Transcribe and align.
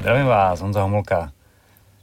Zdravím 0.00 0.26
vás, 0.26 0.60
Honza 0.60 0.82
Homolka. 0.82 1.32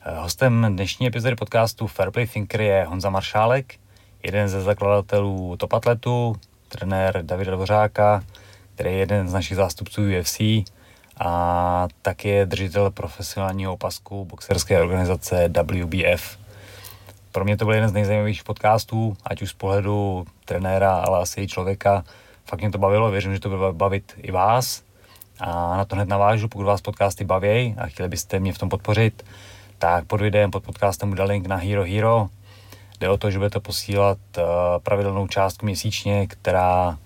Eh, 0.05 0.16
hostem 0.20 0.66
dnešní 0.70 1.08
epizody 1.08 1.36
podcastu 1.36 1.88
Fairplay 1.88 2.28
Thinker 2.28 2.62
je 2.62 2.86
Honza 2.86 3.10
Maršálek, 3.10 3.76
jeden 4.23 4.50
ze 4.50 4.62
zakladatelů 4.62 5.58
Top 5.58 5.73
Atletu, 5.73 6.36
trenér 6.68 7.25
Davida 7.25 7.52
Dvořáka, 7.52 8.23
který 8.75 8.89
je 8.89 8.98
jeden 8.98 9.28
z 9.28 9.34
našich 9.34 9.57
zástupců 9.57 10.02
UFC 10.20 10.39
a 11.20 11.88
taky 12.02 12.30
je 12.30 12.46
držitel 12.46 12.91
profesionálního 12.91 13.73
opasku 13.73 14.25
boxerské 14.25 14.82
organizace 14.82 15.50
WBF. 15.50 16.38
Pro 17.32 17.43
mě 17.43 17.57
to 17.57 17.66
byl 17.66 17.73
jeden 17.73 17.89
z 17.89 17.93
nejzajímavějších 17.93 18.43
podcastů, 18.43 19.18
ať 19.23 19.41
už 19.41 19.50
z 19.50 19.54
pohledu 19.54 20.25
trenéra, 20.45 20.95
ale 20.95 21.20
asi 21.20 21.41
i 21.41 21.48
člověka. 21.48 22.04
Fakt 22.45 22.59
mě 22.59 22.72
to 22.72 22.77
bavilo, 22.77 23.12
věřím, 23.12 23.34
že 23.34 23.40
to 23.40 23.50
bude 23.50 23.72
bavit 23.72 24.14
i 24.18 24.32
vás. 24.32 24.87
A 25.40 25.77
na 25.77 25.86
to 25.86 25.96
hned 25.96 26.08
navážu, 26.08 26.48
pokud 26.48 26.64
vás 26.64 26.82
podcasty 26.82 27.26
baví 27.26 27.76
a 27.78 27.88
chtěli 27.88 28.09
byste 28.09 28.40
mě 28.40 28.54
v 28.54 28.58
tom 28.58 28.70
podpořit, 28.70 29.26
tak 29.78 30.05
pod 30.05 30.22
videem, 30.22 30.52
pod 30.52 30.64
podcastem 30.64 31.09
bude 31.09 31.23
link 31.23 31.48
na 31.48 31.55
Hero 31.55 31.84
Hero. 31.84 32.30
Jde 33.00 33.09
o 33.09 33.18
to, 33.18 33.32
že 33.32 33.38
budete 33.38 33.59
posílat 33.59 34.18
uh, 34.38 34.44
pravidelnou 34.84 35.28
částku 35.28 35.66
měsíčně, 35.66 36.28
která 36.28 36.98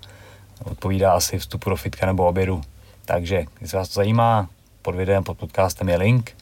odpovídá 0.64 1.12
asi 1.12 1.38
vstupu 1.38 1.70
do 1.70 1.76
fitka 1.76 2.06
nebo 2.06 2.26
obědu. 2.26 2.60
Takže, 3.04 3.44
jestli 3.60 3.78
vás 3.78 3.88
to 3.88 3.94
zajímá, 3.94 4.48
pod 4.82 4.94
videem, 4.94 5.24
pod 5.24 5.38
podcastem 5.38 5.88
je 5.88 5.96
link. 5.96 6.36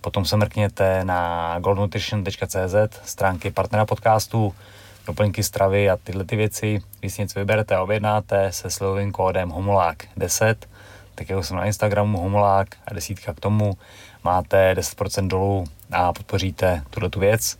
Potom 0.00 0.24
se 0.24 0.36
mrkněte 0.36 1.04
na 1.04 1.58
goldnutrition.cz, 1.58 3.00
stránky 3.04 3.50
partnera 3.50 3.86
podcastu, 3.86 4.54
doplňky 5.06 5.42
stravy 5.42 5.90
a 5.90 5.96
tyhle 5.96 6.24
ty 6.24 6.36
věci. 6.36 6.82
Když 7.00 7.14
si 7.14 7.22
něco 7.22 7.38
vyberete 7.38 7.74
a 7.74 7.82
objednáte 7.82 8.52
se 8.52 8.70
slovým 8.70 9.12
kódem 9.12 9.50
HOMOLÁK10, 9.50 10.54
tak 11.14 11.30
jako 11.30 11.42
jsem 11.42 11.56
na 11.56 11.64
Instagramu 11.64 12.18
homolák 12.18 12.68
a 12.86 12.94
desítka 12.94 13.34
k 13.34 13.40
tomu, 13.40 13.76
máte 14.24 14.74
10% 14.74 15.28
dolů 15.28 15.64
a 15.92 16.12
podpoříte 16.12 16.82
tuhle 16.90 17.10
tu 17.10 17.20
věc. 17.20 17.58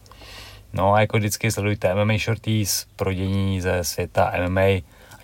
No 0.72 0.92
a 0.92 1.00
jako 1.00 1.16
vždycky 1.16 1.50
sledujte 1.50 1.94
MMA 1.94 2.18
Shorties 2.18 2.86
pro 2.96 3.12
dění 3.12 3.60
ze 3.60 3.84
světa 3.84 4.32
MMA, 4.48 4.60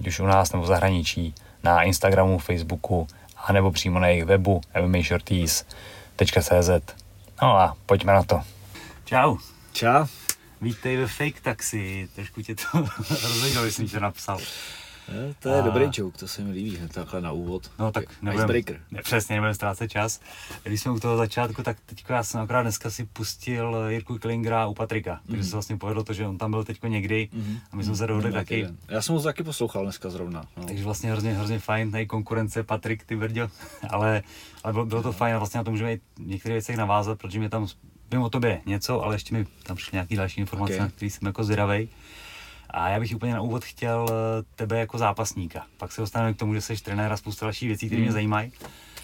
ať 0.01 0.07
už 0.07 0.21
u 0.21 0.27
nás 0.27 0.53
nebo 0.53 0.65
v 0.65 0.67
zahraničí, 0.67 1.35
na 1.63 1.83
Instagramu, 1.83 2.39
Facebooku 2.39 3.07
a 3.37 3.53
nebo 3.53 3.71
přímo 3.71 3.99
na 3.99 4.09
jejich 4.09 4.25
webu 4.25 4.61
mmashorties.cz. 4.87 6.71
No 7.43 7.57
a 7.57 7.77
pojďme 7.87 8.13
na 8.13 8.23
to. 8.23 8.43
Čau. 9.05 9.37
Čau. 9.73 10.07
Vítej 10.61 10.97
ve 10.97 11.07
Fake 11.07 11.41
Taxi, 11.41 12.09
trošku 12.15 12.43
tě 12.43 12.55
to 12.55 12.65
rozhodilo, 13.11 13.65
jsem 13.65 13.89
to 13.89 14.01
napsal. 14.01 14.39
Je, 15.11 15.35
to 15.39 15.49
je 15.49 15.59
a... 15.59 15.65
dobrý 15.65 15.85
joke, 15.93 16.19
to 16.19 16.29
se 16.29 16.43
mi 16.43 16.53
líbí 16.53 16.77
hned 16.77 16.93
takhle 16.93 17.21
na 17.21 17.33
úvod. 17.33 17.71
No 17.79 17.93
tak 17.93 18.05
nebudem, 18.23 18.45
Icebreaker. 18.45 18.81
Ne, 18.91 19.03
přesně, 19.03 19.35
nebudeme 19.35 19.55
ztrácet 19.55 19.91
čas. 19.91 20.21
Když 20.63 20.81
jsme 20.81 20.93
u 20.93 21.01
toho 21.01 21.17
začátku, 21.17 21.63
tak 21.63 21.77
teďko 21.87 22.13
já 22.13 22.23
jsem 22.23 22.41
akorát 22.41 22.63
dneska 22.63 22.91
si 22.91 23.05
pustil 23.05 23.77
Jirku 23.89 24.19
Klingra 24.19 24.67
u 24.67 24.75
Patrika, 24.75 25.15
mm-hmm. 25.15 25.31
takže 25.31 25.45
se 25.45 25.53
vlastně 25.53 25.77
povedlo 25.77 26.05
to, 26.05 26.13
že 26.13 26.27
on 26.27 26.39
tam 26.39 26.51
byl 26.51 26.65
teďko 26.65 26.87
někdy 26.87 27.29
mm-hmm. 27.35 27.59
a 27.73 27.77
my 27.77 27.85
jsme 27.85 27.97
se 27.97 28.07
dohodli 28.07 28.33
taky. 28.33 28.67
Já 28.89 29.03
jsem 29.03 29.15
ho 29.15 29.23
taky 29.23 29.43
poslouchal 29.43 29.83
dneska 29.83 30.11
zrovna. 30.11 30.45
No. 30.57 30.65
Takže 30.65 30.85
vlastně 30.85 31.11
hrozně, 31.11 31.33
hrozně 31.35 31.59
fajn, 31.59 31.91
nej 31.91 32.07
konkurence 32.07 32.63
Patrik, 32.63 33.05
ty 33.05 33.17
brďo, 33.17 33.49
ale, 33.91 34.23
ale 34.65 34.73
bylo, 34.73 34.87
bylo, 34.87 35.03
to 35.03 35.13
fajn 35.13 35.35
a 35.35 35.39
vlastně 35.39 35.59
na 35.59 35.65
to 35.65 35.71
můžeme 35.71 35.93
i 35.93 36.01
některé 36.19 36.55
věcech 36.55 36.77
navázat, 36.77 37.19
protože 37.19 37.39
mě 37.39 37.49
tam 37.49 37.67
vím 38.13 38.23
o 38.23 38.31
tobě 38.31 38.61
něco, 38.67 39.03
ale 39.03 39.15
ještě 39.15 39.35
mi 39.35 39.47
tam 39.63 39.77
přišly 39.77 39.97
nějaké 39.97 40.17
další 40.17 40.41
informace, 40.41 40.75
okay. 40.75 40.87
na 40.87 40.89
které 40.89 41.11
jsem 41.11 41.27
jako 41.27 41.45
zvědavej. 41.45 41.89
A 42.71 42.89
já 42.89 43.01
bych 43.01 43.15
úplně 43.15 43.35
na 43.35 43.41
úvod 43.41 43.65
chtěl 43.65 44.07
eh, 44.11 44.45
tebe 44.57 44.79
jako 44.79 44.99
zápasníka. 44.99 45.67
Pak 45.77 45.93
se 45.93 46.01
dostaneme 46.01 46.35
k 46.35 46.37
tomu, 46.37 46.55
že 46.55 46.61
jsi 46.61 46.83
trenér 46.83 47.13
a 47.13 47.17
spousta 47.17 47.47
dalších 47.47 47.69
věcí, 47.69 47.87
které 47.87 47.99
mm. 47.99 48.05
mě 48.05 48.13
zajímají. 48.13 48.53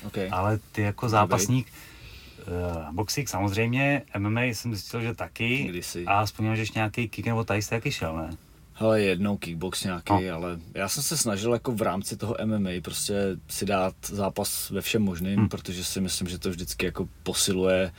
Okay. 0.06 0.28
Ale 0.32 0.58
ty 0.72 0.82
jako 0.82 1.08
zápasník, 1.08 1.66
uh, 1.66 2.94
boxík 2.94 3.28
samozřejmě, 3.28 4.02
MMA 4.18 4.42
jsem 4.42 4.74
zjistil, 4.74 5.00
že 5.00 5.14
taky. 5.14 5.64
Kdysi. 5.64 6.04
A 6.06 6.24
vzpomínám, 6.24 6.56
že 6.56 6.62
ještě 6.62 6.78
nějaký 6.78 7.08
kick 7.08 7.26
nebo 7.26 7.44
tajste 7.44 7.74
jaký 7.74 7.90
šel, 7.90 8.16
ne? 8.16 8.36
Hele, 8.78 9.00
jednou 9.00 9.36
kickbox 9.36 9.84
nějaký, 9.84 10.12
no. 10.12 10.34
ale 10.34 10.58
já 10.74 10.88
jsem 10.88 11.02
se 11.02 11.16
snažil 11.16 11.52
jako 11.52 11.72
v 11.72 11.82
rámci 11.82 12.16
toho 12.16 12.36
MMA 12.44 12.70
prostě 12.82 13.14
si 13.48 13.66
dát 13.66 13.94
zápas 14.02 14.70
ve 14.70 14.80
všem 14.80 15.02
možným, 15.02 15.38
hmm. 15.38 15.48
protože 15.48 15.84
si 15.84 16.00
myslím, 16.00 16.28
že 16.28 16.38
to 16.38 16.50
vždycky 16.50 16.86
jako 16.86 17.08
posiluje 17.22 17.92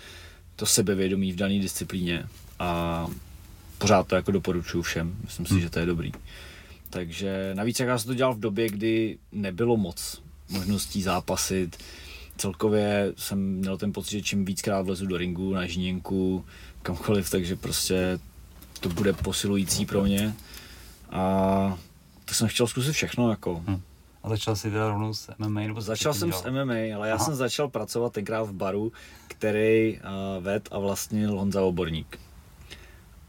to 0.56 0.66
sebevědomí 0.66 1.32
v 1.32 1.36
dané 1.36 1.60
disciplíně 1.60 2.26
a 2.60 3.08
pořád 3.78 4.08
to 4.08 4.16
jako 4.16 4.32
doporučuju 4.32 4.84
všem, 4.84 5.16
myslím 5.24 5.46
si, 5.46 5.54
hmm. 5.54 5.62
že 5.62 5.70
to 5.70 5.80
je 5.80 5.86
dobrý. 5.86 6.12
Takže 6.90 7.52
navíc 7.54 7.80
jak 7.80 7.90
já 7.90 7.98
jsem 7.98 8.08
to 8.08 8.14
dělal 8.14 8.34
v 8.34 8.40
době, 8.40 8.70
kdy 8.70 9.18
nebylo 9.32 9.78
moc 9.78 10.22
možností 10.50 11.02
zápasit, 11.02 11.78
celkově 12.38 13.14
jsem 13.18 13.40
měl 13.40 13.78
ten 13.78 13.94
pocit, 13.94 14.12
že 14.12 14.22
čím 14.22 14.46
víckrát 14.46 14.86
vlezu 14.86 15.06
do 15.06 15.18
ringu, 15.18 15.54
na 15.54 15.66
žíněnku, 15.66 16.46
kamkoliv, 16.84 17.30
takže 17.30 17.56
prostě 17.56 18.20
to 18.80 18.90
bude 18.90 19.14
posilující 19.14 19.86
pro 19.86 20.04
mě. 20.04 20.34
A 21.10 21.78
to 22.26 22.34
jsem 22.34 22.48
chtěl 22.48 22.68
zkusit 22.68 22.92
všechno 22.92 23.30
jako. 23.30 23.64
Hmm. 23.68 23.82
A 24.24 24.30
začal 24.30 24.56
jsi 24.56 24.72
teda 24.72 24.90
rovnou 24.90 25.14
s 25.14 25.32
MMA? 25.38 25.62
Nebo 25.62 25.82
začal 25.82 26.14
jsem 26.14 26.30
dělal? 26.30 26.44
s 26.44 26.46
MMA, 26.46 26.96
ale 26.96 27.10
já 27.10 27.16
Aha. 27.16 27.26
jsem 27.26 27.36
začal 27.36 27.68
pracovat 27.68 28.14
tenkrát 28.14 28.44
v 28.44 28.54
baru, 28.54 28.92
který 29.28 30.00
uh, 30.00 30.44
ved 30.44 30.70
a 30.72 30.80
vlastnil 30.80 31.40
Honza 31.40 31.62
Oborník. 31.62 32.20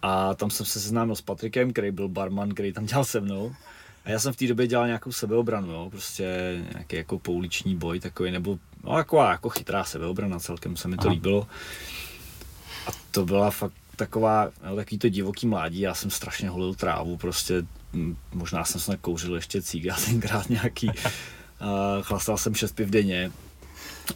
A 0.03 0.35
tam 0.35 0.51
jsem 0.51 0.67
se 0.67 0.81
seznámil 0.81 1.17
s 1.17 1.21
Patrikem, 1.21 1.73
který 1.73 1.91
byl 1.91 2.09
barman, 2.09 2.51
který 2.51 2.73
tam 2.73 2.87
dělal 2.87 3.05
se 3.05 3.21
mnou. 3.21 3.55
A 4.05 4.11
já 4.11 4.19
jsem 4.19 4.33
v 4.33 4.37
té 4.37 4.47
době 4.47 4.67
dělal 4.67 4.87
nějakou 4.87 5.13
sebeobranu, 5.13 5.73
jo? 5.73 5.91
prostě 5.91 6.59
nějaký 6.73 6.97
jako 6.97 7.19
pouliční 7.19 7.77
boj 7.77 8.01
takový, 8.01 8.31
nebo 8.31 8.59
no, 8.85 8.95
taková 8.95 9.31
jako 9.31 9.49
chytrá 9.49 9.85
sebeobrana, 9.85 10.39
celkem 10.39 10.77
se 10.77 10.89
mi 10.89 10.97
to 10.97 11.03
Aha. 11.03 11.13
líbilo. 11.13 11.47
A 12.87 12.91
to 13.11 13.25
byla 13.25 13.51
fakt 13.51 13.73
taková, 13.97 14.51
no, 14.69 14.77
takový 14.77 14.99
to 14.99 15.09
divoký 15.09 15.47
mládí, 15.47 15.81
já 15.81 15.95
jsem 15.95 16.11
strašně 16.11 16.49
holil 16.49 16.75
trávu, 16.75 17.17
prostě 17.17 17.63
možná 18.33 18.65
jsem 18.65 18.81
se 18.81 18.91
nakouřil 18.91 19.35
ještě 19.35 19.63
cíga 19.63 19.97
tenkrát 20.05 20.51
nějaký, 20.51 20.91
a 21.61 22.03
chlastal 22.03 22.39
jsem 22.39 22.55
šest 22.55 22.73
piv 22.73 22.89
denně 22.89 23.33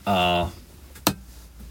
a 0.06 0.50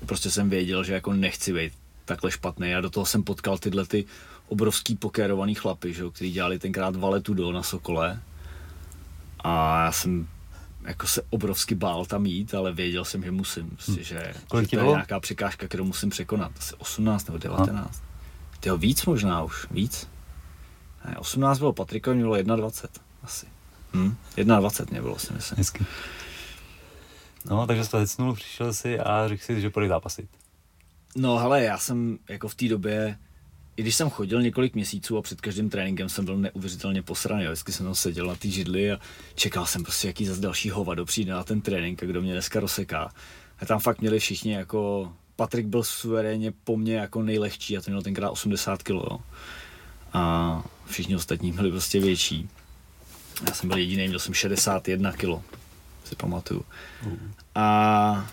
prostě 0.06 0.32
jsem 0.32 0.50
věděl, 0.50 0.84
že 0.84 0.94
jako 0.94 1.14
nechci 1.14 1.54
být 1.54 1.74
takhle 2.12 2.32
špatný. 2.32 2.76
A 2.76 2.82
do 2.82 2.90
toho 2.90 3.06
jsem 3.06 3.24
potkal 3.24 3.58
tyhle 3.58 3.86
ty 3.86 4.06
obrovský 4.48 4.96
pokérovaný 4.96 5.56
chlapy, 5.56 5.94
že, 5.94 6.04
který 6.14 6.32
dělali 6.32 6.60
tenkrát 6.60 6.96
valetu 6.96 7.34
do 7.34 7.52
na 7.52 7.64
Sokole. 7.64 8.20
A 9.40 9.84
já 9.86 9.92
jsem 9.92 10.28
jako 10.84 11.08
se 11.08 11.22
obrovsky 11.30 11.76
bál 11.76 12.06
tam 12.06 12.26
jít, 12.26 12.54
ale 12.54 12.72
věděl 12.72 13.06
jsem, 13.06 13.24
že 13.24 13.32
musím, 13.32 13.70
prostě, 13.70 14.02
hm. 14.02 14.04
že, 14.04 14.34
že 14.62 14.68
to 14.68 14.80
je 14.80 14.84
nějaká 14.84 15.20
překážka, 15.20 15.68
kterou 15.68 15.86
musím 15.86 16.10
překonat. 16.10 16.52
Asi 16.60 16.76
18 16.76 17.26
nebo 17.28 17.38
19. 17.38 18.04
Tyho 18.60 18.78
víc 18.78 19.06
možná 19.06 19.44
už, 19.44 19.68
víc. 19.72 20.08
Ne, 21.06 21.16
18 21.18 21.60
bylo 21.60 21.74
Patrikovi, 21.74 22.16
mě 22.16 22.24
bylo 22.24 22.56
21 22.56 23.04
asi. 23.24 23.46
Hm? 23.94 24.16
21 24.36 24.92
mě 24.92 25.02
bylo, 25.02 25.20
si 25.20 25.34
myslím. 25.34 25.58
Hezky. 25.58 25.86
No, 27.46 27.68
takže 27.68 27.84
jsi 27.84 27.92
to 27.92 27.98
hecnul, 27.98 28.34
přišel 28.34 28.74
si 28.74 29.00
a 29.00 29.28
řekl 29.28 29.44
si, 29.44 29.62
že 29.62 29.70
půjde 29.70 29.88
zápasit. 29.88 30.30
No 31.16 31.38
hele, 31.38 31.64
já 31.64 31.78
jsem 31.78 32.18
jako 32.30 32.48
v 32.48 32.56
té 32.56 32.68
době, 32.68 33.18
i 33.78 33.82
když 33.82 33.96
jsem 33.96 34.10
chodil 34.10 34.42
několik 34.42 34.76
měsíců 34.76 35.18
a 35.18 35.22
před 35.22 35.42
každým 35.42 35.70
tréninkem 35.70 36.10
jsem 36.10 36.26
byl 36.26 36.38
neuvěřitelně 36.38 37.02
posraný, 37.02 37.46
vždycky 37.46 37.72
jsem 37.72 37.86
tam 37.86 37.96
seděl 37.96 38.28
na 38.28 38.36
té 38.36 38.48
židli 38.48 38.92
a 38.92 39.00
čekal 39.36 39.66
jsem 39.66 39.84
prostě, 39.84 40.08
jaký 40.08 40.26
zase 40.26 40.42
další 40.42 40.70
hovado 40.70 41.06
přijde 41.06 41.34
na 41.34 41.44
ten 41.44 41.62
trénink 41.62 42.04
a 42.04 42.06
kdo 42.06 42.22
mě 42.22 42.34
dneska 42.34 42.60
rozseká. 42.60 43.14
A 43.60 43.66
tam 43.66 43.80
fakt 43.80 44.02
měli 44.02 44.20
všichni 44.20 44.52
jako, 44.52 45.14
Patrik 45.36 45.66
byl 45.66 45.84
suverénně 45.84 46.54
po 46.64 46.78
mně 46.78 46.96
jako 46.96 47.24
nejlehčí 47.24 47.78
a 47.78 47.82
ten 47.82 47.94
měl 47.94 48.02
tenkrát 48.02 48.30
80 48.30 48.84
kg. 48.84 49.22
A 50.14 50.64
všichni 50.86 51.16
ostatní 51.16 51.52
byli 51.52 51.72
prostě 51.72 52.00
větší. 52.00 52.50
Já 53.48 53.54
jsem 53.54 53.70
byl 53.70 53.78
jediný, 53.78 54.08
měl 54.08 54.20
jsem 54.20 54.34
61 54.34 55.12
kg, 55.12 55.26
si 56.04 56.16
pamatuju. 56.16 56.66
Mm. 57.04 57.34
A 57.56 58.32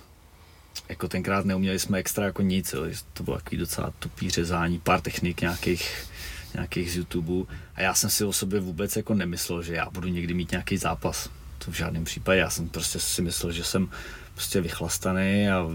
jako 0.88 1.08
tenkrát 1.08 1.44
neuměli 1.44 1.78
jsme 1.78 1.98
extra 1.98 2.24
jako 2.24 2.42
nic, 2.42 2.72
jo. 2.72 2.82
to 3.12 3.22
bylo 3.22 3.36
takový 3.36 3.56
docela 3.56 3.92
tupý 3.98 4.30
řezání, 4.30 4.78
pár 4.78 5.00
technik 5.00 5.40
nějakých, 5.40 6.06
nějakých 6.54 6.92
z 6.92 6.96
YouTube 6.96 7.54
a 7.74 7.82
já 7.82 7.94
jsem 7.94 8.10
si 8.10 8.24
o 8.24 8.32
sobě 8.32 8.60
vůbec 8.60 8.96
jako 8.96 9.14
nemyslel, 9.14 9.62
že 9.62 9.74
já 9.74 9.90
budu 9.90 10.08
někdy 10.08 10.34
mít 10.34 10.50
nějaký 10.50 10.76
zápas. 10.76 11.30
To 11.58 11.70
v 11.70 11.74
žádném 11.74 12.04
případě, 12.04 12.40
já 12.40 12.50
jsem 12.50 12.68
prostě 12.68 12.98
si 12.98 13.22
myslel, 13.22 13.52
že 13.52 13.64
jsem 13.64 13.90
prostě 14.34 14.60
vychlastaný 14.60 15.48
a 15.48 15.68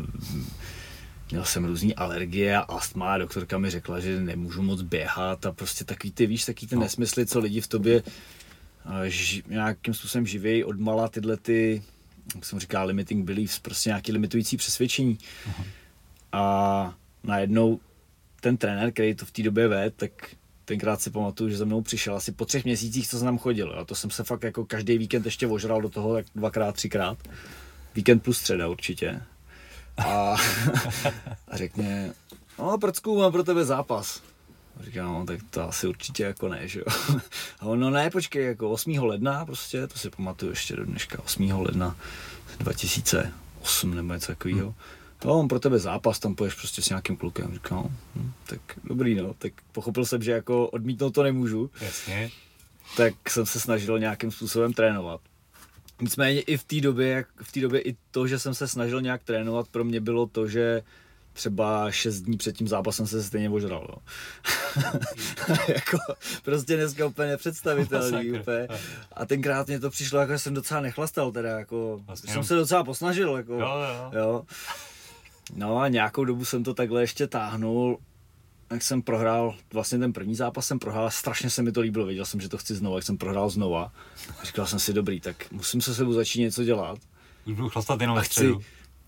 měl 1.31 1.45
jsem 1.45 1.65
různé 1.65 1.93
alergie 1.93 2.57
a 2.57 2.61
astma 2.61 3.13
a 3.13 3.17
doktorka 3.17 3.57
mi 3.57 3.69
řekla, 3.69 3.99
že 3.99 4.19
nemůžu 4.19 4.61
moc 4.61 4.81
běhat 4.81 5.45
a 5.45 5.51
prostě 5.51 5.85
takový 5.85 6.11
ty, 6.11 6.25
víš, 6.25 6.45
takový 6.45 6.67
ty 6.67 6.75
no. 6.75 6.81
nesmysly, 6.81 7.25
co 7.25 7.39
lidi 7.39 7.61
v 7.61 7.67
tobě 7.67 8.03
ži, 9.07 9.43
nějakým 9.47 9.93
způsobem 9.93 10.25
živějí 10.25 10.63
odmala 10.63 11.07
tyhle 11.07 11.37
ty 11.37 11.83
jak 12.35 12.45
jsem 12.45 12.59
říkal, 12.59 12.87
limiting 12.87 13.25
beliefs, 13.25 13.59
prostě 13.59 13.89
nějaký 13.89 14.11
limitující 14.11 14.57
přesvědčení. 14.57 15.17
Uh-huh. 15.17 15.65
A 16.31 16.95
najednou 17.23 17.79
ten 18.41 18.57
trenér, 18.57 18.91
který 18.91 19.15
to 19.15 19.25
v 19.25 19.31
té 19.31 19.43
době 19.43 19.67
ve, 19.67 19.89
tak 19.89 20.11
tenkrát 20.65 21.01
si 21.01 21.09
pamatuju, 21.09 21.49
že 21.49 21.57
za 21.57 21.65
mnou 21.65 21.81
přišel 21.81 22.15
asi 22.15 22.31
po 22.31 22.45
třech 22.45 22.65
měsících, 22.65 23.07
co 23.07 23.17
jsem 23.17 23.25
tam 23.25 23.37
chodil. 23.37 23.75
A 23.79 23.85
to 23.85 23.95
jsem 23.95 24.09
se 24.09 24.23
fakt 24.23 24.43
jako 24.43 24.65
každý 24.65 24.97
víkend 24.97 25.25
ještě 25.25 25.47
ožral 25.47 25.81
do 25.81 25.89
toho 25.89 26.13
tak 26.13 26.25
dvakrát, 26.35 26.75
třikrát. 26.75 27.17
Víkend 27.95 28.19
plus 28.19 28.37
středa 28.37 28.67
určitě. 28.67 29.21
A, 29.97 30.35
a 31.47 31.57
řekne, 31.57 32.13
no 32.59 32.77
Prcku, 32.77 33.17
mám 33.17 33.31
pro 33.31 33.43
tebe 33.43 33.65
zápas. 33.65 34.21
A 34.79 34.83
říkám, 34.83 35.13
no 35.13 35.25
tak 35.25 35.39
to 35.49 35.69
asi 35.69 35.87
určitě 35.87 36.23
jako 36.23 36.47
ne, 36.49 36.67
že 36.67 36.79
jo. 36.79 36.85
A 37.59 37.65
on, 37.65 37.79
no 37.79 37.89
ne, 37.89 38.09
počkej, 38.09 38.45
jako 38.45 38.69
8. 38.69 39.03
ledna 39.03 39.45
prostě, 39.45 39.87
to 39.87 39.97
si 39.97 40.09
pamatuju 40.09 40.51
ještě 40.51 40.75
do 40.75 40.85
dneška, 40.85 41.23
8. 41.23 41.51
ledna 41.51 41.95
2008 42.59 43.95
nebo 43.95 44.13
něco 44.13 44.27
takového. 44.27 44.65
Hmm. 44.65 44.75
No, 45.25 45.39
on 45.39 45.47
pro 45.47 45.59
tebe 45.59 45.79
zápas, 45.79 46.19
tam 46.19 46.35
poješ 46.35 46.53
prostě 46.53 46.81
s 46.81 46.89
nějakým 46.89 47.17
klukem. 47.17 47.53
Říkám, 47.53 47.77
no, 47.77 47.91
hm, 48.15 48.31
tak 48.45 48.59
dobrý, 48.83 49.15
no. 49.15 49.33
Tak 49.37 49.53
pochopil 49.71 50.05
jsem, 50.05 50.21
že 50.23 50.31
jako 50.31 50.67
odmítnout 50.67 51.11
to 51.11 51.23
nemůžu. 51.23 51.71
Jasně. 51.81 52.31
Tak 52.97 53.29
jsem 53.29 53.45
se 53.45 53.59
snažil 53.59 53.99
nějakým 53.99 54.31
způsobem 54.31 54.73
trénovat. 54.73 55.21
Nicméně 56.01 56.41
i 56.41 56.57
v 56.57 56.63
té 56.63 56.81
době, 56.81 57.25
v 57.43 57.51
té 57.51 57.59
době 57.59 57.81
i 57.81 57.95
to, 58.11 58.27
že 58.27 58.39
jsem 58.39 58.53
se 58.53 58.67
snažil 58.67 59.01
nějak 59.01 59.23
trénovat, 59.23 59.67
pro 59.67 59.83
mě 59.83 59.99
bylo 59.99 60.25
to, 60.25 60.47
že 60.47 60.81
třeba 61.33 61.91
6 61.91 62.21
dní 62.21 62.37
před 62.37 62.57
tím 62.57 62.67
zápasem 62.67 63.07
se 63.07 63.23
stejně 63.23 63.49
ožral. 63.49 63.87
No. 63.89 64.01
jako, 65.67 65.97
prostě 66.43 66.75
dneska 66.75 67.05
úplně 67.05 67.29
nepředstavitelný. 67.29 68.31
úplně. 68.31 68.67
A 69.13 69.25
tenkrát 69.25 69.67
mě 69.67 69.79
to 69.79 69.89
přišlo, 69.89 70.19
jako 70.19 70.39
jsem 70.39 70.53
docela 70.53 70.81
nechlastal, 70.81 71.31
teda 71.31 71.59
jako, 71.59 72.01
vlastně 72.05 72.33
jsem 72.33 72.43
se 72.43 72.55
docela 72.55 72.83
posnažil. 72.83 73.37
Jako, 73.37 73.53
jo, 73.53 73.59
jo. 73.59 74.11
jo. 74.19 74.43
No 75.55 75.77
a 75.79 75.87
nějakou 75.87 76.25
dobu 76.25 76.45
jsem 76.45 76.63
to 76.63 76.73
takhle 76.73 77.01
ještě 77.01 77.27
táhnul, 77.27 77.99
jak 78.71 78.83
jsem 78.83 79.01
prohrál, 79.01 79.55
vlastně 79.73 79.99
ten 79.99 80.13
první 80.13 80.35
zápas 80.35 80.67
jsem 80.67 80.79
prohrál, 80.79 81.11
strašně 81.11 81.49
se 81.49 81.61
mi 81.61 81.71
to 81.71 81.81
líbilo, 81.81 82.05
věděl 82.05 82.25
jsem, 82.25 82.39
že 82.41 82.49
to 82.49 82.57
chci 82.57 82.75
znovu, 82.75 82.95
jak 82.95 83.05
jsem 83.05 83.17
prohrál 83.17 83.49
znova. 83.49 83.91
A 84.41 84.45
říkal 84.45 84.65
jsem 84.65 84.79
si, 84.79 84.93
dobrý, 84.93 85.19
tak 85.19 85.51
musím 85.51 85.81
se 85.81 85.95
sebou 85.95 86.13
začít 86.13 86.41
něco 86.41 86.63
dělat. 86.63 86.99
Už 87.45 87.53
budu 87.53 87.69
chlastat 87.69 88.01
jenom 88.01 88.15
ve 88.15 88.23
středu. 88.23 88.61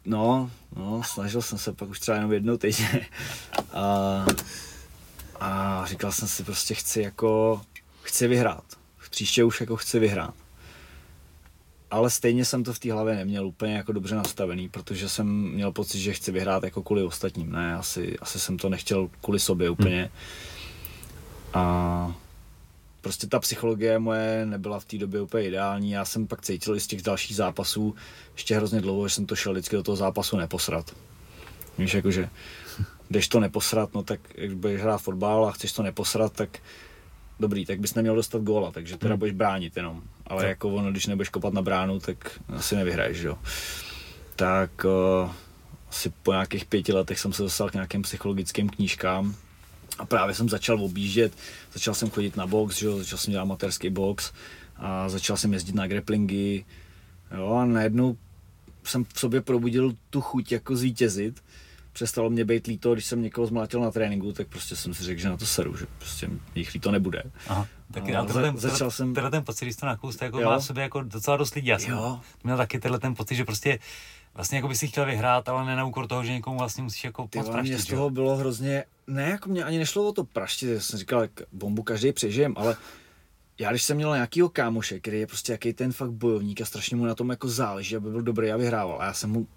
No, 0.06 0.52
no, 0.76 1.04
snažil 1.04 1.42
jsem 1.42 1.58
se 1.58 1.74
pak 1.74 1.90
už 1.90 2.00
třeba 2.00 2.18
jenom 2.18 2.34
jednou 2.34 2.58
týdně. 2.58 3.08
A, 3.74 4.26
a 5.40 5.82
říkal 5.86 6.12
jsem 6.12 6.28
si 6.28 6.44
prostě 6.44 6.74
chci 6.74 7.02
jako, 7.02 7.62
chci 8.02 8.28
vyhrát. 8.28 8.64
Příště 9.10 9.44
už 9.44 9.62
jako 9.62 9.76
chci 9.76 10.00
vyhrát. 10.00 10.34
Ale 11.92 12.10
stejně 12.10 12.46
jsem 12.46 12.64
to 12.64 12.74
v 12.74 12.80
té 12.80 12.92
hlavě 12.92 13.16
neměl 13.16 13.48
úplně 13.48 13.76
jako 13.76 13.92
dobře 13.92 14.16
nastavený, 14.16 14.70
protože 14.70 15.10
jsem 15.10 15.28
měl 15.52 15.72
pocit, 15.72 16.00
že 16.00 16.14
chci 16.14 16.32
vyhrát 16.32 16.64
jako 16.64 16.84
kvůli 16.84 17.04
ostatním. 17.04 17.52
Ne, 17.52 17.76
asi, 17.76 18.20
asi 18.20 18.40
jsem 18.40 18.58
to 18.58 18.70
nechtěl 18.70 19.10
kvůli 19.22 19.40
sobě 19.40 19.70
úplně. 19.70 20.12
A 21.54 22.16
prostě 23.06 23.28
ta 23.28 23.40
psychologie 23.40 24.00
moje 24.00 24.46
nebyla 24.46 24.80
v 24.80 24.86
té 24.86 24.98
době 24.98 25.22
úplně 25.22 25.48
ideální. 25.48 25.92
Já 25.92 26.06
jsem 26.06 26.28
pak 26.28 26.42
cítil 26.42 26.76
i 26.76 26.80
z 26.80 26.88
těch 26.88 27.02
dalších 27.02 27.36
zápasů 27.36 27.96
ještě 28.34 28.56
hrozně 28.56 28.82
dlouho, 28.82 29.08
že 29.08 29.16
jsem 29.16 29.26
to 29.26 29.36
šel 29.36 29.52
vždycky 29.52 29.76
do 29.76 29.84
toho 29.84 29.96
zápasu 29.96 30.38
neposrat. 30.38 30.96
Víš, 31.78 31.94
jakože, 31.94 32.30
jdeš 33.10 33.28
to 33.28 33.40
neposrat, 33.40 33.94
no 33.94 34.04
tak 34.04 34.20
když 34.36 34.54
budeš 34.54 34.82
hrát 34.82 34.98
fotbal 34.98 35.46
a 35.46 35.52
chceš 35.52 35.72
to 35.72 35.84
neposrat, 35.84 36.34
tak 36.34 36.60
dobrý, 37.40 37.66
tak 37.66 37.80
bys 37.80 37.94
neměl 37.94 38.16
dostat 38.16 38.42
góla, 38.42 38.72
takže 38.72 38.98
teda 38.98 39.14
hmm. 39.14 39.20
budeš 39.20 39.34
bránit 39.34 39.78
jenom. 39.78 40.02
Ale 40.28 40.42
tak. 40.42 40.50
jako 40.50 40.70
ono, 40.70 40.92
když 40.92 41.08
nebudeš 41.08 41.30
kopat 41.30 41.54
na 41.54 41.62
bránu, 41.62 42.00
tak 42.00 42.40
asi 42.56 42.76
nevyhraješ, 42.76 43.18
jo. 43.22 43.38
Tak 44.36 44.86
uh, 44.86 45.32
asi 45.90 46.14
po 46.24 46.32
nějakých 46.32 46.66
pěti 46.66 46.94
letech 46.94 47.20
jsem 47.20 47.34
se 47.34 47.44
dostal 47.44 47.70
k 47.70 47.74
nějakým 47.74 48.02
psychologickým 48.02 48.70
knížkám, 48.70 49.36
a 50.00 50.06
právě 50.06 50.36
jsem 50.36 50.50
začal 50.50 50.84
objíždět, 50.84 51.34
začal 51.74 51.94
jsem 51.94 52.10
chodit 52.10 52.38
na 52.38 52.48
box, 52.48 52.78
že? 52.78 52.92
začal 52.92 53.18
jsem 53.18 53.32
dělat 53.32 53.42
amatérský 53.42 53.90
box 53.90 54.32
a 54.76 55.10
začal 55.10 55.38
jsem 55.38 55.54
jezdit 55.54 55.76
na 55.76 55.88
grapplingy. 55.88 56.66
Jo, 57.38 57.54
a 57.54 57.66
najednou 57.66 58.18
jsem 58.84 59.04
v 59.04 59.20
sobě 59.20 59.42
probudil 59.42 59.94
tu 60.10 60.22
chuť 60.22 60.52
jako 60.52 60.76
zvítězit. 60.76 61.44
Přestalo 61.94 62.30
mě 62.30 62.46
být 62.46 62.68
líto, 62.68 62.94
když 62.94 63.06
jsem 63.06 63.22
někoho 63.22 63.48
zmlátil 63.48 63.80
na 63.80 63.92
tréninku, 63.92 64.34
tak 64.34 64.48
prostě 64.48 64.76
jsem 64.76 64.94
si 64.94 65.04
řekl, 65.04 65.22
že 65.22 65.30
na 65.30 65.38
to 65.38 65.46
seru, 65.46 65.78
že 65.78 65.86
prostě 65.98 66.30
jich 66.56 66.74
líto 66.74 66.92
nebude. 66.92 67.24
Aha, 67.48 67.68
tak 67.92 68.08
já 68.08 68.26
tenhle 68.26 68.44
ten, 68.44 68.58
začal 68.58 68.92
jsem... 68.92 69.14
tenhle 69.14 69.32
ten 69.32 69.44
pocit, 69.44 69.66
když 69.66 69.76
to 69.76 69.86
nakous, 69.86 70.22
jako 70.22 70.40
jo. 70.40 70.50
má 70.50 70.58
v 70.58 70.64
sobě 70.64 70.84
jako 70.84 71.04
docela 71.04 71.38
dost 71.38 71.56
lidí. 71.56 71.68
Já 71.68 71.80
jsem 71.80 71.92
jo. 71.92 72.20
měl 72.44 72.58
taky 72.58 72.80
tenhle 72.80 73.00
ten 73.00 73.16
pocit, 73.16 73.36
že 73.36 73.46
prostě 73.46 73.80
vlastně 74.34 74.58
jako 74.58 74.68
by 74.68 74.76
si 74.76 74.88
chtěl 74.88 75.06
vyhrát, 75.06 75.50
ale 75.50 75.66
ne 75.66 75.76
na 75.76 75.86
úkor 75.86 76.08
toho, 76.08 76.24
že 76.24 76.32
někomu 76.32 76.58
vlastně 76.58 76.84
musíš 76.84 77.04
jako 77.04 77.28
Ty, 77.28 77.40
praštit, 77.52 77.80
z 77.80 77.86
toho 77.86 78.10
bylo 78.10 78.36
hrozně, 78.36 78.84
ne, 79.08 79.30
jako 79.30 79.50
mě 79.50 79.64
ani 79.64 79.78
nešlo 79.78 80.08
o 80.08 80.12
to 80.12 80.24
praštit, 80.24 80.70
já 80.70 80.80
jsem 80.80 81.00
říkal, 81.00 81.22
jak 81.22 81.32
bombu 81.52 81.84
každý 81.84 82.12
přežijem, 82.12 82.54
ale 82.58 82.78
já 83.60 83.70
když 83.70 83.84
jsem 83.84 83.98
měl 83.98 84.14
nějakýho 84.14 84.50
kámoše, 84.50 85.00
který 85.00 85.20
je 85.20 85.28
prostě 85.28 85.52
jaký 85.52 85.74
ten 85.74 85.92
fakt 85.92 86.12
bojovník 86.12 86.62
a 86.62 86.66
strašně 86.66 86.98
mu 86.98 87.06
na 87.06 87.16
tom 87.16 87.30
jako 87.30 87.48
záleží, 87.48 87.96
aby 87.96 88.10
byl 88.10 88.22
dobrý 88.22 88.52
a 88.52 88.58
vyhrával. 88.58 89.02
A 89.02 89.06
já 89.06 89.14
jsem 89.14 89.30
mu, 89.30 89.48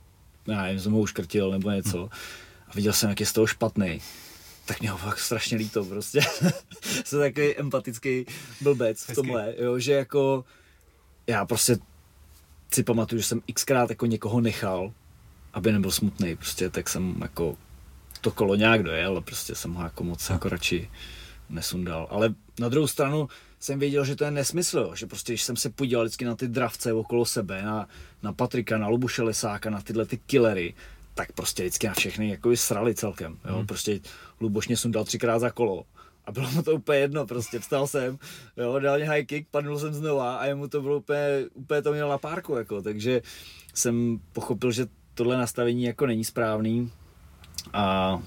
já 0.46 0.62
nevím, 0.62 0.80
jsem 0.80 0.92
mu 0.92 1.00
uškrtil 1.00 1.50
nebo 1.50 1.70
něco 1.70 2.08
a 2.68 2.74
viděl 2.74 2.92
jsem, 2.92 3.10
jak 3.10 3.20
je 3.20 3.26
z 3.26 3.32
toho 3.32 3.46
špatný 3.46 4.00
tak 4.68 4.80
mě 4.80 4.90
ho 4.90 4.98
fakt 4.98 5.18
strašně 5.18 5.56
líto 5.56 5.84
prostě. 5.84 6.20
jsem 7.04 7.20
takový 7.20 7.56
empatický 7.56 8.26
blbec 8.60 9.04
v 9.04 9.14
tomhle, 9.14 9.54
jo, 9.58 9.78
že 9.78 9.92
jako 9.92 10.44
já 11.26 11.46
prostě 11.46 11.76
si 12.72 12.82
pamatuju, 12.82 13.20
že 13.20 13.28
jsem 13.28 13.42
xkrát 13.54 13.90
jako 13.90 14.06
někoho 14.06 14.40
nechal, 14.40 14.92
aby 15.52 15.72
nebyl 15.72 15.90
smutný, 15.90 16.36
prostě 16.36 16.70
tak 16.70 16.88
jsem 16.88 17.14
jako 17.22 17.56
to 18.20 18.30
kolo 18.30 18.54
nějak 18.54 18.82
dojel, 18.82 19.20
prostě 19.20 19.54
jsem 19.54 19.74
ho 19.74 19.84
jako 19.84 20.04
moc 20.04 20.30
jako 20.30 20.48
radši 20.48 20.90
nesundal. 21.50 22.06
Ale 22.10 22.34
na 22.60 22.68
druhou 22.68 22.86
stranu 22.86 23.28
jsem 23.60 23.78
věděl, 23.78 24.04
že 24.04 24.16
to 24.16 24.24
je 24.24 24.30
nesmysl, 24.30 24.90
že 24.94 25.06
prostě 25.06 25.32
když 25.32 25.42
jsem 25.42 25.56
se 25.56 25.70
podíval 25.70 26.04
vždycky 26.04 26.24
na 26.24 26.36
ty 26.36 26.48
dravce 26.48 26.92
okolo 26.92 27.24
sebe, 27.24 27.62
na, 27.62 27.88
na 28.22 28.32
Patrika, 28.32 28.78
na 28.78 28.88
Lubuše 28.88 29.22
Lesáka, 29.22 29.70
na 29.70 29.80
tyhle 29.80 30.06
ty 30.06 30.16
killery, 30.16 30.74
tak 31.14 31.32
prostě 31.32 31.62
vždycky 31.62 31.86
na 31.86 31.94
všechny 31.94 32.28
jako 32.30 32.56
srali 32.56 32.94
celkem. 32.94 33.38
Jo? 33.48 33.56
Hmm. 33.56 33.66
Prostě 33.66 34.00
Luboš 34.40 34.68
mě 34.68 34.76
sundal 34.76 35.04
třikrát 35.04 35.38
za 35.38 35.50
kolo 35.50 35.84
a 36.28 36.32
bylo 36.32 36.50
mu 36.50 36.62
to 36.62 36.74
úplně 36.74 36.98
jedno, 36.98 37.26
prostě 37.26 37.58
vstal 37.58 37.86
jsem, 37.86 38.18
jo, 38.56 38.78
dal 38.78 38.96
mě 38.96 39.10
high 39.10 39.24
kick, 39.24 39.48
padnul 39.50 39.78
jsem 39.78 39.94
znova 39.94 40.36
a 40.36 40.46
jemu 40.46 40.68
to 40.68 40.82
bylo 40.82 40.96
úplně, 40.96 41.44
úplně 41.54 41.82
to 41.82 41.92
měl 41.92 42.08
na 42.08 42.18
párku, 42.18 42.54
jako, 42.54 42.82
takže 42.82 43.22
jsem 43.74 44.20
pochopil, 44.32 44.72
že 44.72 44.86
tohle 45.14 45.36
nastavení 45.36 45.84
jako 45.84 46.06
není 46.06 46.24
správný 46.24 46.90
a 47.72 48.18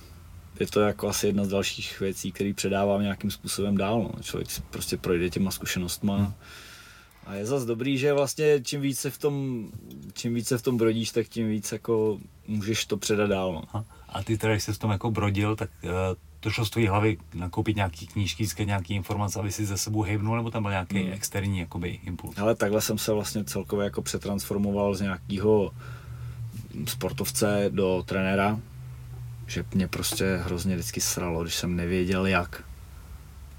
je 0.59 0.67
to 0.67 0.79
jako 0.79 1.07
asi 1.07 1.27
jedna 1.27 1.45
z 1.45 1.49
dalších 1.49 1.99
věcí, 1.99 2.31
které 2.31 2.53
předávám 2.53 3.01
nějakým 3.01 3.31
způsobem 3.31 3.77
dál. 3.77 3.99
No. 4.03 4.23
Člověk 4.23 4.51
si 4.51 4.61
prostě 4.61 4.97
projde 4.97 5.29
těma 5.29 5.51
zkušenostma. 5.51 6.17
Hmm. 6.17 6.33
A 7.25 7.33
je 7.33 7.45
zase 7.45 7.65
dobrý, 7.65 7.97
že 7.97 8.13
vlastně 8.13 8.61
čím 8.63 8.81
více 8.81 9.09
v 9.09 9.17
tom, 9.17 9.65
čím 10.13 10.33
více 10.33 10.57
v 10.57 10.61
tom 10.61 10.77
brodíš, 10.77 11.11
tak 11.11 11.27
tím 11.27 11.47
víc 11.47 11.71
jako 11.71 12.19
můžeš 12.47 12.85
to 12.85 12.97
předat 12.97 13.29
dál. 13.29 13.53
No. 13.73 13.85
A 14.09 14.23
ty 14.23 14.37
teda, 14.37 14.53
když 14.53 14.63
jsi 14.63 14.73
v 14.73 14.77
tom 14.77 14.91
jako 14.91 15.11
brodil, 15.11 15.55
tak 15.55 15.69
uh, 15.83 15.89
to 16.39 16.49
šlo 16.49 16.65
z 16.65 16.69
tvojí 16.69 16.87
hlavy 16.87 17.17
nakoupit 17.33 17.75
nějaký 17.75 18.07
knížky, 18.07 18.43
získat 18.43 18.63
nějaký 18.63 18.93
informace, 18.93 19.39
aby 19.39 19.51
si 19.51 19.65
ze 19.65 19.77
sebou 19.77 20.01
hejbnul, 20.01 20.37
nebo 20.37 20.51
tam 20.51 20.63
byl 20.63 20.71
nějaký 20.71 20.97
hmm. 20.97 21.13
externí 21.13 21.59
jakoby, 21.59 21.89
impuls? 21.89 22.37
Ale 22.37 22.55
takhle 22.55 22.81
jsem 22.81 22.97
se 22.97 23.13
vlastně 23.13 23.43
celkově 23.43 23.83
jako 23.83 24.01
přetransformoval 24.01 24.95
z 24.95 25.01
nějakého 25.01 25.71
sportovce 26.87 27.65
do 27.69 28.03
trenéra, 28.05 28.59
že 29.51 29.65
mě 29.73 29.87
prostě 29.87 30.39
hrozně 30.43 30.75
vždycky 30.75 31.01
sralo, 31.01 31.43
když 31.43 31.55
jsem 31.55 31.75
nevěděl 31.75 32.25
jak. 32.25 32.63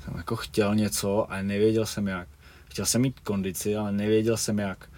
Jsem 0.05 0.15
jako 0.17 0.37
chtěl 0.37 0.75
něco, 0.75 1.33
ale 1.33 1.43
nevěděl 1.43 1.87
jsem 1.87 2.09
jak. 2.09 2.29
Chtěl 2.65 2.87
jsem 2.87 3.03
mít 3.03 3.21
kondici, 3.21 3.77
ale 3.77 3.93
nevěděl 3.93 4.37
jsem 4.37 4.59
jak. 4.59 4.91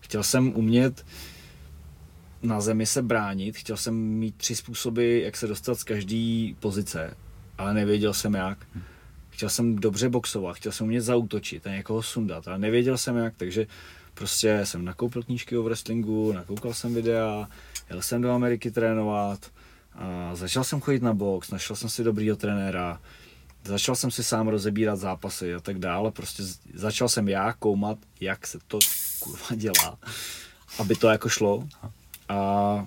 Chtěl 0.00 0.22
jsem 0.22 0.52
umět 0.56 1.06
na 2.42 2.60
zemi 2.60 2.86
se 2.86 3.02
bránit, 3.02 3.56
chtěl 3.56 3.76
jsem 3.76 3.94
mít 3.94 4.36
tři 4.36 4.56
způsoby, 4.56 5.22
jak 5.24 5.36
se 5.36 5.46
dostat 5.46 5.74
z 5.74 5.84
každé 5.84 6.54
pozice, 6.60 7.16
ale 7.58 7.74
nevěděl 7.74 8.14
jsem 8.14 8.34
jak. 8.34 8.66
Chtěl 9.30 9.48
jsem 9.48 9.76
dobře 9.76 10.08
boxovat, 10.08 10.56
chtěl 10.56 10.72
jsem 10.72 10.86
umět 10.86 11.00
zautočit 11.00 11.66
a 11.66 11.70
někoho 11.70 12.02
sundat, 12.02 12.48
ale 12.48 12.58
nevěděl 12.58 12.98
jsem 12.98 13.16
jak, 13.16 13.34
takže 13.36 13.66
prostě 14.14 14.60
jsem 14.64 14.84
nakoupil 14.84 15.22
knížky 15.22 15.56
o 15.56 15.62
wrestlingu, 15.62 16.32
nakoukal 16.32 16.74
jsem 16.74 16.94
videa, 16.94 17.48
jel 17.90 18.02
jsem 18.02 18.22
do 18.22 18.30
Ameriky 18.30 18.70
trénovat, 18.70 19.50
a 20.00 20.34
začal 20.34 20.64
jsem 20.64 20.80
chodit 20.80 21.02
na 21.02 21.14
box, 21.14 21.50
našel 21.50 21.76
jsem 21.76 21.88
si 21.88 22.04
dobrýho 22.04 22.36
trenéra, 22.36 23.00
začal 23.64 23.96
jsem 23.96 24.10
si 24.10 24.24
sám 24.24 24.48
rozebírat 24.48 24.98
zápasy 24.98 25.54
a 25.54 25.60
tak 25.60 25.78
dále, 25.78 26.10
prostě 26.10 26.42
začal 26.74 27.08
jsem 27.08 27.28
já 27.28 27.52
koumat, 27.52 27.98
jak 28.20 28.46
se 28.46 28.58
to 28.66 28.78
kurva 29.18 29.46
dělá, 29.54 29.98
aby 30.78 30.96
to 30.96 31.08
jako 31.08 31.28
šlo. 31.28 31.68
A 32.28 32.86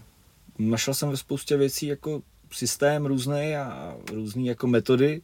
našel 0.60 0.94
jsem 0.94 1.10
ve 1.10 1.18
spoustě 1.18 1.58
věcí 1.58 1.88
jako 1.88 2.22
systém 2.52 3.06
různý 3.06 3.56
a 3.56 3.96
různé 4.12 4.44
jako 4.44 4.68
metody. 4.68 5.22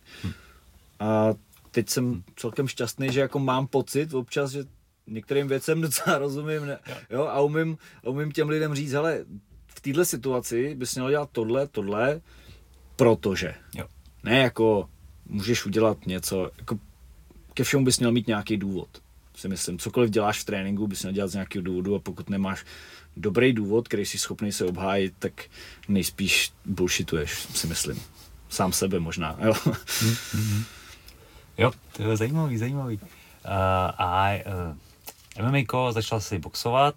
A 1.00 1.34
teď 1.72 1.90
jsem 1.90 2.24
celkem 2.36 2.68
šťastný, 2.68 3.12
že 3.12 3.20
jako 3.20 3.40
mám 3.40 3.68
pocit 3.68 4.14
občas, 4.14 4.52
že 4.52 4.64
některým 5.08 5.48
věcem 5.48 5.82
docela 5.82 6.18
rozumím 6.18 6.66
ne, 6.66 6.80
jo, 7.10 7.24
a 7.24 7.42
umím, 7.42 7.78
umím 8.06 8.32
těm 8.32 8.50
lidem 8.50 8.76
říct, 8.76 8.92
hele, 8.92 9.26
v 9.80 9.82
této 9.82 10.06
situaci 10.06 10.76
bys 10.76 10.96
měl 10.96 11.10
dělat 11.10 11.30
tohle, 11.32 11.68
tohle, 11.68 12.22
protože. 12.96 13.56
Jo. 13.76 13.86
Ne 14.24 14.40
jako 14.40 14.90
můžeš 15.26 15.66
udělat 15.66 16.06
něco, 16.06 16.52
jako 16.58 16.80
ke 17.54 17.64
všemu 17.64 17.86
bys 17.86 18.00
měl 18.00 18.12
mít 18.12 18.28
nějaký 18.28 18.58
důvod. 18.58 18.90
si 19.36 19.48
myslím. 19.48 19.80
Cokoliv 19.80 20.10
děláš 20.10 20.40
v 20.40 20.46
tréninku, 20.46 20.88
bys 20.88 21.02
měl 21.02 21.14
dělat 21.14 21.28
z 21.28 21.34
nějakého 21.34 21.64
důvodu 21.64 21.96
a 21.96 22.00
pokud 22.00 22.30
nemáš 22.30 22.66
dobrý 23.18 23.54
důvod, 23.54 23.88
který 23.88 24.06
jsi 24.06 24.18
schopný 24.20 24.52
se 24.52 24.66
obhájit, 24.66 25.14
tak 25.20 25.44
nejspíš 25.88 26.52
bullshituješ, 26.66 27.32
si 27.40 27.68
myslím. 27.68 28.02
Sám 28.50 28.74
sebe 28.74 29.00
možná, 29.00 29.38
jo. 29.44 29.54
Mm-hmm. 29.54 30.64
Jo, 31.58 31.72
to 31.92 32.04
je 32.04 32.18
zajímavý, 32.18 32.58
zajímavý. 32.58 32.96
Uh, 32.96 33.02
a 33.98 34.32
uh, 35.40 35.46
MMA 35.46 35.92
začal 35.92 36.22
si 36.22 36.40
boxovat 36.40 36.96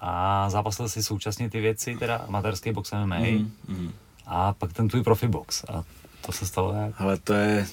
a 0.00 0.50
zápasil 0.50 0.88
si 0.88 1.02
současně 1.02 1.50
ty 1.50 1.60
věci, 1.60 1.96
teda 1.96 2.16
amatérský 2.16 2.72
box 2.72 2.92
MMA 2.92 3.16
mm-hmm. 3.16 3.90
a 4.26 4.52
pak 4.52 4.72
ten 4.72 4.88
tvůj 4.88 5.02
profi 5.02 5.28
box. 5.28 5.64
A 5.64 5.84
to 6.26 6.32
se 6.32 6.46
stalo 6.46 6.72
jak? 6.72 7.00
Ale 7.00 7.16
to 7.16 7.32
je 7.32 7.66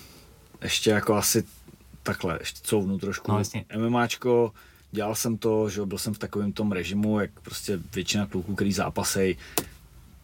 ještě 0.62 0.89
jako 0.89 1.15
asi 1.15 1.44
takhle, 2.03 2.38
ještě 2.39 2.60
couvnu 2.63 2.98
trošku. 2.98 3.32
No, 3.32 3.38
jasně. 3.38 3.65
MMAčko, 3.77 4.51
dělal 4.92 5.15
jsem 5.15 5.38
to, 5.38 5.70
že 5.70 5.86
byl 5.86 5.98
jsem 5.98 6.13
v 6.13 6.18
takovém 6.18 6.51
tom 6.51 6.72
režimu, 6.72 7.20
jak 7.20 7.32
prostě 7.39 7.80
většina 7.96 8.25
kluků, 8.25 8.56
který 8.56 8.74
zápasej, 8.74 9.38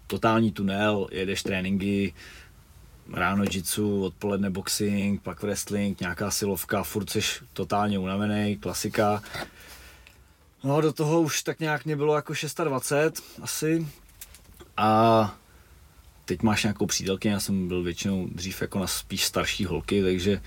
totální 0.08 0.52
tunel, 0.52 1.08
jedeš 1.12 1.44
tréninky, 1.44 2.14
ráno 3.14 3.44
jitsu, 3.44 4.04
odpoledne 4.04 4.50
boxing, 4.50 5.22
pak 5.22 5.44
wrestling, 5.44 6.00
nějaká 6.00 6.32
silovka, 6.32 6.84
furt 6.84 7.10
jsi 7.10 7.22
totálně 7.54 8.00
unavený, 8.00 8.58
klasika. 8.58 9.22
No 10.64 10.82
do 10.82 10.94
toho 10.94 11.22
už 11.22 11.44
tak 11.44 11.60
nějak 11.60 11.86
mě 11.86 11.96
bylo 11.96 12.16
jako 12.16 12.34
26 12.64 13.24
asi. 13.42 13.88
A 14.78 15.36
teď 16.26 16.42
máš 16.42 16.64
nějakou 16.64 16.86
přítelky, 16.86 17.28
já 17.28 17.40
jsem 17.40 17.68
byl 17.68 17.84
většinou 17.84 18.28
dřív 18.32 18.62
jako 18.62 18.80
na 18.80 18.88
spíš 18.88 19.26
starší 19.26 19.66
holky, 19.66 20.04
takže 20.04 20.42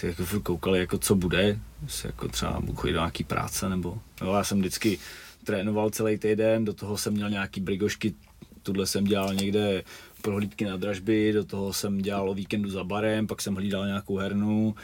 ty 0.00 0.06
jako 0.06 0.24
furt 0.24 0.42
koukali, 0.42 0.78
jako 0.78 0.98
co 0.98 1.14
bude, 1.14 1.58
jestli 1.82 2.08
jako 2.08 2.28
třeba 2.28 2.60
budu 2.60 2.74
chodit 2.74 2.92
do 2.92 2.98
nějaký 2.98 3.24
práce, 3.24 3.68
nebo 3.68 3.98
jo, 4.20 4.32
já 4.34 4.44
jsem 4.44 4.58
vždycky 4.58 4.98
trénoval 5.44 5.90
celý 5.90 6.18
týden, 6.18 6.64
do 6.64 6.74
toho 6.74 6.98
jsem 6.98 7.12
měl 7.12 7.30
nějaký 7.30 7.60
brigošky, 7.60 8.14
tuhle 8.62 8.86
jsem 8.86 9.04
dělal 9.04 9.34
někde 9.34 9.84
prohlídky 10.22 10.64
na 10.64 10.76
dražby, 10.76 11.32
do 11.32 11.44
toho 11.44 11.72
jsem 11.72 11.98
dělal 11.98 12.30
o 12.30 12.34
víkendu 12.34 12.70
za 12.70 12.84
barem, 12.84 13.26
pak 13.26 13.42
jsem 13.42 13.54
hlídal 13.54 13.86
nějakou 13.86 14.16
hernu, 14.16 14.74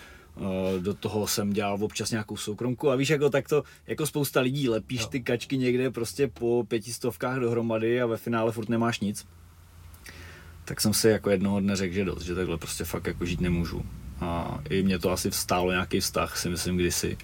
do 0.79 0.95
toho 0.95 1.27
jsem 1.27 1.53
dělal 1.53 1.85
občas 1.85 2.11
nějakou 2.11 2.37
soukromku 2.37 2.91
a 2.91 2.97
víš, 2.97 3.09
jako 3.09 3.31
takto, 3.31 3.65
jako 3.87 4.07
spousta 4.07 4.41
lidí 4.41 4.69
lepíš 4.69 5.07
ty 5.07 5.21
kačky 5.21 5.59
někde 5.59 5.91
prostě 5.91 6.29
po 6.29 6.65
pětistovkách 6.69 7.39
dohromady 7.39 8.03
a 8.03 8.07
ve 8.07 8.17
finále 8.17 8.53
furt 8.53 8.69
nemáš 8.69 9.01
nic. 9.01 9.27
Tak 10.65 10.81
jsem 10.81 10.95
si 10.95 11.09
jako 11.09 11.31
jednoho 11.31 11.61
dne 11.61 11.77
řekl, 11.77 11.95
že 11.95 12.05
dost, 12.05 12.23
že 12.23 12.35
takhle 12.35 12.59
prostě 12.59 12.85
fakt 12.85 13.07
jako 13.07 13.27
žít 13.27 13.41
nemůžu. 13.41 13.85
A 14.21 14.61
i 14.71 14.83
mě 14.83 14.99
to 14.99 15.11
asi 15.11 15.31
vstálo 15.31 15.71
nějaký 15.71 16.01
vztah, 16.01 16.39
si 16.39 16.49
myslím, 16.49 16.77
kdysi. 16.77 17.17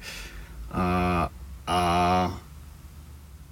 A, 0.70 1.30
a 1.66 2.40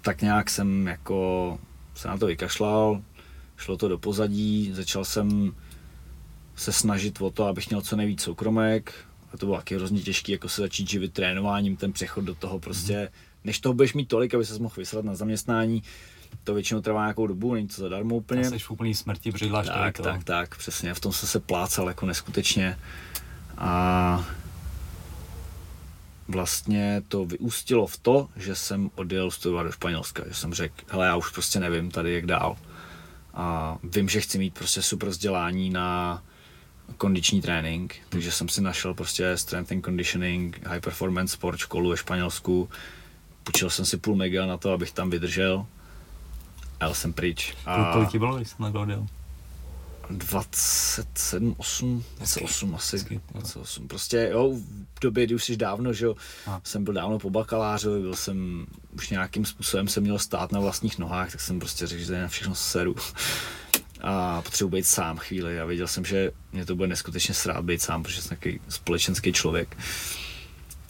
tak 0.02 0.22
nějak 0.22 0.50
jsem 0.50 0.86
jako 0.86 1.58
se 1.94 2.08
na 2.08 2.18
to 2.18 2.26
vykašlal, 2.26 3.02
šlo 3.56 3.76
to 3.76 3.88
do 3.88 3.98
pozadí, 3.98 4.72
začal 4.72 5.04
jsem 5.04 5.52
se 6.56 6.72
snažit 6.72 7.20
o 7.20 7.30
to, 7.30 7.44
abych 7.44 7.68
měl 7.68 7.80
co 7.80 7.96
nejvíc 7.96 8.22
soukromek, 8.22 8.94
a 9.34 9.36
to 9.36 9.46
bylo 9.46 9.58
taky 9.58 9.74
hrozně 9.74 10.00
těžké, 10.00 10.32
jako 10.32 10.48
se 10.48 10.60
začít 10.60 10.90
živit 10.90 11.12
trénováním, 11.12 11.76
ten 11.76 11.92
přechod 11.92 12.24
do 12.24 12.34
toho 12.34 12.58
prostě, 12.58 13.00
mm. 13.00 13.08
než 13.44 13.58
toho 13.58 13.72
budeš 13.72 13.94
mít 13.94 14.08
tolik, 14.08 14.34
aby 14.34 14.44
se 14.44 14.58
mohl 14.58 14.74
vysrat 14.76 15.04
na 15.04 15.14
zaměstnání, 15.14 15.82
to 16.44 16.54
většinou 16.54 16.80
trvá 16.80 17.02
nějakou 17.02 17.26
dobu, 17.26 17.54
není 17.54 17.68
to 17.68 17.82
zadarmo 17.82 18.16
úplně. 18.16 18.40
A 18.40 18.44
jsi 18.44 18.58
v 18.58 18.70
úplný 18.70 18.94
smrti, 18.94 19.32
protože 19.32 19.46
děláš 19.46 19.66
tak, 19.66 19.98
tak, 19.98 20.24
tak, 20.24 20.56
přesně, 20.56 20.94
v 20.94 21.00
tom 21.00 21.12
jsem 21.12 21.28
se 21.28 21.40
plácal 21.40 21.88
jako 21.88 22.06
neskutečně 22.06 22.78
a 23.58 24.24
vlastně 26.28 27.02
to 27.08 27.24
vyústilo 27.24 27.86
v 27.86 27.96
to, 27.96 28.28
že 28.36 28.54
jsem 28.54 28.90
odjel 28.94 29.30
studovat 29.30 29.62
do 29.62 29.72
Španělska, 29.72 30.22
že 30.28 30.34
jsem 30.34 30.54
řekl, 30.54 30.74
hele, 30.88 31.06
já 31.06 31.16
už 31.16 31.30
prostě 31.30 31.60
nevím 31.60 31.90
tady, 31.90 32.14
jak 32.14 32.26
dál. 32.26 32.56
A 33.34 33.78
vím, 33.82 34.08
že 34.08 34.20
chci 34.20 34.38
mít 34.38 34.54
prostě 34.54 34.82
super 34.82 35.08
vzdělání 35.08 35.70
na 35.70 36.22
kondiční 36.96 37.42
trénink, 37.42 37.96
takže 38.08 38.32
jsem 38.32 38.48
si 38.48 38.60
našel 38.60 38.94
prostě 38.94 39.36
strength 39.36 39.72
and 39.72 39.84
conditioning, 39.84 40.66
high 40.66 40.80
performance 40.80 41.32
sport 41.32 41.58
školu 41.58 41.90
ve 41.90 41.96
Španělsku. 41.96 42.68
Půjčil 43.44 43.70
jsem 43.70 43.84
si 43.84 43.96
půl 43.96 44.16
mega 44.16 44.46
na 44.46 44.56
to, 44.56 44.72
abych 44.72 44.92
tam 44.92 45.10
vydržel. 45.10 45.66
A 46.80 46.84
jel 46.84 46.94
jsem 46.94 47.12
pryč. 47.12 47.54
A... 47.66 47.92
Kolik 47.92 48.08
ti 48.08 48.18
bylo, 48.18 48.36
když 48.36 48.48
jsi 48.48 48.54
na 48.58 48.70
27, 50.10 51.54
8, 51.58 52.04
28 52.16 52.74
asi. 52.74 52.96
Hezky, 52.96 53.20
28. 53.32 53.88
Prostě 53.88 54.28
jo, 54.32 54.52
v 54.94 55.00
době, 55.00 55.26
kdy 55.26 55.34
už 55.34 55.44
jsi 55.44 55.56
dávno, 55.56 55.92
že 55.92 56.04
jo, 56.04 56.14
jsem 56.64 56.84
byl 56.84 56.94
dávno 56.94 57.18
po 57.18 57.30
bakalářovi, 57.30 58.00
byl 58.00 58.14
jsem 58.14 58.66
už 58.92 59.10
nějakým 59.10 59.44
způsobem 59.44 59.88
jsem 59.88 60.02
měl 60.02 60.18
stát 60.18 60.52
na 60.52 60.60
vlastních 60.60 60.98
nohách, 60.98 61.32
tak 61.32 61.40
jsem 61.40 61.58
prostě 61.58 61.86
řekl, 61.86 62.02
že 62.02 62.20
na 62.20 62.28
všechno 62.28 62.54
seru. 62.54 62.94
A 64.00 64.42
potřebuji 64.42 64.70
být 64.70 64.86
sám 64.86 65.16
chvíli 65.16 65.60
a 65.60 65.64
věděl 65.64 65.86
jsem, 65.86 66.04
že 66.04 66.30
mě 66.52 66.66
to 66.66 66.76
bude 66.76 66.88
neskutečně 66.88 67.34
srát 67.34 67.64
být 67.64 67.82
sám, 67.82 68.02
protože 68.02 68.22
jsem 68.22 68.36
takový 68.36 68.60
společenský 68.68 69.32
člověk. 69.32 69.76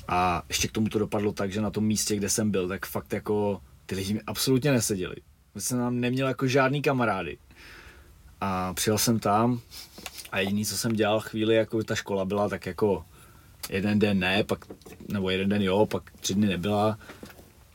A 0.09 0.43
ještě 0.49 0.69
k 0.69 0.73
tomu 0.73 0.89
to 0.89 0.99
dopadlo 0.99 1.33
tak, 1.33 1.53
že 1.53 1.61
na 1.61 1.71
tom 1.71 1.85
místě, 1.85 2.17
kde 2.17 2.29
jsem 2.29 2.51
byl, 2.51 2.69
tak 2.69 2.87
fakt 2.87 3.13
jako 3.13 3.61
ty 3.87 3.95
lidi 3.95 4.15
mi 4.15 4.21
absolutně 4.27 4.73
neseděli. 4.73 5.17
Jsem 5.59 5.79
tam 5.79 6.01
neměl 6.01 6.29
jako 6.29 6.47
žádný 6.47 6.83
kamarády 6.83 7.39
a 8.41 8.75
přijel 8.75 8.99
jsem 8.99 9.19
tam 9.19 9.61
a 10.33 10.39
jediný, 10.39 10.67
co 10.67 10.77
jsem 10.77 10.93
dělal 10.93 11.21
chvíli, 11.21 11.55
jako 11.55 11.85
ta 11.85 11.95
škola 11.95 12.25
byla, 12.25 12.49
tak 12.49 12.67
jako 12.67 13.05
jeden 13.71 13.99
den 13.99 14.19
ne, 14.19 14.45
pak, 14.45 14.65
nebo 15.09 15.31
jeden 15.31 15.49
den 15.49 15.63
jo, 15.63 15.87
pak 15.87 16.11
tři 16.21 16.35
dny 16.35 16.47
nebyla. 16.47 16.99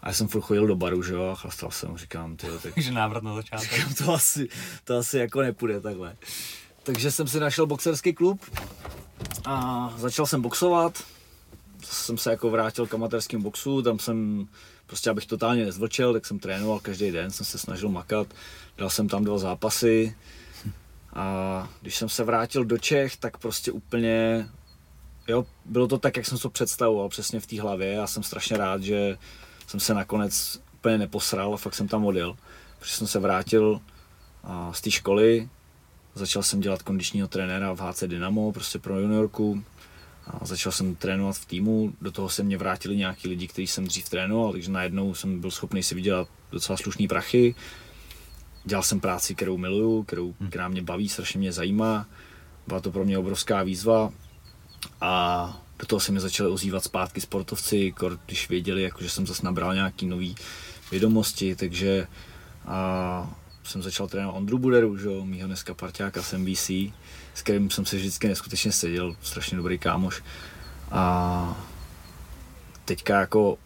A 0.04 0.08
já 0.08 0.14
jsem 0.14 0.28
furt 0.28 0.42
chodil 0.42 0.68
do 0.68 0.76
baru, 0.76 1.04
že 1.04 1.14
jo, 1.14 1.24
a 1.24 1.36
chlastal 1.36 1.72
jsem, 1.72 1.98
říkám, 1.98 2.38
ty 2.38 2.48
tak... 2.64 2.74
Takže 2.74 2.92
návrat 2.92 3.24
na 3.24 3.34
začátek. 3.36 3.72
Říkám, 3.76 3.94
to 3.94 4.14
asi, 4.14 4.48
to 4.84 4.98
asi 4.98 5.18
jako 5.18 5.42
nepůjde 5.42 5.82
takhle. 5.82 6.16
Takže 6.84 7.12
jsem 7.12 7.28
si 7.28 7.40
našel 7.40 7.66
boxerský 7.66 8.14
klub 8.14 8.42
a 9.46 9.94
začal 9.98 10.26
jsem 10.26 10.42
boxovat. 10.42 11.04
Jsem 11.84 12.18
se 12.18 12.32
jako 12.32 12.50
vrátil 12.50 12.88
k 12.88 12.94
amatérským 12.94 13.42
boxu, 13.42 13.82
tam 13.82 14.00
jsem 14.00 14.48
prostě 14.88 15.10
abych 15.10 15.26
totálně 15.26 15.66
nezvlčel, 15.66 16.14
tak 16.14 16.26
jsem 16.26 16.40
trénoval 16.40 16.80
každý 16.80 17.12
den, 17.12 17.32
jsem 17.32 17.46
se 17.46 17.58
snažil 17.58 17.90
makat, 17.90 18.28
dal 18.78 18.90
jsem 18.90 19.08
tam 19.08 19.24
dva 19.24 19.38
zápasy, 19.38 20.16
a 21.14 21.70
když 21.82 21.96
jsem 21.96 22.10
se 22.10 22.24
vrátil 22.24 22.66
do 22.66 22.78
Čech, 22.78 23.18
tak 23.18 23.38
prostě 23.38 23.72
úplně, 23.72 24.50
jo, 25.28 25.46
bylo 25.66 25.88
to 25.88 25.98
tak, 25.98 26.18
jak 26.18 26.26
jsem 26.26 26.38
to 26.38 26.50
představoval, 26.50 27.10
přesně 27.10 27.40
v 27.40 27.48
té 27.48 27.62
hlavě. 27.62 27.94
Já 27.94 28.08
jsem 28.08 28.24
strašně 28.24 28.58
rád, 28.58 28.84
že 28.84 29.18
jsem 29.74 29.80
se 29.80 29.94
nakonec 29.94 30.62
úplně 30.74 30.98
neposral 30.98 31.54
a 31.54 31.58
fakt 31.58 31.76
jsem 31.76 31.88
tam 31.88 32.06
odjel. 32.06 32.36
Protože 32.80 32.94
jsem 32.94 33.08
se 33.08 33.20
vrátil 33.20 33.82
z 34.72 34.82
té 34.82 34.92
školy, 34.92 35.50
začal 36.14 36.44
jsem 36.44 36.60
dělat 36.60 36.82
kondičního 36.82 37.28
trenéra 37.28 37.74
v 37.74 37.82
HC 37.82 38.04
Dynamo, 38.04 38.52
prostě 38.52 38.80
pro 38.80 39.00
juniorku. 39.00 39.64
A 40.28 40.46
začal 40.46 40.72
jsem 40.72 40.96
trénovat 40.96 41.36
v 41.36 41.46
týmu, 41.46 41.94
do 42.02 42.12
toho 42.12 42.30
se 42.30 42.44
mě 42.44 42.58
vrátili 42.58 42.96
nějaký 42.96 43.28
lidi, 43.28 43.48
kteří 43.48 43.68
jsem 43.68 43.88
dřív 43.88 44.10
trénoval, 44.10 44.52
takže 44.52 44.72
najednou 44.72 45.14
jsem 45.14 45.42
byl 45.42 45.52
schopný 45.52 45.84
si 45.84 45.96
vydělat 45.96 46.28
docela 46.52 46.78
slušný 46.78 47.08
prachy 47.08 47.56
dělal 48.66 48.84
jsem 48.84 49.00
práci, 49.00 49.36
kterou 49.36 49.58
miluju, 49.58 50.04
kterou, 50.04 50.36
hmm. 50.40 50.50
která 50.50 50.68
mě 50.68 50.82
baví, 50.82 51.10
strašně 51.10 51.40
mě 51.40 51.52
zajímá. 51.52 52.06
Byla 52.68 52.80
to 52.80 52.92
pro 52.92 53.06
mě 53.06 53.18
obrovská 53.18 53.64
výzva 53.64 54.12
a 55.02 55.63
do 55.84 55.88
toho 55.88 56.00
se 56.00 56.12
mi 56.12 56.20
začaly 56.20 56.50
ozývat 56.50 56.84
zpátky 56.84 57.22
sportovci, 57.22 57.94
když 58.26 58.50
věděli, 58.50 58.84
jako, 58.84 59.04
že 59.04 59.10
jsem 59.10 59.28
zase 59.28 59.46
nabral 59.46 59.76
nějaký 59.76 60.06
nový 60.06 60.36
vědomosti, 60.92 61.56
takže 61.56 62.08
a 62.66 63.36
jsem 63.64 63.84
začal 63.84 64.08
trénovat 64.08 64.38
Ondru 64.38 64.58
Buderu, 64.58 64.98
že, 64.98 65.10
mýho 65.24 65.48
dneska 65.48 65.74
parťáka 65.74 66.22
z 66.22 66.34
NBC, 66.34 66.70
s 67.34 67.42
kterým 67.44 67.70
jsem 67.70 67.86
se 67.86 67.96
vždycky 67.96 68.28
neskutečně 68.28 68.72
seděl, 68.72 69.16
strašně 69.22 69.58
dobrý 69.58 69.80
kámoš. 69.80 70.24
A 70.92 71.66
teďka 72.86 73.20
jako 73.20 73.58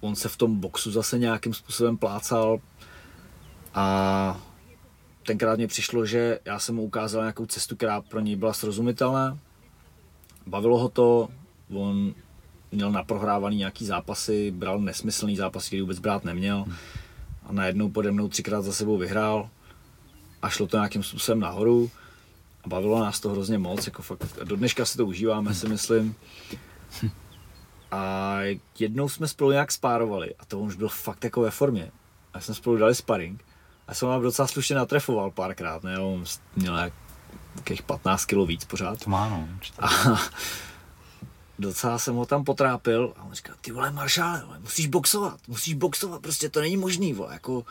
on 0.00 0.16
se 0.16 0.28
v 0.28 0.36
tom 0.36 0.60
boxu 0.60 0.90
zase 0.90 1.18
nějakým 1.18 1.54
způsobem 1.54 1.96
plácal, 1.96 2.60
a 3.74 4.40
tenkrát 5.26 5.58
mi 5.58 5.66
přišlo, 5.66 6.06
že 6.06 6.38
já 6.44 6.58
jsem 6.58 6.74
mu 6.74 6.82
ukázal 6.82 7.22
nějakou 7.22 7.46
cestu, 7.46 7.76
která 7.76 8.00
pro 8.00 8.20
něj 8.20 8.36
byla 8.36 8.52
srozumitelná. 8.52 9.38
Bavilo 10.46 10.78
ho 10.78 10.88
to, 10.88 11.28
on 11.74 12.14
měl 12.72 12.92
naprohrávaný 12.92 13.56
nějaký 13.56 13.86
zápasy, 13.86 14.50
bral 14.50 14.78
nesmyslný 14.78 15.36
zápasy, 15.36 15.66
který 15.66 15.82
vůbec 15.82 15.98
brát 15.98 16.24
neměl. 16.24 16.64
A 17.46 17.52
najednou 17.52 17.90
pode 17.90 18.12
mnou 18.12 18.28
třikrát 18.28 18.62
za 18.62 18.72
sebou 18.72 18.98
vyhrál 18.98 19.50
a 20.42 20.48
šlo 20.48 20.66
to 20.66 20.76
nějakým 20.76 21.02
způsobem 21.02 21.40
nahoru. 21.40 21.90
A 22.64 22.68
bavilo 22.68 23.00
nás 23.00 23.20
to 23.20 23.28
hrozně 23.28 23.58
moc, 23.58 23.86
jako 23.86 24.02
fakt, 24.02 24.38
do 24.44 24.56
dneška 24.56 24.84
si 24.84 24.96
to 24.96 25.06
užíváme, 25.06 25.54
si 25.54 25.68
myslím. 25.68 26.14
A 27.90 28.36
jednou 28.78 29.08
jsme 29.08 29.28
spolu 29.28 29.50
nějak 29.50 29.72
spárovali 29.72 30.34
a 30.38 30.44
to 30.44 30.60
on 30.60 30.66
už 30.66 30.76
byl 30.76 30.88
fakt 30.88 31.24
jako 31.24 31.40
ve 31.40 31.50
formě. 31.50 31.90
A 32.34 32.40
jsme 32.40 32.54
spolu 32.54 32.76
dali 32.76 32.94
sparring 32.94 33.44
a 33.88 33.94
jsem 33.94 34.08
vám 34.08 34.22
docela 34.22 34.48
slušně 34.48 34.76
natrefoval 34.76 35.30
párkrát, 35.30 35.82
ne? 35.82 35.98
On 35.98 36.24
měl 36.56 36.90
nějakých 37.54 37.82
15 37.82 38.24
kg 38.24 38.36
víc 38.46 38.64
pořád. 38.64 39.04
To 39.04 39.10
má, 39.10 39.28
no. 39.28 39.48
A, 39.78 39.88
docela 41.58 41.98
jsem 41.98 42.14
ho 42.14 42.26
tam 42.26 42.44
potrápil 42.44 43.12
a 43.16 43.24
on 43.24 43.32
říkal, 43.32 43.56
ty 43.60 43.72
vole 43.72 43.90
maršále, 43.90 44.42
vole, 44.44 44.58
musíš 44.58 44.86
boxovat, 44.86 45.40
musíš 45.48 45.74
boxovat, 45.74 46.22
prostě 46.22 46.48
to 46.48 46.60
není 46.60 46.76
možný, 46.76 47.12
vole, 47.12 47.32
jako 47.32 47.64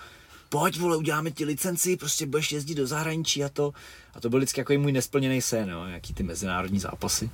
pojď, 0.49 0.79
vole, 0.79 0.97
uděláme 0.97 1.31
ti 1.31 1.45
licenci, 1.45 1.97
prostě 1.97 2.25
budeš 2.25 2.51
jezdit 2.51 2.75
do 2.75 2.87
zahraničí 2.87 3.43
a 3.43 3.49
to. 3.49 3.73
A 4.13 4.21
to 4.21 4.29
byl 4.29 4.39
vždycky 4.39 4.61
jako 4.61 4.73
můj 4.73 4.91
nesplněný 4.91 5.41
sen, 5.41 5.69
jo, 5.69 5.83
jaký 5.85 6.13
ty 6.13 6.23
mezinárodní 6.23 6.79
zápasy. 6.79 7.29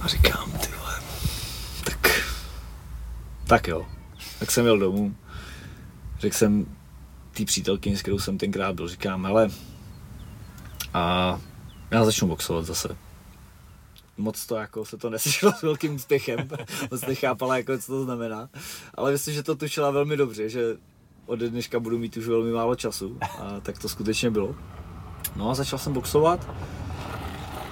A 0.00 0.08
říkám, 0.08 0.52
ty 0.52 0.68
vole, 0.78 1.02
tak, 1.84 2.24
tak 3.46 3.68
jo. 3.68 3.86
Tak 4.38 4.50
jsem 4.50 4.66
jel 4.66 4.78
domů. 4.78 5.14
Řekl 6.18 6.36
jsem 6.36 6.76
té 7.32 7.44
přítelkyni, 7.44 7.96
s 7.96 8.02
kterou 8.02 8.18
jsem 8.18 8.38
tenkrát 8.38 8.74
byl, 8.74 8.88
říkám, 8.88 9.24
hele, 9.26 9.50
a 10.94 11.40
já 11.90 12.04
začnu 12.04 12.28
boxovat 12.28 12.64
zase. 12.64 12.96
Moc 14.16 14.46
to 14.46 14.56
jako 14.56 14.84
se 14.84 14.96
to 14.96 15.10
nesešlo 15.10 15.52
s 15.52 15.62
velkým 15.62 15.94
úspěchem, 15.94 16.48
moc 16.90 17.06
nechápala, 17.06 17.56
jako, 17.56 17.78
co 17.78 17.92
to 17.92 18.04
znamená. 18.04 18.48
Ale 18.94 19.12
myslím, 19.12 19.34
že 19.34 19.42
to 19.42 19.56
tušila 19.56 19.90
velmi 19.90 20.16
dobře, 20.16 20.48
že 20.48 20.76
ode 21.26 21.48
dneška 21.48 21.80
budu 21.80 21.98
mít 21.98 22.16
už 22.16 22.26
velmi 22.26 22.52
málo 22.52 22.74
času 22.74 23.18
a 23.40 23.60
tak 23.60 23.78
to 23.78 23.88
skutečně 23.88 24.30
bylo. 24.30 24.56
No 25.36 25.50
a 25.50 25.54
začal 25.54 25.78
jsem 25.78 25.92
boxovat. 25.92 26.50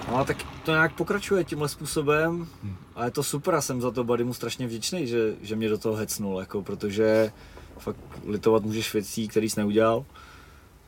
No 0.09 0.17
a 0.17 0.25
tak 0.25 0.37
to 0.65 0.71
nějak 0.71 0.95
pokračuje 0.95 1.45
tímhle 1.45 1.69
způsobem 1.69 2.49
a 2.95 3.05
je 3.05 3.11
to 3.11 3.23
super 3.23 3.55
a 3.55 3.61
jsem 3.61 3.81
za 3.81 3.91
to 3.91 4.05
mu 4.05 4.35
strašně 4.35 4.67
vděčný, 4.67 5.07
že, 5.07 5.35
že 5.43 5.57
mě 5.57 5.69
do 5.69 5.79
toho 5.79 5.97
hecnul, 5.97 6.41
jako, 6.41 6.63
protože 6.63 7.33
fakt 7.79 7.97
litovat 8.25 8.63
můžeš 8.63 8.93
věcí, 8.93 9.29
který 9.29 9.51
jsi 9.51 9.61
neudělal. 9.61 10.05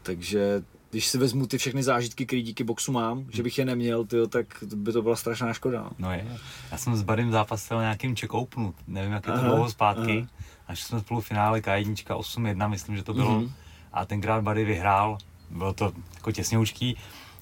Takže 0.03 0.63
když 0.93 1.07
si 1.07 1.19
vezmu 1.19 1.47
ty 1.47 1.59
všechny 1.59 1.83
zážitky, 1.83 2.27
které 2.27 2.43
díky 2.43 2.65
boxu 2.65 2.93
mám, 2.93 3.25
že 3.31 3.43
bych 3.43 3.59
je 3.59 3.65
neměl, 3.65 4.05
tyjo, 4.05 4.27
tak 4.27 4.47
by 4.75 4.93
to 4.93 5.03
byla 5.03 5.17
strašná 5.17 5.53
škoda. 5.53 5.91
No 5.99 6.13
je. 6.13 6.39
Já 6.73 6.79
jsem 6.79 6.97
s 6.97 7.03
Badym 7.03 7.31
zápasil 7.31 7.81
nějakým 7.81 8.17
Czech 8.17 8.35
Openu, 8.35 8.75
nevím, 8.87 9.13
jak 9.13 9.27
je 9.27 9.33
to 9.33 9.41
dlouho 9.41 9.71
zpátky. 9.71 10.19
Aha. 10.19 10.29
Až 10.67 10.83
jsme 10.83 11.01
spolu 11.01 11.21
v 11.21 11.27
finále 11.27 11.61
K1 11.61 11.95
8-1, 11.95 12.69
myslím, 12.69 12.97
že 12.97 13.03
to 13.03 13.15
bylo. 13.15 13.41
Mm-hmm. 13.41 13.51
A 13.93 14.05
tenkrát 14.05 14.45
Buddy 14.45 14.65
vyhrál, 14.65 15.19
bylo 15.51 15.73
to 15.73 15.93
jako 16.15 16.33
těsňoučký. 16.33 16.97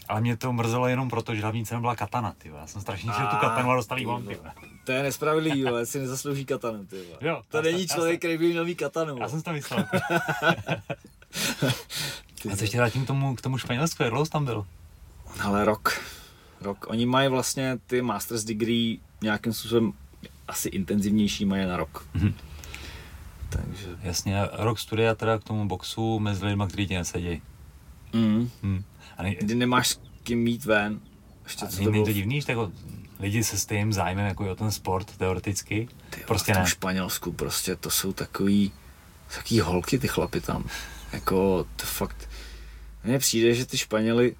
Ale 0.09 0.21
mě 0.21 0.37
to 0.37 0.52
mrzelo 0.52 0.88
jenom 0.88 1.11
proto, 1.11 1.35
že 1.35 1.42
hlavní 1.42 1.66
cena 1.66 1.80
byla 1.80 1.97
katana, 1.97 2.35
ty 2.38 2.49
Já 2.49 2.66
jsem 2.66 2.80
strašně 2.80 3.12
chtěl 3.12 3.26
tu 3.26 3.37
katanu 3.37 3.71
a 3.71 3.76
dostal 3.76 4.09
on, 4.09 4.26
ty 4.26 4.38
To 4.85 4.92
je 4.92 5.02
nespravedlivý, 5.02 5.61
jo, 5.61 5.87
si 5.87 5.99
nezaslouží 5.99 6.45
katanu, 6.45 6.87
ty 6.87 6.97
jo, 7.21 7.42
To 7.49 7.62
není 7.62 7.87
člověk, 7.87 8.19
který 8.19 8.38
by 8.38 8.49
měl 8.49 8.64
mít 8.64 8.75
katanu. 8.75 9.16
Já 9.21 9.28
jsem 9.28 9.38
si 9.38 9.45
to 9.45 9.52
myslel. 9.52 9.85
A 12.52 12.56
co 12.56 12.64
ještě 12.64 12.76
vrátím 12.76 13.04
k 13.04 13.06
tomu, 13.06 13.37
k 13.37 13.40
tomu 13.40 13.59
Španělsku, 13.59 14.02
jak 14.02 14.11
dlouho 14.11 14.26
tam 14.26 14.44
byl? 14.44 14.66
Ale 15.40 15.64
rok. 15.64 16.00
Rok. 16.61 16.87
Oni 16.88 17.06
mají 17.06 17.28
vlastně 17.28 17.78
ty 17.87 18.02
master's 18.02 18.44
degree 18.44 18.99
nějakým 19.23 19.52
způsobem 19.52 19.92
asi 20.49 20.68
intenzivnější 20.68 21.44
mají 21.44 21.66
na 21.66 21.76
rok. 21.76 22.06
Mm-hmm. 22.16 22.35
Takže... 23.49 23.87
Jasně, 24.02 24.49
rok 24.52 24.78
studia 24.78 25.14
teda 25.14 25.38
k 25.38 25.44
tomu 25.44 25.68
boxu 25.68 26.18
mezi 26.18 26.47
lidmi, 26.47 26.64
kteří 26.68 26.87
ti 26.87 26.94
nesedí. 26.94 27.42
Mm. 28.12 28.50
Mm. 28.62 28.85
A 29.18 29.23
ne... 29.23 29.35
Kdy 29.35 29.54
nemáš 29.54 29.88
s 29.88 30.00
kým 30.23 30.38
mít 30.38 30.64
ven. 30.64 31.00
Ještě 31.44 31.66
co 31.66 31.85
to, 31.85 31.90
bylo... 31.90 32.04
to 32.04 32.12
divný, 32.12 32.40
že 32.40 32.52
jako 32.52 32.73
lidi 33.20 33.44
se 33.44 33.59
stejným 33.59 33.92
zájmem 33.92 34.26
jako 34.26 34.50
o 34.50 34.54
ten 34.54 34.70
sport 34.70 35.16
teoreticky. 35.16 35.88
Ty, 36.11 36.20
prostě 36.26 36.54
v 36.54 36.56
ne. 36.56 36.66
Španělsku 36.66 37.32
prostě 37.32 37.76
to 37.76 37.90
jsou 37.90 38.12
takový, 38.12 38.73
takový 39.35 39.61
holky 39.61 39.99
ty 39.99 40.09
chlapy 40.09 40.40
tam. 40.40 40.64
Jako 41.12 41.66
to 41.76 41.87
fakt, 41.87 42.28
mně 43.04 43.19
přijde, 43.19 43.54
že 43.54 43.66
ty 43.66 43.78
Španěli, 43.78 44.37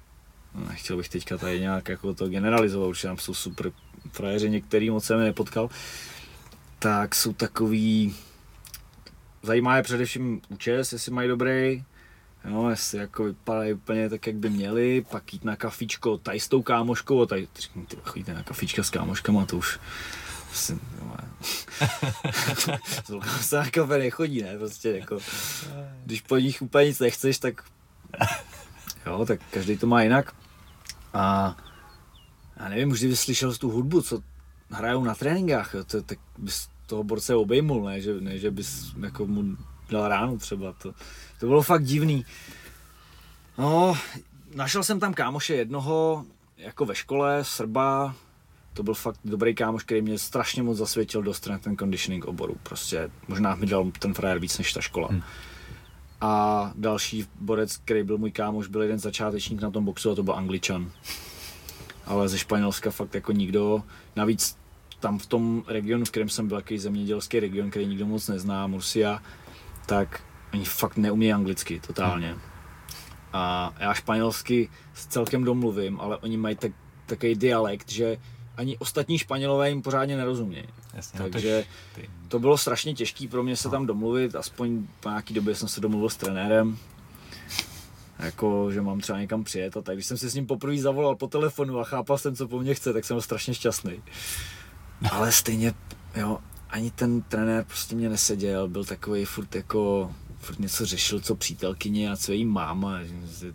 no, 0.55 0.65
nechtěl 0.69 0.97
bych 0.97 1.09
teďka 1.09 1.37
tady 1.37 1.59
nějak 1.59 1.89
jako 1.89 2.13
to 2.13 2.29
generalizovat, 2.29 2.89
určitě 2.89 3.07
tam 3.07 3.17
jsou 3.17 3.33
super 3.33 3.71
frajeři, 4.11 4.49
některý 4.49 4.89
moc 4.89 5.05
jsem 5.05 5.19
nepotkal, 5.19 5.69
tak 6.79 7.15
jsou 7.15 7.33
takový, 7.33 8.15
zajímá 9.43 9.77
je 9.77 9.83
především 9.83 10.41
účes, 10.49 10.93
jestli 10.93 11.11
mají 11.11 11.29
dobrý, 11.29 11.83
Jo, 12.49 12.69
jestli 12.69 12.97
jako 12.97 13.23
vypadají 13.23 13.73
úplně 13.73 14.09
tak, 14.09 14.27
jak 14.27 14.35
by 14.35 14.49
měli, 14.49 15.05
pak 15.09 15.33
jít 15.33 15.45
na 15.45 15.55
kafičko 15.55 16.17
tady 16.17 16.39
s 16.39 16.47
tou 16.47 16.61
kámoškou 16.61 17.21
a 17.21 17.25
tady, 17.25 17.47
ty 17.87 17.97
chodíte 18.03 18.33
na 18.33 18.43
kafička 18.43 18.83
s 18.83 18.89
kámoškama, 18.89 19.45
to 19.45 19.57
už 19.57 19.79
prostě, 20.47 20.77
no, 23.09 23.21
se 23.41 23.55
na 23.55 23.69
kafe 23.69 23.97
nechodí, 23.97 24.41
ne, 24.41 24.57
prostě 24.57 24.89
jako, 24.89 25.19
když 26.05 26.21
po 26.21 26.37
nich 26.37 26.61
úplně 26.61 26.85
nic 26.85 26.99
nechceš, 26.99 27.37
tak 27.37 27.63
jo, 29.05 29.25
tak 29.25 29.39
každý 29.51 29.77
to 29.77 29.87
má 29.87 30.03
jinak 30.03 30.35
a 31.13 31.55
já 32.59 32.69
nevím, 32.69 32.91
už 32.91 32.99
kdyby 32.99 33.15
slyšel 33.15 33.55
tu 33.55 33.69
hudbu, 33.69 34.01
co 34.01 34.21
hrajou 34.69 35.03
na 35.03 35.15
tréninkách, 35.15 35.73
jo, 35.73 35.83
to, 35.83 36.01
tak 36.01 36.19
bys 36.37 36.67
toho 36.85 37.03
borce 37.03 37.35
obejmul, 37.35 37.83
ne, 37.83 38.01
že, 38.01 38.21
ne, 38.21 38.37
že 38.37 38.51
bys 38.51 38.95
jako 39.01 39.27
mu 39.27 39.57
dal 39.89 40.07
ránu 40.07 40.37
třeba, 40.37 40.73
to, 40.73 40.93
to 41.39 41.45
bylo 41.47 41.61
fakt 41.61 41.83
divný. 41.83 42.25
No, 43.57 43.97
našel 44.55 44.83
jsem 44.83 44.99
tam 44.99 45.13
kámoše 45.13 45.55
jednoho, 45.55 46.25
jako 46.57 46.85
ve 46.85 46.95
škole, 46.95 47.43
Srba, 47.43 48.15
to 48.73 48.83
byl 48.83 48.93
fakt 48.93 49.19
dobrý 49.25 49.55
kámoš, 49.55 49.83
který 49.83 50.01
mě 50.01 50.19
strašně 50.19 50.63
moc 50.63 50.77
zasvětil 50.77 51.21
do 51.23 51.33
strength 51.33 51.67
and 51.67 51.79
conditioning 51.79 52.25
oboru. 52.25 52.57
Prostě 52.63 53.11
možná 53.27 53.55
mi 53.55 53.65
dal 53.65 53.91
ten 53.99 54.13
frajer 54.13 54.39
víc 54.39 54.57
než 54.57 54.73
ta 54.73 54.81
škola. 54.81 55.07
Hmm. 55.11 55.21
A 56.21 56.71
další 56.75 57.25
borec, 57.39 57.77
který 57.77 58.03
byl 58.03 58.17
můj 58.17 58.31
kámoš, 58.31 58.67
byl 58.67 58.81
jeden 58.81 58.99
začátečník 58.99 59.61
na 59.61 59.71
tom 59.71 59.85
boxu 59.85 60.11
a 60.11 60.15
to 60.15 60.23
byl 60.23 60.33
Angličan. 60.33 60.91
Ale 62.05 62.29
ze 62.29 62.37
Španělska 62.37 62.91
fakt 62.91 63.15
jako 63.15 63.31
nikdo. 63.31 63.83
Navíc 64.15 64.57
tam 64.99 65.19
v 65.19 65.25
tom 65.25 65.63
regionu, 65.67 66.05
v 66.05 66.11
kterém 66.11 66.29
jsem 66.29 66.47
byl, 66.47 66.57
jaký 66.57 66.77
zemědělský 66.77 67.39
region, 67.39 67.69
který 67.69 67.85
nikdo 67.85 68.05
moc 68.05 68.27
nezná, 68.27 68.67
Murcia, 68.67 69.21
tak 69.85 70.23
oni 70.53 70.65
fakt 70.65 70.97
neumí 70.97 71.33
anglicky 71.33 71.81
totálně. 71.87 72.35
A 73.33 73.73
já 73.79 73.93
španělsky 73.93 74.69
celkem 74.93 75.43
domluvím, 75.43 75.99
ale 76.01 76.17
oni 76.17 76.37
mají 76.37 76.55
tak, 76.55 76.71
takový 77.05 77.35
dialekt, 77.35 77.91
že 77.91 78.17
ani 78.57 78.77
ostatní 78.77 79.17
Španělové 79.17 79.69
jim 79.69 79.81
pořádně 79.81 80.17
nerozumějí. 80.17 80.67
Jasně, 80.93 81.19
no 81.19 81.29
Takže 81.29 81.63
to, 81.95 82.01
to 82.27 82.39
bylo 82.39 82.57
strašně 82.57 82.93
těžké 82.93 83.27
pro 83.27 83.43
mě 83.43 83.55
se 83.55 83.67
no. 83.67 83.71
tam 83.71 83.85
domluvit, 83.85 84.35
aspoň 84.35 84.87
po 84.99 85.09
nějaký 85.09 85.33
době 85.33 85.55
jsem 85.55 85.67
se 85.67 85.81
domluvil 85.81 86.09
s 86.09 86.15
trenérem, 86.15 86.77
jako, 88.19 88.71
že 88.71 88.81
mám 88.81 88.99
třeba 88.99 89.19
někam 89.19 89.43
přijet 89.43 89.77
a 89.77 89.81
tak. 89.81 89.95
Když 89.95 90.05
jsem 90.05 90.17
si 90.17 90.29
s 90.29 90.33
ním 90.33 90.47
poprvé 90.47 90.77
zavolal 90.77 91.15
po 91.15 91.27
telefonu 91.27 91.79
a 91.79 91.83
chápal 91.83 92.17
jsem, 92.17 92.35
co 92.35 92.47
po 92.47 92.59
mně 92.59 92.73
chce, 92.73 92.93
tak 92.93 93.05
jsem 93.05 93.15
byl 93.15 93.21
strašně 93.21 93.53
šťastný. 93.53 94.03
Ale 95.11 95.31
stejně, 95.31 95.73
jo, 96.15 96.39
ani 96.69 96.91
ten 96.91 97.21
trenér 97.21 97.63
prostě 97.63 97.95
mě 97.95 98.09
neseděl, 98.09 98.67
byl 98.67 98.85
takový 98.85 99.25
furt 99.25 99.55
jako 99.55 100.11
furt 100.41 100.59
něco 100.59 100.85
řešil, 100.85 101.19
co 101.19 101.35
přítelkyně 101.35 102.11
a 102.11 102.17
co 102.17 102.31
její 102.31 102.45
máma, 102.45 103.03
že 103.03 103.13
se, 103.27 103.53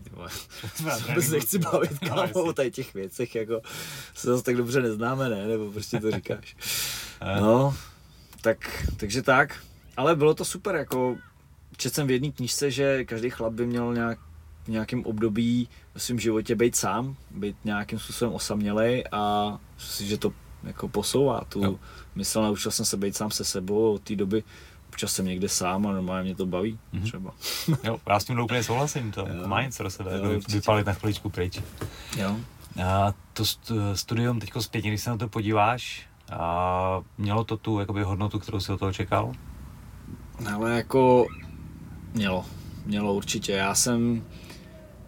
nechci 1.30 1.58
bavit 1.58 1.98
kámo 1.98 2.44
o 2.44 2.52
tady 2.52 2.70
těch 2.70 2.94
věcech, 2.94 3.34
jako 3.34 3.60
se 4.14 4.28
zase 4.28 4.44
tak 4.44 4.56
dobře 4.56 4.82
neznáme, 4.82 5.28
ne, 5.28 5.46
nebo 5.46 5.72
prostě 5.72 6.00
to 6.00 6.10
říkáš. 6.10 6.56
No, 7.40 7.76
tak, 8.40 8.86
takže 8.96 9.22
tak, 9.22 9.64
ale 9.96 10.16
bylo 10.16 10.34
to 10.34 10.44
super, 10.44 10.74
jako 10.74 11.16
četl 11.76 11.94
jsem 11.94 12.06
v 12.06 12.10
jedné 12.10 12.32
knížce, 12.32 12.70
že 12.70 13.04
každý 13.04 13.30
chlap 13.30 13.52
by 13.52 13.66
měl 13.66 13.94
nějak 13.94 14.18
v 14.64 14.68
nějakém 14.68 15.04
období 15.04 15.68
v 15.94 16.02
svém 16.02 16.18
životě 16.18 16.54
být 16.54 16.76
sám, 16.76 17.16
být 17.30 17.56
nějakým 17.64 17.98
způsobem 17.98 18.34
osamělej 18.34 19.04
a 19.12 19.58
myslím, 19.74 20.08
že 20.08 20.18
to 20.18 20.32
jako 20.64 20.88
posouvá 20.88 21.40
tu 21.48 21.60
no. 21.60 21.78
mysl, 22.14 22.42
naučil 22.42 22.70
jsem 22.70 22.84
se 22.84 22.96
být 22.96 23.16
sám 23.16 23.30
se 23.30 23.44
sebou 23.44 23.94
od 23.94 24.02
té 24.02 24.16
doby 24.16 24.44
občas 24.96 25.12
jsem 25.12 25.26
někde 25.26 25.48
sám 25.48 25.86
a 25.86 25.92
normálně 25.92 26.24
mě 26.24 26.34
to 26.34 26.46
baví 26.46 26.78
mm-hmm. 26.94 27.02
třeba. 27.02 27.34
jo, 27.84 27.98
já 28.08 28.20
s 28.20 28.24
tím 28.24 28.40
úplně 28.40 28.62
souhlasím, 28.62 29.12
to 29.12 29.20
jo. 29.20 29.48
má 29.48 29.62
něco 29.62 29.82
do 29.82 29.90
sebe, 29.90 30.10
jo, 30.22 30.40
vypalit 30.48 30.86
na 30.86 30.92
chviličku 30.92 31.30
pryč. 31.30 31.60
Jo. 32.18 32.36
A 32.84 33.14
to 33.32 33.44
studium 33.94 34.40
teď 34.40 34.50
zpětně, 34.58 34.90
když 34.90 35.02
se 35.02 35.10
na 35.10 35.16
to 35.16 35.28
podíváš, 35.28 36.06
a 36.32 37.00
mělo 37.18 37.44
to 37.44 37.56
tu 37.56 37.80
jakoby, 37.80 38.02
hodnotu, 38.02 38.38
kterou 38.38 38.60
si 38.60 38.72
od 38.72 38.78
toho 38.78 38.92
čekal? 38.92 39.32
Ale 40.54 40.76
jako 40.76 41.26
mělo, 42.14 42.44
mělo 42.86 43.14
určitě. 43.14 43.52
Já 43.52 43.74
jsem 43.74 44.24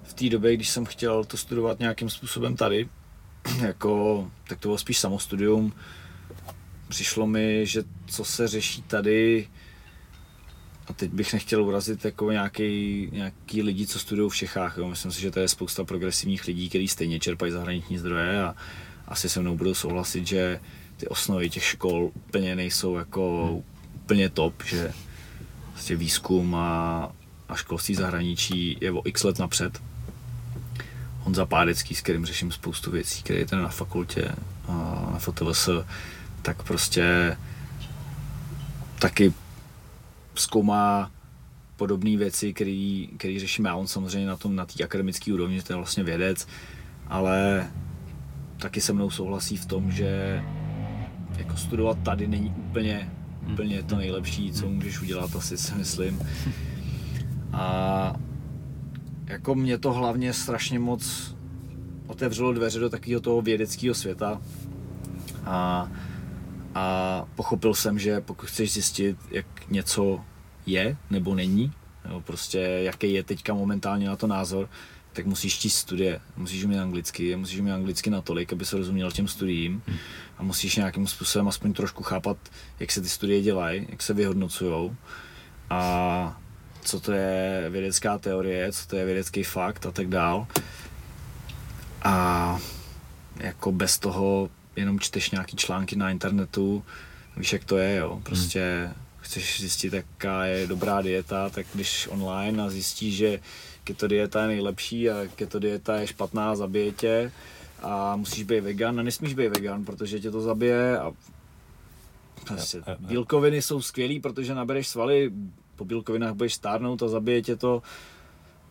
v 0.03 0.15
té 0.15 0.29
době, 0.29 0.55
když 0.55 0.69
jsem 0.69 0.85
chtěl 0.85 1.25
to 1.25 1.37
studovat 1.37 1.79
nějakým 1.79 2.11
způsobem 2.11 2.57
tady, 2.57 2.89
jako, 3.61 4.27
tak 4.49 4.59
to 4.59 4.69
bylo 4.69 4.79
spíš 4.79 4.99
samostudium. 4.99 5.73
Přišlo 6.89 7.27
mi, 7.27 7.67
že 7.67 7.83
co 8.07 8.25
se 8.25 8.49
řeší 8.49 8.83
tady, 8.83 9.49
a 10.89 10.93
teď 10.93 11.11
bych 11.11 11.33
nechtěl 11.33 11.65
urazit 11.65 12.05
jako 12.05 12.31
nějaký, 12.31 13.09
nějaký 13.13 13.63
lidi, 13.63 13.87
co 13.87 13.99
studují 13.99 14.31
v 14.31 14.37
Čechách. 14.37 14.77
Jo. 14.79 14.89
Myslím 14.89 15.13
si, 15.13 15.21
že 15.21 15.31
to 15.31 15.41
je 15.41 15.49
spousta 15.49 15.85
progresivních 15.85 16.47
lidí, 16.47 16.69
kteří 16.69 16.89
stejně 16.89 17.21
čerpají 17.21 17.53
zahraniční 17.53 17.99
zdroje 17.99 18.43
a 18.43 18.55
asi 19.09 19.29
se 19.29 19.41
mnou 19.41 19.57
budou 19.57 19.75
souhlasit, 19.75 20.27
že 20.27 20.61
ty 20.97 21.09
osnovy 21.09 21.51
těch 21.51 21.65
škol 21.65 22.11
úplně 22.15 22.57
nejsou 22.57 22.97
jako 22.97 23.47
hmm. 23.47 23.63
úplně 23.95 24.29
top, 24.29 24.63
že 24.65 24.93
vlastně 25.73 25.97
výzkum 25.97 26.55
a, 26.55 27.13
a 27.49 27.57
školství 27.57 27.95
zahraničí 27.95 28.79
je 28.81 28.93
o 28.93 29.03
x 29.05 29.25
let 29.25 29.39
napřed. 29.39 29.83
Honza 31.21 31.47
Pádecký, 31.47 31.95
s 31.95 32.01
kterým 32.01 32.27
řeším 32.27 32.53
spoustu 32.53 32.91
věcí, 32.91 33.23
který 33.23 33.39
je 33.39 33.47
ten 33.47 33.63
na 33.63 33.69
fakultě, 33.69 34.33
na 34.69 35.19
FOTVS, 35.19 35.69
tak 36.43 36.63
prostě 36.63 37.37
taky 38.99 39.33
zkoumá 40.41 41.11
podobné 41.77 42.17
věci, 42.17 42.53
které 42.53 43.39
řešíme. 43.39 43.71
A 43.71 43.75
on 43.75 43.87
samozřejmě 43.87 44.29
na 44.29 44.37
tom, 44.37 44.57
na 44.57 44.67
té 44.67 44.85
akademické 44.85 45.35
úrovni, 45.35 45.63
to 45.63 45.73
je 45.73 45.77
vlastně 45.77 46.05
vědec, 46.05 46.47
ale 47.07 47.67
taky 48.59 48.81
se 48.81 48.93
mnou 48.93 49.11
souhlasí 49.11 49.57
v 49.57 49.67
tom, 49.67 49.91
že 49.91 50.43
jako 51.39 51.57
studovat 51.57 51.99
tady 52.03 52.29
není 52.29 52.55
úplně, 52.57 53.11
úplně 53.53 53.83
to 53.83 53.97
nejlepší, 53.97 54.53
co 54.53 54.69
můžeš 54.69 55.01
udělat, 55.01 55.37
asi 55.37 55.59
si 55.59 55.75
myslím. 55.75 56.21
A 57.53 58.15
jako 59.27 59.55
mě 59.55 59.79
to 59.79 59.93
hlavně 59.93 60.33
strašně 60.33 60.79
moc 60.79 61.35
otevřelo 62.07 62.53
dveře 62.53 62.81
do 62.81 62.91
takového 62.91 63.21
toho 63.21 63.43
vědeckého 63.43 63.95
světa. 63.95 64.41
A, 65.45 65.91
a 66.75 67.25
pochopil 67.35 67.75
jsem, 67.75 67.99
že 67.99 68.21
pokud 68.21 68.49
chceš 68.49 68.73
zjistit, 68.73 69.17
jak 69.31 69.47
něco 69.71 70.21
je 70.71 70.97
nebo 71.11 71.35
není, 71.35 71.73
nebo 72.05 72.21
prostě 72.21 72.59
jaký 72.59 73.13
je 73.13 73.23
teďka 73.23 73.55
momentálně 73.55 74.09
na 74.09 74.17
to 74.17 74.27
názor, 74.27 74.69
tak 75.13 75.27
musíš 75.27 75.59
číst 75.59 75.77
studie, 75.77 76.21
musíš 76.37 76.65
umět 76.65 76.81
anglicky, 76.81 77.37
musíš 77.37 77.61
umět 77.61 77.75
anglicky 77.75 78.11
natolik, 78.11 78.53
aby 78.53 78.65
se 78.65 78.77
rozuměl 78.77 79.11
těm 79.11 79.29
studiím. 79.29 79.83
A 80.39 80.43
musíš 80.43 80.77
nějakým 80.77 81.07
způsobem 81.07 81.49
aspoň 81.49 81.73
trošku 81.73 82.03
chápat, 82.03 82.37
jak 82.81 82.93
se 82.93 83.01
ty 83.01 83.09
studie 83.09 83.43
dělají, 83.43 83.87
jak 83.89 84.03
se 84.03 84.15
vyhodnocují 84.15 84.97
a 85.71 86.41
co 86.81 87.01
to 87.01 87.13
je 87.13 87.67
vědecká 87.71 88.19
teorie, 88.19 88.73
co 88.73 88.87
to 88.89 88.97
je 88.97 89.05
vědecký 89.05 89.43
fakt 89.43 89.87
a 89.87 89.91
tak 89.91 90.09
dál. 90.09 90.47
A 92.03 92.59
jako 93.37 93.73
bez 93.73 93.99
toho 93.99 94.51
jenom 94.77 95.01
čteš 95.01 95.31
nějaký 95.31 95.57
články 95.57 95.97
na 95.97 96.11
internetu, 96.11 96.85
víš 97.37 97.53
jak 97.53 97.65
to 97.65 97.79
je, 97.79 97.97
jo, 97.97 98.21
prostě 98.23 98.85
hmm. 98.85 99.08
Chceš 99.29 99.61
zjistit, 99.61 99.93
jaká 99.93 100.45
je 100.45 100.67
dobrá 100.67 101.03
dieta, 101.03 101.51
tak 101.51 101.67
když 101.75 102.09
online 102.11 102.63
a 102.63 102.71
zjistíš, 102.71 103.17
že 103.17 103.41
keto 103.85 104.09
dieta 104.09 104.43
je 104.43 104.49
nejlepší 104.49 105.11
a 105.11 105.15
keto 105.37 105.59
dieta 105.59 105.97
je 105.97 106.07
špatná, 106.07 106.57
zabije 106.57 106.93
tě 106.93 107.33
a 107.83 108.17
musíš 108.17 108.45
být 108.45 108.61
vegan 108.61 109.01
a 109.01 109.03
nesmíš 109.03 109.35
být 109.35 109.49
vegan, 109.49 109.85
protože 109.85 110.21
tě 110.21 110.31
to 110.31 110.41
zabije 110.41 110.99
a 110.99 111.13
prostě 112.47 112.83
bílkoviny 112.99 113.63
jsou 113.63 113.83
skvělý, 113.83 114.21
protože 114.21 114.55
nabereš 114.55 114.89
svaly, 114.89 115.33
po 115.77 115.85
bílkovinách 115.85 116.35
budeš 116.35 116.55
stárnout 116.55 117.03
a 117.03 117.09
zabije 117.09 117.43
tě 117.43 117.57
to, 117.57 117.83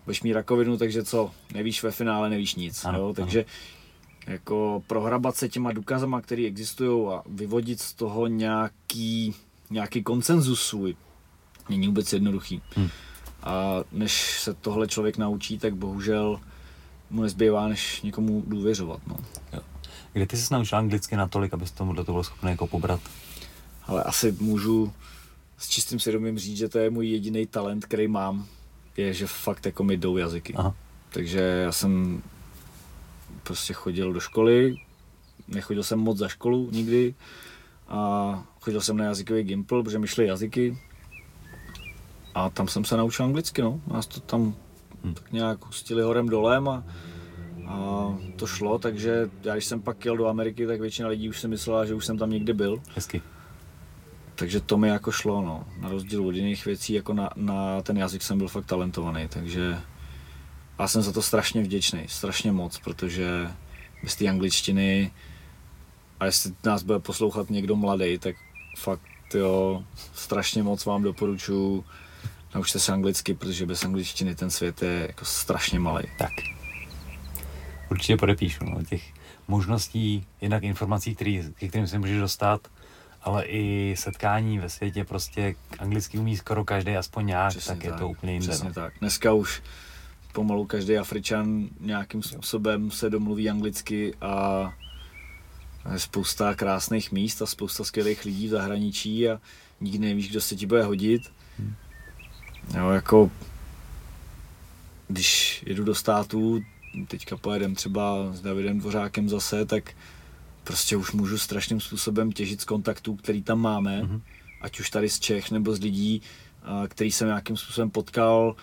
budeš 0.06 0.24
mít 0.24 0.34
rakovinu, 0.34 0.78
takže 0.78 1.04
co, 1.04 1.32
nevíš 1.54 1.84
ve 1.84 1.92
finále, 1.92 2.30
nevíš 2.30 2.56
nic, 2.56 2.86
ano, 2.86 3.00
jo? 3.00 3.14
takže 3.14 3.40
ano. 3.44 4.34
jako 4.34 4.84
prohrabat 4.88 5.36
se 5.36 5.50
těma 5.50 5.72
důkazama, 5.72 6.22
které 6.22 6.46
existují 6.46 7.08
a 7.08 7.24
vyvodit 7.26 7.82
z 7.82 7.94
toho 7.94 8.28
nějaký, 8.28 9.36
nějaký 9.70 10.04
konsenzus 10.04 10.62
svůj, 10.62 10.96
není 11.70 11.88
vůbec 11.88 12.14
jednoduchý. 12.14 12.62
Hmm. 12.76 12.90
A 13.44 13.76
než 13.92 14.42
se 14.42 14.54
tohle 14.54 14.88
člověk 14.88 15.18
naučí, 15.18 15.60
tak 15.60 15.76
bohužel 15.76 16.40
mu 17.10 17.22
nezbývá, 17.22 17.68
než 17.68 18.02
někomu 18.02 18.44
důvěřovat. 18.48 19.00
No. 19.08 19.18
Jo. 19.54 19.60
Kde 20.14 20.26
ty 20.26 20.38
jsi 20.38 20.54
naučil 20.54 20.78
anglicky 20.78 21.16
natolik, 21.16 21.54
abys 21.54 21.72
tomu 21.72 21.94
to 21.94 22.04
byl 22.04 22.24
schopný 22.24 22.50
jako 22.52 22.68
pobrat? 22.68 23.00
Ale 23.86 24.04
asi 24.04 24.36
můžu 24.40 24.94
s 25.58 25.70
čistým 25.70 26.00
svědomím 26.00 26.40
říct, 26.40 26.58
že 26.58 26.70
to 26.70 26.80
je 26.80 26.90
můj 26.90 27.08
jediný 27.08 27.46
talent, 27.46 27.86
který 27.86 28.08
mám, 28.08 28.48
je, 28.98 29.14
že 29.14 29.28
fakt 29.28 29.66
jako 29.66 29.84
mi 29.84 29.98
jdou 29.98 30.18
jazyky. 30.18 30.54
Aha. 30.54 30.76
Takže 31.10 31.40
já 31.40 31.72
jsem 31.72 32.22
prostě 33.44 33.74
chodil 33.74 34.14
do 34.14 34.20
školy, 34.20 34.78
nechodil 35.48 35.84
jsem 35.84 36.00
moc 36.00 36.18
za 36.18 36.28
školu 36.28 36.70
nikdy 36.72 37.16
a 37.88 38.44
chodil 38.68 38.82
jsem 38.82 38.98
na 38.98 39.06
jazykový 39.06 39.44
gimpl, 39.44 39.84
protože 39.84 40.00
mi 40.00 40.08
šly 40.08 40.28
jazyky 40.28 40.78
a 42.36 42.50
tam 42.50 42.68
jsem 42.68 42.86
se 42.86 42.98
naučil 42.98 43.26
anglicky, 43.26 43.62
no. 43.62 43.82
Nás 43.88 44.08
to 44.08 44.20
tam 44.20 44.56
hmm. 45.04 45.14
tak 45.14 45.32
nějak 45.32 45.68
ustili 45.70 46.04
horem 46.04 46.30
dolem 46.30 46.68
a, 46.68 46.84
a 47.68 48.08
to 48.36 48.48
šlo, 48.48 48.80
takže 48.80 49.30
já 49.44 49.54
když 49.54 49.66
jsem 49.66 49.82
pak 49.82 50.06
jel 50.06 50.18
do 50.18 50.28
Ameriky, 50.28 50.68
tak 50.68 50.82
většina 50.82 51.08
lidí 51.10 51.30
už 51.30 51.40
si 51.40 51.48
myslela, 51.48 51.86
že 51.86 51.94
už 51.94 52.06
jsem 52.06 52.18
tam 52.18 52.30
někdy 52.30 52.54
byl. 52.54 52.82
Hezky. 52.96 53.22
Takže 54.36 54.60
to 54.60 54.78
mi 54.78 54.88
jako 54.88 55.12
šlo, 55.12 55.42
no. 55.42 55.66
Na 55.80 55.90
rozdíl 55.90 56.28
od 56.28 56.36
jiných 56.36 56.66
věcí, 56.66 56.94
jako 56.94 57.14
na, 57.14 57.30
na 57.36 57.82
ten 57.82 57.98
jazyk 57.98 58.22
jsem 58.22 58.38
byl 58.38 58.48
fakt 58.48 58.66
talentovaný, 58.66 59.28
takže 59.28 59.80
já 60.80 60.88
jsem 60.88 61.02
za 61.02 61.12
to 61.12 61.22
strašně 61.22 61.64
vděčný, 61.64 62.04
strašně 62.08 62.52
moc, 62.52 62.80
protože 62.80 63.48
bez 64.04 64.16
té 64.16 64.28
angličtiny 64.28 65.12
a 66.20 66.26
jestli 66.26 66.52
nás 66.66 66.84
bude 66.84 67.00
poslouchat 67.00 67.50
někdo 67.50 67.76
mladý, 67.76 68.18
tak 68.18 68.36
fakt 68.82 69.02
jo, 69.34 69.84
strašně 70.14 70.64
moc 70.64 70.86
vám 70.86 71.04
doporučuji 71.04 71.84
naučte 72.56 72.80
se 72.80 72.94
anglicky, 72.94 73.34
protože 73.34 73.66
bez 73.66 73.84
angličtiny 73.84 74.36
ten 74.36 74.50
svět 74.50 74.82
je 74.82 75.06
jako 75.08 75.26
strašně 75.26 75.80
malý. 75.80 76.04
Tak. 76.18 76.32
Určitě 77.92 78.18
podepíšu, 78.18 78.66
no, 78.66 78.84
těch 78.84 79.04
možností, 79.48 80.26
jinak 80.42 80.64
informací, 80.64 81.16
který, 81.16 81.44
ke 81.60 81.68
kterým 81.68 81.88
se 81.88 82.00
můžeš 82.00 82.20
dostat, 82.20 82.68
ale 83.22 83.46
i 83.46 83.96
setkání 83.98 84.60
ve 84.60 84.70
světě 84.70 85.04
prostě 85.04 85.56
anglicky 85.80 86.18
umí 86.18 86.38
skoro 86.38 86.66
každý 86.66 86.98
aspoň 86.98 87.26
nějak, 87.26 87.50
přesně 87.50 87.76
tak, 87.76 87.84
tak 87.84 87.94
je 87.94 88.00
to 88.00 88.10
úplně 88.10 88.34
jiné. 88.34 88.48
Přesně 88.48 88.68
no. 88.68 88.74
tak. 88.74 88.94
Dneska 89.00 89.34
už 89.34 89.62
pomalu 90.34 90.66
každý 90.66 90.98
Afričan 90.98 91.68
nějakým 91.80 92.24
způsobem 92.24 92.92
se 92.92 93.10
domluví 93.10 93.50
anglicky 93.50 94.14
a 94.22 94.74
spousta 95.98 96.56
krásných 96.56 97.12
míst 97.12 97.42
a 97.42 97.46
spousta 97.46 97.84
skvělých 97.84 98.26
lidí 98.26 98.48
v 98.48 98.50
zahraničí 98.50 99.30
a 99.30 99.42
nikdy 99.82 100.00
nevíš, 100.00 100.30
kdo 100.30 100.42
se 100.42 100.56
ti 100.56 100.66
bude 100.66 100.84
hodit. 100.84 101.22
Hmm. 101.60 101.76
Jo, 102.78 102.90
jako 102.90 103.32
když 105.08 105.64
jedu 105.68 105.84
do 105.84 105.96
států, 105.96 106.62
teďka 107.08 107.38
pojedem 107.38 107.76
třeba 107.76 108.34
s 108.34 108.42
Davidem 108.42 108.80
Dvořákem 108.80 109.30
zase, 109.30 109.66
tak 109.66 109.94
prostě 110.64 110.96
už 110.96 111.12
můžu 111.12 111.38
strašným 111.38 111.80
způsobem 111.80 112.32
těžit 112.32 112.62
z 112.62 112.66
kontaktů, 112.66 113.16
který 113.16 113.44
tam 113.44 113.60
máme, 113.60 114.02
mm-hmm. 114.02 114.22
ať 114.62 114.80
už 114.80 114.90
tady 114.90 115.10
z 115.10 115.20
Čech 115.20 115.52
nebo 115.52 115.76
z 115.76 115.80
lidí, 115.80 116.22
který 116.88 117.12
jsem 117.12 117.28
nějakým 117.28 117.58
způsobem 117.58 117.90
potkal 117.90 118.56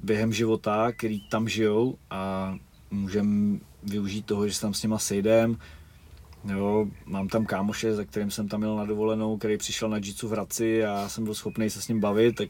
během 0.00 0.32
života, 0.32 0.92
který 0.92 1.20
tam 1.20 1.48
žijou 1.48 1.98
a 2.10 2.54
můžem 2.90 3.60
využít 3.82 4.26
toho, 4.26 4.48
že 4.48 4.54
se 4.54 4.60
tam 4.60 4.74
s 4.74 4.82
nima 4.82 4.98
sejdem. 4.98 5.58
Jo, 6.44 6.86
mám 7.06 7.28
tam 7.28 7.46
kámoše, 7.46 7.94
za 7.94 8.04
kterým 8.04 8.30
jsem 8.30 8.48
tam 8.48 8.60
měl 8.60 8.76
na 8.76 8.84
dovolenou, 8.84 9.36
který 9.36 9.56
přišel 9.56 9.88
na 9.88 9.96
jitsu 9.96 10.28
v 10.28 10.32
Hradci 10.32 10.84
a 10.84 11.00
já 11.00 11.08
jsem 11.08 11.24
byl 11.24 11.34
schopný 11.34 11.70
se 11.70 11.82
s 11.82 11.88
ním 11.88 12.00
bavit, 12.00 12.36
tak, 12.36 12.48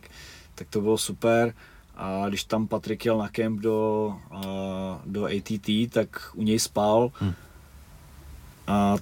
tak 0.55 0.69
to 0.71 0.81
bylo 0.81 0.99
super. 0.99 1.55
A 1.95 2.29
když 2.29 2.45
tam 2.45 2.69
Patrik 2.69 3.05
jel 3.05 3.19
na 3.19 3.29
kemp 3.29 3.61
do, 3.61 4.15
do 5.07 5.25
ATT, 5.25 5.71
tak 5.91 6.31
u 6.35 6.43
něj 6.43 6.59
spal. 6.59 7.13
Hmm 7.15 7.35
a 8.67 8.97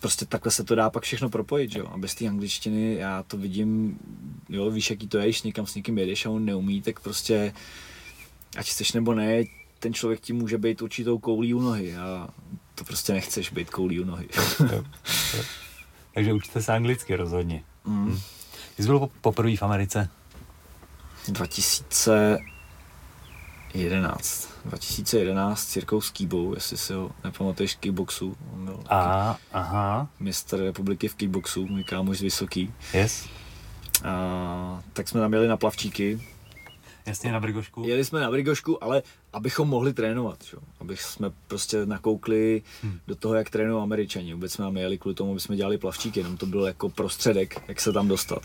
prostě 0.00 0.26
takhle 0.26 0.52
se 0.52 0.64
to 0.64 0.74
dá 0.74 0.90
pak 0.90 1.02
všechno 1.02 1.30
propojit, 1.30 1.74
jo. 1.74 1.86
A 1.92 1.98
bez 1.98 2.14
té 2.14 2.28
angličtiny 2.28 2.94
já 2.94 3.22
to 3.22 3.36
vidím, 3.36 3.98
jo, 4.48 4.70
víš, 4.70 4.90
jaký 4.90 5.08
to 5.08 5.18
je, 5.18 5.24
když 5.24 5.42
někam 5.42 5.66
s 5.66 5.74
někým 5.74 5.98
jedeš 5.98 6.26
a 6.26 6.30
on 6.30 6.44
neumí, 6.44 6.82
tak 6.82 7.00
prostě, 7.00 7.52
ať 8.56 8.70
chceš 8.70 8.92
nebo 8.92 9.14
ne, 9.14 9.44
ten 9.78 9.94
člověk 9.94 10.20
ti 10.20 10.32
může 10.32 10.58
být 10.58 10.82
určitou 10.82 11.18
koulí 11.18 11.54
u 11.54 11.60
nohy 11.60 11.96
a 11.96 12.28
to 12.76 12.84
prostě 12.84 13.12
nechceš 13.12 13.50
být 13.50 13.70
koulí 13.70 14.00
u 14.00 14.04
nohy. 14.04 14.28
Takže 16.14 16.32
učte 16.32 16.62
se 16.62 16.72
anglicky 16.72 17.16
rozhodně. 17.16 17.64
Mm. 17.84 18.10
Hm. 18.10 18.20
Jsi 18.78 18.86
byl 18.86 19.08
poprvé 19.20 19.56
v 19.56 19.62
Americe? 19.62 20.08
2000, 21.28 22.38
2011. 23.76 24.48
2011 24.64 25.68
s 25.68 25.76
Jirkou 25.76 26.00
Skýbou, 26.00 26.54
jestli 26.54 26.76
si 26.76 26.92
ho 26.92 27.10
nepamatuješ 27.24 27.74
kickboxu. 27.74 28.36
On 28.52 28.64
byl 28.64 28.80
a, 28.88 29.38
aha. 29.52 30.08
mistr 30.20 30.58
republiky 30.58 31.08
v 31.08 31.14
kickboxu, 31.14 31.66
můj 31.66 31.84
kámoš 31.84 32.18
z 32.18 32.22
Vysoký. 32.22 32.74
Yes. 32.94 33.28
A, 34.04 34.82
tak 34.92 35.08
jsme 35.08 35.20
tam 35.20 35.32
jeli 35.32 35.48
na 35.48 35.56
plavčíky. 35.56 36.20
Jasně, 37.06 37.32
na 37.32 37.40
Brigošku. 37.40 37.82
Jeli 37.86 38.04
jsme 38.04 38.20
na 38.20 38.30
Brigošku, 38.30 38.84
ale 38.84 39.02
abychom 39.36 39.68
mohli 39.68 39.92
trénovat, 39.92 40.44
čo? 40.44 40.58
abych 40.80 41.02
jsme 41.02 41.30
prostě 41.46 41.86
nakoukli 41.86 42.62
hmm. 42.82 42.98
do 43.06 43.16
toho, 43.16 43.34
jak 43.34 43.50
trénují 43.50 43.82
američani. 43.82 44.34
Vůbec 44.34 44.52
jsme 44.52 44.64
tam 44.64 44.76
jeli 44.76 44.98
kvůli 44.98 45.14
tomu, 45.14 45.30
aby 45.30 45.40
jsme 45.40 45.56
dělali 45.56 45.78
plavčíky, 45.78 46.20
jenom 46.20 46.36
to 46.36 46.46
byl 46.46 46.66
jako 46.66 46.88
prostředek, 46.88 47.62
jak 47.68 47.80
se 47.80 47.92
tam 47.92 48.08
dostat. 48.08 48.42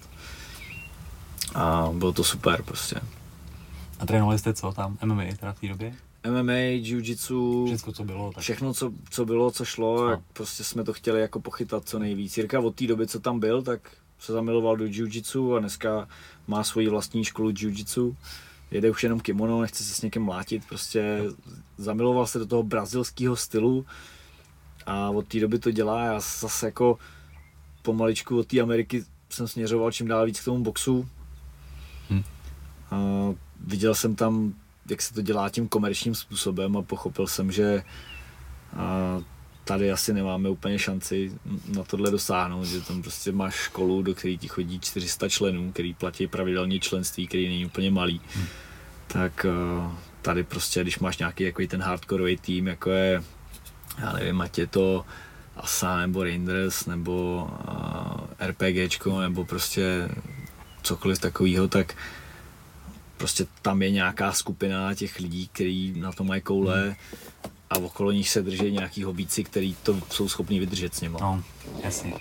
A 1.55 1.89
bylo 1.93 2.11
to 2.11 2.23
super 2.23 2.63
prostě. 2.63 2.95
A 3.99 4.05
trénovali 4.05 4.39
jste 4.39 4.53
co 4.53 4.71
tam? 4.71 4.97
MMA 5.05 5.23
teda 5.39 5.53
v 5.53 5.59
té 5.59 5.67
době? 5.67 5.95
MMA, 6.27 6.53
jiu-jitsu, 6.53 7.65
všechno, 7.65 7.93
co 7.93 8.03
bylo, 8.03 8.31
tak... 8.31 8.43
všechno, 8.43 8.73
co, 8.73 8.91
co 9.09 9.25
bylo, 9.25 9.51
co 9.51 9.65
šlo, 9.65 10.09
no. 10.09 10.23
prostě 10.33 10.63
jsme 10.63 10.83
to 10.83 10.93
chtěli 10.93 11.21
jako 11.21 11.39
pochytat 11.39 11.89
co 11.89 11.99
nejvíc. 11.99 12.37
Jirka 12.37 12.59
od 12.59 12.75
té 12.75 12.87
doby, 12.87 13.07
co 13.07 13.19
tam 13.19 13.39
byl, 13.39 13.61
tak 13.61 13.91
se 14.19 14.33
zamiloval 14.33 14.77
do 14.77 14.85
jiu-jitsu 14.85 15.55
a 15.55 15.59
dneska 15.59 16.07
má 16.47 16.63
svoji 16.63 16.89
vlastní 16.89 17.23
školu 17.23 17.49
jiu-jitsu. 17.49 18.15
Jede 18.71 18.91
už 18.91 19.03
jenom 19.03 19.19
kimono, 19.19 19.61
nechce 19.61 19.83
se 19.83 19.93
s 19.93 20.01
někým 20.01 20.23
mlátit, 20.23 20.67
prostě 20.67 21.23
zamiloval 21.77 22.27
se 22.27 22.39
do 22.39 22.45
toho 22.45 22.63
brazilského 22.63 23.35
stylu 23.35 23.85
a 24.85 25.09
od 25.09 25.27
té 25.27 25.39
doby 25.39 25.59
to 25.59 25.71
dělá. 25.71 26.05
Já 26.05 26.19
zase 26.19 26.65
jako 26.65 26.97
pomaličku 27.81 28.39
od 28.39 28.47
té 28.47 28.59
Ameriky 28.59 29.03
jsem 29.29 29.47
směřoval 29.47 29.91
čím 29.91 30.07
dál 30.07 30.25
víc 30.25 30.41
k 30.41 30.45
tomu 30.45 30.63
boxu. 30.63 31.09
Hmm. 32.09 32.23
A 32.91 32.97
viděl 33.59 33.95
jsem 33.95 34.15
tam, 34.15 34.53
jak 34.89 35.01
se 35.01 35.13
to 35.13 35.21
dělá 35.21 35.49
tím 35.49 35.67
komerčním 35.67 36.15
způsobem 36.15 36.77
a 36.77 36.81
pochopil 36.81 37.27
jsem, 37.27 37.51
že 37.51 37.83
a 38.77 39.17
tady 39.63 39.91
asi 39.91 40.13
nemáme 40.13 40.49
úplně 40.49 40.79
šanci 40.79 41.31
na 41.67 41.83
tohle 41.83 42.11
dosáhnout, 42.11 42.65
že 42.65 42.81
tam 42.81 43.01
prostě 43.01 43.31
máš 43.31 43.55
školu, 43.55 44.01
do 44.01 44.15
které 44.15 44.37
ti 44.37 44.47
chodí 44.47 44.79
400 44.79 45.29
členů, 45.29 45.71
který 45.71 45.93
platí 45.93 46.27
pravidelně 46.27 46.79
členství, 46.79 47.27
který 47.27 47.47
není 47.47 47.65
úplně 47.65 47.91
malý. 47.91 48.21
Hmm. 48.35 48.45
Tak 49.07 49.45
tady 50.21 50.43
prostě, 50.43 50.81
když 50.81 50.99
máš 50.99 51.17
nějaký 51.17 51.43
jako 51.43 51.61
ten 51.67 51.81
hardkorový 51.81 52.37
tým, 52.37 52.67
jako 52.67 52.89
je, 52.89 53.23
já 53.99 54.13
nevím, 54.13 54.41
ať 54.41 54.57
je 54.57 54.67
to 54.67 55.05
ASA 55.55 55.97
nebo 55.97 56.23
Rangers 56.23 56.85
nebo 56.85 57.47
uh, 57.67 58.47
RPGčko 58.47 59.21
nebo 59.21 59.45
prostě 59.45 60.09
cokoliv 60.81 61.19
takového, 61.19 61.67
tak 61.67 61.95
prostě 63.17 63.45
tam 63.61 63.81
je 63.81 63.91
nějaká 63.91 64.33
skupina 64.33 64.95
těch 64.95 65.19
lidí, 65.19 65.47
kteří 65.47 65.93
na 65.99 66.11
to 66.11 66.23
mají 66.23 66.41
koule, 66.41 66.83
hmm 66.83 66.95
a 67.71 67.77
okolo 67.79 68.11
nich 68.11 68.29
se 68.29 68.41
drží 68.41 68.71
nějaký 68.71 69.03
hobíci, 69.03 69.43
kteří 69.43 69.77
to 69.83 69.99
jsou 70.09 70.29
schopni 70.29 70.59
vydržet 70.59 70.95
s 70.95 71.01
nimi. 71.01 71.17
No, 71.21 71.43
jasně. 71.83 72.13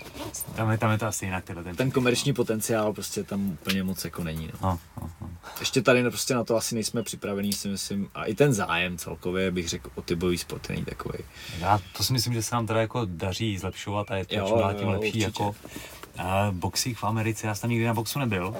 Tam 0.55 0.71
je, 0.71 0.77
tam 0.77 0.91
je 0.91 0.97
to 0.97 1.07
asi 1.07 1.25
jinak. 1.25 1.43
Teda 1.43 1.63
ten, 1.63 1.75
ten 1.75 1.91
komerční 1.91 2.33
potenciál 2.33 2.93
prostě 2.93 3.23
tam 3.23 3.49
úplně 3.49 3.83
moc 3.83 4.05
jako 4.05 4.23
není. 4.23 4.47
No. 4.47 4.59
No, 4.61 4.79
no, 5.01 5.09
no. 5.21 5.29
Ještě 5.59 5.81
tady 5.81 6.03
prostě 6.03 6.33
na 6.33 6.43
to 6.43 6.55
asi 6.55 6.75
nejsme 6.75 7.03
připravení, 7.03 7.53
si 7.53 7.67
myslím, 7.67 8.09
a 8.13 8.25
i 8.25 8.35
ten 8.35 8.53
zájem 8.53 8.97
celkově 8.97 9.51
bych 9.51 9.69
řekl 9.69 9.89
o 9.95 10.01
ty 10.01 10.15
bojový 10.15 10.37
sport 10.37 10.69
není 10.69 10.85
takový. 10.85 11.19
Já 11.59 11.79
to 11.97 12.03
si 12.03 12.13
myslím, 12.13 12.33
že 12.33 12.43
se 12.43 12.55
nám 12.55 12.67
teda 12.67 12.81
jako 12.81 13.05
daří 13.05 13.57
zlepšovat 13.57 14.11
a 14.11 14.15
je 14.15 14.25
to 14.25 14.35
čím 14.35 14.57
dál 14.57 14.73
tím 14.73 14.87
lepší. 14.87 15.07
Určitě. 15.07 15.23
Jako, 15.23 15.55
Boxík 16.51 16.97
v 16.97 17.03
Americe, 17.03 17.47
já 17.47 17.55
jsem 17.55 17.61
tam 17.61 17.69
nikdy 17.69 17.85
na 17.85 17.93
boxu 17.93 18.19
nebyl, 18.19 18.55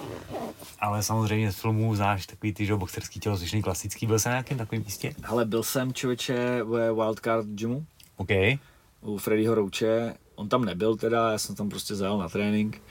ale 0.80 1.04
samozřejmě 1.04 1.52
z 1.52 1.56
filmů 1.56 1.96
znáš 1.96 2.26
takový 2.26 2.54
ty, 2.54 2.66
že 2.66 2.76
boxerský 2.76 3.20
tělocvičný 3.20 3.62
klasický, 3.62 4.08
byl 4.08 4.20
jsem 4.20 4.30
na 4.30 4.36
nějakém 4.36 4.58
takovém 4.58 4.84
místě? 4.84 5.16
Ale 5.24 5.46
byl 5.46 5.64
jsem 5.64 5.94
člověče 5.94 6.64
ve 6.64 6.94
Wildcard 6.94 7.48
Gymu. 7.48 7.86
OK. 8.18 8.30
U 9.02 9.18
Freddyho 9.18 9.56
Rouče, 9.56 10.14
on 10.36 10.50
tam 10.50 10.66
nebyl 10.66 10.96
teda, 10.96 11.32
já 11.32 11.38
jsem 11.38 11.56
tam 11.56 11.70
prostě 11.70 11.96
zajel 11.96 12.18
na 12.18 12.30
trénink. 12.30 12.82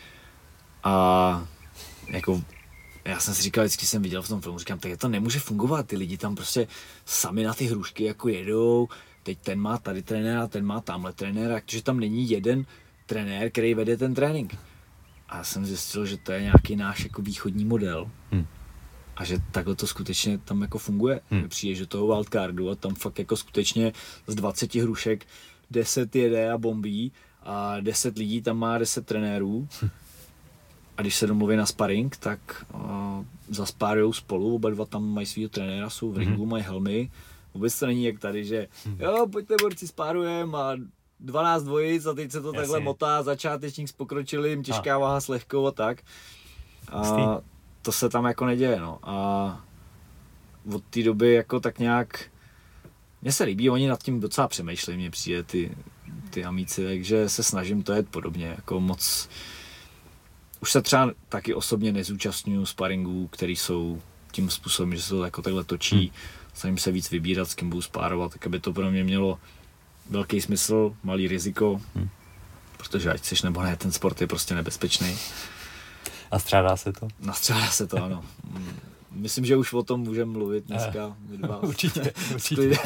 A 0.85 1.47
jako 2.09 2.43
já 3.05 3.21
jsem 3.21 3.35
si 3.35 3.43
říkal, 3.43 3.65
vždycky 3.65 3.87
jsem 3.87 4.03
viděl 4.03 4.23
v 4.23 4.29
tom 4.29 4.41
filmu, 4.41 4.59
říkám, 4.59 4.79
tak 4.79 4.97
to 4.97 5.09
nemůže 5.09 5.41
fungovat, 5.41 5.87
ty 5.87 5.97
lidi 5.97 6.17
tam 6.17 6.35
prostě 6.35 6.67
sami 7.05 7.45
na 7.45 7.55
ty 7.55 7.67
hrušky 7.67 8.05
jako 8.05 8.29
jedou, 8.29 8.89
teď 9.23 9.39
ten 9.39 9.61
má 9.61 9.79
tady 9.79 10.03
trenéra, 10.03 10.47
ten 10.47 10.67
má 10.67 10.81
tamhle 10.81 11.13
trenéra, 11.13 11.61
že 11.67 11.83
tam 11.83 12.01
není 12.01 12.31
jeden 12.31 12.67
trenér, 13.11 13.51
který 13.51 13.75
vede 13.75 13.97
ten 13.97 14.15
trénink. 14.15 14.57
A 15.29 15.37
já 15.37 15.45
jsem 15.45 15.67
zjistil, 15.67 16.07
že 16.07 16.17
to 16.17 16.33
je 16.33 16.43
nějaký 16.43 16.77
náš 16.77 17.05
jako 17.05 17.23
východní 17.23 17.65
model. 17.65 18.11
Hmm. 18.31 18.47
A 19.17 19.25
že 19.25 19.39
takhle 19.51 19.75
to 19.77 19.87
skutečně 19.87 20.39
tam 20.39 20.63
jako 20.63 20.79
funguje. 20.79 21.21
Hmm. 21.31 21.49
Přijdeš 21.49 21.79
do 21.79 21.87
toho 21.87 22.07
wildcardu 22.07 22.71
a 22.71 22.75
tam 22.75 22.95
fakt 22.95 23.19
jako 23.19 23.37
skutečně 23.37 23.93
z 24.27 24.35
20 24.35 24.75
hrušek 24.75 25.27
10 25.71 26.17
jede 26.17 26.53
a 26.53 26.59
bombí 26.59 27.13
a 27.43 27.81
10 27.81 28.19
lidí 28.19 28.43
tam 28.43 28.59
má 28.59 28.79
10 28.79 29.07
trenérů. 29.07 29.69
Hmm. 29.81 29.91
A 30.97 31.03
když 31.03 31.17
se 31.17 31.27
domluví 31.27 31.57
na 31.57 31.67
sparring, 31.67 32.17
tak 32.17 32.67
uh, 32.75 33.25
zaspárujou 33.49 34.13
spolu, 34.13 34.55
oba 34.55 34.71
dva 34.71 34.87
tam 34.87 35.09
mají 35.09 35.27
svého 35.27 35.49
trenéra, 35.49 35.91
jsou 35.91 36.13
v 36.13 36.19
ringu, 36.19 36.43
hmm. 36.43 36.51
mají 36.51 36.63
helmy. 36.63 37.11
Vůbec 37.55 37.79
to 37.79 37.87
není 37.87 38.05
jak 38.05 38.19
tady, 38.19 38.45
že 38.45 38.69
hmm. 38.85 38.97
jo, 39.01 39.27
pojďte 39.33 39.55
borci, 39.63 39.89
spárujeme 39.89 40.59
a 40.59 40.77
12 41.21 41.63
dvojic 41.63 42.07
a 42.07 42.15
teď 42.15 42.31
se 42.31 42.41
to 42.41 42.49
Jasně. 42.49 42.59
takhle 42.59 42.81
motá, 42.81 43.23
začátečník 43.23 43.89
s 43.89 43.93
pokročilým, 43.93 44.63
těžká 44.63 44.95
a. 44.95 44.99
váha 44.99 45.21
s 45.21 45.29
lehkou 45.29 45.67
a 45.67 45.71
tak. 45.71 46.03
A 46.93 47.41
to 47.83 47.93
se 47.93 48.09
tam 48.09 48.25
jako 48.25 48.47
neděje, 48.47 48.81
no. 48.81 48.99
A 49.03 49.61
od 50.75 50.85
té 50.85 51.03
doby 51.03 51.33
jako 51.33 51.61
tak 51.61 51.79
nějak, 51.79 52.31
mně 53.23 53.33
se 53.33 53.45
líbí, 53.45 53.71
oni 53.71 53.89
nad 53.89 54.03
tím 54.03 54.21
docela 54.21 54.49
přemýšlejí, 54.49 54.99
mně 54.99 55.11
přijde 55.11 55.43
ty, 55.43 55.77
ty 56.31 56.45
amíci, 56.45 56.85
takže 56.85 57.29
se 57.29 57.43
snažím 57.43 57.83
to 57.83 57.93
jet 57.93 58.09
podobně, 58.09 58.47
jako 58.47 58.81
moc, 58.81 59.29
už 60.61 60.73
se 60.73 60.83
třeba 60.83 61.11
taky 61.29 61.55
osobně 61.55 61.93
nezúčastňuju 61.93 62.67
sparingů, 62.67 63.29
který 63.29 63.57
jsou 63.57 64.03
tím 64.33 64.51
způsobem, 64.51 64.97
že 64.97 65.03
se 65.03 65.09
to 65.11 65.25
jako 65.25 65.43
takhle 65.43 65.65
točí, 65.65 65.97
hmm. 65.97 66.11
snažím 66.55 66.79
se 66.79 66.93
víc 66.93 67.11
vybírat, 67.11 67.49
s 67.49 67.55
kým 67.55 67.71
budu 67.71 67.83
spárovat, 67.83 68.33
tak 68.33 68.47
aby 68.47 68.61
to 68.61 68.73
pro 68.73 68.91
mě 68.91 69.05
mělo 69.05 69.39
velký 70.11 70.41
smysl, 70.41 70.97
malý 71.03 71.29
riziko, 71.29 71.81
hmm. 71.95 72.09
protože 72.77 73.13
ať 73.13 73.21
chceš 73.21 73.43
nebo 73.43 73.63
ne, 73.63 73.77
ten 73.77 73.93
sport 73.93 74.21
je 74.21 74.27
prostě 74.27 74.55
nebezpečný. 74.55 75.17
A 76.31 76.39
střádá 76.39 76.77
se 76.77 76.93
to? 76.93 77.09
Nastřádá 77.21 77.67
se 77.67 77.87
to, 77.87 78.05
ano. 78.05 78.25
Myslím, 79.11 79.45
že 79.45 79.57
už 79.57 79.73
o 79.73 79.83
tom 79.83 80.01
můžeme 80.01 80.33
mluvit 80.33 80.67
dneska. 80.67 81.17
Eh, 81.45 81.57
určitě, 81.67 82.13
určitě. 82.35 82.79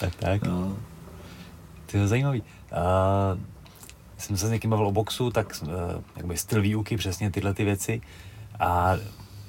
tak, 0.00 0.14
tak. 0.14 0.42
No. 0.42 0.76
To 1.86 1.96
je 1.96 2.08
zajímavý. 2.08 2.42
Uh, 2.42 3.40
jsem 4.18 4.36
se 4.36 4.46
s 4.46 4.50
někým 4.50 4.70
bavil 4.70 4.86
o 4.86 4.92
boxu, 4.92 5.30
tak 5.30 5.62
uh, 5.62 5.68
jakby 6.16 6.36
styl 6.36 6.62
výuky, 6.62 6.96
přesně 6.96 7.30
tyhle 7.30 7.54
ty 7.54 7.64
věci. 7.64 8.00
A 8.60 8.96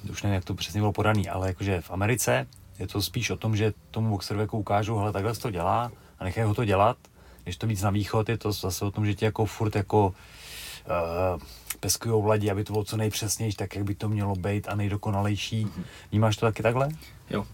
už 0.10 0.24
nevím, 0.24 0.34
jak 0.36 0.46
to 0.46 0.54
přesně 0.54 0.82
bylo 0.82 0.94
podaný, 0.94 1.30
ale 1.30 1.48
jakože 1.48 1.82
v 1.82 1.92
Americe 1.92 2.48
je 2.80 2.88
to 2.88 3.02
spíš 3.02 3.30
o 3.30 3.38
tom, 3.38 3.56
že 3.56 3.74
tomu 3.92 4.10
boxerovi 4.10 4.44
jako 4.44 4.58
ukážu, 4.58 4.98
hele, 4.98 5.14
takhle 5.14 5.36
se 5.36 5.42
to 5.42 5.52
dělá, 5.52 5.92
a 6.20 6.24
nechají 6.24 6.48
ho 6.48 6.54
to 6.54 6.66
dělat. 6.66 6.98
Když 7.44 7.58
to 7.58 7.68
víc 7.68 7.82
na 7.82 7.90
východ, 7.90 8.30
je 8.30 8.38
to 8.38 8.52
zase 8.52 8.86
o 8.86 8.92
tom, 8.92 9.06
že 9.06 9.14
ti 9.14 9.26
jako 9.26 9.46
furt 9.46 9.76
jako 9.76 10.08
uh, 10.08 11.42
peskují 11.80 12.24
vladí, 12.24 12.52
aby 12.52 12.64
to 12.64 12.74
bylo 12.74 12.86
co 12.86 12.98
nejpřesnější, 12.98 13.58
tak 13.58 13.76
jak 13.76 13.86
by 13.86 13.96
to 13.96 14.10
mělo 14.10 14.36
být 14.36 14.68
a 14.68 14.76
nejdokonalejší. 14.76 15.66
Mm-hmm. 15.66 15.84
Vnímáš 16.12 16.38
to 16.38 16.46
taky 16.46 16.64
takhle? 16.64 16.90
Jo, 17.30 17.48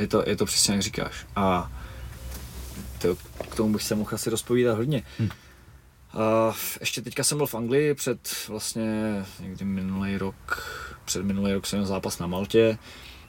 je 0.00 0.06
to, 0.06 0.28
je 0.28 0.36
to 0.36 0.44
přesně 0.44 0.74
jak 0.74 0.82
říkáš. 0.82 1.26
A 1.36 1.72
to, 2.98 3.16
k 3.50 3.56
tomu 3.56 3.72
bych 3.72 3.82
se 3.82 3.94
mohl 3.94 4.10
asi 4.14 4.30
rozpovídat 4.30 4.76
hodně. 4.76 5.02
Hmm. 5.18 5.28
Uh, 6.14 6.54
ještě 6.80 7.02
teďka 7.02 7.24
jsem 7.24 7.38
byl 7.38 7.46
v 7.46 7.54
Anglii 7.54 7.94
před 7.94 8.48
vlastně 8.48 9.24
někdy 9.40 9.64
minulý 9.64 10.18
rok, 10.18 10.62
před 11.04 11.24
minulý 11.24 11.52
rok 11.52 11.66
jsem 11.66 11.78
měl 11.78 11.86
zápas 11.86 12.18
na 12.18 12.26
Maltě, 12.26 12.78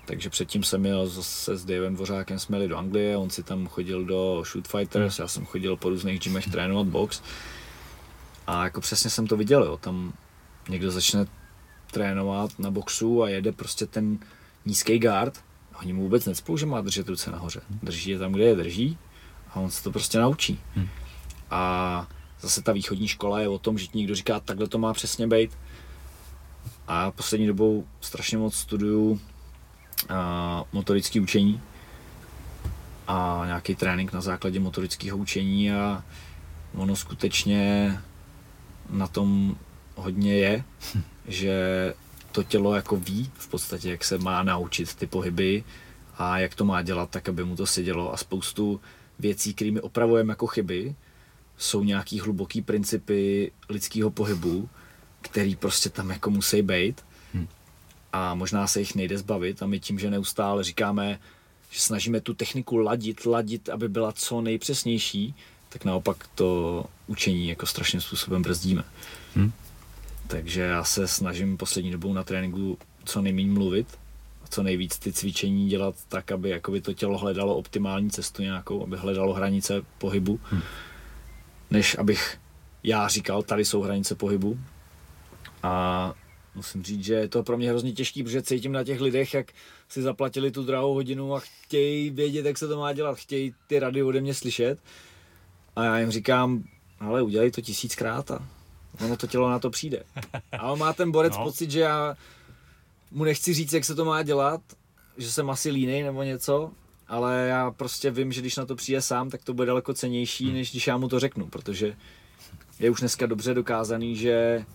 takže 0.08 0.30
předtím 0.30 0.64
jsem 0.64 0.86
jel 0.86 1.08
zase 1.08 1.58
s 1.58 1.66
Davem 1.66 1.96
Dvořákem, 1.96 2.40
jsme 2.40 2.58
jeli 2.58 2.68
do 2.68 2.78
Anglie, 2.78 3.18
on 3.18 3.30
si 3.30 3.44
tam 3.44 3.68
chodil 3.68 4.06
do 4.06 4.44
Shoot 4.52 4.68
Fighters, 4.68 5.20
já 5.20 5.28
jsem 5.28 5.46
chodil 5.46 5.78
po 5.78 5.90
různých 5.90 6.20
gymech 6.20 6.48
trénovat 6.52 6.88
box. 6.88 7.22
A 8.48 8.64
jako 8.64 8.82
přesně 8.82 9.10
jsem 9.10 9.28
to 9.28 9.38
viděl, 9.38 9.64
jo. 9.64 9.78
tam 9.78 10.14
někdo 10.70 10.92
začne 10.92 11.26
trénovat 11.92 12.60
na 12.60 12.72
boxu 12.72 13.24
a 13.24 13.30
jede 13.30 13.52
prostě 13.52 13.86
ten 13.86 14.20
nízký 14.66 15.00
guard, 15.00 15.44
oni 15.82 15.94
mu 15.94 16.02
vůbec 16.02 16.26
necpou, 16.26 16.58
že 16.58 16.66
má 16.66 16.82
držet 16.82 17.10
ruce 17.10 17.32
nahoře. 17.32 17.62
Drží 17.70 18.12
je 18.12 18.20
tam, 18.20 18.32
kde 18.32 18.46
je 18.46 18.56
drží 18.56 18.98
a 19.50 19.60
on 19.60 19.72
se 19.72 19.84
to 19.84 19.92
prostě 19.92 20.20
naučí. 20.20 20.60
Hmm. 20.76 20.88
A 21.50 22.08
zase 22.42 22.62
ta 22.62 22.72
východní 22.72 23.08
škola 23.08 23.40
je 23.40 23.48
o 23.48 23.60
tom, 23.60 23.78
že 23.78 23.88
ti 23.88 23.98
někdo 23.98 24.16
říká, 24.16 24.40
takhle 24.40 24.68
to 24.68 24.78
má 24.78 24.94
přesně 24.94 25.28
být. 25.28 25.58
A 26.88 27.12
poslední 27.12 27.48
dobou 27.48 27.88
strašně 28.02 28.38
moc 28.38 28.56
studuju 28.56 29.20
motorické 30.72 31.22
učení 31.22 31.62
a 33.08 33.44
nějaký 33.46 33.76
trénink 33.76 34.14
na 34.14 34.22
základě 34.22 34.60
motorického 34.60 35.18
učení 35.18 35.72
a 35.72 36.04
ono 36.76 36.96
skutečně 36.96 37.94
na 38.90 39.08
tom 39.08 39.58
hodně 39.96 40.38
je, 40.38 40.64
že 41.28 41.94
to 42.32 42.44
tělo 42.44 42.76
jako 42.76 42.96
ví 42.96 43.32
v 43.34 43.48
podstatě, 43.48 43.90
jak 43.90 44.04
se 44.04 44.18
má 44.18 44.44
naučit 44.44 44.96
ty 44.96 45.08
pohyby 45.08 45.64
a 46.18 46.40
jak 46.40 46.56
to 46.56 46.66
má 46.66 46.82
dělat, 46.82 47.10
tak 47.10 47.30
aby 47.30 47.44
mu 47.44 47.56
to 47.56 47.66
sedělo. 47.66 48.14
A 48.14 48.18
spoustu 48.18 48.82
věcí, 49.20 49.54
kterými 49.54 49.82
opravujeme 49.82 50.32
jako 50.32 50.48
chyby, 50.48 50.96
jsou 51.58 51.84
nějaký 51.84 52.20
hluboký 52.20 52.62
principy 52.62 53.52
lidského 53.70 54.12
pohybu, 54.12 54.70
který 55.22 55.56
prostě 55.56 55.90
tam 55.90 56.10
jako 56.10 56.30
musí 56.30 56.62
být 56.62 57.02
a 58.14 58.36
možná 58.36 58.68
se 58.68 58.80
jich 58.80 58.96
nejde 58.96 59.18
zbavit 59.18 59.64
a 59.64 59.68
my 59.68 59.80
tím, 59.80 60.00
že 60.00 60.10
neustále 60.10 60.64
říkáme, 60.64 61.20
že 61.72 61.80
snažíme 61.80 62.22
tu 62.22 62.34
techniku 62.34 62.78
ladit, 62.78 63.26
ladit, 63.26 63.70
aby 63.70 63.90
byla 63.90 64.12
co 64.12 64.42
nejpřesnější, 64.42 65.36
tak 65.70 65.86
naopak 65.86 66.28
to 66.36 66.86
učení 67.08 67.48
jako 67.48 67.66
strašným 67.66 68.02
způsobem 68.02 68.42
brzdíme. 68.42 68.84
Hmm. 69.36 69.52
Takže 70.28 70.62
já 70.62 70.84
se 70.84 71.08
snažím 71.08 71.58
poslední 71.58 71.92
dobou 71.92 72.14
na 72.14 72.24
tréninku 72.24 72.78
co 73.06 73.22
nejméně 73.22 73.52
mluvit 73.52 73.88
a 74.44 74.48
co 74.50 74.64
nejvíc 74.64 75.00
ty 75.00 75.14
cvičení 75.14 75.70
dělat 75.70 75.96
tak, 76.08 76.32
aby 76.32 76.50
jakoby 76.50 76.82
to 76.82 76.94
tělo 76.94 77.18
hledalo 77.18 77.56
optimální 77.56 78.12
cestu 78.12 78.42
nějakou, 78.42 78.84
aby 78.84 78.98
hledalo 78.98 79.34
hranice 79.34 79.82
pohybu, 79.98 80.40
hmm. 80.44 80.62
než 81.72 81.98
abych 81.98 82.40
já 82.84 83.08
říkal, 83.08 83.44
tady 83.44 83.66
jsou 83.66 83.82
hranice 83.82 84.16
pohybu 84.16 84.60
a 85.64 86.14
musím 86.58 86.84
říct, 86.84 87.04
že 87.04 87.14
je 87.14 87.28
to 87.28 87.44
pro 87.44 87.58
mě 87.58 87.70
hrozně 87.70 87.92
těžký, 87.92 88.24
protože 88.24 88.42
cítím 88.42 88.72
na 88.72 88.84
těch 88.84 89.02
lidech, 89.02 89.34
jak 89.34 89.52
si 89.90 90.02
zaplatili 90.02 90.52
tu 90.52 90.64
drahou 90.64 90.94
hodinu 90.94 91.36
a 91.36 91.40
chtějí 91.40 92.10
vědět, 92.10 92.46
jak 92.46 92.58
se 92.58 92.68
to 92.68 92.78
má 92.78 92.94
dělat, 92.94 93.18
chtějí 93.18 93.56
ty 93.68 93.80
rady 93.80 94.04
ode 94.04 94.22
mě 94.22 94.34
slyšet. 94.34 94.80
A 95.76 95.84
já 95.84 96.00
jim 96.00 96.12
říkám, 96.12 96.64
ale 97.00 97.22
udělej 97.22 97.52
to 97.52 97.62
tisíckrát 97.62 98.32
a 98.32 98.48
ono 99.06 99.18
to 99.18 99.28
tělo 99.28 99.50
na 99.50 99.60
to 99.60 99.70
přijde. 99.70 100.04
A 100.52 100.72
on 100.72 100.80
má 100.80 100.94
ten 100.94 101.12
borec 101.12 101.38
no. 101.38 101.44
pocit, 101.44 101.72
že 101.72 101.80
já 101.80 102.16
mu 103.12 103.24
nechci 103.24 103.54
říct, 103.54 103.74
jak 103.74 103.86
se 103.86 103.96
to 103.96 104.06
má 104.06 104.24
dělat, 104.24 104.62
že 105.18 105.32
jsem 105.32 105.50
asi 105.50 105.70
línej 105.70 106.04
nebo 106.04 106.24
něco, 106.24 106.72
ale 107.08 107.48
já 107.50 107.72
prostě 107.72 108.12
vím, 108.12 108.32
že 108.32 108.42
když 108.42 108.56
na 108.56 108.66
to 108.66 108.76
přijde 108.76 109.02
sám, 109.02 109.30
tak 109.30 109.44
to 109.44 109.54
bude 109.54 109.66
daleko 109.66 109.94
cenější, 109.94 110.46
hmm. 110.46 110.54
než 110.54 110.72
když 110.72 110.88
já 110.88 110.98
mu 110.98 111.08
to 111.08 111.20
řeknu, 111.20 111.48
protože 111.48 111.96
je 112.80 112.90
už 112.90 113.00
dneska 113.00 113.26
dobře 113.26 113.54
dokázaný, 113.54 114.16
že 114.16 114.66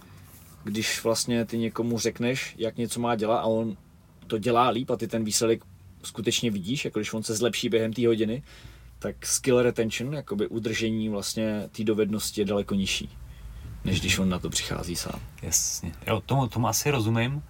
když 0.64 1.05
vlastně 1.05 1.44
ty 1.44 1.59
někomu 1.59 1.98
řekneš, 1.98 2.55
jak 2.59 2.77
něco 2.77 3.01
má 3.01 3.16
dělat 3.16 3.38
a 3.38 3.44
on 3.44 3.77
to 4.27 4.38
dělá 4.38 4.68
líp 4.68 4.90
a 4.90 4.96
ty 4.96 5.09
ten 5.09 5.25
výsledek 5.25 5.64
skutečně 6.03 6.51
vidíš, 6.51 6.85
jako 6.85 6.98
když 6.98 7.12
on 7.12 7.22
se 7.22 7.35
zlepší 7.35 7.68
během 7.68 7.92
té 7.92 8.07
hodiny, 8.07 8.42
tak 8.98 9.27
skill 9.27 9.62
retention, 9.62 10.14
jakoby 10.14 10.46
udržení 10.46 11.09
vlastně 11.09 11.68
té 11.77 11.85
dovednosti 11.85 12.40
je 12.40 12.44
daleko 12.44 12.75
nižší, 12.75 13.09
než 13.85 14.01
když 14.01 14.18
on 14.18 14.29
na 14.29 14.38
to 14.38 14.51
přichází 14.51 14.96
sám. 14.96 15.20
Jasně, 15.42 15.92
jo, 16.07 16.22
tomu, 16.27 16.46
tomu 16.46 16.68
asi 16.68 16.90
rozumím, 16.90 17.35
uh, 17.35 17.42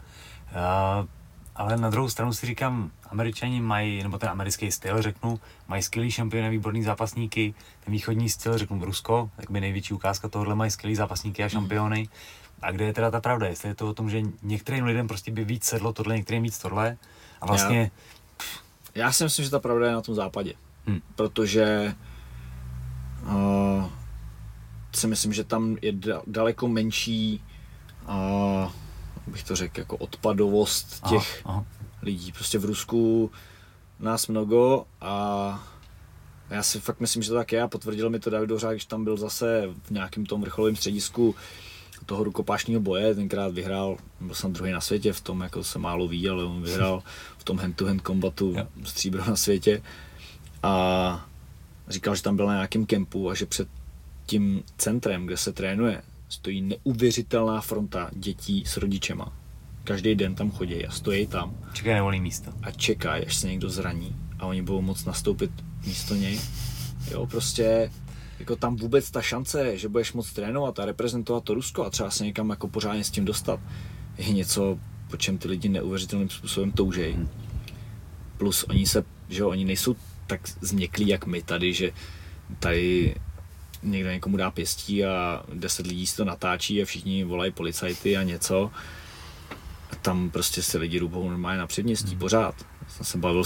ale 1.54 1.76
na 1.76 1.90
druhou 1.90 2.08
stranu 2.08 2.32
si 2.32 2.46
říkám, 2.46 2.90
američani 3.10 3.60
mají, 3.60 4.02
nebo 4.02 4.18
ten 4.18 4.28
americký 4.28 4.72
styl, 4.72 5.02
řeknu, 5.02 5.40
mají 5.68 5.82
skvělý 5.82 6.10
šampiony, 6.10 6.50
výborný 6.50 6.82
zápasníky, 6.82 7.54
ten 7.84 7.92
východní 7.92 8.28
styl, 8.28 8.58
řeknu 8.58 8.84
Rusko, 8.84 9.30
tak 9.36 9.50
by 9.50 9.60
největší 9.60 9.94
ukázka 9.94 10.28
tohohle 10.28 10.54
mají 10.54 10.70
skvělý 10.70 10.94
zápasníky 10.94 11.44
a 11.44 11.48
šampiony. 11.48 12.00
Mm. 12.00 12.08
A 12.62 12.70
kde 12.70 12.84
je 12.84 12.92
teda 12.92 13.10
ta 13.10 13.20
pravda? 13.20 13.46
Jestli 13.46 13.68
je 13.68 13.74
to 13.74 13.88
o 13.88 13.94
tom, 13.94 14.10
že 14.10 14.22
některým 14.42 14.84
lidem 14.84 15.08
prostě 15.08 15.30
by 15.30 15.44
víc 15.44 15.64
sedlo 15.64 15.92
tohle, 15.92 16.16
některým 16.16 16.42
víc 16.42 16.58
tohle 16.58 16.96
a 17.40 17.46
vlastně... 17.46 17.90
Já, 18.94 19.02
já 19.04 19.12
si 19.12 19.24
myslím, 19.24 19.44
že 19.44 19.50
ta 19.50 19.58
pravda 19.58 19.86
je 19.86 19.92
na 19.92 20.00
tom 20.00 20.14
západě. 20.14 20.54
Hmm. 20.86 21.00
Protože 21.14 21.94
uh, 23.22 23.84
si 24.94 25.06
myslím, 25.06 25.32
že 25.32 25.44
tam 25.44 25.76
je 25.82 25.92
daleko 26.26 26.68
menší 26.68 27.44
uh, 28.08 28.70
bych 29.26 29.44
to 29.44 29.56
řekl, 29.56 29.80
jako 29.80 29.96
odpadovost 29.96 31.08
těch 31.08 31.42
aha, 31.44 31.54
aha. 31.54 31.64
lidí. 32.02 32.32
Prostě 32.32 32.58
v 32.58 32.64
Rusku 32.64 33.30
nás 34.00 34.26
mnoho 34.26 34.86
a 35.00 35.64
já 36.50 36.62
si 36.62 36.80
fakt 36.80 37.00
myslím, 37.00 37.22
že 37.22 37.28
to 37.28 37.34
tak 37.34 37.52
je 37.52 37.62
a 37.62 37.68
potvrdil 37.68 38.10
mi 38.10 38.20
to 38.20 38.30
David 38.30 38.48
Dořák, 38.48 38.72
když 38.72 38.84
tam 38.84 39.04
byl 39.04 39.16
zase 39.16 39.68
v 39.82 39.90
nějakém 39.90 40.26
tom 40.26 40.40
vrcholovém 40.40 40.76
středisku 40.76 41.34
toho 42.06 42.24
rukopášního 42.24 42.80
boje, 42.80 43.14
tenkrát 43.14 43.54
vyhrál, 43.54 43.96
byl 44.20 44.34
jsem 44.34 44.52
druhý 44.52 44.72
na 44.72 44.80
světě, 44.80 45.12
v 45.12 45.20
tom 45.20 45.40
jako 45.40 45.64
se 45.64 45.78
málo 45.78 46.08
ví, 46.08 46.28
ale 46.28 46.44
on 46.44 46.62
vyhrál 46.62 47.02
v 47.38 47.44
tom 47.44 47.58
hand-to-hand 47.58 48.02
kombatu 48.02 48.56
stříbro 48.84 49.24
na 49.24 49.36
světě 49.36 49.82
a 50.62 51.26
říkal, 51.88 52.14
že 52.14 52.22
tam 52.22 52.36
byl 52.36 52.46
na 52.46 52.52
nějakém 52.52 52.86
kempu 52.86 53.30
a 53.30 53.34
že 53.34 53.46
před 53.46 53.68
tím 54.26 54.62
centrem, 54.78 55.26
kde 55.26 55.36
se 55.36 55.52
trénuje, 55.52 56.02
stojí 56.28 56.62
neuvěřitelná 56.62 57.60
fronta 57.60 58.10
dětí 58.12 58.64
s 58.66 58.76
rodičema. 58.76 59.32
Každý 59.84 60.14
den 60.14 60.34
tam 60.34 60.50
chodí 60.50 60.86
a 60.86 60.90
stojí 60.90 61.26
tam. 61.26 61.56
Čekají 61.72 61.94
nevolí 61.94 62.20
místo. 62.20 62.52
A 62.62 62.70
čekají, 62.70 63.26
až 63.26 63.36
se 63.36 63.48
někdo 63.48 63.70
zraní 63.70 64.16
a 64.38 64.46
oni 64.46 64.62
budou 64.62 64.82
moc 64.82 65.04
nastoupit 65.04 65.50
místo 65.86 66.14
něj. 66.14 66.40
Jo, 67.10 67.26
prostě 67.26 67.90
jako 68.42 68.56
tam 68.56 68.76
vůbec 68.76 69.10
ta 69.10 69.22
šance, 69.22 69.78
že 69.78 69.88
budeš 69.88 70.12
moc 70.12 70.32
trénovat 70.32 70.78
a 70.78 70.84
reprezentovat 70.84 71.44
to 71.44 71.54
Rusko 71.54 71.84
a 71.84 71.90
třeba 71.90 72.10
se 72.10 72.24
někam 72.24 72.50
jako 72.50 72.68
pořádně 72.68 73.04
s 73.04 73.10
tím 73.10 73.24
dostat, 73.24 73.60
je 74.18 74.32
něco, 74.32 74.78
po 75.10 75.16
čem 75.16 75.38
ty 75.38 75.48
lidi 75.48 75.68
neuvěřitelným 75.68 76.30
způsobem 76.30 76.72
toužejí. 76.72 77.14
Hmm. 77.14 77.28
Plus 78.36 78.64
oni 78.68 78.86
se, 78.86 79.04
že 79.28 79.42
jo, 79.42 79.48
oni 79.48 79.64
nejsou 79.64 79.96
tak 80.26 80.40
změklí 80.60 81.08
jak 81.08 81.26
my 81.26 81.42
tady, 81.42 81.74
že 81.74 81.92
tady 82.58 83.14
někdo 83.82 84.10
někomu 84.10 84.36
dá 84.36 84.50
pěstí 84.50 85.04
a 85.04 85.42
deset 85.54 85.86
lidí 85.86 86.06
si 86.06 86.16
to 86.16 86.24
natáčí 86.24 86.82
a 86.82 86.84
všichni 86.84 87.24
volají 87.24 87.52
policajty 87.52 88.16
a 88.16 88.22
něco. 88.22 88.70
A 89.90 89.96
tam 89.96 90.30
prostě 90.30 90.62
se 90.62 90.78
lidi 90.78 90.98
rubou 90.98 91.28
normálně 91.28 91.58
na 91.58 91.66
předměstí 91.66 92.10
hmm. 92.10 92.18
pořád. 92.18 92.54
Jsem 92.88 93.06
se 93.06 93.18
bavil, 93.18 93.44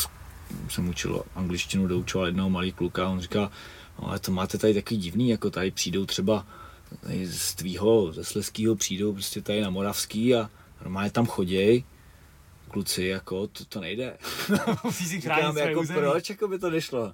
jsem 0.69 0.89
učil 0.89 1.23
angličtinu, 1.35 1.87
doučoval 1.87 2.27
jednoho 2.27 2.51
malý 2.51 2.73
kluka 2.73 3.07
a 3.07 3.09
on 3.09 3.21
říká, 3.21 3.51
ale 3.99 4.19
to 4.19 4.33
máte 4.33 4.59
tady 4.59 4.75
takový 4.75 5.01
divný, 5.01 5.29
jako 5.29 5.51
tady 5.51 5.71
přijdou 5.71 6.07
třeba 6.07 6.47
tady 7.01 7.27
z 7.27 7.55
tvýho, 7.55 8.13
ze 8.13 8.25
Sleskýho 8.25 8.77
přijdou 8.77 9.13
prostě 9.13 9.43
tady 9.43 9.61
na 9.61 9.71
Moravský 9.71 10.35
a 10.35 10.51
normálně 10.81 11.11
tam 11.11 11.27
choděj, 11.27 11.85
kluci, 12.69 13.05
jako 13.05 13.47
to, 13.47 13.65
to 13.65 13.81
nejde. 13.81 14.19
Musí 14.85 15.05
si 15.05 15.21
chránit 15.21 15.57
jako 15.57 15.81
území. 15.81 15.99
proč, 15.99 16.31
jako 16.31 16.49
by 16.49 16.59
to 16.59 16.71
nešlo 16.71 17.13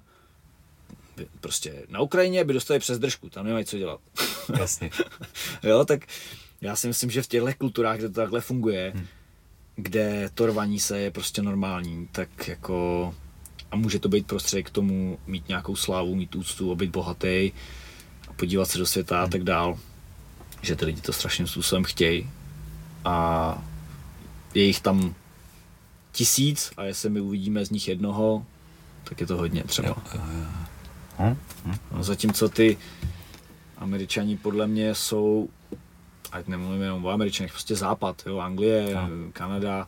prostě 1.39 1.85
na 1.89 1.99
Ukrajině 1.99 2.43
by 2.43 2.53
dostali 2.53 2.79
přes 2.79 2.99
držku, 2.99 3.29
tam 3.29 3.45
nemají 3.45 3.65
co 3.65 3.77
dělat. 3.77 3.99
Jasně. 4.59 4.89
jo, 5.63 5.85
tak 5.85 6.05
já 6.61 6.75
si 6.75 6.87
myslím, 6.87 7.11
že 7.11 7.21
v 7.21 7.27
těchto 7.27 7.53
kulturách, 7.57 7.97
kde 7.97 8.09
to 8.09 8.15
takhle 8.15 8.41
funguje, 8.41 8.91
hmm. 8.95 9.07
kde 9.75 10.29
to 10.33 10.45
rvaní 10.45 10.79
se 10.79 10.99
je 10.99 11.11
prostě 11.11 11.41
normální, 11.41 12.07
tak 12.11 12.47
jako 12.47 13.15
a 13.73 13.75
může 13.75 13.99
to 13.99 14.09
být 14.09 14.27
prostředek 14.27 14.67
k 14.67 14.69
tomu 14.69 15.19
mít 15.27 15.47
nějakou 15.47 15.75
slávu, 15.75 16.15
mít 16.15 16.35
úctu, 16.35 16.71
a 16.71 16.75
být 16.75 16.91
bohatý, 16.91 17.51
a 18.29 18.33
podívat 18.35 18.65
se 18.65 18.77
do 18.77 18.85
světa 18.85 19.23
a 19.23 19.27
tak 19.27 19.43
dál, 19.43 19.79
že 20.61 20.75
ty 20.75 20.85
lidi 20.85 21.01
to 21.01 21.13
strašným 21.13 21.47
způsobem 21.47 21.83
chtějí 21.83 22.29
a 23.05 23.57
je 24.53 24.63
jich 24.63 24.81
tam 24.81 25.15
tisíc 26.11 26.71
a 26.77 26.83
jestli 26.83 27.09
my 27.09 27.21
uvidíme 27.21 27.65
z 27.65 27.69
nich 27.69 27.87
jednoho, 27.87 28.45
tak 29.03 29.21
je 29.21 29.27
to 29.27 29.37
hodně 29.37 29.63
třeba. 29.63 29.87
Jo, 29.87 29.95
jo, 30.13 30.21
jo. 30.39 30.45
Hmm? 31.17 31.37
Hmm? 31.65 32.03
Zatímco 32.03 32.49
ty 32.49 32.77
američani 33.77 34.37
podle 34.37 34.67
mě 34.67 34.95
jsou, 34.95 35.49
ať 36.31 36.47
nemluvím 36.47 36.81
jenom 36.81 37.05
o 37.05 37.09
američanech, 37.09 37.51
prostě 37.51 37.75
západ, 37.75 38.23
jo, 38.25 38.37
Anglie, 38.37 38.95
no. 38.95 39.09
Kanada, 39.33 39.87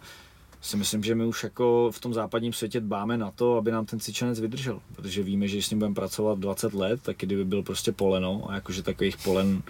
si 0.65 0.77
myslím, 0.77 1.03
že 1.03 1.15
my 1.15 1.25
už 1.25 1.43
jako 1.43 1.91
v 1.93 1.99
tom 1.99 2.13
západním 2.13 2.53
světě 2.53 2.79
dbáme 2.79 3.17
na 3.17 3.31
to, 3.31 3.57
aby 3.57 3.71
nám 3.71 3.85
ten 3.85 3.99
cvičenec 3.99 4.39
vydržel, 4.39 4.81
protože 4.95 5.23
víme, 5.23 5.47
že 5.47 5.55
když 5.55 5.65
s 5.65 5.69
ním 5.69 5.79
budeme 5.79 5.95
pracovat 5.95 6.39
20 6.39 6.73
let, 6.73 7.01
tak 7.03 7.17
kdyby 7.17 7.45
byl 7.45 7.63
prostě 7.63 7.91
poleno, 7.91 8.49
a 8.49 8.55
jakože 8.55 8.83
takových 8.83 9.17
polen 9.17 9.63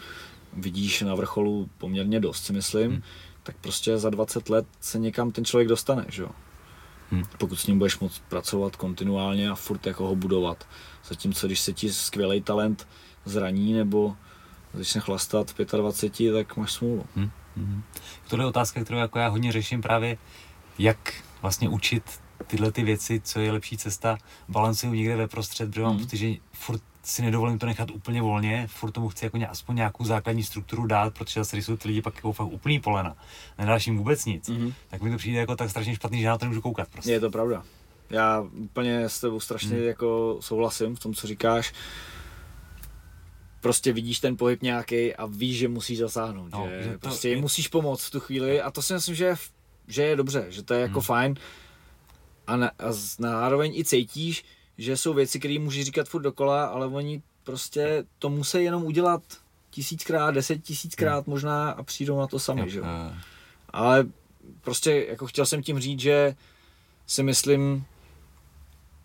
vidíš 0.54 1.02
na 1.02 1.16
vrcholu 1.16 1.70
poměrně 1.78 2.20
dost, 2.20 2.44
si 2.46 2.54
myslím, 2.54 2.92
hmm. 2.92 3.02
tak 3.44 3.56
prostě 3.62 3.98
za 3.98 4.10
20 4.10 4.50
let 4.50 4.66
se 4.80 5.00
někam 5.00 5.32
ten 5.32 5.46
člověk 5.46 5.68
dostane, 5.68 6.06
že 6.10 6.22
jo. 6.22 6.30
Hmm. 7.12 7.24
Pokud 7.38 7.56
s 7.56 7.68
ním 7.68 7.78
budeš 7.78 8.00
moct 8.00 8.22
pracovat 8.30 8.76
kontinuálně 8.76 9.50
a 9.50 9.56
furt 9.56 9.88
jako 9.88 10.08
ho 10.08 10.16
budovat. 10.16 10.68
Zatímco 11.06 11.48
když 11.48 11.60
se 11.60 11.74
ti 11.74 11.94
skvělý 11.94 12.42
talent 12.42 12.88
zraní 13.26 13.74
nebo 13.74 14.16
začne 14.74 15.02
chlastat 15.02 15.52
v 15.52 15.78
25, 15.78 16.34
tak 16.34 16.58
máš 16.58 16.72
smůlu. 16.72 17.06
Hmm. 17.16 17.30
Hmm. 17.58 17.84
Tohle 18.28 18.46
je 18.46 18.50
otázka, 18.50 18.84
kterou 18.84 19.00
jako 19.00 19.20
já 19.20 19.28
hodně 19.28 19.52
řeším 19.52 19.82
právě, 19.82 20.18
jak 20.80 21.14
vlastně 21.42 21.70
učit 21.70 22.04
tyhle 22.48 22.72
ty 22.72 22.84
věci, 22.84 23.22
co 23.24 23.40
je 23.40 23.52
lepší 23.52 23.78
cesta, 23.78 24.18
balancuju 24.50 24.94
někde 24.94 25.16
ve 25.16 25.28
prostřed, 25.28 25.70
protože 25.70 25.82
mám 25.82 25.92
hmm. 25.92 26.04
pocit, 26.04 26.18
že 26.18 26.34
furt 26.54 26.82
si 27.04 27.22
nedovolím 27.22 27.60
to 27.60 27.66
nechat 27.66 27.92
úplně 27.92 28.22
volně, 28.22 28.68
furt 28.72 28.92
tomu 28.92 29.10
chci 29.10 29.26
jako 29.26 29.40
aspoň 29.50 29.76
nějakou 29.76 30.06
základní 30.06 30.44
strukturu 30.44 30.86
dát, 30.86 31.14
protože 31.14 31.40
zase 31.40 31.58
jsou 31.58 31.78
ty 31.78 31.88
lidi 31.88 32.02
pak 32.02 32.16
jako 32.16 32.34
fakt 32.34 32.48
úplný 32.48 32.80
polena, 32.80 33.16
nedáš 33.58 33.88
jim 33.88 33.98
vůbec 33.98 34.26
nic, 34.26 34.50
mm-hmm. 34.50 34.74
tak 34.88 35.02
mi 35.02 35.12
to 35.12 35.18
přijde 35.18 35.40
jako 35.40 35.56
tak 35.56 35.70
strašně 35.70 35.96
špatný, 35.96 36.22
že 36.22 36.28
na 36.28 36.38
to 36.38 36.46
nemůžu 36.46 36.62
koukat 36.62 36.88
prostě. 36.90 37.12
Je 37.12 37.20
to 37.20 37.30
pravda. 37.30 37.64
Já 38.10 38.42
úplně 38.54 39.10
s 39.10 39.20
tebou 39.20 39.40
strašně 39.40 39.76
hmm. 39.76 39.86
jako 39.86 40.38
souhlasím 40.40 40.96
v 40.96 41.00
tom, 41.00 41.14
co 41.14 41.28
říkáš. 41.28 41.74
Prostě 43.62 43.94
vidíš 43.94 44.20
ten 44.20 44.38
pohyb 44.38 44.62
nějaký 44.62 45.16
a 45.16 45.26
víš, 45.26 45.58
že 45.58 45.68
musíš 45.68 45.98
zasáhnout, 45.98 46.52
no, 46.52 46.68
že, 46.70 46.84
že 46.84 46.92
to 46.92 47.00
prostě 47.00 47.30
je... 47.30 47.38
musíš 47.38 47.68
pomoct 47.68 48.06
v 48.06 48.12
tu 48.12 48.20
chvíli 48.20 48.62
a 48.62 48.72
to 48.72 48.82
si 48.82 48.94
myslím, 48.94 49.16
že 49.16 49.26
je, 49.26 49.36
že 49.88 50.04
je 50.04 50.16
dobře, 50.16 50.46
že 50.50 50.64
to 50.64 50.74
je 50.74 50.82
jako 50.82 51.00
hmm. 51.00 51.06
fajn 51.06 51.36
a, 52.48 52.56
na, 52.56 52.72
a 52.80 52.92
zároveň 53.20 53.76
i 53.76 53.86
cítíš, 53.86 54.46
že 54.78 54.98
jsou 54.98 55.14
věci, 55.14 55.40
které 55.40 55.60
můžeš 55.60 55.86
říkat 55.86 56.08
furt 56.08 56.22
dokola, 56.22 56.66
ale 56.66 56.88
oni 56.88 57.22
prostě 57.44 58.04
to 58.20 58.30
musí 58.30 58.64
jenom 58.64 58.84
udělat 58.84 59.22
tisíckrát, 59.70 60.36
deset 60.36 60.64
tisíckrát 60.64 61.26
hmm. 61.26 61.34
možná 61.34 61.72
a 61.72 61.84
přijdou 61.84 62.20
na 62.20 62.28
to 62.28 62.40
sami, 62.40 62.62
jo. 62.62 62.68
že 62.68 62.80
jo. 62.80 62.86
Ale 63.70 64.06
prostě 64.62 65.06
jako 65.10 65.28
chtěl 65.28 65.46
jsem 65.46 65.64
tím 65.64 65.80
říct, 65.80 66.00
že 66.00 66.36
si 67.08 67.24
myslím, 67.24 67.86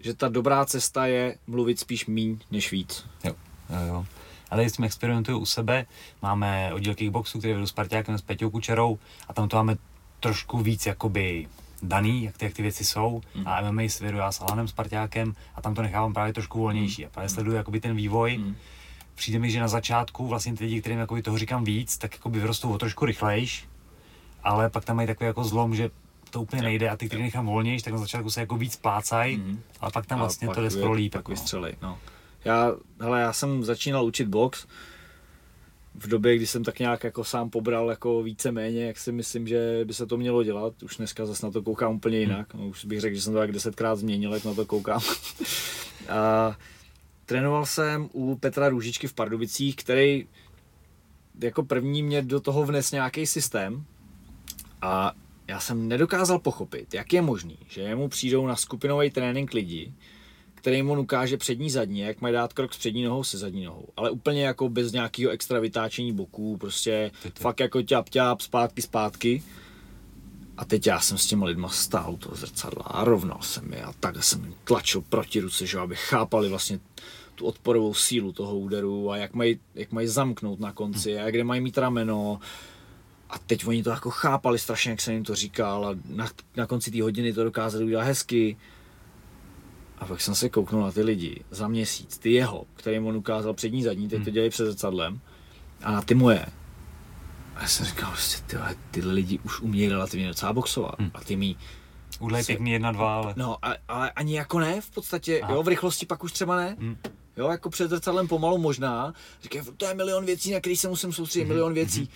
že 0.00 0.14
ta 0.14 0.28
dobrá 0.28 0.64
cesta 0.64 1.07
je 1.07 1.38
mluvit 1.46 1.78
spíš 1.78 2.07
míň 2.07 2.38
než 2.50 2.72
víc. 2.72 3.07
Jo, 3.24 3.34
jo, 3.70 3.86
jo. 3.86 4.07
Ale 4.50 4.68
s 4.68 4.72
tím 4.72 4.84
experimentuju 4.84 5.38
u 5.38 5.46
sebe. 5.46 5.86
Máme 6.22 6.70
oddíl 6.74 6.94
kickboxu, 6.94 7.38
který 7.38 7.55
vedu 7.55 7.66
s 7.66 7.72
Partiákem, 7.72 8.18
s 8.18 8.22
Peťou 8.22 8.50
Kučerou 8.50 8.98
a 9.28 9.34
tam 9.34 9.48
to 9.48 9.57
máme 9.57 9.76
trošku 10.20 10.58
víc 10.58 10.86
jakoby 10.86 11.46
daný, 11.82 12.24
jak 12.24 12.38
ty, 12.38 12.44
jak 12.44 12.54
ty 12.54 12.62
věci 12.62 12.84
jsou. 12.84 13.20
Mm. 13.34 13.48
A 13.48 13.70
MMA 13.70 13.82
si 13.88 14.04
vedu 14.04 14.18
já 14.18 14.32
s 14.32 14.40
Alanem 14.40 14.68
Spartákem 14.68 15.34
a 15.54 15.62
tam 15.62 15.74
to 15.74 15.82
nechávám 15.82 16.12
právě 16.12 16.32
trošku 16.32 16.58
volnější. 16.58 17.02
Mm. 17.02 17.06
A 17.06 17.10
právě 17.10 17.28
sleduju 17.28 17.56
jakoby 17.56 17.80
ten 17.80 17.96
vývoj. 17.96 18.38
Mm. 18.38 18.56
Přijde 19.14 19.38
mi, 19.38 19.50
že 19.50 19.60
na 19.60 19.68
začátku 19.68 20.28
vlastně 20.28 20.56
ty 20.56 20.64
lidi, 20.64 20.80
kterým 20.80 20.98
jakoby 20.98 21.22
toho 21.22 21.38
říkám 21.38 21.64
víc, 21.64 21.98
tak 21.98 22.14
jakoby 22.14 22.40
vyrostou 22.40 22.72
o 22.72 22.78
trošku 22.78 23.06
rychlejš, 23.06 23.68
ale 24.42 24.70
pak 24.70 24.84
tam 24.84 24.96
mají 24.96 25.08
takový 25.08 25.26
jako 25.26 25.44
zlom, 25.44 25.74
že 25.74 25.90
to 26.30 26.42
úplně 26.42 26.62
nejde 26.62 26.90
a 26.90 26.96
ty, 26.96 27.06
který 27.06 27.22
nechám 27.22 27.46
volnější, 27.46 27.84
tak 27.84 27.92
na 27.92 27.98
začátku 27.98 28.30
se 28.30 28.40
jako 28.40 28.56
víc 28.56 28.76
plácají, 28.76 29.38
mm-hmm. 29.38 29.58
ale 29.80 29.90
pak 29.92 30.06
tam 30.06 30.18
vlastně 30.18 30.46
pak 30.46 30.56
to 30.56 30.62
jde 30.62 30.70
skoro 30.70 30.92
líp. 30.92 31.12
Pak 31.12 31.18
jako. 31.18 31.32
vystřelej, 31.32 31.74
no. 31.82 31.98
Já, 32.44 32.72
hele, 33.00 33.20
já 33.20 33.32
jsem 33.32 33.64
začínal 33.64 34.04
učit 34.04 34.28
box 34.28 34.66
v 36.03 36.07
době, 36.07 36.36
kdy 36.36 36.46
jsem 36.46 36.64
tak 36.64 36.78
nějak 36.78 37.05
jako 37.05 37.24
sám 37.24 37.51
pobral 37.51 37.90
jako 37.90 38.22
více 38.22 38.53
méně, 38.53 38.86
jak 38.86 38.98
si 38.98 39.12
myslím, 39.12 39.48
že 39.48 39.80
by 39.84 39.94
se 39.94 40.07
to 40.07 40.16
mělo 40.16 40.42
dělat. 40.42 40.82
Už 40.82 40.96
dneska 40.96 41.26
zase 41.26 41.46
na 41.46 41.53
to 41.53 41.62
koukám 41.62 41.94
úplně 41.94 42.18
jinak. 42.18 42.55
No, 42.55 42.66
už 42.66 42.84
bych 42.84 43.01
řekl, 43.01 43.16
že 43.16 43.22
jsem 43.22 43.32
to 43.32 43.38
tak 43.38 43.53
desetkrát 43.53 43.98
změnil, 43.98 44.34
jak 44.34 44.44
na 44.44 44.55
to 44.55 44.66
koukám. 44.66 45.01
a 46.09 46.57
trénoval 47.26 47.66
jsem 47.66 48.09
u 48.12 48.36
Petra 48.36 48.68
Růžičky 48.68 49.07
v 49.07 49.12
Pardubicích, 49.12 49.76
který 49.76 50.26
jako 51.40 51.62
první 51.62 52.03
mě 52.03 52.22
do 52.22 52.40
toho 52.40 52.64
vnes 52.64 52.92
nějaký 52.92 53.26
systém 53.26 53.84
a 54.82 55.12
já 55.48 55.61
jsem 55.61 55.88
nedokázal 55.88 56.38
pochopit, 56.38 56.94
jak 56.94 57.12
je 57.12 57.22
možný, 57.22 57.59
že 57.68 57.80
jemu 57.80 58.09
přijdou 58.09 58.46
na 58.46 58.57
skupinový 58.57 59.11
trénink 59.11 59.53
lidi, 59.55 59.94
který 60.61 60.82
mu 60.82 61.00
ukáže 61.00 61.36
přední 61.36 61.70
zadní, 61.70 62.00
jak 62.00 62.20
mají 62.20 62.34
dát 62.34 62.52
krok 62.52 62.74
s 62.74 62.78
přední 62.78 63.04
nohou 63.04 63.24
se 63.24 63.38
zadní 63.38 63.64
nohou. 63.64 63.88
Ale 63.96 64.11
úplně 64.11 64.44
jako 64.44 64.68
bez 64.68 64.92
nějakého 64.92 65.30
extra 65.32 65.61
vytáčení 65.61 66.12
boků, 66.12 66.56
prostě 66.56 67.11
ty, 67.22 67.30
ty. 67.30 67.40
fakt 67.40 67.61
jako 67.61 67.82
ťap, 67.82 68.08
ťap, 68.08 68.40
zpátky, 68.40 68.82
zpátky. 68.82 69.42
A 70.56 70.64
teď 70.64 70.86
já 70.86 71.00
jsem 71.00 71.18
s 71.18 71.26
těma 71.26 71.46
lidma 71.46 71.68
stál 71.68 72.16
to 72.16 72.34
zrcadla 72.34 72.82
a 72.84 73.04
rovnal 73.04 73.38
jsem 73.42 73.72
je 73.72 73.82
a 73.82 73.92
takhle 73.92 74.22
jsem 74.22 74.44
jim 74.44 74.54
tlačil 74.64 75.00
proti 75.00 75.40
ruce, 75.40 75.66
že 75.66 75.78
aby 75.78 75.96
chápali 75.96 76.48
vlastně 76.48 76.80
tu 77.34 77.46
odporovou 77.46 77.94
sílu 77.94 78.32
toho 78.32 78.58
úderu 78.58 79.11
a 79.11 79.16
jak 79.16 79.34
mají, 79.34 79.61
jak 79.74 79.92
mají 79.92 80.06
zamknout 80.06 80.61
na 80.61 80.72
konci 80.72 81.18
a 81.18 81.30
kde 81.30 81.44
mají 81.44 81.61
mít 81.61 81.78
rameno. 81.78 82.40
A 83.30 83.38
teď 83.38 83.66
oni 83.66 83.82
to 83.82 83.90
jako 83.90 84.11
chápali 84.11 84.58
strašně, 84.58 84.90
jak 84.90 85.00
jsem 85.00 85.14
jim 85.14 85.24
to 85.24 85.34
říkal 85.34 85.86
a 85.86 85.94
na, 86.08 86.28
na 86.56 86.66
konci 86.66 86.90
té 86.90 87.02
hodiny 87.02 87.32
to 87.32 87.44
dokázali 87.44 87.84
udělat 87.84 88.04
hezky. 88.04 88.56
A 90.01 90.07
pak 90.07 90.20
jsem 90.20 90.34
se 90.34 90.48
kouknul 90.48 90.82
na 90.82 90.92
ty 90.92 91.03
lidi 91.03 91.44
za 91.51 91.68
měsíc, 91.68 92.18
ty 92.18 92.32
jeho, 92.32 92.66
kterým 92.74 93.07
on 93.07 93.16
ukázal 93.16 93.55
přední 93.55 93.82
zadní, 93.82 94.09
teď 94.09 94.18
to 94.18 94.24
hmm. 94.24 94.34
dělají 94.34 94.51
před 94.51 94.66
zrcadlem, 94.66 95.20
a 95.82 95.92
na 95.92 96.03
ty 96.03 96.14
moje. 96.14 96.46
A 97.57 97.62
já 97.62 97.68
jsem 97.68 97.86
říkal, 97.86 98.11
prostě 98.11 98.42
tyhle, 98.46 98.74
tyhle 98.90 99.12
lidi 99.12 99.38
už 99.38 99.61
umějí 99.61 99.88
relativně 99.88 100.28
docela 100.28 100.53
boxovat. 100.53 100.98
Hmm. 100.98 101.11
A 101.14 101.20
ty 101.20 101.36
mi 101.36 101.57
Udlej 102.20 102.44
pěkný 102.44 102.70
jedna, 102.70 102.92
dva, 102.92 103.16
ale... 103.16 103.34
No, 103.36 103.57
ale, 103.62 103.78
ale 103.88 104.11
ani 104.11 104.36
jako 104.36 104.59
ne, 104.59 104.80
v 104.80 104.90
podstatě, 104.90 105.40
Aha. 105.40 105.55
jo, 105.55 105.62
v 105.62 105.68
rychlosti 105.68 106.07
pak 106.07 106.24
už 106.24 106.32
třeba 106.32 106.57
ne. 106.57 106.76
Hmm. 106.80 106.96
Jo, 107.36 107.48
jako 107.48 107.70
před 107.70 107.90
zrcadlem 107.90 108.28
pomalu 108.28 108.59
možná. 108.59 109.14
Říkají, 109.42 109.64
to 109.76 109.86
je 109.86 109.94
milion 109.94 110.24
věcí, 110.24 110.53
na 110.53 110.61
který 110.61 110.76
se 110.76 110.88
musím 110.88 111.12
soustředit, 111.12 111.44
hmm. 111.44 111.53
milion 111.53 111.74
věcí. 111.74 112.01
Hmm. 112.01 112.09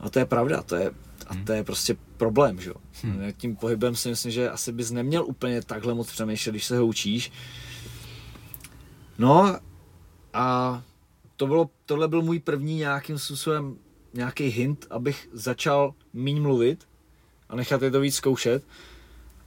A 0.00 0.10
to 0.10 0.18
je 0.18 0.24
pravda, 0.24 0.62
to 0.62 0.76
je, 0.76 0.90
a 1.28 1.34
to 1.44 1.52
je 1.52 1.64
prostě 1.64 1.96
problém, 2.16 2.60
že 2.60 2.70
jo. 2.70 2.76
Hmm. 3.02 3.32
Tím 3.36 3.56
pohybem 3.56 3.96
si 3.96 4.08
myslím, 4.08 4.32
že 4.32 4.50
asi 4.50 4.72
bys 4.72 4.90
neměl 4.90 5.24
úplně 5.26 5.62
takhle 5.62 5.94
moc 5.94 6.12
přemýšlet, 6.12 6.52
když 6.52 6.64
se 6.64 6.78
ho 6.78 6.86
učíš. 6.86 7.32
No 9.18 9.56
a 10.32 10.82
to 11.36 11.46
bylo, 11.46 11.70
tohle 11.86 12.08
byl 12.08 12.22
můj 12.22 12.38
první 12.38 12.74
nějakým 12.74 13.18
způsobem 13.18 13.76
nějaký 14.14 14.44
hint, 14.44 14.86
abych 14.90 15.28
začal 15.32 15.94
míň 16.12 16.42
mluvit 16.42 16.88
a 17.48 17.56
nechat 17.56 17.82
je 17.82 17.90
to 17.90 18.00
víc 18.00 18.14
zkoušet. 18.14 18.64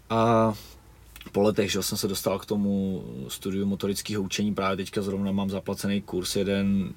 A 0.10 0.54
po 1.32 1.42
letech, 1.42 1.72
že 1.72 1.84
jsem 1.84 1.98
se 1.98 2.08
dostal 2.08 2.40
k 2.40 2.46
tomu 2.46 3.04
studiu 3.28 3.66
motorického 3.66 4.24
učení, 4.24 4.54
právě 4.54 4.78
teďka 4.78 5.02
zrovna 5.02 5.32
mám 5.32 5.50
zaplacený 5.50 6.02
kurz 6.02 6.36
jeden, 6.36 6.94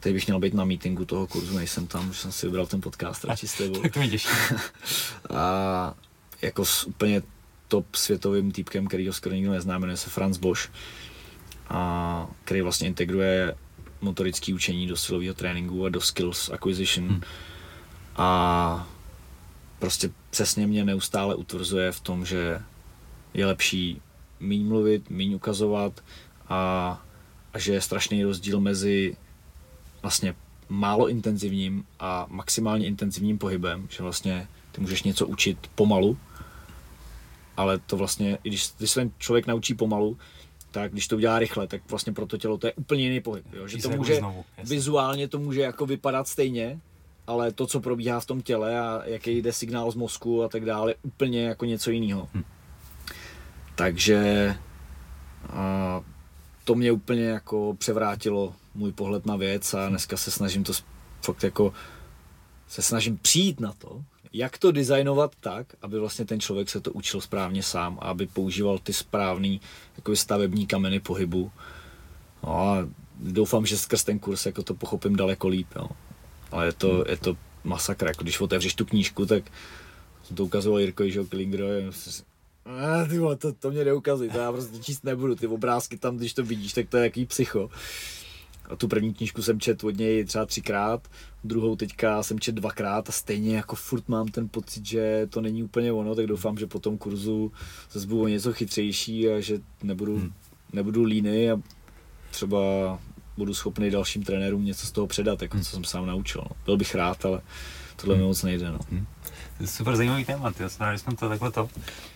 Teď 0.00 0.12
bych 0.12 0.26
měl 0.26 0.40
být 0.40 0.54
na 0.54 0.64
meetingu 0.64 1.04
toho 1.04 1.26
kurzu, 1.26 1.56
nejsem 1.56 1.86
tam, 1.86 2.12
že 2.12 2.18
jsem 2.18 2.32
si 2.32 2.46
vybral 2.46 2.66
ten 2.66 2.80
podcast 2.80 3.24
radši 3.24 3.48
s 3.48 3.54
tebou. 3.54 3.80
tak 3.82 3.92
to 3.92 3.98
mě 3.98 4.08
těší. 4.08 4.28
a 5.30 5.94
jako 6.42 6.64
s 6.64 6.84
úplně 6.84 7.22
top 7.68 7.94
světovým 7.94 8.52
týpkem, 8.52 8.86
který 8.86 9.06
ho 9.06 9.12
skoro 9.12 9.34
nikdo 9.34 9.52
nezná, 9.52 9.78
jmenuje 9.78 9.96
se 9.96 10.10
Franz 10.10 10.36
Bosch, 10.36 10.70
a 11.68 12.28
který 12.44 12.60
vlastně 12.60 12.88
integruje 12.88 13.54
motorické 14.00 14.54
učení 14.54 14.86
do 14.86 14.96
silového 14.96 15.34
tréninku 15.34 15.84
a 15.84 15.88
do 15.88 16.00
skills 16.00 16.50
acquisition. 16.50 17.08
Hmm. 17.08 17.20
A 18.16 18.88
prostě 19.78 20.10
přesně 20.30 20.66
mě 20.66 20.84
neustále 20.84 21.34
utvrzuje 21.34 21.92
v 21.92 22.00
tom, 22.00 22.24
že 22.24 22.60
je 23.34 23.46
lepší 23.46 24.02
méně 24.40 24.64
mluvit, 24.64 25.10
méně 25.10 25.36
ukazovat 25.36 26.04
a, 26.48 27.04
a 27.52 27.58
že 27.58 27.72
je 27.72 27.80
strašný 27.80 28.24
rozdíl 28.24 28.60
mezi 28.60 29.16
vlastně 30.02 30.34
málo 30.68 31.08
intenzivním 31.08 31.84
a 32.00 32.26
maximálně 32.28 32.86
intenzivním 32.86 33.38
pohybem, 33.38 33.86
že 33.90 34.02
vlastně 34.02 34.48
ty 34.72 34.80
můžeš 34.80 35.02
něco 35.02 35.26
učit 35.26 35.70
pomalu, 35.74 36.18
ale 37.56 37.78
to 37.78 37.96
vlastně, 37.96 38.38
i 38.44 38.48
když, 38.48 38.72
když 38.78 38.90
se 38.90 39.00
ten 39.00 39.10
člověk 39.18 39.46
naučí 39.46 39.74
pomalu, 39.74 40.18
tak 40.70 40.92
když 40.92 41.08
to 41.08 41.16
udělá 41.16 41.38
rychle, 41.38 41.66
tak 41.66 41.82
vlastně 41.90 42.12
pro 42.12 42.26
to 42.26 42.38
tělo 42.38 42.58
to 42.58 42.66
je 42.66 42.72
úplně 42.72 43.02
jiný 43.02 43.20
pohyb. 43.20 43.44
Jo? 43.52 43.68
Že 43.68 43.78
to 43.78 43.90
může, 43.90 44.16
znovu, 44.16 44.44
vizuálně 44.64 45.28
to 45.28 45.38
může 45.38 45.60
jako 45.60 45.86
vypadat 45.86 46.28
stejně, 46.28 46.80
ale 47.26 47.52
to, 47.52 47.66
co 47.66 47.80
probíhá 47.80 48.20
v 48.20 48.26
tom 48.26 48.42
těle 48.42 48.80
a 48.80 49.02
jaký 49.04 49.42
jde 49.42 49.52
signál 49.52 49.90
z 49.90 49.94
mozku 49.94 50.42
a 50.42 50.48
tak 50.48 50.64
dále, 50.64 50.94
úplně 51.02 51.44
jako 51.44 51.64
něco 51.64 51.90
jiného. 51.90 52.28
Hm. 52.34 52.42
Takže 53.74 54.54
a, 55.48 56.02
to 56.68 56.74
mě 56.74 56.92
úplně 56.92 57.24
jako 57.24 57.76
převrátilo 57.78 58.54
můj 58.74 58.92
pohled 58.92 59.26
na 59.26 59.36
věc 59.36 59.74
a 59.74 59.88
dneska 59.88 60.16
se 60.16 60.30
snažím 60.30 60.64
to 60.64 60.72
fakt 61.24 61.42
jako 61.42 61.72
se 62.66 62.82
snažím 62.82 63.18
přijít 63.18 63.60
na 63.60 63.72
to, 63.72 64.04
jak 64.32 64.58
to 64.58 64.72
designovat 64.72 65.32
tak, 65.40 65.66
aby 65.82 65.98
vlastně 65.98 66.24
ten 66.24 66.40
člověk 66.40 66.70
se 66.70 66.80
to 66.80 66.92
učil 66.92 67.20
správně 67.20 67.62
sám 67.62 67.98
a 68.00 68.04
aby 68.04 68.26
používal 68.26 68.78
ty 68.78 68.92
správný 68.92 69.60
jako 69.96 70.16
stavební 70.16 70.66
kameny 70.66 71.00
pohybu. 71.00 71.52
No 72.42 72.58
a 72.58 72.88
doufám, 73.20 73.66
že 73.66 73.78
skrz 73.78 74.04
ten 74.04 74.18
kurz 74.18 74.46
jako 74.46 74.62
to 74.62 74.74
pochopím 74.74 75.16
daleko 75.16 75.48
líp. 75.48 75.68
Jo. 75.76 75.88
Ale 76.50 76.66
je 76.66 76.72
to, 76.72 77.04
je 77.08 77.16
to 77.16 77.36
masakr. 77.64 78.06
Jako 78.06 78.22
když 78.22 78.40
otevřeš 78.40 78.74
tu 78.74 78.84
knížku, 78.84 79.26
tak 79.26 79.44
jsem 80.22 80.36
to 80.36 80.44
ukazoval 80.44 80.80
Jirkovi, 80.80 81.12
že 81.12 81.24
Klingro, 81.24 81.66
a 82.68 83.04
ty 83.04 83.18
vole, 83.18 83.36
to, 83.36 83.52
to 83.52 83.70
mě 83.70 83.84
neukazuj, 83.84 84.30
to 84.30 84.38
já 84.38 84.52
prostě 84.52 84.78
číst 84.78 85.04
nebudu, 85.04 85.34
ty 85.34 85.46
obrázky 85.46 85.98
tam, 85.98 86.16
když 86.16 86.34
to 86.34 86.44
vidíš, 86.44 86.72
tak 86.72 86.88
to 86.88 86.96
je 86.96 87.02
jaký 87.02 87.26
psycho. 87.26 87.70
A 88.70 88.76
tu 88.76 88.88
první 88.88 89.14
knížku 89.14 89.42
jsem 89.42 89.60
čet 89.60 89.84
od 89.84 89.96
něj 89.96 90.24
třeba 90.24 90.46
třikrát, 90.46 91.08
druhou 91.44 91.76
teďka 91.76 92.22
jsem 92.22 92.40
čet 92.40 92.54
dvakrát 92.54 93.08
a 93.08 93.12
stejně 93.12 93.56
jako 93.56 93.76
furt 93.76 94.08
mám 94.08 94.28
ten 94.28 94.48
pocit, 94.48 94.86
že 94.86 95.26
to 95.30 95.40
není 95.40 95.62
úplně 95.62 95.92
ono, 95.92 96.14
tak 96.14 96.26
doufám, 96.26 96.58
že 96.58 96.66
po 96.66 96.78
tom 96.78 96.98
kurzu 96.98 97.52
zase 97.90 98.06
budu 98.06 98.26
něco 98.26 98.52
chytřejší 98.52 99.28
a 99.28 99.40
že 99.40 99.60
nebudu, 99.82 100.16
hmm. 100.16 100.32
nebudu 100.72 101.04
líny 101.04 101.50
a 101.50 101.60
třeba 102.30 102.60
budu 103.36 103.54
schopný 103.54 103.90
dalším 103.90 104.22
trenérům 104.22 104.64
něco 104.64 104.86
z 104.86 104.92
toho 104.92 105.06
předat, 105.06 105.42
jako 105.42 105.56
hmm. 105.56 105.64
co 105.64 105.70
jsem 105.70 105.84
sám 105.84 106.06
naučil. 106.06 106.44
No. 106.50 106.56
Byl 106.64 106.76
bych 106.76 106.94
rád, 106.94 107.24
ale 107.24 107.40
tohle 107.96 108.14
hmm. 108.14 108.22
mi 108.22 108.28
moc 108.28 108.42
nejde. 108.42 108.70
No. 108.70 108.78
Hmm. 108.90 109.06
Super 109.64 109.96
zajímavý 109.96 110.24
téma, 110.24 110.52
ty 110.52 110.70
jsme, 110.70 110.98
jsme 110.98 111.16
to 111.16 111.28
takhle 111.28 111.52
to. 111.52 111.68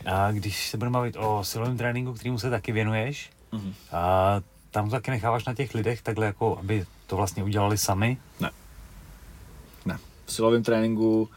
A 0.06 0.32
když 0.32 0.70
se 0.70 0.76
budeme 0.76 0.94
bavit 0.94 1.16
o 1.18 1.44
silovém 1.44 1.76
tréninku, 1.76 2.12
kterému 2.12 2.38
se 2.38 2.50
taky 2.50 2.72
věnuješ, 2.72 3.30
mm-hmm. 3.52 3.72
a 3.92 4.40
tam 4.70 4.84
to 4.84 4.90
taky 4.90 5.10
necháváš 5.10 5.44
na 5.44 5.54
těch 5.54 5.74
lidech 5.74 6.02
takhle 6.02 6.26
jako, 6.26 6.58
aby 6.58 6.84
to 7.06 7.16
vlastně 7.16 7.44
udělali 7.44 7.78
sami? 7.78 8.16
Ne. 8.40 8.50
Ne. 9.86 9.98
V 10.26 10.32
silovém 10.32 10.62
tréninku 10.62 11.28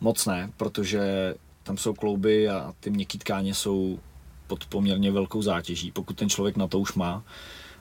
moc 0.00 0.26
ne, 0.26 0.50
protože 0.56 1.34
tam 1.62 1.76
jsou 1.76 1.94
klouby 1.94 2.48
a 2.48 2.74
ty 2.80 2.90
měkký 2.90 3.18
tkáně 3.18 3.54
jsou 3.54 3.98
pod 4.46 4.66
poměrně 4.66 5.12
velkou 5.12 5.42
zátěží, 5.42 5.90
pokud 5.90 6.16
ten 6.16 6.28
člověk 6.28 6.56
na 6.56 6.68
to 6.68 6.78
už 6.78 6.92
má. 6.94 7.22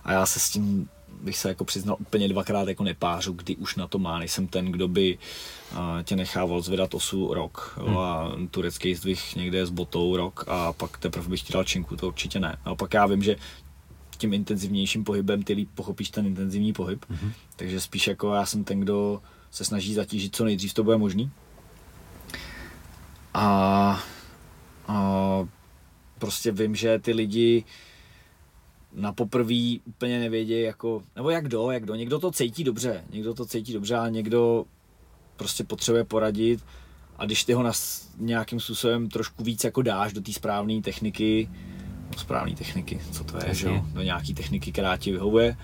A 0.03 0.11
já 0.11 0.25
se 0.25 0.39
s 0.39 0.49
tím 0.49 0.89
bych 1.21 1.37
se 1.37 1.49
jako 1.49 1.65
přiznal 1.65 1.97
úplně 1.99 2.27
dvakrát 2.27 2.67
jako 2.67 2.83
nepářu, 2.83 3.33
kdy 3.33 3.55
už 3.55 3.75
na 3.75 3.87
to 3.87 3.99
má. 3.99 4.19
Nejsem 4.19 4.47
ten, 4.47 4.65
kdo 4.65 4.87
by 4.87 5.17
tě 6.03 6.15
nechával 6.15 6.61
zvedat 6.61 6.93
osu 6.93 7.33
rok 7.33 7.77
jo, 7.79 7.85
hmm. 7.85 7.97
a 7.97 8.31
turecký 8.51 8.95
zdvih 8.95 9.35
někde 9.35 9.65
s 9.65 9.69
botou 9.69 10.17
rok 10.17 10.45
a 10.47 10.73
pak 10.73 10.97
teprve 10.97 11.27
bych 11.27 11.41
ti 11.41 11.53
dal 11.53 11.63
činku, 11.63 11.95
to 11.95 12.07
určitě 12.07 12.39
ne. 12.39 12.57
A 12.65 12.75
pak 12.75 12.93
já 12.93 13.05
vím, 13.05 13.23
že 13.23 13.35
tím 14.17 14.33
intenzivnějším 14.33 15.03
pohybem 15.03 15.43
ty 15.43 15.53
líp 15.53 15.69
pochopíš 15.75 16.09
ten 16.09 16.25
intenzivní 16.25 16.73
pohyb. 16.73 17.05
Mm-hmm. 17.05 17.31
Takže 17.55 17.79
spíš 17.79 18.07
jako 18.07 18.33
já 18.33 18.45
jsem 18.45 18.63
ten, 18.63 18.79
kdo 18.79 19.21
se 19.51 19.65
snaží 19.65 19.93
zatížit 19.93 20.35
co 20.35 20.45
nejdřív 20.45 20.73
to 20.73 20.83
bude 20.83 20.97
možný. 20.97 21.31
A, 23.33 24.03
a 24.87 25.47
prostě 26.19 26.51
vím, 26.51 26.75
že 26.75 26.99
ty 26.99 27.13
lidi 27.13 27.63
na 28.99 29.13
poprví 29.13 29.81
úplně 29.85 30.19
nevědí, 30.19 30.61
jako, 30.61 31.03
nebo 31.15 31.29
jak 31.29 31.45
kdo, 31.45 31.71
jak 31.71 31.83
kdo. 31.83 31.95
Někdo 31.95 32.19
to 32.19 32.31
cítí 32.31 32.63
dobře, 32.63 33.03
někdo 33.11 33.33
to 33.33 33.45
cítí 33.45 33.73
dobře 33.73 33.95
a 33.95 34.09
někdo 34.09 34.65
prostě 35.35 35.63
potřebuje 35.63 36.03
poradit 36.03 36.65
a 37.17 37.25
když 37.25 37.43
ty 37.43 37.53
ho 37.53 37.63
nas, 37.63 38.09
nějakým 38.17 38.59
způsobem 38.59 39.09
trošku 39.09 39.43
víc 39.43 39.63
jako 39.63 39.81
dáš 39.81 40.13
do 40.13 40.21
té 40.21 40.33
správné 40.33 40.81
techniky, 40.81 41.49
no 42.11 42.19
správné 42.19 42.55
techniky, 42.55 42.99
co 43.11 43.23
to 43.23 43.37
je, 43.47 43.53
že 43.53 43.67
jo, 43.67 43.85
do 43.93 44.01
nějaký 44.01 44.33
techniky, 44.33 44.71
která 44.71 44.97
ti 44.97 45.11
vyhovuje, 45.11 45.57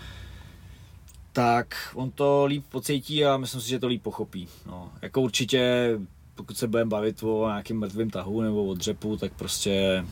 tak 1.31 1.75
on 1.95 2.11
to 2.11 2.45
líp 2.45 2.65
pocítí 2.69 3.25
a 3.25 3.37
myslím 3.37 3.61
si, 3.61 3.69
že 3.69 3.79
to 3.79 3.87
líp 3.87 4.03
pochopí. 4.03 4.47
No, 4.65 4.91
jako 5.01 5.21
určitě, 5.21 5.89
pokud 6.35 6.57
se 6.57 6.67
budeme 6.67 6.89
bavit 6.89 7.23
o 7.23 7.47
nějakým 7.47 7.79
mrtvém 7.79 8.09
tahu 8.09 8.41
nebo 8.41 8.65
o 8.65 8.73
dřepu, 8.73 9.17
tak 9.17 9.33
prostě 9.33 10.05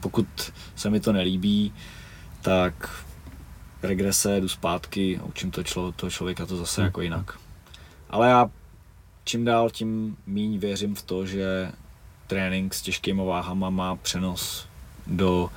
pokud 0.00 0.26
se 0.76 0.90
mi 0.90 1.00
to 1.00 1.12
nelíbí, 1.12 1.72
tak 2.46 3.04
regrese, 3.82 4.40
jdu 4.40 4.48
zpátky 4.48 5.18
a 5.22 5.24
učím 5.24 5.50
to 5.50 5.62
člo, 5.62 5.92
toho 5.92 6.10
člověka 6.10 6.46
to 6.46 6.56
zase 6.56 6.80
Hmm. 6.80 6.86
jako 6.86 7.00
jinak. 7.02 7.38
Ale 8.10 8.28
já 8.28 8.50
čím 9.24 9.44
dál 9.44 9.70
tím 9.70 10.16
míň 10.26 10.58
věřím 10.58 10.94
v 10.94 11.02
to, 11.02 11.26
že 11.26 11.72
trénink 12.26 12.74
s 12.74 12.82
těžkýma 12.82 13.24
váhama 13.24 13.70
má 13.70 13.96
přenos 13.96 14.66
do 15.06 15.50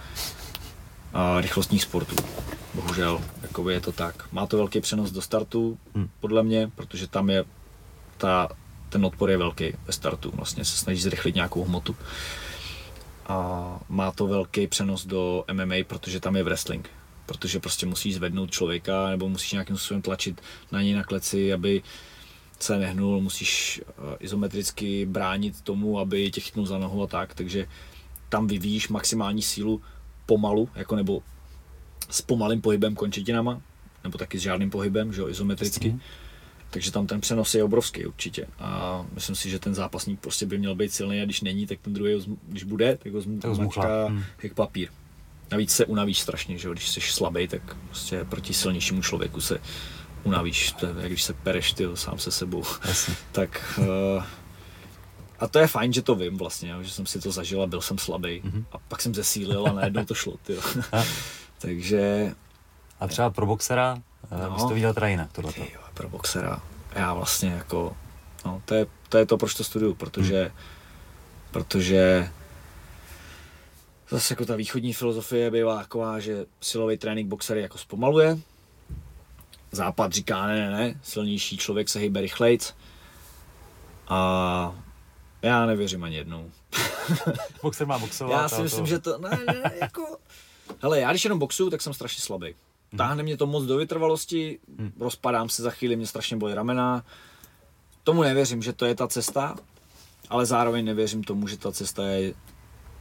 a, 1.14 1.42
rychlostních 1.42 1.84
sportů. 1.84 2.16
Bohužel, 2.74 3.22
jakoby 3.42 3.74
je 3.74 3.82
to 3.82 3.92
tak. 3.92 4.32
Má 4.32 4.46
to 4.48 4.58
velký 4.58 4.82
přenos 4.82 5.12
do 5.12 5.22
startu, 5.22 5.78
Hmm. 5.96 6.10
podle 6.20 6.44
mě, 6.44 6.72
protože 6.76 7.08
tam 7.08 7.30
je 7.30 7.46
ta, 8.18 8.50
ten 8.90 9.06
odpor 9.06 9.30
je 9.30 9.38
velký 9.38 9.74
ve 9.88 9.94
startu. 9.94 10.32
Vlastně 10.36 10.66
se 10.66 10.78
snaží 10.78 11.02
zrychlit 11.02 11.36
nějakou 11.36 11.64
hmotu. 11.64 11.96
A 13.30 13.80
má 13.90 14.12
to 14.12 14.28
velký 14.28 14.68
přenos 14.68 15.06
do 15.06 15.46
MMA, 15.54 15.76
protože 15.88 16.20
tam 16.20 16.36
je 16.36 16.44
wrestling. 16.44 16.90
Protože 17.26 17.60
prostě 17.60 17.86
musíš 17.86 18.16
zvednout 18.16 18.52
člověka 18.52 19.10
nebo 19.10 19.30
musíš 19.30 19.52
nějakým 19.52 19.78
způsobem 19.78 20.02
tlačit 20.02 20.42
na 20.72 20.82
něj 20.82 20.94
na 20.94 21.04
kleci, 21.04 21.54
aby 21.54 21.84
se 22.60 22.78
nehnul, 22.78 23.22
musíš 23.22 23.82
eh, 23.88 24.18
izometricky 24.20 25.06
bránit 25.06 25.62
tomu, 25.62 26.00
aby 26.00 26.32
tě 26.32 26.42
chytnul 26.42 26.66
za 26.66 26.78
nohu 26.78 27.04
a 27.04 27.08
tak, 27.08 27.34
takže 27.34 27.68
tam 28.30 28.48
vyvíjíš 28.48 28.90
maximální 28.90 29.42
sílu 29.42 29.82
pomalu, 30.26 30.70
jako 30.76 30.96
nebo 30.96 31.22
s 32.10 32.22
pomalým 32.22 32.62
pohybem 32.62 32.96
končetinama, 32.96 33.62
nebo 34.04 34.18
taky 34.18 34.40
s 34.40 34.42
žádným 34.42 34.70
pohybem, 34.70 35.14
že 35.14 35.22
jo, 35.22 35.30
izometricky. 35.30 35.88
Jasně. 35.88 36.02
Takže 36.70 36.92
tam 36.92 37.08
ten 37.08 37.22
přenos 37.22 37.56
je 37.56 37.64
obrovský 37.64 38.06
určitě. 38.06 38.48
A 38.60 39.02
myslím 39.14 39.36
si, 39.36 39.50
že 39.50 39.60
ten 39.60 39.76
zápasník 39.76 40.20
prostě 40.20 40.46
by 40.46 40.58
měl 40.58 40.76
být 40.76 40.94
silný 40.94 41.22
a 41.22 41.26
když 41.26 41.42
není, 41.42 41.68
tak 41.68 41.80
ten 41.82 41.94
druhý, 41.94 42.26
když 42.48 42.64
bude, 42.64 42.98
tak 42.98 43.12
ho 43.12 43.22
zmačká 43.56 44.06
Hmm. 44.06 44.24
jak 44.44 44.54
papír. 44.54 44.90
Navíc 45.52 45.72
se 45.72 45.86
unavíš 45.86 46.20
strašně, 46.20 46.58
že 46.58 46.68
jo? 46.68 46.74
když 46.74 46.90
jsi 46.90 47.02
slabý, 47.02 47.48
tak 47.48 47.76
prostě 47.86 48.24
proti 48.24 48.54
silnějšímu 48.54 49.02
člověku 49.02 49.42
se 49.42 49.60
unavíš, 50.24 50.72
to 50.72 50.86
je, 50.86 50.94
jak 50.98 51.08
když 51.08 51.24
se 51.24 51.34
pereš 51.34 51.74
ty 51.74 51.88
sám 51.94 52.20
se 52.20 52.32
sebou. 52.32 52.64
Jasně. 52.88 53.16
Tak 53.32 53.80
uh, 53.80 54.24
a 55.40 55.48
to 55.48 55.60
je 55.60 55.68
fajn, 55.68 55.94
že 55.94 56.02
to 56.02 56.16
vím 56.16 56.38
vlastně, 56.38 56.76
že 56.82 56.92
jsem 56.92 57.06
si 57.06 57.20
to 57.20 57.32
zažil 57.32 57.62
a 57.64 57.68
byl 57.68 57.82
jsem 57.82 57.98
slabý. 57.98 58.42
Mhm. 58.44 58.66
A 58.72 58.78
pak 58.78 59.02
jsem 59.02 59.16
zesílil 59.16 59.68
a 59.68 59.72
najednou 59.74 60.06
to 60.06 60.14
šlo. 60.14 60.34
Tyjo. 60.44 60.62
Takže 61.58 62.34
A 63.00 63.08
třeba 63.08 63.30
pro 63.30 63.46
boxera 63.46 63.98
no. 64.32 64.38
No. 64.50 64.52
bys 64.52 64.64
to 64.64 64.70
viděl 64.74 64.94
teda 64.94 65.08
jinak, 65.08 65.32
tohleto. 65.32 65.62
Ty 65.62 65.72
jo, 65.74 65.82
pro 66.00 66.10
boxera. 66.10 66.62
Já 66.96 67.14
vlastně 67.14 67.50
jako, 67.50 67.98
no, 68.46 68.62
to 68.66 68.74
je, 68.74 68.86
to 69.10 69.18
je 69.18 69.26
to, 69.26 69.38
proč 69.38 69.54
to 69.54 69.64
studuju, 69.64 69.94
protože, 69.94 70.42
hmm. 70.42 70.52
protože 71.52 72.32
zase 74.10 74.34
jako 74.34 74.46
ta 74.46 74.56
východní 74.56 74.94
filozofie 74.94 75.52
bývá 75.52 75.78
taková, 75.78 76.20
že 76.20 76.46
silový 76.62 76.98
trénink 76.98 77.28
boxery 77.28 77.62
jako 77.62 77.78
zpomaluje. 77.78 78.38
Západ 79.72 80.12
říká, 80.14 80.48
ne, 80.48 80.56
ne, 80.56 80.78
ne, 80.78 81.00
silnější 81.04 81.58
člověk 81.58 81.90
se 81.90 82.00
hýbe 82.00 82.22
rychlejc. 82.22 82.76
A 84.08 84.76
já 85.42 85.66
nevěřím 85.66 86.04
ani 86.04 86.16
jednou. 86.16 86.52
Boxer 87.62 87.88
má 87.88 88.00
boxovat. 88.00 88.42
Já 88.42 88.50
si 88.50 88.62
myslím, 88.62 88.86
že 88.86 89.00
to, 89.00 89.18
ne, 89.18 89.40
ne, 89.48 89.72
jako... 89.82 90.18
Hele, 90.82 91.00
já 91.00 91.12
když 91.12 91.24
jenom 91.24 91.40
boxuju, 91.40 91.70
tak 91.70 91.82
jsem 91.82 91.94
strašně 91.94 92.22
slabý. 92.22 92.56
Táhne 92.98 93.24
mě 93.24 93.38
to 93.38 93.48
moc 93.48 93.66
do 93.66 93.78
vytrvalosti, 93.78 94.60
Hmm. 94.80 94.92
rozpadám 95.00 95.50
se 95.50 95.64
za 95.64 95.72
chvíli, 95.72 95.96
mě 95.96 96.08
strašně 96.08 96.38
bolí 96.38 96.54
ramena. 96.54 97.06
Tomu 98.04 98.24
nevěřím, 98.24 98.62
že 98.62 98.74
to 98.74 98.86
je 98.86 98.96
ta 98.96 99.08
cesta, 99.08 99.56
ale 100.30 100.46
zároveň 100.46 100.86
nevěřím 100.86 101.24
tomu, 101.24 101.48
že 101.48 101.58
ta 101.58 101.72
cesta 101.72 102.06
je 102.08 102.34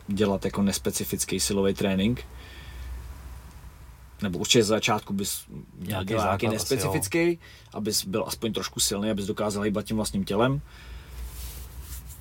dělat 0.09 0.45
jako 0.45 0.63
nespecifický 0.63 1.41
silový 1.41 1.75
trénink. 1.75 2.25
Nebo 4.23 4.39
určitě 4.39 4.65
z 4.65 4.67
začátku 4.67 5.13
bys 5.13 5.45
měl 5.49 5.89
Nějaký 5.89 6.13
základ 6.15 6.35
asi, 6.35 6.49
nespecifický, 6.49 7.39
abys 7.75 8.05
byl 8.05 8.25
aspoň 8.27 8.53
trošku 8.53 8.81
silný, 8.81 9.11
abys 9.11 9.27
dokázal 9.27 9.63
hýbat 9.63 9.85
tím 9.85 9.97
vlastním 9.97 10.25
tělem. 10.25 10.61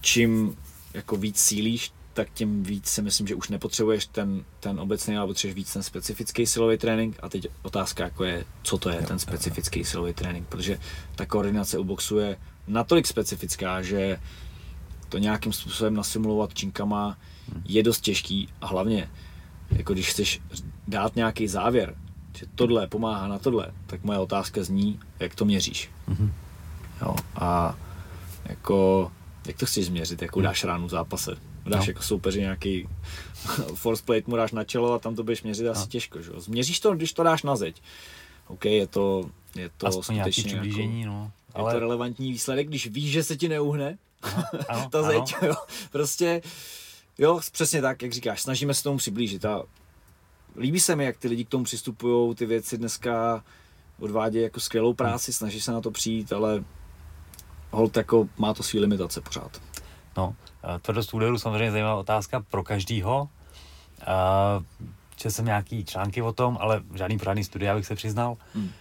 Čím 0.01 0.57
jako 0.93 1.15
víc 1.15 1.39
sílíš, 1.39 1.91
tak 2.18 2.30
tím 2.34 2.63
víc 2.63 2.88
si 2.88 3.01
myslím, 3.01 3.28
že 3.28 3.36
už 3.36 3.49
nepotřebuješ 3.49 4.05
ten, 4.05 4.43
ten 4.59 4.80
obecný, 4.80 5.18
ale 5.18 5.28
potřebuješ 5.28 5.55
víc 5.55 5.74
ten 5.74 5.84
specifický 5.84 6.45
silový 6.45 6.78
trénink. 6.78 7.18
A 7.22 7.30
teď 7.30 7.47
otázka 7.61 8.03
jako 8.03 8.24
je, 8.24 8.45
co 8.63 8.78
to 8.78 8.89
je 8.89 9.01
ten 9.01 9.20
specifický 9.20 9.84
silový 9.84 10.13
trénink, 10.13 10.47
protože 10.47 10.80
ta 11.15 11.26
koordinace 11.26 11.78
u 11.78 11.84
boxu 11.84 12.18
je 12.18 12.38
natolik 12.68 13.07
specifická, 13.07 13.82
že 13.82 14.20
to 15.09 15.18
nějakým 15.18 15.53
způsobem 15.53 15.93
nasimulovat 15.93 16.53
činkama 16.53 17.18
je 17.65 17.84
dost 17.84 18.01
těžký 18.01 18.49
a 18.61 18.68
hlavně, 18.68 19.09
jako 19.70 19.93
když 19.93 20.09
chceš 20.09 20.41
dát 20.88 21.15
nějaký 21.15 21.47
závěr, 21.47 21.95
že 22.38 22.45
tohle 22.55 22.88
pomáhá 22.88 23.28
na 23.28 23.39
tohle, 23.39 23.72
tak 23.88 24.03
moje 24.03 24.20
otázka 24.20 24.63
zní, 24.63 24.99
jak 25.20 25.36
to 25.36 25.45
měříš. 25.45 25.89
Mhm. 26.07 26.34
Jo, 27.01 27.15
a 27.36 27.76
jako, 28.45 29.11
jak 29.47 29.57
to 29.57 29.65
chceš 29.65 29.86
změřit, 29.86 30.22
jako 30.22 30.41
dáš 30.41 30.63
ránu 30.63 30.88
v 30.88 30.89
zápase. 30.89 31.38
Dáš 31.70 31.86
No. 31.88 31.89
jako 31.91 32.01
soupeři 32.03 32.39
nějaký 32.39 32.89
force 33.76 34.03
plate 34.05 34.24
mu 34.28 34.36
dáš 34.36 34.51
na 34.51 34.63
čelo 34.63 34.93
a 34.93 34.99
tam 34.99 35.15
to 35.15 35.24
budeš 35.24 35.43
měřit 35.43 35.68
asi 35.68 35.82
No. 35.82 35.88
těžko. 35.88 36.22
Že? 36.22 36.32
jo. 36.34 36.39
Změříš 36.39 36.80
to, 36.80 36.95
když 36.95 37.13
to 37.13 37.24
dáš 37.24 37.43
na 37.43 37.55
zeď. 37.55 37.82
OK, 38.47 38.65
je 38.65 38.88
to, 38.88 39.30
je 39.55 39.70
to 39.78 39.88
Aspoň 39.88 40.03
skutečně 40.03 40.43
jako, 40.51 40.61
přiblížení, 40.61 41.05
no. 41.05 41.32
je 41.57 41.63
to 41.74 41.80
relevantní 41.80 42.32
výsledek, 42.32 42.68
když 42.68 42.88
víš, 42.88 43.11
že 43.11 43.24
se 43.24 43.38
ti 43.38 43.49
neuhne 43.49 43.97
ano, 44.70 44.89
ta 44.89 44.99
ano. 44.99 45.07
zeď, 45.07 45.36
jo. 45.41 45.53
Prostě, 45.91 46.41
jo, 47.18 47.39
přesně 47.51 47.82
tak, 47.82 48.01
jak 48.01 48.13
říkáš, 48.13 48.41
snažíme 48.41 48.74
se 48.74 48.84
tomu 48.84 48.97
přiblížit 48.97 49.45
a 49.45 49.63
líbí 50.57 50.80
se 50.80 50.95
mi, 50.95 51.05
jak 51.05 51.18
ty 51.18 51.28
lidi 51.28 51.45
k 51.45 51.49
tomu 51.49 51.63
přistupují, 51.63 52.36
ty 52.36 52.45
věci 52.45 52.78
dneska 52.78 53.43
odvádějí 53.99 54.43
jako 54.43 54.59
skvělou 54.59 54.93
práci, 54.93 55.34
snaží 55.34 55.61
se 55.61 55.72
na 55.72 55.82
to 55.82 55.91
přijít, 55.91 56.34
ale 56.34 56.63
hold 57.72 57.97
jako 57.97 58.30
má 58.38 58.53
to 58.53 58.63
svý 58.63 58.80
limitace 58.80 59.22
pořád. 59.22 59.61
No, 60.18 60.36
tvrdost 60.82 61.13
úderu 61.13 61.38
samozřejmě 61.38 61.72
zajímavá 61.72 61.95
otázka 61.95 62.43
pro 62.51 62.63
každýho. 62.63 63.30
Četl 65.15 65.36
jsem 65.36 65.45
nějaký 65.45 65.86
články 65.86 66.22
o 66.22 66.34
tom, 66.34 66.57
ale 66.61 66.82
žádný 66.95 67.18
pořádný 67.18 67.43
studia, 67.43 67.74
abych 67.74 67.86
se 67.86 67.95
přiznal. 67.95 68.38
Hmm. 68.55 68.72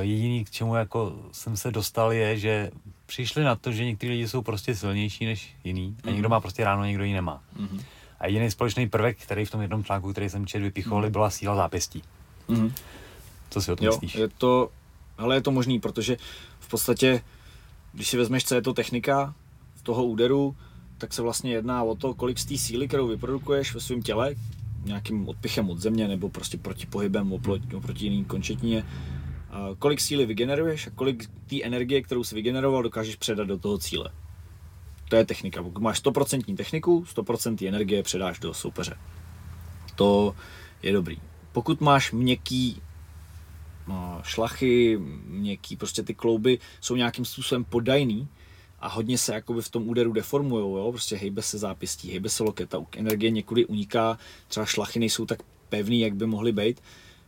Jediný, 0.00 0.44
k 0.44 0.50
čemu 0.50 0.74
jako 0.74 1.12
jsem 1.32 1.56
se 1.56 1.70
dostal, 1.70 2.12
je, 2.12 2.38
že 2.38 2.70
přišli 3.06 3.44
na 3.44 3.56
to, 3.56 3.72
že 3.72 3.84
někteří 3.84 4.12
lidi 4.12 4.28
jsou 4.28 4.42
prostě 4.42 4.74
silnější 4.76 5.26
než 5.26 5.56
jiný 5.64 5.96
a 6.04 6.10
někdo 6.10 6.28
má 6.28 6.40
prostě 6.40 6.64
ráno, 6.64 6.84
někdo 6.84 7.04
ji 7.04 7.12
nemá. 7.12 7.42
Mhm. 7.56 7.80
A 8.20 8.26
jediný 8.26 8.50
společný 8.50 8.88
prvek, 8.88 9.18
který 9.18 9.44
v 9.44 9.50
tom 9.50 9.60
jednom 9.60 9.84
článku, 9.84 10.12
který 10.12 10.30
jsem 10.30 10.46
četl, 10.46 10.64
vypichovali, 10.64 11.10
byla 11.10 11.30
síla 11.30 11.56
zápěstí. 11.56 12.02
Co 13.50 13.62
si 13.62 13.72
o 13.72 13.76
tom 13.76 13.86
Jo, 13.86 13.92
myslíš? 13.92 14.14
je 14.14 14.28
to, 14.28 14.70
ale 15.18 15.36
je 15.36 15.40
to 15.40 15.50
možný, 15.50 15.80
protože 15.80 16.16
v 16.60 16.68
podstatě, 16.68 17.22
když 17.92 18.08
si 18.08 18.16
vezmeš, 18.16 18.44
co 18.44 18.54
je 18.54 18.62
to 18.62 18.72
technika 18.72 19.34
toho 19.82 20.04
úderu, 20.04 20.56
tak 21.02 21.12
se 21.12 21.22
vlastně 21.22 21.52
jedná 21.52 21.82
o 21.82 21.94
to, 21.94 22.14
kolik 22.14 22.38
z 22.38 22.44
té 22.44 22.58
síly, 22.58 22.88
kterou 22.88 23.06
vyprodukuješ 23.06 23.74
ve 23.74 23.80
svém 23.80 24.02
těle, 24.02 24.34
nějakým 24.84 25.28
odpichem 25.28 25.70
od 25.70 25.78
země 25.78 26.08
nebo 26.08 26.28
prostě 26.28 26.58
proti 26.58 26.86
pohybem 26.86 27.32
oproti, 27.32 27.76
oproti 27.76 28.04
jiný 28.04 28.24
končetině, 28.24 28.86
kolik 29.78 30.00
síly 30.00 30.26
vygeneruješ 30.26 30.86
a 30.86 30.90
kolik 30.90 31.30
té 31.46 31.62
energie, 31.62 32.02
kterou 32.02 32.24
si 32.24 32.34
vygeneroval, 32.34 32.82
dokážeš 32.82 33.16
předat 33.16 33.48
do 33.48 33.58
toho 33.58 33.78
cíle. 33.78 34.10
To 35.08 35.16
je 35.16 35.24
technika. 35.24 35.62
Pokud 35.62 35.82
máš 35.82 36.02
100% 36.02 36.56
techniku, 36.56 37.04
100% 37.14 37.68
energie 37.68 38.02
předáš 38.02 38.38
do 38.38 38.54
soupeře. 38.54 38.94
To 39.96 40.36
je 40.82 40.92
dobrý. 40.92 41.18
Pokud 41.52 41.80
máš 41.80 42.12
měkký 42.12 42.82
no, 43.88 44.20
šlachy, 44.22 44.98
měkký, 45.26 45.76
prostě 45.76 46.02
ty 46.02 46.14
klouby 46.14 46.58
jsou 46.80 46.96
nějakým 46.96 47.24
způsobem 47.24 47.64
podajný 47.64 48.28
a 48.82 48.88
hodně 48.88 49.18
se 49.18 49.34
jakoby 49.34 49.62
v 49.62 49.68
tom 49.68 49.88
úderu 49.88 50.12
deformujou, 50.12 50.76
jo? 50.76 50.92
prostě 50.92 51.16
hejbe 51.16 51.42
se 51.42 51.58
zápěstí, 51.58 52.10
hejbe 52.10 52.28
se 52.28 52.42
loket, 52.42 52.68
ta 52.68 52.78
energie 52.96 53.30
někudy 53.30 53.66
uniká, 53.66 54.18
třeba 54.48 54.66
šlachy 54.66 54.98
nejsou 54.98 55.26
tak 55.26 55.42
pevný, 55.68 56.00
jak 56.00 56.14
by 56.14 56.26
mohly 56.26 56.52
být, 56.52 56.80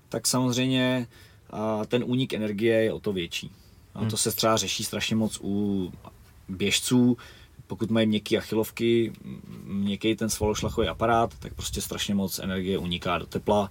tak 0.09 0.27
samozřejmě 0.27 1.07
a 1.51 1.85
ten 1.85 2.05
únik 2.07 2.33
energie 2.33 2.85
je 2.85 2.93
o 2.93 3.01
to 3.01 3.13
větší. 3.13 3.51
A 3.95 4.05
to 4.05 4.17
se 4.17 4.33
třeba 4.33 4.57
řeší 4.57 4.85
strašně 4.85 5.17
moc 5.17 5.41
u 5.43 5.93
běžců, 6.49 7.17
pokud 7.67 7.91
mají 7.91 8.07
měkké 8.07 8.39
achilovky, 8.39 9.13
měkký 9.65 10.17
ten 10.17 10.31
svalošlachový 10.31 10.89
aparát, 10.89 11.35
tak 11.39 11.55
prostě 11.55 11.81
strašně 11.81 12.15
moc 12.15 12.39
energie 12.39 12.79
uniká 12.79 13.19
do 13.19 13.27
tepla 13.27 13.71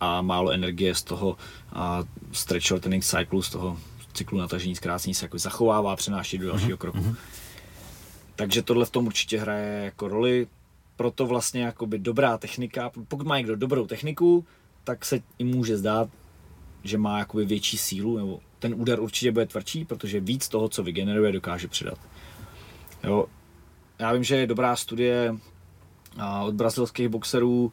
a 0.00 0.22
málo 0.22 0.50
energie 0.50 0.94
z 0.94 1.02
toho 1.02 1.36
a 1.72 2.04
stretch 2.32 2.66
shortening 2.66 3.04
cyclu, 3.04 3.42
z 3.42 3.50
toho 3.50 3.78
cyklu 4.18 4.38
natažení 4.38 4.76
zkrácení 4.76 5.14
se 5.14 5.24
jako 5.24 5.38
zachovává, 5.38 5.96
přenáší 5.96 6.38
do 6.38 6.48
dalšího 6.48 6.78
kroku. 6.78 7.16
Takže 8.36 8.62
tohle 8.62 8.86
v 8.86 8.90
tom 8.90 9.06
určitě 9.06 9.40
hraje 9.40 9.84
jako 9.84 10.08
roli. 10.08 10.46
Proto 10.96 11.26
vlastně 11.26 11.62
jakoby 11.62 11.98
dobrá 11.98 12.38
technika, 12.38 12.90
pokud 13.08 13.26
má 13.26 13.38
někdo 13.38 13.56
dobrou 13.56 13.86
techniku, 13.86 14.46
tak 14.84 15.04
se 15.04 15.20
i 15.38 15.44
může 15.44 15.76
zdát, 15.76 16.08
že 16.84 16.98
má 16.98 17.18
jakoby 17.18 17.44
větší 17.44 17.78
sílu, 17.78 18.18
nebo 18.18 18.40
ten 18.58 18.74
úder 18.74 19.00
určitě 19.00 19.32
bude 19.32 19.46
tvrdší, 19.46 19.84
protože 19.84 20.20
víc 20.20 20.48
toho, 20.48 20.68
co 20.68 20.82
vygeneruje, 20.82 21.32
dokáže 21.32 21.68
přidat. 21.68 21.98
Jo. 23.04 23.26
Já 23.98 24.12
vím, 24.12 24.24
že 24.24 24.36
je 24.36 24.46
dobrá 24.46 24.76
studie 24.76 25.36
a, 26.18 26.42
od 26.42 26.54
brazilských 26.54 27.08
boxerů, 27.08 27.72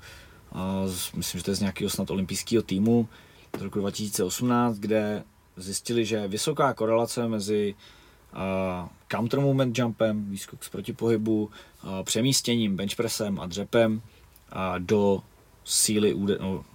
a, 0.51 0.83
myslím, 1.15 1.39
že 1.39 1.43
to 1.43 1.51
je 1.51 1.55
z 1.55 1.59
nějakého 1.59 1.89
snad 1.89 2.09
olympijského 2.09 2.63
týmu, 2.63 3.07
z 3.57 3.61
roku 3.61 3.79
2018, 3.79 4.77
kde 4.77 5.23
zjistili, 5.57 6.05
že 6.05 6.27
vysoká 6.27 6.73
korelace 6.73 7.27
mezi 7.27 7.75
uh, 8.33 8.87
counter 9.11 9.39
movement 9.39 9.77
jumpem, 9.77 10.25
výskok 10.29 10.63
z 10.63 10.69
protipohybu, 10.69 11.43
uh, 11.83 12.03
přemístěním, 12.03 12.75
benchpressem 12.75 13.39
a 13.39 13.45
dřepem 13.45 13.95
uh, 13.95 14.79
do 14.79 15.21
síly 15.63 16.13
úderu, 16.13 16.43
no, 16.43 16.65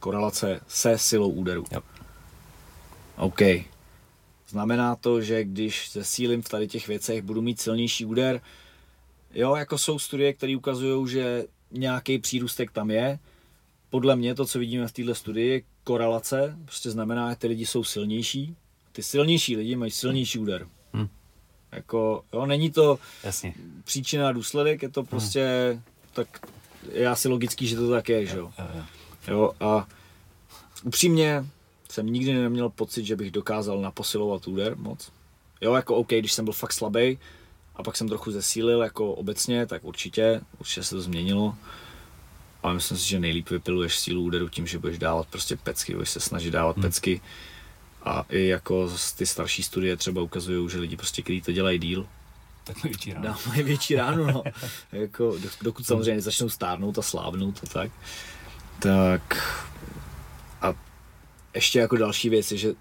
korelace 0.00 0.60
se 0.68 0.98
silou 0.98 1.30
úderu. 1.30 1.64
Yep. 1.72 1.84
OK. 3.16 3.40
Znamená 4.48 4.96
to, 4.96 5.20
že 5.20 5.44
když 5.44 5.92
zesílím 5.92 6.42
v 6.42 6.48
tady 6.48 6.68
těch 6.68 6.88
věcech, 6.88 7.22
budu 7.22 7.42
mít 7.42 7.60
silnější 7.60 8.04
úder. 8.04 8.40
Jo, 9.34 9.54
jako 9.56 9.78
jsou 9.78 9.98
studie, 9.98 10.32
které 10.32 10.56
ukazují, 10.56 11.08
že 11.08 11.44
nějaký 11.70 12.18
přírůstek 12.18 12.70
tam 12.70 12.90
je. 12.90 13.18
Podle 13.90 14.16
mě 14.16 14.34
to, 14.34 14.46
co 14.46 14.58
vidíme 14.58 14.88
v 14.88 14.92
této 14.92 15.14
studii, 15.14 15.64
korelace, 15.90 16.56
prostě 16.64 16.90
znamená, 16.90 17.30
že 17.30 17.36
ty 17.36 17.46
lidi 17.46 17.66
jsou 17.66 17.84
silnější. 17.84 18.56
Ty 18.92 19.02
silnější 19.02 19.56
lidi 19.56 19.76
mají 19.76 19.90
silnější 19.90 20.38
úder. 20.38 20.66
Hmm. 20.92 21.08
Jako, 21.72 22.24
jo, 22.32 22.46
není 22.46 22.70
to 22.70 22.98
Jasně. 23.24 23.54
příčina 23.84 24.28
a 24.28 24.32
důsledek, 24.32 24.82
je 24.82 24.88
to 24.88 25.02
prostě, 25.02 25.70
hmm. 25.72 25.82
tak 26.12 26.46
je 26.92 27.08
asi 27.08 27.28
logický, 27.28 27.66
že 27.66 27.76
to 27.76 27.90
tak 27.90 28.08
je, 28.08 28.26
že 28.26 28.38
jo. 28.38 28.52
Jo, 29.28 29.52
a 29.60 29.86
upřímně 30.84 31.44
jsem 31.90 32.06
nikdy 32.06 32.34
neměl 32.34 32.68
pocit, 32.68 33.04
že 33.04 33.16
bych 33.16 33.30
dokázal 33.30 33.80
naposilovat 33.80 34.48
úder 34.48 34.76
moc. 34.76 35.12
Jo, 35.60 35.74
jako 35.74 35.96
OK, 35.96 36.08
když 36.08 36.32
jsem 36.32 36.44
byl 36.44 36.54
fakt 36.54 36.72
slabý 36.72 37.18
a 37.76 37.82
pak 37.82 37.96
jsem 37.96 38.08
trochu 38.08 38.30
zesílil 38.30 38.82
jako 38.82 39.12
obecně, 39.12 39.66
tak 39.66 39.84
určitě, 39.84 40.40
určitě 40.58 40.82
se 40.82 40.94
to 40.94 41.00
změnilo. 41.00 41.54
Ale 42.62 42.74
myslím 42.74 42.98
si, 42.98 43.08
že 43.08 43.20
nejlíp 43.20 43.50
vypiluješ 43.50 43.98
sílu 43.98 44.22
úderu 44.22 44.48
tím, 44.48 44.66
že 44.66 44.78
budeš 44.78 44.98
dávat 44.98 45.26
prostě 45.26 45.56
pecky, 45.56 45.94
budeš 45.94 46.10
se 46.10 46.20
snažit 46.20 46.50
dávat 46.50 46.76
hmm. 46.76 46.82
pecky. 46.82 47.20
A 48.02 48.24
i 48.28 48.46
jako 48.46 48.90
ty 49.16 49.26
starší 49.26 49.62
studie 49.62 49.96
třeba 49.96 50.22
ukazují, 50.22 50.70
že 50.70 50.78
lidi 50.78 50.96
prostě, 50.96 51.22
kteří 51.22 51.40
to 51.40 51.52
dělají 51.52 51.78
díl, 51.78 52.06
tak 52.64 52.84
mají 52.84 52.92
větší 52.92 53.12
ránu. 53.12 53.28
No, 53.28 53.36
mají 53.46 53.62
větší 53.62 53.94
ránu, 53.94 54.26
no. 54.26 54.42
jako, 54.92 55.36
dokud 55.62 55.86
samozřejmě 55.86 56.14
nezačnou 56.14 56.48
stárnout 56.48 56.98
a 56.98 57.02
slávnout 57.02 57.60
a 57.62 57.66
tak. 57.66 57.90
Tak 58.78 59.56
a 60.62 60.74
ještě 61.54 61.78
jako 61.78 61.96
další 61.96 62.28
věc 62.28 62.52
je, 62.52 62.58
že 62.58 62.74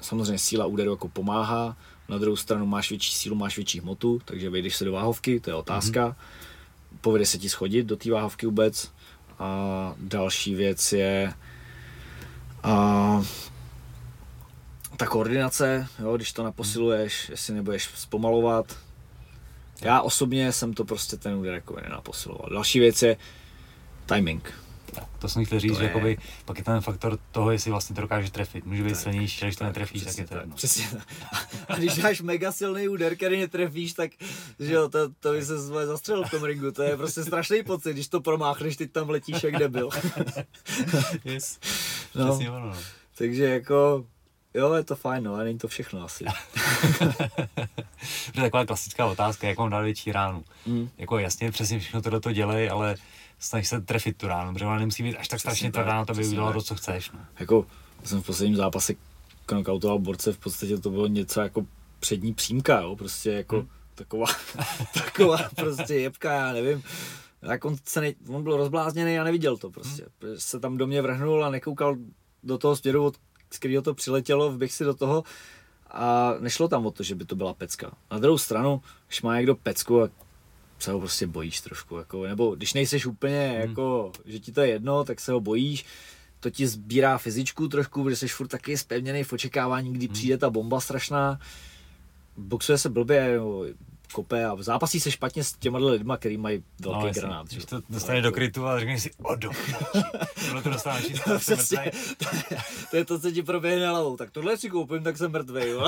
samozřejmě 0.00 0.38
síla 0.38 0.66
úderu 0.66 0.90
jako 0.90 1.08
pomáhá, 1.08 1.76
na 2.08 2.18
druhou 2.18 2.36
stranu 2.36 2.66
máš 2.66 2.90
větší 2.90 3.12
sílu, 3.12 3.36
máš 3.36 3.56
větší 3.56 3.80
hmotu, 3.80 4.20
takže 4.24 4.50
vejdeš 4.50 4.76
se 4.76 4.84
do 4.84 4.92
váhovky, 4.92 5.40
to 5.40 5.50
je 5.50 5.54
otázka. 5.54 6.08
Mm-hmm. 6.08 6.98
Povede 7.00 7.26
se 7.26 7.38
ti 7.38 7.48
schodit 7.48 7.86
do 7.86 7.96
té 7.96 8.10
váhovky 8.10 8.46
vůbec. 8.46 8.92
A 9.38 9.94
další 9.98 10.54
věc 10.54 10.92
je 10.92 11.32
a, 12.62 13.22
ta 14.96 15.06
koordinace, 15.06 15.86
jo, 15.98 16.16
když 16.16 16.32
to 16.32 16.44
naposiluješ, 16.44 17.28
jestli 17.28 17.54
nebudeš 17.54 17.90
zpomalovat. 17.94 18.76
Já 19.82 20.00
osobně 20.00 20.52
jsem 20.52 20.74
to 20.74 20.84
prostě 20.84 21.16
ten 21.16 21.34
úder 21.34 21.54
jako 21.54 21.80
nenaposiloval. 21.80 22.48
Další 22.52 22.78
věc 22.78 23.02
je 23.02 23.16
timing 24.06 24.65
to 25.18 25.28
jsem 25.28 25.44
chtěl 25.44 25.60
říct, 25.60 25.72
to 25.72 25.78
že 25.78 25.84
je... 25.84 25.88
jakoby, 25.88 26.18
pak 26.44 26.58
je 26.58 26.64
ten 26.64 26.80
faktor 26.80 27.18
toho, 27.32 27.50
jestli 27.50 27.70
vlastně 27.70 27.96
to 27.96 28.02
dokáže 28.02 28.30
trefit. 28.30 28.66
Může 28.66 28.82
být 28.82 28.92
tak, 28.92 29.00
silnější, 29.00 29.44
když 29.44 29.56
to 29.56 29.64
netrefíš, 29.64 30.04
tak 30.04 30.18
je 30.18 30.26
to 30.26 30.36
jedno. 30.36 30.56
Přesně 30.56 30.84
A 31.68 31.76
když 31.76 31.96
máš 31.96 32.20
mega 32.20 32.52
silný 32.52 32.88
úder, 32.88 33.16
který 33.16 33.40
netrefíš, 33.40 33.92
tak 33.92 34.10
že 34.60 34.74
jo, 34.74 34.88
to, 34.88 35.08
to 35.20 35.32
by 35.32 35.44
se 35.44 35.58
zastřelil 35.58 36.24
v 36.24 36.30
tom 36.30 36.44
ringu. 36.44 36.70
To 36.70 36.82
je 36.82 36.96
prostě 36.96 37.24
strašný 37.24 37.62
pocit, 37.62 37.92
když 37.92 38.08
to 38.08 38.20
promáchneš, 38.20 38.76
ty 38.76 38.88
tam 38.88 39.10
letíš 39.10 39.42
jak 39.44 39.56
debil. 39.56 39.88
yes. 41.24 41.58
no. 42.14 42.28
Přesně 42.28 42.50
ono, 42.50 42.66
no. 42.66 42.76
Takže 43.14 43.44
jako, 43.44 44.04
Jo, 44.56 44.74
je 44.74 44.84
to 44.84 44.96
fajn, 44.96 45.24
no, 45.24 45.34
ale 45.34 45.44
není 45.44 45.58
to 45.58 45.68
všechno 45.68 46.04
asi. 46.04 46.24
to 48.32 48.40
je 48.40 48.42
taková 48.42 48.66
klasická 48.66 49.06
otázka, 49.06 49.48
jak 49.48 49.58
mám 49.58 49.70
dát 49.70 49.80
větší 49.80 50.12
ránu. 50.12 50.44
Mm. 50.66 50.88
Jako 50.98 51.18
jasně, 51.18 51.50
přesně 51.50 51.78
všechno 51.78 52.02
tohle 52.02 52.20
to 52.20 52.32
dělej, 52.32 52.70
ale 52.70 52.96
snaž 53.38 53.68
se 53.68 53.80
trefit 53.80 54.16
tu 54.16 54.26
ránu, 54.26 54.52
protože 54.52 54.64
ona 54.64 54.78
nemusí 54.78 55.02
být 55.02 55.16
až 55.16 55.28
tak 55.28 55.40
strašně 55.40 55.72
tvrdá 55.72 55.94
na 55.94 56.04
to, 56.04 56.12
aby 56.12 56.26
udělala 56.26 56.52
to, 56.52 56.62
co 56.62 56.74
chceš. 56.74 57.10
No. 57.10 57.20
Jako, 57.40 57.66
jsem 58.04 58.22
v 58.22 58.26
posledním 58.26 58.56
zápase 58.56 58.94
knockoutoval 59.46 59.98
borce, 59.98 60.32
v 60.32 60.38
podstatě 60.38 60.78
to 60.78 60.90
bylo 60.90 61.06
něco 61.06 61.40
jako 61.40 61.66
přední 62.00 62.34
přímka, 62.34 62.80
jo, 62.80 62.96
prostě 62.96 63.30
jako 63.30 63.56
hmm. 63.56 63.68
taková, 63.94 64.26
taková 64.94 65.38
prostě 65.56 65.94
jebka, 65.94 66.32
já 66.32 66.52
nevím. 66.52 66.82
Tak 67.40 67.64
on, 67.64 67.76
se 67.84 68.00
ne, 68.00 68.12
on 68.28 68.42
byl 68.42 68.56
rozblázněný 68.56 69.18
a 69.18 69.24
neviděl 69.24 69.56
to 69.56 69.70
prostě. 69.70 70.06
Hmm. 70.22 70.34
Se 70.38 70.60
tam 70.60 70.76
do 70.76 70.86
mě 70.86 71.02
vrhnul 71.02 71.44
a 71.44 71.50
nekoukal 71.50 71.96
do 72.42 72.58
toho 72.58 72.76
směru, 72.76 73.04
od 73.04 73.16
z 73.50 73.58
kterého 73.58 73.82
to 73.82 73.94
přiletělo, 73.94 74.52
vběh 74.52 74.72
si 74.72 74.84
do 74.84 74.94
toho 74.94 75.24
a 75.90 76.34
nešlo 76.38 76.68
tam 76.68 76.86
o 76.86 76.90
to, 76.90 77.02
že 77.02 77.14
by 77.14 77.24
to 77.24 77.36
byla 77.36 77.54
pecka. 77.54 77.90
Na 78.10 78.18
druhou 78.18 78.38
stranu, 78.38 78.82
když 79.06 79.22
má 79.22 79.36
někdo 79.36 79.54
pecku 79.54 80.02
a 80.02 80.08
se 80.78 80.92
ho 80.92 80.98
prostě 80.98 81.26
bojíš 81.26 81.60
trošku, 81.60 81.96
jako, 81.96 82.26
nebo 82.26 82.54
když 82.54 82.74
nejseš 82.74 83.06
úplně, 83.06 83.48
hmm. 83.48 83.68
jako, 83.68 84.12
že 84.24 84.38
ti 84.38 84.52
to 84.52 84.60
je 84.60 84.68
jedno, 84.68 85.04
tak 85.04 85.20
se 85.20 85.32
ho 85.32 85.40
bojíš, 85.40 85.84
to 86.40 86.50
ti 86.50 86.66
sbírá 86.66 87.18
fyzičku 87.18 87.68
trošku, 87.68 88.04
protože 88.04 88.16
jsi 88.16 88.28
furt 88.28 88.48
taky 88.48 88.78
spevněný 88.78 89.24
v 89.24 89.32
očekávání, 89.32 89.92
kdy 89.92 90.06
hmm. 90.06 90.14
přijde 90.14 90.38
ta 90.38 90.50
bomba 90.50 90.80
strašná. 90.80 91.40
Boxuje 92.36 92.78
se 92.78 92.88
blbě, 92.88 93.38
kope 94.12 94.44
a 94.44 94.56
zápasí 94.58 95.00
se 95.00 95.10
špatně 95.10 95.44
s 95.44 95.52
těma 95.52 95.78
lidma, 95.78 96.16
který 96.16 96.36
mají 96.36 96.62
velký 96.80 97.06
no, 97.06 97.12
granát. 97.12 97.48
Když 97.48 97.64
to 97.64 97.80
dostane 97.90 98.22
do 98.22 98.32
krytu 98.32 98.66
a 98.66 98.78
řekneš 98.78 99.02
si, 99.02 99.10
o 99.22 99.34
do 99.34 99.50
Tohle 100.46 100.62
to 100.62 100.70
dostáváš 100.70 101.04
to, 101.24 101.38
přesně, 101.38 101.78
to, 102.90 102.96
je 102.96 103.04
to, 103.04 103.18
co 103.18 103.30
ti 103.30 103.42
proběhne 103.42 103.88
hlavou. 103.88 104.16
Tak 104.16 104.30
tohle 104.30 104.56
si 104.56 104.70
koupím, 104.70 105.02
tak 105.02 105.16
jsem 105.16 105.32
mrtvý. 105.32 105.62
jo, 105.70 105.86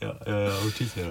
jo, 0.00 0.12
jo, 0.26 0.66
určitě. 0.66 1.04
No. 1.04 1.10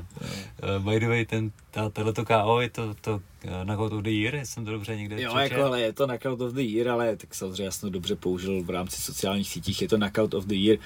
Uh, 0.78 0.92
by 0.92 1.00
the 1.00 1.08
way, 1.08 1.26
ten, 1.26 1.52
ta, 1.72 1.90
tohleto 1.90 2.26
KO 2.26 2.62
je 2.62 2.70
to, 2.70 2.94
to 3.02 3.14
uh, 3.14 3.64
Knockout 3.64 3.94
of 3.94 4.04
the 4.04 4.10
Year, 4.10 4.46
jsem 4.46 4.66
to 4.66 4.72
dobře 4.72 4.96
někde 4.96 5.22
Jo, 5.22 5.38
jako, 5.38 5.64
ale 5.64 5.82
je 5.82 5.94
to 5.94 6.08
Knockout 6.08 6.42
of 6.42 6.54
the 6.54 6.62
Year, 6.62 6.90
ale 6.90 7.16
tak 7.16 7.36
samozřejmě 7.36 7.64
jasno 7.64 7.90
dobře 7.90 8.16
použil 8.16 8.64
v 8.64 8.70
rámci 8.70 9.02
sociálních 9.02 9.50
sítích, 9.50 9.82
je 9.82 9.88
to 9.88 9.98
Knockout 9.98 10.34
of 10.34 10.46
the 10.46 10.56
Year. 10.56 10.80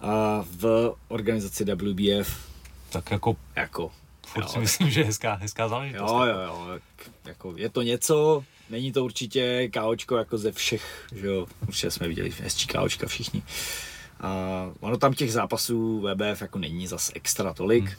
A 0.00 0.44
v 0.50 0.94
organizaci 1.08 1.64
WBF 1.64 2.57
tak 2.90 3.10
jako, 3.10 3.36
jako 3.56 3.90
furt 4.26 4.42
jo, 4.42 4.48
si 4.48 4.58
myslím, 4.58 4.90
že 4.90 5.00
je 5.00 5.06
hezká, 5.06 5.34
hezká 5.34 5.68
záležitost. 5.68 6.10
Jo, 6.10 6.24
jo, 6.24 6.40
jo, 6.40 6.78
jako 7.24 7.54
je 7.56 7.68
to 7.68 7.82
něco, 7.82 8.44
není 8.70 8.92
to 8.92 9.04
určitě 9.04 9.68
káočko 9.68 10.16
jako 10.16 10.38
ze 10.38 10.52
všech, 10.52 11.06
že 11.14 11.26
jo, 11.26 11.46
určitě 11.68 11.90
jsme 11.90 12.08
viděli 12.08 12.32
hezčí 12.40 12.66
káočka 12.66 13.06
všichni. 13.06 13.42
A 14.20 14.30
ono 14.80 14.96
tam 14.96 15.14
těch 15.14 15.32
zápasů 15.32 16.00
VBF 16.00 16.40
jako 16.40 16.58
není 16.58 16.86
zas 16.86 17.10
extra 17.14 17.54
tolik, 17.54 17.84
hmm. 17.84 17.94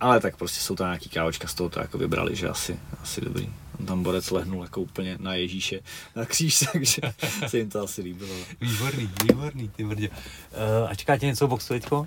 ale 0.00 0.20
tak 0.20 0.36
prostě 0.36 0.60
jsou 0.60 0.74
tam 0.74 0.86
nějaký 0.86 1.08
káočka 1.08 1.48
z 1.48 1.54
toho 1.54 1.68
to 1.68 1.80
jako 1.80 1.98
vybrali, 1.98 2.36
že 2.36 2.48
asi, 2.48 2.78
asi 3.02 3.20
dobrý. 3.20 3.48
On 3.80 3.86
tam 3.86 4.02
borec 4.02 4.30
lehnul 4.30 4.62
jako 4.62 4.80
úplně 4.80 5.16
na 5.20 5.34
Ježíše, 5.34 5.80
na 6.16 6.24
kříž, 6.24 6.58
takže 6.72 7.02
se 7.46 7.58
jim 7.58 7.70
to 7.70 7.82
asi 7.82 8.02
líbilo. 8.02 8.34
Výborný, 8.60 9.10
výborný, 9.22 9.68
ty 9.68 9.84
brdě. 9.84 10.08
Uh, 10.08 10.90
a 10.90 10.94
čeká 10.94 11.18
tě 11.18 11.26
něco 11.26 11.48
boxu 11.48 11.68
teďko? 11.68 12.06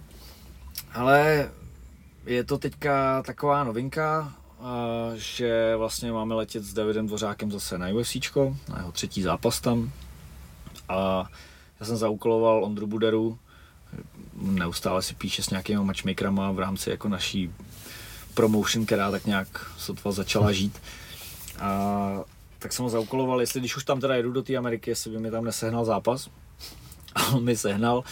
Ale 0.94 1.50
je 2.26 2.44
to 2.44 2.58
teďka 2.58 3.24
taková 3.24 3.64
novinka, 3.64 4.34
že 5.16 5.76
vlastně 5.78 6.12
máme 6.12 6.36
letět 6.36 6.64
s 6.64 6.74
Davidem 6.74 7.08
Dvořákem 7.08 7.52
zase 7.52 7.78
na 7.78 7.88
UFC, 7.88 8.16
na 8.70 8.78
jeho 8.78 8.92
třetí 8.92 9.22
zápas 9.22 9.62
tam. 9.62 9.92
A 10.90 11.26
já 11.80 11.86
jsem 11.86 11.98
zaúkoloval 11.98 12.64
Ondru 12.64 12.88
Buderu, 12.88 13.40
neustále 14.34 15.02
si 15.02 15.16
píše 15.16 15.44
s 15.44 15.50
nějakými 15.50 15.84
matchmakerama 15.84 16.52
v 16.52 16.60
rámci 16.60 16.90
jako 16.90 17.10
naší 17.10 17.52
promotion, 18.34 18.86
která 18.86 19.12
tak 19.12 19.26
nějak 19.26 19.72
sotva 19.78 20.12
začala 20.12 20.52
žít. 20.52 20.82
A 21.60 22.24
tak 22.60 22.74
jsem 22.74 22.84
ho 22.84 22.90
zaúkoloval, 22.90 23.42
jestli 23.42 23.60
když 23.60 23.76
už 23.78 23.84
tam 23.84 24.00
teda 24.00 24.16
jedu 24.16 24.32
do 24.32 24.44
té 24.44 24.56
Ameriky, 24.56 24.90
jestli 24.90 25.12
by 25.12 25.20
mi 25.20 25.32
tam 25.32 25.46
nesehnal 25.46 25.86
zápas. 25.86 26.30
A 27.16 27.28
on 27.28 27.44
mi 27.44 27.58
sehnal 27.58 28.04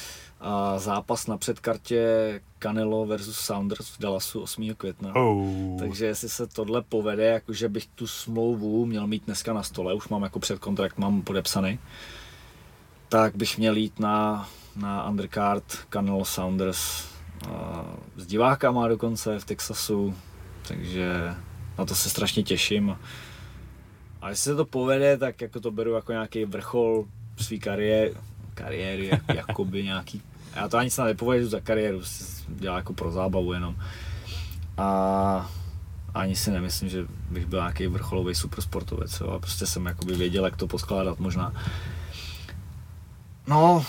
a 0.42 0.80
zápas 0.80 1.28
na 1.28 1.38
předkartě 1.38 2.42
Canelo 2.60 3.06
versus 3.06 3.39
Saunders 3.39 3.89
v 3.89 4.00
Dallasu 4.00 4.42
8. 4.42 4.76
května. 4.78 5.16
Oh. 5.16 5.80
Takže 5.80 6.06
jestli 6.06 6.30
se 6.30 6.48
tohle 6.48 6.82
povede, 6.82 7.26
jakože 7.26 7.70
bych 7.70 7.88
tu 7.88 8.08
smlouvu 8.08 8.86
měl 8.86 9.08
mít 9.08 9.26
dneska 9.26 9.54
na 9.54 9.64
stole, 9.64 9.94
už 9.94 10.08
mám 10.08 10.24
jako 10.24 10.39
předkontrakt, 10.39 10.98
mám 10.98 11.22
podepsaný, 11.22 11.80
tak 13.10 13.36
bych 13.36 13.58
měl 13.58 13.76
jít 13.76 14.00
na, 14.00 14.50
na 14.76 15.10
undercard 15.10 15.64
Canelo 15.89 16.26
Saunders 16.26 17.12
s 18.16 18.26
divákama 18.26 18.88
dokonce 18.88 19.39
v 19.39 19.46
Texasu, 19.46 20.16
takže 20.68 21.36
na 21.78 21.86
to 21.86 21.96
se 21.96 22.10
strašně 22.10 22.44
těším. 22.44 22.98
A 24.22 24.30
jestli 24.30 24.44
se 24.44 24.56
to 24.56 24.66
povede, 24.66 25.18
tak 25.18 25.42
jako 25.42 25.60
to 25.60 25.72
beru 25.72 25.94
jako 25.94 26.12
nějaký 26.12 26.46
vrchol 26.46 27.06
své 27.38 27.58
kariéry, 27.58 28.14
kariéry, 28.54 29.12
jakoby 29.34 29.84
nějaký 29.84 30.22
já 30.56 30.68
to 30.68 30.78
ani 30.78 30.89
snad 30.89 31.06
nepovažuji 31.06 31.49
za 31.49 31.60
kariéru, 31.60 32.02
dělá 32.47 32.78
jako 32.78 32.93
pro 32.93 33.12
zábavu 33.12 33.54
jenom. 33.54 33.76
A 34.78 35.52
ani 36.14 36.36
si 36.36 36.52
nemyslím, 36.52 36.89
že 36.89 37.06
bych 37.30 37.45
byl 37.45 37.60
nějaký 37.60 37.88
vrcholový 37.88 38.36
supersportovec, 38.36 39.20
jo. 39.20 39.28
A 39.28 39.39
prostě 39.39 39.66
jsem 39.66 39.86
jakoby 39.86 40.16
věděl, 40.16 40.45
jak 40.45 40.58
to 40.58 40.68
poskládat 40.68 41.20
možná. 41.20 41.54
No 43.47 43.86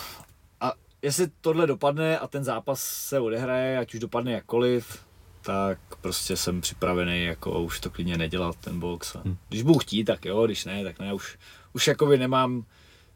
jestli 1.02 1.28
tohle 1.40 1.66
dopadne 1.66 2.18
a 2.18 2.26
ten 2.26 2.44
zápas 2.44 2.82
se 2.82 3.20
odehraje, 3.20 3.78
ať 3.78 3.94
už 3.94 4.00
dopadne 4.00 4.32
jakkoliv, 4.32 5.04
tak 5.42 5.78
prostě 6.00 6.36
jsem 6.36 6.60
připravený 6.60 7.24
jako 7.24 7.62
už 7.62 7.80
to 7.80 7.90
klidně 7.90 8.18
nedělat 8.18 8.56
ten 8.56 8.80
box. 8.80 9.16
A 9.16 9.20
Hm. 9.24 9.36
Když 9.48 9.62
budu 9.62 9.78
chtít, 9.78 10.04
tak 10.04 10.24
jo, 10.24 10.46
když 10.46 10.64
ne, 10.64 10.84
tak 10.84 10.98
ne. 10.98 11.14
Už, 11.14 11.38
už 11.72 11.86
jakoby 11.86 12.18
nemám 12.18 12.64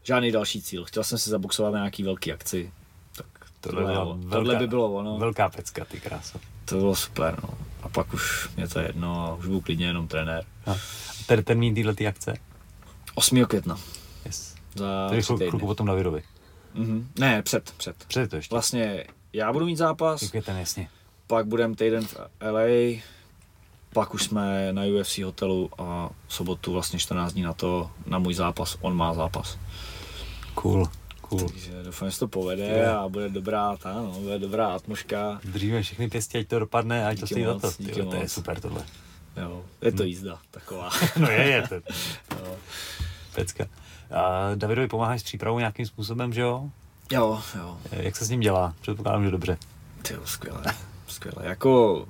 žádný 0.02 0.32
další 0.32 0.62
cíl. 0.62 0.84
Chtěl 0.84 1.04
jsem 1.04 1.18
si 1.18 1.30
zaboxovat 1.30 1.72
na 1.72 1.78
nějaký 1.78 2.02
velký 2.02 2.32
akci. 2.32 2.72
Tak 3.66 3.74
tohle, 3.74 3.92
byla 3.92 4.04
tohle, 4.04 4.30
tohle 4.30 4.56
by 4.56 4.66
bylo 4.66 4.92
ono. 4.92 5.18
Velká 5.18 5.48
pecka, 5.48 5.84
ty 5.84 6.00
krása. 6.00 6.38
To 6.64 6.74
bylo 6.76 6.94
super, 6.94 7.38
no. 7.42 7.48
A 7.82 7.88
pak 7.88 8.14
už 8.14 8.48
mě 8.56 8.68
to 8.68 8.78
je 8.78 8.86
jedno 8.86 9.26
a 9.26 9.34
už 9.34 9.46
budu 9.46 9.60
klidně 9.60 9.86
jenom 9.86 10.08
trenér. 10.08 10.44
A 10.66 10.74
ten 11.26 11.44
termín 11.44 11.74
této 11.74 12.06
akce? 12.08 12.34
8. 13.14 13.44
května. 13.44 13.76
Yes. 14.24 14.54
Za 14.74 15.08
tři 15.10 15.22
chvilku, 15.22 15.36
chvilku 15.48 15.66
potom 15.66 15.86
Davidovi. 15.86 16.22
Mhm. 16.74 17.08
Ne, 17.18 17.42
před, 17.42 17.70
před. 17.76 17.96
Před 18.04 18.30
to 18.30 18.36
ještě. 18.36 18.54
Vlastně 18.54 19.04
já 19.32 19.52
budu 19.52 19.66
mít 19.66 19.76
zápas, 19.76 20.22
Jak 20.22 20.34
je 20.34 20.42
ten 20.42 20.56
jasně. 20.56 20.88
pak 21.26 21.46
budem 21.46 21.74
týden 21.74 22.06
v 22.06 22.16
LA, 22.50 23.00
pak 23.92 24.14
už 24.14 24.22
jsme 24.24 24.72
na 24.72 24.82
UFC 24.84 25.18
hotelu 25.18 25.70
a 25.78 26.10
sobotu 26.28 26.72
vlastně 26.72 26.98
14 26.98 27.32
dní 27.32 27.42
na 27.42 27.52
to, 27.52 27.90
na 28.06 28.18
můj 28.18 28.34
zápas, 28.34 28.76
on 28.80 28.96
má 28.96 29.14
zápas. 29.14 29.58
Cool, 30.54 30.88
cool. 31.28 31.48
Takže 31.48 31.82
doufám, 31.82 32.08
že 32.08 32.12
se 32.12 32.18
to 32.20 32.28
povede 32.28 32.86
a 32.88 33.08
bude 33.08 33.28
dobrá 33.28 33.76
ta, 33.76 33.92
no, 33.94 34.10
bude 34.20 34.38
dobrá 34.38 34.66
atmosféra. 34.66 35.40
Držíme 35.44 35.82
všechny 35.82 36.08
pěstí, 36.10 36.38
ať 36.38 36.46
to 36.48 36.58
dopadne 36.58 37.06
a 37.06 37.08
ať 37.08 37.20
to 37.20 37.26
stojí 37.26 37.44
za 37.44 37.58
to. 37.58 37.70
díky 37.78 37.92
Tyjo, 37.92 38.06
to 38.10 38.16
je 38.16 38.28
super 38.28 38.60
tohle. 38.60 38.84
Jo, 39.36 39.64
je 39.82 39.90
Hm. 39.90 39.96
to 39.96 40.02
jízda 40.04 40.38
taková. 40.50 40.90
No 41.20 41.30
je, 41.30 41.42
je 41.46 41.62
to. 41.68 41.74
jo. 42.30 42.56
Pecka. 43.34 43.64
A 44.10 44.54
Davidovi 44.54 44.88
pomáháš 44.88 45.20
s 45.20 45.24
přípravou 45.24 45.58
nějakým 45.58 45.86
způsobem, 45.86 46.32
že 46.32 46.40
jo? 46.40 46.70
jo, 47.12 47.40
jo, 47.58 47.78
Jak 47.90 48.16
se 48.16 48.24
s 48.24 48.30
ním 48.30 48.40
dělá? 48.40 48.74
Předpokládám, 48.80 49.24
že 49.24 49.30
dobře. 49.30 49.58
ty 50.02 50.14
jo, 50.14 50.20
skvěle, 50.24 50.62
skvěle. 51.08 51.46
Jako, 51.48 52.04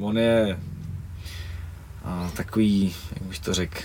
on 0.00 0.18
je 0.18 0.60
a, 2.04 2.30
takový, 2.36 2.94
jak 3.14 3.22
bych 3.22 3.38
to 3.38 3.54
řekl, 3.54 3.78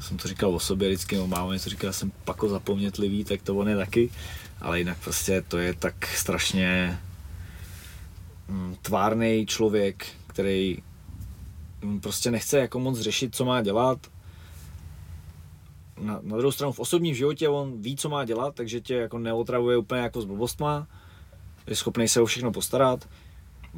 jsem 0.00 0.16
to 0.16 0.28
říkal 0.28 0.54
o 0.54 0.60
sobě 0.60 0.88
vždycky, 0.88 1.16
no, 1.16 1.26
máma 1.26 1.52
něco 1.52 1.70
říkala, 1.70 1.92
jsem 1.92 2.12
pako 2.24 2.48
zapomnětlivý, 2.48 3.24
tak 3.24 3.42
to 3.42 3.56
on 3.56 3.68
je 3.68 3.76
taky, 3.76 4.10
ale 4.60 4.78
jinak 4.78 4.98
prostě 5.04 5.42
to 5.48 5.58
je 5.58 5.74
tak 5.74 6.06
strašně 6.06 7.00
mm, 8.48 8.76
tvárný 8.82 9.46
člověk, 9.46 10.06
který 10.26 10.78
mm, 11.82 12.00
prostě 12.00 12.30
nechce 12.30 12.58
jako 12.58 12.80
moc 12.80 12.98
řešit, 12.98 13.34
co 13.34 13.44
má 13.44 13.62
dělat. 13.62 13.98
Na, 16.00 16.20
na 16.22 16.36
druhou 16.36 16.52
stranu 16.52 16.72
v 16.72 16.80
osobním 16.80 17.14
životě 17.14 17.48
on 17.48 17.82
ví, 17.82 17.96
co 17.96 18.08
má 18.08 18.24
dělat, 18.24 18.54
takže 18.54 18.80
tě 18.80 18.94
jako 18.94 19.18
neotravuje 19.18 19.76
úplně 19.76 20.00
jako 20.00 20.22
s 20.22 20.24
blbostma, 20.24 20.86
je 21.66 21.76
schopný 21.76 22.08
se 22.08 22.20
o 22.20 22.26
všechno 22.26 22.52
postarat, 22.52 23.08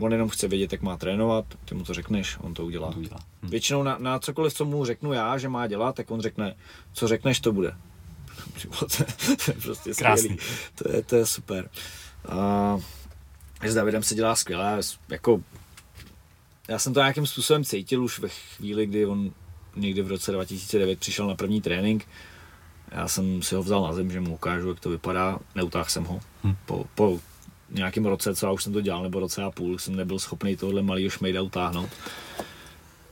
on 0.00 0.12
jenom 0.12 0.28
chce 0.28 0.48
vědět, 0.48 0.72
jak 0.72 0.82
má 0.82 0.96
trénovat, 0.96 1.44
ty 1.64 1.74
mu 1.74 1.84
to 1.84 1.94
řekneš, 1.94 2.38
on 2.40 2.54
to 2.54 2.64
udělá. 2.64 2.92
To 2.92 2.98
udělá. 2.98 3.20
Hm. 3.42 3.48
Většinou 3.48 3.82
na, 3.82 3.98
na 3.98 4.18
cokoliv, 4.18 4.54
co 4.54 4.64
mu 4.64 4.84
řeknu 4.84 5.12
já, 5.12 5.38
že 5.38 5.48
má 5.48 5.66
dělat, 5.66 5.94
tak 5.94 6.10
on 6.10 6.20
řekne, 6.20 6.54
co 6.92 7.08
řekneš, 7.08 7.40
to 7.40 7.52
bude. 7.52 7.76
to 8.62 8.86
je 9.50 9.54
prostě 9.62 9.94
skvělý. 9.94 10.38
To 10.74 10.92
je, 10.92 11.02
to 11.02 11.16
je 11.16 11.26
super. 11.26 11.70
A 12.28 12.78
s 13.64 13.74
Davidem 13.74 14.02
se 14.02 14.14
dělá 14.14 14.36
skvěle, 14.36 14.80
jako 15.08 15.40
já 16.68 16.78
jsem 16.78 16.94
to 16.94 17.00
nějakým 17.00 17.26
způsobem 17.26 17.64
cítil 17.64 18.04
už 18.04 18.18
ve 18.18 18.28
chvíli, 18.28 18.86
kdy 18.86 19.06
on 19.06 19.32
někdy 19.76 20.02
v 20.02 20.08
roce 20.08 20.32
2009 20.32 20.98
přišel 20.98 21.26
na 21.26 21.34
první 21.34 21.60
trénink. 21.60 22.08
Já 22.92 23.08
jsem 23.08 23.42
si 23.42 23.54
ho 23.54 23.62
vzal 23.62 23.82
na 23.82 23.92
zem, 23.92 24.10
že 24.10 24.20
mu 24.20 24.34
ukážu, 24.34 24.68
jak 24.68 24.80
to 24.80 24.90
vypadá. 24.90 25.38
Neutáhl 25.54 25.88
jsem 25.88 26.04
ho. 26.04 26.20
Hm. 26.44 26.54
Po, 26.66 26.84
po 26.94 27.20
nějakém 27.74 28.06
roce, 28.06 28.34
co 28.34 28.46
já 28.46 28.52
už 28.52 28.62
jsem 28.64 28.72
to 28.72 28.80
dělal, 28.80 29.02
nebo 29.02 29.20
roce 29.20 29.42
a 29.42 29.50
půl, 29.50 29.78
jsem 29.78 29.96
nebyl 29.96 30.18
schopný 30.18 30.56
tohle 30.56 30.82
malýho 30.82 31.10
šmejda 31.10 31.42
utáhnout. 31.42 31.90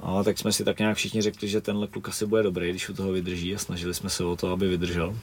A 0.00 0.22
tak 0.22 0.38
jsme 0.38 0.52
si 0.52 0.64
tak 0.64 0.78
nějak 0.78 0.96
všichni 0.96 1.22
řekli, 1.22 1.48
že 1.48 1.61
tenhle 1.61 1.86
kluk 1.86 2.08
asi 2.08 2.26
bude 2.26 2.42
dobrý, 2.42 2.70
když 2.70 2.88
u 2.88 2.94
toho 2.94 3.12
vydrží 3.12 3.54
a 3.54 3.58
snažili 3.58 3.94
jsme 3.94 4.11
se 4.11 4.24
o 4.24 4.36
to, 4.36 4.52
aby 4.52 4.68
vydržel. 4.68 5.16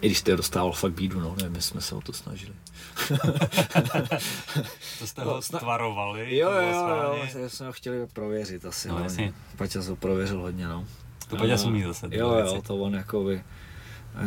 I 0.00 0.06
když 0.06 0.22
to 0.22 0.36
dostával 0.36 0.72
fakt 0.72 0.92
bídu, 0.92 1.20
no, 1.20 1.34
nevím, 1.42 1.54
jestli 1.56 1.70
jsme 1.70 1.80
se 1.80 1.94
o 1.94 2.00
to 2.00 2.12
snažili. 2.12 2.52
To 4.98 5.06
jste 5.06 5.24
No, 5.24 5.30
ho 5.30 5.38
sna- 5.38 5.58
stvarovali. 5.58 6.36
Jo, 6.36 6.50
jo, 6.50 6.60
jo, 6.60 7.38
jo, 7.42 7.48
jsme 7.50 7.66
ho 7.66 7.72
chtěli 7.72 8.06
prověřit 8.06 8.64
asi. 8.64 8.88
No, 8.88 8.98
jasně. 9.02 9.32
Paťa 9.56 9.80
ho 9.88 9.96
prověřil 9.96 10.40
hodně, 10.40 10.68
no. 10.68 10.84
To 11.28 11.36
Paťa 11.36 11.54
A- 11.54 11.66
umí 11.66 11.82
zase. 11.82 12.06
Jo, 12.06 12.10
tyhle 12.10 12.40
jo, 12.40 12.52
věci. 12.52 12.66
to 12.66 12.76
on 12.76 12.94
jakoby, 12.94 13.42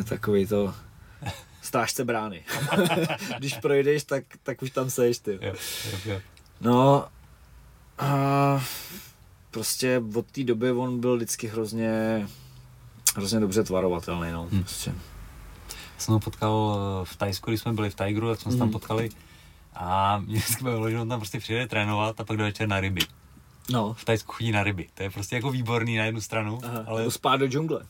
takový 0.10 0.48
to 0.48 0.74
stážce 1.62 2.06
brány. 2.06 2.44
Když 3.38 3.54
projdeš, 3.54 4.04
tak, 4.04 4.24
tak 4.44 4.62
už 4.62 4.72
tam 4.72 4.90
seš, 4.90 5.18
ty. 5.20 5.40
Jo, 5.42 5.54
jo, 5.92 5.98
jo. 6.06 6.22
No, 6.62 7.06
a 8.00 8.64
prostě 9.52 10.02
od 10.16 10.26
té 10.32 10.44
doby 10.44 10.72
on 10.72 11.00
byl 11.00 11.16
vždycky 11.16 11.48
hrozně, 11.48 12.28
hrozně 13.16 13.40
dobře 13.40 13.64
tvarovatelný, 13.64 14.32
no. 14.32 14.48
Hm. 14.52 14.60
Prostě. 14.64 14.94
jsem 15.98 16.14
ho 16.14 16.20
potkal 16.20 16.78
eh, 17.02 17.06
v 17.06 17.16
Tajsku, 17.16 17.52
když 17.52 17.62
jsme 17.62 17.74
byli 17.74 17.90
v 17.90 17.96
Tigru, 17.96 18.30
tak 18.30 18.42
jsme 18.42 18.52
se 18.52 18.58
tam 18.58 18.68
Mhm. 18.68 18.74
potkali. 18.74 19.10
A 19.74 20.18
mě 20.20 20.40
vždycky 20.40 20.64
bavilo, 20.64 20.90
že 20.90 21.00
on 21.00 21.10
tam 21.10 21.20
prostě 21.20 21.40
přijede 21.40 21.68
trénovat 21.68 22.20
a 22.20 22.24
pak 22.24 22.38
do 22.38 22.44
večer 22.44 22.68
na 22.68 22.80
ryby. 22.80 23.02
No, 23.72 23.94
V 23.94 24.06
Tajsku 24.06 24.32
chodí 24.32 24.52
na 24.52 24.64
ryby. 24.64 24.88
To 24.94 25.04
je 25.04 25.10
prostě 25.10 25.36
jako 25.36 25.52
výborný 25.52 25.98
na 25.98 26.06
jednu 26.06 26.22
stranu, 26.22 26.60
Aha, 26.64 26.74
ale 26.78 26.86
ale... 26.88 27.00
Nebo 27.00 27.12
spát 27.12 27.38
do 27.38 27.48
džungle. 27.48 27.86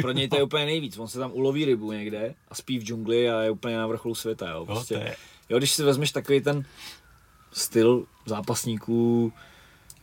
Pro 0.00 0.12
něj 0.12 0.28
to 0.28 0.36
je 0.36 0.42
úplně 0.42 0.64
nejvíc. 0.64 0.98
On 0.98 1.08
se 1.08 1.18
tam 1.18 1.32
uloví 1.32 1.64
rybu 1.64 1.92
někde 1.92 2.34
a 2.48 2.54
spí 2.54 2.78
v 2.78 2.82
džungli 2.82 3.30
a 3.30 3.40
je 3.40 3.50
úplně 3.50 3.76
na 3.76 3.86
vrcholu 3.86 4.14
světa. 4.14 4.50
Jo, 4.50 4.56
jo, 4.58 4.64
prostě. 4.66 4.94
je, 4.94 5.16
jo 5.48 5.58
když 5.58 5.70
si 5.72 5.82
vezmeš 5.82 6.10
takový 6.12 6.40
ten 6.40 6.64
styl 7.52 8.06
zápasníků, 8.26 9.32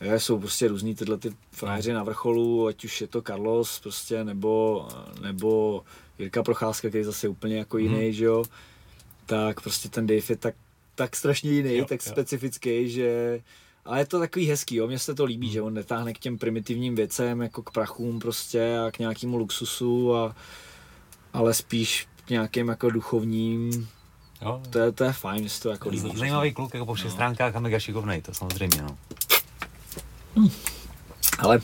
jo, 0.00 0.20
jsou 0.20 0.38
prostě 0.38 0.68
různý 0.68 0.94
tyhle 0.94 1.18
ty 1.18 1.30
frajeři 1.50 1.92
na 1.92 2.02
vrcholu, 2.04 2.66
ať 2.66 2.84
už 2.84 3.00
je 3.00 3.06
to 3.06 3.22
Carlos 3.22 3.80
prostě, 3.80 4.24
nebo, 4.24 4.88
nebo 5.20 5.82
Jirka 6.18 6.42
Procházka, 6.42 6.88
který 6.88 7.04
zase 7.04 7.26
je 7.26 7.30
úplně 7.30 7.56
jako 7.56 7.78
jiný, 7.78 8.02
Mhm. 8.04 8.12
že 8.12 8.24
jo, 8.24 8.44
tak 9.26 9.60
prostě 9.60 9.88
ten 9.88 10.06
Dave 10.06 10.20
je 10.28 10.36
tak, 10.36 10.54
tak 10.94 11.16
strašně 11.16 11.50
jiný, 11.50 11.74
Jo, 11.76 11.84
tak 11.84 12.06
jo. 12.06 12.12
specifický, 12.12 12.90
že 12.90 13.40
ale 13.84 13.98
je 13.98 14.06
to 14.06 14.18
takový 14.18 14.48
hezký, 14.48 14.76
jo, 14.76 14.86
mně 14.86 14.98
se 14.98 15.14
to 15.14 15.24
líbí, 15.24 15.50
že 15.50 15.62
on 15.62 15.74
netáhne 15.74 16.12
k 16.12 16.18
těm 16.18 16.38
primitivním 16.38 16.94
věcem, 16.94 17.40
jako 17.42 17.62
k 17.62 17.70
prachům 17.70 18.18
prostě 18.18 18.78
a 18.86 18.90
k 18.90 18.98
nějakému 18.98 19.36
luxusu, 19.36 20.16
a, 20.16 20.36
ale 21.32 21.54
spíš 21.54 22.08
k 22.24 22.30
nějakým 22.30 22.68
jako 22.68 22.90
duchovním, 22.90 23.88
jo, 24.42 24.62
to 24.70 24.78
je, 24.78 24.92
to 24.92 25.04
je 25.04 25.12
fajn, 25.12 25.42
že 25.42 25.48
se 25.50 25.62
to 25.62 25.68
jako 25.70 25.88
líbí. 25.88 26.16
Zajímavý 26.16 26.52
kluk, 26.52 26.74
jako 26.74 26.86
po 26.86 26.94
všech 26.94 27.06
No. 27.10 27.12
stránkách 27.12 27.56
a 27.56 27.60
mega 27.60 27.78
šikovnej, 27.78 28.22
to 28.22 28.34
samozřejmě, 28.34 28.82
no. 28.82 28.98
Ale 31.38 31.60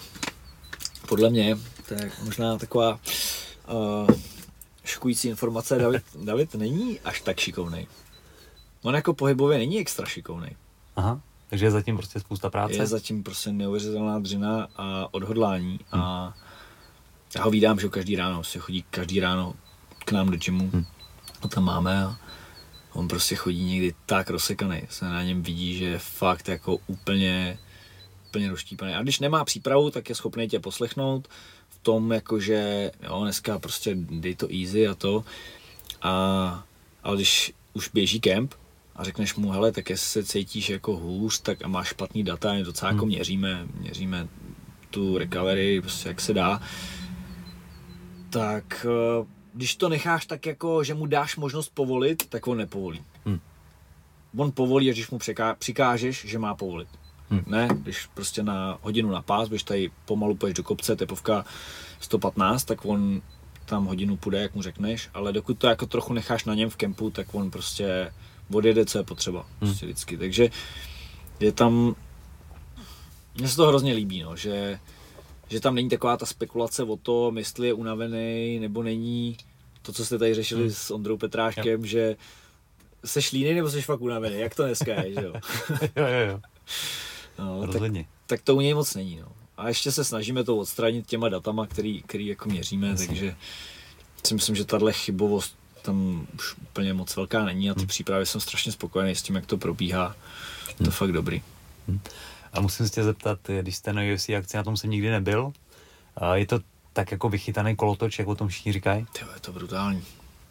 podle 1.09 1.31
mě, 1.31 1.59
to 1.89 1.95
je 1.95 2.11
možná 2.25 2.59
taková 2.59 3.01
uh, 3.69 4.09
šokující 4.85 5.29
informace, 5.29 5.79
David, 5.79 6.03
David 6.25 6.55
není 6.55 7.01
až 7.01 7.21
tak 7.21 7.41
šikovnej. 7.41 7.87
On 8.83 8.95
jako 8.95 9.15
pohybově 9.15 9.59
není 9.59 9.79
extra 9.81 10.07
šikovnej. 10.07 10.57
Aha, 10.97 11.21
takže 11.49 11.67
je 11.67 11.71
zatím 11.71 11.97
prostě 11.97 12.21
spousta 12.21 12.51
práce. 12.51 12.75
Je 12.75 12.87
zatím 12.87 13.23
prostě 13.23 13.53
neuvěřitelná 13.53 14.19
dřina 14.19 14.69
a 14.77 15.09
odhodlání 15.11 15.81
a 15.93 16.35
já 17.37 17.45
ho 17.45 17.51
vídám, 17.51 17.81
že 17.81 17.89
každý 17.89 18.17
ráno, 18.17 18.45
se 18.45 18.59
chodí 18.59 18.85
každý 18.91 19.21
ráno 19.21 19.55
k 20.05 20.13
nám 20.13 20.31
do 20.31 20.37
gymu 20.37 20.71
Hm. 20.73 20.85
a 21.43 21.49
tam 21.49 21.65
máme 21.65 22.05
a 22.05 22.19
on 22.93 23.09
prostě 23.09 23.37
chodí 23.37 23.65
někdy 23.65 23.95
tak 24.07 24.31
rozsekaný, 24.31 24.83
se 24.91 25.05
na 25.05 25.23
něm 25.23 25.43
vidí, 25.43 25.79
že 25.79 25.85
je 25.85 25.99
fakt 25.99 26.49
jako 26.49 26.79
úplně, 26.87 27.59
úplně 28.29 28.51
rozštípaný. 28.51 28.95
A 28.95 29.03
když 29.03 29.21
nemá 29.21 29.45
přípravu, 29.45 29.91
tak 29.91 30.09
je 30.09 30.15
schopný 30.15 30.49
tě 30.49 30.61
poslechnout 30.61 31.29
v 31.69 31.79
tom, 31.79 32.13
jakože 32.13 32.91
jo, 33.03 33.23
dneska 33.23 33.59
prostě 33.59 33.95
dej 33.95 34.35
to 34.35 34.49
easy 34.53 34.89
a 34.89 34.95
to. 34.95 35.25
A, 36.03 36.65
ale 37.03 37.17
když 37.17 37.53
už 37.73 37.89
běží 37.89 38.21
kemp 38.21 38.55
a 38.99 39.05
řekneš 39.05 39.35
mu, 39.35 39.51
hele, 39.51 39.73
tak 39.73 39.91
jestli 39.91 40.09
se 40.09 40.25
cítíš 40.29 40.71
jako 40.71 40.97
hůř, 40.97 41.41
tak 41.41 41.65
a 41.65 41.69
máš 41.69 41.89
špatný 41.89 42.25
data, 42.25 42.53
my 42.53 42.63
docela 42.65 42.91
jako 42.93 43.01
Hmm. 43.05 43.09
měříme, 43.09 43.67
měříme 43.75 44.29
tu 44.91 45.19
recovery, 45.19 45.81
prostě 45.81 46.09
jak 46.09 46.21
se 46.21 46.35
dá, 46.35 46.61
tak 48.31 48.87
eh, 48.89 49.27
když 49.55 49.77
to 49.77 49.89
necháš 49.89 50.27
tak 50.27 50.47
jako, 50.47 50.85
že 50.85 50.95
mu 50.95 51.07
dáš 51.07 51.37
možnost 51.37 51.71
povolit, 51.75 52.29
tak 52.29 52.47
on 52.47 52.59
nepovolí. 52.59 53.03
Hmm. 53.27 53.41
On 54.37 54.53
povolí, 54.53 54.91
až 54.91 54.97
když 54.97 55.11
mu 55.11 55.19
překá- 55.19 55.55
přikážeš, 55.59 56.25
že 56.29 56.39
má 56.39 56.55
povolit. 56.55 56.89
Hmm. 57.31 57.43
Ne, 57.47 57.69
když 57.83 58.07
prostě 58.07 58.43
na 58.43 58.79
hodinu 58.83 59.11
na 59.11 59.23
pás, 59.23 59.49
když 59.49 59.63
tady 59.63 59.91
pomalu 60.05 60.35
půjdeš 60.35 60.55
do 60.55 60.63
kopce, 60.63 60.97
tepovka 60.97 61.45
115, 62.01 62.65
tak 62.65 62.85
on 62.85 63.23
tam 63.65 63.85
hodinu 63.87 64.17
půjde, 64.17 64.43
jak 64.43 64.55
mu 64.55 64.63
řekneš, 64.63 65.09
ale 65.15 65.33
dokud 65.33 65.59
to 65.59 65.67
jako 65.67 65.87
trochu 65.87 66.13
necháš 66.13 66.45
na 66.45 66.55
něm 66.55 66.71
v 66.71 66.77
kempu, 66.77 67.11
tak 67.11 67.35
on 67.35 67.51
prostě 67.51 68.13
odjede, 68.53 68.87
co 68.87 68.99
je 68.99 69.05
potřeba. 69.05 69.47
Prostě 69.59 69.87
vždycky. 69.87 70.17
Takže 70.17 70.51
je 71.41 71.53
tam, 71.53 71.95
mně 73.35 73.49
se 73.49 73.57
to 73.57 73.67
hrozně 73.69 73.93
líbí, 73.93 74.23
no, 74.23 74.37
že, 74.37 74.79
že 75.49 75.61
tam 75.61 75.75
není 75.75 75.89
taková 75.89 76.17
ta 76.17 76.27
spekulace 76.27 76.83
o 76.83 76.97
tom, 76.97 77.39
jestli 77.39 77.67
je 77.67 77.73
unavený 77.73 78.59
nebo 78.61 78.83
není. 78.83 79.37
To, 79.83 79.93
co 79.93 80.05
jste 80.05 80.19
tady 80.19 80.35
řešili 80.35 80.61
Hmm. 80.63 80.71
s 80.71 80.91
Ondrou 80.91 81.17
Petráškem, 81.17 81.87
že 81.87 82.17
seš 83.05 83.33
líný 83.33 83.55
nebo 83.55 83.71
seš 83.71 83.85
fakt 83.85 84.01
unavený, 84.01 84.39
jak 84.41 84.55
to 84.55 84.65
dneska 84.65 85.03
je, 85.05 85.15
že 85.15 85.23
jo? 85.25 85.33
jo, 85.97 86.07
jo, 86.07 86.29
jo. 86.31 86.41
No, 87.39 87.67
tak, 87.73 87.83
tak 88.27 88.43
to 88.43 88.55
u 88.57 88.61
něj 88.61 88.75
moc 88.75 88.95
není, 88.95 89.17
no. 89.17 89.29
A 89.57 89.69
ještě 89.69 89.93
se 89.93 90.05
snažíme 90.05 90.45
to 90.45 90.57
odstranit 90.57 91.07
těma 91.07 91.29
datama, 91.29 91.67
který, 91.67 92.03
který 92.03 92.27
jako 92.27 92.49
měříme, 92.49 92.89
Jasně. 92.89 93.07
takže 93.07 93.37
si 94.27 94.35
myslím, 94.35 94.57
že 94.57 94.65
tahle 94.65 94.93
chybovost 94.93 95.57
tam 95.89 96.27
už 96.35 96.55
úplně 96.63 96.95
moc 96.95 97.17
velká 97.17 97.45
není 97.45 97.71
a 97.71 97.75
ty 97.75 97.81
Hmm. 97.81 97.89
přípravy 97.89 98.27
jsem 98.27 98.41
strašně 98.41 98.73
spokojený 98.73 99.15
s 99.15 99.23
tím, 99.23 99.35
jak 99.37 99.47
to 99.47 99.57
probíhá. 99.57 100.17
To 100.79 100.85
je 100.85 100.91
fakt 100.91 101.13
dobrý. 101.13 101.43
A 102.53 102.61
musím 102.61 102.87
se 102.87 102.93
tě 102.93 103.05
zeptat, 103.05 103.39
když 103.61 103.77
jste 103.77 103.93
na 103.93 104.03
UFC 104.15 104.29
akci, 104.29 104.57
na 104.57 104.63
tom 104.63 104.77
jsem 104.77 104.91
nikdy 104.91 105.11
nebyl. 105.11 105.53
A 106.17 106.37
je 106.37 106.47
to 106.47 106.61
tak 106.93 107.13
jako 107.13 107.29
vychytaný 107.29 107.77
kolotoč, 107.77 108.19
jak 108.19 108.29
o 108.29 108.35
tom 108.35 108.49
všichni 108.49 108.73
říkají? 108.73 109.07
Ty 109.13 109.21
je 109.35 109.41
to 109.41 109.53
brutální. 109.53 110.05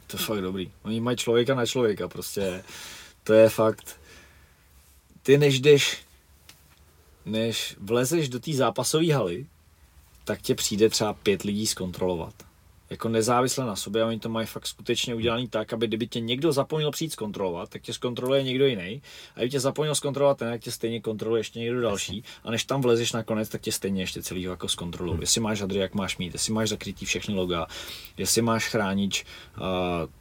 To 0.08 0.18
je 0.18 0.24
fakt 0.26 0.42
dobrý. 0.42 0.72
Oni 0.84 1.00
mají 1.00 1.18
člověka 1.18 1.56
na 1.56 1.66
člověka, 1.66 2.08
prostě. 2.08 2.64
To 3.24 3.34
je 3.34 3.50
fakt. 3.50 4.00
Ty 5.24 5.38
než 5.38 5.60
jdeš, 5.60 5.98
než 7.26 7.76
vlezeš 7.80 8.30
do 8.30 8.40
té 8.40 8.54
zápasové 8.54 9.14
haly, 9.14 9.46
tak 10.24 10.42
tě 10.42 10.56
přijde 10.56 10.90
třeba 10.90 11.14
pět 11.14 11.42
lidí 11.44 11.68
zkontrolovat. 11.68 12.34
Jako 12.90 13.10
nezávisle 13.10 13.66
na 13.66 13.76
sobě, 13.76 14.04
a 14.04 14.08
oni 14.08 14.20
to 14.20 14.30
mají 14.30 14.48
fakt 14.48 14.68
skutečně 14.68 15.16
udělaný 15.16 15.48
tak, 15.48 15.74
aby 15.74 15.88
kdyby 15.88 16.08
tě 16.08 16.20
někdo 16.20 16.52
zapomněl 16.52 16.92
přijít 16.92 17.12
zkontrolovat, 17.12 17.70
tak 17.70 17.82
tě 17.82 17.94
zkontroluje 17.94 18.44
někdo 18.44 18.66
jiný. 18.66 19.02
A 19.36 19.40
kdyby 19.40 19.50
tě 19.50 19.60
zapomněl 19.60 19.96
zkontrolovat 19.96 20.38
ten, 20.38 20.50
tak 20.52 20.62
tě 20.62 20.72
stejně 20.72 21.02
kontroluje 21.02 21.40
ještě 21.40 21.60
někdo 21.60 21.82
další. 21.82 22.24
A 22.44 22.52
než 22.52 22.64
tam 22.64 22.82
vlezeš 22.82 23.12
nakonec, 23.12 23.50
tak 23.50 23.62
tě 23.62 23.72
stejně 23.72 24.02
ještě 24.02 24.24
celýho 24.24 24.52
jako 24.52 24.68
zkontrolují. 24.68 25.18
Jestli 25.22 25.42
máš 25.42 25.62
hadry, 25.62 25.80
jak 25.80 25.94
máš 25.94 26.18
mít, 26.18 26.34
jestli 26.34 26.54
máš 26.54 26.70
zakrytý 26.70 27.06
všechny 27.06 27.34
loga, 27.36 27.68
jestli 28.18 28.42
máš 28.42 28.70
chránič 28.70 29.26
uh, 29.58 29.64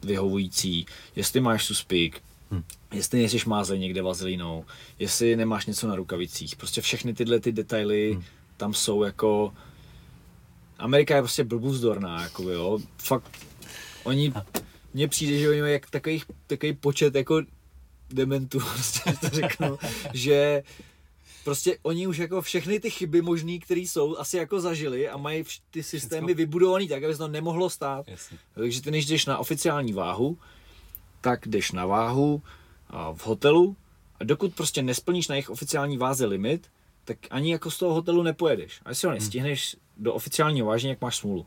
vyhovující, 0.09 0.85
jestli 1.15 1.39
máš 1.39 1.65
suspik, 1.65 2.21
Hmm. 2.51 2.63
jestli 2.93 3.19
nejsiš 3.19 3.45
mázlej 3.45 3.79
někde 3.79 4.01
vazelínou, 4.01 4.65
jestli 4.99 5.35
nemáš 5.35 5.65
něco 5.65 5.87
na 5.87 5.95
rukavicích. 5.95 6.55
Prostě 6.55 6.81
všechny 6.81 7.13
tyhle 7.13 7.39
ty 7.39 7.51
detaily 7.51 8.11
Hmm. 8.13 8.23
tam 8.57 8.73
jsou 8.73 9.03
jako... 9.03 9.53
Amerika 10.79 11.15
je 11.15 11.21
prostě 11.21 11.43
blbuzdorná, 11.43 12.23
jako 12.23 12.49
jo. 12.49 12.79
Fakt, 12.97 13.31
oni, 14.03 14.33
mně 14.93 15.07
přijde, 15.07 15.39
že 15.39 15.49
oni 15.49 15.61
mají 15.61 15.73
jak 15.73 15.89
takový, 15.89 16.23
takový 16.47 16.73
počet 16.73 17.15
jako 17.15 17.41
dementů, 18.09 18.59
prostě 18.73 19.13
to 19.21 19.29
řeknu, 19.29 19.77
že 20.13 20.63
prostě 21.43 21.77
oni 21.81 22.07
už 22.07 22.17
jako 22.17 22.41
všechny 22.41 22.79
ty 22.79 22.89
chyby 22.89 23.21
možný, 23.21 23.59
které 23.59 23.81
jsou, 23.81 24.17
asi 24.17 24.37
jako 24.37 24.59
zažili 24.59 25.09
a 25.09 25.17
mají 25.17 25.43
ty 25.71 25.83
systémy 25.83 26.27
Všecko. 26.27 26.37
vybudovaný 26.37 26.87
tak, 26.87 27.03
aby 27.03 27.13
se 27.13 27.17
to 27.17 27.27
nemohlo 27.27 27.69
stát. 27.69 28.07
Jasně. 28.07 28.37
Takže 28.53 28.81
ty 28.81 28.91
než 28.91 29.05
jdeš 29.05 29.25
na 29.25 29.37
oficiální 29.37 29.93
váhu, 29.93 30.37
tak 31.21 31.47
jdeš 31.47 31.71
na 31.71 31.85
váhu 31.85 32.41
a, 32.87 33.11
v 33.13 33.25
hotelu 33.25 33.75
a 34.19 34.23
dokud 34.23 34.55
prostě 34.55 34.81
nesplníš 34.81 35.27
na 35.27 35.35
jejich 35.35 35.49
oficiální 35.49 35.97
váze 35.97 36.25
limit, 36.25 36.67
tak 37.05 37.17
ani 37.29 37.51
jako 37.51 37.71
z 37.71 37.77
toho 37.77 37.93
hotelu 37.93 38.23
nepojedeš. 38.23 38.81
A 38.85 38.89
jestli 38.89 39.07
ho 39.07 39.13
nestihneš 39.13 39.75
do 39.99 40.13
oficiálního 40.13 40.67
vážení, 40.67 40.89
jak 40.89 41.01
máš 41.01 41.15
smůlu. 41.17 41.45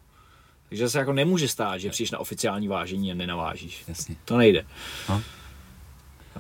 Takže 0.69 0.89
se 0.91 0.99
jako 0.99 1.13
nemůže 1.13 1.49
stát, 1.49 1.79
že 1.79 1.91
přijdeš 1.91 2.11
na 2.11 2.19
oficiální 2.19 2.69
vážení 2.69 3.13
a 3.13 3.15
nenavážíš. 3.15 3.85
Jasně. 3.89 4.17
To 4.25 4.37
nejde. 4.37 4.67
No. 5.09 5.23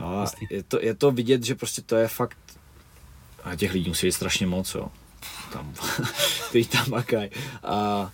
A 0.01 0.25
je, 0.51 0.63
to, 0.63 0.81
je 0.83 0.95
to 0.95 1.11
vidět, 1.11 1.45
že 1.45 1.55
prostě 1.55 1.83
to 1.83 1.97
je 1.97 2.09
fakt... 2.09 2.39
A 3.45 3.57
těch 3.57 3.73
lidí 3.73 3.89
musí 3.89 4.07
být 4.07 4.13
strašně 4.13 4.47
moc, 4.47 4.75
jo. 4.75 4.89
Tam, 5.53 5.75
který 6.49 6.67
tam 6.67 6.91
makají. 6.91 7.31
A 7.63 8.11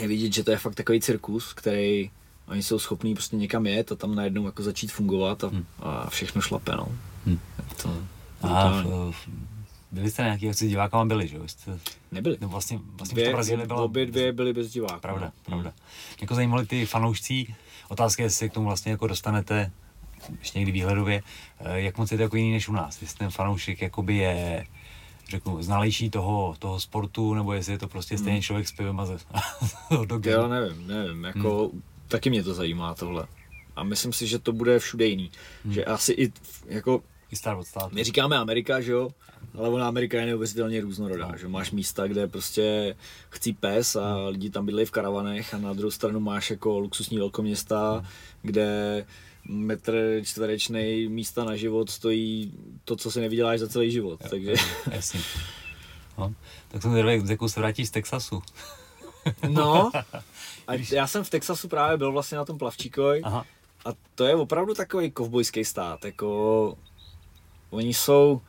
je 0.00 0.08
vidět, 0.08 0.32
že 0.32 0.44
to 0.44 0.50
je 0.50 0.56
fakt 0.58 0.74
takový 0.74 1.00
cirkus, 1.00 1.52
který 1.52 2.10
oni 2.48 2.62
jsou 2.62 2.78
schopní 2.78 3.14
prostě 3.14 3.36
někam 3.36 3.66
jet 3.66 3.92
a 3.92 3.96
tam 3.96 4.14
najednou 4.14 4.46
jako 4.46 4.62
začít 4.62 4.92
fungovat 4.92 5.44
a, 5.44 5.48
Hmm. 5.48 5.66
a 5.80 6.10
všechno 6.10 6.40
šlape, 6.40 6.72
no. 6.76 6.88
Hm. 7.26 7.38
Je 7.58 7.76
To 7.82 7.88
A 7.88 8.46
brutální. 8.46 8.90
v, 8.90 9.12
v, 9.12 9.28
byli 9.92 10.10
jste 10.10 10.22
nějaký 10.22 10.48
s 10.48 10.58
divákama 10.58 11.04
byli, 11.04 11.28
že 11.28 11.36
jo? 11.36 11.48
Jste, 11.48 11.78
Nebyli. 12.12 12.36
no 12.40 12.48
vlastně, 12.48 12.78
vlastně 12.92 13.14
v 13.14 13.16
Dvě, 13.16 13.24
té 13.26 13.32
Brazílii 13.32 13.66
byla... 13.66 13.82
obě 13.82 14.06
dvě 14.06 14.32
byly 14.32 14.52
bez 14.52 14.70
diváků. 14.72 15.00
Pravda, 15.00 15.26
no. 15.26 15.32
pravda. 15.44 15.72
Jako 16.20 16.34
zajímali 16.34 16.66
ty 16.66 16.86
fanoušcí, 16.86 17.54
otázka 17.88 18.22
je, 18.22 18.26
jestli 18.26 18.36
se 18.38 18.48
k 18.48 18.52
tomu 18.52 18.66
vlastně 18.66 18.92
jako 18.92 19.06
dostanete 19.06 19.70
ještě 20.38 20.58
někdy 20.58 20.72
výhledově, 20.72 21.22
eh, 21.60 21.80
jak 21.80 21.98
moc 21.98 22.10
je 22.12 22.16
to 22.16 22.22
jako 22.22 22.36
jiný 22.36 22.52
než 22.52 22.68
u 22.68 22.72
nás, 22.72 23.02
jestli 23.02 23.18
ten 23.18 23.30
fanoušek 23.30 23.82
jakoby 23.82 24.16
je 24.16 24.66
řeknu, 25.30 25.62
znalejší 25.62 26.10
toho, 26.10 26.56
toho 26.58 26.80
sportu, 26.80 27.34
nebo 27.34 27.52
jestli 27.52 27.72
je 27.72 27.78
to 27.78 27.88
prostě 27.88 28.18
stejný 28.18 28.42
člověk 28.42 28.68
s 28.68 28.72
pivem 28.72 29.00
a 29.00 29.06
Já 30.24 30.48
nevím, 30.48 30.86
nevím, 30.86 31.24
jako 31.24 31.68
Hmm. 31.72 31.82
taky 32.08 32.30
mě 32.30 32.42
to 32.42 32.54
zajímá 32.54 32.94
tohle. 32.94 33.26
A 33.76 33.82
myslím 33.82 34.12
si, 34.12 34.26
že 34.26 34.38
to 34.38 34.52
bude 34.52 34.78
všude 34.78 35.06
jiný. 35.06 35.30
Hmm. 35.64 35.74
Že 35.74 35.84
asi 35.84 36.12
i, 36.12 36.28
v- 36.28 36.64
jako 36.66 37.02
I 37.30 37.36
stát 37.36 37.58
od 37.58 37.64
státu. 37.66 37.94
My 37.94 38.04
říkáme 38.04 38.36
Amerika, 38.36 38.80
že 38.80 38.92
jo? 38.92 39.10
Ale 39.58 39.68
ona 39.68 39.88
Amerika 39.88 40.20
je 40.20 40.26
neuvěřitelně 40.26 40.80
různorodá, 40.80 41.28
No. 41.28 41.38
že 41.38 41.48
máš 41.48 41.70
místa, 41.70 42.06
kde 42.06 42.26
prostě 42.26 42.96
chcí 43.30 43.52
pes 43.52 43.96
a 43.96 44.16
lidi 44.28 44.50
tam 44.50 44.66
bydlejí 44.66 44.86
v 44.86 44.90
karavanech 44.90 45.54
a 45.54 45.58
na 45.58 45.72
druhou 45.72 45.90
stranu 45.90 46.20
máš 46.20 46.50
jako 46.50 46.78
luxusní 46.78 47.18
velkoměsta, 47.18 48.04
kde 48.42 49.04
metr 49.48 50.20
čtverečný 50.24 51.08
místa 51.08 51.44
na 51.44 51.56
život 51.56 51.90
stojí 51.90 52.52
to, 52.84 52.96
co 52.96 53.10
si 53.10 53.20
nevyděláš 53.20 53.60
za 53.60 53.68
celý 53.68 53.90
život. 53.92 54.20
Jo, 54.22 54.28
Takže, 54.30 54.54
Jasně. 54.90 55.20
No, 56.18 56.34
tak 56.68 56.82
jsem 56.82 56.90
zvědavý, 56.90 57.22
jakou 57.30 57.48
se 57.48 57.60
vrátí 57.60 57.86
z 57.86 57.90
Texasu. 57.90 58.42
no, 59.48 59.90
a 60.68 60.72
já 60.92 61.06
jsem 61.06 61.24
v 61.24 61.30
Texasu 61.30 61.68
právě 61.68 61.96
byl 61.96 62.12
vlastně 62.12 62.38
na 62.38 62.44
tom 62.44 62.58
plavčíkoj 62.58 63.20
Aha. 63.24 63.44
a 63.84 63.88
to 64.14 64.24
je 64.24 64.34
opravdu 64.36 64.74
takový 64.74 65.10
kovbojský 65.10 65.64
stát, 65.64 66.04
jako 66.04 66.78
oni 67.70 67.94
jsou, 67.94 68.40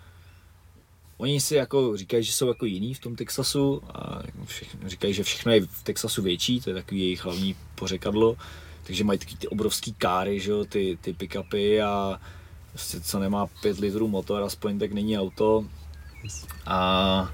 oni 1.17 1.41
si 1.41 1.55
jako 1.55 1.97
říkají, 1.97 2.23
že 2.23 2.31
jsou 2.31 2.47
jako 2.47 2.65
jiní 2.65 2.93
v 2.93 2.99
tom 2.99 3.15
Texasu 3.15 3.81
a 3.89 4.23
všechno, 4.45 4.89
říkají, 4.89 5.13
že 5.13 5.23
všechno 5.23 5.51
je 5.51 5.61
v 5.61 5.83
Texasu 5.83 6.21
větší, 6.21 6.61
to 6.61 6.69
je 6.69 6.73
takový 6.73 7.01
jejich 7.01 7.25
hlavní 7.25 7.55
pořekadlo, 7.75 8.37
takže 8.83 9.03
mají 9.03 9.19
taky 9.19 9.35
ty 9.35 9.47
obrovský 9.47 9.93
káry, 9.93 10.39
že 10.39 10.51
jo, 10.51 10.65
ty, 10.65 10.97
ty 11.01 11.13
pick-upy 11.13 11.85
a 11.85 12.21
co 13.03 13.19
nemá 13.19 13.47
5 13.47 13.79
litrů 13.79 14.07
motor, 14.07 14.43
aspoň 14.43 14.79
tak 14.79 14.91
není 14.91 15.19
auto. 15.19 15.65
A 16.65 17.31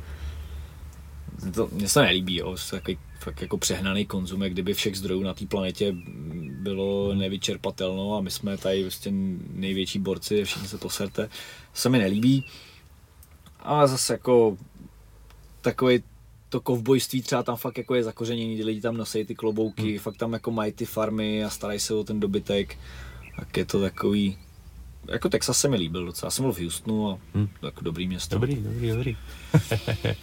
to, 1.53 1.69
mně 1.71 1.89
se 1.89 2.01
nelíbí, 2.01 2.35
jo, 2.35 2.55
takový 2.71 2.97
fakt 3.19 3.41
jako 3.41 3.57
přehnaný 3.57 4.05
konzum, 4.05 4.43
jak 4.43 4.51
kdyby 4.51 4.73
všech 4.73 4.95
zdrojů 4.95 5.23
na 5.23 5.33
té 5.33 5.45
planetě 5.45 5.95
bylo 6.61 7.13
nevyčerpatelno 7.13 8.15
a 8.15 8.21
my 8.21 8.31
jsme 8.31 8.57
tady 8.57 8.81
prostě 8.81 9.11
největší 9.53 9.99
borci, 9.99 10.43
všichni 10.43 10.67
se 10.67 10.77
poserte. 10.77 11.27
To 11.27 11.79
se 11.79 11.89
mi 11.89 11.97
nelíbí, 11.97 12.45
ale 13.59 13.87
zase 13.87 14.13
jako 14.13 14.57
takový 15.61 16.03
to 16.49 16.61
kovbojství 16.61 17.21
třeba 17.21 17.43
tam 17.43 17.55
fakt 17.55 17.77
jako 17.77 17.95
je 17.95 18.03
zakořeněný, 18.03 18.57
ty 18.57 18.63
lidi 18.63 18.81
tam 18.81 18.97
nosí 18.97 19.25
ty 19.25 19.35
klobouky, 19.35 19.89
hmm. 19.89 19.99
fakt 19.99 20.17
tam 20.17 20.33
jako 20.33 20.51
mají 20.51 20.71
ty 20.71 20.85
farmy 20.85 21.43
a 21.45 21.49
starají 21.49 21.79
se 21.79 21.93
o 21.93 22.03
ten 22.03 22.19
dobytek, 22.19 22.77
tak 23.39 23.57
je 23.57 23.65
to 23.65 23.81
takový, 23.81 24.37
jako 25.07 25.29
Texas 25.29 25.59
se 25.59 25.67
mi 25.67 25.77
líbil 25.77 26.05
docela, 26.05 26.27
já 26.27 26.31
jsem 26.31 26.43
byl 26.45 26.53
v 26.53 26.59
Houstonu 26.61 27.09
a 27.11 27.17
Hmm. 27.33 27.49
jako 27.61 27.81
dobrý 27.83 28.07
město. 28.07 28.35
Dobrý, 28.35 28.55
dobrý, 28.55 28.89
dobrý. 28.89 29.17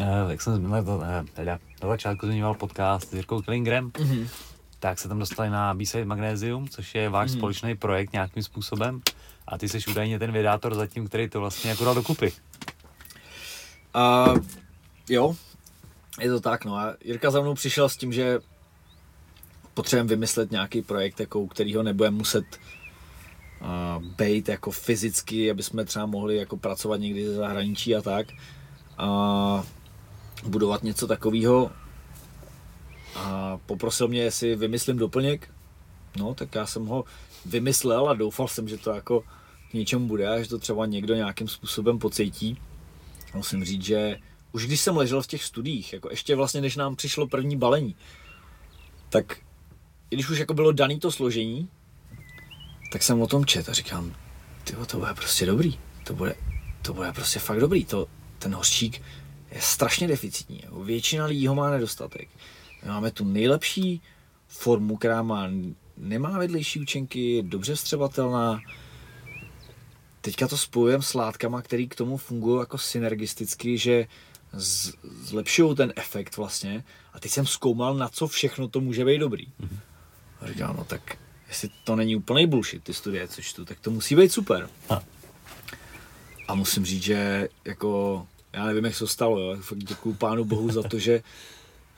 Eh, 0.00 0.30
Jak 0.30 0.42
jsem 0.42 0.54
zmínil, 0.56 0.84
to, 0.84 1.02
eh, 1.04 1.24
teda, 1.32 1.58
na 1.82 1.88
začátku 1.88 2.26
zmiňoval 2.26 2.54
podcast 2.54 3.10
s 3.10 3.12
Jirkou 3.14 3.42
Klingrem, 3.42 3.90
Mhm. 4.00 4.28
tak 4.80 4.98
se 4.98 5.08
tam 5.08 5.18
dostali 5.18 5.50
na 5.50 5.74
B-Side 5.74 6.04
Magnesium, 6.04 6.68
což 6.68 6.94
je 6.94 7.08
váš 7.08 7.30
Mhm. 7.30 7.38
společný 7.38 7.76
projekt 7.76 8.12
nějakým 8.12 8.42
způsobem. 8.42 9.00
A 9.52 9.58
ty 9.58 9.68
jsi 9.68 9.78
údajně 9.90 10.18
ten 10.18 10.32
vydátor 10.32 10.74
zatím, 10.74 11.08
který 11.08 11.28
to 11.28 11.40
vlastně 11.40 11.70
jako 11.70 11.84
dal 11.84 11.94
dokupy. 11.94 12.32
A 13.94 14.26
jo, 15.08 15.36
je 16.20 16.30
to 16.30 16.40
tak, 16.40 16.64
no 16.64 16.76
a 16.76 16.94
Jirka 17.04 17.30
za 17.30 17.40
mnou 17.40 17.54
přišel 17.54 17.88
s 17.88 17.96
tím, 17.96 18.12
že 18.12 18.38
potřebujeme 19.74 20.08
vymyslet 20.08 20.50
nějaký 20.50 20.82
projekt, 20.82 21.20
jako, 21.20 21.40
u 21.40 21.46
kterého 21.46 21.82
nebudeme 21.82 22.16
muset 22.16 22.44
uh, 23.60 24.04
být 24.04 24.48
jako 24.48 24.70
fyzicky, 24.70 25.50
aby 25.50 25.62
jsme 25.62 25.84
třeba 25.84 26.06
mohli 26.06 26.36
jako 26.36 26.56
pracovat 26.56 26.96
někdy 26.96 27.26
ze 27.26 27.34
zahraničí 27.34 27.96
a 27.96 28.02
tak. 28.02 28.26
A 28.98 29.64
budovat 30.46 30.82
něco 30.82 31.06
takového. 31.06 31.70
A 33.16 33.58
poprosil 33.66 34.08
mě, 34.08 34.22
jestli 34.22 34.56
vymyslím 34.56 34.96
doplněk. 34.96 35.50
No, 36.16 36.34
tak 36.34 36.54
já 36.54 36.66
jsem 36.66 36.86
ho 36.86 37.04
vymyslel 37.46 38.08
a 38.08 38.14
doufal 38.14 38.48
jsem, 38.48 38.68
že 38.68 38.78
to 38.78 38.90
jako 38.90 39.24
k 39.72 39.74
něčemu 39.74 40.08
bude 40.08 40.28
a 40.28 40.42
že 40.42 40.48
to 40.48 40.58
třeba 40.58 40.86
někdo 40.86 41.14
nějakým 41.14 41.48
způsobem 41.48 41.98
pocítí 41.98 42.58
musím 43.34 43.64
říct, 43.64 43.84
že 43.84 44.18
už 44.52 44.66
když 44.66 44.80
jsem 44.80 44.96
ležel 44.96 45.22
v 45.22 45.26
těch 45.26 45.44
studiích, 45.44 45.92
jako 45.92 46.10
ještě 46.10 46.36
vlastně 46.36 46.60
než 46.60 46.76
nám 46.76 46.96
přišlo 46.96 47.26
první 47.26 47.56
balení, 47.56 47.96
tak 49.08 49.38
když 50.08 50.30
už 50.30 50.38
jako 50.38 50.54
bylo 50.54 50.72
daný 50.72 50.98
to 50.98 51.12
složení, 51.12 51.68
tak 52.92 53.02
jsem 53.02 53.22
o 53.22 53.26
tom 53.26 53.46
čet 53.46 53.68
a 53.68 53.72
říkám, 53.72 54.14
ty 54.64 54.76
to 54.86 54.98
bude 54.98 55.14
prostě 55.14 55.46
dobrý, 55.46 55.78
to 56.04 56.14
bude, 56.14 56.34
to 56.82 56.94
bude 56.94 57.12
prostě 57.12 57.38
fakt 57.38 57.60
dobrý, 57.60 57.84
to, 57.84 58.06
ten 58.38 58.54
hořčík 58.54 59.02
je 59.52 59.60
strašně 59.60 60.08
deficitní, 60.08 60.60
jako 60.62 60.84
většina 60.84 61.26
lidí 61.26 61.46
ho 61.46 61.54
má 61.54 61.70
nedostatek. 61.70 62.28
My 62.82 62.88
máme 62.88 63.10
tu 63.10 63.24
nejlepší 63.24 64.02
formu, 64.48 64.96
která 64.96 65.22
má 65.22 65.48
nemá 65.96 66.38
vedlejší 66.38 66.80
účinky, 66.80 67.30
je 67.30 67.42
dobře 67.42 67.74
vstřebatelná. 67.74 68.60
Teďka 70.22 70.48
to 70.48 70.56
spojujeme 70.56 71.02
s 71.02 71.14
látkama, 71.14 71.62
které 71.62 71.86
k 71.86 71.94
tomu 71.94 72.16
fungují 72.16 72.60
jako 72.60 72.78
synergisticky, 72.78 73.78
že 73.78 74.06
z, 74.52 74.92
zlepšují 75.22 75.76
ten 75.76 75.92
efekt 75.96 76.36
vlastně. 76.36 76.84
A 77.12 77.20
teď 77.20 77.32
jsem 77.32 77.46
zkoumal, 77.46 77.94
na 77.94 78.08
co 78.08 78.28
všechno 78.28 78.68
to 78.68 78.80
může 78.80 79.04
být 79.04 79.18
dobrý. 79.18 79.46
Mm-hmm. 79.46 79.78
A 80.40 80.46
říkám, 80.46 80.76
no 80.76 80.84
tak 80.84 81.18
jestli 81.48 81.70
to 81.84 81.96
není 81.96 82.16
úplný 82.16 82.46
bullshit, 82.46 82.84
ty 82.84 82.94
studie, 82.94 83.28
co 83.28 83.42
čtu, 83.42 83.64
tak 83.64 83.80
to 83.80 83.90
musí 83.90 84.16
být 84.16 84.32
super. 84.32 84.68
A, 84.88 85.02
a 86.48 86.54
musím 86.54 86.84
říct, 86.84 87.02
že 87.02 87.48
jako, 87.64 88.26
já 88.52 88.66
nevím, 88.66 88.84
jak 88.84 88.94
se 88.94 88.98
to 88.98 89.06
stalo, 89.06 89.40
jo. 89.40 89.56
fakt 89.60 89.78
děkuju 89.78 90.14
pánu 90.14 90.44
bohu 90.44 90.72
za 90.72 90.82
to, 90.82 90.98
že 90.98 91.22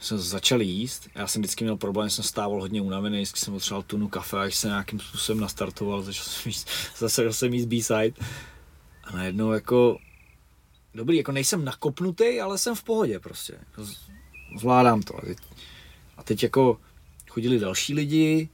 jsem 0.01 0.19
začal 0.19 0.63
jíst. 0.63 1.09
Já 1.15 1.27
jsem 1.27 1.43
vždycky 1.43 1.65
měl 1.65 1.77
problém, 1.77 2.11
jsem 2.11 2.25
stával 2.25 2.61
hodně 2.61 2.83
unavený, 2.83 3.17
vždycky 3.17 3.41
jsem 3.41 3.55
potřeboval 3.55 3.83
tunu 3.83 4.09
kafe, 4.09 4.39
až 4.39 4.55
se 4.55 4.69
nějakým 4.69 5.01
způsobem 5.01 5.41
nastartoval, 5.41 6.03
začal 6.03 6.25
jsem 6.25 6.51
jíst, 6.51 6.69
zase 6.99 7.33
jsem 7.33 7.55
jíst 7.55 7.67
B-side. 7.67 8.15
A 9.05 9.17
najednou 9.17 9.53
jako, 9.53 9.99
dobrý, 10.95 11.17
jako 11.17 11.33
nejsem 11.33 11.65
nakopnutý, 11.65 12.41
ale 12.41 12.59
jsem 12.59 12.75
v 12.75 12.83
pohodě 12.83 13.21
prostě. 13.21 13.59
Zvládám 14.59 15.03
to. 15.03 15.17
A 15.17 15.21
teď, 15.21 15.39
a 16.17 16.23
teď 16.23 16.43
jako 16.43 16.81
chodili 17.29 17.59
další 17.59 17.95
lidi, 17.95 18.49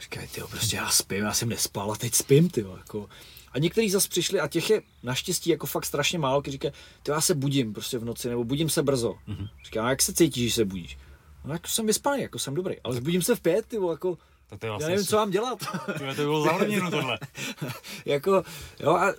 říkají, 0.00 0.28
ty 0.28 0.40
prostě 0.50 0.76
já 0.76 0.90
spím, 0.90 1.24
já 1.24 1.32
jsem 1.32 1.48
nespal 1.48 1.92
a 1.92 1.96
teď 1.96 2.14
spím, 2.14 2.50
ty 2.50 2.64
jako. 2.78 3.08
A 3.52 3.58
někteří 3.58 3.90
zase 3.90 4.08
přišli 4.08 4.40
a 4.40 4.48
těch 4.48 4.70
je 4.70 4.82
naštěstí 5.02 5.50
jako 5.50 5.66
fakt 5.66 5.84
strašně 5.86 6.18
málo, 6.18 6.40
když 6.40 6.52
říkají, 6.52 6.74
ty 7.02 7.10
já 7.10 7.20
se 7.20 7.34
budím 7.34 7.72
prostě 7.72 7.98
v 7.98 8.04
noci, 8.04 8.28
nebo 8.28 8.44
budím 8.44 8.68
se 8.70 8.82
brzo. 8.82 9.14
Mm-hmm. 9.28 9.48
Říkám, 9.64 9.88
jak 9.88 10.02
se 10.02 10.12
cítíš, 10.12 10.48
že 10.48 10.54
se 10.54 10.64
budíš? 10.64 10.98
No 11.44 11.52
jako 11.52 11.68
jsem 11.68 11.86
vyspaný, 11.86 12.22
jako 12.22 12.38
jsem 12.38 12.54
dobrý, 12.54 12.80
ale 12.84 12.94
zbudím 12.94 13.22
se 13.22 13.36
v 13.36 13.40
pět, 13.40 13.66
ty 13.66 13.76
jako, 13.76 14.18
to 14.48 14.58
ty 14.58 14.66
vlastně 14.66 14.84
já 14.84 14.88
nevím, 14.90 15.06
co 15.06 15.16
mám 15.16 15.30
dělat. 15.30 15.58
to 16.16 16.22
bylo 16.22 16.42
zahodněno 16.42 16.90
tohle. 16.90 17.18
jako, 18.04 18.42
jo 18.80 18.90
a 18.90 19.14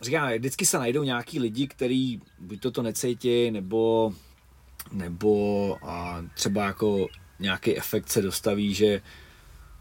říkám, 0.00 0.32
vždycky 0.32 0.66
se 0.66 0.78
najdou 0.78 1.02
nějaký 1.02 1.40
lidi, 1.40 1.66
kteří 1.66 2.20
buď 2.38 2.60
to 2.60 2.70
to 2.70 2.82
necítí, 2.82 3.50
nebo, 3.50 4.12
nebo 4.92 5.76
a 5.82 6.24
třeba 6.34 6.64
jako 6.64 7.06
nějaký 7.38 7.78
efekt 7.78 8.08
se 8.08 8.22
dostaví, 8.22 8.74
že 8.74 9.02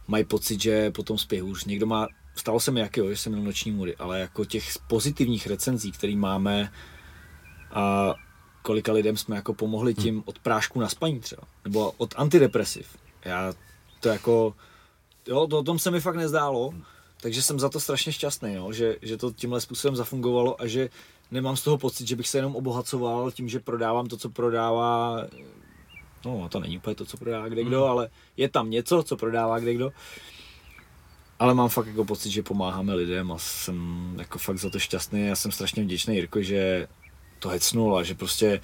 mají 0.08 0.24
pocit, 0.24 0.62
že 0.62 0.92
potom 0.92 1.18
spí 1.18 1.40
hůř. 1.40 1.66
Někdo 1.66 1.86
má, 1.86 2.08
stalo 2.36 2.60
se 2.60 2.72
mi 2.72 2.80
jaký, 2.80 3.02
že 3.10 3.18
jsem 3.18 3.32
měl 3.32 3.46
noční 3.46 3.72
můry, 3.72 3.96
ale 3.96 4.20
jako 4.20 4.46
těch 4.46 4.70
pozitivních 4.88 5.48
recenzí, 5.48 5.92
které 5.92 6.16
máme 6.16 6.72
a 7.72 8.16
kolika 8.62 8.92
lidem 8.92 9.18
jsme 9.18 9.36
jako 9.36 9.54
pomohli 9.54 9.94
hmm. 9.94 10.04
tím 10.04 10.24
od 10.26 10.40
prášku 10.40 10.80
na 10.80 10.90
spaní 10.90 11.20
třeba, 11.20 11.42
nebo 11.64 11.92
od 11.98 12.14
antidepresiv. 12.18 12.98
Já 13.26 13.54
to 14.00 14.10
jako, 14.10 14.56
jo, 15.28 15.48
to 15.48 15.60
o 15.60 15.64
tom 15.64 15.80
se 15.80 15.92
mi 15.92 16.00
fakt 16.00 16.16
nezdálo, 16.16 16.74
takže 17.22 17.42
jsem 17.42 17.60
za 17.60 17.70
to 17.70 17.80
strašně 17.80 18.12
šťastný, 18.12 18.54
jo, 18.54 18.72
že, 18.72 18.98
že 19.02 19.18
to 19.18 19.32
tímhle 19.32 19.62
způsobem 19.62 19.96
zafungovalo 19.96 20.62
a 20.62 20.68
že 20.68 20.90
nemám 21.32 21.58
z 21.58 21.62
toho 21.62 21.78
pocit, 21.78 22.08
že 22.08 22.16
bych 22.16 22.28
se 22.28 22.38
jenom 22.38 22.56
obohacoval 22.56 23.32
tím, 23.32 23.50
že 23.50 23.60
prodávám 23.60 24.08
to, 24.08 24.18
co 24.18 24.30
prodává 24.30 25.18
no 26.26 26.50
to 26.50 26.60
není 26.60 26.78
úplně 26.78 26.96
to, 26.96 27.06
co 27.06 27.18
prodává 27.18 27.50
kde 27.50 27.64
kdo, 27.64 27.84
mm. 27.84 27.90
ale 27.90 28.10
je 28.38 28.50
tam 28.50 28.70
něco, 28.70 29.04
co 29.04 29.18
prodává 29.18 29.60
kde 29.60 29.74
kdo. 29.74 29.92
Ale 31.40 31.54
mám 31.54 31.70
fakt 31.70 31.88
jako 31.88 32.06
pocit, 32.06 32.30
že 32.30 32.44
pomáháme 32.44 32.94
lidem 32.94 33.32
a 33.32 33.38
jsem 33.38 34.16
jako 34.20 34.40
fakt 34.40 34.58
za 34.58 34.70
to 34.70 34.80
šťastný. 34.80 35.28
Já 35.28 35.36
jsem 35.36 35.52
strašně 35.52 35.84
vděčný 35.84 36.16
Jirko, 36.16 36.42
že 36.42 36.88
to 37.40 37.50
hecnul 37.50 37.98
a 37.98 38.04
že 38.04 38.16
prostě 38.16 38.62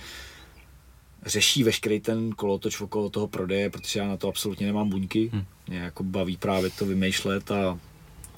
řeší 1.26 1.63
veškerý 1.63 1.99
ten 1.99 2.32
kolotoč 2.32 2.82
okolo 2.82 3.09
toho 3.09 3.28
prodeje, 3.28 3.69
protože 3.69 3.99
já 3.99 4.07
na 4.07 4.17
to 4.17 4.28
absolutně 4.28 4.65
nemám 4.65 4.89
buňky. 4.89 5.30
Hmm. 5.34 5.45
Mě 5.67 5.78
jako 5.78 6.03
baví 6.03 6.38
právě 6.38 6.69
to 6.69 6.86
vymýšlet 6.86 7.51
a 7.51 7.80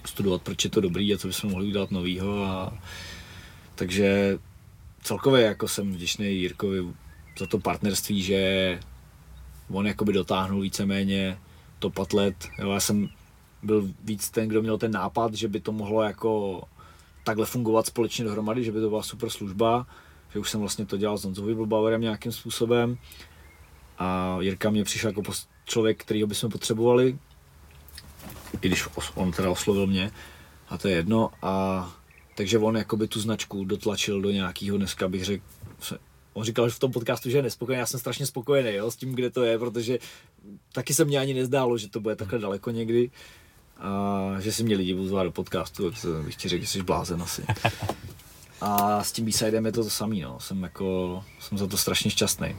studovat, 0.05 0.41
proč 0.41 0.63
je 0.63 0.69
to 0.69 0.81
dobrý 0.81 1.13
a 1.13 1.17
co 1.17 1.27
bychom 1.27 1.51
mohli 1.51 1.67
udělat 1.67 1.91
novýho. 1.91 2.43
A... 2.43 2.77
Takže 3.75 4.39
celkově 5.01 5.41
jako 5.41 5.67
jsem 5.67 5.93
vděčný 5.93 6.25
Jirkovi 6.25 6.84
za 7.39 7.45
to 7.45 7.59
partnerství, 7.59 8.21
že 8.21 8.79
on 9.69 9.88
jakoby 9.88 10.13
dotáhnul 10.13 10.61
víceméně 10.61 11.38
top 11.79 11.99
atlet. 11.99 12.47
Jo, 12.59 12.71
já 12.71 12.79
jsem 12.79 13.09
byl 13.64 13.89
víc 14.03 14.30
ten, 14.30 14.47
kdo 14.47 14.61
měl 14.61 14.78
ten 14.78 14.91
nápad, 14.91 15.34
že 15.34 15.47
by 15.47 15.59
to 15.59 15.72
mohlo 15.72 16.03
jako 16.03 16.64
takhle 17.24 17.45
fungovat 17.45 17.86
společně 17.86 18.26
dohromady, 18.26 18.64
že 18.64 18.72
by 18.72 18.82
to 18.82 18.89
byla 18.89 19.03
super 19.03 19.30
služba, 19.30 19.88
že 20.34 20.39
už 20.39 20.49
jsem 20.49 20.59
vlastně 20.59 20.86
to 20.86 20.97
dělal 20.97 21.18
s 21.18 21.24
Honzou 21.24 21.66
Bauerem 21.66 22.01
nějakým 22.01 22.32
způsobem. 22.32 22.97
A 23.97 24.38
Jirka 24.39 24.70
mě 24.70 24.84
přišel 24.84 25.09
jako 25.09 25.22
člověk, 25.66 26.01
kterýho 26.01 26.28
bychom 26.28 26.49
potřebovali, 26.49 27.20
i 28.61 28.68
když 28.68 28.88
on 29.16 29.32
teda 29.32 29.49
oslovil 29.49 29.88
mě, 29.88 30.11
a 30.70 30.78
to 30.78 30.88
je 30.88 30.95
jedno, 30.95 31.32
a 31.41 31.93
takže 32.36 32.59
on 32.59 32.78
jakoby 32.78 33.07
tu 33.07 33.20
značku 33.20 33.66
dotlačil 33.66 34.22
do 34.22 34.32
nějakého, 34.32 34.78
dneska 34.78 35.07
bych 35.07 35.26
řekl, 35.26 35.43
on 36.34 36.43
říkal 36.43 36.70
že 36.70 36.76
v 36.76 36.80
tom 36.80 36.91
podcastu, 36.91 37.30
že 37.30 37.38
je 37.38 37.41
nespokojený, 37.41 37.80
já 37.80 37.86
jsem 37.86 37.99
strašně 37.99 38.26
spokojený 38.26 38.74
jo, 38.74 38.91
s 38.91 38.95
tím, 38.95 39.16
kde 39.16 39.30
to 39.30 39.43
je, 39.43 39.59
protože 39.59 39.99
taky 40.72 40.93
se 40.93 41.05
mě 41.05 41.20
ani 41.20 41.34
nezdálo, 41.34 41.78
že 41.78 41.89
to 41.89 41.99
bude 41.99 42.16
takhle 42.16 42.39
daleko 42.39 42.72
někdy 42.72 43.11
a 43.78 44.36
že 44.39 44.51
si 44.51 44.63
mě 44.63 44.76
lidi 44.76 44.93
budou 44.93 45.07
zvát 45.07 45.24
do 45.24 45.32
podcastu, 45.32 45.91
tak 45.91 46.26
bych 46.26 46.36
ti 46.36 46.49
řekl, 46.49 46.63
že 46.63 46.69
jsi 46.69 46.84
blázen 46.84 47.21
asi. 47.21 47.45
A 48.61 49.03
s 49.03 49.11
tím 49.11 49.26
b 49.26 49.32
je 49.65 49.71
to 49.71 49.84
to 49.84 49.89
samé, 49.89 50.15
no. 50.15 50.39
jsem, 50.39 50.63
jako, 50.63 51.24
jsem 51.39 51.57
za 51.57 51.67
to 51.67 51.78
strašně 51.78 52.11
šťastný. 52.11 52.55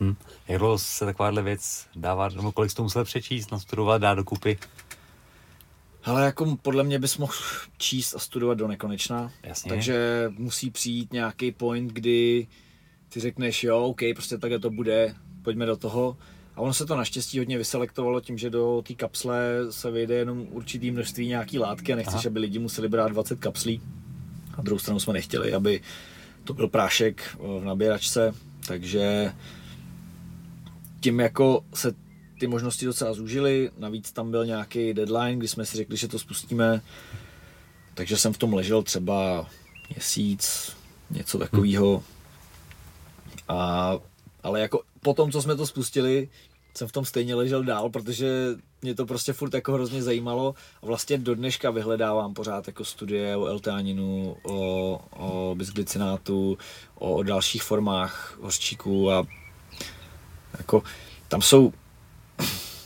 Hmm. 0.00 0.16
Jak 0.48 0.58
dlouho 0.58 0.78
se 0.78 1.04
takováhle 1.04 1.42
věc 1.42 1.86
dává, 1.96 2.28
nebo 2.28 2.52
kolik 2.52 2.70
jsi 2.70 2.76
to 2.76 2.82
musel 2.82 3.04
přečíst, 3.04 3.52
nastudovat, 3.52 4.02
dát 4.02 4.14
dokupy? 4.14 4.58
Ale 6.04 6.24
jako 6.24 6.56
podle 6.62 6.84
mě 6.84 6.98
bys 6.98 7.18
mohl 7.18 7.32
číst 7.78 8.14
a 8.14 8.18
studovat 8.18 8.58
do 8.58 8.68
nekonečna. 8.68 9.32
Jasně. 9.42 9.68
Takže 9.68 10.24
musí 10.38 10.70
přijít 10.70 11.12
nějaký 11.12 11.52
point, 11.52 11.92
kdy 11.92 12.46
ty 13.08 13.20
řekneš, 13.20 13.64
jo, 13.64 13.80
OK, 13.80 14.00
prostě 14.14 14.38
takhle 14.38 14.58
to 14.58 14.70
bude, 14.70 15.14
pojďme 15.42 15.66
do 15.66 15.76
toho. 15.76 16.16
A 16.58 16.60
ono 16.60 16.74
se 16.74 16.86
to 16.86 16.96
naštěstí 16.96 17.38
hodně 17.38 17.58
vyselektovalo 17.58 18.20
tím, 18.20 18.38
že 18.38 18.50
do 18.50 18.82
té 18.86 18.94
kapsle 18.94 19.38
se 19.70 19.90
vyjde 19.90 20.14
jenom 20.14 20.46
určitý 20.50 20.90
množství 20.90 21.26
nějaký 21.26 21.58
látky 21.58 21.92
a 21.92 21.96
nechceš, 21.96 22.14
Aha. 22.14 22.22
aby 22.26 22.38
lidi 22.38 22.58
museli 22.58 22.88
brát 22.88 23.08
20 23.08 23.40
kapslí. 23.40 23.80
A 24.54 24.62
druhou 24.62 24.78
stranu 24.78 25.00
jsme 25.00 25.12
nechtěli, 25.12 25.54
aby 25.54 25.80
to 26.44 26.54
byl 26.54 26.68
prášek 26.68 27.36
v 27.38 27.64
nabíračce, 27.64 28.34
takže 28.66 29.32
tím 31.00 31.20
jako 31.20 31.64
se 31.74 31.94
ty 32.40 32.46
možnosti 32.46 32.86
docela 32.86 33.14
zúžily, 33.14 33.70
navíc 33.78 34.12
tam 34.12 34.30
byl 34.30 34.46
nějaký 34.46 34.94
deadline, 34.94 35.38
kdy 35.38 35.48
jsme 35.48 35.66
si 35.66 35.76
řekli, 35.76 35.96
že 35.96 36.08
to 36.08 36.18
spustíme, 36.18 36.82
takže 37.94 38.16
jsem 38.16 38.32
v 38.32 38.38
tom 38.38 38.54
ležel 38.54 38.82
třeba 38.82 39.46
měsíc, 39.90 40.72
něco 41.10 41.38
takového. 41.38 41.96
Hmm 41.96 42.18
a, 43.48 43.92
ale 44.42 44.60
jako 44.60 44.82
po 45.00 45.14
tom, 45.14 45.32
co 45.32 45.42
jsme 45.42 45.56
to 45.56 45.66
spustili, 45.66 46.28
jsem 46.74 46.88
v 46.88 46.92
tom 46.92 47.04
stejně 47.04 47.34
ležel 47.34 47.64
dál, 47.64 47.90
protože 47.90 48.56
mě 48.82 48.94
to 48.94 49.06
prostě 49.06 49.32
furt 49.32 49.54
jako 49.54 49.72
hrozně 49.72 50.02
zajímalo 50.02 50.54
a 50.82 50.86
vlastně 50.86 51.18
do 51.18 51.34
dneška 51.34 51.70
vyhledávám 51.70 52.34
pořád 52.34 52.66
jako 52.66 52.84
studie 52.84 53.36
o 53.36 53.46
elteaninu, 53.46 54.36
o, 54.42 55.00
o 55.10 55.54
bisglicinátu, 55.54 56.58
o, 56.94 57.14
o 57.14 57.22
dalších 57.22 57.62
formách 57.62 58.38
hořčíků 58.40 59.10
a 59.10 59.26
jako 60.58 60.82
tam 61.28 61.42
jsou, 61.42 61.72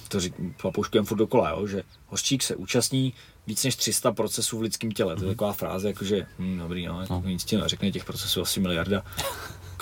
to 0.09 0.21
řík, 0.21 0.35
papouškujeme 0.63 1.07
furt 1.07 1.19
dokola, 1.19 1.51
jo, 1.51 1.67
že 1.67 1.83
hořčík 2.07 2.43
se 2.43 2.57
účastní 2.57 3.15
víc 3.47 3.65
než 3.65 3.77
300 3.77 4.13
procesů 4.13 4.59
v 4.59 4.63
lidském 4.63 4.93
těle. 4.93 5.15
To 5.17 5.23
je 5.23 5.27
mhm. 5.27 5.35
taková 5.35 5.53
fráze, 5.53 5.89
jakože, 5.89 6.27
hm, 6.39 6.59
dobrý, 6.59 6.87
no, 6.87 7.01
jako 7.01 7.15
no. 7.15 7.29
nic 7.29 7.45
ti 7.45 7.57
neřekne, 7.57 7.93
těch 7.93 8.05
procesů 8.05 8.43
asi 8.43 8.61
miliarda 8.61 9.05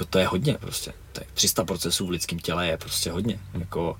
jako 0.01 0.11
to 0.11 0.18
je 0.18 0.26
hodně 0.26 0.55
prostě. 0.61 0.92
To 1.12 1.20
je 1.20 1.26
300 1.34 1.64
procesů 1.64 2.07
v 2.07 2.11
lidském 2.11 2.38
těle 2.38 2.66
je 2.66 2.76
prostě 2.76 3.11
hodně. 3.11 3.40
Jako, 3.55 3.98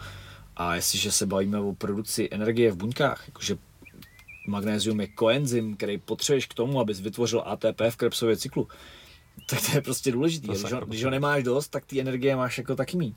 a 0.57 0.75
jestliže 0.75 1.13
se 1.13 1.27
bavíme 1.27 1.59
o 1.59 1.73
produkci 1.73 2.29
energie 2.31 2.73
v 2.73 2.77
buňkách, 2.77 3.25
jakože 3.27 3.59
magnézium 4.47 5.01
je 5.01 5.07
koenzym, 5.07 5.77
který 5.77 5.99
potřebuješ 5.99 6.47
k 6.47 6.55
tomu, 6.55 6.81
abys 6.81 7.01
vytvořil 7.01 7.43
ATP 7.47 7.81
v 7.91 7.97
Krebsově 7.97 8.37
cyklu, 8.37 8.69
tak 9.47 9.61
to 9.61 9.73
je 9.75 9.81
prostě 9.81 10.13
důležité. 10.13 10.47
Když, 10.47 10.73
ho, 10.73 10.81
když 10.87 11.05
ho 11.05 11.11
nemáš 11.11 11.43
dost, 11.43 11.69
tak 11.69 11.85
ty 11.87 12.01
energie 12.01 12.37
máš 12.37 12.59
jako 12.59 12.77
taky 12.77 12.97
mít. 12.97 13.17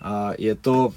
A 0.00 0.30
je 0.38 0.54
to, 0.54 0.94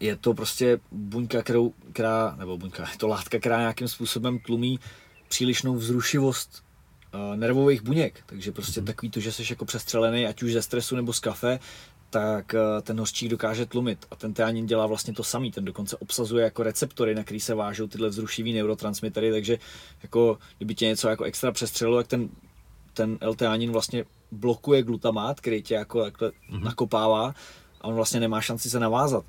je 0.00 0.16
to 0.16 0.34
prostě 0.34 0.80
buňka, 0.92 1.42
kterou, 1.42 1.72
která, 1.92 2.36
nebo 2.38 2.58
buňka, 2.58 2.90
je 2.92 2.98
to 2.98 3.08
látka, 3.08 3.38
která 3.38 3.58
nějakým 3.58 3.88
způsobem 3.88 4.38
tlumí 4.38 4.80
přílišnou 5.28 5.74
vzrušivost 5.74 6.64
nervových 7.34 7.82
buněk. 7.82 8.22
Takže 8.26 8.52
prostě 8.52 8.80
mm. 8.80 8.86
takový 8.86 9.10
to, 9.10 9.20
že 9.20 9.32
jsi 9.32 9.42
jako 9.50 9.64
přestřelený, 9.64 10.26
ať 10.26 10.42
už 10.42 10.52
ze 10.52 10.62
stresu 10.62 10.96
nebo 10.96 11.12
z 11.12 11.20
kafe, 11.20 11.58
tak 12.10 12.54
uh, 12.54 12.82
ten 12.82 12.98
hořčík 12.98 13.30
dokáže 13.30 13.66
tlumit. 13.66 14.06
A 14.10 14.16
ten 14.16 14.34
teanin 14.34 14.66
dělá 14.66 14.86
vlastně 14.86 15.14
to 15.14 15.24
samý. 15.24 15.52
Ten 15.52 15.64
dokonce 15.64 15.96
obsazuje 15.96 16.44
jako 16.44 16.62
receptory, 16.62 17.14
na 17.14 17.24
který 17.24 17.40
se 17.40 17.54
vážou 17.54 17.86
tyhle 17.86 18.08
vzrušivý 18.08 18.52
neurotransmitery, 18.52 19.30
takže 19.30 19.58
jako 20.02 20.38
kdyby 20.56 20.74
tě 20.74 20.86
něco 20.86 21.08
jako 21.08 21.24
extra 21.24 21.52
přestřelilo, 21.52 21.96
tak 21.96 22.06
ten, 22.06 22.28
ten 22.94 23.18
L-teanin 23.20 23.72
vlastně 23.72 24.04
blokuje 24.30 24.82
glutamát, 24.82 25.40
který 25.40 25.62
tě 25.62 25.74
jako 25.74 25.98
mm-hmm. 26.00 26.32
nakopává 26.62 27.34
a 27.80 27.84
on 27.84 27.94
vlastně 27.94 28.20
nemá 28.20 28.40
šanci 28.40 28.70
se 28.70 28.80
navázat. 28.80 29.24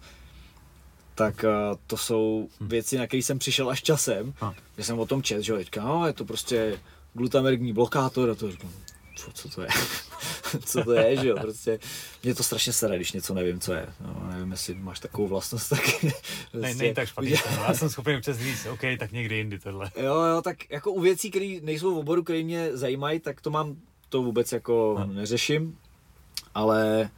tak 1.16 1.44
uh, 1.44 1.78
to 1.88 1.98
jsou 1.98 2.50
Hm. 2.60 2.68
věci, 2.68 2.98
na 2.98 3.08
které 3.08 3.24
jsem 3.24 3.40
přišel 3.40 3.70
až 3.70 3.84
časem, 3.84 4.34
A. 4.42 4.54
že 4.78 4.84
jsem 4.84 5.00
o 5.00 5.06
tom 5.06 5.24
čet, 5.24 5.42
že 5.42 5.54
jo, 5.54 5.60
no, 5.78 6.08
je 6.08 6.14
to 6.14 6.26
prostě 6.26 6.80
glutamergní 7.14 7.74
blokátor 7.74 8.30
a 8.30 8.36
to 8.36 8.52
říkám, 8.52 8.70
co, 9.16 9.32
co 9.34 9.50
to 9.50 9.62
je, 9.62 9.68
co 10.66 10.84
to 10.84 10.92
je, 10.94 11.18
že 11.18 11.28
jo, 11.28 11.38
prostě 11.42 11.80
mě 12.24 12.36
to 12.36 12.44
strašně 12.44 12.74
sere, 12.74 12.96
když 12.96 13.12
něco 13.12 13.34
nevím, 13.34 13.60
co 13.60 13.74
je, 13.74 13.88
no, 14.02 14.28
nevím, 14.32 14.52
jestli 14.52 14.76
máš 14.76 15.00
takovou 15.00 15.28
vlastnost, 15.28 15.70
tak 15.70 15.80
Ne, 16.04 16.12
prostě, 16.52 16.76
není 16.76 16.94
tak 16.94 17.08
špatný. 17.08 17.32
to, 17.32 17.38
Já 17.68 17.74
jsem 17.74 17.90
schopný 17.90 18.16
občas 18.18 18.38
říct, 18.38 18.66
OK, 18.66 18.82
tak 19.00 19.12
někdy 19.12 19.36
jindy 19.36 19.60
tohle. 19.60 19.92
Jo, 19.96 20.16
jo, 20.22 20.42
tak 20.42 20.72
jako 20.72 20.92
u 20.92 21.02
věcí, 21.02 21.30
které 21.32 21.60
nejsou 21.64 21.96
v 21.96 21.98
oboru, 21.98 22.24
které 22.24 22.44
mě 22.44 22.78
zajímají, 22.78 23.20
tak 23.20 23.42
to 23.42 23.50
mám, 23.50 23.76
to 24.10 24.22
vůbec 24.22 24.52
jako 24.52 24.96
Hm. 25.08 25.16
neřeším, 25.16 25.78
ale 26.56 27.10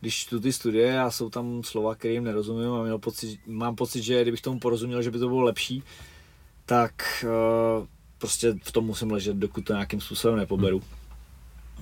když 0.00 0.14
čtu 0.16 0.40
ty 0.40 0.52
studie 0.52 1.00
a 1.00 1.10
jsou 1.10 1.30
tam 1.30 1.62
slova, 1.62 1.94
kterým 1.94 2.24
nerozumím 2.24 2.72
a 2.72 2.82
měl 2.82 2.98
pocit, 2.98 3.40
mám 3.46 3.76
pocit, 3.76 4.02
že 4.02 4.22
kdybych 4.22 4.40
tomu 4.40 4.58
porozuměl, 4.60 5.02
že 5.02 5.10
by 5.10 5.18
to 5.18 5.28
bylo 5.28 5.40
lepší, 5.40 5.82
tak 6.66 7.24
uh, 7.80 7.86
prostě 8.20 8.54
v 8.62 8.72
tom 8.72 8.84
musím 8.84 9.10
ležet, 9.10 9.36
dokud 9.36 9.64
to 9.64 9.72
nějakým 9.72 10.00
způsobem 10.00 10.36
nepoberu. 10.36 10.82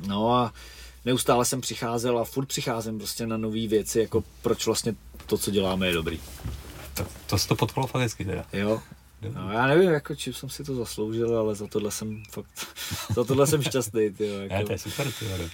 No 0.07 0.34
a 0.34 0.53
neustále 1.05 1.45
jsem 1.45 1.61
přicházel 1.61 2.18
a 2.18 2.24
furt 2.24 2.47
přicházím 2.47 2.99
prostě 2.99 3.26
na 3.26 3.36
nové 3.36 3.66
věci, 3.66 4.01
jako 4.01 4.24
proč 4.43 4.66
vlastně 4.66 4.95
to, 5.26 5.39
co 5.39 5.51
děláme, 5.51 5.86
je 5.86 5.93
dobrý. 5.93 6.20
To, 6.95 7.07
to 7.26 7.39
se 7.39 7.49
to 7.49 7.57
potkalo 7.57 7.86
fakt 7.86 8.03
hezky 8.03 8.24
teda. 8.24 8.45
Jo. 8.53 8.82
No, 9.34 9.53
já 9.53 9.66
nevím, 9.66 9.91
jako, 9.91 10.14
čím 10.14 10.32
jsem 10.32 10.51
si 10.51 10.64
to 10.64 10.74
zasloužil, 10.74 11.39
ale 11.39 11.55
za 11.55 11.66
tohle 11.66 11.91
jsem 11.91 12.22
fakt, 12.30 12.47
za 13.14 13.24
tohle 13.24 13.47
jsem 13.47 13.62
šťastný, 13.62 14.11
ty 14.11 14.28
Ne, 14.28 14.55
jako. 14.55 14.66
to 14.66 14.72
je 14.72 14.78
super, 14.78 15.12
ty 15.12 15.24
vado. 15.28 15.45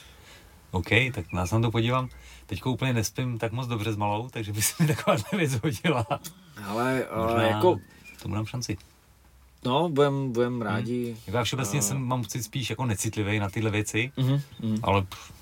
OK, 0.71 0.89
tak 1.15 1.33
nás 1.33 1.53
na 1.53 1.61
to 1.61 1.71
podívám. 1.71 2.09
Teď 2.47 2.67
úplně 2.67 2.93
nespím 2.93 3.39
tak 3.39 3.53
moc 3.53 3.67
dobře 3.67 3.93
s 3.93 3.97
malou, 3.97 4.29
takže 4.29 4.53
by 4.53 4.63
se 4.63 4.83
mi 4.83 4.89
taková 4.95 5.17
věc 5.33 5.53
hodila. 5.53 6.07
Ale, 6.65 7.07
ale 7.07 7.27
Možná 7.27 7.43
jako, 7.43 7.79
tomu 8.23 8.35
dám 8.35 8.47
šanci. 8.47 8.77
No, 9.65 9.89
budem, 9.89 10.33
budem 10.33 10.63
rádi. 10.63 11.17
Jako 11.27 11.37
já 11.37 11.45
všeobecně 11.45 11.79
A- 11.79 11.83
jsem, 11.83 11.99
mám 12.03 12.23
pocit 12.23 12.43
spíš 12.43 12.71
jako 12.71 12.87
necitlivý 12.87 13.39
na 13.39 13.51
tyhle 13.51 13.71
věci, 13.71 14.13
Mhm, 14.17 14.41
mhm. 14.61 14.79
ale 14.83 15.03
pff, 15.03 15.33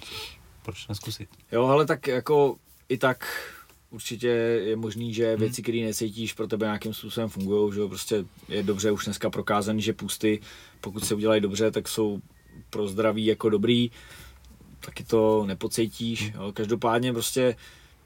proč 0.62 0.89
neskusit? 0.89 1.29
Jo, 1.53 1.64
ale 1.66 1.87
tak 1.87 2.07
jako 2.07 2.57
i 2.89 2.99
tak 2.99 3.27
určitě 3.91 4.27
je 4.27 4.77
možný, 4.77 5.14
že 5.14 5.37
věci, 5.37 5.62
které 5.62 5.79
necítíš, 5.85 6.33
pro 6.33 6.47
tebe 6.47 6.66
nějakým 6.66 6.95
způsobem 6.95 7.29
fungují, 7.29 7.73
že 7.75 7.81
prostě 7.89 8.25
je 8.49 8.62
dobře 8.62 8.91
už 8.91 9.05
dneska 9.05 9.31
prokázaný, 9.31 9.83
že 9.83 9.93
pusty, 9.93 10.41
pokud 10.81 11.05
se 11.05 11.14
udělají 11.14 11.41
dobře, 11.41 11.70
tak 11.70 11.89
jsou 11.89 12.20
pro 12.70 12.89
zdraví 12.89 13.27
jako 13.27 13.49
dobrý, 13.49 13.91
taky 14.81 15.05
to 15.05 15.45
nepocítíš, 15.47 16.33
jo. 16.35 16.53
každopádně 16.53 17.12
prostě 17.12 17.57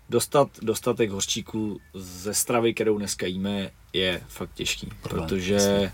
dostat 0.09 0.49
dostatek 0.63 1.11
hořčíků 1.11 1.81
ze 1.95 2.35
stravy, 2.35 2.75
kterou 2.75 2.99
dneska 2.99 3.27
jíme, 3.27 3.71
je 3.93 4.21
fakt 4.29 4.55
těžký, 4.55 4.87
Problém, 5.03 5.29
protože 5.29 5.93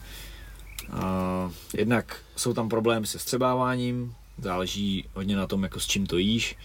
uh, 0.92 1.52
jednak 1.74 2.22
jsou 2.36 2.54
tam 2.54 2.68
problémy 2.68 3.06
se 3.06 3.18
střebáváním, 3.18 4.14
záleží 4.38 5.04
hodně 5.14 5.36
na 5.36 5.46
tom, 5.46 5.62
jako 5.62 5.80
s 5.80 5.86
čím 5.86 6.06
to 6.06 6.18
jíš, 6.18 6.56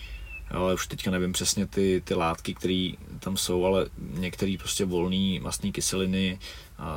ale 0.51 0.73
už 0.73 0.87
teďka 0.87 1.11
nevím 1.11 1.33
přesně 1.33 1.67
ty, 1.67 2.01
ty 2.05 2.13
látky, 2.13 2.53
které 2.53 2.91
tam 3.19 3.37
jsou, 3.37 3.65
ale 3.65 3.85
některé 3.97 4.55
prostě 4.59 4.85
volné 4.85 5.39
mastné 5.39 5.71
kyseliny 5.71 6.39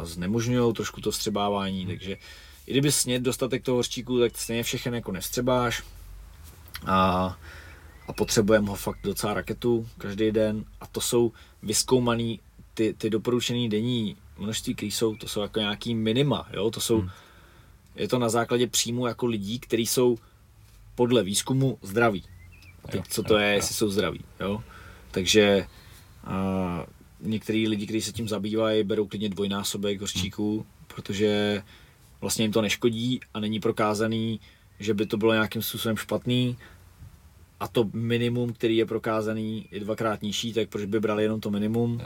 znemožňují 0.02 0.74
trošku 0.74 1.00
to 1.00 1.10
vstřebávání, 1.10 1.86
takže 1.86 2.16
i 2.66 2.72
kdyby 2.72 2.92
snět 2.92 3.22
dostatek 3.22 3.62
toho 3.62 3.76
hořčíku, 3.76 4.20
tak 4.20 4.38
stejně 4.38 4.62
všechen 4.62 4.94
jako 4.94 5.12
nevstřebáš. 5.12 5.82
A, 6.86 7.36
a 8.10 8.12
potřebujeme 8.12 8.68
ho 8.68 8.74
fakt 8.74 8.98
docela 9.02 9.34
raketu 9.34 9.88
každý 9.98 10.30
den 10.30 10.64
a 10.80 10.86
to 10.86 11.00
jsou 11.00 11.32
vyskoumaný 11.62 12.40
ty, 12.74 12.94
ty 12.98 13.10
doporučený 13.10 13.68
denní 13.68 14.16
množství, 14.38 14.74
které 14.74 14.92
jsou, 14.92 15.16
to 15.16 15.28
jsou 15.28 15.40
jako 15.40 15.60
nějaký 15.60 15.94
minima, 15.94 16.48
jo, 16.52 16.70
to 16.70 16.80
jsou, 16.80 17.00
Hmm. 17.00 17.10
je 17.96 18.08
to 18.08 18.18
na 18.18 18.28
základě 18.28 18.66
příjmu 18.66 19.06
jako 19.06 19.26
lidí, 19.26 19.58
kteří 19.58 19.86
jsou 19.86 20.18
podle 20.94 21.22
výzkumu 21.22 21.78
zdraví. 21.82 22.24
Teď 22.86 22.94
Jo, 22.94 23.02
co 23.08 23.22
to 23.22 23.34
jo, 23.34 23.40
je, 23.40 23.48
jo. 23.48 23.54
jestli 23.54 23.74
jsou 23.74 23.90
zdraví, 23.90 24.20
jo. 24.40 24.62
Takže 25.10 25.66
a, 26.24 26.86
některý 27.20 27.68
lidi, 27.68 27.86
kteří 27.86 28.02
se 28.02 28.12
tím 28.12 28.28
zabývají, 28.28 28.84
berou 28.84 29.06
klidně 29.06 29.28
dvojnásobek 29.28 30.00
hořčíků, 30.00 30.66
protože 30.94 31.62
vlastně 32.20 32.44
jim 32.44 32.52
to 32.52 32.62
neškodí 32.62 33.20
a 33.34 33.40
není 33.40 33.60
prokázaný, 33.60 34.40
že 34.80 34.94
by 34.94 35.06
to 35.06 35.16
bylo 35.16 35.32
nějakým 35.32 35.62
způsobem 35.62 35.96
špatný 35.96 36.56
a 37.60 37.68
to 37.68 37.84
minimum, 37.92 38.52
který 38.52 38.76
je 38.76 38.86
prokázaný, 38.86 39.68
je 39.70 39.80
dvakrát 39.80 40.22
nižší, 40.22 40.52
tak 40.52 40.68
proč 40.68 40.84
by 40.84 41.00
brali 41.00 41.22
jenom 41.22 41.40
to 41.40 41.50
minimum? 41.50 42.00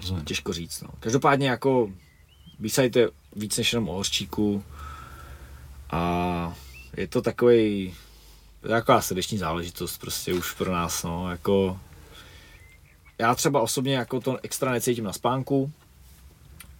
Rozumím. 0.00 0.24
Těžko 0.24 0.52
říct. 0.52 0.80
No. 0.82 0.88
Každopádně 1.00 1.48
jako 1.48 1.92
vysajte 2.58 3.08
víc 3.36 3.58
než 3.58 3.72
jenom 3.72 3.88
o 3.88 3.92
hořčíku 3.92 4.64
a 5.90 6.54
je 6.96 7.06
to 7.06 7.22
takový 7.22 7.94
taková 8.68 9.00
srdeční 9.00 9.38
záležitost 9.38 9.98
prostě 9.98 10.34
už 10.34 10.52
pro 10.52 10.72
nás, 10.72 11.02
no, 11.02 11.30
jako 11.30 11.80
já 13.18 13.34
třeba 13.34 13.60
osobně 13.60 13.94
jako 13.94 14.20
to 14.20 14.38
extra 14.42 14.72
necítím 14.72 15.04
na 15.04 15.12
spánku, 15.12 15.72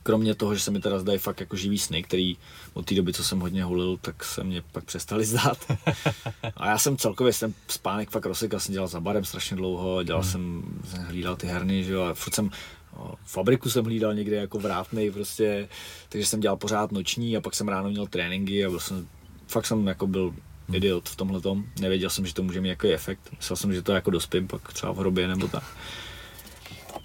kromě 0.04 0.34
toho, 0.34 0.54
že 0.54 0.60
se 0.60 0.70
mi 0.70 0.80
teda 0.80 0.98
zdají 0.98 1.18
fakt 1.18 1.40
jako 1.40 1.56
živý 1.56 1.78
sny, 1.78 2.02
který 2.02 2.36
od 2.72 2.86
té 2.86 2.94
doby, 2.94 3.12
co 3.12 3.24
jsem 3.24 3.40
hodně 3.40 3.64
hulil, 3.64 3.96
tak 3.96 4.24
se 4.24 4.44
mě 4.44 4.62
pak 4.72 4.84
přestali 4.84 5.24
zdát. 5.24 5.58
A 6.56 6.68
já 6.68 6.78
jsem 6.78 6.96
celkově 6.96 7.32
jsem 7.32 7.54
spánek 7.68 8.10
fakt 8.10 8.26
rozsekal, 8.26 8.60
jsem 8.60 8.72
dělal 8.72 8.88
za 8.88 9.00
barem 9.00 9.24
strašně 9.24 9.56
dlouho, 9.56 10.02
dělal 10.02 10.22
Hmm. 10.22 10.30
jsem, 10.30 10.62
jsem 10.90 11.04
hlídal 11.04 11.36
ty 11.36 11.46
herny, 11.46 11.84
že 11.84 11.92
jo, 11.92 12.02
a 12.02 12.14
furt 12.14 12.34
jsem, 12.34 12.50
o, 12.96 13.14
fabriku 13.24 13.70
jsem 13.70 13.84
hlídal 13.84 14.14
někde 14.14 14.36
jako 14.36 14.58
vrátnej 14.58 15.10
prostě, 15.10 15.68
takže 16.08 16.26
jsem 16.26 16.40
dělal 16.40 16.56
pořád 16.56 16.92
noční 16.92 17.36
a 17.36 17.40
pak 17.40 17.54
jsem 17.54 17.68
ráno 17.68 17.90
měl 17.90 18.06
tréninky 18.06 18.64
a 18.64 18.70
byl 18.70 18.80
jsem, 18.80 19.08
fakt 19.48 19.66
jsem 19.66 19.86
jako 19.86 20.06
byl 20.06 20.34
idiot 20.72 21.08
v 21.08 21.16
tomhle 21.16 21.40
tom. 21.40 21.64
Nevěděl 21.80 22.10
jsem, 22.10 22.26
že 22.26 22.34
to 22.34 22.42
může 22.42 22.60
mít 22.60 22.68
jaký 22.68 22.88
efekt. 22.88 23.20
Myslel 23.36 23.56
jsem, 23.56 23.74
že 23.74 23.82
to 23.82 23.92
jako 23.92 24.10
dospím 24.10 24.48
pak 24.48 24.72
třeba 24.72 24.92
v 24.92 24.96
hrobě 24.96 25.28
nebo 25.28 25.48
tak. 25.48 25.64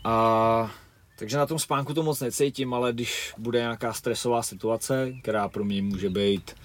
A 0.03 0.71
takže 1.19 1.37
na 1.37 1.45
tom 1.45 1.59
spánku 1.59 1.93
to 1.93 2.03
moc 2.03 2.21
necítím, 2.21 2.73
ale 2.73 2.93
když 2.93 3.33
bude 3.37 3.59
nějaká 3.59 3.93
stresová 3.93 4.43
situace, 4.43 5.13
která 5.21 5.49
pro 5.49 5.63
mě 5.65 5.81
může 5.81 6.09
být 6.09 6.55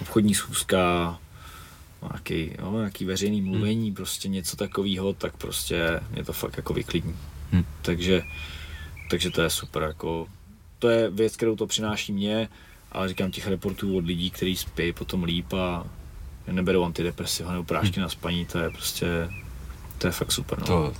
obchodní 0.00 0.34
schůzka, 0.34 1.18
nějaký, 2.02 2.52
jo, 2.58 2.72
nějaký 2.72 3.04
veřejný 3.04 3.42
mluvení, 3.42 3.92
prostě 3.92 4.28
něco 4.28 4.56
takového, 4.56 5.12
tak 5.12 5.36
prostě 5.36 6.00
mě 6.10 6.24
to 6.24 6.32
fakt 6.32 6.56
jako 6.56 6.74
vyklidní. 6.74 7.16
Hm. 7.52 7.64
Takže, 7.82 8.22
takže 9.10 9.30
to 9.30 9.42
je 9.42 9.50
super, 9.50 9.82
jako 9.82 10.26
to 10.78 10.88
je 10.88 11.10
věc, 11.10 11.36
kterou 11.36 11.56
to 11.56 11.66
přináší 11.66 12.12
mě, 12.12 12.48
ale 12.92 13.08
říkám 13.08 13.30
těch 13.30 13.46
reportů 13.46 13.96
od 13.96 14.06
lidí, 14.06 14.30
kteří 14.30 14.56
spí 14.56 14.92
potom 14.92 15.24
líp 15.24 15.52
a 15.52 15.86
neberou 16.46 16.84
antidepresiva 16.84 17.52
nebo 17.52 17.64
prášky 17.64 18.00
na 18.00 18.08
spaní, 18.08 18.46
to 18.46 18.58
je 18.58 18.70
prostě, 18.70 19.06
to 19.98 20.06
je 20.06 20.12
fakt 20.12 20.32
super. 20.32 20.58
No. 20.58 20.66
To, 20.66 20.94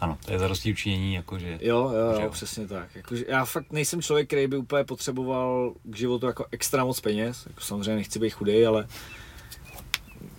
ano, 0.00 0.18
to 0.24 0.32
je 0.32 0.38
zarostlý 0.38 0.72
učinění, 0.72 1.14
jakože... 1.14 1.58
Jo, 1.62 1.90
jo, 1.94 2.12
jo, 2.14 2.20
jo. 2.20 2.30
přesně 2.30 2.66
tak. 2.66 2.94
Jako, 2.96 3.16
že 3.16 3.24
já 3.28 3.44
fakt 3.44 3.72
nejsem 3.72 4.02
člověk, 4.02 4.26
který 4.26 4.46
by 4.46 4.56
úplně 4.56 4.84
potřeboval 4.84 5.74
k 5.84 5.96
životu 5.96 6.26
jako 6.26 6.46
extra 6.50 6.84
moc 6.84 7.00
peněz. 7.00 7.46
Jako 7.46 7.60
samozřejmě 7.60 7.94
nechci 7.94 8.18
být 8.18 8.30
chudej, 8.30 8.66
ale 8.66 8.86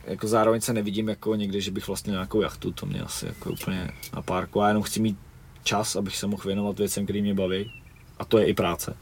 jako 0.05 0.27
zároveň 0.27 0.61
se 0.61 0.73
nevidím 0.73 1.09
jako 1.09 1.35
někde, 1.35 1.61
že 1.61 1.71
bych 1.71 1.87
vlastně 1.87 2.11
nějakou 2.11 2.41
jachtu, 2.41 2.71
to 2.71 2.85
mě 2.85 3.01
asi 3.01 3.25
jako 3.25 3.51
úplně 3.51 3.91
na 4.15 4.21
párku. 4.21 4.59
Já 4.59 4.67
jenom 4.67 4.83
chci 4.83 4.99
mít 4.99 5.17
čas, 5.63 5.95
abych 5.95 6.15
se 6.17 6.27
mohl 6.27 6.43
věnovat 6.45 6.77
věcem, 6.79 7.03
který 7.03 7.21
mě 7.21 7.33
baví. 7.33 7.73
A 8.19 8.25
to 8.25 8.37
je 8.37 8.45
i 8.45 8.53
práce. 8.53 8.97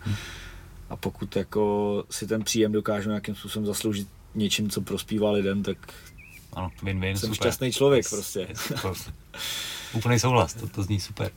A 0.90 0.96
pokud 0.96 1.36
jako 1.36 2.04
si 2.10 2.28
ten 2.28 2.44
příjem 2.44 2.72
dokážu 2.72 3.10
nějakým 3.10 3.36
způsobem 3.36 3.66
zasloužit 3.66 4.08
něčím, 4.36 4.70
co 4.70 4.82
prospívá 4.82 5.32
lidem, 5.32 5.64
tak 5.64 5.78
Ano, 6.54 6.72
win-win, 6.84 7.12
jsem 7.12 7.20
super. 7.20 7.36
šťastný 7.36 7.72
člověk 7.72 8.06
Yes, 8.06 8.10
prostě. 8.10 8.48
yes. 8.50 8.74
Úplný 9.94 10.20
souhlas, 10.20 10.54
to, 10.54 10.68
to 10.68 10.84
zní 10.84 11.00
super. 11.00 11.32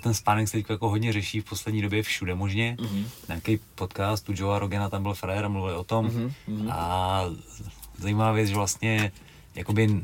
Ten 0.00 0.14
spánek 0.14 0.48
se 0.48 0.52
teď 0.52 0.66
jako 0.70 0.88
hodně 0.88 1.12
řeší 1.12 1.40
v 1.40 1.44
poslední 1.44 1.82
době 1.82 2.02
všude 2.02 2.34
možně. 2.34 2.76
Mhm. 2.80 3.06
Nějaký 3.28 3.58
podcast 3.74 4.28
u 4.28 4.32
Joea 4.36 4.58
Rogena, 4.58 4.88
tam 4.88 5.02
byl 5.02 5.14
frajer 5.14 5.44
a 5.44 5.48
mluvil 5.48 5.76
o 5.78 5.84
tom. 5.84 6.04
Mhm, 6.06 6.32
mhm. 6.46 6.70
A 6.72 7.22
zajímavá 7.98 8.32
věc, 8.32 8.48
že 8.48 8.54
vlastně 8.54 9.12
jakoby 9.54 10.00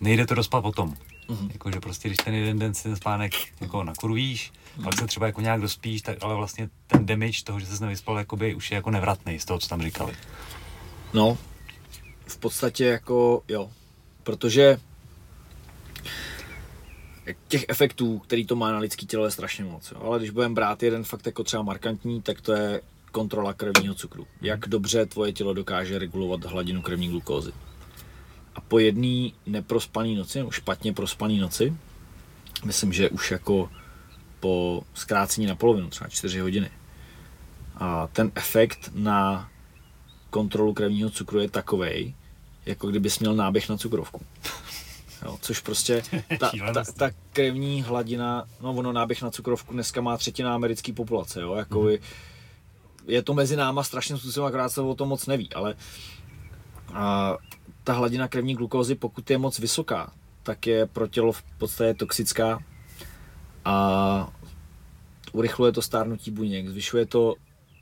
nejde 0.00 0.26
to 0.26 0.34
dospat 0.34 0.62
potom. 0.62 0.94
Mhm. 1.28 1.48
Jako, 1.52 1.70
že 1.70 1.80
prostě, 1.80 2.08
když 2.08 2.18
ten 2.24 2.34
jeden 2.34 2.58
den 2.58 2.74
si 2.74 2.82
ten 2.82 2.96
spánek 2.96 3.32
jako 3.60 3.84
nakurvíš, 3.84 4.52
Mhm. 4.76 4.84
pak 4.84 4.98
se 4.98 5.06
třeba 5.06 5.26
jako 5.26 5.40
nějak 5.40 5.60
dospíš, 5.60 6.02
tak 6.02 6.18
ale 6.22 6.34
vlastně 6.34 6.68
ten 6.86 7.06
damage 7.06 7.42
toho, 7.44 7.60
že 7.60 7.66
se 7.66 7.84
nevyspal, 7.84 8.18
jakoby 8.18 8.54
už 8.54 8.70
je 8.70 8.74
jako 8.74 8.90
nevratný 8.90 9.38
z 9.38 9.44
toho, 9.44 9.58
co 9.58 9.68
tam 9.68 9.82
říkali. 9.82 10.12
No, 11.14 11.38
v 12.26 12.36
podstatě 12.36 12.84
jako 12.84 13.42
jo, 13.48 13.70
protože 14.22 14.78
těch 17.48 17.64
efektů, 17.68 18.18
který 18.18 18.46
to 18.46 18.56
má 18.56 18.72
na 18.72 18.78
lidský 18.78 19.06
tělo, 19.06 19.24
je 19.24 19.30
strašně 19.30 19.64
moc. 19.64 19.90
Jo. 19.90 20.00
Ale 20.02 20.18
když 20.18 20.30
budeme 20.30 20.54
brát 20.54 20.82
jeden 20.82 21.04
fakt 21.04 21.26
jako 21.26 21.44
třeba 21.44 21.62
markantní, 21.62 22.22
tak 22.22 22.40
to 22.40 22.52
je 22.52 22.80
kontrola 23.12 23.52
krevního 23.52 23.94
cukru. 23.94 24.26
Jak 24.40 24.68
dobře 24.68 25.06
tvoje 25.06 25.32
tělo 25.32 25.54
dokáže 25.54 25.98
regulovat 25.98 26.44
hladinu 26.44 26.82
krevní 26.82 27.08
glukózy. 27.08 27.52
A 28.54 28.60
po 28.60 28.78
jedné 28.78 29.30
neprospané 29.46 30.08
noci, 30.08 30.38
nebo 30.38 30.50
špatně 30.50 30.92
prospané 30.92 31.34
noci, 31.34 31.76
myslím, 32.64 32.92
že 32.92 33.10
už 33.10 33.30
jako 33.30 33.70
po 34.40 34.82
zkrácení 34.94 35.46
na 35.46 35.54
polovinu, 35.54 35.90
třeba 35.90 36.08
4 36.08 36.40
hodiny. 36.40 36.70
A 37.76 38.06
ten 38.06 38.32
efekt 38.34 38.90
na 38.94 39.48
kontrolu 40.30 40.74
krevního 40.74 41.10
cukru 41.10 41.38
je 41.38 41.50
takový, 41.50 42.14
jako 42.66 42.86
kdybys 42.86 43.18
měl 43.18 43.34
náběh 43.34 43.68
na 43.68 43.76
cukrovku. 43.76 44.20
Jo, 45.24 45.38
což 45.40 45.60
prostě 45.60 46.02
ta, 46.40 46.50
ta, 46.74 46.84
ta, 46.96 47.10
krevní 47.32 47.82
hladina, 47.82 48.44
no 48.60 48.72
ono 48.72 48.92
náběh 48.92 49.22
na 49.22 49.30
cukrovku 49.30 49.72
dneska 49.72 50.00
má 50.00 50.16
třetina 50.16 50.54
americké 50.54 50.92
populace, 50.92 51.40
jo, 51.40 51.54
jako 51.54 51.80
mm-hmm. 51.80 52.00
je 53.06 53.22
to 53.22 53.34
mezi 53.34 53.56
náma 53.56 53.82
strašným 53.82 54.18
způsobem, 54.18 54.46
akorát 54.46 54.68
se 54.68 54.80
o 54.80 54.94
tom 54.94 55.08
moc 55.08 55.26
neví, 55.26 55.52
ale 55.54 55.74
a, 56.94 57.36
ta 57.84 57.92
hladina 57.92 58.28
krevní 58.28 58.54
glukózy, 58.54 58.94
pokud 58.94 59.30
je 59.30 59.38
moc 59.38 59.58
vysoká, 59.58 60.12
tak 60.42 60.66
je 60.66 60.86
pro 60.86 61.06
tělo 61.06 61.32
v 61.32 61.42
podstatě 61.42 61.94
toxická 61.94 62.58
a 63.64 64.32
urychluje 65.32 65.72
to 65.72 65.82
stárnutí 65.82 66.30
buněk, 66.30 66.68
zvyšuje 66.68 67.06
to 67.06 67.34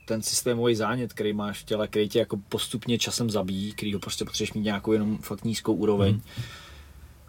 ten 0.05 0.21
systémový 0.21 0.75
zánět, 0.75 1.13
který 1.13 1.33
máš 1.33 1.59
v 1.59 1.63
těle, 1.63 1.87
který 1.87 2.09
tě 2.09 2.19
jako 2.19 2.37
postupně 2.49 2.99
časem 2.99 3.29
zabíjí, 3.29 3.73
který 3.73 3.93
ho 3.93 3.99
prostě 3.99 4.25
potřebuješ 4.25 4.53
mít 4.53 4.61
nějakou 4.61 4.91
jenom 4.91 5.17
fakt 5.17 5.45
nízkou 5.45 5.73
úroveň. 5.73 6.13
Mm. 6.13 6.21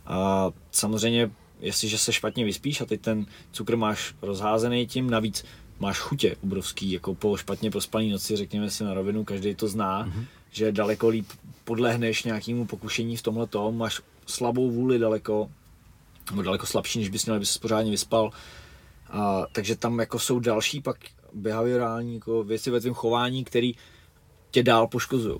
A 0.06 0.50
samozřejmě, 0.70 1.30
jestliže 1.60 1.98
se 1.98 2.12
špatně 2.12 2.44
vyspíš 2.44 2.80
a 2.80 2.84
teď 2.84 3.00
ten 3.00 3.26
cukr 3.52 3.76
máš 3.76 4.14
rozházený 4.22 4.86
tím, 4.86 5.10
navíc 5.10 5.44
máš 5.80 5.98
chutě 5.98 6.36
obrovský, 6.44 6.92
jako 6.92 7.14
po 7.14 7.36
špatně 7.36 7.70
prospaný 7.70 8.10
noci, 8.10 8.36
řekněme 8.36 8.70
si 8.70 8.84
na 8.84 8.94
rovinu, 8.94 9.24
každý 9.24 9.54
to 9.54 9.68
zná, 9.68 10.06
mm-hmm. 10.06 10.24
že 10.50 10.72
daleko 10.72 11.08
líp 11.08 11.26
podlehneš 11.64 12.22
nějakému 12.24 12.66
pokušení 12.66 13.16
v 13.16 13.22
tomhle 13.22 13.46
tom, 13.46 13.76
máš 13.76 14.00
slabou 14.26 14.70
vůli 14.70 14.98
daleko, 14.98 15.50
nebo 16.30 16.42
daleko 16.42 16.66
slabší, 16.66 16.98
než 16.98 17.08
bys 17.08 17.26
měl, 17.26 17.36
aby 17.36 17.46
se 17.46 17.58
pořádně 17.58 17.90
vyspal. 17.90 18.30
A, 19.10 19.46
takže 19.52 19.76
tam 19.76 19.98
jako 19.98 20.18
jsou 20.18 20.40
další 20.40 20.80
pak 20.80 20.96
behaviorální 21.34 22.14
jako 22.14 22.44
věci 22.44 22.70
ve 22.70 22.80
tvém 22.80 22.94
chování, 22.94 23.44
které 23.44 23.70
tě 24.50 24.62
dál 24.62 24.86
poškozují. 24.86 25.38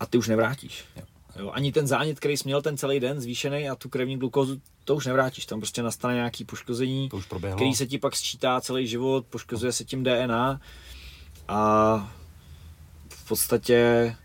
A 0.00 0.06
ty 0.06 0.18
už 0.18 0.28
nevrátíš. 0.28 0.84
Jo. 0.96 1.02
Jo, 1.38 1.50
ani 1.50 1.72
ten 1.72 1.86
zánět, 1.86 2.18
který 2.18 2.36
jsi 2.36 2.42
měl 2.44 2.62
ten 2.62 2.76
celý 2.76 3.00
den 3.00 3.20
zvýšený 3.20 3.68
a 3.68 3.74
tu 3.74 3.88
krevní 3.88 4.16
glukózu, 4.16 4.60
to 4.84 4.96
už 4.96 5.06
nevrátíš. 5.06 5.46
Tam 5.46 5.60
prostě 5.60 5.82
nastane 5.82 6.14
nějaký 6.14 6.44
poškození, 6.44 7.08
to 7.08 7.16
už 7.16 7.26
který 7.54 7.74
se 7.74 7.86
ti 7.86 7.98
pak 7.98 8.16
sčítá 8.16 8.60
celý 8.60 8.86
život, 8.86 9.26
poškozuje 9.26 9.72
se 9.72 9.84
tím 9.84 10.04
DNA 10.04 10.60
a 11.48 12.14
v 13.08 13.28
podstatě 13.28 14.16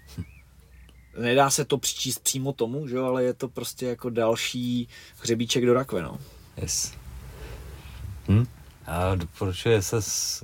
nedá 1.18 1.50
se 1.50 1.66
to 1.66 1.78
přičíst 1.78 2.24
přímo 2.24 2.54
tomu, 2.54 2.88
že 2.88 2.96
jo, 2.96 3.06
ale 3.06 3.24
je 3.24 3.34
to 3.34 3.48
prostě 3.48 3.86
jako 3.86 4.10
další 4.10 4.88
hřebíček 5.22 5.66
do 5.66 5.74
rakve, 5.74 6.02
no. 6.02 6.18
Yes. 6.58 6.94
Hm? 8.28 8.46
A 8.90 9.16
doporučuje 9.16 9.82
se, 9.82 10.00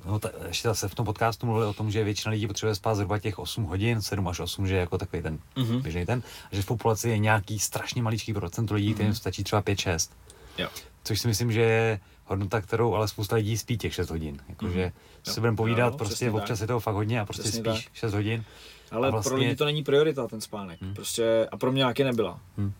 no, 0.05 0.19
ta, 0.19 0.29
ještě 0.47 0.67
zase 0.67 0.87
v 0.87 0.95
tom 0.95 1.05
podcastu 1.05 1.45
mluvili 1.45 1.65
o 1.65 1.73
tom, 1.73 1.91
že 1.91 2.03
většina 2.03 2.31
lidí 2.31 2.47
potřebuje 2.47 2.75
spát 2.75 2.95
zhruba 2.95 3.19
těch 3.19 3.39
8 3.39 3.63
hodin, 3.63 4.01
7 4.01 4.27
až 4.27 4.39
8, 4.39 4.67
že 4.67 4.73
je 4.73 4.79
jako 4.79 4.97
takový 4.97 5.21
ten 5.21 5.39
mm-hmm. 5.55 5.81
běžný 5.81 6.05
ten, 6.05 6.23
a 6.51 6.55
že 6.55 6.61
v 6.61 6.65
populaci 6.65 7.09
je 7.09 7.17
nějaký 7.17 7.59
strašně 7.59 8.01
maličký 8.01 8.33
procent 8.33 8.71
lidí, 8.71 8.89
mm-hmm. 8.89 8.93
kterým 8.93 9.15
stačí 9.15 9.43
třeba 9.43 9.61
5-6. 9.61 10.11
Jo. 10.57 10.67
Což 11.03 11.21
si 11.21 11.27
myslím, 11.27 11.51
že 11.51 11.61
je 11.61 11.99
hodnota, 12.25 12.61
kterou 12.61 12.93
ale 12.93 13.07
spousta 13.07 13.35
lidí 13.35 13.57
spí 13.57 13.77
těch 13.77 13.93
6 13.93 14.09
hodin. 14.09 14.37
Jakože 14.49 14.85
mm-hmm. 14.85 15.31
si 15.31 15.39
budeme 15.39 15.57
povídat, 15.57 15.93
jo, 15.93 15.97
prostě 15.97 16.31
občas 16.31 16.59
tak. 16.59 16.63
je 16.63 16.67
toho 16.67 16.79
fakt 16.79 16.95
hodně 16.95 17.21
a 17.21 17.25
prostě 17.25 17.43
přesně 17.43 17.71
spíš 17.71 17.85
tak. 17.85 17.93
6 17.93 18.13
hodin. 18.13 18.43
Ale 18.91 19.11
vlastně... 19.11 19.29
pro 19.29 19.37
lidi 19.37 19.55
to 19.55 19.65
není 19.65 19.83
priorita, 19.83 20.27
ten 20.27 20.41
spánek. 20.41 20.81
Hmm. 20.81 20.93
Prostě, 20.93 21.47
a 21.51 21.57
pro 21.57 21.71
mě 21.71 21.79
nějaký 21.79 22.03
nebyla. 22.03 22.39
Hmm. 22.57 22.73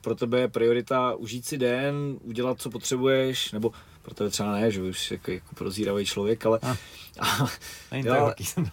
Pro 0.00 0.14
tebe 0.14 0.40
je 0.40 0.48
priorita 0.48 1.14
užít 1.14 1.46
si 1.46 1.58
den, 1.58 1.94
udělat, 2.22 2.60
co 2.60 2.70
potřebuješ, 2.70 3.52
nebo 3.52 3.72
pro 4.02 4.14
tebe 4.14 4.30
třeba 4.30 4.52
ne, 4.52 4.70
že 4.70 4.82
už 4.82 5.10
jako, 5.10 5.30
jako 5.30 5.54
prozíravý 5.54 6.06
člověk, 6.06 6.46
ale... 6.46 6.58
A, 6.62 6.76
a, 7.20 7.48
není 7.90 8.04
to 8.04 8.14
jo, 8.14 8.32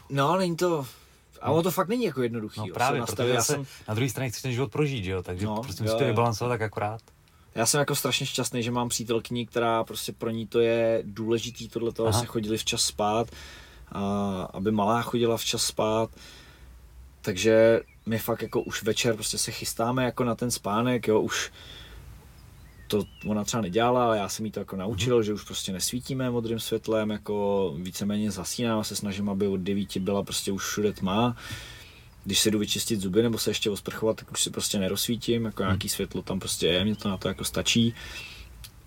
No, 0.10 0.38
není 0.38 0.56
to... 0.56 0.88
A 1.42 1.52
ono 1.52 1.64
to 1.64 1.72
fakt 1.72 1.88
není 1.88 2.04
jako 2.04 2.22
jednoduchý. 2.22 2.60
No 2.60 2.66
jo, 2.68 2.74
právě, 2.74 3.02
protože 3.02 3.30
já 3.30 3.44
jsem... 3.44 3.66
na 3.88 3.94
druhé 3.94 4.10
straně 4.10 4.30
chceš 4.30 4.42
ten 4.42 4.52
život 4.52 4.72
prožít, 4.72 5.04
že 5.04 5.12
jo? 5.12 5.24
Takže 5.24 5.46
no, 5.46 5.62
prostě 5.64 5.84
musíš 5.84 6.00
to 6.00 6.06
vybalancovat 6.06 6.54
tak 6.54 6.62
akorát. 6.62 7.02
Já 7.56 7.66
jsem 7.66 7.80
jako 7.80 7.96
strašně 7.96 8.26
šťastný, 8.26 8.64
že 8.64 8.72
mám 8.72 8.90
přítelkyni, 8.90 9.46
která 9.46 9.84
prostě 9.84 10.12
pro 10.12 10.30
ní 10.30 10.48
to 10.48 10.60
je 10.60 11.04
důležitý, 11.06 11.70
tohle 11.70 11.92
toho 11.92 12.14
se 12.14 12.26
chodili 12.26 12.58
včas 12.58 12.82
spát, 12.82 13.28
a 13.92 14.02
aby 14.54 14.72
malá 14.72 15.02
chodila 15.02 15.38
včas 15.38 15.64
spát, 15.64 16.10
takže 17.22 17.82
my 18.06 18.20
fakt 18.20 18.42
jako 18.42 18.62
už 18.62 18.84
večer 18.84 19.16
prostě 19.16 19.38
se 19.38 19.52
chystáme 19.52 20.04
jako 20.04 20.24
na 20.24 20.36
ten 20.36 20.52
spánek, 20.52 21.08
jo, 21.08 21.22
už 21.22 21.52
to 22.90 23.06
ona 23.26 23.44
třeba 23.44 23.62
nedělala, 23.62 24.06
ale 24.06 24.18
já 24.18 24.30
jsem 24.30 24.46
jí 24.46 24.52
to 24.52 24.60
jako 24.60 24.76
naučil, 24.76 25.20
mm-hmm. 25.20 25.24
že 25.24 25.34
už 25.34 25.44
prostě 25.44 25.72
nesvítíme 25.72 26.30
modrým 26.30 26.60
světlem, 26.60 27.10
jako 27.10 27.74
víceméně 27.78 28.32
zasínám 28.32 28.80
a 28.80 28.84
se 28.84 28.96
snažím, 28.96 29.30
aby 29.30 29.48
od 29.48 29.58
9 29.58 29.98
byla 29.98 30.24
prostě 30.24 30.52
už 30.52 30.66
všude 30.66 30.94
tma. 30.94 31.36
Když 32.26 32.40
se 32.40 32.52
jdu 32.52 32.60
vyčistit 32.60 33.02
zuby 33.02 33.24
nebo 33.24 33.38
se 33.38 33.50
ještě 33.50 33.70
osprchovat, 33.70 34.18
tak 34.18 34.32
už 34.32 34.44
si 34.44 34.50
prostě 34.50 34.80
nerozsvítím, 34.80 35.46
jako 35.46 35.64
nějaký 35.64 35.88
mhm. 35.88 35.90
světlo 35.90 36.22
tam 36.22 36.40
prostě 36.40 36.68
je, 36.68 36.84
mě 36.84 36.96
to 36.96 37.10
na 37.10 37.18
to 37.18 37.28
jako 37.28 37.44
stačí. 37.44 37.94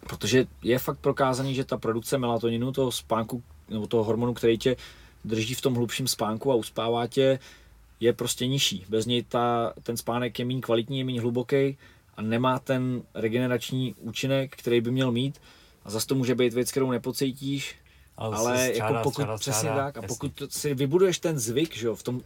Protože 0.09 0.47
je 0.63 0.79
fakt 0.79 0.99
prokázaný, 0.99 1.55
že 1.55 1.65
ta 1.65 1.77
produkce 1.77 2.19
melatoninu, 2.19 2.73
toho 2.73 2.93
spánku, 2.93 3.43
nebo 3.69 3.87
toho 3.87 4.05
hormonu, 4.05 4.35
který 4.35 4.59
tě 4.59 4.77
drží 5.25 5.55
v 5.55 5.61
tom 5.61 5.75
hlubším 5.75 6.09
spánku 6.09 6.53
a 6.53 6.55
uspává 6.55 7.07
tě, 7.07 7.39
je 8.01 8.13
prostě 8.13 8.47
nižší. 8.47 8.85
Bez 8.89 9.07
něj 9.07 9.23
ta, 9.23 9.73
ten 9.83 9.97
spánek 9.97 10.39
je 10.39 10.45
méně 10.45 10.61
kvalitní, 10.61 10.99
je 10.99 11.05
méně 11.05 11.21
hluboký 11.21 11.77
a 12.23 12.29
nemá 12.29 12.59
ten 12.59 13.03
regenerační 13.15 13.95
účinek, 13.95 14.57
který 14.57 14.81
by 14.81 14.91
měl 14.91 15.13
mít. 15.13 15.41
A 15.85 15.91
zase 15.91 16.07
to 16.07 16.15
může 16.15 16.35
být 16.35 16.53
věc, 16.53 16.71
kterou 16.71 16.91
nepocítíš, 16.91 17.75
ale, 18.17 18.37
ale 18.37 18.73
jako 18.75 18.95
pokud, 19.03 19.13
střáda, 19.13 19.39
přesně 19.39 19.59
střáda, 19.59 19.85
tak, 19.93 20.05
a 20.05 20.07
pokud 20.07 20.41
jasný. 20.41 20.61
si 20.61 20.75
vybuduješ 20.75 21.19
ten 21.19 21.39
zvyk, 21.39 21.77
že 21.77 21.87
jo, 21.87 21.97
v 21.97 22.03
tom 22.03 22.21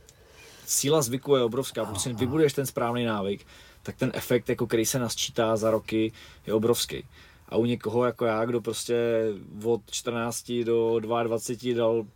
síla 0.66 1.02
zvyku 1.02 1.36
je 1.36 1.42
obrovská, 1.42 1.84
pokud 1.84 2.00
si 2.00 2.12
vybuduješ 2.12 2.52
ten 2.52 2.66
správný 2.66 3.04
návyk, 3.04 3.46
tak 3.82 3.96
ten 3.96 4.10
efekt, 4.14 4.48
jako 4.48 4.66
který 4.66 4.86
se 4.86 4.98
nasčítá 4.98 5.56
za 5.56 5.70
roky, 5.70 6.12
je 6.46 6.54
obrovský 6.54 7.04
a 7.48 7.56
u 7.56 7.64
někoho 7.64 8.04
jako 8.04 8.24
já, 8.24 8.44
kdo 8.44 8.60
prostě 8.60 9.24
od 9.64 9.80
14 9.90 10.52
do 10.64 11.00
22 11.00 11.76
dal, 11.76 12.06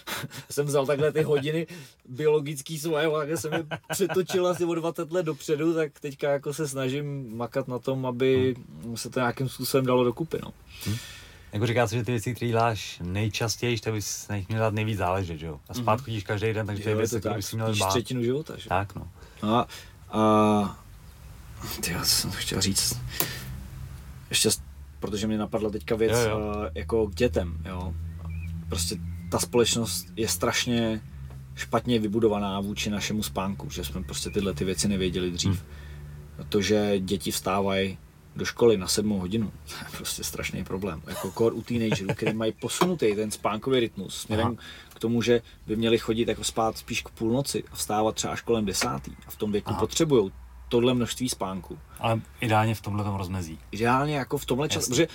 jsem 0.50 0.66
vzal 0.66 0.86
takhle 0.86 1.12
ty 1.12 1.22
hodiny 1.22 1.66
biologický 2.08 2.78
svoje, 2.78 3.06
a 3.06 3.36
jsem 3.36 3.52
je 3.52 3.66
přetočil 3.88 4.46
asi 4.46 4.64
o 4.64 4.74
20 4.74 5.12
let 5.12 5.22
dopředu, 5.22 5.74
tak 5.74 6.00
teďka 6.00 6.30
jako 6.30 6.54
se 6.54 6.68
snažím 6.68 7.36
makat 7.36 7.68
na 7.68 7.78
tom, 7.78 8.06
aby 8.06 8.54
se 8.94 9.10
to 9.10 9.20
nějakým 9.20 9.48
způsobem 9.48 9.86
dalo 9.86 10.04
dokupy. 10.04 10.38
No. 10.42 10.52
Hmm. 10.84 10.96
Jako 11.52 11.66
říká 11.66 11.86
se, 11.86 11.96
že 11.96 12.04
ty 12.04 12.12
věci, 12.12 12.34
které 12.34 12.48
děláš 12.48 12.98
nejčastěji, 13.02 13.78
tak 13.78 13.94
bys 13.94 14.28
na 14.28 14.36
nich 14.36 14.48
měl 14.48 14.60
dát 14.60 14.74
nejvíc 14.74 14.98
záležet, 14.98 15.38
že 15.38 15.46
jo? 15.46 15.60
A 15.68 15.74
spát 15.74 16.00
mm-hmm. 16.00 16.04
chodíš 16.04 16.24
každý 16.24 16.52
den, 16.52 16.66
takže 16.66 16.82
to 16.82 16.88
je 16.88 16.94
věc, 16.94 17.14
kterou 17.18 17.34
bys 17.34 17.52
měl 17.52 17.74
dbát. 17.74 17.88
třetinu 17.88 18.22
života, 18.22 18.56
že? 18.56 18.68
Tak, 18.68 18.94
no. 18.94 19.08
A, 19.42 19.66
a 20.10 20.80
ty, 21.80 21.92
já 21.92 22.04
jsem 22.04 22.30
chtěl 22.30 22.60
říct, 22.60 23.00
ještě 24.30 24.50
protože 25.00 25.26
mě 25.26 25.38
napadla 25.38 25.70
teďka 25.70 25.96
věc 25.96 26.12
jo, 26.12 26.30
jo. 26.30 26.38
Uh, 26.38 26.66
jako 26.74 27.06
k 27.06 27.14
dětem, 27.14 27.62
jo. 27.68 27.94
Prostě 28.68 28.96
ta 29.30 29.38
společnost 29.38 30.06
je 30.16 30.28
strašně 30.28 31.00
špatně 31.54 31.98
vybudovaná 31.98 32.60
vůči 32.60 32.90
našemu 32.90 33.22
spánku, 33.22 33.70
že 33.70 33.84
jsme 33.84 34.02
prostě 34.02 34.30
tyhle 34.30 34.54
ty 34.54 34.64
věci 34.64 34.88
nevěděli 34.88 35.30
dřív. 35.30 35.50
Hmm. 35.50 36.46
To, 36.48 36.60
že 36.60 36.98
děti 36.98 37.30
vstávají 37.30 37.98
do 38.36 38.44
školy 38.44 38.76
na 38.76 38.88
sedmou 38.88 39.18
hodinu, 39.18 39.52
to 39.68 39.74
je 39.74 39.96
prostě 39.96 40.24
strašný 40.24 40.64
problém. 40.64 41.02
Jako 41.06 41.30
kor 41.30 41.54
u 41.54 41.62
teenagerů, 41.62 42.08
kteří 42.14 42.36
mají 42.36 42.52
posunutý 42.52 43.14
ten 43.14 43.30
spánkový 43.30 43.80
rytmus 43.80 44.16
směrem 44.16 44.46
Aha. 44.46 44.56
k 44.94 44.98
tomu, 44.98 45.22
že 45.22 45.42
by 45.66 45.76
měli 45.76 45.98
chodit 45.98 46.28
jako 46.28 46.44
spát 46.44 46.78
spíš 46.78 47.02
k 47.02 47.08
půlnoci 47.08 47.64
a 47.72 47.76
vstávat 47.76 48.14
třeba 48.14 48.32
až 48.32 48.40
kolem 48.40 48.64
desátý 48.64 49.12
a 49.26 49.30
v 49.30 49.36
tom 49.36 49.52
věku 49.52 49.74
potřebují 49.74 50.32
tohle 50.70 50.94
množství 50.94 51.28
spánku. 51.28 51.78
Ale 51.98 52.20
ideálně 52.40 52.74
v 52.74 52.80
tomhle 52.80 53.04
rozmezí. 53.18 53.58
Ideálně 53.70 54.16
jako 54.16 54.38
v 54.38 54.46
tomhle 54.46 54.68
čase, 54.68 54.90
protože 54.90 55.08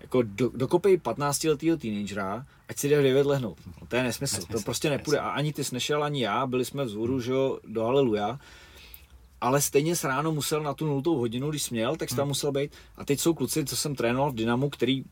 jako 0.00 0.22
do, 0.22 0.50
dokopej 0.54 0.96
15 0.98 1.44
letého 1.44 1.76
teenagera, 1.76 2.46
ať 2.68 2.78
si 2.78 2.88
jde 2.88 3.00
v 3.00 3.02
9 3.02 3.26
lehnout. 3.26 3.58
No, 3.66 3.86
to 3.88 3.96
je 3.96 4.02
nesmysl, 4.02 4.36
nesmysl, 4.36 4.58
to 4.58 4.64
prostě 4.64 4.90
nepůjde. 4.90 5.18
A 5.18 5.28
ani 5.28 5.52
ty 5.52 5.64
jsi 5.64 5.74
nešel, 5.74 6.04
ani 6.04 6.22
já, 6.22 6.46
byli 6.46 6.64
jsme 6.64 6.84
vzhůru, 6.84 7.20
že 7.20 7.32
jo, 7.32 7.58
do 7.66 7.84
Haleluja, 7.84 8.38
ale 9.40 9.60
stejně 9.60 9.96
s 9.96 10.04
ráno 10.04 10.32
musel 10.32 10.62
na 10.62 10.74
tu 10.74 10.86
nultou 10.86 11.18
hodinu, 11.18 11.50
když 11.50 11.62
směl, 11.62 11.96
tak 11.96 12.08
tam 12.08 12.18
hmm. 12.18 12.28
musel 12.28 12.52
být. 12.52 12.72
A 12.96 13.04
teď 13.04 13.20
jsou 13.20 13.34
kluci, 13.34 13.64
co 13.64 13.76
jsem 13.76 13.94
trénoval 13.94 14.32
v 14.32 14.34
Dynamu, 14.34 14.70
který 14.70 15.04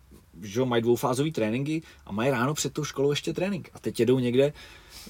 že 0.42 0.64
mají 0.64 0.82
dvoufázové 0.82 1.30
tréninky 1.30 1.82
a 2.06 2.12
mají 2.12 2.30
ráno 2.30 2.54
před 2.54 2.72
tou 2.72 2.84
školou 2.84 3.10
ještě 3.10 3.32
trénink. 3.32 3.70
A 3.74 3.78
teď 3.78 4.00
jedou 4.00 4.18
někde 4.18 4.52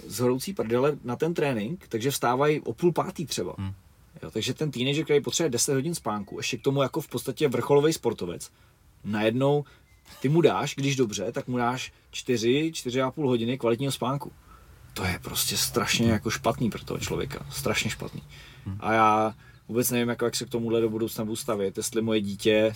z 0.07 0.21
horoucí 0.21 0.53
prdele 0.53 0.99
na 1.05 1.17
ten 1.17 1.35
trénink, 1.35 1.89
takže 1.89 2.11
vstávají 2.11 2.61
o 2.61 2.73
půl 2.73 2.93
pátý 2.93 3.27
třeba. 3.27 3.55
Hmm. 3.59 3.73
Jo, 4.23 4.31
takže 4.31 4.55
ten 4.55 4.71
teenager, 4.71 5.05
který 5.05 5.21
potřebuje 5.21 5.51
10 5.51 5.75
hodin 5.75 5.95
spánku, 5.95 6.37
ještě 6.37 6.57
k 6.57 6.63
tomu 6.63 6.83
jako 6.83 7.01
v 7.01 7.09
podstatě 7.09 7.49
vrcholový 7.49 7.93
sportovec, 7.93 8.51
najednou 9.05 9.65
ty 10.21 10.29
mu 10.29 10.41
dáš, 10.41 10.75
když 10.75 10.97
dobře, 10.97 11.33
tak 11.33 11.49
mu 11.49 11.57
dáš 11.57 11.93
4, 12.11 12.71
4,5 12.75 13.27
hodiny 13.27 13.59
kvalitního 13.59 13.93
spánku. 13.93 14.33
To 14.95 15.05
je 15.05 15.19
prostě 15.23 15.57
strašně 15.57 16.11
jako 16.11 16.31
špatný 16.31 16.71
pro 16.71 16.85
toho 16.85 17.01
člověka. 17.01 17.47
Strašně 17.51 17.91
špatný. 17.91 18.23
A 18.81 18.93
já 18.93 19.35
vůbec 19.69 19.91
nevím, 19.91 20.09
jako, 20.09 20.25
jak 20.25 20.37
se 20.37 20.45
k 20.45 20.49
tomuhle 20.49 20.81
do 20.81 20.89
budoucna 20.89 21.25
budu 21.25 21.37
stavět, 21.37 21.77
jestli 21.77 22.03
moje 22.03 22.21
dítě 22.21 22.75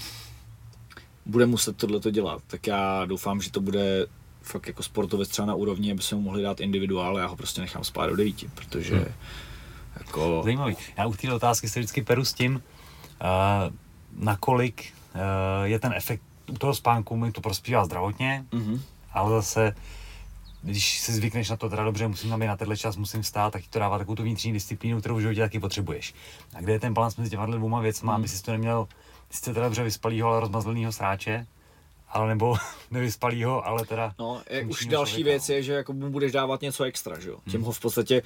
bude 1.26 1.46
muset 1.46 1.76
tohleto 1.76 2.10
dělat. 2.10 2.42
Tak 2.46 2.66
já 2.66 3.04
doufám, 3.04 3.40
že 3.40 3.50
to 3.50 3.60
bude 3.60 4.06
fakt 4.42 4.66
jako 4.66 4.82
sportovec 4.82 5.28
třeba 5.28 5.46
na 5.46 5.54
úrovni, 5.54 5.92
aby 5.92 6.02
se 6.02 6.14
mu 6.14 6.20
mohli 6.20 6.42
dát 6.42 6.60
individuál, 6.60 7.18
já 7.18 7.26
ho 7.26 7.36
prostě 7.36 7.60
nechám 7.60 7.84
spát 7.84 8.06
do 8.06 8.16
devíti, 8.16 8.50
protože 8.54 8.96
hmm. 8.96 9.14
Jako... 9.98 10.40
Zajímavý. 10.44 10.76
Já 10.98 11.06
u 11.06 11.12
té 11.12 11.32
otázky 11.32 11.68
se 11.68 11.80
vždycky 11.80 12.02
peru 12.02 12.24
s 12.24 12.32
tím, 12.32 12.54
uh, 12.54 12.60
nakolik 14.24 14.92
uh, 15.14 15.20
je 15.64 15.78
ten 15.78 15.92
efekt 15.92 16.22
u 16.50 16.58
toho 16.58 16.74
spánku 16.74 17.16
mi 17.16 17.32
to 17.32 17.40
prospívá 17.40 17.84
zdravotně, 17.84 18.44
mm-hmm. 18.52 18.80
ale 19.12 19.30
zase 19.30 19.74
když 20.62 20.98
si 21.00 21.12
zvykneš 21.12 21.50
na 21.50 21.56
to, 21.56 21.70
teda 21.70 21.84
dobře, 21.84 22.08
musím 22.08 22.30
tam 22.30 22.40
být 22.40 22.46
na 22.46 22.56
tenhle 22.56 22.76
čas, 22.76 22.96
musím 22.96 23.22
stát, 23.22 23.52
tak 23.52 23.62
ti 23.62 23.68
to 23.68 23.78
dává 23.78 23.98
takovou 23.98 24.14
tu 24.14 24.22
vnitřní 24.22 24.52
disciplínu, 24.52 25.00
kterou 25.00 25.16
v 25.16 25.20
životě 25.20 25.40
taky 25.40 25.60
potřebuješ. 25.60 26.14
A 26.54 26.60
kde 26.60 26.72
je 26.72 26.80
ten 26.80 26.94
balans 26.94 27.16
mezi 27.16 27.30
těma 27.30 27.46
dvouma 27.46 27.80
věcma, 27.80 28.12
mm. 28.12 28.16
aby 28.16 28.28
si 28.28 28.42
to 28.42 28.52
neměl 28.52 28.88
sice 29.30 29.54
teda 29.54 29.66
dobře 29.66 29.84
vyspalýho, 29.84 30.28
ale 30.28 30.40
rozmazleného 30.40 30.92
sráče, 30.92 31.46
ale 32.08 32.28
nebo 32.28 32.56
nevyspalýho, 32.90 33.66
ale 33.66 33.86
teda... 33.86 34.14
No, 34.18 34.42
je, 34.50 34.64
už 34.64 34.86
další 34.86 35.12
člověka, 35.12 35.30
věc 35.30 35.48
je, 35.48 35.62
že 35.62 35.72
jako 35.72 35.92
mu 35.92 36.10
budeš 36.10 36.32
dávat 36.32 36.60
něco 36.60 36.84
extra, 36.84 37.20
že 37.20 37.28
jo? 37.28 37.38
Tím 37.44 37.60
hmm. 37.60 37.64
ho 37.64 37.72
v 37.72 37.80
podstatě 37.80 38.22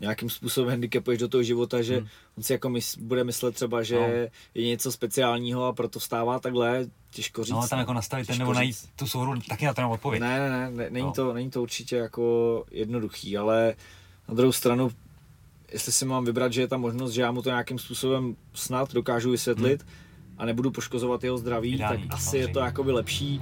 nějakým 0.00 0.30
způsobem 0.30 0.70
handicapuješ 0.70 1.20
do 1.20 1.28
toho 1.28 1.42
života, 1.42 1.82
že 1.82 1.96
hmm. 1.96 2.06
on 2.36 2.42
si 2.42 2.52
jako 2.52 2.68
mys, 2.68 2.98
bude 2.98 3.24
myslet 3.24 3.54
třeba, 3.54 3.82
že 3.82 3.94
no. 3.94 4.06
je 4.54 4.66
něco 4.66 4.92
speciálního 4.92 5.64
a 5.64 5.72
proto 5.72 5.98
vstává 5.98 6.38
takhle, 6.38 6.86
těžko 7.10 7.44
říct. 7.44 7.54
No, 7.54 7.68
tam 7.68 7.78
jako 7.78 7.92
nastavit 7.92 8.26
ten 8.26 8.38
nebo 8.38 8.54
najít 8.54 8.76
tu 8.96 9.06
souhru, 9.06 9.40
taky 9.48 9.66
na 9.66 9.74
to 9.74 9.80
nemám 9.80 9.92
odpověď. 9.92 10.20
Ne, 10.20 10.38
ne, 10.38 10.50
ne, 10.50 10.70
ne 10.70 10.90
není, 10.90 11.06
no. 11.06 11.12
to, 11.12 11.32
není 11.32 11.50
to 11.50 11.62
určitě 11.62 11.96
jako 11.96 12.64
jednoduchý, 12.70 13.36
ale 13.36 13.74
na 14.28 14.34
druhou 14.34 14.52
stranu, 14.52 14.90
jestli 15.72 15.92
si 15.92 16.04
mám 16.04 16.24
vybrat, 16.24 16.52
že 16.52 16.60
je 16.60 16.68
ta 16.68 16.76
možnost, 16.76 17.12
že 17.12 17.22
já 17.22 17.32
mu 17.32 17.42
to 17.42 17.48
nějakým 17.48 17.78
způsobem 17.78 18.36
snad 18.54 18.92
dokážu 18.92 19.30
vysvětlit, 19.30 19.82
hmm 19.82 19.90
a 20.38 20.44
nebudu 20.44 20.70
poškozovat 20.70 21.24
jeho 21.24 21.38
zdraví, 21.38 21.74
Ideální, 21.74 22.02
tak 22.02 22.14
asi 22.14 22.24
samozřejmě. 22.24 22.48
je 22.48 22.48
to 22.48 22.60
jakoby 22.60 22.92
lepší, 22.92 23.40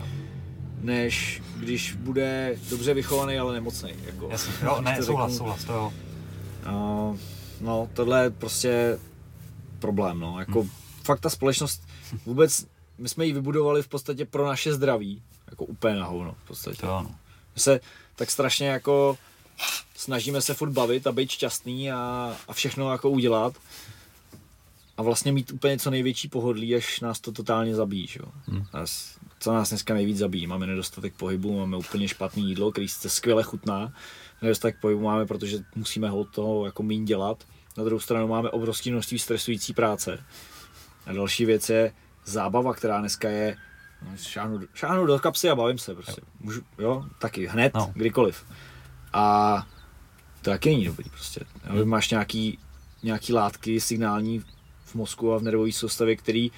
než 0.80 1.42
když 1.56 1.92
bude 1.92 2.56
dobře 2.70 2.94
vychovaný, 2.94 3.38
ale 3.38 3.54
nemocný. 3.54 3.90
Jako, 4.06 4.28
Jasně, 4.30 4.52
jo, 4.62 4.80
ne, 4.80 5.02
souhlas, 5.02 5.36
souhlas, 5.36 5.64
to 5.64 5.72
jo. 5.72 5.92
Uh, 6.70 7.16
no, 7.60 7.90
tohle 7.94 8.22
je 8.22 8.30
prostě 8.30 8.98
problém, 9.78 10.20
no, 10.20 10.40
jako 10.40 10.60
hmm. 10.60 10.70
fakt 11.02 11.20
ta 11.20 11.30
společnost 11.30 11.88
vůbec, 12.26 12.66
my 12.98 13.08
jsme 13.08 13.26
ji 13.26 13.32
vybudovali 13.32 13.82
v 13.82 13.88
podstatě 13.88 14.24
pro 14.24 14.46
naše 14.46 14.74
zdraví, 14.74 15.22
jako 15.50 15.64
úplně 15.64 15.96
na 15.96 16.06
hovno, 16.06 16.36
v 16.44 16.48
podstatě. 16.48 16.76
To 16.76 16.94
ano. 16.94 17.14
My 17.54 17.60
se 17.60 17.80
tak 18.16 18.30
strašně 18.30 18.68
jako 18.68 19.18
snažíme 19.94 20.40
se 20.40 20.54
furt 20.54 20.70
bavit 20.70 21.06
a 21.06 21.12
být 21.12 21.30
šťastný 21.30 21.92
a, 21.92 22.36
a 22.48 22.52
všechno 22.52 22.92
jako 22.92 23.10
udělat, 23.10 23.54
a 24.96 25.02
vlastně 25.02 25.32
mít 25.32 25.50
úplně 25.50 25.78
co 25.78 25.90
největší 25.90 26.28
pohodlí, 26.28 26.74
až 26.74 27.00
nás 27.00 27.20
to 27.20 27.32
totálně 27.32 27.74
zabíjí. 27.74 28.06
Že? 28.06 28.20
Hmm. 28.46 28.66
Co 29.38 29.52
nás 29.52 29.68
dneska 29.68 29.94
nejvíc 29.94 30.18
zabíjí? 30.18 30.46
Máme 30.46 30.66
nedostatek 30.66 31.14
pohybu, 31.14 31.58
máme 31.58 31.76
úplně 31.76 32.08
špatné 32.08 32.42
jídlo, 32.42 32.72
který 32.72 32.88
se 32.88 33.08
skvěle 33.08 33.42
chutná. 33.42 33.92
Nedostatek 34.42 34.80
pohybu 34.80 35.00
máme, 35.00 35.26
protože 35.26 35.58
musíme 35.74 36.08
ho 36.08 36.24
toho 36.24 36.66
jako 36.66 36.82
méně 36.82 37.04
dělat. 37.04 37.44
Na 37.78 37.84
druhou 37.84 38.00
stranu 38.00 38.28
máme 38.28 38.50
obrovské 38.50 38.90
množství 38.90 39.18
stresující 39.18 39.72
práce. 39.72 40.24
A 41.06 41.12
další 41.12 41.44
věc 41.44 41.70
je 41.70 41.92
zábava, 42.24 42.74
která 42.74 43.00
dneska 43.00 43.28
je 43.28 43.56
no, 44.02 44.16
šáhnu, 44.16 44.60
šáhnu 44.74 45.06
do 45.06 45.18
kapsy 45.18 45.50
a 45.50 45.54
bavím 45.56 45.78
se 45.78 45.94
prostě. 45.94 46.22
Můžu, 46.40 46.62
jo, 46.78 47.04
taky, 47.18 47.46
hned, 47.46 47.74
no. 47.74 47.92
kdykoliv. 47.94 48.46
A 49.12 49.66
to 50.42 50.50
taky 50.50 50.68
není 50.68 50.84
dobrý 50.84 51.10
prostě. 51.10 51.40
Hmm. 51.62 51.88
Máš 51.88 52.10
nějaký, 52.10 52.58
nějaký 53.02 53.32
látky 53.32 53.80
signální 53.80 54.44
v 54.84 54.94
mozku 54.94 55.32
a 55.32 55.38
v 55.38 55.42
nervové 55.42 55.72
soustavě, 55.72 56.16
který 56.16 56.50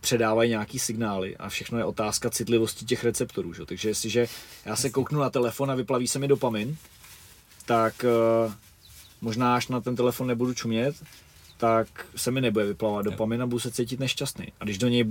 předávají 0.00 0.50
nějaký 0.50 0.78
signály 0.78 1.36
a 1.36 1.48
všechno 1.48 1.78
je 1.78 1.84
otázka 1.84 2.30
citlivosti 2.30 2.84
těch 2.84 3.04
receptorů. 3.04 3.52
Že? 3.52 3.66
Takže 3.66 3.88
jestliže 3.88 4.26
já 4.64 4.76
se 4.76 4.90
kouknu 4.90 5.20
na 5.20 5.30
telefon 5.30 5.70
a 5.70 5.74
vyplaví 5.74 6.08
se 6.08 6.18
mi 6.18 6.28
dopamin, 6.28 6.76
tak 7.66 8.04
uh, 8.44 8.52
možná 9.20 9.56
až 9.56 9.68
na 9.68 9.80
ten 9.80 9.96
telefon 9.96 10.26
nebudu 10.26 10.54
čumět, 10.54 10.96
tak 11.56 12.06
se 12.16 12.30
mi 12.30 12.40
nebude 12.40 12.64
vyplavat 12.64 13.04
dopamin 13.04 13.42
a 13.42 13.46
budu 13.46 13.60
se 13.60 13.70
cítit 13.70 14.00
nešťastný. 14.00 14.52
A 14.60 14.64
když 14.64 14.78
do 14.78 14.88
něj 14.88 15.04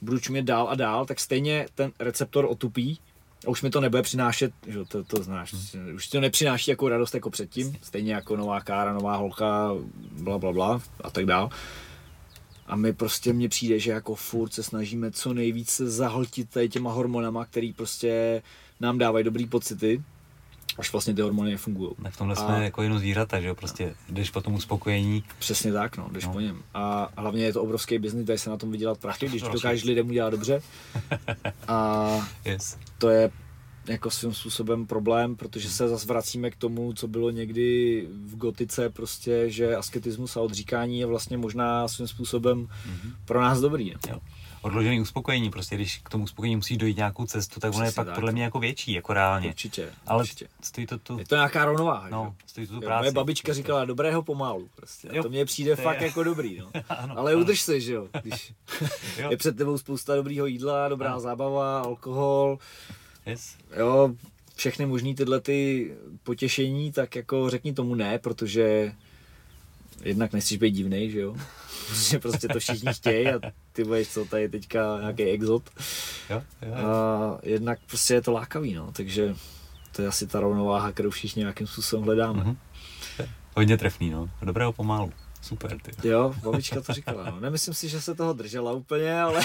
budu 0.00 0.18
čumět 0.18 0.42
dál 0.42 0.68
a 0.68 0.74
dál, 0.74 1.06
tak 1.06 1.20
stejně 1.20 1.66
ten 1.74 1.92
receptor 1.98 2.46
otupí 2.50 2.98
a 3.46 3.48
už 3.48 3.62
mi 3.62 3.70
to 3.70 3.80
nebude 3.80 4.02
přinášet, 4.02 4.52
že 4.66 4.84
to, 4.84 5.04
to 5.04 5.22
znáš, 5.22 5.54
hmm. 5.74 5.94
už 5.94 6.08
to 6.08 6.20
nepřináší 6.20 6.70
jako 6.70 6.88
radost 6.88 7.14
jako 7.14 7.30
předtím, 7.30 7.76
stejně 7.82 8.14
jako 8.14 8.36
nová 8.36 8.60
kára, 8.60 8.92
nová 8.92 9.16
holka, 9.16 9.70
bla 10.12 10.38
bla 10.38 10.52
bla 10.52 10.80
a 11.00 11.10
tak 11.10 11.26
dál. 11.26 11.50
A 12.70 12.76
my 12.76 12.92
prostě 12.92 13.32
mně 13.32 13.48
přijde, 13.48 13.78
že 13.78 13.90
jako 13.90 14.14
furt 14.14 14.52
se 14.52 14.62
snažíme 14.62 15.10
co 15.10 15.34
nejvíce 15.34 15.90
zahltit 15.90 16.50
tady 16.50 16.68
těma 16.68 16.92
hormonama, 16.92 17.44
který 17.44 17.72
prostě 17.72 18.42
nám 18.80 18.98
dávají 18.98 19.24
dobrý 19.24 19.46
pocity, 19.46 20.02
až 20.78 20.92
vlastně 20.92 21.14
ty 21.14 21.22
hormony 21.22 21.50
nefungují. 21.50 21.90
Tak 22.02 22.14
v 22.14 22.16
tomhle 22.16 22.36
a... 22.36 22.38
jsme 22.38 22.64
jako 22.64 22.82
jenom 22.82 22.98
zvířata, 22.98 23.40
že 23.40 23.48
jo, 23.48 23.54
prostě 23.54 23.94
jdeš 24.08 24.30
po 24.30 24.40
tom 24.40 24.54
uspokojení. 24.54 25.24
Přesně 25.38 25.72
tak, 25.72 25.96
no, 25.96 26.08
jdeš 26.12 26.24
no. 26.24 26.32
po 26.32 26.40
něm. 26.40 26.62
A 26.74 27.12
hlavně 27.16 27.44
je 27.44 27.52
to 27.52 27.62
obrovský 27.62 27.98
biznis, 27.98 28.26
tady 28.26 28.38
se 28.38 28.50
na 28.50 28.56
tom 28.56 28.70
vydělat 28.70 28.98
prachy, 28.98 29.28
když 29.28 29.42
dokážeš 29.42 29.84
lidem 29.84 30.08
udělat 30.08 30.30
dobře. 30.30 30.62
A 31.68 32.08
yes. 32.44 32.76
to 32.98 33.08
je 33.08 33.30
jako 33.92 34.10
svým 34.10 34.34
způsobem 34.34 34.86
problém, 34.86 35.36
protože 35.36 35.70
se 35.70 35.88
zase 35.88 36.06
vracíme 36.06 36.50
k 36.50 36.56
tomu, 36.56 36.92
co 36.92 37.08
bylo 37.08 37.30
někdy 37.30 38.06
v 38.10 38.36
gotice, 38.36 38.90
prostě, 38.90 39.50
že 39.50 39.76
asketismus 39.76 40.36
a 40.36 40.40
odříkání 40.40 40.98
je 40.98 41.06
vlastně 41.06 41.38
možná 41.38 41.88
svým 41.88 42.08
způsobem 42.08 42.66
mm-hmm. 42.66 43.12
pro 43.24 43.40
nás 43.40 43.60
dobrý. 43.60 43.90
No. 43.90 43.98
Jo 44.08 44.20
odložený 44.62 45.00
uspokojení, 45.00 45.50
prostě 45.50 45.74
když 45.74 45.98
k 45.98 46.08
tomu 46.08 46.24
uspokojení 46.24 46.56
musí 46.56 46.76
dojít 46.76 46.96
nějakou 46.96 47.26
cestu, 47.26 47.60
tak 47.60 47.74
ono 47.74 47.84
je 47.84 47.92
pak 47.92 48.06
tak. 48.06 48.14
podle 48.14 48.32
mě 48.32 48.42
jako 48.42 48.58
větší, 48.58 48.92
jako 48.92 49.12
reálně. 49.12 49.48
Určitě. 49.48 49.92
Ale 50.06 50.22
určitě. 50.22 50.48
stojí 50.62 50.86
to 50.86 50.98
tu... 50.98 51.18
Je 51.18 51.24
to 51.24 51.34
nějaká 51.34 51.64
rovnováha. 51.64 52.08
No, 52.08 52.36
stojí 52.46 52.66
to 52.66 52.74
tu 52.74 52.80
práci. 52.80 53.02
Moje 53.02 53.12
babička 53.12 53.54
říkala, 53.54 53.84
dobrého 53.84 54.22
pomálu. 54.22 54.68
Prostě. 54.76 55.08
Jo, 55.12 55.22
to 55.22 55.28
mně 55.28 55.44
přijde 55.44 55.76
to 55.76 55.82
fakt 55.82 56.00
je... 56.00 56.06
jako 56.06 56.22
dobrý. 56.22 56.58
No. 56.58 56.70
ano, 56.88 57.18
Ale 57.18 57.32
ano. 57.32 57.40
udrž 57.40 57.60
se, 57.60 57.80
že 57.80 57.92
jo. 57.92 58.08
Když 58.22 58.52
jo. 59.18 59.30
je 59.30 59.36
před 59.36 59.56
tebou 59.56 59.78
spousta 59.78 60.14
dobrýho 60.14 60.46
jídla, 60.46 60.88
dobrá 60.88 61.10
ano. 61.10 61.20
zábava, 61.20 61.80
alkohol. 61.80 62.58
Yes. 63.26 63.56
Jo, 63.76 64.14
všechny 64.56 64.86
možný 64.86 65.14
tyhle 65.14 65.40
ty 65.40 65.90
potěšení, 66.22 66.92
tak 66.92 67.16
jako 67.16 67.50
řekni 67.50 67.72
tomu 67.72 67.94
ne, 67.94 68.18
protože 68.18 68.92
jednak 70.02 70.32
nechceš 70.32 70.56
být 70.56 70.70
divný, 70.70 71.10
že 71.10 71.20
jo? 71.20 71.36
Protože 71.88 72.18
prostě 72.18 72.48
to 72.48 72.58
všichni 72.58 72.94
chtějí 72.94 73.28
a 73.28 73.40
ty 73.72 73.84
budeš 73.84 74.08
co, 74.08 74.24
tady 74.24 74.48
teďka 74.48 74.98
nějaký 75.00 75.22
exot. 75.22 75.70
Jo, 76.30 76.42
jo, 76.62 76.68
jo. 76.68 76.86
A 76.86 77.38
jednak 77.42 77.78
prostě 77.86 78.14
je 78.14 78.22
to 78.22 78.32
lákavý, 78.32 78.74
no, 78.74 78.92
takže 78.92 79.34
to 79.92 80.02
je 80.02 80.08
asi 80.08 80.26
ta 80.26 80.40
rovnováha, 80.40 80.92
kterou 80.92 81.10
všichni 81.10 81.40
nějakým 81.40 81.66
způsobem 81.66 82.04
hledáme. 82.04 82.42
Mm-hmm. 82.42 82.56
Hodně 83.56 83.76
trefný, 83.76 84.10
no. 84.10 84.30
Dobrého 84.42 84.72
pomalu. 84.72 85.12
Super, 85.42 85.78
ty. 85.78 86.08
Jo, 86.08 86.34
babička 86.42 86.80
to 86.80 86.92
říkala. 86.92 87.30
No. 87.30 87.40
Nemyslím 87.40 87.74
si, 87.74 87.88
že 87.88 88.00
se 88.00 88.14
toho 88.14 88.32
držela 88.32 88.72
úplně, 88.72 89.20
ale... 89.20 89.40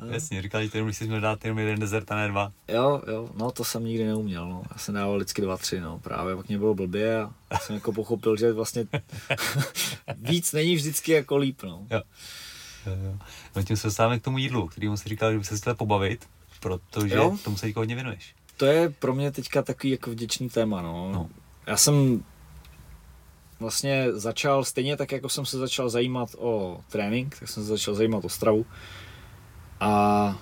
no. 0.00 0.06
Jasně, 0.12 0.42
říkali, 0.42 0.68
že 0.68 0.82
když 0.82 0.96
jsi 0.96 1.06
měl 1.06 1.20
dát 1.20 1.44
jenom 1.44 1.58
jeden 1.58 1.80
desert 1.80 2.12
a 2.12 2.16
ne 2.16 2.28
dva. 2.28 2.52
Jo, 2.68 3.02
jo, 3.06 3.28
no 3.34 3.50
to 3.50 3.64
jsem 3.64 3.84
nikdy 3.84 4.04
neuměl, 4.04 4.48
no. 4.48 4.62
Já 4.72 4.78
jsem 4.78 4.94
dával 4.94 5.16
vždycky 5.16 5.42
dva, 5.42 5.56
tři, 5.56 5.80
no. 5.80 5.98
Právě 5.98 6.36
pak 6.36 6.48
mě 6.48 6.58
bylo 6.58 6.74
blbě 6.74 7.22
a 7.50 7.58
jsem 7.58 7.74
jako 7.74 7.92
pochopil, 7.92 8.36
že 8.36 8.52
vlastně 8.52 8.86
víc 10.16 10.52
není 10.52 10.74
vždycky 10.74 11.12
jako 11.12 11.36
líp, 11.36 11.62
no. 11.62 11.86
Jo. 11.90 12.02
jo, 12.86 12.92
jo. 13.04 13.18
No 13.56 13.62
tím 13.62 13.76
se 13.76 13.86
dostáváme 13.86 14.18
k 14.18 14.22
tomu 14.22 14.38
jídlu, 14.38 14.68
kterýmu 14.68 14.96
si 14.96 15.08
říkal, 15.08 15.32
že 15.32 15.38
by 15.38 15.44
se 15.44 15.56
chtěl 15.56 15.74
pobavit, 15.74 16.26
protože 16.60 17.14
jo? 17.14 17.38
tomu 17.44 17.56
se 17.56 17.72
hodně 17.76 17.94
věnuješ. 17.94 18.34
To 18.56 18.66
je 18.66 18.90
pro 18.90 19.14
mě 19.14 19.32
teďka 19.32 19.62
takový 19.62 19.90
jako 19.90 20.10
vděčný 20.10 20.48
téma, 20.48 20.82
no. 20.82 21.12
no. 21.12 21.30
Já 21.66 21.76
jsem 21.76 22.24
vlastně 23.60 24.06
začal 24.12 24.64
stejně 24.64 24.96
tak, 24.96 25.12
jako 25.12 25.28
jsem 25.28 25.46
se 25.46 25.58
začal 25.58 25.88
zajímat 25.88 26.28
o 26.38 26.80
trénink, 26.88 27.38
tak 27.38 27.48
jsem 27.48 27.62
se 27.62 27.68
začal 27.68 27.94
zajímat 27.94 28.24
o 28.24 28.28
stravu. 28.28 28.66
A 29.80 30.38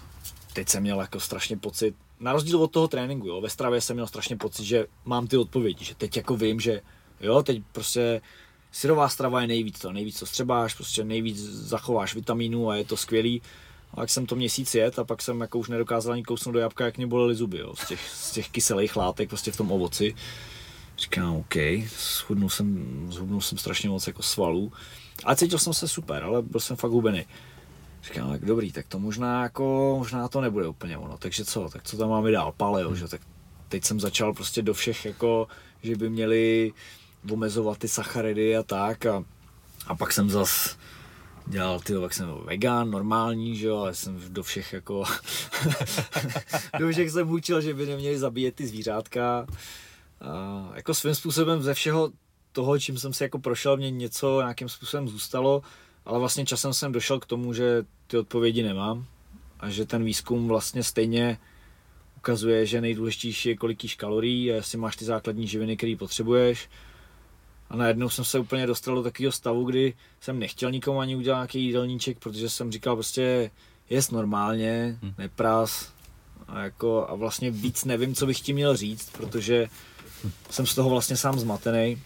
teď 0.52 0.68
jsem 0.68 0.82
měl 0.82 1.00
jako 1.00 1.20
strašně 1.20 1.56
pocit, 1.56 1.94
na 2.20 2.32
rozdíl 2.32 2.62
od 2.62 2.72
toho 2.72 2.88
tréninku, 2.88 3.26
jo, 3.26 3.40
ve 3.40 3.50
stravě 3.50 3.80
jsem 3.80 3.96
měl 3.96 4.06
strašně 4.06 4.36
pocit, 4.36 4.64
že 4.64 4.86
mám 5.04 5.26
ty 5.26 5.36
odpovědi, 5.36 5.84
že 5.84 5.94
teď 5.94 6.16
jako 6.16 6.36
vím, 6.36 6.60
že 6.60 6.80
jo, 7.20 7.42
teď 7.42 7.62
prostě 7.72 8.20
syrová 8.72 9.08
strava 9.08 9.40
je 9.40 9.46
nejvíc 9.46 9.78
to, 9.78 9.92
nejvíc 9.92 10.18
to 10.18 10.26
střebáš, 10.26 10.74
prostě 10.74 11.04
nejvíc 11.04 11.38
zachováš 11.40 12.14
vitamínů 12.14 12.70
a 12.70 12.76
je 12.76 12.84
to 12.84 12.96
skvělý. 12.96 13.42
A 13.94 14.00
jak 14.00 14.10
jsem 14.10 14.26
to 14.26 14.36
měsíc 14.36 14.74
jet 14.74 14.98
a 14.98 15.04
pak 15.04 15.22
jsem 15.22 15.40
jako 15.40 15.58
už 15.58 15.68
nedokázal 15.68 16.12
ani 16.12 16.22
kousnout 16.22 16.52
do 16.52 16.60
jabka, 16.60 16.84
jak 16.84 16.96
mě 16.96 17.06
bolely 17.06 17.34
zuby, 17.34 17.58
jo, 17.58 17.74
z 17.76 17.88
těch, 17.88 18.00
z 18.10 18.32
těch 18.32 18.48
kyselých 18.48 18.96
látek 18.96 19.28
prostě 19.28 19.52
v 19.52 19.56
tom 19.56 19.72
ovoci. 19.72 20.14
Říkám, 20.98 21.36
OK, 21.36 21.54
schudnul 21.86 22.50
jsem, 22.50 23.06
zhubnul 23.12 23.40
jsem 23.40 23.58
strašně 23.58 23.88
moc 23.88 24.06
jako 24.06 24.22
svalů. 24.22 24.72
Ale 25.24 25.36
cítil 25.36 25.58
jsem 25.58 25.74
se 25.74 25.88
super, 25.88 26.22
ale 26.22 26.42
byl 26.42 26.60
jsem 26.60 26.76
fakt 26.76 26.90
hubený. 26.90 27.26
Říkám, 28.02 28.30
tak 28.30 28.44
dobrý, 28.44 28.72
tak 28.72 28.86
to 28.86 28.98
možná 28.98 29.42
jako, 29.42 29.96
možná 29.98 30.28
to 30.28 30.40
nebude 30.40 30.68
úplně 30.68 30.98
ono. 30.98 31.18
Takže 31.18 31.44
co, 31.44 31.68
tak 31.68 31.82
co 31.82 31.96
tam 31.96 32.08
máme 32.08 32.30
dál? 32.30 32.54
Paleo, 32.56 32.94
že? 32.94 33.08
Tak 33.08 33.20
teď 33.68 33.84
jsem 33.84 34.00
začal 34.00 34.34
prostě 34.34 34.62
do 34.62 34.74
všech 34.74 35.04
jako, 35.04 35.48
že 35.82 35.96
by 35.96 36.10
měli 36.10 36.72
omezovat 37.32 37.78
ty 37.78 37.88
sacharidy 37.88 38.56
a 38.56 38.62
tak 38.62 39.06
a, 39.06 39.24
a 39.86 39.94
pak 39.94 40.12
jsem 40.12 40.30
zas 40.30 40.78
dělal, 41.46 41.80
ty 41.80 41.92
jak 42.02 42.14
jsem 42.14 42.28
vegan, 42.44 42.90
normální, 42.90 43.56
že 43.56 43.66
jo, 43.66 43.76
ale 43.76 43.94
jsem 43.94 44.20
do 44.28 44.42
všech 44.42 44.72
jako, 44.72 45.04
do 46.78 46.90
všech 46.92 47.10
jsem 47.10 47.30
učil, 47.30 47.60
že 47.60 47.74
by 47.74 47.86
neměli 47.86 48.18
zabíjet 48.18 48.54
ty 48.54 48.66
zvířátka. 48.66 49.46
A 50.20 50.68
jako 50.74 50.94
svým 50.94 51.14
způsobem 51.14 51.62
ze 51.62 51.74
všeho 51.74 52.10
toho, 52.52 52.78
čím 52.78 52.98
jsem 52.98 53.12
si 53.12 53.22
jako 53.22 53.38
prošel, 53.38 53.76
mě 53.76 53.90
něco 53.90 54.40
nějakým 54.40 54.68
způsobem 54.68 55.08
zůstalo, 55.08 55.62
ale 56.04 56.18
vlastně 56.18 56.46
časem 56.46 56.74
jsem 56.74 56.92
došel 56.92 57.20
k 57.20 57.26
tomu, 57.26 57.52
že 57.52 57.84
ty 58.06 58.18
odpovědi 58.18 58.62
nemám 58.62 59.06
a 59.60 59.70
že 59.70 59.86
ten 59.86 60.04
výzkum 60.04 60.48
vlastně 60.48 60.82
stejně 60.82 61.38
ukazuje, 62.16 62.66
že 62.66 62.80
nejdůležitější 62.80 63.48
je 63.48 63.56
kolik 63.56 63.82
jíš 63.82 63.94
kalorií 63.94 64.52
a 64.52 64.54
jestli 64.54 64.78
máš 64.78 64.96
ty 64.96 65.04
základní 65.04 65.46
živiny, 65.46 65.76
které 65.76 65.96
potřebuješ. 65.98 66.68
A 67.70 67.76
najednou 67.76 68.08
jsem 68.08 68.24
se 68.24 68.38
úplně 68.38 68.66
dostal 68.66 68.94
do 68.94 69.02
takového 69.02 69.32
stavu, 69.32 69.64
kdy 69.64 69.94
jsem 70.20 70.38
nechtěl 70.38 70.70
nikomu 70.70 71.00
ani 71.00 71.16
udělat 71.16 71.36
nějaký 71.36 71.64
jídelníček, 71.64 72.18
protože 72.18 72.50
jsem 72.50 72.72
říkal 72.72 72.96
prostě 72.96 73.50
jest 73.90 74.12
normálně, 74.12 74.98
hm. 75.02 75.14
neprás. 75.18 75.92
A, 76.48 76.60
jako, 76.60 77.06
a 77.08 77.14
vlastně 77.14 77.50
víc 77.50 77.84
nevím, 77.84 78.14
co 78.14 78.26
bych 78.26 78.40
ti 78.40 78.52
měl 78.52 78.76
říct, 78.76 79.10
protože 79.12 79.68
jsem 80.50 80.66
z 80.66 80.74
toho 80.74 80.90
vlastně 80.90 81.16
sám 81.16 81.38
zmatený. 81.38 82.02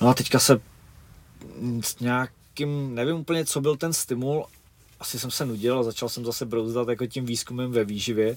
No 0.00 0.08
a 0.08 0.14
teďka 0.14 0.38
se 0.38 0.60
s 1.80 1.98
nějakým, 1.98 2.94
nevím 2.94 3.16
úplně, 3.16 3.44
co 3.44 3.60
byl 3.60 3.76
ten 3.76 3.92
stimul, 3.92 4.46
asi 5.00 5.18
jsem 5.18 5.30
se 5.30 5.46
nudil 5.46 5.78
a 5.78 5.82
začal 5.82 6.08
jsem 6.08 6.24
zase 6.24 6.46
brouzdat 6.46 6.88
jako 6.88 7.06
tím 7.06 7.26
výzkumem 7.26 7.72
ve 7.72 7.84
výživě. 7.84 8.36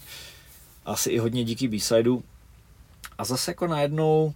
Asi 0.86 1.10
i 1.10 1.18
hodně 1.18 1.44
díky 1.44 1.68
b 1.68 1.78
A 3.18 3.26
zase 3.26 3.52
jako 3.52 3.68
najednou 3.68 4.34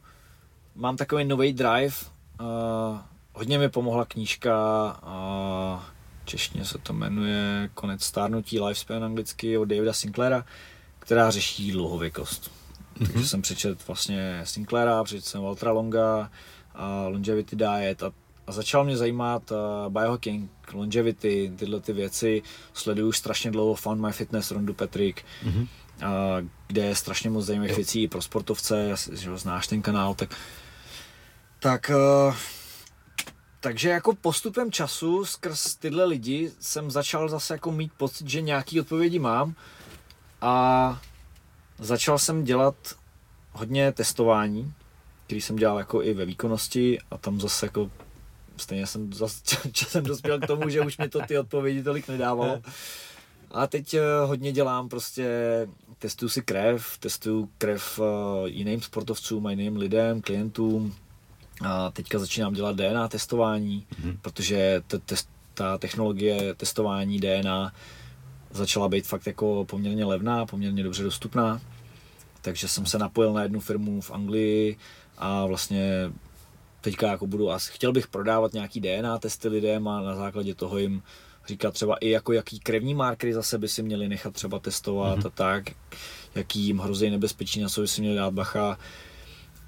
mám 0.76 0.98
takový 0.98 1.26
nový 1.26 1.54
drive. 1.54 1.96
Uh, 2.42 2.98
hodně 3.34 3.60
mi 3.60 3.70
pomohla 3.70 4.06
knížka, 4.06 4.54
uh, 5.04 5.82
češtině 6.26 6.66
se 6.66 6.78
to 6.78 6.94
jmenuje 6.94 7.70
Konec 7.74 8.04
stárnutí, 8.04 8.60
Lifespan 8.60 9.04
anglicky 9.04 9.58
od 9.58 9.66
Davida 9.66 9.94
Sinclaira, 9.94 10.46
která 11.00 11.32
řeší 11.32 11.72
dlouhověkost. 11.72 12.59
Mm-hmm. 13.00 13.12
Takže 13.14 13.28
jsem 13.28 13.42
přečet 13.42 13.88
vlastně 13.88 14.42
Sinclaira, 14.44 15.04
přečet 15.04 15.26
jsem 15.26 15.42
Waltera 15.42 15.72
Longa, 15.72 16.32
a 16.76 17.08
Longevity 17.08 17.56
Diet 17.56 18.04
a, 18.04 18.12
a 18.48 18.52
začal 18.52 18.84
mě 18.84 18.98
zajímat 18.98 19.52
uh, 19.52 19.94
biohacking, 19.94 20.52
longevity, 20.74 21.54
tyhle 21.56 21.80
ty 21.80 21.94
věci. 21.94 22.42
Sleduju 22.74 23.08
už 23.08 23.18
strašně 23.18 23.52
dlouho 23.52 23.76
Found 23.76 24.02
My 24.02 24.12
Fitness, 24.12 24.52
Rondu 24.52 24.74
Patrick, 24.74 25.26
mm-hmm. 25.46 25.62
uh, 25.62 26.48
kde 26.68 26.86
je 26.86 26.96
strašně 26.96 27.30
moc 27.30 27.46
zajímavých 27.46 27.76
věcí 27.76 28.08
pro 28.08 28.22
sportovce, 28.22 28.96
že 29.12 29.38
znáš 29.38 29.68
ten 29.68 29.82
kanál, 29.82 30.14
tak 30.14 30.36
tak 31.60 31.92
uh, 32.28 32.36
takže 33.60 33.90
jako 33.90 34.16
postupem 34.16 34.72
času 34.72 35.26
skrz 35.26 35.76
tyhle 35.76 36.06
lidi 36.06 36.52
jsem 36.60 36.92
začal 36.92 37.30
zase 37.30 37.54
jako 37.54 37.72
mít 37.72 37.92
pocit, 37.98 38.30
že 38.30 38.42
nějaký 38.42 38.80
odpovědi 38.80 39.20
mám 39.20 39.56
a 40.42 41.02
začal 41.80 42.20
jsem 42.20 42.44
dělat 42.44 42.76
hodně 43.52 43.92
testování, 43.92 44.74
který 45.26 45.42
jsem 45.42 45.56
dělal 45.56 45.78
jako 45.78 46.04
i 46.04 46.14
ve 46.14 46.26
výkonnosti 46.26 47.00
a 47.12 47.18
tam 47.18 47.42
zase 47.42 47.66
jako 47.66 47.92
stejně 48.58 48.88
jsem 48.88 49.14
zase 49.14 49.42
časem 49.72 50.04
dospěl 50.04 50.40
k 50.40 50.48
tomu, 50.48 50.70
že 50.70 50.82
už 50.82 50.98
mi 50.98 51.10
to 51.10 51.20
ty 51.28 51.38
odpovědi 51.38 51.84
tolik 51.84 52.08
nedávalo. 52.08 52.62
A 53.52 53.68
teď 53.68 53.94
eh, 53.94 54.02
hodně 54.26 54.52
dělám 54.52 54.90
prostě, 54.90 55.28
testuju 56.00 56.30
si 56.30 56.42
krev, 56.42 56.98
testuju 56.98 57.50
krev 57.58 58.00
eh, 58.00 58.50
jiným 58.50 58.82
sportovcům 58.82 59.46
a 59.48 59.52
jiným 59.52 59.78
lidem, 59.78 60.22
klientům. 60.22 60.96
A 61.66 61.92
teďka 61.92 62.20
začínám 62.20 62.54
dělat 62.54 62.76
DNA 62.76 63.08
testování, 63.08 63.88
mm-hmm. 63.92 64.18
protože 64.22 64.84
ta 65.54 65.78
technologie 65.78 66.54
testování 66.54 67.20
DNA 67.20 67.74
začala 68.52 68.90
být 68.90 69.08
fakt 69.08 69.28
jako 69.28 69.66
poměrně 69.66 70.06
levná, 70.06 70.46
poměrně 70.46 70.84
dobře 70.84 71.04
dostupná. 71.04 71.62
Takže 72.42 72.68
jsem 72.68 72.86
se 72.86 72.98
napojil 72.98 73.34
na 73.34 73.44
jednu 73.44 73.60
firmu 73.60 74.02
v 74.02 74.12
Anglii 74.12 74.78
a 75.18 75.46
vlastně 75.46 76.12
teďka 76.82 77.08
jako 77.08 77.28
budu, 77.28 77.52
a 77.52 77.60
chtěl 77.60 77.92
bych 77.92 78.08
prodávat 78.08 78.54
nějaký 78.54 78.82
DNA 78.82 79.18
testy 79.18 79.48
lidem 79.48 79.88
a 79.88 80.02
na 80.02 80.16
základě 80.16 80.56
toho 80.56 80.78
jim 80.78 81.02
říkat 81.48 81.74
třeba 81.74 81.96
i 81.96 82.10
jako 82.10 82.34
jaký 82.34 82.60
krevní 82.60 82.94
markery 82.94 83.34
za 83.34 83.44
sebe 83.44 83.68
si 83.68 83.84
měli 83.84 84.08
nechat 84.08 84.34
třeba 84.34 84.60
testovat 84.60 85.20
mm-hmm. 85.20 85.28
a 85.28 85.30
tak, 85.30 85.64
jaký 86.36 86.60
jim 86.60 86.80
hrozí 86.80 87.10
nebezpečí, 87.10 87.62
na 87.62 87.70
co 87.70 87.82
by 87.82 87.88
si 87.88 88.02
měli 88.02 88.16
dát 88.16 88.34
bacha 88.34 88.78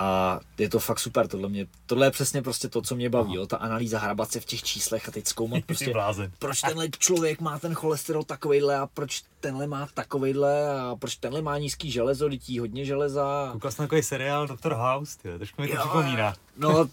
a 0.01 0.39
je 0.57 0.69
to 0.69 0.79
fakt 0.79 0.99
super, 0.99 1.27
tohle, 1.27 1.49
mě, 1.49 1.67
tohle 1.85 2.07
je 2.07 2.11
přesně 2.11 2.41
prostě 2.41 2.69
to, 2.69 2.81
co 2.81 2.95
mě 2.95 3.09
baví, 3.09 3.35
jo, 3.35 3.47
ta 3.47 3.57
analýza 3.57 3.99
hrabat 3.99 4.31
se 4.31 4.39
v 4.39 4.45
těch 4.45 4.63
číslech 4.63 5.09
a 5.09 5.11
teď 5.11 5.27
zkoumat 5.27 5.63
prostě, 5.65 5.93
proč 6.39 6.61
tenhle 6.61 6.89
člověk 6.89 7.41
má 7.41 7.59
ten 7.59 7.73
cholesterol 7.73 8.23
takovejhle 8.23 8.77
a 8.77 8.87
proč 8.87 9.23
tenhle 9.39 9.67
má 9.67 9.87
takovejhle 9.93 10.79
a 10.79 10.95
proč 10.95 11.15
tenhle 11.15 11.41
má 11.41 11.57
nízký 11.57 11.91
železo, 11.91 12.27
lidí 12.27 12.59
hodně 12.59 12.85
železa. 12.85 13.49
Koukal 13.51 13.71
jsem 13.71 13.85
takový 13.85 14.03
seriál 14.03 14.47
Dr. 14.47 14.73
House, 14.73 15.17
tyjo, 15.21 15.37
trošku 15.37 15.61
mi 15.61 15.67
to 15.67 15.77
připomíná. 15.77 16.33
No, 16.57 16.89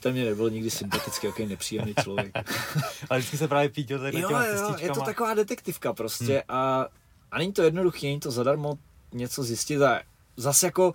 to 0.00 0.12
mě 0.12 0.24
nebylo 0.24 0.48
nikdy 0.48 0.70
sympatický, 0.70 1.26
jaký 1.26 1.46
nepříjemný 1.46 1.94
člověk. 2.02 2.32
Ale 3.10 3.18
vždycky 3.18 3.38
se 3.38 3.48
právě 3.48 3.68
pítil 3.68 3.98
tady 3.98 4.20
jo, 4.20 4.30
jo, 4.30 4.76
je 4.78 4.90
to 4.90 5.00
taková 5.00 5.34
detektivka 5.34 5.92
prostě 5.92 6.32
hmm. 6.32 6.58
a, 6.58 6.86
a 7.30 7.38
není 7.38 7.52
to 7.52 7.62
jednoduché, 7.62 8.06
není 8.06 8.20
to 8.20 8.30
zadarmo 8.30 8.78
něco 9.12 9.42
zjistit 9.42 9.82
a 9.82 10.00
zase 10.36 10.66
jako 10.66 10.92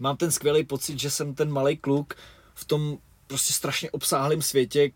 mám 0.00 0.16
ten 0.16 0.30
skvělý 0.30 0.64
pocit, 0.64 0.98
že 0.98 1.10
jsem 1.10 1.34
ten 1.34 1.50
malý 1.50 1.76
kluk 1.76 2.14
v 2.54 2.64
tom 2.64 2.98
prostě 3.26 3.52
strašně 3.52 3.90
obsáhlém 3.90 4.42
světě 4.42 4.90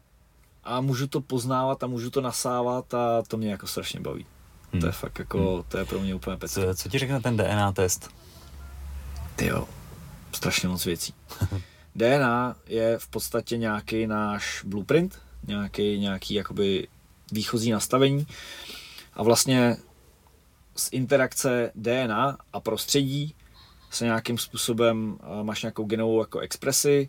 a 0.64 0.80
můžu 0.80 1.06
to 1.06 1.20
poznávat 1.20 1.82
a 1.82 1.86
můžu 1.86 2.10
to 2.10 2.20
nasávat 2.20 2.94
a 2.94 3.22
to 3.28 3.36
mě 3.36 3.50
jako 3.50 3.66
strašně 3.66 4.00
baví. 4.00 4.26
Hmm. 4.72 4.80
To 4.80 4.86
je 4.86 4.92
fakt 4.92 5.18
jako, 5.18 5.54
hmm. 5.54 5.64
to 5.68 5.78
je 5.78 5.84
pro 5.84 6.00
mě 6.00 6.14
úplně 6.14 6.36
pecky. 6.36 6.60
Co, 6.60 6.74
co 6.74 6.88
ti 6.88 6.98
řekne 6.98 7.20
ten 7.20 7.36
DNA 7.36 7.72
test? 7.72 8.10
Ty 9.36 9.46
jo, 9.46 9.68
strašně 10.32 10.68
moc 10.68 10.84
věcí. 10.84 11.14
DNA 11.94 12.56
je 12.66 12.98
v 12.98 13.08
podstatě 13.08 13.56
nějaký 13.56 14.06
náš 14.06 14.62
blueprint, 14.64 15.18
nějaký, 15.46 15.98
nějaký 15.98 16.34
jakoby 16.34 16.88
výchozí 17.32 17.70
nastavení 17.70 18.26
a 19.14 19.22
vlastně 19.22 19.76
z 20.76 20.88
interakce 20.92 21.72
DNA 21.74 22.38
a 22.52 22.60
prostředí 22.60 23.34
se 23.94 24.04
nějakým 24.04 24.38
způsobem, 24.38 25.18
máš 25.42 25.62
nějakou 25.62 25.84
genovou 25.84 26.20
jako 26.20 26.38
expresi 26.38 27.08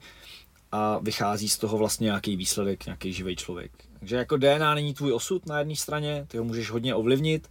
a 0.72 0.98
vychází 0.98 1.50
z 1.50 1.58
toho 1.58 1.78
vlastně 1.78 2.06
nějaký 2.06 2.36
výsledek, 2.36 2.86
nějaký 2.86 3.14
živý 3.14 3.36
člověk. 3.36 3.72
Takže 4.00 4.16
jako 4.16 4.38
DNA 4.38 4.76
není 4.76 4.94
tvůj 4.94 5.14
osud 5.14 5.46
na 5.46 5.60
jedné 5.60 5.76
straně, 5.76 6.26
ty 6.28 6.38
ho 6.38 6.44
můžeš 6.44 6.72
hodně 6.72 6.96
ovlivnit, 6.96 7.50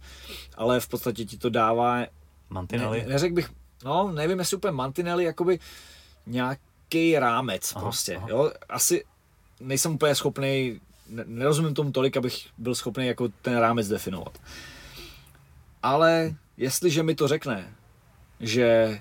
ale 0.57 0.79
v 0.79 0.87
podstatě 0.87 1.25
ti 1.25 1.37
to 1.37 1.49
dává... 1.49 2.05
Mantinely? 2.49 3.01
Ne, 3.01 3.07
neřekl 3.07 3.35
bych, 3.35 3.49
no 3.85 4.11
nevím, 4.11 4.39
jestli 4.39 4.57
úplně 4.57 4.71
mantinely, 4.71 5.23
jakoby 5.23 5.59
nějaký 6.25 7.19
rámec 7.19 7.73
aha, 7.75 7.85
prostě, 7.85 8.15
aha. 8.15 8.27
jo. 8.29 8.51
Asi 8.69 9.03
nejsem 9.59 9.95
úplně 9.95 10.15
schopný, 10.15 10.81
nerozumím 11.25 11.73
tomu 11.73 11.91
tolik, 11.91 12.17
abych 12.17 12.47
byl 12.57 12.75
schopný 12.75 13.07
jako 13.07 13.29
ten 13.41 13.57
rámec 13.57 13.87
definovat. 13.87 14.37
Ale 15.83 16.35
jestliže 16.57 17.03
mi 17.03 17.15
to 17.15 17.27
řekne, 17.27 17.75
že 18.39 18.99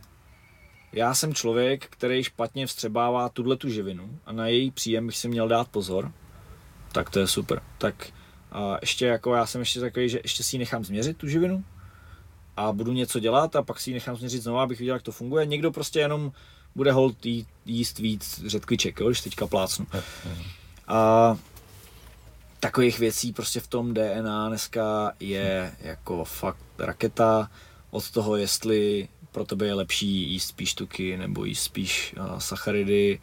já 0.95 1.15
jsem 1.15 1.35
člověk, 1.35 1.87
který 1.91 2.25
špatně 2.25 2.67
vstřebává 2.67 3.29
tuhle 3.29 3.57
tu 3.57 3.69
živinu 3.69 4.19
a 4.27 4.33
na 4.33 4.47
její 4.47 4.71
příjem 4.71 5.07
bych 5.07 5.17
si 5.17 5.29
měl 5.29 5.49
dát 5.49 5.69
pozor, 5.69 6.13
tak 6.93 7.11
to 7.11 7.19
je 7.19 7.27
super. 7.27 7.63
Tak 7.79 8.13
a 8.53 8.77
ještě 8.81 9.07
jako 9.07 9.35
já 9.35 9.47
jsem 9.47 9.61
ještě 9.61 9.81
takový, 9.81 10.09
že 10.09 10.21
ještě 10.23 10.43
si 10.43 10.57
ji 10.57 10.59
nechám 10.59 10.85
změřit 10.85 11.17
tu 11.17 11.29
živinu 11.29 11.65
a 12.57 12.73
budu 12.73 12.93
něco 12.93 13.21
dělat 13.21 13.57
a 13.57 13.63
pak 13.63 13.81
si 13.81 13.91
ji 13.91 13.95
nechám 13.95 14.17
změřit 14.17 14.43
znovu, 14.43 14.59
abych 14.59 14.79
viděl, 14.79 14.95
jak 14.95 15.03
to 15.03 15.13
funguje. 15.13 15.47
Někdo 15.47 15.71
prostě 15.71 15.99
jenom 15.99 16.33
bude 16.75 16.93
hold 16.93 17.27
jí, 17.27 17.47
jíst 17.65 17.99
víc 17.99 18.43
řetkviček, 18.47 19.01
jo, 19.01 19.07
když 19.07 19.21
teďka 19.21 19.47
plácnu. 19.47 19.87
A 20.89 21.37
takových 22.61 22.99
věcí 22.99 23.33
prostě 23.33 23.61
v 23.61 23.67
tom 23.67 23.95
DNA 23.95 24.49
dneska 24.49 25.13
je 25.21 25.75
jako 25.81 26.25
fakt 26.25 26.65
raketa 26.79 27.51
od 27.91 28.11
toho, 28.11 28.37
jestli 28.37 29.09
pro 29.35 29.45
tebe 29.45 29.67
je 29.67 29.75
lepší 29.75 30.33
jíst 30.33 30.49
spíš 30.49 30.75
tuky 30.75 31.17
nebo 31.17 31.45
jíst 31.45 31.63
spíš 31.63 32.15
sacharidy, 32.39 33.21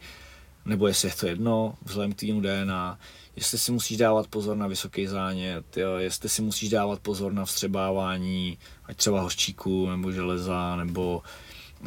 nebo 0.64 0.86
jestli 0.86 1.08
je 1.08 1.14
to 1.14 1.26
jedno, 1.26 1.74
vzhledem 1.82 2.12
k 2.12 2.16
týmu 2.16 2.40
DNA, 2.40 2.98
jestli 3.36 3.58
si 3.58 3.72
musíš 3.72 3.98
dávat 3.98 4.26
pozor 4.26 4.56
na 4.56 4.66
vysoký 4.66 5.06
zánět, 5.06 5.76
jo, 5.76 5.96
jestli 5.96 6.28
si 6.28 6.42
musíš 6.42 6.70
dávat 6.70 7.00
pozor 7.00 7.32
na 7.32 7.44
vstřebávání, 7.44 8.58
ať 8.84 8.96
třeba 8.96 9.20
hořčíku 9.20 9.90
nebo 9.90 10.12
železa, 10.12 10.76
nebo 10.76 11.22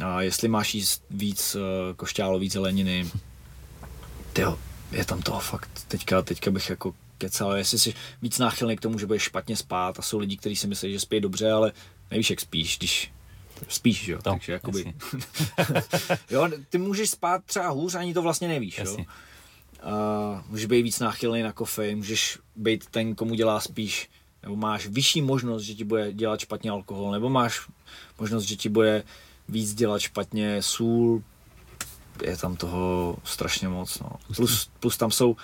a 0.04 0.22
jestli 0.22 0.48
máš 0.48 0.74
jíst 0.74 1.04
víc 1.10 1.54
uh, 1.54 1.62
košťálový 1.96 2.48
zeleniny, 2.48 3.10
jo, 4.38 4.58
je 4.92 5.04
tam 5.04 5.22
toho 5.22 5.40
fakt, 5.40 5.84
teďka, 5.88 6.22
teďka 6.22 6.50
bych 6.50 6.70
jako 6.70 6.94
kecal, 7.18 7.52
jestli 7.52 7.78
jsi 7.78 7.94
víc 8.22 8.38
náchylný 8.38 8.76
k 8.76 8.80
tomu, 8.80 8.98
že 8.98 9.06
budeš 9.06 9.22
špatně 9.22 9.56
spát 9.56 9.98
a 9.98 10.02
jsou 10.02 10.18
lidi, 10.18 10.36
kteří 10.36 10.56
si 10.56 10.66
myslí, 10.66 10.92
že 10.92 11.00
spí 11.00 11.20
dobře, 11.20 11.50
ale 11.50 11.72
nevíš, 12.10 12.30
jak 12.30 12.40
spíš, 12.40 12.78
když 12.78 13.12
Spíš, 13.68 14.08
jo. 14.08 14.18
No, 14.26 14.32
Takže 14.32 14.52
jakoby... 14.52 14.94
jo, 16.30 16.48
ty 16.68 16.78
můžeš 16.78 17.10
spát 17.10 17.44
třeba 17.44 17.68
hůř, 17.68 17.94
ani 17.94 18.14
to 18.14 18.22
vlastně 18.22 18.48
nevíš, 18.48 18.78
jo. 18.78 18.96
Uh, 18.96 20.40
můžeš 20.48 20.66
být 20.66 20.82
víc 20.82 20.98
náchylný 20.98 21.42
na 21.42 21.52
kofein, 21.52 21.96
můžeš 21.96 22.38
být 22.56 22.86
ten, 22.86 23.14
komu 23.14 23.34
dělá 23.34 23.60
spíš, 23.60 24.10
nebo 24.42 24.56
máš 24.56 24.86
vyšší 24.86 25.22
možnost, 25.22 25.62
že 25.62 25.74
ti 25.74 25.84
bude 25.84 26.12
dělat 26.12 26.40
špatně 26.40 26.70
alkohol, 26.70 27.12
nebo 27.12 27.28
máš 27.28 27.68
možnost, 28.18 28.44
že 28.44 28.56
ti 28.56 28.68
bude 28.68 29.04
víc 29.48 29.74
dělat 29.74 29.98
špatně 29.98 30.62
sůl, 30.62 31.22
je 32.24 32.36
tam 32.36 32.56
toho 32.56 33.16
strašně 33.24 33.68
moc. 33.68 33.98
No. 33.98 34.10
Plus, 34.36 34.70
plus 34.80 34.96
tam 34.96 35.10
jsou 35.10 35.36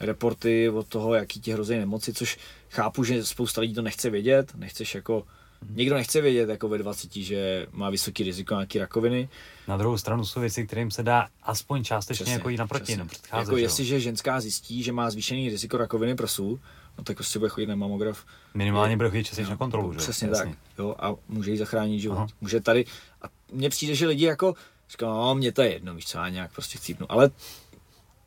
reporty 0.00 0.68
od 0.68 0.86
toho, 0.86 1.14
jaký 1.14 1.40
ti 1.40 1.52
hrozí 1.52 1.76
nemoci, 1.76 2.12
což 2.12 2.38
chápu, 2.70 3.04
že 3.04 3.24
spousta 3.24 3.60
lidí 3.60 3.74
to 3.74 3.82
nechce 3.82 4.10
vědět, 4.10 4.54
nechceš 4.54 4.94
jako 4.94 5.26
Nikdo 5.70 5.94
nechce 5.94 6.20
vědět 6.20 6.48
jako 6.48 6.68
ve 6.68 6.78
20, 6.78 7.12
že 7.16 7.66
má 7.72 7.90
vysoký 7.90 8.22
riziko 8.22 8.54
nějaký 8.54 8.78
rakoviny. 8.78 9.28
Na 9.68 9.76
druhou 9.76 9.98
stranu 9.98 10.24
jsou 10.24 10.40
věci, 10.40 10.66
kterým 10.66 10.90
se 10.90 11.02
dá 11.02 11.28
aspoň 11.42 11.84
částečně 11.84 12.14
přesně, 12.24 12.32
jako 12.32 12.48
jít 12.48 12.56
naproti, 12.56 12.96
no, 12.96 13.06
předcházet. 13.06 13.48
Jako 13.48 13.56
jestliže 13.56 14.00
ženská 14.00 14.40
zjistí, 14.40 14.82
že 14.82 14.92
má 14.92 15.10
zvýšený 15.10 15.48
riziko 15.48 15.76
rakoviny 15.76 16.14
prsu, 16.14 16.60
no 16.98 17.04
tak 17.04 17.16
prostě 17.16 17.38
bude 17.38 17.48
chodit 17.48 17.66
na 17.66 17.74
mamograf. 17.74 18.24
Minimálně 18.54 18.96
bude 18.96 19.10
chodit 19.10 19.24
častěji 19.24 19.48
na 19.48 19.56
kontrolu, 19.56 19.92
že? 19.92 19.98
Přesně 19.98 20.28
Jasně. 20.28 20.44
tak, 20.44 20.58
jo, 20.78 20.94
a 20.98 21.14
může 21.28 21.50
jí 21.50 21.56
zachránit 21.56 22.00
život. 22.00 22.16
Aha. 22.16 22.26
Může 22.40 22.60
tady, 22.60 22.84
a 23.22 23.26
mně 23.52 23.70
přijde, 23.70 23.94
že 23.94 24.06
lidi 24.06 24.24
jako, 24.24 24.54
říkají, 24.90 25.12
no, 25.12 25.34
mě 25.34 25.52
to 25.52 25.62
je 25.62 25.72
jedno, 25.72 25.94
víš 25.94 26.06
co, 26.06 26.18
já 26.18 26.28
nějak 26.28 26.52
prostě 26.52 26.78
chcípnu, 26.78 27.12
ale 27.12 27.30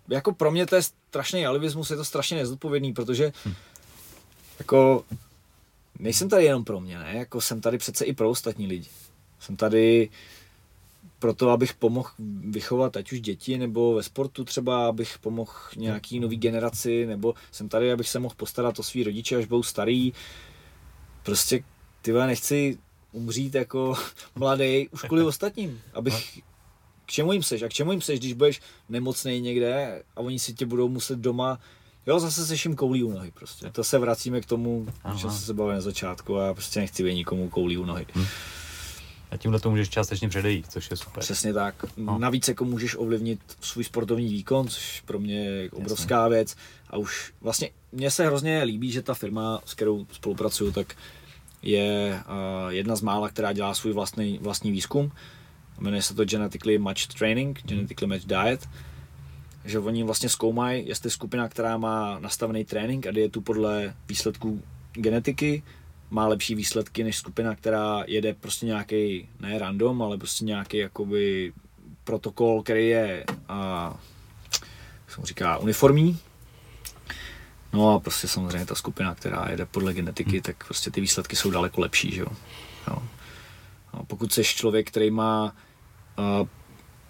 jako 0.07 0.33
pro 0.33 0.51
mě 0.51 0.65
to 0.65 0.75
je 0.75 0.81
strašný 0.81 1.45
alivismus, 1.45 1.89
je 1.89 1.97
to 1.97 2.05
strašně 2.05 2.37
nezodpovědný, 2.37 2.93
protože 2.93 3.33
hm. 3.45 3.53
jako 4.59 5.05
nejsem 5.99 6.29
tady 6.29 6.43
jenom 6.45 6.63
pro 6.63 6.79
mě, 6.79 6.99
ne? 6.99 7.13
Jako 7.17 7.41
jsem 7.41 7.61
tady 7.61 7.77
přece 7.77 8.05
i 8.05 8.13
pro 8.13 8.29
ostatní 8.29 8.67
lidi. 8.67 8.89
Jsem 9.39 9.55
tady 9.55 10.09
proto, 11.19 11.49
abych 11.49 11.73
pomohl 11.73 12.09
vychovat 12.39 12.97
ať 12.97 13.11
už 13.11 13.21
děti, 13.21 13.57
nebo 13.57 13.93
ve 13.93 14.03
sportu 14.03 14.43
třeba, 14.43 14.87
abych 14.87 15.19
pomohl 15.19 15.51
nějaký 15.77 16.19
nový 16.19 16.37
generaci, 16.37 17.05
nebo 17.05 17.33
jsem 17.51 17.69
tady, 17.69 17.91
abych 17.91 18.09
se 18.09 18.19
mohl 18.19 18.35
postarat 18.37 18.79
o 18.79 18.83
svý 18.83 19.03
rodiče, 19.03 19.35
až 19.35 19.45
budou 19.45 19.63
starý. 19.63 20.13
Prostě 21.23 21.63
ty 22.01 22.13
nechci 22.13 22.77
umřít 23.11 23.55
jako 23.55 23.95
mladý 24.35 24.89
už 24.89 25.01
kvůli 25.01 25.23
ostatním, 25.23 25.81
abych 25.93 26.39
k 27.05 27.11
čemu 27.11 27.33
jim 27.33 27.43
seš 27.43 27.61
a 27.61 27.67
k 27.67 27.73
čemu 27.73 27.91
jim 27.91 28.01
seš, 28.01 28.19
když 28.19 28.33
budeš 28.33 28.61
nemocný 28.89 29.41
někde 29.41 30.03
a 30.15 30.19
oni 30.19 30.39
si 30.39 30.53
tě 30.53 30.65
budou 30.65 30.89
muset 30.89 31.19
doma 31.19 31.59
Jo, 32.07 32.19
zase 32.19 32.55
jim 32.65 32.75
koulí 32.75 33.03
u 33.03 33.11
nohy 33.11 33.31
prostě. 33.31 33.69
To 33.69 33.83
se 33.83 33.99
vracíme 33.99 34.41
k 34.41 34.45
tomu, 34.45 34.87
že 35.15 35.29
se 35.29 35.53
bavíme 35.53 35.75
na 35.75 35.81
začátku 35.81 36.37
a 36.37 36.45
já 36.45 36.53
prostě 36.53 36.79
nechci 36.79 37.03
být 37.03 37.15
nikomu 37.15 37.49
koulí 37.49 37.77
u 37.77 37.85
nohy. 37.85 38.05
Hm. 38.15 38.25
A 39.31 39.37
tímhle 39.37 39.59
to 39.59 39.69
můžeš 39.69 39.89
částečně 39.89 40.29
předejít, 40.29 40.71
což 40.71 40.91
je 40.91 40.97
super. 40.97 41.23
Přesně 41.23 41.53
tak. 41.53 41.85
No. 41.97 42.19
Navíc 42.19 42.47
jako 42.47 42.65
můžeš 42.65 42.95
ovlivnit 42.95 43.39
svůj 43.61 43.83
sportovní 43.83 44.29
výkon, 44.29 44.67
což 44.67 45.01
pro 45.05 45.19
mě 45.19 45.45
je 45.45 45.71
obrovská 45.71 46.21
Jasně. 46.21 46.35
věc. 46.35 46.55
A 46.89 46.97
už 46.97 47.33
vlastně 47.41 47.69
mně 47.91 48.11
se 48.11 48.25
hrozně 48.25 48.63
líbí, 48.63 48.91
že 48.91 49.01
ta 49.01 49.13
firma, 49.13 49.61
s 49.65 49.73
kterou 49.73 50.05
spolupracuju, 50.11 50.71
tak 50.71 50.95
je 51.61 52.19
uh, 52.65 52.69
jedna 52.69 52.95
z 52.95 53.01
mála, 53.01 53.29
která 53.29 53.53
dělá 53.53 53.73
svůj 53.73 53.93
vlastní, 53.93 54.39
vlastní 54.41 54.71
výzkum. 54.71 55.11
Jmenuje 55.79 56.01
se 56.01 56.15
to 56.15 56.25
Genetically 56.25 56.77
Matched 56.77 57.13
Training, 57.13 57.61
Genetically 57.63 58.09
Matched 58.09 58.27
Diet 58.29 58.69
že 59.65 59.79
oni 59.79 60.03
vlastně 60.03 60.29
zkoumají, 60.29 60.87
jestli 60.87 61.11
skupina, 61.11 61.49
která 61.49 61.77
má 61.77 62.19
nastavený 62.19 62.65
trénink 62.65 63.07
a 63.07 63.29
tu 63.31 63.41
podle 63.41 63.93
výsledků 64.07 64.63
genetiky, 64.93 65.63
má 66.09 66.27
lepší 66.27 66.55
výsledky 66.55 67.03
než 67.03 67.17
skupina, 67.17 67.55
která 67.55 68.03
jede 68.07 68.33
prostě 68.33 68.65
nějaký, 68.65 69.29
ne 69.39 69.59
random, 69.59 70.01
ale 70.01 70.17
prostě 70.17 70.45
nějaký 70.45 70.77
jakoby 70.77 71.53
protokol, 72.03 72.63
který 72.63 72.89
je, 72.89 73.23
a, 73.47 73.93
jak 75.01 75.11
se 75.11 75.19
mu 75.21 75.25
říká, 75.25 75.57
uniformní. 75.57 76.19
No 77.73 77.93
a 77.93 77.99
prostě 77.99 78.27
samozřejmě 78.27 78.65
ta 78.65 78.75
skupina, 78.75 79.15
která 79.15 79.47
jede 79.49 79.65
podle 79.65 79.93
genetiky, 79.93 80.31
hmm. 80.31 80.41
tak 80.41 80.65
prostě 80.67 80.91
ty 80.91 81.01
výsledky 81.01 81.35
jsou 81.35 81.51
daleko 81.51 81.81
lepší, 81.81 82.11
že 82.11 82.21
jo. 82.21 82.27
jo. 82.87 83.03
No, 83.93 84.03
pokud 84.07 84.33
jsi 84.33 84.43
člověk, 84.43 84.87
který 84.87 85.11
má 85.11 85.55
uh, 86.41 86.47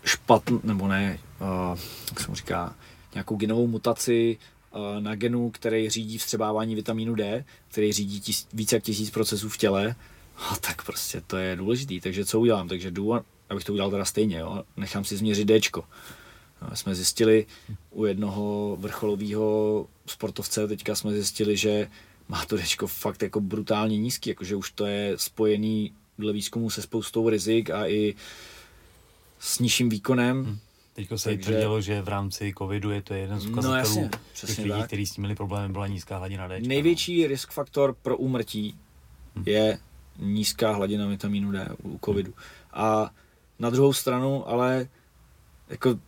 špatný, 0.06 0.60
nebo 0.64 0.88
ne, 0.88 1.20
uh, 1.42 1.80
jak 2.10 2.20
se 2.20 2.28
mu 2.28 2.36
říká, 2.36 2.76
nějakou 3.14 3.36
genovou 3.36 3.68
mutaci 3.68 4.38
uh, 4.72 4.82
na 5.00 5.16
genu, 5.16 5.50
který 5.50 5.90
řídí 5.90 6.18
vstřebávání 6.18 6.76
vitamínu 6.76 7.16
D, 7.16 7.46
který 7.68 7.94
řídí 7.94 8.22
tis, 8.22 8.48
více 8.54 8.76
jak 8.76 8.84
tisíc 8.84 9.10
procesů 9.10 9.50
v 9.50 9.58
těle, 9.58 9.96
a 10.38 10.56
tak 10.56 10.86
prostě 10.86 11.22
to 11.28 11.38
je 11.38 11.56
důležitý. 11.56 12.02
Takže 12.02 12.26
co 12.26 12.40
udělám? 12.40 12.68
Takže 12.68 12.92
jdu, 12.92 13.14
abych 13.50 13.64
to 13.64 13.74
udělal 13.74 13.92
teda 13.92 14.06
stejně, 14.06 14.38
jo? 14.38 14.64
nechám 14.78 15.04
si 15.04 15.18
změřit 15.18 15.46
D. 15.46 15.60
No, 16.62 16.76
jsme 16.76 16.96
zjistili 16.96 17.46
u 17.92 18.06
jednoho 18.06 18.78
vrcholového 18.80 19.88
sportovce, 20.06 20.68
teďka 20.68 20.96
jsme 20.96 21.12
zjistili, 21.12 21.58
že 21.58 21.88
má 22.28 22.46
to 22.46 22.58
D 22.58 22.64
fakt 22.88 23.24
jako 23.24 23.42
brutálně 23.42 23.98
nízký, 23.98 24.30
jakože 24.30 24.56
už 24.56 24.72
to 24.72 24.86
je 24.86 25.14
spojený 25.16 25.94
dle 26.18 26.34
výzkumu 26.34 26.70
se 26.70 26.82
spoustou 26.82 27.30
rizik 27.30 27.70
a 27.70 27.88
i 27.88 28.16
s 29.46 29.60
nižším 29.60 29.90
výkonem. 29.90 30.46
Hmm. 30.46 30.60
Teď 30.94 31.08
se 31.16 31.30
Takže... 31.30 31.52
tvrdilo, 31.52 31.82
že 31.82 32.02
v 32.02 32.08
rámci 32.08 32.54
covidu 32.58 32.92
je 32.92 33.02
to 33.02 33.14
jeden 33.14 33.40
z 33.40 33.46
no, 33.46 33.52
ukazatelů 33.52 33.96
no, 33.96 34.02
jasně, 34.02 34.10
těch 34.48 34.58
lidí, 34.58 34.70
tak. 34.70 34.88
kteří 34.88 35.06
s 35.06 35.12
tím 35.12 35.22
měli 35.22 35.36
problémy, 35.36 35.74
byla 35.74 35.88
nízká 35.88 36.18
hladina 36.18 36.48
D. 36.48 36.60
Největší 36.60 37.28
risk 37.28 37.52
faktor 37.52 37.96
pro 38.02 38.18
úmrtí 38.18 38.76
hmm. 39.36 39.44
je 39.48 39.80
nízká 40.20 40.72
hladina 40.72 41.08
vitamínu 41.08 41.52
D 41.52 41.70
u 41.84 42.00
covidu. 42.06 42.34
A 42.74 43.12
na 43.60 43.70
druhou 43.70 43.94
stranu, 43.94 44.50
ale 44.50 44.88
jako 45.70 46.00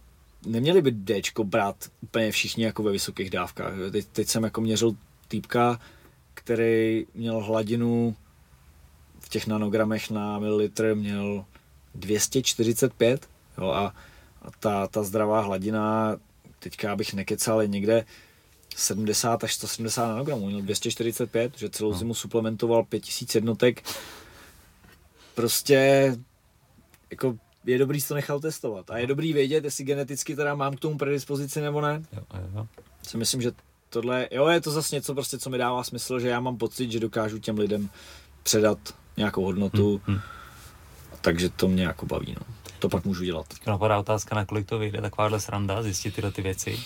neměli 0.45 0.81
by 0.81 0.91
D 0.91 1.21
brát 1.43 1.89
úplně 2.01 2.31
všichni 2.31 2.63
jako 2.63 2.83
ve 2.83 2.91
vysokých 2.91 3.29
dávkách. 3.29 3.73
Teď, 3.91 4.05
teď 4.05 4.27
jsem 4.27 4.43
jako 4.43 4.61
měřil 4.61 4.95
týpka, 5.27 5.79
který 6.33 7.05
měl 7.13 7.39
hladinu 7.39 8.15
v 9.19 9.29
těch 9.29 9.47
nanogramech 9.47 10.09
na 10.09 10.39
mililitr 10.39 10.95
měl 10.95 11.45
245 11.97 13.29
jo, 13.57 13.69
a, 13.69 13.93
a 14.41 14.51
ta, 14.59 14.87
ta 14.87 15.03
zdravá 15.03 15.41
hladina, 15.41 16.17
teďka 16.59 16.95
bych 16.95 17.13
nekecal, 17.13 17.61
je 17.61 17.67
někde 17.67 18.05
70 18.75 19.43
až 19.43 19.53
170 19.53 20.07
nanogramů, 20.07 20.47
měl 20.47 20.61
245, 20.61 21.57
že 21.57 21.69
celou 21.69 21.91
no. 21.91 21.97
zimu 21.97 22.13
suplementoval 22.13 22.83
5000 22.83 23.35
jednotek. 23.35 23.83
Prostě 25.35 25.77
jako 27.11 27.37
je 27.65 27.77
dobrý 27.77 28.01
to 28.01 28.13
nechal 28.13 28.39
testovat. 28.39 28.91
A 28.91 28.97
je 28.97 29.07
dobrý 29.07 29.33
vědět, 29.33 29.63
jestli 29.63 29.83
geneticky 29.83 30.35
teda 30.35 30.55
mám 30.55 30.75
k 30.75 30.79
tomu 30.79 30.97
predispozici 30.97 31.61
nebo 31.61 31.81
ne. 31.81 32.03
Jo, 32.13 32.23
jo. 32.55 32.67
Si 33.03 33.17
myslím, 33.17 33.41
že 33.41 33.51
tohle, 33.89 34.27
jo, 34.31 34.47
je 34.47 34.61
to 34.61 34.71
zase 34.71 34.95
něco 34.95 35.13
prostě, 35.13 35.37
co 35.37 35.49
mi 35.49 35.57
dává 35.57 35.83
smysl, 35.83 36.19
že 36.19 36.27
já 36.27 36.39
mám 36.39 36.57
pocit, 36.57 36.91
že 36.91 36.99
dokážu 36.99 37.39
těm 37.39 37.57
lidem 37.57 37.89
předat 38.43 38.79
nějakou 39.17 39.43
hodnotu. 39.43 40.01
Hmm, 40.05 40.15
hmm 40.15 40.36
takže 41.21 41.49
to 41.49 41.67
mě 41.67 41.83
jako 41.83 42.05
baví, 42.05 42.35
no. 42.39 42.45
To 42.79 42.89
pak 42.89 43.05
můžu 43.05 43.23
dělat. 43.23 43.47
Teď 43.47 43.67
napadá 43.67 43.99
otázka, 43.99 44.35
na 44.35 44.45
kolik 44.45 44.67
to 44.67 44.79
vyjde 44.79 45.01
takováhle 45.01 45.39
sranda, 45.39 45.83
zjistit 45.83 46.15
tyhle 46.15 46.31
ty 46.31 46.41
věci? 46.41 46.79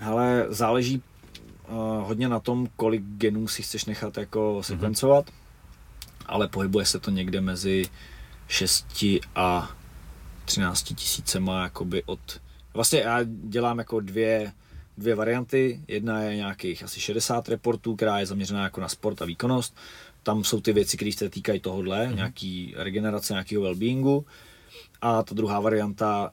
Ale 0.00 0.46
záleží 0.48 1.02
uh, 1.68 1.76
hodně 2.06 2.28
na 2.28 2.40
tom, 2.40 2.68
kolik 2.76 3.02
genů 3.02 3.48
si 3.48 3.62
chceš 3.62 3.84
nechat 3.84 4.16
jako 4.16 4.62
sekvencovat, 4.62 5.26
mm-hmm. 5.26 6.24
ale 6.26 6.48
pohybuje 6.48 6.86
se 6.86 6.98
to 6.98 7.10
někde 7.10 7.40
mezi 7.40 7.84
6 8.48 9.04
a 9.34 9.70
13 10.44 10.82
tisícema 10.82 11.62
jakoby 11.62 12.02
od... 12.06 12.40
Vlastně 12.74 13.00
já 13.00 13.18
dělám 13.24 13.78
jako 13.78 14.00
dvě, 14.00 14.52
dvě 14.98 15.14
varianty. 15.14 15.80
Jedna 15.88 16.22
je 16.22 16.36
nějakých 16.36 16.82
asi 16.82 17.00
60 17.00 17.48
reportů, 17.48 17.96
která 17.96 18.18
je 18.18 18.26
zaměřená 18.26 18.62
jako 18.62 18.80
na 18.80 18.88
sport 18.88 19.22
a 19.22 19.24
výkonnost 19.24 19.76
tam 20.22 20.44
jsou 20.44 20.60
ty 20.60 20.72
věci, 20.72 20.96
které 20.96 21.12
se 21.12 21.30
týkají 21.30 21.60
tohohle, 21.60 22.06
mm-hmm. 22.06 22.14
nějaký 22.14 22.74
regenerace, 22.76 23.32
nějakého 23.32 23.62
wellbeingu. 23.62 24.26
A 25.00 25.22
ta 25.22 25.34
druhá 25.34 25.60
varianta, 25.60 26.32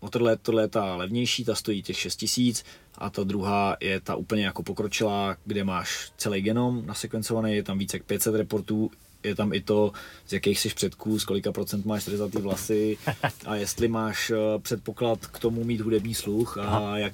o 0.00 0.10
tohle, 0.10 0.36
tohle 0.36 0.62
je 0.62 0.68
ta 0.68 0.96
levnější, 0.96 1.44
ta 1.44 1.54
stojí 1.54 1.82
těch 1.82 1.98
6 1.98 2.16
tisíc 2.16 2.64
a 2.98 3.10
ta 3.10 3.24
druhá 3.24 3.76
je 3.80 4.00
ta 4.00 4.14
úplně 4.14 4.44
jako 4.44 4.62
pokročilá, 4.62 5.36
kde 5.44 5.64
máš 5.64 6.12
celý 6.16 6.40
genom 6.40 6.86
nasekvencovaný, 6.86 7.54
je 7.54 7.62
tam 7.62 7.78
více 7.78 7.96
jak 7.96 8.04
500 8.04 8.34
reportů, 8.34 8.90
je 9.22 9.34
tam 9.34 9.52
i 9.52 9.60
to, 9.60 9.92
z 10.26 10.32
jakých 10.32 10.60
jsi 10.60 10.68
předků, 10.68 11.18
z 11.18 11.24
kolika 11.24 11.52
procent 11.52 11.86
máš 11.86 12.04
řezatý 12.04 12.38
vlasy 12.38 12.98
a 13.46 13.54
jestli 13.54 13.88
máš 13.88 14.30
eh, 14.30 14.58
předpoklad 14.58 15.26
k 15.26 15.38
tomu 15.38 15.64
mít 15.64 15.80
hudební 15.80 16.14
sluch 16.14 16.58
a 16.58 16.98
jak, 16.98 17.12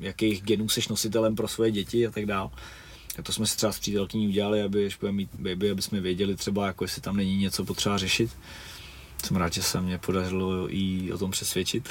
jakých 0.00 0.42
genů 0.42 0.68
jsi 0.68 0.80
nositelem 0.90 1.36
pro 1.36 1.48
svoje 1.48 1.70
děti 1.70 2.06
a 2.06 2.10
tak 2.10 2.26
dále. 2.26 2.50
A 3.18 3.22
to 3.22 3.32
jsme 3.32 3.46
si 3.46 3.56
třeba 3.56 3.72
s 3.72 3.78
přítelkyní 3.78 4.28
udělali, 4.28 4.62
aby, 4.62 4.86
až 4.86 4.96
budeme 4.96 5.16
mít 5.16 5.30
baby, 5.34 5.70
aby 5.70 5.82
jsme 5.82 6.00
věděli 6.00 6.36
třeba, 6.36 6.66
jako 6.66 6.84
jestli 6.84 7.02
tam 7.02 7.16
není 7.16 7.36
něco 7.36 7.64
potřeba 7.64 7.98
řešit. 7.98 8.30
Jsem 9.24 9.36
rád, 9.36 9.52
že 9.52 9.62
se 9.62 9.80
mě 9.80 9.98
podařilo 9.98 10.68
jí 10.68 11.12
o 11.12 11.18
tom 11.18 11.30
přesvědčit. 11.30 11.88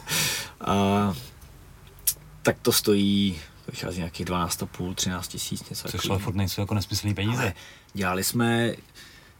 a 0.60 1.14
tak 2.42 2.58
to 2.62 2.72
stojí, 2.72 3.40
to 3.64 3.72
vychází 3.72 3.98
nějakých 3.98 4.26
12,5, 4.26 4.94
13 4.94 5.28
tisíc, 5.28 5.70
něco 5.70 5.88
Což 5.88 6.10
ale 6.10 6.18
furt 6.18 6.34
nejsou 6.34 6.60
jako 6.60 6.74
nesmyslný 6.74 7.14
peníze. 7.14 7.42
Ale 7.42 7.54
dělali 7.94 8.24
jsme, 8.24 8.74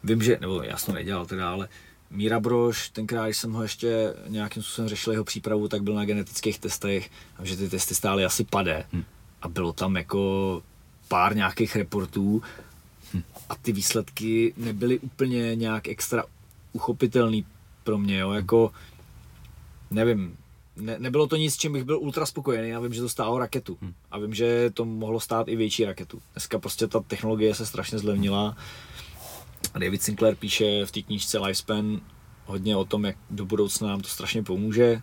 vím, 0.05 0.23
že, 0.23 0.39
nebo 0.41 0.63
já 0.63 0.77
jsem 0.77 0.87
to 0.87 0.99
nedělal 0.99 1.27
teda, 1.27 1.51
ale 1.51 1.69
Míra 2.11 2.41
Brož, 2.41 2.89
tenkrát, 2.89 3.25
když 3.25 3.37
jsem 3.37 3.53
ho 3.53 3.63
ještě 3.63 4.15
nějakým 4.27 4.63
způsobem 4.63 4.89
řešil 4.89 5.13
jeho 5.13 5.25
přípravu, 5.25 5.69
tak 5.69 5.83
byl 5.83 5.95
na 5.95 6.05
genetických 6.05 6.59
testech, 6.59 7.11
že 7.43 7.57
ty 7.57 7.69
testy 7.69 7.95
stály 7.95 8.25
asi 8.25 8.45
pade. 8.45 8.87
Hmm. 8.93 9.05
A 9.43 9.49
bylo 9.49 9.73
tam 9.73 9.97
jako 9.97 10.63
pár 11.09 11.37
nějakých 11.37 11.77
reportů 11.77 12.43
hmm. 13.13 13.23
a 13.49 13.57
ty 13.57 13.73
výsledky 13.73 14.55
nebyly 14.57 14.99
úplně 14.99 15.57
nějak 15.57 15.89
extra 15.89 16.25
uchopitelný 16.73 17.47
pro 17.85 17.99
mě, 17.99 18.19
jo, 18.19 18.33
jako 18.33 18.73
nevím, 19.91 20.37
ne, 20.77 20.97
nebylo 20.99 21.27
to 21.27 21.37
nic, 21.37 21.55
s 21.55 21.57
čím 21.57 21.73
bych 21.73 21.85
byl 21.85 21.99
ultra 21.99 22.27
spokojený. 22.27 22.69
Já 22.69 22.81
vím, 22.81 22.95
že 22.95 23.01
to 23.01 23.09
stálo 23.09 23.39
raketu. 23.39 23.79
Hmm. 23.81 23.95
A 24.11 24.19
vím, 24.19 24.35
že 24.35 24.71
to 24.71 24.85
mohlo 24.85 25.21
stát 25.21 25.49
i 25.49 25.57
větší 25.57 25.85
raketu. 25.85 26.23
Dneska 26.33 26.59
prostě 26.59 26.87
ta 26.87 27.01
technologie 27.01 27.55
se 27.55 27.67
strašně 27.67 27.99
zlevnila. 27.99 28.57
David 29.79 30.03
Sinclair 30.03 30.37
píše 30.37 30.87
v 30.87 30.93
té 30.93 31.03
knížce 31.03 31.39
Lifespan 31.39 32.01
hodně 32.47 32.77
o 32.77 32.85
tom, 32.85 33.05
jak 33.05 33.17
do 33.31 33.45
budoucna 33.45 33.89
nám 33.89 34.01
to 34.01 34.09
strašně 34.09 34.43
pomůže, 34.43 35.03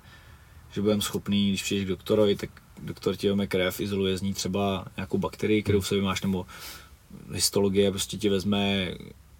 že 0.72 0.82
budeme 0.82 1.02
schopný, 1.02 1.50
když 1.50 1.64
přijdeš 1.64 1.86
k 1.86 1.90
doktorovi, 1.90 2.36
tak 2.36 2.50
doktor 2.86 3.16
ti 3.16 3.28
vezme 3.28 3.48
krev, 3.48 3.80
izoluje 3.80 4.18
z 4.18 4.22
ní 4.22 4.34
třeba 4.34 4.86
nějakou 4.98 5.18
bakterii, 5.18 5.64
kterou 5.64 5.82
v 5.82 5.88
sobě 5.88 6.04
máš, 6.04 6.22
nebo 6.22 6.46
histologie 7.32 7.92
prostě 7.92 8.18
ti 8.18 8.30
vezme 8.30 8.94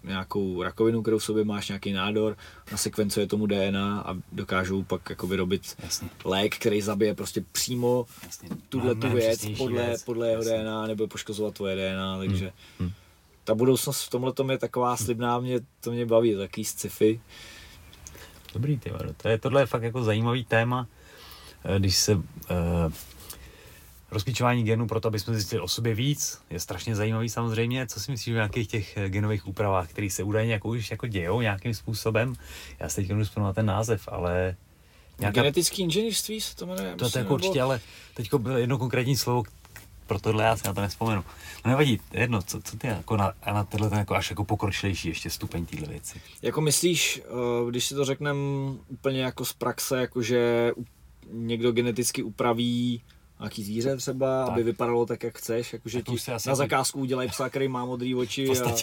nějakou 0.04 0.62
rakovinu, 0.62 1.02
kterou 1.02 1.18
v 1.18 1.24
sobě 1.24 1.44
máš, 1.44 1.68
nějaký 1.68 1.92
nádor, 1.92 2.36
nasekvencuje 2.72 3.26
tomu 3.26 3.46
DNA 3.46 4.00
a 4.00 4.16
dokážou 4.32 4.82
pak 4.82 5.10
jako 5.10 5.26
vyrobit 5.26 5.76
Jasně. 5.82 6.08
lék, 6.24 6.56
který 6.56 6.80
zabije 6.80 7.14
prostě 7.14 7.44
přímo 7.52 8.06
tuhle 8.68 8.94
tu 8.94 9.08
věc 9.08 9.46
podle, 9.58 9.86
věc. 9.86 10.02
podle 10.02 10.28
jeho 10.28 10.42
Jasně. 10.42 10.58
DNA 10.58 10.86
nebo 10.86 11.06
poškozovat 11.06 11.54
tvoje 11.54 11.76
DNA, 11.76 12.18
takže 12.18 12.44
hmm. 12.44 12.88
Hmm. 12.88 12.90
ta 13.44 13.54
budoucnost 13.54 14.02
v 14.02 14.10
tomhle 14.10 14.32
je 14.50 14.58
taková 14.58 14.96
slibná, 14.96 15.40
mě, 15.40 15.60
to 15.80 15.90
mě 15.90 16.06
baví, 16.06 16.36
takový 16.36 16.64
sci-fi. 16.64 17.20
Dobrý, 18.54 18.78
ty 18.78 18.92
to 19.16 19.28
je, 19.28 19.38
tohle 19.38 19.62
je 19.62 19.66
fakt 19.66 19.82
jako 19.82 20.04
zajímavý 20.04 20.44
téma, 20.44 20.86
eh, 21.64 21.78
když 21.78 21.96
se 21.96 22.14
uh, 22.14 22.22
rozklíčování 24.14 24.64
genů 24.64 24.86
pro 24.86 25.00
to, 25.00 25.08
aby 25.08 25.20
jsme 25.20 25.34
zjistili 25.34 25.62
o 25.62 25.68
sobě 25.68 25.94
víc, 25.94 26.38
je 26.50 26.60
strašně 26.60 26.96
zajímavý 26.96 27.28
samozřejmě. 27.28 27.86
Co 27.86 28.00
si 28.00 28.10
myslíš 28.10 28.32
o 28.32 28.34
nějakých 28.34 28.68
těch 28.68 28.96
eh, 28.96 29.08
genových 29.08 29.46
úpravách, 29.46 29.88
které 29.88 30.10
se 30.10 30.22
údajně 30.22 30.52
jako 30.52 30.68
už 30.68 30.90
jako 30.90 31.06
dějou 31.06 31.40
nějakým 31.40 31.74
způsobem? 31.74 32.34
Já 32.80 32.88
se 32.88 32.96
teď 32.96 33.08
nemůžu 33.08 33.40
na 33.40 33.52
ten 33.52 33.66
název, 33.66 34.08
ale... 34.08 34.56
Nějaká... 35.18 35.40
Genetický 35.40 35.82
inženýrství 35.82 36.40
se 36.40 36.56
to 36.56 36.66
jmenuje. 36.66 36.94
To, 36.96 37.10
to 37.10 37.18
jako 37.18 37.34
určitě, 37.34 37.62
ale 37.62 37.80
teď 38.14 38.34
bylo 38.34 38.58
jedno 38.58 38.78
konkrétní 38.78 39.16
slovo, 39.16 39.42
pro 40.06 40.20
tohle 40.20 40.44
já 40.44 40.56
si 40.56 40.66
na 40.66 40.74
to 40.74 40.80
nespomenu. 40.80 41.24
No 41.64 41.68
nevadí, 41.68 42.00
jedno, 42.12 42.42
co, 42.42 42.62
co 42.62 42.76
ty 42.76 42.86
jako 42.86 43.16
na, 43.16 43.32
na 43.46 43.64
tenhle 43.64 43.90
ten 43.90 43.98
jako 43.98 44.14
až 44.14 44.30
jako 44.30 44.44
pokročilejší 44.44 45.08
ještě 45.08 45.30
stupeň 45.30 45.66
téhle 45.66 45.88
věci? 45.88 46.20
Jako 46.42 46.60
myslíš, 46.60 47.22
eh, 47.24 47.70
když 47.70 47.86
si 47.86 47.94
to 47.94 48.04
řekneme 48.04 48.40
úplně 48.88 49.22
jako 49.22 49.44
z 49.44 49.52
praxe, 49.52 50.00
jako 50.00 50.22
že 50.22 50.72
někdo 51.32 51.72
geneticky 51.72 52.22
upraví 52.22 53.02
nějaký 53.40 53.64
zvíře 53.64 53.96
třeba, 53.96 54.44
tak. 54.44 54.52
aby 54.52 54.62
vypadalo 54.62 55.06
tak, 55.06 55.22
jak 55.22 55.38
chceš, 55.38 55.72
jakože 55.72 56.02
ti 56.02 56.16
na 56.46 56.54
zakázku 56.54 57.00
udělají 57.00 57.28
psa, 57.28 57.48
který 57.48 57.68
má 57.68 57.84
modrý 57.84 58.14
oči 58.14 58.50
a 58.50 58.74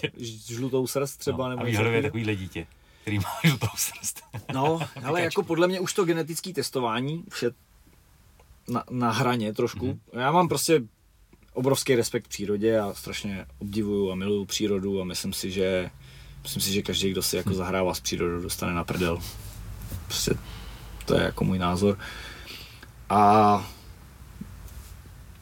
žlutou 0.48 0.88
srst 0.88 1.20
třeba. 1.20 1.44
No, 1.44 1.50
nebo 1.50 1.62
a 1.62 1.66
výhledově 1.66 2.02
takový 2.02 2.36
dítě, 2.36 2.68
který 3.02 3.20
má 3.20 3.30
žlutou 3.44 3.68
srst. 3.76 4.22
No, 4.54 4.80
ale 5.04 5.22
jako 5.22 5.44
podle 5.44 5.68
mě 5.68 5.80
už 5.80 5.94
to 5.94 6.06
genetické 6.06 6.54
testování 6.54 7.24
už 7.28 7.44
je 7.44 7.52
na, 8.70 8.84
na 8.90 9.12
hraně 9.12 9.54
trošku. 9.54 9.88
Mm-hmm. 9.88 10.20
Já 10.20 10.32
mám 10.32 10.48
prostě 10.48 10.82
obrovský 11.54 11.96
respekt 11.96 12.24
k 12.24 12.28
přírodě 12.28 12.80
a 12.80 12.94
strašně 12.94 13.46
obdivuju 13.60 14.12
a 14.12 14.16
miluju 14.16 14.46
přírodu 14.46 15.02
a 15.02 15.04
myslím 15.04 15.34
si, 15.34 15.52
že 15.52 15.90
myslím 16.44 16.62
si, 16.62 16.74
že 16.74 16.82
každý, 16.82 17.12
kdo 17.12 17.22
si 17.22 17.38
jako 17.38 17.50
hm. 17.50 17.54
zahrává 17.54 17.94
s 17.94 18.00
přírodou, 18.00 18.42
dostane 18.42 18.74
na 18.74 18.84
prdel. 18.84 19.20
Prostě 20.06 20.32
to 21.06 21.16
je 21.16 21.24
jako 21.24 21.44
můj 21.44 21.60
názor. 21.60 22.00
A 23.10 23.72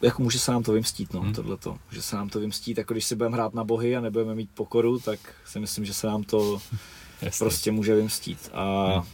jako 0.02 0.22
může 0.22 0.38
se 0.38 0.52
nám 0.52 0.62
to 0.62 0.72
vymstít, 0.72 1.14
no, 1.14 1.20
hmm. 1.20 1.32
tohleto. 1.32 1.78
Může 1.90 2.02
se 2.02 2.16
nám 2.16 2.28
to 2.28 2.40
vymstít, 2.40 2.78
jako 2.78 2.94
když 2.94 3.04
si 3.04 3.16
budeme 3.16 3.36
hrát 3.36 3.54
na 3.54 3.64
bohy 3.64 3.96
a 3.96 4.00
nebudeme 4.00 4.34
mít 4.34 4.50
pokoru, 4.54 4.98
tak 4.98 5.20
si 5.46 5.60
myslím, 5.60 5.84
že 5.84 5.94
se 5.94 6.06
nám 6.06 6.22
to 6.22 6.58
prostě 7.38 7.72
může 7.72 7.94
vymstít. 7.94 8.50
A 8.52 8.92
hmm. 8.92 9.04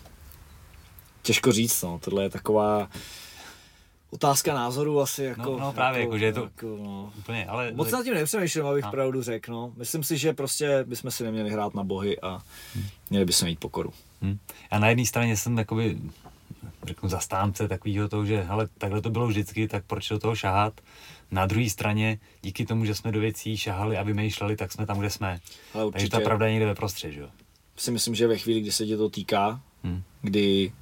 těžko 1.22 1.52
říct, 1.52 1.82
no, 1.82 1.98
tohle 2.02 2.22
je 2.22 2.30
taková 2.30 2.88
otázka 4.10 4.54
názoru 4.54 5.00
asi 5.00 5.24
jako... 5.24 5.42
No, 5.42 5.58
no 5.58 5.72
právě, 5.72 6.00
jako, 6.00 6.12
jako 6.12 6.18
že 6.18 6.24
je 6.24 6.32
to 6.32 6.44
jako, 6.44 6.66
no. 6.66 7.12
úplně, 7.18 7.46
ale... 7.46 7.72
Moc 7.72 7.90
nad 7.90 8.04
tím 8.04 8.14
nepřemýšlím, 8.14 8.66
abych 8.66 8.84
a. 8.84 8.90
pravdu 8.90 9.22
řekl, 9.22 9.52
no. 9.52 9.72
Myslím 9.76 10.04
si, 10.04 10.18
že 10.18 10.32
prostě 10.32 10.84
bychom 10.88 11.10
si 11.10 11.24
neměli 11.24 11.50
hrát 11.50 11.74
na 11.74 11.84
bohy 11.84 12.20
a 12.20 12.42
hmm. 12.74 12.84
měli 13.10 13.24
bychom 13.24 13.48
mít 13.48 13.60
pokoru. 13.60 13.92
Hmm. 14.22 14.38
A 14.70 14.78
na 14.78 14.88
jedné 14.88 15.06
straně 15.06 15.36
jsem 15.36 15.58
jakoby 15.58 15.98
řeknu, 16.86 17.08
zastánce 17.08 17.68
takového 17.68 18.08
toho, 18.08 18.26
že 18.26 18.40
hele, 18.40 18.68
takhle 18.78 19.02
to 19.02 19.10
bylo 19.10 19.26
vždycky, 19.26 19.68
tak 19.68 19.84
proč 19.86 20.08
do 20.08 20.18
toho 20.18 20.36
šahat? 20.36 20.80
Na 21.30 21.46
druhé 21.46 21.70
straně, 21.70 22.18
díky 22.42 22.66
tomu, 22.66 22.84
že 22.84 22.94
jsme 22.94 23.12
do 23.12 23.20
věcí 23.20 23.56
šahali 23.56 23.96
a 23.96 24.02
vymýšleli, 24.02 24.56
tak 24.56 24.72
jsme 24.72 24.86
tam, 24.86 24.98
kde 24.98 25.10
jsme. 25.10 25.40
Ale 25.74 25.84
určitě, 25.84 25.98
Takže 25.98 26.10
ta 26.10 26.20
pravda 26.20 26.46
je 26.46 26.52
někde 26.52 26.66
ve 26.66 26.74
prostřed, 26.74 27.12
že 27.12 27.20
jo? 27.20 27.28
Si 27.76 27.90
myslím, 27.90 28.14
že 28.14 28.26
ve 28.26 28.38
chvíli, 28.38 28.60
kdy 28.60 28.72
se 28.72 28.86
tě 28.86 28.96
to 28.96 29.08
týká, 29.08 29.60
hmm. 29.82 30.02
kdy 30.22 30.72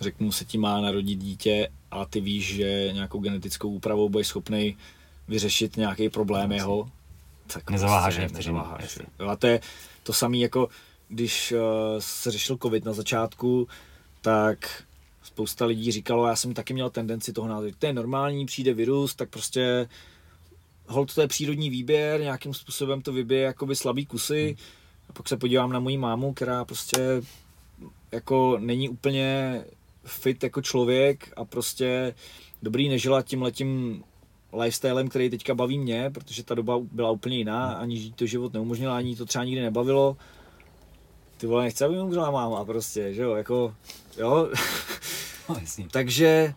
řeknu, 0.00 0.32
se 0.32 0.44
ti 0.44 0.58
má 0.58 0.80
narodit 0.80 1.18
dítě 1.18 1.68
a 1.90 2.04
ty 2.04 2.20
víš, 2.20 2.54
že 2.54 2.90
nějakou 2.92 3.18
genetickou 3.18 3.68
úpravou 3.68 4.08
budeš 4.08 4.26
schopný 4.26 4.76
vyřešit 5.28 5.76
nějaký 5.76 6.08
problém 6.08 6.52
jeho, 6.52 6.90
tak 7.52 7.70
nezaváháš, 7.70 8.16
prostě 8.16 8.36
nezaváháš. 8.36 8.98
A 9.28 9.36
to 9.36 9.46
je 9.46 9.60
to 10.02 10.12
samé 10.12 10.36
jako 10.36 10.68
když 11.08 11.52
uh, 11.52 11.60
se 11.98 12.30
řešil 12.30 12.58
covid 12.62 12.84
na 12.84 12.92
začátku, 12.92 13.68
tak 14.20 14.82
spousta 15.36 15.66
lidí 15.66 15.92
říkalo, 15.92 16.26
já 16.26 16.36
jsem 16.36 16.54
taky 16.54 16.74
měl 16.74 16.90
tendenci 16.90 17.32
toho 17.32 17.48
názoru, 17.48 17.72
to 17.78 17.86
je 17.86 17.92
normální, 17.92 18.46
přijde 18.46 18.74
virus, 18.74 19.14
tak 19.14 19.28
prostě 19.28 19.88
hold 20.86 21.14
to 21.14 21.20
je 21.20 21.28
přírodní 21.28 21.70
výběr, 21.70 22.20
nějakým 22.20 22.54
způsobem 22.54 23.02
to 23.02 23.12
vybije 23.12 23.42
jakoby 23.42 23.76
slabý 23.76 24.06
kusy. 24.06 24.46
Hmm. 24.46 24.56
A 25.08 25.12
pak 25.12 25.28
se 25.28 25.36
podívám 25.36 25.72
na 25.72 25.80
moji 25.80 25.98
mámu, 25.98 26.32
která 26.32 26.64
prostě 26.64 27.22
jako 28.12 28.56
není 28.60 28.88
úplně 28.88 29.60
fit 30.04 30.42
jako 30.42 30.62
člověk 30.62 31.32
a 31.36 31.44
prostě 31.44 32.14
dobrý 32.62 32.88
nežila 32.88 33.22
tím 33.22 33.42
letím 33.42 34.02
lifestylem, 34.52 35.08
který 35.08 35.30
teďka 35.30 35.54
baví 35.54 35.78
mě, 35.78 36.10
protože 36.10 36.44
ta 36.44 36.54
doba 36.54 36.78
byla 36.92 37.10
úplně 37.10 37.36
jiná, 37.36 37.68
hmm. 37.68 37.82
ani 37.82 37.96
žít 37.96 38.16
to 38.16 38.26
život 38.26 38.52
neumožnila, 38.52 38.96
ani 38.96 39.16
to 39.16 39.26
třeba 39.26 39.44
nikdy 39.44 39.60
nebavilo. 39.60 40.16
Ty 41.36 41.46
vole, 41.46 41.64
nechci, 41.64 41.84
aby 41.84 42.00
umřela 42.00 42.30
máma 42.30 42.64
prostě, 42.64 43.14
že 43.14 43.22
jo, 43.22 43.34
jako, 43.34 43.74
jo. 44.18 44.48
No, 45.48 45.56
takže, 45.90 46.54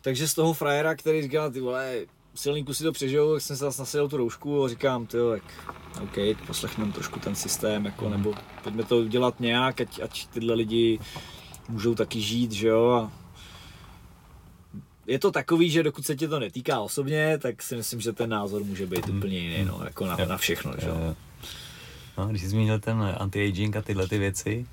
takže 0.00 0.28
z 0.28 0.34
toho 0.34 0.54
frajera, 0.54 0.94
který 0.94 1.22
říkal, 1.22 1.50
ty 1.50 1.60
vole, 1.60 1.94
silný 2.34 2.64
kusy 2.64 2.84
to 2.84 2.92
přežijou, 2.92 3.32
tak 3.32 3.42
jsem 3.42 3.56
se 3.56 3.64
zase 3.64 3.82
nasadil 3.82 4.08
tu 4.08 4.16
roušku 4.16 4.64
a 4.64 4.68
říkám, 4.68 5.06
ty 5.06 5.16
tak 5.30 5.42
OK, 6.02 6.46
poslechneme 6.46 6.92
trošku 6.92 7.20
ten 7.20 7.34
systém, 7.34 7.84
jako, 7.84 8.08
nebo 8.08 8.34
pojďme 8.62 8.84
to 8.84 8.96
udělat 8.96 9.40
nějak, 9.40 9.80
ať, 9.80 10.00
ať 10.00 10.26
tyhle 10.26 10.54
lidi 10.54 10.98
můžou 11.68 11.94
taky 11.94 12.20
žít, 12.20 12.52
že 12.52 12.68
jo, 12.68 12.90
a 12.90 13.24
je 15.06 15.18
to 15.18 15.30
takový, 15.30 15.70
že 15.70 15.82
dokud 15.82 16.06
se 16.06 16.16
tě 16.16 16.28
to 16.28 16.38
netýká 16.38 16.80
osobně, 16.80 17.38
tak 17.38 17.62
si 17.62 17.76
myslím, 17.76 18.00
že 18.00 18.12
ten 18.12 18.30
názor 18.30 18.64
může 18.64 18.86
být 18.86 19.06
mm. 19.06 19.16
úplně 19.16 19.38
jiný, 19.38 19.64
no, 19.64 19.80
jako 19.84 20.06
na, 20.06 20.16
na 20.16 20.36
všechno, 20.36 20.74
že 20.78 20.88
jo. 20.88 21.16
No, 22.18 22.26
když 22.26 22.42
jsi 22.42 22.48
zmínil 22.48 22.80
ten 22.80 22.96
anti-aging 23.18 23.76
a 23.76 23.82
tyhle 23.82 24.08
ty 24.08 24.18
věci, 24.18 24.66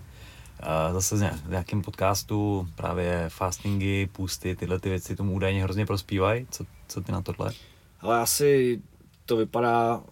zase 0.91 1.15
v 1.45 1.49
nějakém 1.49 1.81
podcastu 1.81 2.67
právě 2.75 3.25
fastingy, 3.29 4.09
půsty, 4.11 4.55
tyhle 4.55 4.79
ty 4.79 4.89
věci 4.89 5.15
tomu 5.15 5.33
údajně 5.33 5.63
hrozně 5.63 5.85
prospívají. 5.85 6.47
Co, 6.51 6.65
co 6.87 7.01
ty 7.01 7.11
na 7.11 7.21
tohle? 7.21 7.53
Ale 8.01 8.19
asi 8.19 8.81
to 9.25 9.37
vypadá, 9.37 10.03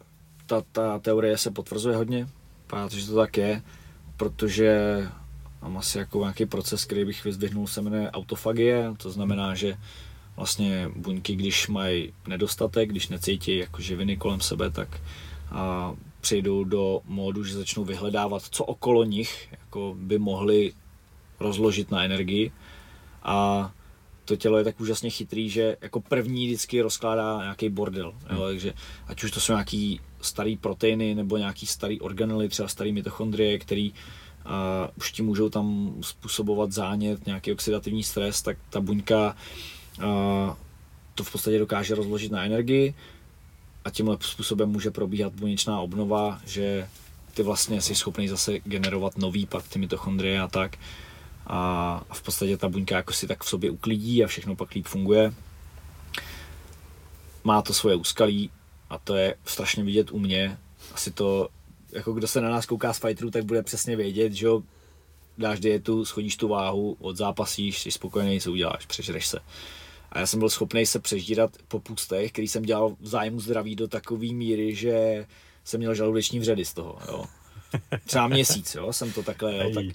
ta, 0.46 0.62
ta 0.72 1.00
teorie 1.00 1.38
se 1.38 1.52
potvrzuje 1.52 1.96
hodně, 1.96 2.28
protože 2.68 3.08
to 3.08 3.16
tak 3.16 3.38
je, 3.38 3.62
protože 4.18 5.00
mám 5.62 5.78
asi 5.78 5.98
jako 5.98 6.20
nějaký 6.20 6.46
proces, 6.46 6.86
který 6.86 7.06
bych 7.06 7.24
vyzdvihnul, 7.24 7.68
se 7.68 7.82
jmenuje 7.82 8.12
autofagie, 8.12 8.94
to 8.98 9.12
znamená, 9.12 9.56
že 9.56 9.78
vlastně 10.36 10.90
buňky, 10.96 11.36
když 11.36 11.68
mají 11.68 12.14
nedostatek, 12.28 12.90
když 12.90 13.08
necítí 13.08 13.58
jako 13.58 13.82
živiny 13.82 14.18
kolem 14.18 14.42
sebe, 14.42 14.70
tak 14.70 15.02
a 15.52 15.94
přejdou 16.22 16.64
do 16.64 17.02
módu, 17.06 17.44
že 17.44 17.58
začnou 17.58 17.86
vyhledávat, 17.86 18.44
co 18.44 18.66
okolo 18.66 19.04
nich 19.04 19.50
jako 19.70 19.96
by 20.00 20.20
mohli 20.20 20.74
rozložit 21.40 21.92
na 21.92 22.04
energii. 22.04 22.52
A 23.24 23.72
to 24.26 24.36
tělo 24.36 24.58
je 24.58 24.64
tak 24.64 24.82
úžasně 24.82 25.10
chytrý, 25.10 25.50
že 25.50 25.78
jako 25.82 26.02
první 26.02 26.46
vždycky 26.46 26.82
rozkládá 26.82 27.38
nějaký 27.42 27.70
bordel. 27.70 28.14
Hmm. 28.28 28.38
Jo? 28.38 28.46
Takže 28.46 28.74
ať 29.08 29.24
už 29.24 29.32
to 29.32 29.40
jsou 29.40 29.54
nějaký 29.54 30.00
starý 30.22 30.58
proteiny 30.58 31.16
nebo 31.16 31.38
nějaký 31.38 31.66
starý 31.66 32.02
organely, 32.02 32.50
třeba 32.50 32.70
starý 32.70 32.92
mitochondrie, 32.92 33.60
který 33.60 33.92
uh, 33.92 34.90
už 34.98 35.12
ti 35.12 35.22
můžou 35.22 35.50
tam 35.50 35.96
způsobovat 36.02 36.72
zánět, 36.72 37.26
nějaký 37.26 37.52
oxidativní 37.52 38.04
stres, 38.04 38.42
tak 38.42 38.58
ta 38.70 38.82
buňka 38.82 39.36
uh, 39.98 40.06
to 41.16 41.24
v 41.24 41.32
podstatě 41.32 41.60
dokáže 41.60 41.96
rozložit 41.96 42.32
na 42.32 42.46
energii 42.46 42.94
a 43.86 43.90
tímhle 43.90 44.18
způsobem 44.22 44.70
může 44.70 44.92
probíhat 44.92 45.34
buněčná 45.34 45.80
obnova, 45.80 46.42
že 46.46 46.88
ty 47.40 47.44
vlastně 47.44 47.82
jsi 47.82 47.96
schopný 47.96 48.28
zase 48.28 48.60
generovat 48.60 49.18
nový 49.18 49.46
pak 49.46 49.68
ty 49.68 49.80
mitochondrie 49.80 50.42
a 50.42 50.48
tak. 50.48 50.78
A 51.48 52.04
v 52.14 52.22
podstatě 52.22 52.58
ta 52.58 52.70
buňka 52.70 52.96
jako 52.96 53.14
si 53.14 53.28
tak 53.28 53.44
v 53.44 53.50
sobě 53.50 53.72
uklidí 53.72 54.24
a 54.24 54.28
všechno 54.28 54.56
pak 54.56 54.74
líp 54.74 54.86
funguje. 54.86 55.34
Má 57.44 57.62
to 57.62 57.74
svoje 57.74 57.96
úskalí 57.96 58.50
a 58.90 58.98
to 58.98 59.16
je 59.16 59.36
strašně 59.46 59.84
vidět 59.84 60.12
u 60.12 60.20
mě. 60.20 60.58
Asi 60.94 61.12
to, 61.12 61.50
jako 61.92 62.14
kdo 62.14 62.28
se 62.28 62.42
na 62.42 62.50
nás 62.50 62.66
kouká 62.66 62.94
z 62.94 63.00
fighterů, 63.00 63.32
tak 63.32 63.46
bude 63.46 63.64
přesně 63.64 63.96
vědět, 63.96 64.34
že 64.34 64.46
jo, 64.46 64.64
dáš 65.38 65.60
dietu, 65.60 66.06
schodíš 66.06 66.38
tu 66.38 66.48
váhu, 66.48 66.98
odzápasíš, 67.00 67.82
jsi 67.82 67.92
spokojený, 67.92 68.42
co 68.42 68.52
uděláš, 68.52 68.86
přežereš 68.86 69.28
se. 69.28 69.40
A 70.12 70.20
já 70.20 70.28
jsem 70.28 70.40
byl 70.40 70.50
schopný 70.50 70.86
se 70.86 71.00
přežírat 71.00 71.58
po 71.68 71.80
pustech, 71.80 72.32
který 72.32 72.48
jsem 72.48 72.64
dělal 72.64 72.96
v 73.00 73.08
zájmu 73.08 73.40
zdraví 73.40 73.76
do 73.76 73.88
takové 73.88 74.28
míry, 74.28 74.76
že 74.76 75.26
jsem 75.70 75.80
měl 75.80 75.96
žaludeční 75.96 76.40
vředy 76.40 76.66
z 76.66 76.74
toho, 76.74 77.00
jo. 77.08 77.26
Třeba 78.06 78.28
měsíc, 78.28 78.76
jo, 78.76 78.94
jsem 78.94 79.14
to 79.14 79.24
takhle, 79.24 79.58
jo, 79.58 79.72
tak. 79.74 79.86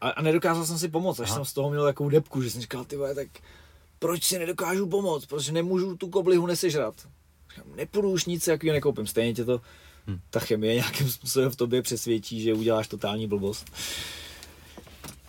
A, 0.00 0.10
a 0.10 0.22
nedokázal 0.22 0.66
jsem 0.66 0.78
si 0.78 0.88
pomoct, 0.88 1.20
až 1.20 1.28
Aha. 1.28 1.36
jsem 1.36 1.44
z 1.44 1.52
toho 1.52 1.70
měl 1.70 1.84
takovou 1.84 2.10
depku, 2.10 2.42
že 2.42 2.50
jsem 2.50 2.60
říkal, 2.60 2.84
ty 2.84 2.96
vole, 2.96 3.14
tak 3.14 3.28
proč 3.98 4.24
si 4.24 4.38
nedokážu 4.38 4.86
pomoct, 4.86 5.26
protože 5.26 5.52
nemůžu 5.52 5.96
tu 5.96 6.08
koblihu 6.08 6.46
nesežrat. 6.46 6.94
Nepůjdu 7.76 8.10
už 8.10 8.24
nic 8.24 8.46
jakýho 8.46 8.74
nekoupím, 8.74 9.06
stejně 9.06 9.34
tě 9.34 9.44
to, 9.44 9.60
hmm. 10.06 10.20
ta 10.30 10.40
chemie 10.40 10.74
nějakým 10.74 11.10
způsobem 11.10 11.50
v 11.50 11.56
tobě 11.56 11.82
přesvědčí, 11.82 12.42
že 12.42 12.54
uděláš 12.54 12.88
totální 12.88 13.26
blbost. 13.26 13.70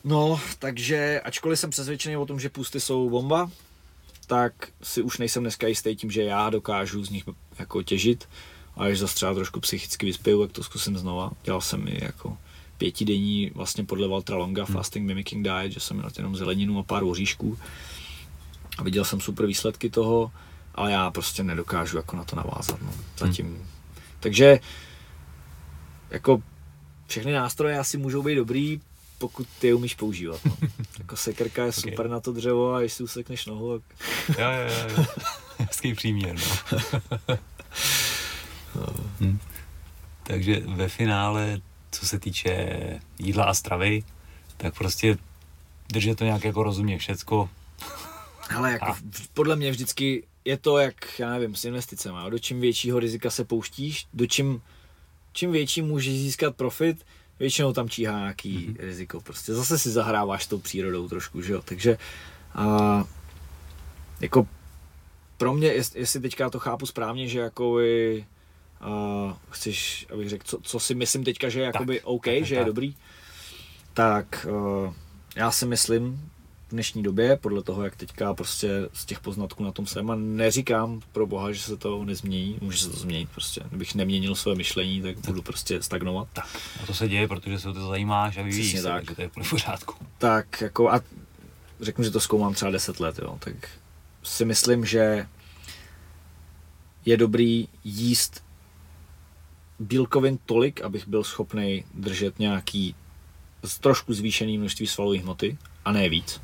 No, 0.03 0.39
takže 0.59 1.21
ačkoliv 1.21 1.59
jsem 1.59 1.69
přesvědčený 1.69 2.17
o 2.17 2.25
tom, 2.25 2.39
že 2.39 2.49
pusty 2.49 2.79
jsou 2.79 3.09
bomba, 3.09 3.51
tak 4.27 4.53
si 4.83 5.01
už 5.01 5.17
nejsem 5.17 5.43
dneska 5.43 5.67
jistý 5.67 5.95
tím, 5.95 6.11
že 6.11 6.23
já 6.23 6.49
dokážu 6.49 7.05
z 7.05 7.09
nich 7.09 7.23
jako 7.59 7.83
těžit. 7.83 8.27
A 8.75 8.83
až 8.83 8.99
zase 8.99 9.15
třeba 9.15 9.33
trošku 9.33 9.59
psychicky 9.59 10.05
vyspěju, 10.05 10.41
tak 10.41 10.51
to 10.51 10.63
zkusím 10.63 10.97
znova. 10.97 11.31
Dělal 11.43 11.61
jsem 11.61 11.87
i 11.87 12.03
jako 12.03 12.37
pětidenní 12.77 13.51
vlastně 13.55 13.83
podle 13.83 14.07
Waltra 14.07 14.37
Longa 14.37 14.63
hmm. 14.63 14.75
Fasting 14.75 15.07
Mimicking 15.07 15.47
Diet, 15.47 15.71
že 15.71 15.79
jsem 15.79 15.97
měl 15.97 16.09
jenom 16.17 16.35
zeleninu 16.35 16.79
a 16.79 16.83
pár 16.83 17.03
oříšků. 17.03 17.57
A 18.77 18.83
viděl 18.83 19.05
jsem 19.05 19.21
super 19.21 19.45
výsledky 19.45 19.89
toho, 19.89 20.31
ale 20.75 20.91
já 20.91 21.11
prostě 21.11 21.43
nedokážu 21.43 21.97
jako 21.97 22.15
na 22.15 22.23
to 22.23 22.35
navázat. 22.35 22.81
No, 22.81 22.93
zatím. 23.17 23.45
Hmm. 23.45 23.65
Takže 24.19 24.59
jako 26.09 26.41
všechny 27.07 27.31
nástroje 27.31 27.79
asi 27.79 27.97
můžou 27.97 28.23
být 28.23 28.35
dobrý, 28.35 28.81
pokud 29.17 29.47
ty 29.59 29.67
je 29.67 29.73
umíš 29.73 29.95
používat. 29.95 30.45
No. 30.45 30.57
jako 30.99 31.15
sekerka 31.15 31.65
je 31.65 31.71
super 31.71 32.05
okay. 32.05 32.11
na 32.11 32.19
to 32.19 32.33
dřevo 32.33 32.73
a 32.73 32.79
když 32.79 32.93
si 32.93 33.03
usekneš 33.03 33.45
nohu, 33.45 33.79
tak... 33.79 33.97
jo, 34.39 34.45
jo, 34.45 34.87
jo. 34.97 35.05
Hezký 35.57 35.93
příměr, 35.93 36.35
no. 36.35 37.37
hm. 39.19 39.39
Takže 40.23 40.59
ve 40.59 40.87
finále, 40.87 41.61
co 41.91 42.05
se 42.05 42.19
týče 42.19 42.79
jídla 43.19 43.43
a 43.45 43.53
stravy, 43.53 44.03
tak 44.57 44.77
prostě 44.77 45.17
držet 45.91 46.17
to 46.17 46.23
nějak 46.23 46.43
jako 46.43 46.63
rozumně 46.63 46.97
všecko. 46.97 47.49
Ale 48.55 48.71
jako 48.71 48.85
a... 48.85 48.97
podle 49.33 49.55
mě 49.55 49.71
vždycky 49.71 50.23
je 50.45 50.57
to 50.57 50.77
jak, 50.77 51.19
já 51.19 51.29
nevím, 51.29 51.55
s 51.55 51.65
investicemi. 51.65 52.17
Do 52.29 52.39
čím 52.39 52.61
většího 52.61 52.99
rizika 52.99 53.29
se 53.29 53.45
pouštíš, 53.45 54.07
do 54.13 54.25
čím, 54.25 54.61
čím 55.33 55.51
větší 55.51 55.81
můžeš 55.81 56.13
získat 56.13 56.55
profit, 56.55 57.05
většinou 57.39 57.73
tam 57.73 57.89
číhá 57.89 58.19
nějaký 58.19 58.57
mm-hmm. 58.57 58.75
riziko. 58.79 59.21
Prostě 59.21 59.53
zase 59.53 59.79
si 59.79 59.89
zahráváš 59.89 60.43
s 60.43 60.47
tou 60.47 60.59
přírodou 60.59 61.07
trošku, 61.07 61.41
že 61.41 61.53
jo. 61.53 61.61
Takže 61.65 61.97
a, 62.55 63.03
jako 64.19 64.47
pro 65.37 65.53
mě, 65.53 65.67
jestli 65.95 66.19
teďka 66.19 66.49
to 66.49 66.59
chápu 66.59 66.85
správně, 66.85 67.27
že 67.27 67.39
jako 67.39 67.73
vy, 67.73 68.25
a, 68.81 69.37
chceš, 69.49 70.07
abych 70.13 70.29
řekl, 70.29 70.43
co, 70.47 70.59
co 70.63 70.79
si 70.79 70.95
myslím 70.95 71.23
teďka, 71.23 71.49
že 71.49 71.59
je 71.59 71.65
jakoby 71.65 72.01
OK, 72.01 72.25
tak, 72.25 72.43
že 72.43 72.55
tak. 72.55 72.61
je 72.61 72.65
dobrý, 72.65 72.95
tak 73.93 74.45
a, 74.45 74.93
já 75.35 75.51
si 75.51 75.65
myslím, 75.65 76.31
dnešní 76.71 77.03
době, 77.03 77.37
podle 77.37 77.63
toho, 77.63 77.83
jak 77.83 77.95
teďka 77.95 78.33
prostě 78.33 78.69
z 78.93 79.05
těch 79.05 79.19
poznatků 79.19 79.63
na 79.63 79.71
tom 79.71 79.87
jsem 79.87 80.11
a 80.11 80.15
neříkám 80.15 81.01
pro 81.11 81.27
boha, 81.27 81.51
že 81.51 81.61
se 81.61 81.77
to 81.77 82.05
nezmění, 82.05 82.57
může 82.61 82.77
se 82.77 82.89
to 82.89 82.97
změnit 82.97 83.29
prostě. 83.29 83.61
Kdybych 83.69 83.95
neměnil 83.95 84.35
své 84.35 84.55
myšlení, 84.55 85.01
tak 85.01 85.17
budu 85.17 85.41
prostě 85.41 85.81
stagnovat. 85.81 86.27
Tak, 86.33 86.57
a 86.83 86.85
to 86.85 86.93
se 86.93 87.07
děje, 87.07 87.27
protože 87.27 87.59
se 87.59 87.69
o 87.69 87.73
to 87.73 87.87
zajímáš 87.87 88.37
a 88.37 88.41
vyvíjíš 88.41 88.71
se, 88.71 88.83
tak. 88.83 89.05
takže 89.05 89.15
to 89.15 89.21
je 89.21 89.29
v 89.43 89.49
pořádku. 89.49 89.95
Tak, 90.17 90.61
jako 90.61 90.91
a 90.91 91.01
řeknu, 91.81 92.03
že 92.03 92.11
to 92.11 92.19
zkoumám 92.19 92.53
třeba 92.53 92.71
10 92.71 92.99
let, 92.99 93.19
jo, 93.19 93.37
tak 93.39 93.55
si 94.23 94.45
myslím, 94.45 94.85
že 94.85 95.27
je 97.05 97.17
dobrý 97.17 97.67
jíst 97.83 98.43
bílkovin 99.81 100.39
tolik, 100.45 100.81
abych 100.81 101.07
byl 101.07 101.23
schopný 101.23 101.83
držet 101.93 102.39
nějaký 102.39 102.95
trošku 103.81 104.13
zvýšený 104.13 104.57
množství 104.57 104.87
svalové 104.87 105.19
hmoty 105.19 105.57
a 105.85 105.91
ne 105.91 106.09
víc. 106.09 106.41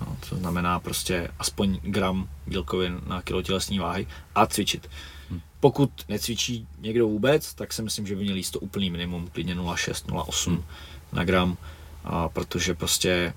No, 0.00 0.16
to 0.28 0.36
znamená 0.36 0.80
prostě 0.80 1.28
aspoň 1.38 1.78
gram 1.82 2.28
bílkovin 2.46 3.00
na 3.06 3.22
kilo 3.22 3.42
tělesní 3.42 3.78
váhy 3.78 4.06
a 4.34 4.46
cvičit. 4.46 4.90
Hmm. 5.30 5.40
Pokud 5.60 5.90
necvičí 6.08 6.68
někdo 6.78 7.08
vůbec, 7.08 7.54
tak 7.54 7.72
si 7.72 7.82
myslím, 7.82 8.06
že 8.06 8.16
by 8.16 8.22
měl 8.24 8.36
jíst 8.36 8.50
to 8.50 8.60
úplný 8.60 8.90
minimum, 8.90 9.28
klidně 9.32 9.54
0,6, 9.54 10.06
0,8 10.06 10.50
hmm. 10.50 10.64
na 11.12 11.24
gram, 11.24 11.56
a 12.04 12.28
protože 12.28 12.74
prostě 12.74 13.34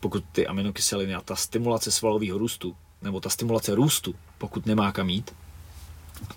pokud 0.00 0.24
ty 0.32 0.46
aminokyseliny 0.46 1.14
a 1.14 1.20
ta 1.20 1.36
stimulace 1.36 1.90
svalového 1.90 2.38
růstu, 2.38 2.76
nebo 3.02 3.20
ta 3.20 3.30
stimulace 3.30 3.74
růstu, 3.74 4.14
pokud 4.38 4.66
nemá 4.66 4.92
kam 4.92 5.08
jít, 5.08 5.34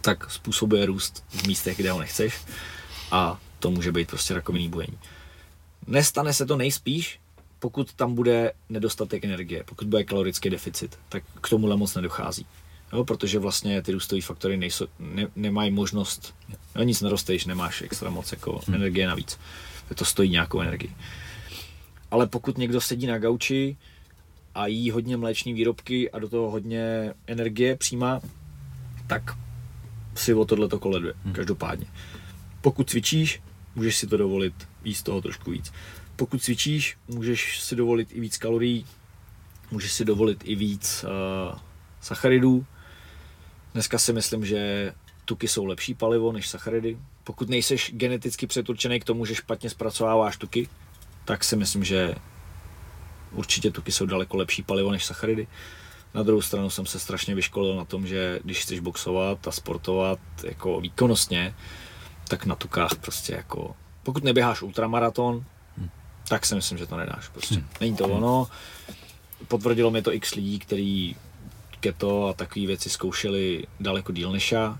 tak 0.01 0.31
způsobuje 0.31 0.85
růst 0.85 1.23
v 1.29 1.47
místech, 1.47 1.77
kde 1.77 1.91
ho 1.91 1.99
nechceš 1.99 2.33
a 3.11 3.39
to 3.59 3.71
může 3.71 3.91
být 3.91 4.09
prostě 4.09 4.33
rakovinný 4.33 4.69
bujení. 4.69 4.97
Nestane 5.87 6.33
se 6.33 6.45
to 6.45 6.57
nejspíš, 6.57 7.19
pokud 7.59 7.93
tam 7.93 8.15
bude 8.15 8.51
nedostatek 8.69 9.25
energie, 9.25 9.63
pokud 9.63 9.87
bude 9.87 10.03
kalorický 10.03 10.49
deficit, 10.49 10.99
tak 11.09 11.23
k 11.41 11.49
tomuhle 11.49 11.77
moc 11.77 11.95
nedochází. 11.95 12.45
Jo, 12.93 13.03
protože 13.03 13.39
vlastně 13.39 13.81
ty 13.81 13.91
růstové 13.91 14.21
faktory 14.21 14.57
nejsou, 14.57 14.87
ne, 14.99 15.27
nemají 15.35 15.71
možnost, 15.71 16.35
jo, 16.75 16.83
nic 16.83 17.01
nerosteš, 17.01 17.45
nemáš 17.45 17.81
extra 17.81 18.09
moc 18.09 18.31
jako 18.31 18.61
hmm. 18.65 18.75
energie 18.75 19.07
navíc. 19.07 19.39
To 19.95 20.05
stojí 20.05 20.29
nějakou 20.29 20.61
energii. 20.61 20.95
Ale 22.11 22.27
pokud 22.27 22.57
někdo 22.57 22.81
sedí 22.81 23.07
na 23.07 23.17
gauči 23.17 23.77
a 24.55 24.67
jí 24.67 24.91
hodně 24.91 25.17
mléční 25.17 25.53
výrobky 25.53 26.11
a 26.11 26.19
do 26.19 26.29
toho 26.29 26.51
hodně 26.51 27.13
energie 27.27 27.75
přijímá, 27.75 28.21
tak 29.07 29.37
si 30.15 30.33
o 30.33 30.45
tohle 30.45 30.67
to 30.67 30.79
koleduje, 30.79 31.13
hmm. 31.23 31.33
každopádně. 31.33 31.85
Pokud 32.61 32.89
cvičíš, 32.89 33.41
můžeš 33.75 33.97
si 33.97 34.07
to 34.07 34.17
dovolit 34.17 34.53
jíst 34.83 35.03
toho 35.03 35.21
trošku 35.21 35.51
víc 35.51 35.71
pokud 36.21 36.43
cvičíš, 36.43 36.97
můžeš 37.07 37.61
si 37.61 37.75
dovolit 37.75 38.07
i 38.11 38.19
víc 38.19 38.37
kalorií, 38.37 38.85
můžeš 39.71 39.91
si 39.91 40.05
dovolit 40.05 40.41
i 40.43 40.55
víc 40.55 41.05
uh, 41.07 41.59
sacharidů. 42.01 42.65
Dneska 43.73 43.97
si 43.97 44.13
myslím, 44.13 44.45
že 44.45 44.93
tuky 45.25 45.47
jsou 45.47 45.65
lepší 45.65 45.93
palivo 45.93 46.31
než 46.31 46.47
sacharidy. 46.47 46.97
Pokud 47.23 47.49
nejseš 47.49 47.91
geneticky 47.95 48.47
předurčený 48.47 48.99
k 48.99 49.03
tomu, 49.03 49.25
že 49.25 49.35
špatně 49.35 49.69
zpracováváš 49.69 50.37
tuky, 50.37 50.69
tak 51.25 51.43
si 51.43 51.55
myslím, 51.55 51.83
že 51.83 52.15
určitě 53.31 53.71
tuky 53.71 53.91
jsou 53.91 54.05
daleko 54.05 54.37
lepší 54.37 54.63
palivo 54.63 54.91
než 54.91 55.05
sacharidy. 55.05 55.47
Na 56.13 56.23
druhou 56.23 56.41
stranu 56.41 56.69
jsem 56.69 56.85
se 56.85 56.99
strašně 56.99 57.35
vyškolil 57.35 57.75
na 57.75 57.85
tom, 57.85 58.07
že 58.07 58.39
když 58.43 58.61
chceš 58.61 58.79
boxovat 58.79 59.47
a 59.47 59.51
sportovat 59.51 60.19
jako 60.43 60.81
výkonnostně, 60.81 61.55
tak 62.27 62.45
na 62.45 62.55
tukách 62.55 62.95
prostě 62.95 63.33
jako, 63.33 63.75
pokud 64.03 64.23
neběháš 64.23 64.61
ultramaraton, 64.61 65.45
tak 66.27 66.45
si 66.45 66.55
myslím, 66.55 66.77
že 66.77 66.87
to 66.87 66.97
nedáš. 66.97 67.27
Prostě. 67.27 67.55
Hmm. 67.55 67.67
Není 67.79 67.95
to 67.95 68.03
ono. 68.03 68.47
Potvrdilo 69.47 69.91
mi 69.91 70.01
to 70.01 70.13
x 70.13 70.35
lidí, 70.35 70.59
kteří 70.59 71.15
keto 71.79 72.27
a 72.27 72.33
takové 72.33 72.65
věci 72.65 72.89
zkoušeli 72.89 73.67
daleko 73.79 74.11
díl 74.11 74.31
než 74.31 74.51
já. 74.51 74.79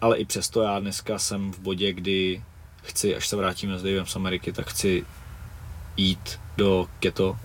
Ale 0.00 0.16
i 0.16 0.24
přesto 0.24 0.62
já 0.62 0.80
dneska 0.80 1.18
jsem 1.18 1.52
v 1.52 1.58
bodě, 1.58 1.92
kdy 1.92 2.42
chci, 2.82 3.16
až 3.16 3.28
se 3.28 3.36
vrátíme 3.36 3.78
s 3.78 3.82
Davem 3.82 4.06
z 4.06 4.16
Ameriky, 4.16 4.52
tak 4.52 4.70
chci 4.70 5.06
jít 5.96 6.40
do 6.56 6.88
keto, 7.00 7.38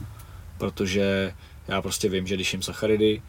protože 0.58 1.34
já 1.68 1.82
prostě 1.82 2.10
vím, 2.10 2.28
že 2.28 2.36
když 2.36 2.54
jim 2.54 2.62
sacharidy, 2.62 3.22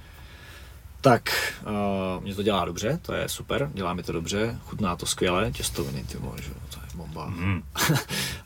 tak 1.00 1.54
uh, 1.66 2.22
mě 2.22 2.34
to 2.34 2.42
dělá 2.42 2.64
dobře, 2.64 2.98
to 3.02 3.12
je 3.12 3.28
super, 3.28 3.70
dělá 3.74 3.94
mi 3.94 4.02
to 4.02 4.12
dobře, 4.12 4.58
chutná 4.64 4.96
to 4.96 5.06
skvěle, 5.06 5.52
těstoviny, 5.52 6.04
ty 6.04 6.18
vole, 6.18 6.36
že 6.42 6.50
to 6.50 6.80
je 6.80 6.96
bomba. 6.96 7.26
Mm. 7.36 7.62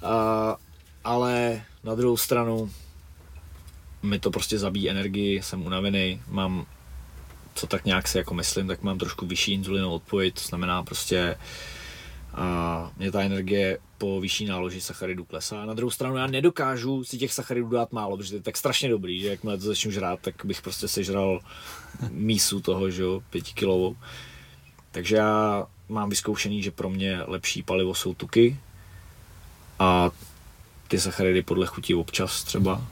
uh, 0.02 0.08
ale 1.04 1.62
na 1.84 1.94
druhou 1.94 2.16
stranu 2.16 2.70
mi 4.02 4.18
to 4.18 4.30
prostě 4.30 4.58
zabíjí 4.58 4.90
energii, 4.90 5.42
jsem 5.42 5.66
unavený, 5.66 6.22
mám, 6.28 6.66
co 7.54 7.66
tak 7.66 7.84
nějak 7.84 8.08
si 8.08 8.18
jako 8.18 8.34
myslím, 8.34 8.68
tak 8.68 8.82
mám 8.82 8.98
trošku 8.98 9.26
vyšší 9.26 9.52
inzulinovou 9.52 9.94
odpověď, 9.94 10.34
to 10.34 10.40
znamená 10.40 10.82
prostě 10.82 11.36
a 12.34 12.90
mě 12.96 13.12
ta 13.12 13.22
energie 13.22 13.78
po 13.98 14.20
vyšší 14.20 14.44
náloži 14.44 14.80
sacharidů 14.80 15.24
klesá. 15.24 15.66
Na 15.66 15.74
druhou 15.74 15.90
stranu 15.90 16.16
já 16.16 16.26
nedokážu 16.26 17.04
si 17.04 17.18
těch 17.18 17.32
sacharidů 17.32 17.68
dát 17.68 17.92
málo, 17.92 18.16
protože 18.16 18.30
to 18.30 18.36
je 18.36 18.42
tak 18.42 18.56
strašně 18.56 18.88
dobrý, 18.88 19.20
že 19.20 19.28
jakmile 19.28 19.58
to 19.58 19.64
začnu 19.64 19.90
žrát, 19.90 20.20
tak 20.20 20.44
bych 20.44 20.62
prostě 20.62 20.88
sežral 20.88 21.40
mísu 22.10 22.60
toho, 22.60 22.90
že 22.90 23.02
jo, 23.02 23.22
pětikilovou. 23.30 23.96
Takže 24.90 25.16
já 25.16 25.66
mám 25.88 26.10
vyzkoušený, 26.10 26.62
že 26.62 26.70
pro 26.70 26.90
mě 26.90 27.22
lepší 27.26 27.62
palivo 27.62 27.94
jsou 27.94 28.14
tuky, 28.14 28.56
A 29.78 30.10
ty 30.88 31.00
sacharidy 31.00 31.42
podle 31.42 31.66
chutí 31.66 31.94
občas 31.94 32.44
třeba. 32.44 32.82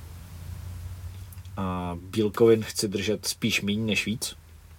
A 1.57 1.97
bílkovin 2.01 2.63
chci 2.63 2.89
držet 2.89 3.27
spíš 3.27 3.63
míň 3.63 3.87
než 3.87 4.07
víc. 4.07 4.37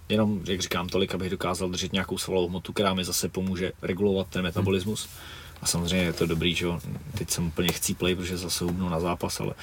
Jenom, 0.10 0.42
jak 0.48 0.62
říkám, 0.62 0.90
tolik, 0.90 1.16
abych 1.16 1.30
dokázal 1.30 1.70
držet 1.70 1.94
nějakou 1.94 2.18
svalovou 2.18 2.48
hmotu, 2.48 2.74
která 2.74 2.94
mi 2.94 3.06
zase 3.06 3.30
pomůže 3.30 3.72
regulovat 3.82 4.28
ten 4.28 4.42
metabolismus. 4.42 5.10
A 5.62 5.66
samozřejmě 5.66 6.06
je 6.06 6.14
to 6.14 6.26
dobrý, 6.26 6.56
že 6.56 6.66
jo, 6.66 6.80
teď 7.18 7.30
jsem 7.30 7.48
úplně 7.48 7.72
chcíplej, 7.72 8.16
protože 8.16 8.38
zase 8.38 8.64
hubnu 8.64 8.90
na 8.90 9.00
zápas, 9.00 9.40
ale 9.40 9.54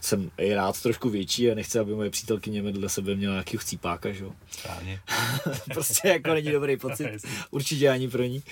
jsem 0.00 0.30
i 0.38 0.54
rád 0.54 0.82
trošku 0.82 1.10
větší 1.10 1.50
a 1.50 1.54
nechci, 1.54 1.78
aby 1.78 1.94
moje 1.94 2.10
přítelkyně 2.10 2.62
vedle 2.62 2.88
sebe 2.88 3.14
měla 3.14 3.34
nějakého 3.34 3.60
chcípáka, 3.60 4.12
že 4.12 4.24
jo. 4.24 4.32
Správně. 4.50 5.00
prostě 5.74 6.08
jako 6.08 6.34
není 6.34 6.50
dobrý 6.50 6.76
pocit. 6.76 7.08
Určitě 7.50 7.90
ani 7.90 8.08
pro 8.08 8.22
ní. 8.22 8.42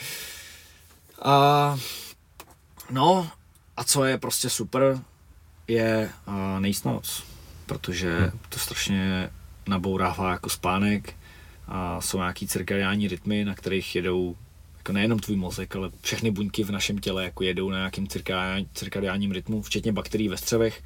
A 1.23 1.79
no, 2.91 3.31
a 3.77 3.85
co 3.85 4.05
je 4.05 4.19
prostě 4.19 4.51
super, 4.51 5.01
je 5.69 6.11
uh, 6.27 6.61
nejíst 6.61 6.85
noc, 6.85 7.23
protože 7.67 8.31
to 8.49 8.59
strašně 8.59 9.31
nabourává 9.69 10.31
jako 10.31 10.51
spánek 10.51 11.15
a 11.69 12.01
jsou 12.01 12.19
nějaký 12.19 12.47
cirkadiální 12.47 13.09
rytmy, 13.09 13.45
na 13.45 13.55
kterých 13.55 13.97
jedou 13.97 14.37
jako 14.83 14.93
nejenom 14.93 15.19
tvůj 15.19 15.37
mozek, 15.37 15.77
ale 15.77 15.91
všechny 16.01 16.31
buňky 16.31 16.65
v 16.65 16.71
našem 16.71 16.99
těle 16.99 17.25
jako 17.25 17.45
jedou 17.45 17.71
na 17.71 17.77
nějakým 17.77 18.09
cirkadiálním 18.75 19.33
rytmu, 19.33 19.63
včetně 19.63 19.93
bakterií 19.93 20.29
ve 20.29 20.37
střevech, 20.37 20.83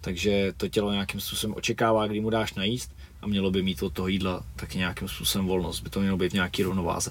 takže 0.00 0.52
to 0.56 0.68
tělo 0.68 0.92
nějakým 0.92 1.20
způsobem 1.20 1.56
očekává, 1.56 2.06
kdy 2.06 2.20
mu 2.20 2.30
dáš 2.30 2.54
najíst 2.54 2.92
a 3.22 3.26
mělo 3.26 3.50
by 3.50 3.62
mít 3.62 3.82
od 3.82 3.92
toho 3.92 4.08
jídla 4.08 4.44
taky 4.56 4.78
nějakým 4.78 5.08
způsobem 5.08 5.46
volnost, 5.46 5.80
by 5.80 5.90
to 5.90 6.00
mělo 6.00 6.16
být 6.16 6.30
v 6.30 6.34
nějaký 6.34 6.62
rovnováze. 6.62 7.10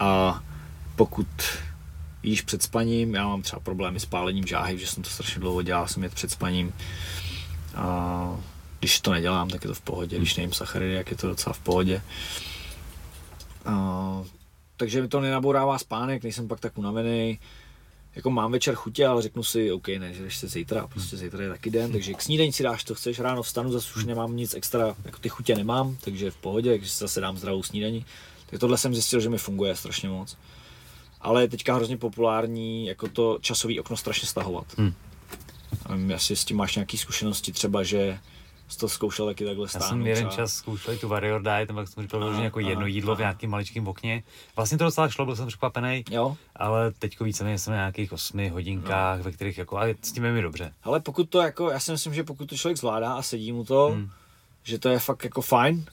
A 0.00 0.42
pokud 0.96 1.28
jíš 2.22 2.40
před 2.40 2.62
spaním, 2.62 3.14
já 3.14 3.28
mám 3.28 3.42
třeba 3.42 3.60
problémy 3.60 4.00
s 4.00 4.04
pálením 4.04 4.46
žáhy, 4.46 4.78
že 4.78 4.86
jsem 4.86 5.02
to 5.02 5.10
strašně 5.10 5.40
dlouho 5.40 5.62
dělal, 5.62 5.88
jsem 5.88 6.02
jet 6.02 6.14
před 6.14 6.30
spaním. 6.30 6.72
A 7.74 8.36
když 8.80 9.00
to 9.00 9.12
nedělám, 9.12 9.48
tak 9.48 9.64
je 9.64 9.68
to 9.68 9.74
v 9.74 9.80
pohodě, 9.80 10.18
když 10.18 10.36
nejím 10.36 10.52
sacharidy, 10.52 10.94
jak 10.94 11.10
je 11.10 11.16
to 11.16 11.28
docela 11.28 11.52
v 11.52 11.58
pohodě. 11.58 12.02
A, 13.64 14.24
takže 14.82 15.02
mi 15.02 15.08
to 15.08 15.20
nenabourává 15.20 15.78
spánek, 15.78 16.22
nejsem 16.22 16.48
pak 16.48 16.60
tak 16.60 16.78
unavený. 16.78 17.38
Jako 18.14 18.30
mám 18.30 18.52
večer 18.52 18.74
chutě, 18.74 19.06
ale 19.06 19.22
řeknu 19.22 19.42
si, 19.42 19.72
OK, 19.72 19.88
ne, 19.88 20.14
že 20.14 20.30
se 20.30 20.48
zítra, 20.48 20.86
prostě 20.86 21.16
zítra 21.16 21.42
je 21.42 21.48
taky 21.48 21.70
den, 21.70 21.92
takže 21.92 22.14
k 22.14 22.22
snídani 22.22 22.52
si 22.52 22.62
dáš, 22.62 22.84
to 22.84 22.94
chceš, 22.94 23.20
ráno 23.20 23.42
vstanu, 23.42 23.72
zase 23.72 23.92
už 23.96 24.04
nemám 24.04 24.36
nic 24.36 24.54
extra, 24.54 24.96
jako 25.04 25.18
ty 25.18 25.28
chutě 25.28 25.54
nemám, 25.54 25.96
takže 26.00 26.30
v 26.30 26.36
pohodě, 26.36 26.70
takže 26.70 26.90
si 26.90 26.98
zase 26.98 27.20
dám 27.20 27.38
zdravou 27.38 27.62
snídani. 27.62 28.04
Tak 28.50 28.60
tohle 28.60 28.78
jsem 28.78 28.94
zjistil, 28.94 29.20
že 29.20 29.28
mi 29.28 29.38
funguje 29.38 29.76
strašně 29.76 30.08
moc. 30.08 30.36
Ale 31.20 31.42
je 31.42 31.48
teďka 31.48 31.74
hrozně 31.74 31.96
populární 31.96 32.86
jako 32.86 33.08
to 33.08 33.38
časový 33.40 33.80
okno 33.80 33.96
strašně 33.96 34.28
stahovat. 34.28 34.66
Hmm. 34.78 34.94
Asi 36.14 36.36
s 36.36 36.44
tím 36.44 36.56
máš 36.56 36.76
nějaké 36.76 36.98
zkušenosti 36.98 37.52
třeba, 37.52 37.82
že 37.82 38.18
jsi 38.72 38.78
to 38.78 38.88
zkoušel 38.88 39.26
taky 39.26 39.44
takhle 39.44 39.68
stáhnout. 39.68 39.86
Já 39.86 39.90
jsem 39.90 40.06
jeden 40.06 40.28
třeba. 40.28 40.44
čas 40.44 40.54
zkoušel 40.54 40.96
tu 40.96 41.08
Warrior 41.08 41.42
Diet, 41.42 41.68
tam 41.68 41.86
jsem 41.86 42.02
říkal, 42.02 42.34
že 42.34 42.42
jako 42.42 42.60
jedno 42.60 42.86
jídlo 42.86 43.14
v 43.16 43.18
nějakém 43.18 43.50
maličkém 43.50 43.88
okně. 43.88 44.22
Vlastně 44.56 44.78
to 44.78 44.84
docela 44.84 45.08
šlo, 45.08 45.24
byl 45.24 45.36
jsem 45.36 45.46
překvapený, 45.46 46.04
jo. 46.10 46.36
ale 46.56 46.92
teďko 46.98 47.24
více 47.24 47.58
jsem 47.58 47.72
na 47.72 47.76
nějakých 47.76 48.12
osmi 48.12 48.48
hodinkách, 48.48 49.18
no. 49.18 49.24
ve 49.24 49.32
kterých 49.32 49.58
jako, 49.58 49.78
ale 49.78 49.94
s 50.02 50.12
tím 50.12 50.24
je 50.24 50.32
mi 50.32 50.42
dobře. 50.42 50.72
Ale 50.82 51.00
pokud 51.00 51.28
to 51.30 51.40
jako, 51.40 51.70
já 51.70 51.80
si 51.80 51.92
myslím, 51.92 52.14
že 52.14 52.24
pokud 52.24 52.48
to 52.48 52.56
člověk 52.56 52.78
zvládá 52.78 53.14
a 53.14 53.22
sedí 53.22 53.52
mu 53.52 53.64
to, 53.64 53.88
hmm. 53.88 54.10
že 54.62 54.78
to 54.78 54.88
je 54.88 54.98
fakt 54.98 55.24
jako 55.24 55.42
fajn, 55.42 55.84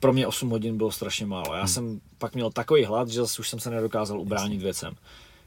pro 0.00 0.12
mě 0.12 0.26
8 0.26 0.50
hodin 0.50 0.76
bylo 0.76 0.92
strašně 0.92 1.26
málo. 1.26 1.54
Já 1.54 1.60
hmm. 1.60 1.68
jsem 1.68 2.00
pak 2.18 2.34
měl 2.34 2.50
takový 2.50 2.84
hlad, 2.84 3.08
že 3.08 3.20
zase 3.20 3.40
už 3.40 3.48
jsem 3.48 3.60
se 3.60 3.70
nedokázal 3.70 4.20
ubránit 4.20 4.62
věcem. 4.62 4.94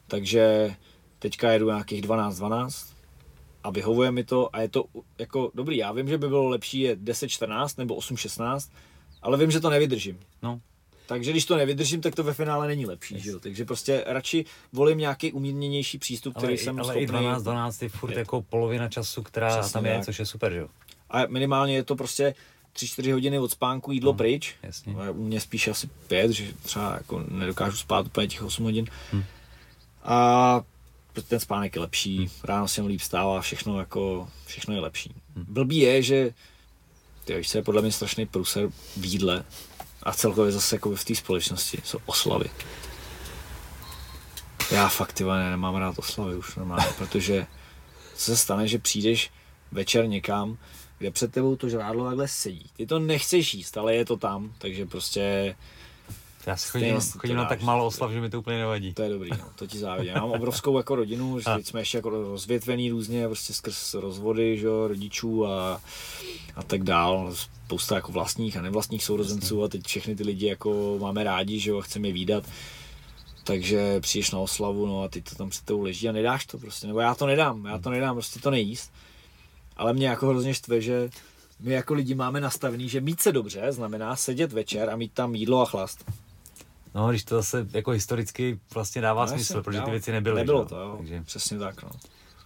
Takže 0.07 0.75
teďka 1.19 1.51
jedu 1.51 1.67
nějakých 1.67 2.01
12-12 2.01 2.88
a 3.63 3.69
vyhovuje 3.69 4.11
mi 4.11 4.23
to 4.23 4.55
a 4.55 4.61
je 4.61 4.69
to 4.69 4.85
jako 5.17 5.51
dobrý. 5.55 5.77
Já 5.77 5.91
vím, 5.91 6.09
že 6.09 6.17
by 6.17 6.27
bylo 6.27 6.49
lepší 6.49 6.79
je 6.79 6.95
10-14 6.95 7.77
nebo 7.77 7.95
8-16, 7.95 8.71
ale 9.21 9.37
vím, 9.37 9.51
že 9.51 9.59
to 9.59 9.69
nevydržím. 9.69 10.19
No. 10.43 10.59
Takže 11.05 11.31
když 11.31 11.45
to 11.45 11.57
nevydržím, 11.57 12.01
tak 12.01 12.15
to 12.15 12.23
ve 12.23 12.33
finále 12.33 12.67
není 12.67 12.85
lepší. 12.85 13.15
Yes. 13.15 13.23
Že 13.23 13.29
jo? 13.29 13.39
Takže 13.39 13.65
prostě 13.65 14.03
radši 14.07 14.45
volím 14.73 14.97
nějaký 14.97 15.31
umírněnější 15.31 15.97
přístup, 15.97 16.37
který 16.37 16.53
ale, 16.53 16.57
jsem 16.57 16.79
ale 16.79 16.85
schopný... 16.85 17.03
i 17.03 17.07
12, 17.07 17.43
12 17.43 17.81
je 17.81 17.89
furt 17.89 18.11
je. 18.11 18.19
jako 18.19 18.41
polovina 18.41 18.89
času, 18.89 19.23
která 19.23 19.59
Přesně 19.59 19.73
tam 19.73 19.85
je, 19.85 19.95
tak. 19.95 20.05
což 20.05 20.19
je 20.19 20.25
super, 20.25 20.51
že 20.51 20.59
jo? 20.59 20.67
A 21.09 21.25
minimálně 21.27 21.75
je 21.75 21.83
to 21.83 21.95
prostě 21.95 22.35
3-4 22.75 23.11
hodiny 23.13 23.39
od 23.39 23.51
spánku 23.51 23.91
jídlo 23.91 24.11
no, 24.11 24.17
pryč. 24.17 24.55
Jasně. 24.63 24.95
U 25.11 25.23
mě 25.23 25.39
spíš 25.39 25.67
asi 25.67 25.89
5, 26.07 26.31
že 26.31 26.53
třeba 26.61 26.93
jako 26.93 27.23
nedokážu 27.27 27.77
spát 27.77 28.05
úplně 28.05 28.27
těch 28.27 28.43
8 28.43 28.63
hodin. 28.63 28.85
Hm. 29.13 29.23
A 30.03 30.61
ten 31.21 31.39
spánek 31.39 31.75
je 31.75 31.81
lepší, 31.81 32.25
hm. 32.25 32.29
ráno 32.43 32.67
se 32.67 32.81
líp 32.81 33.01
stává, 33.01 33.41
všechno, 33.41 33.79
jako, 33.79 34.29
všechno 34.45 34.73
je 34.73 34.79
lepší. 34.79 35.13
Hm. 35.35 35.45
Blbý 35.47 35.77
je, 35.77 36.01
že 36.03 36.33
ty 37.25 37.37
víš, 37.37 37.55
je 37.55 37.63
podle 37.63 37.81
mě 37.81 37.91
strašný 37.91 38.25
průser 38.25 38.69
v 38.97 39.05
jídle 39.05 39.43
a 40.03 40.13
celkově 40.13 40.51
zase 40.51 40.75
jako 40.75 40.95
v 40.95 41.05
té 41.05 41.15
společnosti 41.15 41.79
jsou 41.83 41.99
oslavy. 42.05 42.49
Já 44.71 44.89
fakt 44.89 45.13
ty 45.13 45.23
nemám 45.23 45.75
rád 45.75 45.99
oslavy 45.99 46.35
už 46.35 46.55
normálně, 46.55 46.85
protože 46.97 47.47
co 48.15 48.25
se 48.25 48.37
stane, 48.37 48.67
že 48.67 48.79
přijdeš 48.79 49.31
večer 49.71 50.07
někam, 50.07 50.57
kde 50.97 51.11
před 51.11 51.31
tebou 51.31 51.55
to 51.55 51.69
žrádlo 51.69 52.05
takhle 52.05 52.27
sedí. 52.27 52.65
Ty 52.77 52.85
to 52.85 52.99
nechceš 52.99 53.53
jíst, 53.53 53.77
ale 53.77 53.95
je 53.95 54.05
to 54.05 54.17
tam, 54.17 54.53
takže 54.57 54.85
prostě... 54.85 55.55
Já 56.45 56.57
si 56.57 56.69
chodím, 56.69 57.01
chodím 57.17 57.35
na 57.35 57.45
tak 57.45 57.61
málo 57.61 57.85
oslav, 57.85 58.11
že 58.11 58.21
mi 58.21 58.29
to 58.29 58.39
úplně 58.39 58.57
nevadí. 58.57 58.93
To 58.93 59.01
je 59.01 59.09
dobrý, 59.09 59.29
no, 59.29 59.45
to 59.55 59.67
ti 59.67 59.77
závidím. 59.77 60.13
Já 60.13 60.21
mám 60.21 60.31
obrovskou 60.31 60.77
jako 60.77 60.95
rodinu, 60.95 61.39
že 61.39 61.45
teď 61.55 61.67
jsme 61.67 61.81
ještě 61.81 61.97
jako 61.97 62.09
rozvětvený 62.09 62.89
různě, 62.89 63.27
prostě 63.27 63.53
skrz 63.53 63.93
rozvody, 63.93 64.57
že, 64.57 64.67
rodičů 64.87 65.47
a, 65.47 65.81
a 66.55 66.63
tak 66.63 66.83
dál. 66.83 67.35
Spousta 67.65 67.95
jako 67.95 68.11
vlastních 68.11 68.57
a 68.57 68.61
nevlastních 68.61 69.03
sourozenců 69.03 69.63
a 69.63 69.67
teď 69.67 69.85
všechny 69.85 70.15
ty 70.15 70.23
lidi 70.23 70.47
jako 70.47 70.97
máme 71.01 71.23
rádi, 71.23 71.59
že 71.59 71.69
jo, 71.69 71.81
chceme 71.81 72.07
je 72.07 72.13
výdat. 72.13 72.43
Takže 73.43 73.99
přijdeš 73.99 74.31
na 74.31 74.39
oslavu, 74.39 74.85
no 74.85 75.03
a 75.03 75.07
ty 75.07 75.21
to 75.21 75.35
tam 75.35 75.49
před 75.49 75.65
tebou 75.65 75.81
leží 75.81 76.09
a 76.09 76.11
nedáš 76.11 76.45
to 76.45 76.57
prostě, 76.57 76.87
nebo 76.87 76.99
já 76.99 77.15
to 77.15 77.25
nedám, 77.25 77.65
já 77.65 77.79
to 77.79 77.89
nedám, 77.89 78.15
prostě 78.15 78.39
to 78.39 78.51
nejíst 78.51 78.91
ale 79.79 79.93
mě 79.93 80.07
jako 80.07 80.27
hrozně 80.27 80.53
štve, 80.53 80.81
že 80.81 81.09
my 81.59 81.73
jako 81.73 81.93
lidi 81.93 82.15
máme 82.15 82.41
nastavený, 82.41 82.89
že 82.89 83.01
mít 83.01 83.21
se 83.21 83.31
dobře 83.31 83.71
znamená 83.71 84.15
sedět 84.15 84.53
večer 84.53 84.89
a 84.89 84.95
mít 84.95 85.13
tam 85.13 85.35
jídlo 85.35 85.61
a 85.61 85.65
chlast. 85.65 86.05
No, 86.95 87.09
když 87.09 87.23
to 87.23 87.35
zase 87.35 87.67
jako 87.73 87.91
historicky 87.91 88.59
vlastně 88.73 89.01
dává 89.01 89.25
no, 89.25 89.31
smysl, 89.31 89.63
protože 89.63 89.81
ty 89.81 89.91
věci 89.91 90.11
nebyly. 90.11 90.35
Nebylo 90.35 90.65
to, 90.65 90.75
jo. 90.75 90.95
Takže... 90.97 91.21
přesně 91.21 91.59
tak. 91.59 91.83
No. 91.83 91.89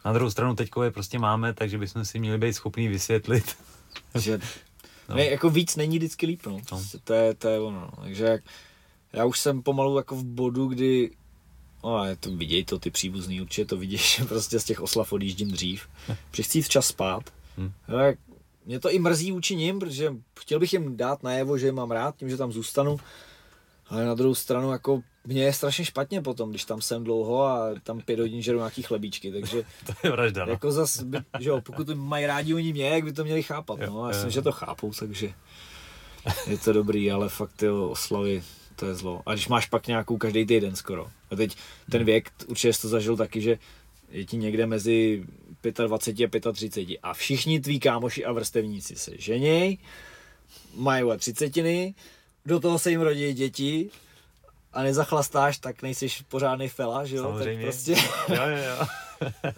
Na 0.06 0.14
druhou 0.14 0.32
stranu 0.32 0.56
teďko 0.56 0.84
je 0.84 0.92
prostě 0.92 1.20
máme, 1.20 1.54
takže 1.54 1.78
bychom 1.78 2.06
si 2.06 2.20
měli 2.20 2.38
být 2.38 2.54
schopni 2.54 2.88
vysvětlit. 2.88 3.56
Že 4.20 4.40
no. 5.10 5.16
ne, 5.16 5.26
jako 5.26 5.50
víc 5.50 5.76
není 5.76 5.98
vždycky 5.98 6.26
líp, 6.26 6.46
no. 6.46 6.60
no. 6.72 6.84
To, 7.04 7.14
je, 7.14 7.34
to 7.34 7.48
je 7.48 7.60
ono. 7.60 7.80
No. 7.80 8.04
Takže 8.04 8.24
jak, 8.24 8.44
já 9.14 9.26
už 9.26 9.40
jsem 9.40 9.64
pomalu 9.64 9.98
jako 9.98 10.16
v 10.16 10.24
bodu, 10.24 10.68
kdy 10.68 11.12
No 11.84 11.98
a 11.98 12.08
to 12.20 12.32
vidějí 12.32 12.66
to 12.66 12.80
ty 12.80 12.92
příbuzný, 12.92 13.42
určitě 13.42 13.66
to 13.66 13.78
vidíš, 13.78 14.16
že 14.20 14.26
prostě 14.26 14.60
z 14.60 14.64
těch 14.64 14.82
oslav 14.82 15.14
odjíždím 15.14 15.52
dřív. 15.52 15.88
Protože 16.32 16.44
chci 16.44 16.62
včas 16.62 16.88
spát. 16.88 17.24
Hmm. 17.58 17.72
Tak 17.88 18.20
mě 18.66 18.80
to 18.80 18.92
i 18.92 19.00
mrzí 19.00 19.32
vůči 19.32 19.56
ním, 19.56 19.80
protože 19.80 20.14
chtěl 20.40 20.60
bych 20.60 20.74
jim 20.74 20.98
dát 20.98 21.24
najevo, 21.24 21.58
že 21.58 21.66
je 21.66 21.72
mám 21.72 21.92
rád 21.92 22.16
tím, 22.16 22.30
že 22.30 22.38
tam 22.38 22.52
zůstanu. 22.52 23.00
Ale 23.94 24.06
na 24.06 24.14
druhou 24.14 24.36
stranu 24.36 24.72
jako 24.72 25.04
mě 25.26 25.44
je 25.44 25.54
strašně 25.54 25.86
špatně 25.86 26.22
potom, 26.22 26.50
když 26.50 26.66
tam 26.66 26.82
jsem 26.82 27.04
dlouho 27.04 27.44
a 27.44 27.70
tam 27.84 28.02
pět 28.02 28.20
hodin 28.20 28.42
žeru 28.42 28.58
nějaký 28.58 28.82
chlebíčky, 28.82 29.32
takže 29.32 29.64
to 29.86 29.94
je 30.04 30.12
vražda, 30.12 30.46
no. 30.46 30.52
jako 30.52 30.72
zas, 30.72 31.04
by, 31.04 31.18
že 31.40 31.50
jo, 31.50 31.62
pokud 31.62 31.90
mají 31.90 32.26
rádi 32.26 32.54
oni 32.54 32.74
mě, 32.74 32.90
jak 32.90 33.04
by 33.04 33.14
to 33.14 33.24
měli 33.24 33.44
chápat, 33.44 33.80
no, 33.80 34.02
já 34.02 34.08
myslím, 34.08 34.32
že 34.32 34.42
to 34.42 34.52
chápou, 34.52 34.92
takže 35.00 35.34
je 36.48 36.58
to 36.58 36.74
dobrý, 36.74 37.12
ale 37.12 37.30
fakt 37.30 37.54
ty 37.56 37.70
oslavy, 37.70 38.44
to 38.76 38.86
je 38.86 38.96
zlo. 38.96 39.22
A 39.26 39.34
když 39.34 39.48
máš 39.48 39.66
pak 39.66 39.88
nějakou 39.88 40.18
každý 40.18 40.46
týden 40.46 40.76
skoro. 40.76 41.08
A 41.32 41.36
teď 41.36 41.56
ten 41.90 42.00
hmm. 42.00 42.06
věk, 42.06 42.32
určitě 42.48 42.74
jsi 42.74 42.82
to 42.82 42.88
zažil 42.88 43.18
taky, 43.18 43.42
že 43.42 43.58
je 44.10 44.26
ti 44.26 44.38
někde 44.38 44.66
mezi 44.66 45.26
25 45.88 46.48
a 46.48 46.52
35 46.52 47.00
a 47.04 47.14
všichni 47.14 47.60
tví 47.60 47.80
kámoši 47.80 48.26
a 48.26 48.32
vrstevníci 48.32 48.96
se 48.96 49.12
ženěj, 49.18 49.78
mají 50.76 51.04
třicetiny, 51.18 51.94
do 52.46 52.60
toho 52.60 52.80
se 52.80 52.90
jim 52.90 53.02
rodí 53.02 53.34
děti 53.34 53.90
a 54.74 54.84
nezachlastáš, 54.84 55.58
tak 55.58 55.82
nejsiš 55.82 56.22
pořádný 56.22 56.68
fela, 56.70 57.06
že 57.06 57.16
jo? 57.16 57.24
Samozřejmě. 57.24 57.66
Tak 57.66 57.74
prostě... 57.74 57.92
jo, 58.28 58.42
jo, 58.44 58.78
jo. 58.80 58.88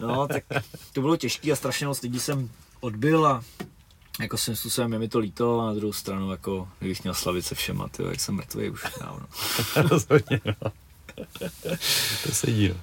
no, 0.00 0.28
tak 0.28 0.44
to 0.92 1.00
bylo 1.00 1.16
těžké 1.16 1.52
a 1.52 1.56
strašně 1.56 1.86
moc 1.86 2.02
lidí 2.02 2.20
jsem 2.20 2.50
odbil 2.80 3.26
a 3.26 3.44
jako 4.20 4.36
svým 4.36 4.56
způsobem 4.56 4.92
je 4.92 4.98
mi 4.98 5.08
to 5.08 5.18
líto 5.18 5.60
a 5.60 5.66
na 5.66 5.74
druhou 5.74 5.92
stranu 5.92 6.30
jako 6.30 6.68
kdybych 6.78 7.02
měl 7.02 7.14
slavit 7.14 7.46
se 7.46 7.54
všema, 7.54 7.88
tyjo, 7.88 8.08
jak 8.08 8.20
jsem 8.20 8.34
mrtvý 8.34 8.70
už 8.70 8.82
dávno. 9.00 9.26
Rozhodně, 9.90 10.40
no. 10.46 10.72
to 12.22 12.32
sedí, 12.32 12.68
no. 12.68 12.74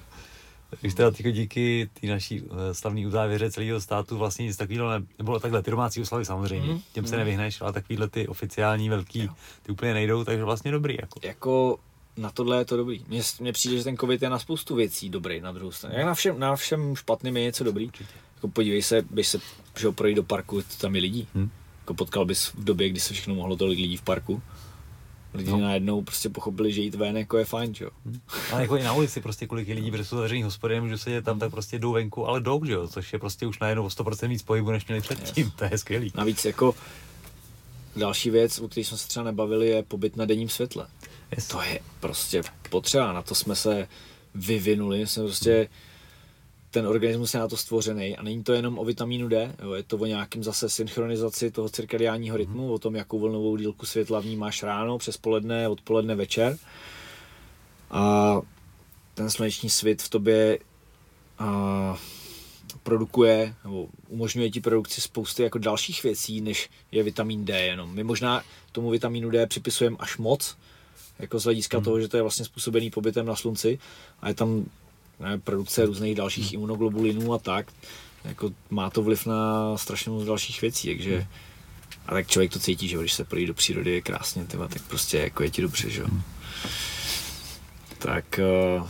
Když 0.80 0.94
teda 0.94 1.10
tyko 1.10 1.30
díky 1.30 1.90
té 2.00 2.06
naší 2.06 2.42
eh, 2.44 2.74
slavné 2.74 3.06
uzávěře 3.06 3.50
celého 3.50 3.80
státu 3.80 4.18
vlastně 4.18 4.46
nic 4.46 4.56
takového 4.56 4.90
ne, 4.90 5.06
nebylo 5.18 5.40
takhle, 5.40 5.62
ty 5.62 5.70
domácí 5.70 6.02
oslavy 6.02 6.24
samozřejmě, 6.24 6.72
mm, 6.72 6.80
těm 6.92 7.06
se 7.06 7.14
mm. 7.14 7.18
nevyhneš, 7.18 7.60
ale 7.60 7.72
takovýhle 7.72 8.08
ty 8.08 8.28
oficiální 8.28 8.88
velký, 8.88 9.30
ty 9.62 9.72
úplně 9.72 9.94
nejdou, 9.94 10.24
takže 10.24 10.44
vlastně 10.44 10.70
dobrý. 10.70 10.96
Jako. 11.00 11.20
jako 11.22 11.78
na 12.16 12.30
tohle 12.30 12.58
je 12.58 12.64
to 12.64 12.76
dobrý. 12.76 13.04
Mně, 13.08 13.22
mně 13.40 13.52
přijde, 13.52 13.76
že 13.76 13.84
ten 13.84 13.96
covid 13.96 14.22
je 14.22 14.30
na 14.30 14.38
spoustu 14.38 14.74
věcí 14.74 15.08
dobrý 15.08 15.40
na 15.40 15.52
druhou 15.52 15.72
stranu. 15.72 15.96
Jak 15.96 16.06
na 16.06 16.14
všem, 16.14 16.40
na 16.40 16.56
všem 16.56 16.96
špatným 16.96 17.36
je 17.36 17.42
něco 17.42 17.64
dobrý. 17.64 17.90
Jako 18.34 18.48
podívej 18.48 18.82
se, 18.82 19.02
bys 19.10 19.28
se 19.28 19.38
že 19.78 19.90
projít 19.90 20.14
do 20.14 20.22
parku, 20.22 20.62
tam 20.80 20.94
je 20.94 21.00
lidí. 21.00 21.28
Hmm. 21.34 21.50
Jako 21.80 21.94
potkal 21.94 22.24
bys 22.24 22.46
v 22.46 22.64
době, 22.64 22.88
kdy 22.88 23.00
se 23.00 23.14
všechno 23.14 23.34
mohlo 23.34 23.56
tolik 23.56 23.78
lidí 23.78 23.96
v 23.96 24.02
parku. 24.02 24.42
Lidi 25.34 25.50
no. 25.50 25.58
najednou 25.58 26.02
prostě 26.02 26.28
pochopili, 26.28 26.72
že 26.72 26.80
jít 26.80 26.94
ven 26.94 27.16
jako 27.16 27.38
je 27.38 27.44
fajn, 27.44 27.74
jo. 27.80 27.90
Hmm. 28.06 28.20
Ale 28.52 28.62
jako 28.62 28.76
i 28.76 28.82
na 28.82 28.92
ulici 28.92 29.20
prostě 29.20 29.46
kolik 29.46 29.68
lidí, 29.68 29.90
protože 29.90 30.04
jsou 30.04 30.16
zavřený 30.16 30.42
hospody, 30.42 30.74
nemůžu 30.74 30.98
sedět 30.98 31.24
tam, 31.24 31.38
tak 31.38 31.50
prostě 31.50 31.78
jdou 31.78 31.92
venku, 31.92 32.26
ale 32.26 32.40
jdou, 32.40 32.64
jo, 32.64 32.88
což 32.88 33.12
je 33.12 33.18
prostě 33.18 33.46
už 33.46 33.58
najednou 33.58 33.84
o 33.84 33.88
100% 33.88 34.28
víc 34.28 34.42
pohybu, 34.42 34.70
než 34.70 34.86
měli 34.86 35.00
předtím, 35.00 35.44
yes. 35.46 35.54
to 35.56 35.64
je 35.64 35.78
skvělý. 35.78 36.12
Navíc 36.14 36.44
jako 36.44 36.74
další 37.96 38.30
věc, 38.30 38.58
o 38.58 38.68
které 38.68 38.84
jsme 38.84 38.96
se 38.96 39.08
třeba 39.08 39.24
nebavili, 39.24 39.68
je 39.68 39.82
pobyt 39.82 40.16
na 40.16 40.24
denním 40.24 40.48
světle. 40.48 40.86
Yes. 41.36 41.48
To 41.48 41.62
je 41.62 41.80
prostě 42.00 42.42
potřeba, 42.70 43.12
na 43.12 43.22
to 43.22 43.34
jsme 43.34 43.56
se 43.56 43.88
vyvinuli, 44.34 45.06
jsme 45.06 45.22
prostě 45.22 45.56
hmm 45.56 45.93
ten 46.74 46.86
organismus 46.86 47.34
je 47.34 47.40
na 47.40 47.48
to 47.48 47.56
stvořený 47.56 48.16
a 48.16 48.22
není 48.22 48.44
to 48.44 48.52
jenom 48.52 48.78
o 48.78 48.84
vitamínu 48.84 49.28
D, 49.28 49.54
jo, 49.62 49.72
je 49.72 49.82
to 49.82 49.96
o 49.96 50.06
nějakým 50.06 50.44
zase 50.44 50.68
synchronizaci 50.68 51.50
toho 51.50 51.68
cirkadiálního 51.68 52.36
rytmu, 52.36 52.72
o 52.72 52.78
tom, 52.78 52.94
jakou 52.94 53.18
vlnovou 53.18 53.56
dílku 53.56 53.86
světla 53.86 54.20
vnímáš 54.20 54.62
ráno, 54.62 54.98
přes 54.98 55.16
poledne, 55.16 55.68
odpoledne, 55.68 56.14
večer. 56.14 56.58
A 57.90 58.34
ten 59.14 59.30
sluneční 59.30 59.70
svět 59.70 60.02
v 60.02 60.08
tobě 60.08 60.58
a, 61.38 61.98
produkuje, 62.82 63.54
nebo 63.64 63.88
umožňuje 64.08 64.50
ti 64.50 64.60
produkci 64.60 65.00
spousty 65.00 65.42
jako 65.42 65.58
dalších 65.58 66.02
věcí, 66.02 66.40
než 66.40 66.70
je 66.92 67.02
vitamin 67.02 67.44
D 67.44 67.64
jenom. 67.64 67.94
My 67.94 68.04
možná 68.04 68.42
tomu 68.72 68.90
vitamínu 68.90 69.30
D 69.30 69.46
připisujeme 69.46 69.96
až 69.98 70.18
moc, 70.18 70.56
jako 71.18 71.38
z 71.38 71.44
hlediska 71.44 71.76
hmm. 71.76 71.84
toho, 71.84 72.00
že 72.00 72.08
to 72.08 72.16
je 72.16 72.22
vlastně 72.22 72.44
způsobený 72.44 72.90
pobytem 72.90 73.26
na 73.26 73.36
slunci 73.36 73.78
a 74.20 74.28
je 74.28 74.34
tam 74.34 74.64
ne, 75.20 75.38
produkce 75.38 75.86
různých 75.86 76.14
dalších 76.14 76.52
imunoglobulinů 76.52 77.34
a 77.34 77.38
tak, 77.38 77.66
jako 78.24 78.50
má 78.70 78.90
to 78.90 79.02
vliv 79.02 79.26
na 79.26 79.76
strašně 79.76 80.10
moc 80.10 80.24
dalších 80.24 80.60
věcí, 80.60 80.88
takže 80.88 81.26
a 82.06 82.14
tak 82.14 82.26
člověk 82.26 82.52
to 82.52 82.58
cítí, 82.58 82.88
že 82.88 82.98
když 82.98 83.12
se 83.12 83.24
projde 83.24 83.46
do 83.46 83.54
přírody 83.54 83.90
je 83.90 84.00
krásně, 84.00 84.44
tyva, 84.44 84.68
tak 84.68 84.82
prostě 84.82 85.18
jako 85.18 85.42
je 85.42 85.50
ti 85.50 85.62
dobře, 85.62 85.90
že 85.90 86.00
jo. 86.00 86.08
Tak 87.98 88.38
eh, 88.38 88.82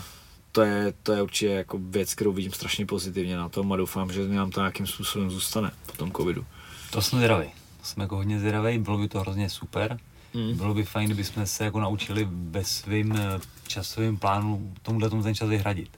to 0.53 0.63
je, 0.63 0.93
to 1.03 1.13
je 1.13 1.23
určitě 1.23 1.51
jako 1.53 1.79
věc, 1.79 2.15
kterou 2.15 2.33
vidím 2.33 2.53
strašně 2.53 2.87
pozitivně 2.87 3.37
na 3.37 3.49
tom 3.49 3.73
a 3.73 3.77
doufám, 3.77 4.13
že 4.13 4.29
nám 4.29 4.51
to 4.51 4.61
nějakým 4.61 4.87
způsobem 4.87 5.31
zůstane 5.31 5.71
po 5.87 5.93
tom 5.93 6.13
covidu. 6.13 6.47
To 6.91 7.03
jsem 7.03 7.19
zvědavý. 7.19 7.47
Jsem 7.83 8.01
jako 8.01 8.17
hodně 8.17 8.41
zvědavý, 8.41 8.79
bylo 8.79 8.99
by 8.99 9.09
to 9.09 9.21
hrozně 9.21 9.51
super. 9.51 9.99
Mm. 10.35 10.57
Bylo 10.57 10.75
by 10.75 10.85
fajn, 10.85 11.07
kdybychom 11.07 11.47
se 11.47 11.65
jako 11.65 11.81
naučili 11.81 12.29
ve 12.31 12.65
svým 12.65 13.13
eh, 13.13 13.41
časovým 13.67 14.17
plánu 14.17 14.75
tomuhle 14.83 15.11
tomu 15.11 15.23
ten 15.23 15.35
čas 15.35 15.49
vyhradit. 15.49 15.91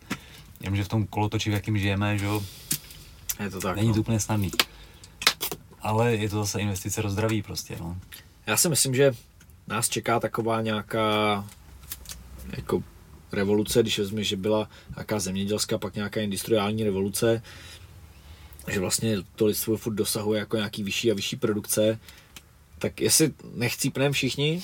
Vím, 0.60 0.76
že 0.76 0.84
v 0.84 0.88
tom 0.88 1.06
kolotoči, 1.06 1.50
v 1.50 1.52
jakým 1.52 1.78
žijeme, 1.78 2.18
že 2.18 2.26
je 3.44 3.50
to 3.50 3.60
tak, 3.60 3.76
není 3.76 3.88
no. 3.88 3.94
to 3.94 4.00
úplně 4.00 4.20
snadný. 4.20 4.50
Ale 5.80 6.14
je 6.14 6.28
to 6.28 6.36
zase 6.36 6.60
investice 6.60 7.02
do 7.02 7.10
zdraví 7.10 7.42
prostě, 7.42 7.76
no. 7.80 7.96
Já 8.46 8.56
si 8.56 8.68
myslím, 8.68 8.94
že 8.94 9.14
nás 9.66 9.88
čeká 9.88 10.20
taková 10.20 10.62
nějaká 10.62 11.44
jako 12.56 12.82
revoluce, 13.32 13.82
když 13.82 13.98
vezmeš, 13.98 14.28
že 14.28 14.36
byla 14.36 14.68
nějaká 14.96 15.18
zemědělská, 15.18 15.78
pak 15.78 15.94
nějaká 15.94 16.20
industriální 16.20 16.84
revoluce, 16.84 17.42
že 18.68 18.80
vlastně 18.80 19.16
to 19.36 19.46
lidstvo 19.46 19.76
furt 19.76 19.94
dosahuje 19.94 20.38
jako 20.40 20.56
nějaký 20.56 20.82
vyšší 20.82 21.10
a 21.10 21.14
vyšší 21.14 21.36
produkce, 21.36 21.98
tak 22.78 23.00
jestli 23.00 23.34
nechcípneme 23.54 24.12
všichni 24.12 24.62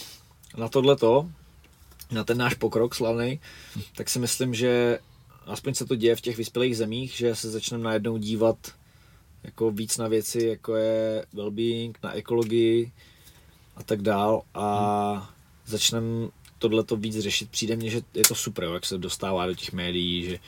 na 0.56 0.68
tohleto, 0.68 1.28
na 2.10 2.24
ten 2.24 2.38
náš 2.38 2.54
pokrok 2.54 2.94
slavný, 2.94 3.40
tak 3.96 4.08
si 4.08 4.18
myslím, 4.18 4.54
že 4.54 4.98
aspoň 5.46 5.74
se 5.74 5.86
to 5.86 5.94
děje 5.96 6.16
v 6.16 6.20
těch 6.20 6.36
vyspělých 6.36 6.76
zemích, 6.76 7.12
že 7.12 7.36
se 7.36 7.50
začneme 7.50 7.84
najednou 7.84 8.16
dívat 8.16 8.56
jako 9.44 9.70
víc 9.70 9.98
na 9.98 10.08
věci, 10.08 10.44
jako 10.46 10.76
je 10.76 11.26
well-being, 11.34 11.92
na 12.02 12.12
ekologii 12.12 12.92
a 13.76 13.82
tak 13.82 14.02
dál 14.02 14.42
a 14.54 15.34
začneme 15.66 16.28
tohle 16.58 16.84
to 16.84 16.96
víc 16.96 17.18
řešit. 17.18 17.50
Přijde 17.50 17.76
mně, 17.76 17.90
že 17.90 18.02
je 18.14 18.22
to 18.22 18.34
super, 18.34 18.64
jak 18.64 18.86
se 18.86 18.98
dostává 18.98 19.46
do 19.46 19.54
těch 19.54 19.72
médií, 19.72 20.24
že 20.24 20.38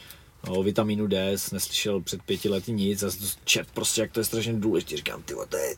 no, 0.47 0.55
o 0.55 0.63
vitamínu 0.63 1.07
D 1.07 1.37
neslyšel 1.53 2.01
před 2.01 2.23
pěti 2.23 2.49
lety 2.49 2.73
nic 2.73 3.03
a 3.03 3.11
čet 3.45 3.69
prostě, 3.75 4.01
jak 4.01 4.13
to 4.13 4.21
je 4.21 4.25
strašně 4.25 4.53
důležité. 4.53 4.97
Říkám, 4.97 5.23
ty, 5.23 5.35
to 5.49 5.57
je, 5.57 5.75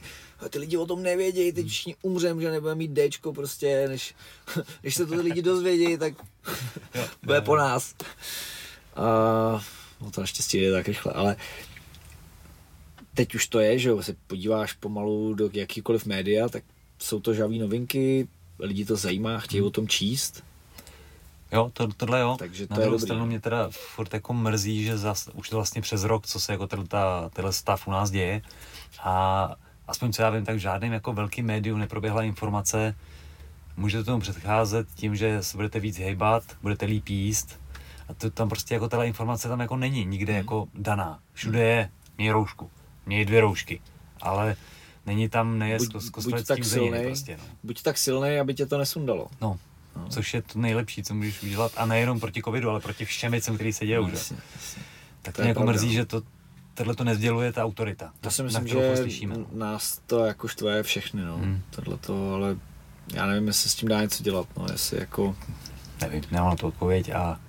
ty 0.49 0.59
lidi 0.59 0.77
o 0.77 0.87
tom 0.87 1.03
nevědějí, 1.03 1.53
teď 1.53 1.67
všichni 1.67 1.97
umřem, 2.03 2.41
že 2.41 2.51
nebudeme 2.51 2.79
mít 2.79 2.91
Dčko 2.95 3.33
prostě, 3.33 3.89
než, 3.89 4.15
než 4.83 4.95
se 4.95 5.07
to 5.07 5.15
ty 5.15 5.21
lidi 5.21 5.43
dozvědějí, 5.43 5.99
tak 5.99 6.15
bude 7.23 7.41
po 7.41 7.57
nás. 7.57 7.95
A 8.97 9.05
no 10.01 10.11
to 10.11 10.21
naštěstí 10.21 10.59
je 10.59 10.73
tak 10.73 10.89
rychle, 10.89 11.13
ale 11.13 11.37
teď 13.15 13.35
už 13.35 13.47
to 13.47 13.61
je, 13.61 13.79
že 13.79 13.89
jo, 13.89 14.03
se 14.03 14.17
podíváš 14.27 14.73
pomalu 14.73 15.35
do 15.35 15.51
jakýkoliv 15.53 16.07
média, 16.07 16.49
tak 16.49 16.65
jsou 16.99 17.21
to 17.21 17.35
žaví 17.35 17.59
novinky, 17.59 18.29
lidi 18.59 18.85
to 18.85 18.97
zajímá, 18.97 19.39
chtějí 19.39 19.61
hmm. 19.61 19.69
o 19.69 19.71
tom 19.71 19.89
číst. 19.89 20.45
Jo, 21.53 21.71
to, 21.73 21.89
tohle 21.97 22.21
jo. 22.21 22.37
Takže 22.39 22.67
to 22.67 22.75
Na 22.75 22.81
druhou 22.81 22.99
stranu 22.99 23.27
mě 23.27 23.41
teda 23.41 23.69
furt 23.71 24.15
jako 24.15 24.33
mrzí, 24.33 24.85
že 24.85 24.99
zas, 24.99 25.29
už 25.35 25.49
to 25.49 25.57
vlastně 25.57 25.83
přes 25.83 26.05
rok, 26.05 26.27
co 26.27 26.41
se 26.41 26.53
jako 26.53 26.67
tenhle, 26.67 26.87
tenhle 27.33 27.53
stav 27.53 27.89
u 27.89 27.91
nás 27.91 28.11
děje 28.11 28.43
a 29.01 29.57
aspoň 29.89 30.13
co 30.13 30.23
já 30.23 30.31
vím, 30.31 30.45
tak 30.45 30.61
žádným 30.61 30.93
jako 30.93 31.13
velkým 31.13 31.47
médium 31.47 31.79
neproběhla 31.79 32.23
informace, 32.23 32.95
můžete 33.77 34.05
tomu 34.05 34.21
předcházet 34.21 34.89
tím, 34.95 35.17
že 35.17 35.43
se 35.43 35.57
budete 35.57 35.81
víc 35.81 35.99
hejbat, 35.99 36.43
budete 36.63 36.87
líp 36.87 37.09
jíst, 37.09 37.61
a 38.09 38.15
to 38.15 38.31
tam 38.31 38.49
prostě 38.49 38.75
jako 38.75 38.89
ta 38.89 39.05
informace 39.05 39.49
tam 39.49 39.61
jako 39.61 39.77
není 39.77 40.05
nikde 40.05 40.33
hmm. 40.33 40.39
jako 40.39 40.69
daná. 40.75 41.19
Všude 41.33 41.65
je, 41.65 41.91
měj 42.19 42.31
roušku, 42.31 42.71
měj 43.07 43.25
dvě 43.25 43.41
roušky, 43.41 43.81
ale 44.21 44.57
není 45.07 45.29
tam 45.29 45.59
neje 45.59 45.79
buď, 45.79 45.97
s 45.97 46.11
buď 46.11 46.47
tak 46.47 46.65
silnej, 46.65 47.07
prostě, 47.07 47.37
no. 47.37 47.45
buď 47.63 47.83
tak 47.83 47.99
silný, 47.99 48.39
aby 48.39 48.55
tě 48.55 48.67
to 48.67 48.79
nesundalo. 48.79 49.29
No, 49.41 49.59
no, 49.97 50.09
což 50.09 50.35
je 50.35 50.43
to 50.43 50.59
nejlepší, 50.59 51.03
co 51.03 51.15
můžeš 51.15 51.43
udělat, 51.43 51.73
a 51.77 51.87
nejenom 51.87 52.21
proti 52.21 52.43
covidu, 52.43 52.71
ale 52.71 52.81
proti 52.81 53.05
všem 53.05 53.33
věcem, 53.33 53.55
které 53.55 53.73
se 53.73 53.87
dějou, 53.87 54.03
no, 54.03 54.09
že? 54.09 54.15
Jasně, 54.15 54.37
jasně. 54.55 54.83
Tak 55.23 55.37
to 55.37 55.43
mě 55.43 55.49
jako 55.49 55.63
mrzí, 55.63 55.87
no. 55.87 55.93
že 55.93 56.05
to 56.05 56.23
tohle 56.77 56.95
to 56.95 57.05
nezděluje 57.05 57.53
ta 57.53 57.65
autorita. 57.65 58.13
To 58.21 58.31
si 58.31 58.43
myslím, 58.43 58.69
že 58.69 58.97
slyšíme. 58.97 59.37
nás 59.53 60.01
to 60.07 60.25
jako 60.25 60.49
štve 60.49 60.83
všechny, 60.83 61.25
no. 61.25 61.37
Hmm. 61.37 61.63
Tohle 61.71 61.97
to, 61.97 62.35
ale 62.35 62.57
já 63.15 63.27
nevím, 63.27 63.47
jestli 63.47 63.71
s 63.71 63.75
tím 63.75 63.89
dá 63.89 64.03
něco 64.03 64.23
dělat, 64.23 64.47
no, 64.57 64.67
jestli 64.73 65.01
jako... 65.01 65.37
Nevím, 66.01 66.23
nemám 66.31 66.51
na 66.51 66.57
to 66.57 66.69
odpověď 66.69 67.11
a 67.11 67.41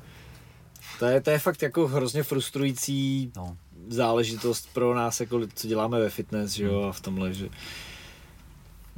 to 0.99 1.05
je, 1.05 1.21
to 1.21 1.29
je 1.29 1.39
fakt 1.39 1.61
jako 1.61 1.87
hrozně 1.87 2.23
frustrující 2.23 3.31
no. 3.35 3.57
záležitost 3.87 4.69
pro 4.73 4.95
nás, 4.95 5.19
jako 5.19 5.41
co 5.53 5.67
děláme 5.67 5.99
ve 5.99 6.09
fitness, 6.09 6.51
že 6.51 6.63
jo, 6.63 6.79
hmm. 6.79 6.89
a 6.89 6.91
v 6.91 7.01
tomhle, 7.01 7.33
že 7.33 7.49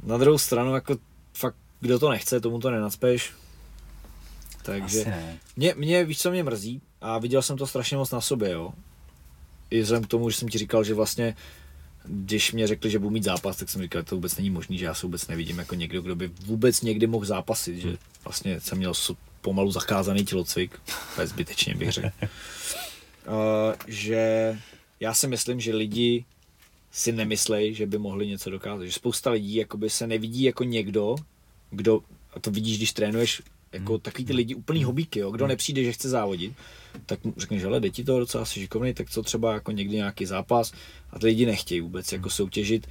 na 0.02 0.18
druhou 0.18 0.38
stranu, 0.38 0.74
jako 0.74 0.96
fakt, 1.34 1.56
kdo 1.80 1.98
to 1.98 2.10
nechce, 2.10 2.40
tomu 2.40 2.58
to 2.58 2.70
nenacpeš. 2.70 3.32
Takže 4.62 5.04
ne. 5.04 5.38
mě, 5.56 5.74
mě, 5.76 6.04
víš, 6.04 6.18
co 6.18 6.30
mě 6.30 6.42
mrzí, 6.42 6.80
a 7.00 7.18
viděl 7.18 7.42
jsem 7.42 7.56
to 7.56 7.66
strašně 7.66 7.96
moc 7.96 8.10
na 8.10 8.20
sobě, 8.20 8.50
jo. 8.50 8.72
I 9.70 9.80
vzhledem 9.80 10.04
k 10.04 10.08
tomu, 10.08 10.30
že 10.30 10.36
jsem 10.36 10.48
ti 10.48 10.58
říkal, 10.58 10.84
že 10.84 10.94
vlastně 10.94 11.36
když 12.04 12.52
mě 12.52 12.66
řekli, 12.66 12.90
že 12.90 12.98
budu 12.98 13.10
mít 13.10 13.24
zápas, 13.24 13.56
tak 13.56 13.70
jsem 13.70 13.82
říkal, 13.82 14.02
že 14.02 14.06
to 14.06 14.14
vůbec 14.14 14.36
není 14.36 14.50
možné, 14.50 14.76
že 14.76 14.84
já 14.84 14.94
se 14.94 15.06
vůbec 15.06 15.26
nevidím 15.26 15.58
jako 15.58 15.74
někdo, 15.74 16.02
kdo 16.02 16.16
by 16.16 16.30
vůbec 16.46 16.82
někdy 16.82 17.06
mohl 17.06 17.24
zápasit, 17.24 17.76
že 17.76 17.88
hmm. 17.88 17.96
vlastně 18.24 18.60
jsem 18.60 18.78
měl 18.78 18.92
pomalu 19.40 19.70
zakázaný 19.70 20.24
tělocvik, 20.24 20.80
zbytečně 21.24 21.74
bych 21.74 21.92
řekl, 21.92 22.08
uh, 22.22 22.26
že 23.86 24.58
já 25.00 25.14
si 25.14 25.28
myslím, 25.28 25.60
že 25.60 25.74
lidi 25.74 26.24
si 26.90 27.12
nemyslej, 27.12 27.74
že 27.74 27.86
by 27.86 27.98
mohli 27.98 28.26
něco 28.26 28.50
dokázat. 28.50 28.84
Že 28.84 28.92
spousta 28.92 29.30
lidí 29.30 29.54
jakoby 29.54 29.90
se 29.90 30.06
nevidí 30.06 30.42
jako 30.42 30.64
někdo, 30.64 31.16
kdo, 31.70 32.00
a 32.34 32.40
to 32.40 32.50
vidíš, 32.50 32.76
když 32.76 32.92
trénuješ, 32.92 33.42
jako 33.72 33.92
hmm. 33.92 34.00
takový 34.00 34.24
ty 34.24 34.32
lidi 34.32 34.54
úplný 34.54 34.84
hobíky, 34.84 35.18
jo, 35.18 35.30
kdo 35.30 35.44
hmm. 35.44 35.48
nepřijde, 35.48 35.84
že 35.84 35.92
chce 35.92 36.08
závodit, 36.08 36.52
tak 37.06 37.24
mu 37.24 37.34
řekneš, 37.36 37.64
ale 37.64 37.80
jde 37.80 37.90
ti 37.90 38.04
to 38.04 38.18
docela 38.18 38.42
asi 38.42 38.60
šikovný, 38.60 38.94
tak 38.94 39.10
co 39.10 39.22
třeba 39.22 39.54
jako 39.54 39.72
někdy 39.72 39.96
nějaký 39.96 40.26
zápas 40.26 40.72
a 41.10 41.18
ty 41.18 41.26
lidi 41.26 41.46
nechtějí 41.46 41.80
vůbec 41.80 42.12
jako 42.12 42.30
soutěžit 42.30 42.86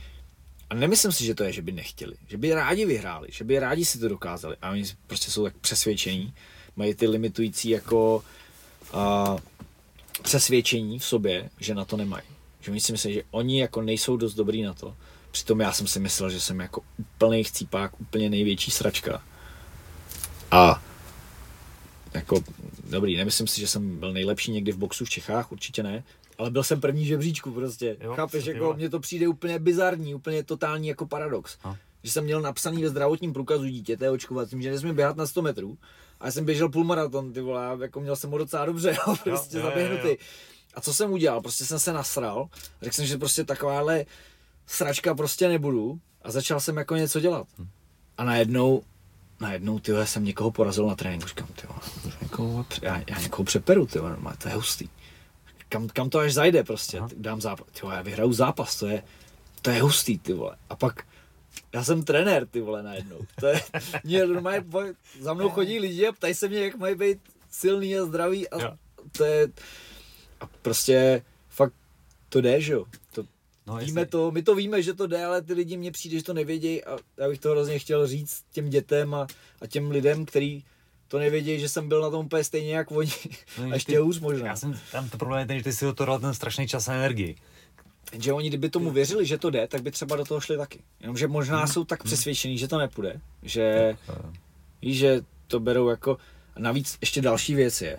a 0.70 0.76
nemyslím 0.76 1.12
si, 1.12 1.26
že 1.26 1.36
to 1.36 1.44
je, 1.44 1.54
že 1.54 1.62
by 1.62 1.72
nechtěli. 1.72 2.16
Že 2.28 2.38
by 2.38 2.54
rádi 2.54 2.86
vyhráli, 2.86 3.28
že 3.32 3.44
by 3.44 3.60
rádi 3.60 3.86
si 3.86 4.00
to 4.00 4.10
dokázali. 4.10 4.56
A 4.62 4.72
oni 4.72 4.84
prostě 5.08 5.32
jsou 5.32 5.44
tak 5.44 5.58
přesvědčení, 5.58 6.34
mají 6.76 6.94
ty 6.94 7.08
limitující 7.08 7.70
jako 7.70 8.24
a, 8.94 9.38
přesvědčení 10.24 11.00
v 11.00 11.06
sobě, 11.06 11.50
že 11.60 11.76
na 11.76 11.86
to 11.86 11.98
nemají. 11.98 12.24
Že 12.62 12.72
oni 12.72 12.82
si 12.82 12.92
myslí, 12.92 13.14
že 13.14 13.24
oni 13.32 13.62
jako 13.62 13.82
nejsou 13.82 14.18
dost 14.18 14.34
dobrý 14.34 14.62
na 14.62 14.74
to. 14.74 14.96
Přitom 15.32 15.60
já 15.60 15.72
jsem 15.74 15.88
si 15.88 16.00
myslel, 16.00 16.30
že 16.30 16.42
jsem 16.42 16.60
jako 16.60 16.82
úplný 16.98 17.44
chcípák, 17.44 18.02
úplně 18.02 18.30
největší 18.30 18.72
sračka. 18.72 19.24
A 20.52 20.82
jako, 22.14 22.44
dobrý, 22.90 23.18
nemyslím 23.18 23.48
si, 23.48 23.62
že 23.62 23.68
jsem 23.68 24.00
byl 24.00 24.14
nejlepší 24.14 24.52
někdy 24.52 24.72
v 24.72 24.78
boxu 24.78 25.06
v 25.06 25.10
Čechách, 25.10 25.52
určitě 25.52 25.84
ne, 25.84 26.04
ale 26.38 26.52
byl 26.52 26.64
jsem 26.64 26.82
první 26.82 27.04
v 27.04 27.08
žebříčku 27.08 27.52
prostě. 27.52 27.98
Jo, 28.02 28.14
Chápeš, 28.14 28.46
jako 28.46 28.74
mně 28.74 28.90
to 28.90 29.00
přijde 29.00 29.28
úplně 29.28 29.60
bizarní, 29.60 30.16
úplně 30.16 30.44
totální 30.44 30.88
jako 30.88 31.06
paradox. 31.06 31.58
A. 31.64 31.76
Že 32.04 32.12
jsem 32.12 32.24
měl 32.24 32.42
napsaný 32.42 32.84
ve 32.84 32.90
zdravotním 32.90 33.34
průkazu 33.34 33.66
dítěte 33.66 34.10
očkovacím, 34.10 34.62
že 34.62 34.72
nesmím 34.72 34.96
běhat 34.96 35.18
na 35.18 35.28
100 35.28 35.42
metrů 35.42 35.78
A 36.20 36.26
já 36.26 36.32
jsem 36.32 36.46
běžel 36.46 36.70
půlmaraton, 36.70 37.34
ty 37.34 37.42
vole, 37.42 37.78
jako 37.82 38.00
měl 38.00 38.16
jsem 38.16 38.32
ho 38.32 38.38
docela 38.38 38.66
dobře, 38.66 38.90
jo, 39.08 39.16
prostě 39.24 39.58
jo, 39.58 39.64
jo, 39.64 39.70
zaběhnutý. 39.70 40.08
Jo, 40.08 40.12
jo. 40.12 40.26
A 40.74 40.82
co 40.82 40.94
jsem 40.94 41.12
udělal? 41.12 41.42
Prostě 41.42 41.66
jsem 41.66 41.80
se 41.80 41.94
nasral, 41.94 42.48
řekl 42.82 42.96
jsem, 42.96 43.06
že 43.06 43.18
prostě 43.18 43.44
takováhle 43.44 44.06
sračka 44.68 45.16
prostě 45.16 45.48
nebudu 45.48 46.00
a 46.22 46.32
začal 46.32 46.60
jsem 46.60 46.78
jako 46.78 46.96
něco 46.96 47.20
dělat. 47.20 47.48
Hm. 47.60 47.68
A 48.18 48.24
najednou, 48.24 48.84
najednou, 49.40 49.80
ty 49.80 49.92
jsem 50.04 50.24
někoho 50.24 50.52
porazil 50.52 50.88
na 50.88 50.96
tréninku, 50.96 51.28
říkám, 51.28 51.48
ty 51.48 51.68
někoho, 52.22 52.66
já, 52.82 53.04
já 53.10 53.20
někoho 53.20 53.44
přeperu, 53.44 53.86
ty 53.86 54.00
to 54.38 54.48
je 54.50 54.56
hustý. 54.56 54.90
Kam, 55.70 55.88
kam 55.88 56.10
to 56.10 56.20
až 56.20 56.34
zajde 56.34 56.64
prostě, 56.64 56.98
Aha. 56.98 57.10
dám 57.18 57.42
zápas, 57.42 57.68
ty 57.72 57.88
já 57.92 58.02
vyhraju 58.02 58.34
zápas, 58.34 58.80
to 58.80 58.88
je, 58.88 59.04
to 59.62 59.70
je 59.70 59.82
hustý, 59.82 60.20
ty 60.20 60.34
vole. 60.34 60.58
A 60.70 60.76
pak 60.76 61.04
já 61.74 61.84
jsem 61.84 62.04
trenér, 62.04 62.48
ty 62.48 62.62
vole, 62.62 62.84
najednou. 62.84 63.20
To 63.40 63.48
je, 63.48 63.62
mě 64.04 64.26
normálně, 64.26 64.64
za 65.20 65.34
mnou 65.34 65.50
chodí 65.50 65.80
lidi 65.80 66.08
a 66.08 66.12
ptají 66.12 66.34
se 66.34 66.48
mě, 66.48 66.60
jak 66.60 66.76
mají 66.76 66.96
být 66.96 67.20
silný 67.50 67.98
a 67.98 68.06
zdravý 68.06 68.50
a 68.50 68.62
jo. 68.62 68.72
to 69.12 69.26
je, 69.26 69.48
a 70.42 70.48
prostě 70.62 71.24
fakt 71.50 71.74
to 72.30 72.42
jde, 72.42 72.62
že 72.62 72.74
jo. 72.74 72.86
No, 73.70 73.76
víme 73.76 74.06
to, 74.06 74.32
my 74.32 74.44
to 74.44 74.56
víme, 74.56 74.82
že 74.84 74.94
to 74.94 75.08
jde, 75.08 75.26
ale 75.26 75.42
ty 75.42 75.54
lidi 75.54 75.78
mě 75.78 75.92
přijde, 75.92 76.18
že 76.18 76.24
to 76.24 76.34
nevědějí 76.34 76.86
a 76.86 76.98
já 77.18 77.30
bych 77.30 77.40
to 77.40 77.52
hrozně 77.52 77.80
chtěl 77.80 78.08
říct 78.08 78.44
těm 78.52 78.70
dětem 78.70 79.14
a, 79.14 79.28
a 79.62 79.68
těm 79.68 79.92
lidem, 79.92 80.26
který 80.26 80.64
to 81.08 81.20
nevědějí, 81.20 81.60
že 81.60 81.70
jsem 81.70 81.90
byl 81.90 82.02
na 82.02 82.10
tom 82.10 82.26
úplně 82.26 82.44
stejně 82.44 82.76
jak 82.76 82.92
oni. 82.92 83.12
No, 83.58 83.64
a 83.72 83.74
ještě 83.74 83.92
ty, 83.92 83.98
hůř 83.98 84.20
možná. 84.20 84.48
Já 84.48 84.56
jsem, 84.56 84.80
tam 84.92 85.10
to 85.10 85.18
problém 85.18 85.40
je 85.40 85.46
ten, 85.46 85.58
že 85.58 85.64
ty 85.64 85.74
si 85.74 85.86
do 85.86 85.94
toho 85.94 86.20
ten 86.20 86.34
strašný 86.34 86.68
čas 86.68 86.88
a 86.88 86.94
energii. 86.94 87.36
Že 88.20 88.34
oni, 88.34 88.50
kdyby 88.50 88.70
tomu 88.70 88.92
věřili, 88.92 89.26
že 89.26 89.38
to 89.38 89.50
jde, 89.50 89.68
tak 89.68 89.82
by 89.82 89.92
třeba 89.92 90.16
do 90.16 90.26
toho 90.26 90.42
šli 90.42 90.58
taky. 90.58 90.80
Jenomže 91.00 91.28
možná 91.28 91.58
hmm. 91.58 91.68
jsou 91.68 91.84
tak 91.86 92.04
hmm. 92.04 92.06
přesvědčení, 92.06 92.58
že 92.58 92.68
to 92.68 92.78
nepůjde, 92.78 93.22
že 93.44 93.98
víš, 94.82 94.98
že 94.98 95.22
to 95.48 95.60
berou 95.60 95.90
jako... 95.90 96.18
A 96.56 96.60
navíc 96.60 96.98
ještě 97.02 97.22
další 97.22 97.56
věc 97.56 97.82
je, 97.82 97.98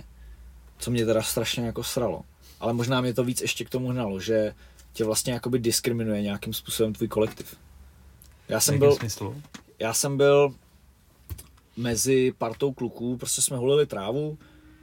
co 0.78 0.90
mě 0.90 1.06
teda 1.06 1.22
strašně 1.22 1.66
jako 1.66 1.82
sralo, 1.82 2.22
ale 2.60 2.72
možná 2.72 3.00
mě 3.00 3.14
to 3.14 3.24
víc 3.24 3.40
ještě 3.42 3.64
k 3.64 3.70
tomu 3.70 3.88
hnalo, 3.88 4.20
že 4.20 4.54
tě 4.92 5.04
vlastně 5.04 5.32
jakoby 5.32 5.58
diskriminuje 5.58 6.22
nějakým 6.22 6.52
způsobem 6.52 6.92
tvůj 6.92 7.08
kolektiv. 7.08 7.56
Já 8.48 8.60
jsem 8.60 8.78
byl, 8.78 8.94
smyslu? 8.94 9.42
já 9.78 9.94
jsem 9.94 10.16
byl 10.16 10.54
mezi 11.76 12.32
partou 12.38 12.72
kluků, 12.72 13.16
prostě 13.16 13.42
jsme 13.42 13.56
holili 13.56 13.86
trávu 13.86 14.38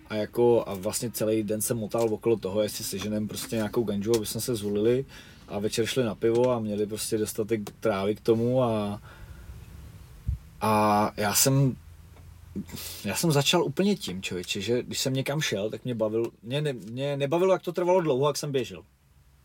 a 0.10 0.16
jako 0.16 0.64
a 0.68 0.74
vlastně 0.74 1.12
celý 1.12 1.44
den 1.44 1.62
jsem 1.62 1.78
motal 1.78 2.14
okolo 2.14 2.38
toho, 2.38 2.62
jestli 2.62 2.84
seženem 2.84 3.28
prostě 3.28 3.56
nějakou 3.56 3.84
ganžu, 3.84 4.16
aby 4.16 4.26
jsme 4.26 4.42
se 4.42 4.56
zhulili 4.56 5.06
a 5.48 5.60
večer 5.60 5.86
šli 5.86 6.04
na 6.04 6.16
pivo 6.16 6.52
a 6.52 6.60
měli 6.60 6.86
prostě 6.86 7.18
dostatek 7.18 7.62
trávy 7.80 8.16
k 8.16 8.22
tomu 8.22 8.64
a 8.64 9.02
a 10.62 11.14
já 11.18 11.34
jsem 11.34 11.76
já 13.06 13.16
jsem 13.16 13.32
začal 13.32 13.64
úplně 13.64 13.96
tím, 13.96 14.22
člověče, 14.22 14.62
že 14.62 14.84
když 14.84 15.00
jsem 15.00 15.14
někam 15.14 15.42
šel, 15.42 15.70
tak 15.70 15.86
mě 15.86 15.96
bavil, 15.96 16.32
mě, 16.44 16.62
ne, 16.62 16.74
mě 16.74 17.18
nebavilo, 17.18 17.54
jak 17.54 17.62
to 17.62 17.72
trvalo 17.72 18.02
dlouho, 18.02 18.28
jak 18.28 18.38
jsem 18.38 18.52
běžel. 18.52 18.84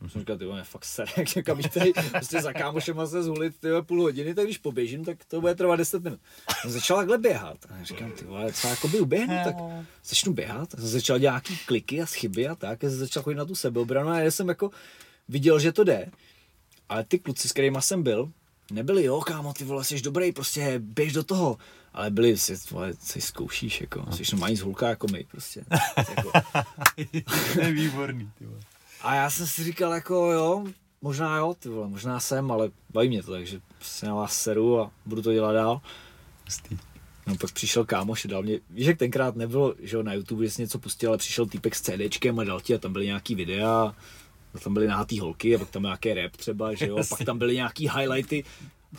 Mm-hmm. 0.03 0.09
Jsem 0.09 0.21
říkal, 0.21 0.39
ty 0.39 0.45
vole, 0.45 0.65
fakt 0.65 0.85
se, 0.85 1.05
jak 1.17 1.35
někam 1.35 1.59
jít 1.59 1.73
tady 1.73 1.93
prostě 2.11 2.43
za 2.43 2.53
kámošem 2.53 2.97
se 3.07 3.23
zhulit 3.23 3.57
ty 3.61 3.69
půl 3.83 4.03
hodiny, 4.03 4.35
tak 4.35 4.45
když 4.45 4.59
poběžím, 4.59 5.05
tak 5.05 5.25
to 5.25 5.41
bude 5.41 5.55
trvat 5.55 5.77
10 5.77 6.05
minut. 6.05 6.21
Jsem 6.61 6.71
začal 6.71 6.97
takhle 6.97 7.19
běhat. 7.19 7.59
A 7.71 7.85
říkám, 7.85 8.11
ty 8.11 8.25
vole, 8.25 8.53
co 8.53 8.69
jako 8.69 8.89
by 8.89 9.01
uběhnu, 9.01 9.35
tak 9.45 9.57
začnu 10.05 10.33
běhat. 10.33 10.71
Jsem 10.71 10.89
začal 10.89 11.19
dělat 11.19 11.33
nějaký 11.33 11.57
kliky 11.67 12.03
a 12.03 12.07
chyby 12.07 12.49
a 12.49 12.55
tak, 12.55 12.85
a 12.85 12.89
jsem 12.89 12.99
začal 12.99 13.23
chodit 13.23 13.37
na 13.37 13.45
tu 13.45 13.55
sebeobranu 13.55 14.09
a 14.09 14.21
já 14.21 14.31
jsem 14.31 14.49
jako 14.49 14.71
viděl, 15.29 15.59
že 15.59 15.73
to 15.73 15.85
jde. 15.85 16.11
Ale 16.89 17.05
ty 17.05 17.19
kluci, 17.19 17.49
s 17.49 17.53
kterými 17.53 17.79
jsem 17.81 18.03
byl, 18.03 18.33
nebyli, 18.73 19.05
jo, 19.05 19.21
kámo, 19.21 19.53
ty 19.53 19.65
vole, 19.65 19.85
jsi 19.85 20.01
dobrý, 20.01 20.33
prostě 20.33 20.75
běž 20.79 21.13
do 21.13 21.23
toho 21.23 21.59
ale 21.95 22.11
byli, 22.11 22.39
si, 22.39 22.55
vole, 22.71 22.93
si 23.01 23.21
zkoušíš, 23.21 23.81
jako, 23.81 24.03
no. 24.07 24.13
jsi 24.13 24.23
normální 24.33 24.57
zhulka 24.57 24.89
jako 24.89 25.07
my, 25.13 25.27
prostě. 25.31 25.65
jako. 25.97 26.33
to 27.55 27.61
je 27.61 27.73
výborný, 27.73 28.31
ty 28.39 28.47
vole. 28.47 28.61
A 29.03 29.15
já 29.15 29.31
jsem 29.31 29.47
si 29.47 29.65
říkal, 29.65 29.93
jako 29.93 30.33
jo, 30.33 30.65
možná 31.03 31.37
jo, 31.37 31.55
ty 31.59 31.69
vole, 31.69 31.89
možná 31.89 32.21
jsem, 32.21 32.51
ale 32.51 32.71
baví 32.91 33.09
mě 33.09 33.23
to, 33.23 33.33
takže 33.33 33.61
prostě 33.79 34.07
na 34.07 34.15
vás 34.15 34.37
seru 34.37 34.81
a 34.81 34.91
budu 35.07 35.23
to 35.23 35.33
dělat 35.33 35.53
dál. 35.53 35.81
Hustý. 36.45 36.79
No 37.27 37.37
pak 37.37 37.53
přišel 37.53 37.85
kámoš 37.85 38.25
a 38.25 38.29
dal 38.29 38.43
mě, 38.43 38.61
víš, 38.71 38.87
jak 38.87 38.99
tenkrát 38.99 39.37
nebylo, 39.37 39.75
že 39.79 39.97
jo, 39.97 40.03
na 40.03 40.15
YouTube 40.15 40.51
jsi 40.51 40.63
něco 40.63 40.79
pustil, 40.79 41.11
ale 41.11 41.19
přišel 41.19 41.47
týpek 41.47 41.75
s 41.75 41.81
CDčkem 41.81 42.39
a 42.39 42.45
dal 42.45 42.61
ti 42.61 42.75
a 42.75 42.79
tam 42.79 42.93
byly 42.93 43.07
nějaký 43.07 43.35
videa, 43.35 43.95
tam 44.65 44.75
byly 44.75 44.87
nahatý 44.87 45.21
holky 45.21 45.55
a 45.55 45.59
pak 45.59 45.71
tam 45.71 45.83
nějaký 45.83 46.15
rap 46.15 46.37
třeba, 46.37 46.75
že 46.75 46.87
jo, 46.87 46.97
a 46.97 47.03
pak 47.09 47.25
tam 47.25 47.39
byly 47.39 47.55
nějaký 47.55 47.89
highlighty 47.89 48.45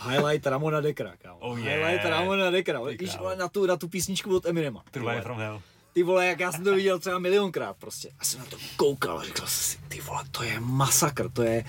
Highlight 0.09 0.47
Ramona 0.47 0.81
Dekra, 0.81 1.13
kámo. 1.17 1.37
Oh 1.39 1.59
yeah. 1.59 1.79
Highlight 1.79 2.09
Ramona 2.09 2.51
Dekra. 2.51 2.81
Víš, 2.99 3.17
na 3.37 3.47
tu, 3.47 3.65
na 3.65 3.77
tu 3.77 3.87
písničku 3.87 4.35
od 4.35 4.45
Eminema. 4.45 4.83
True 4.91 5.21
from 5.21 5.37
Hell. 5.37 5.61
Ty 5.93 6.03
vole, 6.03 6.25
jak 6.25 6.39
já 6.39 6.51
jsem 6.51 6.63
to 6.63 6.75
viděl 6.75 6.99
třeba 6.99 7.19
milionkrát 7.19 7.77
prostě. 7.77 8.09
A 8.19 8.25
jsem 8.25 8.39
na 8.39 8.45
to 8.45 8.57
koukal 8.75 9.19
a 9.19 9.23
říkal 9.23 9.47
jsem 9.47 9.63
si, 9.63 9.77
ty 9.87 10.01
vole, 10.01 10.23
to 10.31 10.43
je 10.43 10.59
masakr, 10.59 11.29
to 11.29 11.43
je, 11.43 11.65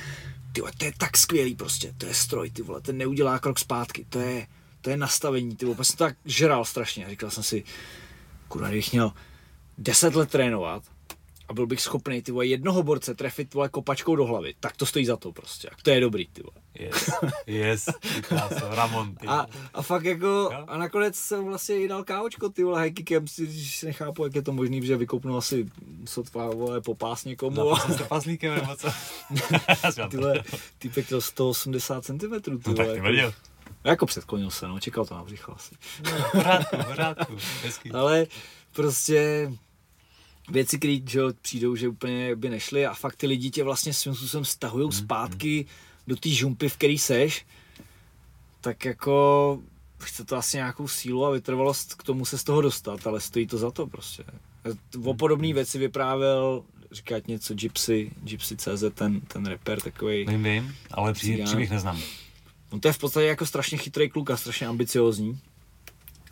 ty 0.53 0.61
vole, 0.61 0.73
to 0.79 0.85
je 0.85 0.93
tak 0.99 1.17
skvělý 1.17 1.55
prostě, 1.55 1.95
to 1.99 2.07
je 2.07 2.15
stroj, 2.15 2.51
ty 2.51 2.63
vole, 2.63 2.81
ten 2.81 2.99
neudělá 2.99 3.39
krok 3.39 3.59
zpátky, 3.59 4.07
to 4.09 4.21
je, 4.21 4.47
to 4.81 4.91
je 4.91 4.97
nastavení, 4.97 5.57
ty 5.57 5.65
vole, 5.65 5.75
prostě 5.75 5.97
tak 5.97 6.17
žral 6.25 6.65
strašně. 6.65 7.07
A 7.07 7.09
říkal 7.09 7.31
jsem 7.31 7.43
si, 7.43 7.65
kurva, 8.49 8.69
kdybych 8.69 8.93
měl 8.93 9.13
deset 9.79 10.15
let 10.15 10.31
trénovat, 10.31 10.83
a 11.49 11.53
byl 11.55 11.67
bych 11.67 11.81
schopný 11.81 12.23
ty 12.23 12.33
vole, 12.33 12.47
jednoho 12.47 12.83
borce 12.83 13.15
trefit 13.15 13.55
vole, 13.55 13.69
kopačkou 13.69 14.17
do 14.17 14.25
hlavy, 14.25 14.55
tak 14.61 14.77
to 14.77 14.87
stojí 14.87 15.07
za 15.07 15.17
to 15.17 15.33
prostě. 15.33 15.69
To 15.83 15.91
je 15.91 16.01
dobrý, 16.01 16.27
ty 16.27 16.43
vole. 16.43 16.65
Yes, 16.79 17.11
yes, 17.47 17.89
Ramon, 18.71 19.15
ty 19.15 19.27
a, 19.27 19.47
a 19.75 19.83
fakt 19.83 20.05
jako, 20.05 20.51
a 20.67 20.79
nakonec 20.79 21.17
jsem 21.17 21.45
vlastně 21.45 21.77
i 21.77 21.89
dal 21.89 22.05
kávočko, 22.05 22.49
ty 22.49 22.65
vole, 22.65 22.79
hajkikem, 22.79 23.29
si, 23.29 23.47
když 23.47 23.83
nechápu, 23.83 24.25
jak 24.25 24.35
je 24.35 24.43
to 24.43 24.53
možný, 24.53 24.87
že 24.87 24.97
vykoupnu 24.97 25.37
asi 25.37 25.67
sotva, 26.05 26.51
vole, 26.51 26.81
popás 26.81 27.25
někomu. 27.25 27.57
No, 27.57 27.77
se 27.77 28.05
paslíkem, 28.05 28.55
nebo 28.55 28.77
co? 28.77 28.89
ty 30.11 30.17
vole, 30.17 30.43
týpek 30.79 31.11
měl 31.11 31.21
180 31.21 32.05
cm, 32.05 32.19
ty 32.19 32.51
vole. 32.51 32.59
No, 32.67 32.75
tak 32.75 32.87
ty 32.87 33.17
jako, 33.17 33.35
jako 33.85 34.07
předklonil 34.07 34.51
se, 34.51 34.69
no, 34.69 34.81
čekal 34.81 35.05
to 35.07 35.15
na 35.15 35.25
břicho 35.25 35.53
asi. 35.57 35.75
No, 36.05 36.25
pořádku, 36.33 36.77
pořádku, 36.89 37.37
hezky. 37.63 37.91
Ale 37.91 38.27
prostě 38.73 39.51
věci, 40.51 40.79
které 40.79 40.99
přijdou, 41.43 41.77
že 41.77 41.89
úplně 41.89 42.37
by 42.37 42.49
nešly 42.49 42.87
a 42.87 42.95
fakt 42.95 43.17
ty 43.17 43.27
lidi 43.27 43.51
tě 43.51 43.65
vlastně 43.65 43.95
svým 43.95 44.15
způsobem 44.15 44.45
stahují 44.45 44.87
mm, 44.87 44.93
zpátky 44.93 45.67
mm. 45.69 45.75
do 46.07 46.17
té 46.17 46.29
žumpy, 46.29 46.69
v 46.69 46.77
který 46.77 46.99
seš, 46.99 47.47
tak 48.61 48.85
jako 48.85 49.59
chce 49.99 50.25
to 50.25 50.37
asi 50.37 50.57
nějakou 50.57 50.89
sílu 50.89 51.27
a 51.27 51.31
vytrvalost 51.31 51.95
k 51.95 52.03
tomu 52.03 52.25
se 52.25 52.39
z 52.39 52.45
toho 52.45 52.61
dostat, 52.61 53.07
ale 53.07 53.21
stojí 53.21 53.47
to 53.47 53.59
za 53.59 53.71
to 53.71 53.87
prostě. 53.87 54.25
O 55.05 55.15
podobné 55.15 55.53
věci 55.53 55.79
vyprávěl, 55.79 56.65
říkat 56.93 57.29
něco 57.29 57.55
Gypsy, 57.55 58.11
Gypsy 58.23 58.57
CZ, 58.57 58.85
ten, 58.95 59.21
ten 59.21 59.47
rapper 59.47 59.81
takový. 59.81 60.27
Vím, 60.29 60.43
vím, 60.43 60.75
ale 60.91 61.13
příběh 61.13 61.71
neznám. 61.71 62.01
On 62.71 62.81
to 62.81 62.89
je 62.89 62.93
v 62.93 62.99
podstatě 62.99 63.27
jako 63.27 63.47
strašně 63.47 63.79
chytrý 63.79 64.11
kluk 64.11 64.31
a 64.31 64.37
strašně 64.37 64.67
ambiciozní. 64.67 65.41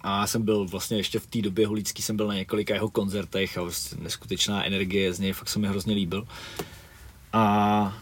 A 0.03 0.27
jsem 0.27 0.43
byl 0.43 0.65
vlastně 0.65 0.97
ještě 0.97 1.19
v 1.19 1.27
té 1.27 1.43
době 1.43 1.66
holický, 1.66 2.03
jsem 2.03 2.16
byl 2.16 2.27
na 2.27 2.35
několika 2.35 2.74
jeho 2.74 2.91
koncertech 2.91 3.59
a 3.59 3.62
vlastně 3.62 3.99
neskutečná 4.03 4.65
energie 4.65 5.12
z 5.12 5.20
něj, 5.20 5.33
fakt 5.33 5.49
se 5.49 5.59
mi 5.59 5.69
hrozně 5.69 5.95
líbil. 5.95 6.27
A 7.33 7.99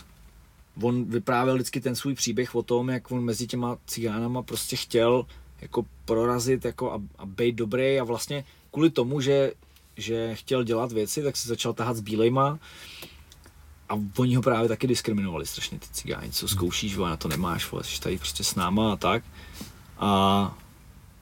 on 0.82 1.04
vyprávěl 1.04 1.54
vždycky 1.54 1.80
ten 1.80 1.96
svůj 1.96 2.14
příběh 2.14 2.54
o 2.54 2.62
tom, 2.62 2.88
jak 2.88 3.10
on 3.10 3.24
mezi 3.24 3.46
těma 3.46 3.78
cigánama 3.86 4.42
prostě 4.42 4.76
chtěl 4.76 5.26
jako 5.60 5.86
prorazit 6.04 6.64
jako 6.64 6.92
a, 6.92 7.00
a 7.18 7.26
být 7.26 7.54
dobrý 7.54 8.00
a 8.00 8.04
vlastně 8.04 8.44
kvůli 8.70 8.90
tomu, 8.90 9.20
že, 9.20 9.52
že 9.96 10.34
chtěl 10.34 10.64
dělat 10.64 10.92
věci, 10.92 11.22
tak 11.22 11.36
se 11.36 11.48
začal 11.48 11.72
tahat 11.72 11.96
s 11.96 12.00
bílejma 12.00 12.58
a 13.88 13.94
oni 14.16 14.34
ho 14.34 14.42
právě 14.42 14.68
taky 14.68 14.86
diskriminovali 14.86 15.46
strašně 15.46 15.78
ty 15.78 15.86
cigáni, 15.92 16.30
co 16.30 16.48
zkoušíš, 16.48 16.96
na 16.96 17.16
to 17.16 17.28
nemáš, 17.28 17.70
vole, 17.70 17.84
jsi 17.84 18.00
tady 18.00 18.18
prostě 18.18 18.44
s 18.44 18.54
náma 18.54 18.92
a 18.92 18.96
tak. 18.96 19.24
A 19.98 20.58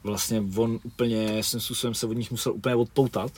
vlastně 0.02 0.44
on 0.56 0.80
úplně 0.82 1.42
svým 1.42 1.60
způsobem 1.60 1.94
se 1.94 2.06
od 2.06 2.12
nich 2.12 2.30
musel 2.30 2.52
úplně 2.52 2.74
odpoutat 2.74 3.32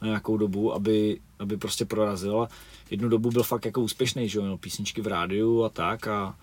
na 0.00 0.06
nějakou 0.06 0.36
dobu, 0.36 0.74
aby, 0.74 1.20
aby 1.38 1.56
prostě 1.56 1.84
prorazil. 1.84 2.42
A 2.42 2.48
jednu 2.90 3.08
dobu 3.08 3.30
byl 3.30 3.42
fakt 3.42 3.64
jako 3.64 3.80
úspěšný, 3.80 4.28
že 4.28 4.38
jo, 4.38 4.44
měl 4.44 4.56
písničky 4.56 5.02
v 5.02 5.06
rádiu 5.06 5.64
a 5.64 5.68
tak 5.68 6.06
a, 6.06 6.36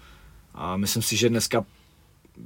a 0.54 0.78
myslím 0.78 1.04
si, 1.04 1.18
že 1.18 1.30
dneska 1.30 1.66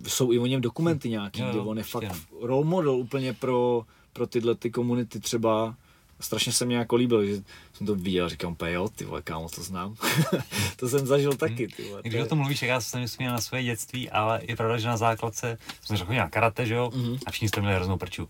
jsou 0.07 0.31
i 0.31 0.39
o 0.39 0.45
něm 0.45 0.61
dokumenty 0.61 1.09
nějaký, 1.09 1.41
kde 1.41 1.59
on 1.59 1.77
je 1.77 1.83
fakt 1.83 2.03
role 2.41 2.65
model 2.65 2.95
úplně 2.95 3.33
pro, 3.33 3.85
pro 4.13 4.27
tyhle 4.27 4.55
ty 4.55 4.71
komunity 4.71 5.19
třeba 5.19 5.75
strašně 6.21 6.51
se 6.51 6.65
mi 6.65 6.73
jako 6.73 6.95
líbil, 6.95 7.25
že 7.25 7.33
jsem 7.73 7.87
to 7.87 7.95
viděl, 7.95 8.29
říkám, 8.29 8.55
jo, 8.65 8.89
ty 8.89 9.05
vole, 9.05 9.21
kámo, 9.21 9.49
to 9.49 9.63
znám. 9.63 9.95
to 10.75 10.89
jsem 10.89 11.05
zažil 11.05 11.33
taky, 11.33 11.67
ty 11.67 11.83
vole. 11.83 12.01
Když 12.03 12.21
o 12.21 12.25
tom 12.25 12.37
mluvíš, 12.37 12.61
já 12.61 12.81
jsem 12.81 13.07
vzpomněl 13.07 13.33
na 13.33 13.41
své 13.41 13.63
dětství, 13.63 14.09
ale 14.09 14.41
je 14.47 14.55
pravda, 14.55 14.77
že 14.77 14.87
na 14.87 14.97
základce 14.97 15.57
jsme 15.81 15.97
řekli 15.97 16.15
na 16.15 16.29
karate, 16.29 16.65
že 16.65 16.73
jo, 16.73 16.89
mm-hmm. 16.93 17.19
a 17.25 17.31
všichni 17.31 17.47
jste 17.47 17.61
měli 17.61 17.75
hroznou 17.75 17.97
prču. 17.97 18.29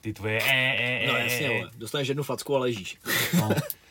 Ty 0.00 0.12
tvoje 0.12 0.40
e, 0.42 0.76
e, 0.76 1.04
e, 1.04 1.06
No 1.06 1.16
jasně, 1.16 1.48
vole. 1.48 1.70
dostaneš 1.76 2.08
jednu 2.08 2.22
facku 2.22 2.56
a 2.56 2.58
ležíš. 2.58 2.98
no. 3.34 3.48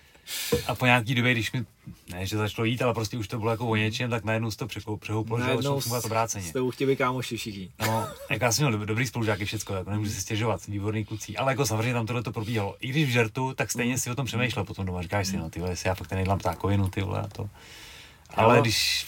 A 0.67 0.75
po 0.75 0.85
nějaký 0.85 1.15
době, 1.15 1.31
když 1.31 1.51
mi, 1.51 1.65
ne, 2.11 2.25
že 2.25 2.37
začalo 2.37 2.65
jít, 2.65 2.81
ale 2.81 2.93
prostě 2.93 3.17
už 3.17 3.27
to 3.27 3.39
bylo 3.39 3.51
jako 3.51 3.67
o 3.67 3.75
něčem, 3.75 4.09
tak 4.09 4.23
najednou 4.23 4.51
se 4.51 4.57
to 4.57 4.67
přehouplo, 4.97 5.39
že 5.39 5.55
začalo 5.55 5.79
fungovat 5.79 6.05
obráceně. 6.05 6.45
Jste 6.45 6.59
chtěli 6.71 6.95
kámoši 6.95 7.37
všichni. 7.37 7.69
No, 7.81 8.07
jak 8.29 8.41
já 8.41 8.51
jsem 8.51 8.67
měl 8.67 8.85
dobrý 8.85 9.07
spolužáky, 9.07 9.45
všecko, 9.45 9.73
jako 9.73 9.89
nemůžu 9.89 10.11
si 10.11 10.21
stěžovat, 10.21 10.67
výborný 10.67 11.05
kluci. 11.05 11.37
Ale 11.37 11.51
jako 11.51 11.65
samozřejmě 11.65 11.93
tam 11.93 12.05
tohle 12.05 12.23
to 12.23 12.31
probíhalo. 12.31 12.75
I 12.79 12.87
když 12.87 13.05
v 13.07 13.11
žertu, 13.11 13.53
tak 13.53 13.71
stejně 13.71 13.97
si 13.97 14.11
o 14.11 14.15
tom 14.15 14.25
přemýšlel 14.25 14.65
potom 14.65 14.85
doma. 14.85 15.01
Říkáš 15.01 15.27
si, 15.27 15.37
no 15.37 15.49
ty 15.49 15.59
vole, 15.59 15.71
jestli 15.71 15.87
já 15.87 15.95
fakt 15.95 16.07
ten 16.07 16.19
jídlám 16.19 16.39
ptákovinu, 16.39 16.89
ty 16.89 17.01
vole, 17.01 17.21
a 17.21 17.27
to. 17.27 17.49
Ale 18.29 18.61
když, 18.61 19.05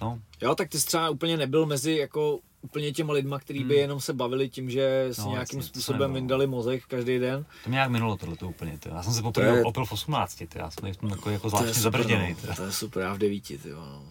no. 0.00 0.18
Jo, 0.42 0.54
tak 0.54 0.68
ty 0.68 0.80
jsi 0.80 0.86
třeba 0.86 1.10
úplně 1.10 1.36
nebyl 1.36 1.66
mezi 1.66 1.92
jako 1.96 2.38
úplně 2.66 2.92
těma 2.92 3.12
lidma, 3.12 3.38
kteří 3.38 3.64
by 3.64 3.74
hmm. 3.74 3.80
jenom 3.80 4.00
se 4.00 4.12
bavili 4.12 4.48
tím, 4.48 4.70
že 4.70 5.08
si 5.12 5.20
no, 5.20 5.30
nějakým 5.30 5.58
jasně, 5.58 5.68
způsobem 5.68 6.12
vyndali 6.14 6.46
mozek 6.46 6.84
každý 6.88 7.18
den. 7.18 7.44
To 7.64 7.70
mě 7.70 7.76
nějak 7.76 7.90
minulo 7.90 8.16
tohle 8.16 8.36
to 8.36 8.48
úplně. 8.48 8.78
Ty. 8.78 8.88
Já 8.88 9.02
jsem 9.02 9.12
se 9.12 9.22
poprvé 9.22 9.56
je... 9.56 9.64
opil 9.64 9.84
v 9.84 9.92
18, 9.92 10.34
ty. 10.34 10.48
já 10.54 10.70
jsem 10.70 10.92
v 10.92 11.10
jako, 11.10 11.30
jako 11.30 11.48
zvláštně 11.48 11.82
zabržděný. 11.82 12.36
No, 12.48 12.54
to 12.54 12.64
je 12.64 12.72
super, 12.72 13.02
já 13.02 13.14
v 13.14 13.18
devíti. 13.18 13.58
Ty, 13.58 13.70
no. 13.70 14.02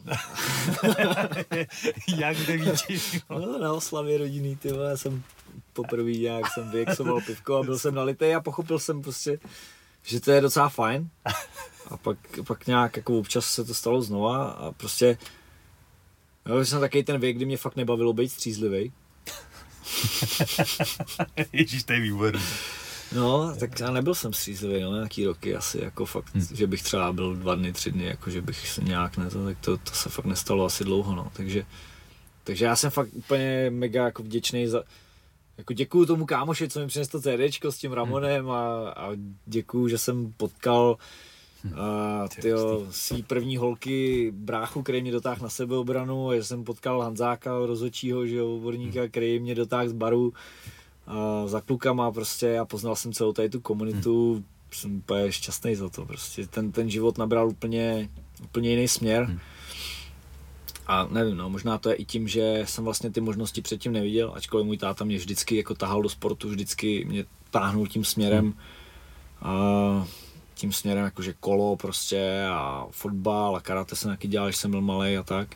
Jak 2.18 2.38
v 2.38 2.48
devíti? 2.48 3.00
no, 3.30 3.60
na 3.60 3.74
oslavě 3.74 4.18
rodiny, 4.18 4.56
ty, 4.56 4.68
já 4.68 4.98
jsem 4.98 5.24
poprvé 5.74 6.12
nějak 6.12 6.54
jsem 6.54 6.72
vyexoval 6.72 7.22
pivko 7.22 7.56
a 7.56 7.64
byl 7.64 7.80
jsem 7.80 7.96
nalitý 7.96 8.34
a 8.34 8.42
pochopil 8.42 8.80
jsem 8.80 9.02
prostě, 9.02 9.40
že 10.04 10.20
to 10.20 10.32
je 10.32 10.42
docela 10.42 10.70
fajn. 10.70 11.10
A 11.90 11.98
pak, 11.98 12.18
pak 12.48 12.68
nějak 12.68 12.98
jako 12.98 13.20
občas 13.20 13.46
se 13.46 13.64
to 13.64 13.74
stalo 13.74 14.02
znova 14.02 14.48
a 14.48 14.72
prostě 14.72 15.18
Jo, 16.46 16.66
jsem 16.66 16.80
taky 16.80 17.04
ten 17.04 17.20
věk, 17.20 17.36
kdy 17.36 17.46
mě 17.46 17.58
fakt 17.58 17.76
nebavilo 17.76 18.14
být 18.14 18.30
střízlivý. 18.30 18.92
Ježíš, 21.54 21.84
to 21.84 21.94
je 21.94 22.00
výborný. 22.00 22.42
No, 23.16 23.56
tak 23.60 23.80
já 23.80 23.92
nebyl 23.92 24.16
jsem 24.16 24.34
střízlivý, 24.34 24.82
no, 24.82 24.94
nějaký 24.94 25.26
roky 25.26 25.56
asi, 25.56 25.84
jako 25.84 26.06
fakt, 26.06 26.36
hmm. 26.36 26.48
že 26.56 26.68
bych 26.68 26.84
třeba 26.84 27.14
byl 27.14 27.36
dva 27.36 27.56
dny, 27.56 27.74
tři 27.74 27.92
dny, 27.92 28.06
jako 28.06 28.30
že 28.30 28.42
bych 28.42 28.70
se 28.70 28.82
nějak 28.82 29.18
ne, 29.18 29.30
to, 29.30 29.46
tak 29.46 29.58
to, 29.60 29.78
to 29.78 29.92
se 29.92 30.10
fakt 30.10 30.26
nestalo 30.26 30.66
asi 30.66 30.84
dlouho, 30.84 31.16
no, 31.16 31.32
takže, 31.34 31.66
takže 32.44 32.66
já 32.66 32.76
jsem 32.76 32.92
fakt 32.92 33.10
úplně 33.14 33.70
mega 33.70 34.06
jako 34.06 34.24
vděčný 34.24 34.68
za, 34.68 34.84
jako 35.58 35.74
děkuju 35.74 36.06
tomu 36.06 36.26
kámoši, 36.26 36.70
co 36.70 36.80
mi 36.80 36.88
přinesl 36.88 37.12
to 37.12 37.22
CDčko 37.22 37.72
s 37.72 37.78
tím 37.78 37.94
Ramonem 37.94 38.50
a, 38.50 38.90
a 38.90 39.10
děkuju, 39.46 39.88
že 39.88 39.98
jsem 39.98 40.34
potkal 40.38 40.98
a 41.74 42.28
tyjo, 42.42 42.88
svý 42.92 43.24
první 43.24 43.58
holky 43.58 44.32
bráchu, 44.36 44.84
který 44.84 45.02
mě 45.02 45.12
dotáhl 45.12 45.40
na 45.42 45.50
sebeobranu 45.50 46.30
a 46.30 46.36
že 46.36 46.44
jsem 46.44 46.64
potkal 46.64 47.02
Hanzáka, 47.02 47.66
rozhodčího, 47.66 48.28
že 48.28 48.36
jo, 48.36 48.56
odborníka, 48.56 49.00
hmm. 49.00 49.10
který 49.10 49.40
mě 49.40 49.56
dotáhl 49.56 49.90
z 49.90 49.94
baru 49.94 50.34
a 51.08 51.48
za 51.48 51.62
klukama 51.62 52.12
prostě 52.12 52.60
a 52.60 52.66
poznal 52.66 52.96
jsem 52.96 53.14
celou 53.14 53.34
tady 53.34 53.50
tu 53.50 53.60
komunitu, 53.60 54.34
hmm. 54.34 54.44
jsem 54.72 54.98
úplně 54.98 55.32
šťastný 55.32 55.76
za 55.76 55.90
to 55.90 56.06
prostě, 56.06 56.48
ten, 56.48 56.72
ten 56.72 56.90
život 56.90 57.18
nabral 57.18 57.50
úplně, 57.50 58.10
úplně 58.44 58.70
jiný 58.70 58.88
směr. 58.88 59.24
Hmm. 59.24 59.40
A 60.88 61.08
nevím, 61.12 61.38
no, 61.38 61.50
možná 61.50 61.78
to 61.78 61.90
je 61.90 61.96
i 61.96 62.06
tím, 62.06 62.28
že 62.28 62.64
jsem 62.66 62.84
vlastně 62.84 63.12
ty 63.12 63.22
možnosti 63.22 63.62
předtím 63.62 63.92
neviděl, 63.92 64.32
ačkoliv 64.36 64.66
můj 64.66 64.78
táta 64.78 65.06
mě 65.06 65.18
vždycky 65.18 65.58
jako 65.58 65.76
tahal 65.76 66.02
do 66.02 66.10
sportu, 66.10 66.50
vždycky 66.50 67.06
mě 67.06 67.26
táhnul 67.52 67.88
tím 67.88 68.04
směrem. 68.04 68.46
Hmm. 68.46 68.56
A 69.42 70.08
tím 70.56 70.72
směrem, 70.72 71.04
jakože 71.04 71.34
kolo 71.40 71.76
prostě 71.76 72.46
a 72.50 72.88
fotbal 72.92 73.56
a 73.56 73.62
karate 73.62 73.96
jsem 73.96 74.12
taky 74.12 74.28
dělal, 74.28 74.48
když 74.48 74.58
jsem 74.58 74.72
byl 74.72 74.82
malý 74.82 75.18
a 75.18 75.24
tak. 75.24 75.56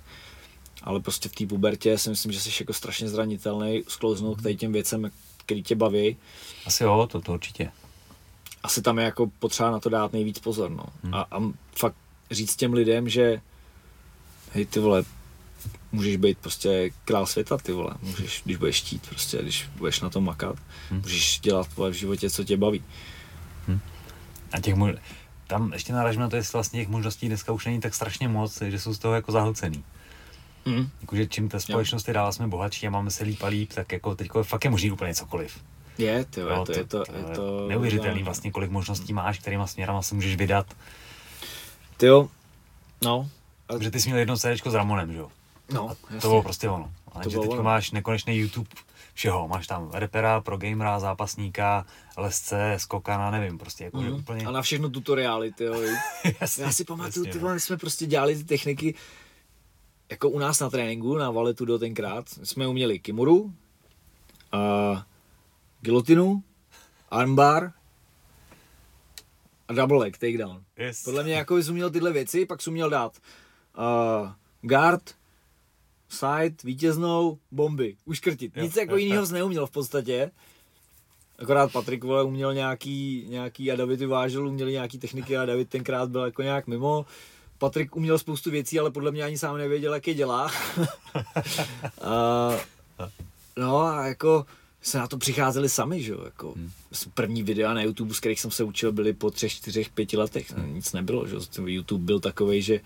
Ale 0.83 0.99
prostě 0.99 1.29
v 1.29 1.35
té 1.35 1.45
pubertě 1.45 1.97
si 1.97 2.09
myslím, 2.09 2.31
že 2.31 2.39
jsi 2.39 2.49
jako 2.59 2.73
strašně 2.73 3.09
zranitelný, 3.09 3.83
sklouznout 3.87 4.41
k 4.41 4.53
těm 4.55 4.71
věcem, 4.71 5.11
který 5.37 5.63
tě 5.63 5.75
baví. 5.75 6.17
Asi 6.65 6.83
jo, 6.83 7.07
to, 7.11 7.21
to 7.21 7.33
určitě. 7.33 7.71
Asi 8.63 8.81
tam 8.81 8.99
je 8.99 9.05
jako 9.05 9.27
potřeba 9.39 9.71
na 9.71 9.79
to 9.79 9.89
dát 9.89 10.13
nejvíc 10.13 10.39
pozor, 10.39 10.71
no. 10.71 10.85
Hmm. 11.03 11.13
A, 11.13 11.27
a 11.31 11.39
fakt 11.75 11.95
říct 12.31 12.55
těm 12.55 12.73
lidem, 12.73 13.09
že 13.09 13.41
hej 14.51 14.65
ty 14.65 14.79
vole, 14.79 15.03
můžeš 15.91 16.15
být 16.15 16.37
prostě 16.37 16.91
král 17.05 17.25
světa, 17.25 17.57
ty 17.57 17.71
vole, 17.71 17.93
můžeš, 18.01 18.41
když 18.45 18.57
budeš 18.57 18.75
štít, 18.75 19.07
prostě, 19.09 19.37
když 19.41 19.69
budeš 19.77 20.01
na 20.01 20.09
tom 20.09 20.23
makat, 20.23 20.55
hmm. 20.89 21.01
můžeš 21.01 21.39
dělat 21.39 21.67
v 21.77 21.91
životě, 21.91 22.29
co 22.29 22.43
tě 22.43 22.57
baví. 22.57 22.83
A 24.51 24.59
těch 24.59 24.75
mo- 24.75 24.97
tam 25.47 25.73
ještě 25.73 25.93
narážím 25.93 26.21
na 26.21 26.29
to, 26.29 26.35
jestli 26.35 26.53
vlastně 26.53 26.79
těch 26.79 26.89
možností 26.89 27.27
dneska 27.27 27.51
už 27.51 27.65
není 27.65 27.79
tak 27.79 27.95
strašně 27.95 28.27
moc, 28.27 28.61
že 28.61 28.79
jsou 28.79 28.93
z 28.93 28.99
toho 28.99 29.13
jako 29.13 29.31
zahlcený. 29.31 29.83
Mm. 30.65 30.89
Jakože 31.01 31.27
čím 31.27 31.49
ta 31.49 31.59
společnost 31.59 32.07
je 32.07 32.13
dál 32.13 32.33
jsme 32.33 32.47
bohatší 32.47 32.87
a 32.87 32.89
máme 32.89 33.11
se 33.11 33.23
líp 33.23 33.43
a 33.43 33.47
líp, 33.47 33.73
tak 33.73 33.91
jako 33.91 34.15
teď 34.15 34.29
fakt 34.43 34.63
je 34.63 34.69
možný 34.69 34.91
úplně 34.91 35.15
cokoliv. 35.15 35.63
Je, 35.97 36.25
to, 36.25 36.41
jo, 36.41 36.65
to, 36.65 36.71
je 36.71 36.85
to, 36.85 37.05
to, 37.05 37.15
je 37.15 37.23
to 37.35 37.67
neuvěřitelný 37.67 38.23
vlastně, 38.23 38.51
kolik 38.51 38.71
možností 38.71 39.13
máš, 39.13 39.39
kterýma 39.39 39.67
směrama 39.67 40.01
se 40.01 40.15
můžeš 40.15 40.35
vydat. 40.35 40.65
Ty 41.97 42.05
jo, 42.05 42.29
no. 43.03 43.29
A... 43.69 43.73
Protože 43.73 43.91
ty 43.91 43.99
jsi 43.99 44.09
měl 44.09 44.19
jedno 44.19 44.37
CD 44.37 44.65
s 44.65 44.73
Ramonem, 44.73 45.11
že 45.11 45.17
jo? 45.17 45.29
No, 45.73 45.89
a 45.89 45.95
to 46.21 46.27
bylo 46.27 46.43
prostě 46.43 46.69
ono. 46.69 46.91
Ale 47.11 47.29
že 47.29 47.39
teď 47.39 47.59
máš 47.59 47.91
nekonečný 47.91 48.37
YouTube 48.37 48.69
všeho. 49.19 49.47
Máš 49.47 49.67
tam 49.67 49.91
repera, 49.93 50.41
pro 50.41 50.57
gamera, 50.57 50.99
zápasníka, 50.99 51.85
lesce, 52.17 52.75
skokana, 52.77 53.31
nevím, 53.31 53.57
prostě 53.57 53.83
jako 53.83 54.01
mm. 54.01 54.13
úplně... 54.13 54.45
A 54.45 54.51
na 54.51 54.61
všechno 54.61 54.89
tutoriály, 54.89 55.51
ty 55.51 55.63
jo. 55.63 55.75
jasně, 56.41 56.63
Já 56.63 56.71
si 56.71 56.83
pamatuju, 56.85 57.25
ty 57.25 57.39
no. 57.39 57.59
jsme 57.59 57.77
prostě 57.77 58.05
dělali 58.05 58.35
ty 58.35 58.43
techniky, 58.43 58.95
jako 60.09 60.29
u 60.29 60.39
nás 60.39 60.59
na 60.59 60.69
tréninku, 60.69 61.17
na 61.17 61.31
valetu 61.31 61.65
do 61.65 61.79
tenkrát, 61.79 62.29
jsme 62.43 62.67
uměli 62.67 62.99
kimuru, 62.99 63.39
uh, 63.41 63.51
gilotinu, 65.81 66.43
armbar 67.09 67.71
a 69.67 69.73
double 69.73 69.97
leg 69.97 70.17
takedown. 70.17 70.63
Yes. 70.77 71.03
Podle 71.03 71.23
mě 71.23 71.33
jako 71.33 71.57
jsi 71.57 71.71
uměl 71.71 71.89
tyhle 71.89 72.11
věci, 72.11 72.45
pak 72.45 72.61
jsi 72.61 72.69
uměl 72.69 72.89
dát 72.89 73.17
uh, 73.77 74.31
guard, 74.61 75.15
side, 76.09 76.55
vítěznou, 76.63 77.37
bomby, 77.51 77.95
uškrtit. 78.05 78.55
Nic 78.55 78.75
jo, 78.75 78.81
jako 78.81 78.97
jiného 78.97 79.25
neuměl 79.31 79.67
v 79.67 79.71
podstatě. 79.71 80.31
Akorát 81.39 81.71
Patrik 81.71 82.03
vole, 82.03 82.23
uměl 82.23 82.53
nějaký, 82.53 83.25
nějaký 83.29 83.71
a 83.71 83.75
David 83.75 83.99
vyvážel, 83.99 84.47
uměli 84.47 84.71
nějaký 84.71 84.97
techniky 84.97 85.37
a 85.37 85.45
David 85.45 85.69
tenkrát 85.69 86.09
byl 86.09 86.25
jako 86.25 86.41
nějak 86.41 86.67
mimo. 86.67 87.05
Patrik 87.57 87.95
uměl 87.95 88.17
spoustu 88.17 88.51
věcí, 88.51 88.79
ale 88.79 88.91
podle 88.91 89.11
mě 89.11 89.23
ani 89.23 89.37
sám 89.37 89.57
nevěděl, 89.57 89.93
jak 89.93 90.07
je 90.07 90.13
dělá. 90.13 90.51
a, 92.01 92.51
no 93.57 93.77
a 93.77 94.07
jako 94.07 94.45
se 94.81 94.97
na 94.97 95.07
to 95.07 95.17
přicházeli 95.17 95.69
sami, 95.69 96.03
že 96.03 96.11
jo, 96.11 96.21
jako 96.25 96.51
hmm. 96.51 96.71
první 97.13 97.43
videa 97.43 97.73
na 97.73 97.81
YouTube, 97.81 98.13
z 98.13 98.19
kterých 98.19 98.39
jsem 98.39 98.51
se 98.51 98.63
učil, 98.63 98.91
byly 98.91 99.13
po 99.13 99.31
třech, 99.31 99.51
čtyřech, 99.51 99.89
pěti 99.89 100.17
letech, 100.17 100.51
hmm. 100.51 100.75
nic 100.75 100.93
nebylo, 100.93 101.27
že 101.27 101.35
YouTube 101.65 102.05
byl 102.05 102.19
takový, 102.19 102.61
že 102.61 102.79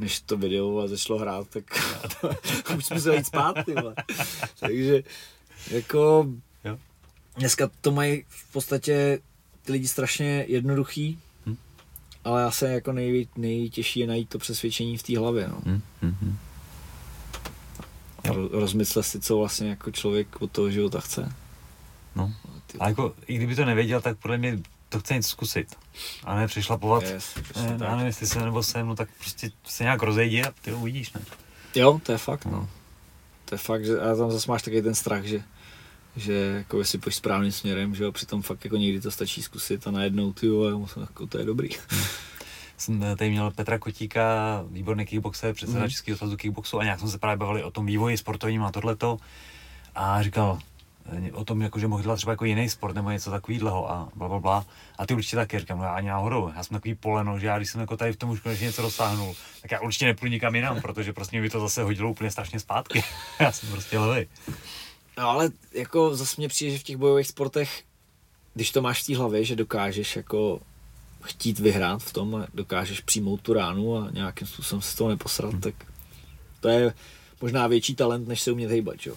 než 0.00 0.20
to 0.20 0.36
video 0.36 0.88
začalo 0.88 1.18
hrát, 1.18 1.48
tak 1.48 1.64
už 2.76 2.84
jsme 2.84 3.00
se 3.00 3.16
jít 3.16 3.26
spát. 3.26 3.56
Takže 4.60 5.02
jako 5.70 6.26
jo. 6.64 6.78
dneska 7.36 7.70
to 7.80 7.90
mají 7.90 8.24
v 8.28 8.52
podstatě 8.52 9.18
ty 9.62 9.72
lidi 9.72 9.88
strašně 9.88 10.44
jednoduchý, 10.48 11.18
hm. 11.46 11.56
ale 12.24 12.44
asi 12.44 12.64
jako 12.64 12.92
nej, 12.92 13.28
nejtěžší 13.36 14.00
je 14.00 14.06
najít 14.06 14.28
to 14.28 14.38
přesvědčení 14.38 14.96
v 14.96 15.02
té 15.02 15.18
hlavě, 15.18 15.48
no. 15.48 15.60
Hm, 15.64 15.82
hm, 16.02 16.16
hm. 16.22 16.36
Rozmysle 18.50 19.02
si, 19.02 19.20
co 19.20 19.38
vlastně 19.38 19.68
jako 19.68 19.90
člověk 19.90 20.42
od 20.42 20.50
toho 20.50 20.70
života 20.70 21.00
chce. 21.00 21.34
No. 22.16 22.34
A 22.80 22.88
jako, 22.88 23.14
i 23.26 23.36
kdyby 23.36 23.56
to 23.56 23.64
nevěděl, 23.64 24.00
tak 24.00 24.18
podle 24.18 24.38
mě 24.38 24.58
to 24.90 25.00
chce 25.00 25.14
něco 25.14 25.28
zkusit. 25.28 25.76
A 26.24 26.34
ne 26.34 26.46
přešlapovat, 26.46 27.02
yes, 27.02 27.34
ne, 27.56 27.78
já 27.80 27.90
nevím, 27.90 28.06
jestli 28.06 28.26
se 28.26 28.44
nebo 28.44 28.62
sem, 28.62 28.86
no 28.86 28.96
tak 28.96 29.08
prostě 29.18 29.50
se 29.64 29.84
nějak 29.84 30.02
rozejdi 30.02 30.42
a 30.42 30.52
ty 30.62 30.72
uvidíš, 30.72 31.12
ne? 31.12 31.20
Jo, 31.74 32.00
to 32.02 32.12
je 32.12 32.18
fakt, 32.18 32.44
no. 32.44 32.68
To 33.44 33.54
je 33.54 33.58
fakt, 33.58 33.84
že 33.84 34.00
a 34.00 34.16
tam 34.16 34.32
zase 34.32 34.50
máš 34.50 34.62
taky 34.62 34.82
ten 34.82 34.94
strach, 34.94 35.24
že, 35.24 35.42
že 36.16 36.32
jako 36.32 36.78
jestli 36.78 36.98
půjdeš 36.98 37.16
správným 37.16 37.52
směrem, 37.52 37.94
že 37.94 38.04
jo, 38.04 38.12
přitom 38.12 38.42
fakt 38.42 38.64
jako 38.64 38.76
někdy 38.76 39.00
to 39.00 39.10
stačí 39.10 39.42
zkusit 39.42 39.86
a 39.86 39.90
najednou 39.90 40.32
ty 40.32 40.46
jo, 40.46 40.80
jako 41.00 41.26
to 41.26 41.38
je 41.38 41.44
dobrý. 41.44 41.68
Hmm. 41.88 42.04
Jsem 42.76 43.00
tady 43.00 43.30
měl 43.30 43.50
Petra 43.50 43.78
Kotíka, 43.78 44.64
výborný 44.70 45.06
kickboxer, 45.06 45.54
předseda 45.54 45.82
mm. 45.82 45.90
Českého 45.90 46.18
svazu 46.18 46.36
kickboxu 46.36 46.80
a 46.80 46.84
nějak 46.84 47.00
jsme 47.00 47.08
se 47.08 47.18
právě 47.18 47.36
bavili 47.36 47.62
o 47.62 47.70
tom 47.70 47.86
vývoji 47.86 48.16
sportovním 48.16 48.62
a 48.62 48.72
tohleto. 48.72 49.18
A 49.94 50.22
říkal, 50.22 50.58
Eh, 50.58 50.69
o 51.32 51.44
tom, 51.44 51.62
jako, 51.62 51.78
že 51.78 51.86
mohl 51.86 52.02
dělat 52.02 52.16
třeba 52.16 52.32
jako 52.32 52.44
jiný 52.44 52.68
sport 52.68 52.94
nebo 52.94 53.10
něco 53.10 53.30
takového 53.30 53.90
a 53.90 54.08
bla, 54.14 54.28
bla, 54.28 54.40
bla. 54.40 54.66
A 54.98 55.06
ty 55.06 55.14
určitě 55.14 55.36
taky 55.36 55.58
říkám, 55.58 55.78
no 55.78 55.84
já 55.84 55.90
ani 55.90 56.08
náhodou, 56.08 56.52
já 56.56 56.62
jsem 56.62 56.74
takový 56.74 56.94
poleno, 56.94 57.38
že 57.38 57.46
já 57.46 57.56
když 57.56 57.70
jsem 57.70 57.80
jako 57.80 57.96
tady 57.96 58.12
v 58.12 58.16
tom 58.16 58.30
už 58.30 58.40
konečně 58.40 58.66
něco 58.66 58.82
dosáhnul, 58.82 59.34
tak 59.62 59.70
já 59.70 59.80
určitě 59.80 60.06
nepůjdu 60.06 60.32
nikam 60.32 60.54
jinam, 60.54 60.80
protože 60.82 61.12
prostě 61.12 61.36
mě 61.36 61.42
by 61.42 61.50
to 61.50 61.60
zase 61.60 61.82
hodilo 61.82 62.10
úplně 62.10 62.30
strašně 62.30 62.60
zpátky. 62.60 63.04
já 63.40 63.52
jsem 63.52 63.68
prostě 63.68 63.98
levý. 63.98 64.26
No 65.18 65.28
ale 65.28 65.50
jako 65.72 66.16
zase 66.16 66.34
mě 66.38 66.48
přijde, 66.48 66.72
že 66.72 66.78
v 66.78 66.82
těch 66.82 66.96
bojových 66.96 67.26
sportech, 67.26 67.82
když 68.54 68.70
to 68.70 68.82
máš 68.82 69.02
v 69.02 69.06
té 69.06 69.16
hlavě, 69.16 69.44
že 69.44 69.56
dokážeš 69.56 70.16
jako 70.16 70.60
chtít 71.22 71.58
vyhrát 71.58 72.02
v 72.02 72.12
tom 72.12 72.34
a 72.36 72.46
dokážeš 72.54 73.00
přijmout 73.00 73.40
tu 73.40 73.52
ránu 73.52 73.96
a 73.96 74.10
nějakým 74.10 74.46
způsobem 74.46 74.82
se 74.82 74.90
z 74.90 74.94
toho 74.94 75.10
neposrat, 75.10 75.52
hmm. 75.52 75.60
tak 75.60 75.74
to 76.60 76.68
je 76.68 76.94
možná 77.40 77.66
větší 77.66 77.94
talent, 77.94 78.28
než 78.28 78.40
se 78.40 78.52
umět 78.52 78.70
hejbat, 78.70 78.96
jo? 79.06 79.14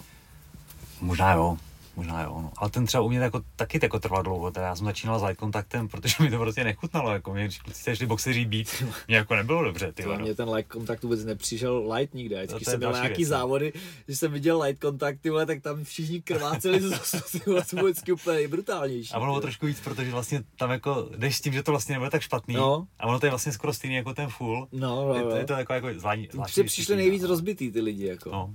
Možná 1.00 1.32
jo. 1.32 1.58
Možná 1.96 2.22
jo, 2.22 2.38
no. 2.42 2.50
Ale 2.56 2.70
ten 2.70 2.86
třeba 2.86 3.02
u 3.02 3.08
mě 3.08 3.18
jako, 3.18 3.42
taky 3.56 3.78
jako 3.82 4.00
trval 4.00 4.22
dlouho, 4.22 4.50
teda 4.50 4.66
já 4.66 4.76
jsem 4.76 4.86
začínal 4.86 5.18
s 5.18 5.22
light 5.22 5.40
kontaktem, 5.40 5.88
protože 5.88 6.14
mi 6.20 6.30
to 6.30 6.38
prostě 6.38 6.64
nechutnalo, 6.64 7.12
jako 7.12 7.34
mě, 7.34 7.44
když 7.44 7.58
kluci 7.58 7.96
šli 7.96 8.06
boxeři 8.06 8.44
být, 8.44 8.84
mě 9.08 9.16
jako 9.16 9.34
nebylo 9.34 9.64
dobře, 9.64 9.92
ty 9.92 10.02
To 10.02 10.08
vado. 10.08 10.22
mě 10.22 10.34
ten 10.34 10.50
light 10.50 10.72
kontakt 10.72 11.02
vůbec 11.02 11.24
nepřišel 11.24 11.92
light 11.92 12.14
nikde. 12.14 12.36
No, 12.36 12.42
Vždycky 12.42 12.64
je 12.64 12.70
jsem 12.70 12.78
měl 12.78 12.92
nějaký 12.92 13.16
věc, 13.16 13.30
no. 13.30 13.36
závody, 13.36 13.72
když 14.06 14.18
jsem 14.18 14.32
viděl 14.32 14.62
light 14.62 14.80
kontakt, 14.80 15.20
ty 15.20 15.30
vole, 15.30 15.46
tak 15.46 15.62
tam 15.62 15.84
všichni 15.84 16.22
krváceli 16.22 16.80
z 16.80 16.92
osu, 16.92 17.40
to 17.70 17.76
bylo 17.76 17.86
vždycky 17.86 18.12
úplně 18.12 18.48
brutálnější. 18.48 19.14
A 19.14 19.18
bylo 19.18 19.40
trošku 19.40 19.66
víc, 19.66 19.80
protože 19.80 20.10
vlastně 20.10 20.42
tam 20.58 20.70
jako 20.70 21.08
jdeš 21.16 21.36
s 21.36 21.40
tím, 21.40 21.52
že 21.52 21.62
to 21.62 21.72
vlastně 21.72 21.92
nebude 21.92 22.10
tak 22.10 22.22
špatný. 22.22 22.54
No. 22.54 22.86
A 22.98 23.06
ono 23.06 23.20
to 23.20 23.26
je 23.26 23.30
vlastně 23.30 23.52
skoro 23.52 23.72
stejný 23.72 23.96
jako 23.96 24.14
ten 24.14 24.28
full. 24.28 24.68
No, 24.72 25.08
no, 25.08 25.14
je, 25.14 25.22
to, 25.22 25.28
no. 25.28 25.36
je 25.36 25.44
to 25.46 25.52
jako, 25.52 25.72
jako 25.72 25.88
zvláštní. 25.94 26.64
Přišli 26.64 26.96
nejvíc 26.96 27.22
no. 27.22 27.28
rozbitý 27.28 27.70
ty 27.70 27.80
lidi, 27.80 28.06
jako. 28.06 28.30
No. 28.30 28.54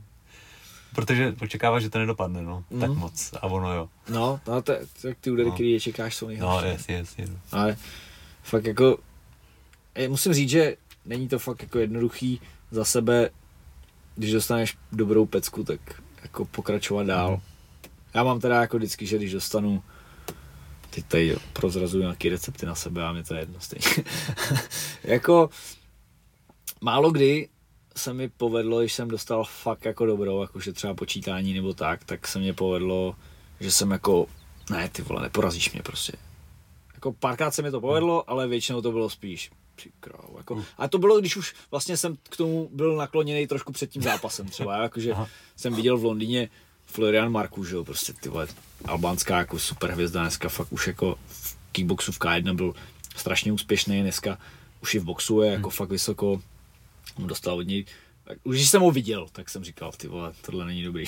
Protože 0.96 1.36
očekáváš, 1.42 1.84
že 1.84 1.90
to 1.90 2.00
nedopadne, 2.00 2.42
no. 2.42 2.64
Mm. 2.70 2.80
Tak 2.80 2.90
moc. 2.92 3.34
A 3.42 3.44
ono 3.44 3.74
jo. 3.74 3.90
No, 4.10 4.40
no 4.48 4.62
to, 4.62 4.74
tak 5.02 5.18
ty 5.22 5.32
údery, 5.32 5.50
No. 5.50 5.54
které 5.56 5.70
je 5.70 5.80
čekáš, 5.80 6.16
jsou 6.16 6.26
No, 6.26 6.30
nejhorší. 6.30 6.68
jasně, 6.68 6.96
jasně. 6.96 7.26
No. 7.28 7.36
Ale 7.52 7.78
fakt 8.44 8.66
jako, 8.66 8.98
je, 9.96 10.10
musím 10.10 10.34
říct, 10.34 10.50
že 10.50 10.76
není 11.06 11.28
to 11.28 11.40
fakt 11.40 11.62
jako 11.62 11.80
jednoduchý 11.80 12.42
za 12.72 12.86
sebe, 12.86 13.30
když 14.16 14.32
dostaneš 14.32 14.78
dobrou 14.92 15.26
pecku, 15.26 15.64
tak 15.64 15.80
jako 16.24 16.46
pokračovat 16.46 17.04
dál. 17.08 17.32
Mhm. 17.32 17.42
Já 18.14 18.24
mám 18.24 18.40
teda 18.40 18.62
jako 18.62 18.78
vždycky, 18.78 19.06
že 19.06 19.18
když 19.18 19.32
dostanu 19.32 19.84
teď 20.90 21.06
tady 21.06 21.36
prozrazuju 21.54 22.04
nějaký 22.04 22.30
recepty 22.30 22.66
na 22.66 22.76
sebe 22.76 23.04
a 23.06 23.12
mě 23.14 23.24
to 23.24 23.34
je 23.34 23.40
jedno 23.40 23.60
stejně. 23.60 24.04
jako 25.04 25.50
málo 26.82 27.12
kdy 27.12 27.50
se 28.00 28.14
mi 28.14 28.30
povedlo, 28.30 28.80
když 28.80 28.94
jsem 28.94 29.08
dostal 29.08 29.44
fakt 29.44 29.86
jako 29.86 30.06
dobrou, 30.06 30.42
jakože 30.42 30.74
třeba 30.74 30.94
počítání 30.94 31.54
nebo 31.54 31.74
tak, 31.74 32.04
tak 32.04 32.28
se 32.28 32.40
mě 32.40 32.54
povedlo, 32.54 33.16
že 33.60 33.72
jsem 33.72 33.92
jako, 33.92 34.28
ne 34.70 34.90
ty 34.90 35.02
vole, 35.02 35.22
neporazíš 35.22 35.72
mě 35.72 35.82
prostě. 35.82 36.14
Jako 36.94 37.14
párkrát 37.14 37.52
se 37.52 37.62
mi 37.62 37.72
to 37.72 37.82
povedlo, 37.82 38.30
ale 38.30 38.48
většinou 38.48 38.82
to 38.82 38.92
bylo 38.92 39.10
spíš 39.10 39.52
krávo, 40.00 40.38
jako, 40.38 40.66
a 40.78 40.88
to 40.88 40.98
bylo, 40.98 41.20
když 41.20 41.38
už 41.38 41.56
vlastně 41.72 41.98
jsem 41.98 42.18
k 42.30 42.38
tomu 42.38 42.70
byl 42.74 42.96
nakloněný 42.96 43.48
trošku 43.48 43.72
před 43.72 43.90
tím 43.90 44.02
zápasem 44.02 44.48
třeba, 44.48 44.84
jakože 44.84 45.14
jsem 45.56 45.76
viděl 45.76 45.98
v 45.98 46.04
Londýně 46.04 46.50
Florian 46.86 47.32
Marku, 47.32 47.64
že 47.64 47.76
jo, 47.76 47.84
prostě 47.84 48.14
ty 48.14 48.30
vole, 48.30 48.48
albánská 48.86 49.38
jako 49.38 49.60
super 49.60 49.92
hvězda 49.92 50.22
dneska 50.22 50.50
fakt 50.50 50.72
už 50.72 50.88
jako 50.88 51.16
v 51.28 51.58
kickboxu 51.72 52.12
v 52.12 52.20
K1 52.20 52.56
byl 52.56 52.74
strašně 53.16 53.52
úspěšný, 53.52 54.02
dneska 54.02 54.38
už 54.82 54.96
i 54.96 55.00
v 55.00 55.04
boxu 55.04 55.42
je 55.42 55.52
jako 55.52 55.70
fakt 55.70 55.90
vysoko, 55.90 56.42
dostal 57.18 57.58
od 57.58 57.68
něj, 57.68 57.86
už 58.44 58.56
když 58.56 58.70
jsem 58.70 58.82
ho 58.82 58.92
viděl, 58.92 59.28
tak 59.32 59.50
jsem 59.50 59.64
říkal, 59.64 59.92
ty 59.98 60.08
vole, 60.08 60.34
tohle 60.42 60.66
není 60.66 60.84
dobrý. 60.84 61.06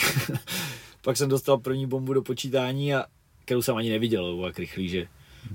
Pak 1.02 1.18
jsem 1.18 1.30
dostal 1.30 1.58
první 1.58 1.88
bombu 1.88 2.14
do 2.14 2.22
počítání 2.22 2.96
a 2.96 3.06
kterou 3.46 3.62
jsem 3.62 3.76
ani 3.76 3.90
neviděl, 3.90 4.44
jak 4.46 4.60
rychlý, 4.60 4.90
že 4.90 5.08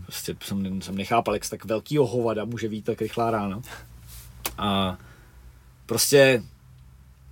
prostě 0.03 0.37
jsem, 0.43 0.83
jsem 0.83 0.97
nechápal, 0.97 1.35
jak 1.35 1.45
z 1.45 1.51
tak 1.51 1.65
velkýho 1.65 2.07
hovada 2.07 2.45
může 2.45 2.69
být 2.69 2.85
tak 2.85 3.01
rychlá 3.01 3.31
rána. 3.31 3.63
A 4.59 4.99
prostě 5.87 6.43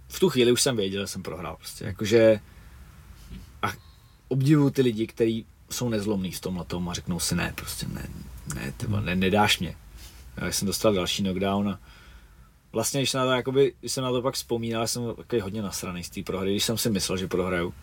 v 0.09 0.21
tu 0.21 0.29
chvíli 0.29 0.53
už 0.53 0.63
jsem 0.63 0.77
věděl, 0.77 1.03
že 1.03 1.07
jsem 1.07 1.23
prohrál. 1.23 1.57
Prostě 1.57 1.85
jakože 1.85 2.41
a 3.63 3.73
obdivuju 4.29 4.71
ty 4.71 4.83
lidi, 4.83 5.07
kteří 5.07 5.47
jsou 5.71 5.89
nezlomní 5.89 6.31
v 6.31 6.41
tomhle 6.41 6.65
tom 6.65 6.89
a 6.89 6.95
řeknou 6.95 7.21
si 7.21 7.35
ne, 7.35 7.53
prostě 7.57 7.87
ne, 7.87 8.09
ne, 8.55 8.73
tyba, 8.77 9.01
ne, 9.01 9.17
nedáš 9.17 9.59
mě. 9.59 9.77
Já 10.37 10.53
jsem 10.53 10.67
dostal 10.67 10.95
další 10.95 11.23
knockdown 11.23 11.69
a 11.69 11.81
vlastně, 12.75 13.01
když, 13.01 13.13
na 13.13 13.25
to, 13.25 13.31
jakoby, 13.31 13.73
když 13.81 13.93
jsem 13.93 14.05
na 14.05 14.11
to 14.11 14.23
pak 14.23 14.35
vzpomínal, 14.35 14.87
jsem 14.87 15.03
takový 15.17 15.43
hodně 15.43 15.63
nasraný 15.63 16.05
z 16.05 16.11
té 16.11 16.23
prohry, 16.23 16.51
když 16.51 16.65
jsem 16.65 16.79
si 16.79 16.91
myslel, 16.91 17.19
že 17.19 17.29
prohraju, 17.29 17.75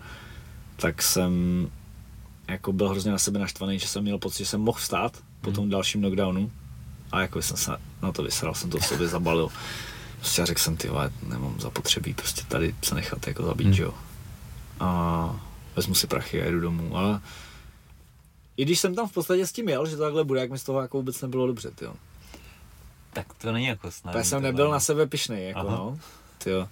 tak 0.75 1.01
jsem 1.01 1.67
jako 2.47 2.73
byl 2.73 2.89
hrozně 2.89 3.11
na 3.11 3.17
sebe 3.17 3.39
naštvaný, 3.39 3.79
že 3.79 3.87
jsem 3.87 4.03
měl 4.03 4.17
pocit, 4.17 4.37
že 4.37 4.45
jsem 4.45 4.61
mohl 4.61 4.79
vstát 4.79 5.17
po 5.41 5.51
tom 5.51 5.69
dalším 5.69 6.01
knockdownu 6.01 6.51
a 7.11 7.21
jako 7.21 7.41
jsem 7.41 7.57
se 7.57 7.71
na 8.01 8.11
to 8.11 8.23
vysral, 8.23 8.53
jsem 8.53 8.69
to 8.69 8.77
v 8.77 8.85
sobě 8.85 9.07
zabalil. 9.07 9.49
Prostě 10.19 10.45
řekl 10.45 10.59
jsem, 10.61 10.77
ty 10.77 10.89
vole, 10.89 11.11
nemám 11.27 11.59
zapotřebí 11.59 12.13
prostě 12.13 12.41
tady 12.47 12.75
se 12.83 12.95
nechat 12.95 13.27
jako 13.27 13.43
zabít, 13.43 13.67
Hmm. 13.67 13.75
hmm. 13.75 13.83
jo. 13.83 13.93
A 14.79 15.39
vezmu 15.75 15.95
si 15.95 16.07
prachy 16.07 16.41
a 16.41 16.45
jedu 16.45 16.59
domů. 16.59 16.97
A 16.97 17.21
i 18.57 18.65
když 18.65 18.79
jsem 18.79 18.95
tam 18.95 19.07
v 19.07 19.13
podstatě 19.13 19.47
s 19.47 19.51
tím 19.51 19.69
jel, 19.69 19.85
že 19.85 19.95
to 19.95 20.03
takhle 20.03 20.23
bude, 20.23 20.39
jak 20.39 20.51
mi 20.51 20.59
z 20.59 20.63
toho 20.63 20.81
jako 20.81 20.97
vůbec 20.97 21.21
nebylo 21.21 21.47
dobře, 21.47 21.71
tyjo. 21.71 21.93
Tak 23.13 23.33
to 23.33 23.51
není 23.51 23.65
jako 23.65 23.91
snad. 23.91 24.15
Já 24.15 24.23
jsem 24.23 24.43
nebyl 24.43 24.71
na 24.71 24.79
sebe 24.79 25.07
pišnej, 25.07 25.47
jako 25.47 25.59
Aha. 25.59 25.69
no. 25.71 25.99
Tyjo. 26.37 26.67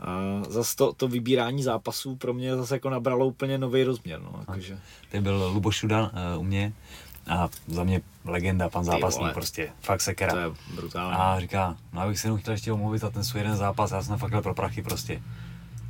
A 0.00 0.18
zase 0.48 0.76
to, 0.76 0.92
to 0.92 1.08
vybírání 1.08 1.62
zápasů 1.62 2.16
pro 2.16 2.34
mě 2.34 2.56
zase 2.56 2.74
jako 2.74 2.90
nabralo 2.90 3.26
úplně 3.26 3.58
nový 3.58 3.84
rozměr, 3.84 4.20
no, 4.22 4.32
jakože. 4.40 4.78
Teď 5.10 5.20
byl 5.20 5.50
Luboš 5.52 5.76
Šudan 5.76 6.10
uh, 6.34 6.40
u 6.40 6.44
mě 6.44 6.72
a 7.28 7.48
za 7.66 7.84
mě 7.84 8.00
legenda, 8.24 8.68
pan 8.68 8.84
zápasník 8.84 9.32
prostě, 9.32 9.72
fakt 9.80 10.00
sekera. 10.00 10.32
To 10.32 10.38
je 10.38 10.46
brutální. 10.74 11.16
A 11.16 11.40
říká, 11.40 11.76
no 11.92 12.00
já 12.00 12.08
bych 12.08 12.18
se 12.18 12.26
jenom 12.26 12.40
chtěl 12.40 12.52
ještě 12.52 12.72
omluvit 12.72 12.98
za 12.98 13.10
ten 13.10 13.24
svůj 13.24 13.40
jeden 13.40 13.56
zápas, 13.56 13.90
já 13.90 14.02
jsem 14.02 14.18
fakt 14.18 14.42
pro 14.42 14.54
prachy 14.54 14.82
prostě. 14.82 15.22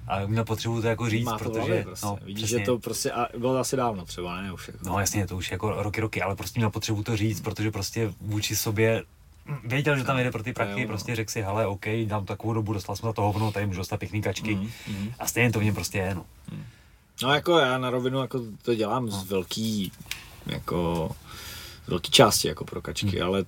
A 0.08 0.26
měl 0.26 0.44
potřebu 0.44 0.80
to 0.80 0.88
jako 0.88 1.10
říct, 1.10 1.24
Má 1.24 1.38
to 1.38 1.44
protože, 1.44 1.58
hlavě 1.60 1.82
prostě. 1.82 2.06
no, 2.06 2.18
Vidíš, 2.22 2.44
přesně. 2.44 2.58
že 2.58 2.64
to 2.64 2.78
prostě, 2.78 3.12
a 3.12 3.28
bylo 3.38 3.58
asi 3.58 3.76
dávno 3.76 4.04
třeba, 4.04 4.42
ne 4.42 4.52
už 4.52 4.68
jako. 4.68 4.88
No 4.88 4.98
jasně, 5.00 5.26
to 5.26 5.36
už 5.36 5.50
jako 5.50 5.82
roky, 5.82 6.00
roky, 6.00 6.22
ale 6.22 6.36
prostě 6.36 6.60
měl 6.60 6.70
potřebu 6.70 7.02
to 7.02 7.16
říct, 7.16 7.40
protože 7.40 7.70
prostě 7.70 8.12
vůči 8.20 8.56
sobě 8.56 9.02
věděl, 9.64 9.96
že 9.96 10.04
tam 10.04 10.18
jede 10.18 10.30
pro 10.30 10.42
ty 10.42 10.52
prachy, 10.52 10.72
jo, 10.72 10.78
no. 10.80 10.86
prostě 10.86 11.16
řekl 11.16 11.30
si, 11.30 11.42
hele, 11.42 11.66
OK, 11.66 11.86
dám 12.04 12.26
takovou 12.26 12.52
dobu, 12.54 12.72
dostal 12.72 12.96
jsem 12.96 13.08
za 13.08 13.12
to 13.12 13.22
hovno, 13.22 13.52
tady 13.52 13.66
můžu 13.66 13.78
dostat 13.78 13.96
pěkný 13.96 14.22
kačky. 14.22 14.54
Mhm, 14.54 14.70
mhm. 14.88 15.12
A 15.18 15.26
stejně 15.26 15.52
to 15.52 15.60
v 15.60 15.64
něm 15.64 15.74
prostě 15.74 15.98
je, 15.98 16.14
no. 16.14 16.24
No 17.22 17.34
jako 17.34 17.58
já 17.58 17.78
na 17.78 17.90
rovinu 17.90 18.20
jako 18.20 18.40
to 18.62 18.74
dělám 18.74 19.10
z 19.10 19.24
velký, 19.24 19.92
jako, 20.46 21.10
z 21.84 21.88
velký 21.88 22.10
části 22.10 22.48
jako 22.48 22.64
pro 22.64 22.82
kačky, 22.82 23.20
ale 23.20 23.44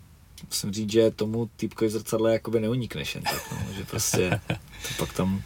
musím 0.46 0.72
říct, 0.72 0.92
že 0.92 1.10
tomu 1.10 1.50
typkovi 1.56 1.88
v 1.88 1.92
zrcadle 1.92 2.32
jakoby 2.32 2.60
neunikneš 2.60 3.14
jen 3.14 3.24
tak, 3.24 3.52
no, 3.52 3.72
že 3.74 3.84
prostě 3.84 4.40
to 4.48 4.94
pak 4.98 5.12
tam, 5.12 5.42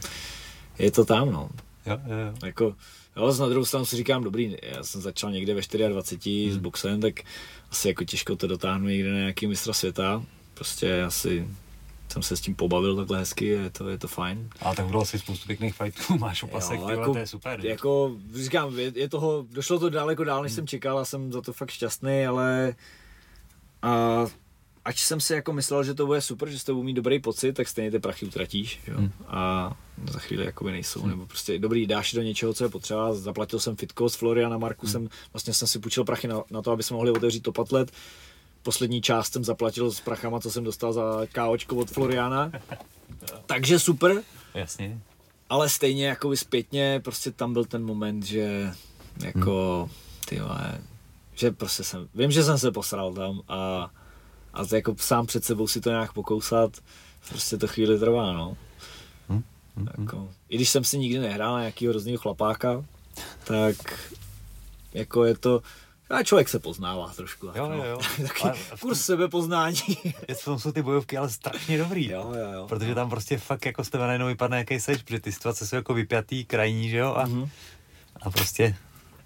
je 0.78 0.90
to 0.90 1.04
tam, 1.04 1.32
no. 1.32 1.50
Jo, 1.86 1.98
jo, 2.06 2.16
jo. 2.16 2.34
Jako, 2.44 2.74
jo, 3.16 3.34
na 3.40 3.48
druhou 3.48 3.64
stranu 3.64 3.86
si 3.86 3.96
říkám, 3.96 4.24
dobrý, 4.24 4.56
já 4.62 4.82
jsem 4.82 5.00
začal 5.00 5.32
někde 5.32 5.54
ve 5.54 5.88
24 5.88 6.44
Hmm. 6.44 6.54
s 6.54 6.56
boxem, 6.56 7.00
tak 7.00 7.20
asi 7.70 7.88
jako 7.88 8.04
těžko 8.04 8.36
to 8.36 8.46
dotáhnu 8.46 8.88
někde 8.88 9.12
na 9.12 9.18
nějaký 9.18 9.46
mistra 9.46 9.72
světa, 9.72 10.22
prostě 10.54 11.02
asi 11.02 11.48
jsem 12.08 12.22
se 12.22 12.36
s 12.36 12.40
tím 12.40 12.54
pobavil 12.54 12.96
takhle 12.96 13.18
hezky, 13.18 13.46
je 13.46 13.70
to, 13.70 13.88
je 13.88 13.98
to 13.98 14.08
fajn. 14.08 14.48
Ale 14.60 14.76
tak 14.76 14.86
bylo 14.86 15.02
asi 15.02 15.18
spoustu 15.18 15.46
pěkných 15.46 15.74
fightů, 15.74 16.18
máš 16.18 16.42
opasek, 16.42 16.80
Jo, 16.80 16.88
jako- 16.88 17.12
to 17.12 17.18
je 17.18 17.26
super. 17.26 17.66
Jako, 17.66 18.16
říkám, 18.34 18.78
je, 18.78 18.92
je 18.94 19.08
toho, 19.08 19.46
došlo 19.50 19.78
to 19.78 19.90
daleko 19.90 20.24
dál, 20.24 20.36
Hmm. 20.36 20.42
než 20.44 20.52
jsem 20.52 20.66
čekal 20.66 20.98
a 20.98 21.04
jsem 21.04 21.32
za 21.32 21.40
to 21.42 21.52
fakt 21.52 21.70
šťastný, 21.70 22.26
ale 22.26 22.74
a, 23.82 24.26
ať 24.84 24.98
jsem 24.98 25.20
si 25.20 25.32
jako 25.32 25.52
myslel, 25.52 25.84
že 25.84 25.94
to 25.94 26.06
bude 26.06 26.20
super, 26.20 26.48
že 26.50 26.58
z 26.58 26.64
toho 26.64 26.74
budu 26.76 26.84
mít 26.84 26.94
dobrý 26.94 27.18
pocit, 27.20 27.52
tak 27.52 27.68
stejně 27.68 27.90
ty 27.90 27.98
prachy 27.98 28.26
utratíš, 28.26 28.80
jo? 28.88 28.94
Hmm. 28.98 29.12
A 29.26 29.72
za 30.12 30.18
chvíli 30.18 30.44
jakoby 30.44 30.70
nejsou, 30.72 31.06
nebo 31.06 31.26
prostě 31.26 31.58
dobrý, 31.58 31.86
dáš 31.86 32.12
do 32.12 32.22
něčeho, 32.22 32.54
co 32.54 32.64
je 32.64 32.70
potřeba, 32.70 33.14
zaplatil 33.14 33.60
jsem 33.60 33.76
fitko 33.76 34.08
s 34.08 34.14
Floriana 34.14 34.58
Marku, 34.58 34.86
Hmm. 34.86 34.92
jsem, 34.92 35.08
vlastně 35.32 35.54
jsem 35.54 35.68
si 35.68 35.78
půjčil 35.78 36.04
prachy 36.04 36.28
na, 36.28 36.42
na 36.50 36.62
to, 36.62 36.70
aby 36.70 36.82
jsme 36.82 36.94
mohli 36.94 37.10
otevřít 37.10 37.40
top 37.40 37.58
atlet, 37.58 37.90
poslední 38.62 39.02
část 39.02 39.32
jsem 39.32 39.44
zaplatil 39.44 39.92
s 39.92 40.00
prachama, 40.00 40.40
co 40.40 40.50
jsem 40.50 40.64
dostal 40.64 40.92
za 40.92 41.26
KOčko 41.34 41.76
od 41.76 41.90
Floriana, 41.90 42.52
takže 43.46 43.78
super, 43.78 44.22
Jasně. 44.54 45.00
ale 45.48 45.68
stejně 45.68 46.06
jako 46.06 46.36
zpětně 46.36 47.00
prostě 47.04 47.30
tam 47.30 47.52
byl 47.52 47.64
ten 47.64 47.84
moment, 47.84 48.22
že 48.22 48.72
jako 49.24 49.90
ty 50.28 50.40
vole, 50.40 50.80
že 51.34 51.50
prostě 51.50 51.84
jsem, 51.84 52.08
vím, 52.14 52.30
že 52.30 52.44
jsem 52.44 52.58
se 52.58 52.70
posral 52.70 53.12
tam 53.12 53.40
a, 53.48 53.90
a 54.52 54.66
to 54.66 54.76
jako 54.76 54.94
sám 54.98 55.26
před 55.26 55.44
sebou 55.44 55.66
si 55.66 55.80
to 55.80 55.90
nějak 55.90 56.12
pokousat, 56.12 56.76
prostě 57.28 57.56
to 57.56 57.66
chvíli 57.66 57.98
trvá, 57.98 58.32
no. 58.32 58.56
Hm, 59.28 59.42
hm, 59.76 59.88
hm. 59.98 60.02
Jako, 60.02 60.30
I 60.48 60.56
když 60.56 60.70
jsem 60.70 60.84
si 60.84 60.98
nikdy 60.98 61.18
nehrál 61.18 61.54
na 61.54 61.60
nějakýho 61.60 61.90
hroznýho 61.92 62.18
chlapáka, 62.18 62.84
tak 63.44 63.76
jako 64.94 65.24
je 65.24 65.36
to, 65.36 65.62
a 66.12 66.22
člověk 66.22 66.48
se 66.48 66.58
poznává 66.58 67.12
trošku. 67.16 67.46
Tak, 67.46 67.56
Jo, 67.56 67.68
no. 67.68 67.74
jo, 67.76 67.84
jo. 67.84 67.98
Taky 68.26 68.42
Ale 68.42 68.52
tom- 68.52 68.78
kurz 68.80 69.00
sebepoznání. 69.00 69.76
Je- 70.28 70.34
V 70.34 70.44
tom 70.44 70.58
jsou 70.58 70.72
ty 70.72 70.82
bojovky 70.82 71.16
ale 71.18 71.30
strašně 71.30 71.78
dobrý. 71.78 72.10
jo, 72.10 72.32
jo, 72.38 72.52
jo. 72.52 72.66
Protože 72.68 72.94
tam 72.94 73.10
prostě 73.10 73.38
fakt 73.38 73.66
jako 73.66 73.84
z 73.84 73.88
tebe 73.90 74.04
najednou 74.06 74.26
vypadne 74.26 74.58
jaký 74.58 74.80
seš, 74.80 75.02
protože 75.02 75.20
ty 75.20 75.32
situace 75.32 75.66
jsou 75.66 75.76
jako 75.76 75.94
vypjatý, 75.94 76.44
krajní, 76.44 76.90
že 76.90 76.96
jo? 76.96 77.14
A, 77.14 77.26
Mhm. 77.26 77.48
a 78.22 78.30
prostě, 78.30 78.76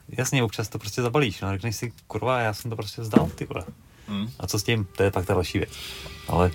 jasně, 0.09 0.43
občas 0.43 0.69
to 0.69 0.79
prostě 0.79 1.03
zabalíš, 1.03 1.41
no 1.41 1.49
a 1.49 1.53
řekneš 1.53 1.77
si, 1.77 1.93
kurva, 2.07 2.41
já 2.41 2.55
jsem 2.55 2.71
to 2.71 2.77
prostě 2.77 3.03
vzdal, 3.03 3.31
ty 3.35 3.45
vole. 3.45 3.65
Mm. 4.09 4.31
A 4.39 4.47
co 4.47 4.59
s 4.59 4.63
tím? 4.63 4.87
To 4.97 5.03
je 5.03 5.11
pak 5.11 5.27
ta 5.27 5.35
další 5.35 5.59
věc. 5.59 5.71
Ale 6.29 6.51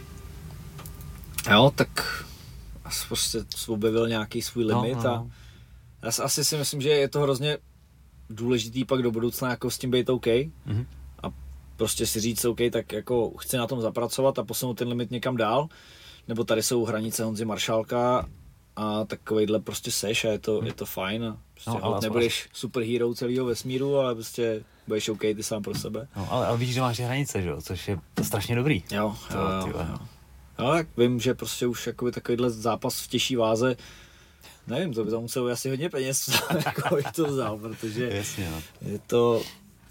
Jo, 1.52 1.72
tak 1.76 2.24
asi 2.86 3.08
prostě 3.08 3.40
objevil 3.68 4.08
nějaký 4.08 4.42
svůj 4.42 4.66
No, 4.66 4.82
limit 4.82 5.04
no, 5.04 5.10
a 5.14 5.16
no. 5.16 5.32
já 6.04 6.12
si- 6.12 6.22
asi 6.22 6.46
si 6.46 6.58
myslím, 6.58 6.82
že 6.82 6.90
je 6.90 7.10
to 7.10 7.20
hrozně 7.22 7.58
důležitý 8.32 8.86
pak 8.86 9.02
do 9.02 9.12
budoucna 9.12 9.50
jako 9.50 9.70
s 9.72 9.78
tím 9.78 9.92
být 9.92 10.10
OK 10.10 10.26
Mhm. 10.66 10.86
a 11.24 11.28
prostě 11.76 12.08
si 12.08 12.20
říct 12.20 12.46
OK, 12.46 12.60
tak 12.72 12.94
jako 12.94 13.32
chci 13.38 13.58
na 13.58 13.68
tom 13.68 13.82
zapracovat 13.82 14.40
a 14.40 14.44
posunout 14.44 14.74
ten 14.74 14.88
limit 14.88 15.12
někam 15.12 15.38
dál, 15.38 15.68
nebo 16.28 16.44
tady 16.44 16.64
jsou 16.64 16.86
hranice 16.86 17.24
Honzy 17.24 17.46
Maršálka 17.46 18.30
a 18.76 19.04
takovejhle 19.06 19.60
prostě 19.60 19.92
seš 19.92 20.26
a 20.26 20.28
je 20.32 20.40
to, 20.40 20.64
je 20.64 20.74
to 20.74 20.86
fajn 20.86 21.24
a 21.26 21.38
prostě 21.54 21.70
No, 21.70 21.84
ale 21.86 22.00
nebudeš 22.02 22.50
superhero 22.54 23.14
celého 23.14 23.46
vesmíru, 23.46 23.98
ale 23.98 24.16
prostě 24.16 24.64
budeš 24.88 25.10
OK 25.10 25.20
ty 25.20 25.44
sám 25.44 25.64
pro 25.64 25.76
sebe. 25.76 26.08
No, 26.16 26.28
ale, 26.32 26.48
ale 26.48 26.58
víš, 26.58 26.74
že 26.74 26.82
máš 26.82 27.00
hranice, 27.00 27.42
že 27.42 27.50
jo? 27.50 27.62
Což 27.62 27.88
je 27.88 28.00
strašně 28.22 28.56
dobrý. 28.56 28.84
Jo, 28.92 29.16
To, 29.32 29.38
jo, 29.38 29.44
ty 29.64 29.70
jo. 29.70 29.98
No, 30.60 30.72
tak 30.72 30.88
vím, 30.98 31.20
že 31.20 31.34
prostě 31.34 31.68
už 31.68 31.88
jakoby 31.88 32.12
takovýhle 32.12 32.50
zápas 32.50 33.02
v 33.02 33.08
těžší 33.08 33.36
váze, 33.36 33.76
nevím, 34.68 34.94
to 34.94 35.04
by 35.04 35.12
to 35.12 35.22
muselo 35.22 35.48
asi 35.48 35.70
hodně 35.70 35.90
peněz, 35.90 36.42
jako 36.66 36.96
bych 36.96 37.12
to 37.16 37.26
vzal, 37.26 37.58
protože 37.58 38.10
Jasně, 38.14 38.52
no. 38.52 38.62
je 38.90 39.00
to, 39.08 39.44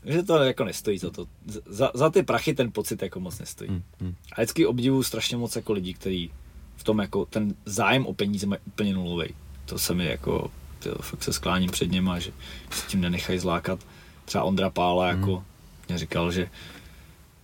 že 0.04 0.22
to 0.22 0.36
jako 0.36 0.64
nestojí 0.64 0.98
za 0.98 1.10
to. 1.10 1.26
Za, 1.66 1.90
za 1.94 2.10
ty 2.10 2.22
prachy 2.22 2.54
ten 2.54 2.72
pocit 2.72 3.02
jako 3.02 3.20
moc 3.20 3.38
nestojí. 3.38 3.70
Hm, 3.70 3.82
hm. 4.00 4.14
A 4.32 4.40
vždycky 4.40 4.66
obdivuju 4.66 5.02
strašně 5.02 5.36
moc 5.36 5.56
jako 5.56 5.72
lidí, 5.72 5.94
kteří 5.94 6.32
v 6.76 6.84
tom 6.84 6.98
jako 6.98 7.24
ten 7.24 7.54
zájem 7.64 8.06
o 8.06 8.14
peníze 8.14 8.46
mají 8.46 8.60
úplně 8.66 8.94
nulový. 8.94 9.34
To 9.64 9.78
se 9.78 9.94
mi 9.94 10.06
jako, 10.06 10.50
tyjo, 10.78 10.94
fakt 11.00 11.22
se 11.22 11.32
skláním 11.32 11.70
před 11.70 11.90
něma, 11.90 12.18
že 12.18 12.32
se 12.70 12.86
tím 12.86 13.00
nenechají 13.00 13.38
zlákat. 13.38 13.86
Třeba 14.24 14.44
Ondra 14.44 14.70
Pála 14.70 15.08
jako 15.08 15.44
mě 15.88 15.98
říkal, 15.98 16.32
že, 16.32 16.50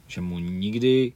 že 0.07 0.21
mu 0.21 0.39
nikdy, 0.39 1.13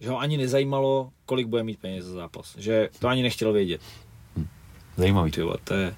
že 0.00 0.10
ho 0.10 0.18
ani 0.18 0.36
nezajímalo, 0.36 1.12
kolik 1.26 1.46
bude 1.46 1.62
mít 1.62 1.78
peněz 1.78 2.04
za 2.04 2.12
zápas. 2.14 2.56
Že 2.58 2.88
to 2.98 3.08
ani 3.08 3.22
nechtěl 3.22 3.52
vědět. 3.52 3.80
Zajímavý. 4.96 5.30
Ty 5.30 5.42
vole, 5.42 5.56
to 5.64 5.74
je, 5.74 5.94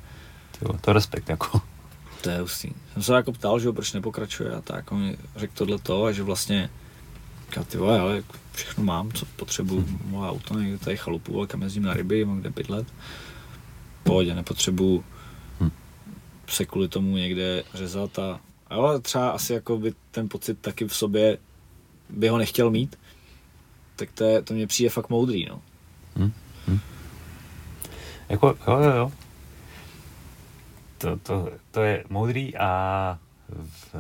Ty 0.59 0.65
vole, 0.65 0.79
to 0.81 0.91
je 0.91 0.95
respekt, 0.95 1.29
jako. 1.29 1.61
to 2.23 2.31
je 2.31 2.39
hustý. 2.41 2.71
Jsem 2.93 3.03
se 3.03 3.15
jako 3.15 3.33
ptal, 3.33 3.59
že 3.61 3.67
jo, 3.67 3.73
proč 3.73 3.93
nepokračuje 3.93 4.51
a 4.55 4.61
tak, 4.61 4.93
on 4.93 5.01
mi 5.01 5.17
řekl 5.37 5.53
tohle 5.57 5.79
to 5.79 6.05
a 6.05 6.13
že 6.13 6.23
vlastně 6.23 6.71
říkal, 7.49 7.65
ty 7.65 7.79
vole, 7.79 8.01
ale 8.01 8.23
všechno 8.53 8.85
mám, 8.85 9.13
co 9.13 9.27
potřebuju, 9.27 9.87
moje 10.05 10.31
auto, 10.31 10.59
někde 10.59 10.79
tady 10.79 10.97
chalupu, 10.97 11.39
ale 11.39 11.47
kam 11.47 11.63
jezdím 11.63 11.83
na 11.83 11.95
ryby, 11.95 12.25
mám 12.25 12.41
kde 12.41 12.51
bydlet. 12.51 12.87
Pohodě, 14.03 14.35
nepotřebuju 14.35 15.05
Hm. 15.61 15.71
se 16.47 16.65
kvůli 16.67 16.89
tomu 16.89 17.17
někde 17.17 17.65
řezat 17.75 18.19
a 18.19 18.41
ale 18.71 19.01
třeba 19.01 19.31
asi 19.31 19.53
jako 19.53 19.79
by 19.79 19.95
ten 20.11 20.29
pocit 20.29 20.59
taky 20.61 20.85
v 20.85 20.97
sobě 20.97 21.39
by 22.11 22.29
ho 22.29 22.39
nechtěl 22.39 22.71
mít, 22.71 22.99
tak 23.97 24.13
to, 24.13 24.25
je, 24.25 24.43
to 24.43 24.55
mně 24.55 24.67
přijde 24.67 24.91
fakt 24.91 25.09
moudrý, 25.11 25.47
no. 25.47 25.63
Hm? 26.17 26.33
Jako, 28.29 28.47
jo, 28.47 28.79
jo, 28.79 28.91
jo. 28.97 29.13
To, 30.99 31.17
to, 31.17 31.51
to 31.71 31.83
je 31.83 32.05
moudrý 32.09 32.57
a 32.57 33.19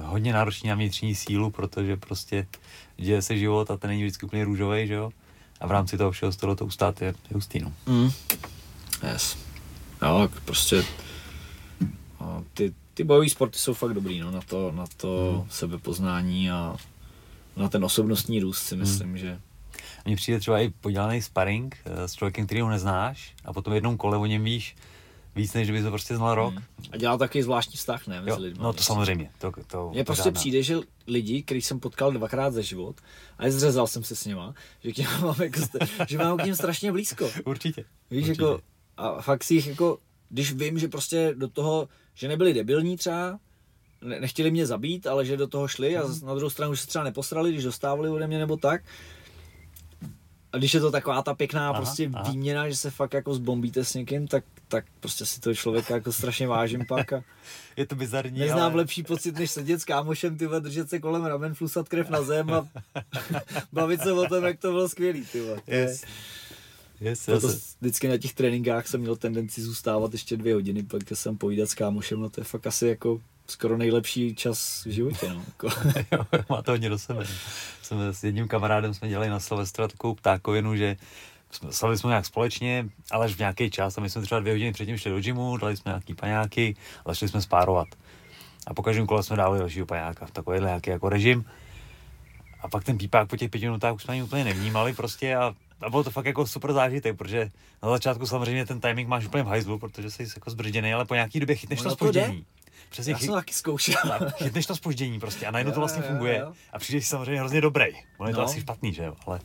hodně 0.02 0.32
náročný 0.32 0.68
na 0.68 0.74
vnitřní 0.74 1.14
sílu, 1.14 1.50
protože 1.50 1.96
prostě 1.96 2.46
děje 2.96 3.22
se 3.22 3.36
život 3.38 3.70
a 3.70 3.76
ten 3.76 3.90
není 3.90 4.02
vždycky 4.02 4.26
úplně 4.26 4.44
růžový, 4.44 4.86
že 4.86 4.94
jo? 4.94 5.10
A 5.60 5.66
v 5.66 5.70
rámci 5.70 5.98
toho 5.98 6.10
všeho 6.10 6.32
z 6.32 6.36
toho 6.36 6.56
to 6.56 6.66
ustát 6.66 7.02
je, 7.02 7.06
je 7.06 7.34
hustý, 7.34 7.60
no. 7.60 7.72
Mm. 7.86 8.10
Yes. 9.12 9.38
Jo, 10.02 10.28
tak 10.28 10.40
prostě 10.40 10.84
no, 12.20 12.44
ty, 12.54 12.74
ty 12.94 13.04
bojové 13.04 13.28
sporty 13.28 13.58
jsou 13.58 13.74
fakt 13.74 13.94
dobrý, 13.94 14.20
no, 14.20 14.30
na 14.30 14.40
to, 14.40 14.72
na 14.72 14.84
to 14.96 15.40
mm. 15.44 15.50
sebepoznání 15.50 16.50
a 16.50 16.76
na 17.56 17.68
ten 17.68 17.84
osobnostní 17.84 18.40
růst 18.40 18.62
si 18.62 18.76
myslím, 18.76 19.08
mm. 19.08 19.18
že 19.18 19.40
Mně 20.04 20.16
přijde 20.16 20.40
třeba 20.40 20.60
i 20.60 20.68
podělaný 20.68 21.22
sparring 21.22 21.76
eh, 21.84 22.08
s 22.08 22.12
člověkem, 22.14 22.46
který 22.46 22.60
ho 22.60 22.68
neznáš 22.68 23.34
a 23.44 23.52
potom 23.52 23.72
v 23.72 23.74
jednom 23.74 23.96
kole 23.96 24.18
o 24.18 24.26
něm 24.26 24.44
víš 24.44 24.76
víc, 25.36 25.52
než 25.54 25.70
by 25.70 25.82
to 25.82 25.90
prostě 25.90 26.16
znal 26.16 26.34
rok. 26.34 26.54
Mm. 26.54 26.62
a 26.92 26.96
dělá 26.96 27.16
takový 27.18 27.42
zvláštní 27.42 27.76
vztah, 27.76 28.06
ne, 28.06 28.20
mezi 28.20 28.30
Jo, 28.30 28.36
lidmi. 28.38 28.62
no 28.62 28.72
to 28.72 28.82
samozřejmě. 28.82 29.30
To, 29.38 29.52
to, 29.66 29.90
Mně 29.90 30.04
prostě 30.04 30.24
žádná. 30.24 30.40
přijde, 30.40 30.62
že 30.62 30.76
lidi, 31.06 31.42
který 31.42 31.62
jsem 31.62 31.80
potkal 31.80 32.12
dvakrát 32.12 32.52
za 32.52 32.60
život 32.60 32.96
a 33.38 33.50
zřezal 33.50 33.86
jsem 33.86 34.02
se 34.04 34.16
s 34.16 34.24
něma, 34.24 34.54
že, 34.84 34.92
k 34.92 35.20
mám 35.20 35.34
jako, 35.42 35.60
že 36.08 36.18
mám 36.18 36.38
k 36.38 36.44
ním 36.44 36.54
strašně 36.54 36.92
blízko. 36.92 37.30
Určitě. 37.44 37.84
Víš, 38.10 38.28
určitě. 38.28 38.42
jako, 38.42 38.60
a 38.96 39.22
fakt 39.22 39.44
si 39.44 39.54
jich 39.54 39.66
jako, 39.66 39.98
když 40.28 40.52
vím, 40.52 40.78
že 40.78 40.88
prostě 40.88 41.34
do 41.36 41.48
toho, 41.48 41.88
že 42.14 42.28
nebyli 42.28 42.54
debilní 42.54 42.96
třeba, 42.96 43.38
ne, 44.02 44.20
nechtěli 44.20 44.50
mě 44.50 44.66
zabít, 44.66 45.06
ale 45.06 45.24
že 45.24 45.36
do 45.36 45.46
toho 45.46 45.68
šli 45.68 45.96
a 45.96 46.06
zas 46.06 46.22
na 46.22 46.34
druhou 46.34 46.50
stranu, 46.50 46.74
že 46.74 46.80
se 46.80 46.86
třeba 46.86 47.04
neposrali, 47.04 47.52
když 47.52 47.64
dostávali 47.64 48.10
ode 48.10 48.26
mě 48.26 48.38
nebo 48.38 48.56
tak. 48.56 48.82
A 50.54 50.58
když 50.58 50.74
je 50.74 50.80
to 50.80 50.90
taková 50.90 51.22
ta 51.22 51.34
pěkná 51.34 51.70
Aha, 51.70 51.80
prostě 51.80 52.10
aha. 52.14 52.30
výměna, 52.30 52.68
že 52.68 52.76
se 52.76 52.90
fakt 52.90 53.14
jako 53.14 53.34
zbombíte 53.34 53.84
s 53.84 53.94
někým, 53.94 54.26
tak, 54.26 54.44
tak 54.68 54.84
prostě 55.00 55.26
si 55.26 55.40
toho 55.40 55.54
člověka 55.54 55.94
jako 55.94 56.12
strašně 56.12 56.48
vážím 56.48 56.86
pak 56.88 57.12
a 57.12 57.22
Je 57.76 57.86
to 57.86 57.94
bizarní, 57.96 58.38
neznám 58.38 58.60
ale... 58.60 58.74
lepší 58.74 59.02
pocit, 59.02 59.38
než 59.38 59.50
sedět 59.50 59.80
s 59.80 59.84
kámošem, 59.84 60.38
ty 60.38 60.46
vole, 60.46 60.60
držet 60.60 60.90
se 60.90 60.98
kolem 60.98 61.24
ramen, 61.24 61.54
flusat 61.54 61.88
krev 61.88 62.08
na 62.08 62.22
zem 62.22 62.50
a 62.52 62.68
bavit 63.72 64.00
se 64.00 64.12
o 64.12 64.28
tom, 64.28 64.44
jak 64.44 64.60
to 64.60 64.70
bylo 64.70 64.88
skvělý, 64.88 65.26
ty 65.32 65.42
Yes. 65.66 66.04
Yes, 67.00 67.26
proto 67.26 67.48
zase. 67.48 67.76
vždycky 67.80 68.08
na 68.08 68.16
těch 68.16 68.34
tréninkách 68.34 68.86
jsem 68.86 69.00
měl 69.00 69.16
tendenci 69.16 69.62
zůstávat 69.62 70.12
ještě 70.12 70.36
dvě 70.36 70.54
hodiny, 70.54 70.82
pak 70.82 71.02
jsem 71.14 71.38
povídat 71.38 71.70
s 71.70 71.74
kámošem, 71.74 72.20
no 72.20 72.30
to 72.30 72.40
je 72.40 72.44
fakt 72.44 72.66
asi 72.66 72.86
jako 72.86 73.20
skoro 73.46 73.76
nejlepší 73.76 74.34
čas 74.34 74.84
v 74.84 74.90
životě, 74.90 75.28
no. 75.28 75.42
Jako. 75.46 75.68
Jo, 76.12 76.42
má 76.48 76.62
to 76.62 76.70
hodně 76.70 76.88
do 76.88 76.98
sebe. 76.98 77.26
Jsme 77.82 78.14
s 78.14 78.24
jedním 78.24 78.48
kamarádem 78.48 78.94
jsme 78.94 79.08
dělali 79.08 79.28
na 79.28 79.40
Silvestra 79.40 79.88
takovou 79.88 80.14
ptákovinu, 80.14 80.76
že 80.76 80.96
jsme, 81.50 81.72
slavili 81.72 81.98
jsme 81.98 82.08
nějak 82.08 82.26
společně, 82.26 82.88
ale 83.10 83.24
až 83.24 83.34
v 83.34 83.38
nějaký 83.38 83.70
čas 83.70 83.98
a 83.98 84.00
my 84.00 84.10
jsme 84.10 84.22
třeba 84.22 84.40
dvě 84.40 84.52
hodiny 84.52 84.72
předtím 84.72 84.98
šli 84.98 85.10
do 85.10 85.20
gymu, 85.20 85.56
dali 85.56 85.76
jsme 85.76 85.90
nějaký 85.90 86.14
paňáky 86.14 86.76
a 87.04 87.08
začali 87.08 87.30
jsme 87.30 87.42
spárovat. 87.42 87.88
A 88.66 88.74
po 88.74 88.82
každém 88.82 89.06
kole 89.06 89.22
jsme 89.22 89.36
dali 89.36 89.58
dalšího 89.58 89.86
paňáka, 89.86 90.26
takovýhle 90.32 90.68
nějaký 90.68 90.90
jako 90.90 91.08
režim. 91.08 91.44
A 92.60 92.68
pak 92.68 92.84
ten 92.84 92.98
pípák 92.98 93.28
po 93.28 93.36
těch 93.36 93.50
pěti 93.50 93.66
minutách 93.66 93.94
už 93.94 94.02
jsme 94.02 94.12
ani 94.12 94.22
úplně 94.22 94.44
nevnímali 94.44 94.92
prostě 94.92 95.36
a, 95.36 95.54
a 95.80 95.90
bylo 95.90 96.04
to 96.04 96.10
fakt 96.10 96.26
jako 96.26 96.46
super 96.46 96.72
zážitek, 96.72 97.16
protože 97.16 97.50
na 97.82 97.90
začátku 97.90 98.26
samozřejmě 98.26 98.66
ten 98.66 98.80
timing 98.80 99.08
máš 99.08 99.26
úplně 99.26 99.42
v 99.42 99.46
hajzlu, 99.46 99.78
protože 99.78 100.10
jsi 100.10 100.26
jako 100.36 100.50
zbržděný, 100.50 100.94
ale 100.94 101.04
po 101.04 101.14
nějaký 101.14 101.40
době 101.40 101.56
chytneš 101.56 101.80
Ono 101.80 101.90
to 101.90 101.94
spoždění. 101.94 102.44
Přesně, 102.90 103.12
Já 103.12 103.18
chy- 103.18 103.24
jsem 103.26 103.34
taky 103.34 103.54
zkoušel. 103.54 103.94
tak, 104.08 104.36
chytneš 104.36 104.66
to 104.66 104.76
spoždění 104.76 105.20
prostě 105.20 105.46
a 105.46 105.50
najednou 105.50 105.72
to 105.72 105.76
Jo, 105.76 105.80
vlastně 105.80 106.02
jo, 106.02 106.08
funguje 106.08 106.38
jo. 106.38 106.52
a 106.72 106.78
přijdeš 106.78 107.08
samozřejmě 107.08 107.40
hrozně 107.40 107.60
dobrý. 107.60 107.84
Ono 108.18 108.28
je 108.28 108.34
to 108.34 108.40
No. 108.40 108.46
asi 108.46 108.60
špatný, 108.60 108.92
že 108.94 109.04
jo, 109.04 109.14
ale, 109.26 109.40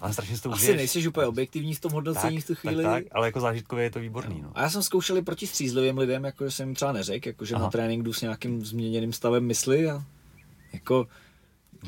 ale 0.00 0.12
strašně 0.12 0.38
to 0.38 0.52
Asi 0.52 0.62
užiješ. 0.62 0.76
nejsi 0.76 1.08
úplně 1.08 1.26
objektivní 1.26 1.74
v 1.74 1.80
tom 1.80 1.92
hodnocení 1.92 2.40
v 2.40 2.46
tu 2.46 2.54
chvíli. 2.54 2.82
Tak, 2.84 2.92
tak, 3.04 3.04
ale 3.12 3.26
jako 3.28 3.40
zážitkově 3.40 3.84
je 3.84 3.90
to 3.90 3.98
výborný, 4.00 4.42
no. 4.42 4.50
A 4.54 4.62
já 4.62 4.70
jsem 4.70 4.82
zkoušel 4.82 5.16
i 5.16 5.22
proti 5.22 5.46
střízlivým 5.46 5.98
lidem, 5.98 6.24
jako 6.24 6.44
že 6.44 6.50
jsem 6.50 6.68
jim 6.68 6.74
třeba 6.74 6.92
neřekl, 6.92 7.28
jako 7.28 7.44
že 7.44 7.54
Aha. 7.54 7.64
na 7.64 7.70
trénink 7.70 8.02
jdu 8.04 8.12
s 8.12 8.20
nějakým 8.22 8.64
změněným 8.64 9.12
stavem 9.12 9.44
mysli 9.46 9.90
a 9.90 10.02
jako 10.72 11.06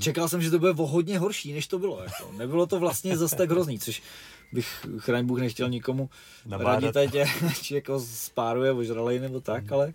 čekal 0.00 0.28
jsem, 0.28 0.42
že 0.42 0.50
to 0.50 0.58
bude 0.58 0.70
o 0.70 0.86
hodně 0.86 1.18
horší, 1.18 1.52
než 1.52 1.66
to 1.66 1.78
bylo. 1.78 2.02
Jako. 2.02 2.32
Nebylo 2.38 2.66
to 2.66 2.78
vlastně 2.78 3.16
zas 3.16 3.30
tak 3.30 3.50
hrozný, 3.50 3.78
což 3.78 4.02
bych, 4.52 4.86
chraň 4.98 5.26
Bůh, 5.26 5.38
nechtěl 5.40 5.68
nikomu 5.68 6.10
Nabádat. 6.46 6.96
radit, 6.96 7.16
ať 7.46 7.70
jako 7.70 8.00
spáruje 8.00 8.72
ožralej 8.72 9.18
nebo 9.20 9.40
tak, 9.40 9.72
ale 9.72 9.92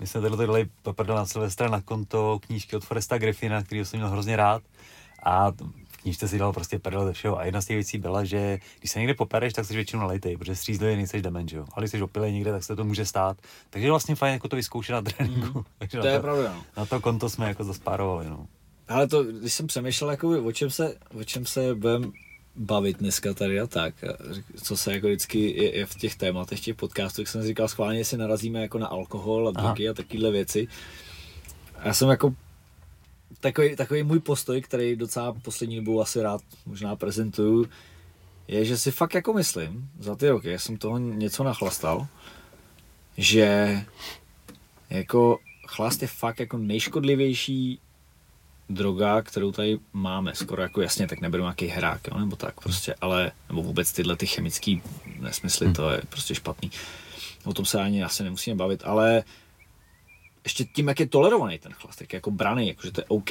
My 0.00 0.06
jsme 0.06 0.20
tohle 0.20 0.46
dali 0.46 0.68
poprdel 0.82 1.16
na 1.16 1.26
Silvestra 1.26 1.68
na 1.68 1.80
konto 1.80 2.38
knížky 2.46 2.76
od 2.76 2.84
Foresta 2.84 3.18
Griffina, 3.18 3.62
který 3.62 3.84
jsem 3.84 4.00
měl 4.00 4.10
hrozně 4.10 4.36
rád. 4.36 4.62
A 5.22 5.50
v 5.88 5.96
knížce 5.96 6.28
si 6.28 6.38
dal 6.38 6.52
prostě 6.52 6.78
prdel 6.78 7.06
ze 7.06 7.12
všeho. 7.12 7.38
A 7.38 7.44
jedna 7.44 7.60
z 7.60 7.66
těch 7.66 7.76
věcí 7.76 7.98
byla, 7.98 8.24
že 8.24 8.58
když 8.78 8.90
se 8.90 8.98
někde 8.98 9.14
popereš, 9.14 9.52
tak 9.52 9.64
jsi 9.64 9.74
většinou 9.74 10.00
nalejtej, 10.00 10.36
protože 10.36 10.56
střízlivě 10.56 10.96
nejseš 10.96 11.22
dement, 11.22 11.48
že 11.48 11.56
jo. 11.56 11.66
Ale 11.72 11.82
když 11.82 11.90
jsi 11.90 12.02
opilej 12.02 12.32
někde, 12.32 12.52
tak 12.52 12.64
se 12.64 12.76
to 12.76 12.84
může 12.84 13.06
stát. 13.06 13.36
Takže 13.70 13.86
je 13.86 13.90
vlastně 13.92 14.14
fajn 14.14 14.32
jako 14.32 14.48
to 14.48 14.56
vyzkoušet 14.56 14.92
na 14.92 15.02
tréninku. 15.02 15.64
Takže 15.78 16.00
to 16.00 16.06
je 16.06 16.20
pravda. 16.20 16.52
No. 16.54 16.62
Na 16.76 16.86
to 16.86 17.00
konto 17.00 17.30
jsme 17.30 17.48
jako 17.48 17.64
zaspárovali, 17.64 18.30
no. 18.30 18.46
Ale 18.88 19.08
to, 19.08 19.24
když 19.24 19.54
jsem 19.54 19.66
přemýšlel, 19.66 20.10
jakoby, 20.10 20.38
o 20.38 20.52
čem 20.52 20.70
se, 20.70 20.96
o 21.20 21.24
čem 21.24 21.46
se 21.46 21.74
budem 21.74 22.12
bavit 22.56 22.98
dneska 22.98 23.34
tady 23.34 23.60
a 23.60 23.66
tak, 23.66 23.94
co 24.62 24.76
se 24.76 24.92
jako 24.92 25.06
vždycky 25.06 25.62
je, 25.62 25.76
je 25.76 25.86
v 25.86 25.94
těch 25.94 26.16
tématech, 26.16 26.60
těch 26.60 26.76
podcastů, 26.76 27.20
jak 27.20 27.28
jsem 27.28 27.42
si 27.42 27.48
říkal 27.48 27.68
schválně, 27.68 27.98
jestli 27.98 28.18
narazíme 28.18 28.62
jako 28.62 28.78
na 28.78 28.86
alkohol 28.86 29.48
a 29.48 29.52
Aha. 29.56 29.66
drogy 29.66 29.88
a 29.88 29.94
takovéhle 29.94 30.30
věci. 30.30 30.68
Já 31.84 31.94
jsem 31.94 32.08
jako 32.08 32.34
takový, 33.40 33.76
takový 33.76 34.02
můj 34.02 34.20
postoj, 34.20 34.62
který 34.62 34.96
docela 34.96 35.32
poslední 35.32 35.76
dobou 35.76 36.00
asi 36.00 36.22
rád 36.22 36.40
možná 36.66 36.96
prezentuju, 36.96 37.66
je, 38.48 38.64
že 38.64 38.78
si 38.78 38.90
fakt 38.90 39.14
jako 39.14 39.32
myslím, 39.32 39.90
za 39.98 40.16
ty 40.16 40.28
roky, 40.28 40.48
jak 40.48 40.60
jsem 40.60 40.76
toho 40.76 40.98
něco 40.98 41.44
nachlastal, 41.44 42.06
že 43.16 43.80
jako 44.90 45.38
chlast 45.66 46.02
je 46.02 46.08
fakt 46.08 46.40
jako 46.40 46.58
nejškodlivější 46.58 47.80
droga, 48.68 49.22
kterou 49.22 49.52
tady 49.52 49.78
máme, 49.92 50.34
skoro 50.34 50.62
jako 50.62 50.80
jasně, 50.80 51.08
tak 51.08 51.20
neberu 51.20 51.42
nějaký 51.42 51.66
hrák, 51.66 52.00
jo, 52.08 52.18
nebo 52.18 52.36
tak 52.36 52.60
prostě, 52.60 52.94
ale, 53.00 53.32
nebo 53.48 53.62
vůbec 53.62 53.92
tyhle 53.92 54.16
ty 54.16 54.26
chemické 54.26 54.76
nesmysly, 55.18 55.72
to 55.72 55.90
je 55.90 56.02
prostě 56.08 56.34
špatný. 56.34 56.70
O 57.44 57.54
tom 57.54 57.64
se 57.64 57.80
ani 57.80 58.04
asi 58.04 58.24
nemusíme 58.24 58.56
bavit, 58.56 58.82
ale 58.84 59.24
ještě 60.44 60.64
tím, 60.64 60.88
jak 60.88 61.00
je 61.00 61.06
tolerovaný 61.06 61.58
ten 61.58 61.72
chlast, 61.72 62.00
je 62.00 62.06
jako 62.12 62.30
braný, 62.30 62.68
jakože 62.68 62.92
to 62.92 63.00
je 63.00 63.04
OK. 63.08 63.30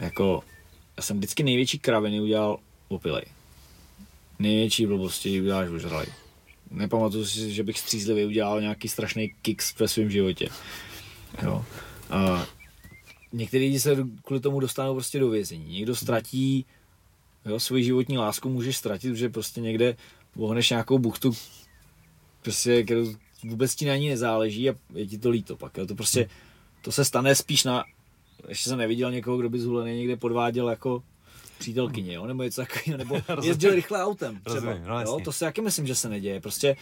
Jako, 0.00 0.42
já 0.96 1.02
jsem 1.02 1.16
vždycky 1.16 1.42
největší 1.42 1.78
kraviny 1.78 2.20
udělal 2.20 2.58
opilej. 2.88 3.24
Největší 4.38 4.86
blbosti 4.86 5.40
uděláš 5.40 5.68
ožralej. 5.68 6.06
Nepamatuju 6.70 7.26
si, 7.26 7.52
že 7.52 7.62
bych 7.62 7.78
střízlivě 7.78 8.26
udělal 8.26 8.60
nějaký 8.60 8.88
strašný 8.88 9.34
kicks 9.42 9.78
ve 9.78 9.88
svém 9.88 10.10
životě. 10.10 10.48
Jo. 11.42 11.64
A 12.10 12.46
některý 13.32 13.64
lidi 13.64 13.80
se 13.80 13.96
kvůli 14.24 14.40
tomu 14.40 14.60
dostanou 14.60 14.94
prostě 14.94 15.18
do 15.18 15.30
vězení. 15.30 15.74
Někdo 15.74 15.96
ztratí 15.96 16.66
jo, 17.46 17.60
svoji 17.60 17.84
životní 17.84 18.18
lásku, 18.18 18.48
můžeš 18.48 18.76
ztratit, 18.76 19.16
že 19.16 19.28
prostě 19.28 19.60
někde 19.60 19.96
ohneš 20.36 20.70
nějakou 20.70 20.98
buchtu, 20.98 21.32
prostě, 22.42 22.82
kterou 22.82 23.14
vůbec 23.44 23.74
ti 23.74 23.86
na 23.86 23.96
ní 23.96 24.08
nezáleží 24.08 24.70
a 24.70 24.74
je 24.94 25.06
ti 25.06 25.18
to 25.18 25.30
líto 25.30 25.56
pak. 25.56 25.78
Jo. 25.78 25.86
To 25.86 25.94
prostě, 25.94 26.28
to 26.82 26.92
se 26.92 27.04
stane 27.04 27.34
spíš 27.34 27.64
na, 27.64 27.84
ještě 28.48 28.68
jsem 28.68 28.78
neviděl 28.78 29.12
někoho, 29.12 29.36
kdo 29.36 29.50
by 29.50 29.60
zhulený 29.60 29.98
někde 29.98 30.16
podváděl 30.16 30.70
jako 30.70 31.02
přítelkyně, 31.58 32.14
jo, 32.14 32.26
nebo 32.26 32.42
něco 32.42 32.60
takového, 32.60 32.98
nebo 32.98 33.22
jezdil 33.42 33.74
rychle 33.74 34.04
autem 34.04 34.40
třeba. 34.44 34.60
Rozumím, 34.60 34.88
no, 34.88 35.00
jo, 35.00 35.20
to 35.24 35.32
si 35.32 35.40
taky 35.40 35.60
myslím, 35.60 35.86
že 35.86 35.94
se 35.94 36.08
neděje. 36.08 36.40
Prostě 36.40 36.76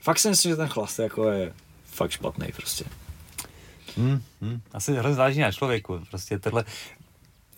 fakt 0.00 0.18
si 0.18 0.28
myslím, 0.28 0.52
že 0.52 0.56
ten 0.56 0.68
chlast 0.68 0.98
jako 0.98 1.28
je 1.28 1.54
fakt 1.84 2.10
špatný 2.10 2.46
prostě. 2.56 2.84
Hmm, 3.96 4.22
hmm. 4.40 4.60
Asi 4.72 4.94
hrozně 4.94 5.14
záleží 5.16 5.40
na 5.40 5.52
člověku. 5.52 6.00
Prostě 6.10 6.38
tenhle, 6.38 6.64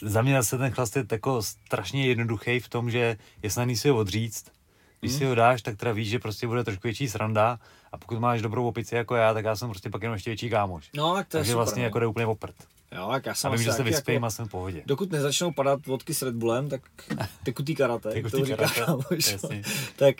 za 0.02 0.22
mě 0.22 0.34
zase 0.34 0.58
ten 0.58 0.70
chlast 0.72 0.96
je 0.96 1.04
jako 1.12 1.42
strašně 1.42 2.06
jednoduchý 2.06 2.60
v 2.60 2.68
tom, 2.68 2.90
že 2.90 3.16
je 3.42 3.50
snadný 3.50 3.76
si 3.76 3.88
ho 3.88 3.96
odříct. 3.96 4.52
Když 5.00 5.12
si 5.16 5.24
ho 5.24 5.34
dáš, 5.34 5.62
tak 5.62 5.76
teda 5.76 5.92
víš, 5.92 6.08
že 6.08 6.18
prostě 6.18 6.46
bude 6.46 6.64
trošku 6.64 6.80
větší 6.82 7.08
sranda 7.08 7.58
a 7.92 7.98
pokud 7.98 8.18
máš 8.18 8.42
dobrou 8.42 8.68
opici 8.68 8.94
jako 8.94 9.14
já, 9.14 9.34
tak 9.34 9.44
já 9.44 9.56
jsem 9.56 9.70
prostě 9.70 9.90
pak 9.90 10.02
jenom 10.02 10.14
ještě 10.14 10.30
větší 10.30 10.50
kámoš. 10.50 10.90
No, 10.96 11.14
tak 11.14 11.28
to 11.28 11.36
je 11.36 11.40
Takže 11.40 11.50
super, 11.52 11.56
vlastně 11.56 11.80
no. 11.82 11.84
jako 11.86 11.98
jde 11.98 12.06
úplně 12.06 12.26
oprt. 12.26 12.54
Jo, 12.96 13.08
tak 13.12 13.26
já 13.26 13.34
jsem 13.34 13.52
A 13.52 13.54
vím, 13.54 13.64
že 13.64 13.72
se 13.72 13.82
vyspím 13.82 14.14
jako, 14.14 14.26
a 14.26 14.30
jsem 14.30 14.46
v 14.46 14.50
pohodě. 14.50 14.82
dokud 14.86 15.12
nezačnou 15.12 15.52
padat 15.52 15.86
vodky 15.86 16.14
s 16.14 16.22
Red 16.22 16.34
Bullem, 16.34 16.68
tak 16.68 16.82
tekutý 17.44 17.74
karate, 17.74 18.10
Tekutý 18.10 18.38
to 18.38 18.44
říká 18.44 18.56
karate, 18.56 18.80
kámoš. 18.80 19.32
jasně. 19.32 19.62
tak, 19.96 20.16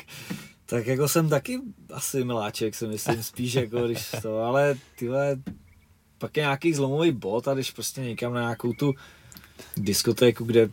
tak 0.67 0.87
jako 0.87 1.09
jsem 1.09 1.29
taky 1.29 1.61
asi 1.93 2.25
miláček, 2.25 2.75
si 2.75 2.87
myslím, 2.87 3.23
spíš 3.23 3.55
jako 3.55 3.87
když 3.87 4.11
to, 4.23 4.39
ale 4.43 4.75
tyhle, 4.99 5.37
pak 6.19 6.37
je 6.37 6.41
nějaký 6.43 6.75
zlomový 6.75 7.13
bod 7.13 7.49
a 7.49 7.55
když 7.55 7.71
prostě 7.71 8.01
někam 8.01 8.35
na 8.35 8.41
nějakou 8.41 8.73
tu 8.73 8.95
diskotéku, 9.77 10.45
kde 10.45 10.71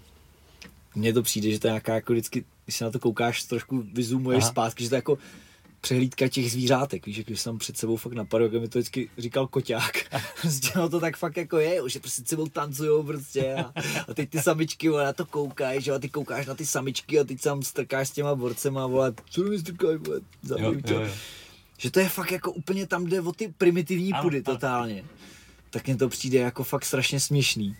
mně 0.95 1.13
to 1.13 1.23
přijde, 1.23 1.51
že 1.51 1.59
to 1.59 1.67
je 1.67 1.71
nějaká 1.71 1.95
jako 1.95 2.13
vždycky, 2.13 2.45
když 2.65 2.75
se 2.75 2.83
na 2.85 2.91
to 2.91 2.99
koukáš, 2.99 3.43
trošku 3.43 3.83
vyzoomuješ 3.93 4.43
Aha. 4.43 4.51
zpátky, 4.51 4.83
že 4.83 4.89
to 4.89 4.95
je 4.95 4.97
jako 4.97 5.17
přehlídka 5.81 6.27
těch 6.27 6.51
zvířátek, 6.51 7.05
víš, 7.05 7.23
když 7.23 7.41
jsem 7.41 7.57
před 7.57 7.77
sebou 7.77 7.95
fakt 7.97 8.13
napadl, 8.13 8.43
jak 8.43 8.53
mi 8.61 8.67
to 8.69 8.79
vždycky 8.79 9.09
říkal 9.17 9.47
koťák. 9.47 9.97
prostě 10.41 10.69
no 10.79 10.89
to 10.89 10.99
tak 10.99 11.17
fakt 11.17 11.37
jako 11.37 11.57
je, 11.57 11.81
že 11.89 11.99
prostě 11.99 12.23
sebou 12.25 12.47
tancujou 12.47 13.03
prostě 13.03 13.53
a, 13.53 13.73
a 14.07 14.13
teď 14.13 14.29
ty 14.29 14.39
samičky, 14.41 14.89
vole, 14.89 15.03
na 15.03 15.13
to 15.13 15.25
koukáš, 15.25 15.85
jo, 15.85 15.95
a 15.95 15.99
ty 15.99 16.09
koukáš 16.09 16.45
na 16.45 16.55
ty 16.55 16.65
samičky 16.65 17.19
a 17.19 17.23
teď 17.23 17.41
tam 17.41 17.63
strkáš 17.63 18.07
s 18.07 18.11
těma 18.11 18.35
borcema, 18.35 18.87
vole, 18.87 19.13
co 19.29 19.43
mi 19.43 19.59
strkáš, 19.59 19.97
vole, 20.07 20.17
Jo, 20.17 20.21
zabiju 20.43 20.81
tě. 20.81 20.93
jo, 20.93 21.01
jo. 21.01 21.13
Že 21.77 21.91
to 21.91 21.99
je 21.99 22.09
fakt 22.09 22.31
jako 22.31 22.51
úplně 22.51 22.87
tam 22.87 23.05
jde 23.05 23.21
o 23.21 23.31
ty 23.31 23.53
primitivní 23.57 24.13
Ano, 24.13 24.23
pudy 24.23 24.37
ano. 24.45 24.53
totálně. 24.55 25.03
Tak 25.71 25.87
mně 25.87 25.97
to 25.97 26.09
přijde 26.09 26.39
jako 26.39 26.63
fakt 26.63 26.85
strašně 26.85 27.19
směšný. 27.19 27.77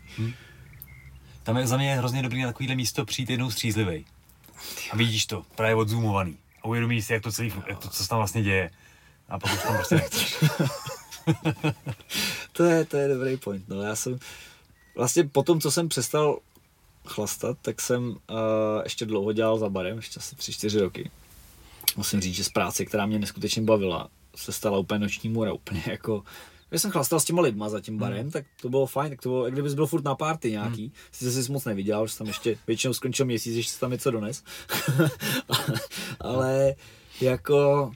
Tam 1.43 1.57
je 1.57 1.68
za 1.68 1.77
mě 1.77 1.95
hrozně 1.95 2.22
dobrý 2.22 2.41
na 2.41 2.47
takovýhle 2.47 2.76
místo 2.76 3.05
přijít 3.05 3.30
jednou 3.30 3.51
střízlivej. 3.51 4.05
A 4.91 4.95
vidíš 4.95 5.26
to, 5.26 5.45
právě 5.55 5.76
odzoomovaný. 5.76 6.38
A 6.61 6.65
uvědomíš 6.65 7.05
si, 7.05 7.13
jak 7.13 7.23
to 7.23 7.31
celý, 7.31 7.53
jak 7.68 7.80
to, 7.80 7.89
co 7.89 8.03
se 8.03 8.09
tam 8.09 8.18
vlastně 8.18 8.43
děje. 8.43 8.72
A 9.30 9.39
pak 9.39 9.53
už 9.53 9.63
tam 9.63 9.76
prostě 9.76 9.95
nechceš. 9.95 10.35
To 12.53 12.63
je, 12.63 12.85
to 12.85 12.97
je 12.97 13.07
dobrý 13.07 13.38
point. 13.38 13.69
No, 13.69 13.81
já 13.81 13.95
jsem 13.95 14.19
vlastně 14.95 15.23
po 15.23 15.43
tom, 15.43 15.61
co 15.61 15.72
jsem 15.72 15.89
přestal 15.89 16.39
chlastat, 17.07 17.57
tak 17.61 17.81
jsem 17.81 18.09
uh, 18.09 18.18
ještě 18.84 19.05
dlouho 19.05 19.34
dělal 19.34 19.57
za 19.57 19.69
barem, 19.69 19.97
ještě 19.97 20.19
asi 20.19 20.35
3-4 20.35 20.80
roky. 20.80 21.11
Musím 21.97 22.22
říct, 22.22 22.35
že 22.35 22.43
z 22.43 22.49
práce, 22.49 22.85
která 22.85 23.05
mě 23.05 23.19
neskutečně 23.19 23.61
bavila, 23.61 24.09
se 24.35 24.51
stala 24.51 24.77
úplně 24.77 24.99
noční 24.99 25.30
můra, 25.30 25.53
úplně 25.53 25.84
jako 25.88 26.23
když 26.72 26.81
jsem 26.81 26.91
chlastal 26.91 27.19
s 27.19 27.26
těma 27.26 27.41
lidma 27.41 27.69
za 27.69 27.81
tím 27.81 27.98
barem, 27.98 28.19
Hmm. 28.22 28.31
tak 28.31 28.45
to 28.61 28.69
bylo 28.69 28.85
fajn, 28.85 29.10
tak 29.10 29.22
to 29.22 29.30
bylo, 29.30 29.45
jak 29.45 29.53
kdybys 29.53 29.73
byl 29.73 29.88
furt 29.88 30.03
na 30.03 30.15
party 30.15 30.52
nějaký. 30.52 30.81
Hmm. 30.81 30.91
Sice 31.11 31.43
jsi 31.43 31.52
moc 31.52 31.65
neviděl, 31.65 32.07
že 32.07 32.18
tam 32.18 32.27
ještě 32.27 32.57
většinou 32.68 32.93
skončil 32.93 33.26
měsíc, 33.26 33.68
jsi 33.69 33.80
tam 33.80 33.91
něco 33.91 34.11
dones. 34.11 34.43
Ale 36.19 36.76
jako 37.22 37.91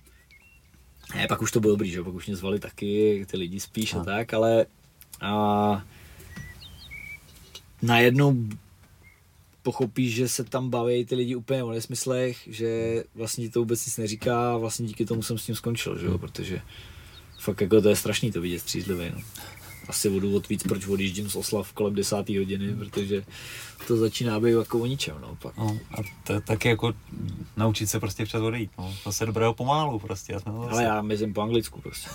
ne, 1.15 1.27
pak 1.27 1.41
už 1.41 1.51
to 1.51 1.59
bylo 1.59 1.73
dobrý, 1.73 1.91
že 1.91 1.97
jo, 1.97 2.03
pak 2.03 2.13
už 2.13 2.27
mě 2.27 2.35
zvali 2.35 2.59
taky 2.59 3.25
ty 3.31 3.37
lidi 3.37 3.59
spíš 3.59 3.93
a 3.93 3.97
No. 3.97 4.05
tak, 4.05 4.33
ale 4.33 4.65
a 5.21 5.83
najednou 7.81 8.35
pochopíš, 9.63 10.15
že 10.15 10.27
se 10.29 10.43
tam 10.43 10.69
baví 10.69 11.05
ty 11.05 11.15
lidi 11.15 11.35
úplně 11.35 11.63
o 11.63 11.71
nesmyslech, 11.71 12.37
že 12.47 13.03
vlastně 13.15 13.43
ti 13.45 13.49
to 13.51 13.59
vůbec 13.59 13.85
nic 13.85 13.97
neříká 13.97 14.53
a 14.53 14.57
vlastně 14.57 14.87
díky 14.87 15.05
tomu 15.05 15.23
jsem 15.23 15.37
s 15.37 15.45
tím 15.45 15.55
skončil, 15.55 15.97
že 15.99 16.05
jo, 16.05 16.17
protože 16.17 16.61
fakt 17.45 17.61
jako 17.61 17.81
to 17.81 17.89
je 17.89 17.95
strašný 17.95 18.31
to 18.31 18.41
vidět 18.41 18.59
střízlivě, 18.59 19.11
no. 19.15 19.21
Asi 19.87 20.09
budu 20.09 20.35
od 20.35 20.49
víc, 20.49 20.63
proč 20.63 20.87
odjíždím 20.87 21.29
z 21.29 21.35
oslav 21.35 21.73
kolem 21.73 21.95
desáté 21.95 22.37
hodiny, 22.37 22.75
protože 22.75 23.23
to 23.87 23.97
začíná 23.97 24.39
být 24.39 24.51
jako 24.51 24.79
o 24.79 24.85
ničem, 24.85 25.15
no, 25.21 25.37
pak. 25.41 25.57
No, 25.57 25.77
a 25.91 25.95
to, 26.23 26.41
taky 26.41 26.67
jako 26.69 26.93
naučit 27.57 27.87
se 27.87 27.99
prostě 27.99 28.25
včas 28.25 28.41
odejít. 28.41 28.71
No. 28.77 28.93
Zase 29.05 29.25
dobrého 29.25 29.53
pomálu 29.53 29.99
prostě. 29.99 30.33
Já 30.33 30.39
jsme 30.39 30.51
to 30.51 30.69
Ale 30.69 30.83
já 30.83 31.01
mezím 31.01 31.33
po 31.33 31.41
anglicku 31.41 31.81
prostě. 31.81 32.09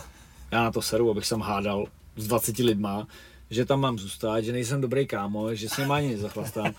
Já 0.51 0.63
na 0.63 0.71
to 0.73 0.83
seru, 0.83 1.11
abych 1.11 1.27
jsem 1.27 1.41
hádal 1.41 1.87
s 2.17 2.27
20 2.27 2.59
lidma, 2.59 3.07
že 3.51 3.65
tam 3.65 3.81
mám 3.81 3.99
zůstat, 3.99 4.41
že 4.41 4.53
nejsem 4.53 4.81
dobrý 4.81 5.07
kámo, 5.07 5.55
že 5.55 5.69
se 5.69 5.85
ani 5.85 6.09
nezachlastám. 6.09 6.73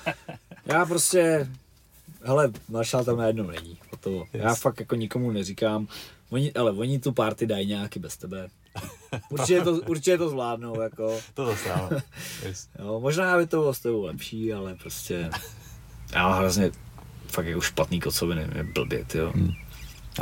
Já 0.65 0.85
prostě, 0.85 1.49
hele, 2.23 2.51
Maršál 2.69 3.03
tam 3.05 3.17
najednou 3.17 3.47
není. 3.47 3.77
Hotovo. 3.91 4.25
Já 4.33 4.49
Yes. 4.49 4.59
fakt 4.61 4.79
jako 4.79 4.95
nikomu 4.95 5.31
neříkám, 5.31 5.87
oni, 6.31 6.53
ale 6.53 6.71
oni 6.71 6.99
tu 6.99 7.11
party 7.11 7.45
dají 7.45 7.67
nějaký 7.67 7.99
bez 7.99 8.17
tebe. 8.17 8.47
Určitě 9.29 9.61
to, 9.61 9.71
určitě 9.71 10.17
to 10.17 10.29
zvládnou, 10.29 10.81
jako. 10.81 11.19
To. 11.33 11.55
Yes. 12.45 12.69
Jo, 12.79 12.99
možná 12.99 13.37
by 13.37 13.47
to 13.47 13.57
bylo 13.59 13.73
s 13.73 13.79
tebou 13.79 14.03
lepší, 14.03 14.53
ale 14.53 14.75
prostě, 14.75 15.29
já 16.13 16.29
mám 16.29 16.39
hrozně 16.39 16.71
fakt 17.27 17.45
jako 17.45 17.61
špatný 17.61 17.99
kocoviny, 17.99 18.47
je 18.55 18.63
blbě, 18.63 19.05
jo. 19.13 19.33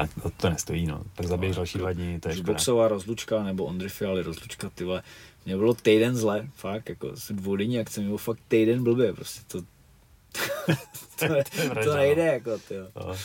A 0.02 0.08
to, 0.22 0.30
to 0.30 0.50
nestojí, 0.50 0.86
no. 0.86 1.04
Tak 1.16 1.28
zabiješ 1.28 1.56
další 1.56 1.78
dva 1.78 1.94
dny, 1.94 2.20
to 2.20 2.30
je 2.30 2.36
škoda. 2.36 2.54
Boxová 2.54 2.88
rozlučka 2.88 3.44
nebo 3.44 3.66
Ondry 3.66 3.90
Fialy 3.90 4.24
rozlučka, 4.24 4.70
ty 4.70 4.84
vole. 4.84 5.04
Mě 5.46 5.58
bylo 5.58 5.74
týden 5.74 6.16
zle, 6.16 6.48
fakt, 6.56 6.90
jako 6.90 7.12
dvoudenní 7.30 7.80
akce, 7.80 8.00
mě 8.00 8.08
bylo 8.08 8.18
fakt 8.18 8.40
týden 8.48 8.84
blbě, 8.84 9.14
prostě 9.14 9.42
to, 9.48 9.62
to, 11.20 11.28
To 11.68 11.84
to 11.84 11.90
no. 11.90 11.96
nejde, 11.96 12.26
jako, 12.26 12.58
ty 12.58 12.74
jo. 12.76 12.88
No. 12.96 13.16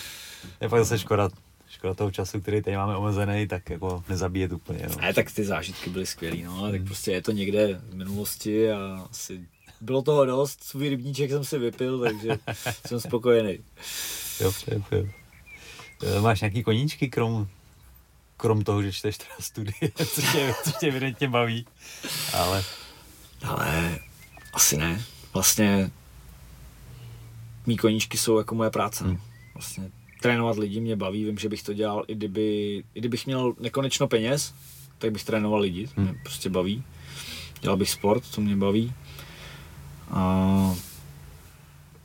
Je 0.60 0.68
pak 0.68 0.80
zase 0.80 0.98
škoda, 0.98 1.28
škoda 1.84 1.94
toho 1.94 2.10
času, 2.10 2.40
který 2.40 2.62
tady 2.62 2.76
máme 2.76 2.96
omezený, 2.96 3.48
tak 3.48 3.70
jako 3.70 4.04
nezabíjet 4.08 4.52
úplně. 4.52 4.86
No. 4.88 4.96
Ne, 5.00 5.14
tak 5.14 5.30
ty 5.32 5.44
zážitky 5.44 5.90
byly 5.90 6.06
skvělý, 6.06 6.42
no, 6.42 6.58
ale 6.58 6.68
Hmm. 6.70 6.78
tak 6.78 6.86
prostě 6.86 7.12
je 7.12 7.22
to 7.22 7.32
někde 7.32 7.80
v 7.88 7.94
minulosti 7.94 8.70
a 8.72 9.06
asi 9.10 9.40
bylo 9.80 10.02
toho 10.02 10.24
dost, 10.24 10.64
svůj 10.64 10.88
rybníček 10.88 11.30
jsem 11.30 11.44
si 11.44 11.58
vypil, 11.58 12.00
takže 12.00 12.28
jsem 12.86 13.00
spokojený. 13.00 13.58
Dobře, 14.40 14.82
jo. 14.92 15.06
E, 16.02 16.20
Máš 16.20 16.40
nějaký 16.40 16.62
koníčky, 16.62 17.08
krom, 17.08 17.48
krom 18.36 18.64
toho, 18.64 18.82
že 18.82 18.92
čteš 18.92 19.18
teda 19.18 19.34
studie, 19.40 19.74
co 20.14 20.22
tě, 20.32 20.54
co 20.64 20.70
tě 20.80 20.86
evidentně 20.88 21.28
baví. 21.28 21.66
Ale 22.32 22.64
Ale 23.42 23.98
asi 24.52 24.76
ne. 24.76 25.04
Vlastně 25.34 25.90
mý 27.66 27.76
koníčky 27.76 28.18
jsou 28.18 28.38
jako 28.38 28.54
moje 28.54 28.70
práce. 28.70 29.04
Hmm. 29.04 29.18
Vlastně 29.54 29.90
trénovat 30.24 30.58
lidi 30.58 30.80
mě 30.80 30.96
baví, 30.96 31.24
vím, 31.24 31.38
že 31.38 31.48
bych 31.48 31.62
to 31.62 31.72
dělal, 31.72 32.04
i, 32.08 32.14
kdyby, 32.14 32.76
i 32.94 33.00
kdybych 33.00 33.26
měl 33.26 33.54
nekonečno 33.60 34.08
peněz, 34.08 34.54
tak 34.98 35.12
bych 35.12 35.24
trénoval 35.24 35.60
lidi, 35.60 35.86
to 35.86 36.00
mě 36.00 36.10
Hmm. 36.10 36.20
prostě 36.22 36.50
baví. 36.50 36.82
Dělal 37.60 37.76
bych 37.76 37.90
sport, 37.90 38.30
to 38.34 38.40
mě 38.40 38.56
baví. 38.56 38.92
A 40.10 40.74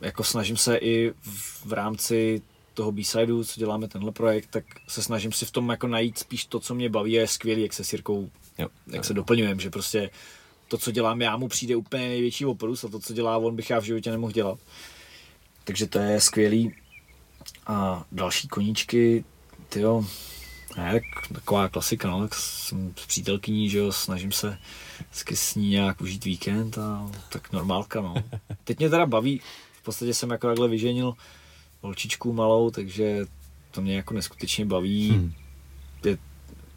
jako 0.02 0.24
snažím 0.24 0.58
se 0.58 0.78
i 0.78 1.14
v, 1.22 1.66
v 1.66 1.74
rámci 1.74 2.42
toho 2.74 2.92
B-sideu, 2.92 3.44
co 3.44 3.60
děláme 3.60 3.88
tenhle 3.88 4.12
projekt, 4.12 4.48
tak 4.50 4.64
se 4.88 5.04
snažím 5.04 5.32
si 5.32 5.46
v 5.46 5.52
tom 5.52 5.70
jako 5.70 5.88
najít 5.88 6.18
spíš 6.18 6.46
to, 6.46 6.60
co 6.60 6.76
mě 6.76 6.90
baví 6.90 7.18
a 7.18 7.22
je 7.22 7.28
skvělý, 7.28 7.62
jak 7.62 7.74
se 7.74 7.84
s 7.84 7.94
Jirkou 7.94 8.30
jo. 8.58 8.68
jak 8.88 9.06
se 9.06 9.14
doplňujeme, 9.14 9.62
že 9.62 9.70
prostě 9.70 10.10
to, 10.68 10.78
co 10.78 10.92
dělám 10.92 11.22
já, 11.22 11.38
mu 11.38 11.48
přijde 11.48 11.76
úplně 11.76 12.08
největší 12.08 12.46
oprus 12.46 12.84
a 12.84 12.88
to, 12.88 13.00
co 13.00 13.14
dělá 13.14 13.38
on, 13.38 13.56
bych 13.56 13.70
já 13.70 13.80
v 13.80 13.84
životě 13.84 14.12
nemohl 14.12 14.34
dělat. 14.34 14.60
Takže 15.64 15.88
to 15.88 16.00
je 16.00 16.22
skvělý. 16.22 16.74
A 17.68 18.04
další 18.12 18.48
koníčky, 18.48 19.24
tyjo, 19.70 20.06
ne, 20.78 20.94
tak 20.94 21.28
taková 21.34 21.70
klasika, 21.70 22.10
no, 22.10 22.22
tak 22.22 22.36
jsem 22.36 22.94
s 22.98 23.06
přítelkyní, 23.06 23.70
že 23.70 23.78
jo, 23.78 23.92
snažím 23.92 24.32
se 24.32 24.58
vždycky 25.10 25.36
s 25.36 25.56
ní 25.56 25.70
nějak 25.70 26.02
užít 26.02 26.26
víkend 26.26 26.78
a 26.78 27.12
tak 27.30 27.52
normálka, 27.52 28.02
no. 28.02 28.14
Teď 28.64 28.80
mě 28.80 28.90
teda 28.90 29.06
baví, 29.06 29.42
v 29.82 29.84
podstatě 29.84 30.14
jsem 30.14 30.30
jako 30.30 30.48
takhle 30.48 30.68
vyženil 30.68 31.14
holčičku 31.82 32.34
malou, 32.34 32.70
takže 32.72 33.26
to 33.72 33.82
mě 33.82 33.96
jako 33.96 34.14
neskutečně 34.14 34.66
baví. 34.66 35.10
Hmm. 35.10 35.34
Je, 36.06 36.18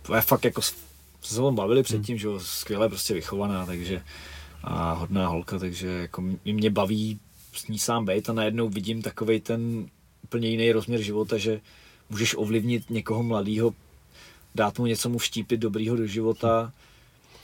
to 0.02 0.14
je 0.14 0.20
fakt 0.20 0.44
jako, 0.44 0.62
s- 0.62 0.74
se 1.22 1.34
sebou 1.34 1.52
bavili 1.52 1.82
předtím, 1.82 2.18
že 2.18 2.26
jo, 2.26 2.40
skvěle 2.40 2.88
prostě 2.88 3.14
vychovaná, 3.14 3.66
takže 3.66 4.02
a 4.64 4.92
hodná 4.92 5.28
holka, 5.28 5.58
takže 5.58 5.86
jako 5.88 6.20
m- 6.20 6.38
mě 6.44 6.70
baví 6.70 7.20
s 7.52 7.68
ní 7.68 7.78
sám 7.78 8.04
být 8.04 8.28
a 8.28 8.32
najednou 8.32 8.68
vidím 8.68 9.02
takovej 9.02 9.40
ten 9.40 9.86
úplně 10.32 10.48
jiný 10.48 10.72
rozměr 10.72 11.00
života, 11.00 11.38
že 11.38 11.60
můžeš 12.10 12.34
ovlivnit 12.34 12.90
někoho 12.90 13.22
mladého, 13.22 13.74
dát 14.54 14.78
mu 14.78 14.86
něco 14.86 15.08
mu 15.08 15.18
vštípit 15.18 15.56
dobrýho 15.56 15.96
do 15.96 16.06
života. 16.06 16.72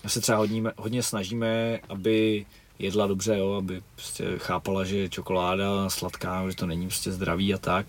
Já 0.04 0.10
se 0.10 0.20
třeba 0.20 0.38
hodně, 0.38 0.62
hodně 0.76 1.02
snažíme, 1.02 1.80
aby 1.88 2.46
jedla 2.78 3.06
dobře, 3.06 3.38
jo, 3.38 3.52
aby 3.52 3.82
prostě 3.94 4.24
chápala, 4.36 4.84
že 4.84 5.08
čokoláda 5.08 5.90
sladká, 5.90 6.50
že 6.50 6.56
to 6.56 6.66
není 6.66 6.86
prostě 6.86 7.12
zdravý 7.12 7.54
a 7.54 7.58
tak. 7.58 7.86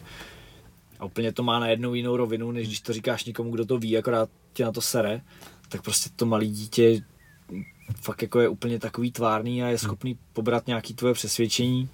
a 1.00 1.06
úplně 1.06 1.32
to 1.32 1.44
má 1.44 1.60
na 1.60 1.68
jednou 1.68 1.94
jinou 1.94 2.18
rovinu, 2.18 2.52
než 2.52 2.68
když 2.68 2.80
to 2.80 2.94
říkáš 2.94 3.26
někomu, 3.26 3.52
kdo 3.52 3.66
to 3.66 3.78
ví, 3.78 3.98
akorát 3.98 4.30
tě 4.54 4.66
na 4.66 4.72
to 4.72 4.82
sere, 4.82 5.22
tak 5.70 5.82
prostě 5.82 6.10
to 6.16 6.26
malé 6.26 6.46
dítě 6.46 7.02
fakt 8.02 8.22
jako 8.22 8.40
je 8.40 8.50
úplně 8.50 8.80
takový 8.80 9.12
tvárný 9.12 9.64
a 9.64 9.68
je 9.68 9.78
schopný 9.78 10.18
pobrat 10.34 10.68
nějaký 10.68 10.94
tvoje 10.94 11.14
přesvědčení. 11.14 11.90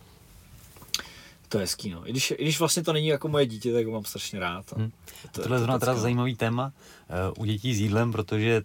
To 1.56 1.60
je 1.60 1.64
hezký, 1.64 1.90
no. 1.90 2.08
I 2.08 2.12
když, 2.12 2.32
I 2.32 2.44
když 2.44 2.60
vlastně 2.60 2.84
to 2.84 2.94
není 2.94 3.08
jako 3.08 3.28
moje 3.28 3.46
dítě, 3.46 3.74
tak 3.74 3.86
ho 3.86 3.92
mám 3.92 4.06
strašně 4.06 4.40
rád. 4.40 4.74
Hmm. 4.78 4.92
to, 5.32 5.42
Tohle 5.42 5.56
je 5.56 5.60
zrovna 5.60 5.80
teda 5.80 5.96
zajímavý 5.96 6.36
téma 6.36 6.74
uh, 7.36 7.44
u 7.44 7.46
dětí 7.46 7.76
s 7.76 7.80
jídlem, 7.80 8.12
protože 8.12 8.62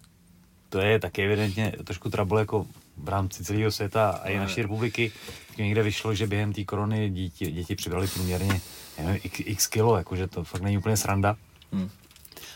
to 0.69 0.79
je 0.79 0.99
taky 0.99 1.23
evidentně 1.25 1.73
trošku 1.83 2.09
trouble 2.09 2.41
jako 2.41 2.65
v 2.97 3.09
rámci 3.09 3.43
celého 3.43 3.71
světa 3.71 4.09
a 4.09 4.27
i 4.27 4.35
No, 4.35 4.43
naší 4.43 4.61
republiky. 4.61 5.11
Někde 5.57 5.83
vyšlo, 5.83 6.15
že 6.15 6.27
během 6.27 6.53
té 6.53 6.63
korony 6.63 7.09
děti, 7.09 7.51
děti 7.51 7.75
přibrali 7.75 8.07
průměrně 8.07 8.61
nevím, 8.97 9.21
x, 9.23 9.39
x 9.39 9.67
kilo, 9.67 9.97
jakože 9.97 10.27
to 10.27 10.43
fakt 10.43 10.61
není 10.61 10.77
úplně 10.77 10.97
sranda. 10.97 11.35
Hmm. 11.71 11.89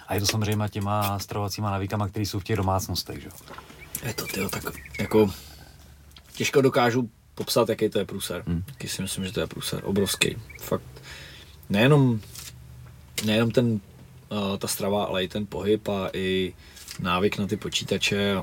A 0.07 0.13
je 0.13 0.19
to 0.19 0.25
samozřejmě 0.25 0.69
těma 0.69 1.19
stravovacíma 1.19 1.71
návykama, 1.71 2.07
které 2.07 2.25
jsou 2.25 2.39
v 2.39 2.43
těch 2.43 2.57
domácnostech. 2.57 3.21
Že? 3.21 3.29
Je 4.05 4.13
to, 4.13 4.25
tyjo, 4.27 4.49
tak 4.49 4.63
jako 4.99 5.29
těžko 6.33 6.61
dokážu 6.61 7.09
popsat, 7.35 7.69
jaký 7.69 7.89
to 7.89 7.99
je 7.99 8.05
průser. 8.05 8.43
Hmm. 8.45 8.55
Hmm. 8.55 8.63
Taky 8.63 8.87
si 8.87 9.01
myslím, 9.01 9.25
že 9.25 9.31
to 9.31 9.39
je 9.39 9.47
průser. 9.47 9.81
Obrovský. 9.83 10.37
Fakt. 10.61 10.83
Nejenom, 11.69 12.19
nejenom 13.25 13.51
ten, 13.51 13.79
uh, 14.31 14.57
ta 14.57 14.67
strava, 14.67 15.05
ale 15.05 15.23
i 15.23 15.27
ten 15.27 15.45
pohyb 15.45 15.87
a 15.87 16.09
i 16.13 16.53
návyk 16.99 17.37
na 17.37 17.47
ty 17.47 17.57
počítače. 17.57 18.35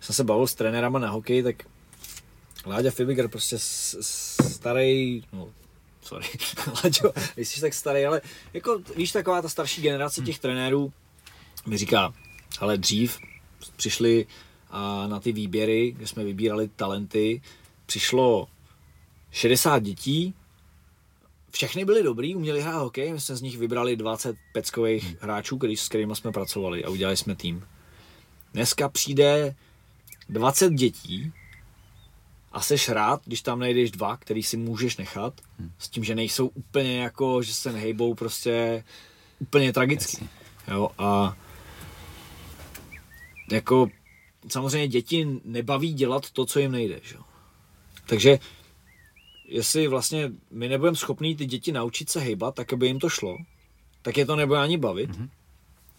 Jsem 0.00 0.14
se 0.14 0.24
bavil 0.24 0.46
s 0.46 0.54
trenérama 0.54 0.98
na 0.98 1.10
hokej, 1.10 1.42
tak 1.42 1.56
Láďa 2.66 2.90
Fibiger 2.90 3.28
prostě 3.28 3.56
starý, 3.58 5.22
no, 5.32 5.48
sorry, 6.02 6.26
Láďo, 6.84 7.12
jsi 7.36 7.60
tak 7.60 7.74
starý, 7.74 8.06
ale 8.06 8.20
jako 8.52 8.80
víš, 8.96 9.12
taková 9.12 9.42
ta 9.42 9.48
starší 9.48 9.82
generace 9.82 10.22
těch 10.22 10.38
trenérů 10.38 10.92
mi 11.66 11.78
říká, 11.78 12.14
ale 12.60 12.78
dřív 12.78 13.18
přišli 13.76 14.26
a 14.70 15.06
na 15.06 15.20
ty 15.20 15.32
výběry, 15.32 15.92
kde 15.96 16.06
jsme 16.06 16.24
vybírali 16.24 16.68
talenty, 16.76 17.42
přišlo 17.86 18.48
60 19.30 19.78
dětí, 19.78 20.34
všechny 21.50 21.84
byly 21.84 22.02
dobrý, 22.02 22.34
uměli 22.34 22.62
hrát 22.62 22.78
hokej, 22.78 23.12
my 23.12 23.20
jsme 23.20 23.36
z 23.36 23.42
nich 23.42 23.58
vybrali 23.58 23.96
20 23.96 24.36
peckových 24.52 25.22
hráčů, 25.22 25.58
který, 25.58 25.76
s 25.76 25.88
kterými 25.88 26.16
jsme 26.16 26.32
pracovali 26.32 26.84
a 26.84 26.90
udělali 26.90 27.16
jsme 27.16 27.36
tým. 27.36 27.66
Dneska 28.52 28.88
přijde 28.88 29.54
20 30.28 30.72
dětí 30.72 31.32
a 32.52 32.60
seš 32.60 32.88
rád, 32.88 33.22
když 33.24 33.42
tam 33.42 33.58
najdeš 33.58 33.90
dva, 33.90 34.16
který 34.16 34.42
si 34.42 34.56
můžeš 34.56 34.96
nechat, 34.96 35.40
s 35.78 35.88
tím, 35.88 36.04
že 36.04 36.14
nejsou 36.14 36.46
úplně 36.48 36.98
jako, 37.02 37.42
že 37.42 37.54
se 37.54 37.72
nehejbou 37.72 38.14
prostě 38.14 38.84
úplně 39.38 39.72
tragicky. 39.72 40.28
Jo, 40.68 40.90
a 40.98 41.36
jako 43.52 43.88
samozřejmě 44.48 44.88
děti 44.88 45.26
nebaví 45.44 45.92
dělat 45.92 46.30
to, 46.30 46.46
co 46.46 46.58
jim 46.58 46.72
nejde. 46.72 47.00
Že? 47.02 47.14
jo. 47.14 47.22
Takže 48.06 48.38
jestli 49.48 49.88
vlastně 49.88 50.30
my 50.50 50.68
nebudeme 50.68 50.96
schopní 50.96 51.36
ty 51.36 51.46
děti 51.46 51.72
naučit 51.72 52.10
se 52.10 52.20
hejbat, 52.20 52.54
tak 52.54 52.72
aby 52.72 52.86
jim 52.86 52.98
to 52.98 53.08
šlo, 53.08 53.36
tak 54.02 54.16
je 54.16 54.26
to 54.26 54.36
nebude 54.36 54.58
ani 54.60 54.78
bavit. 54.78 55.10
Mm-hmm. 55.10 55.28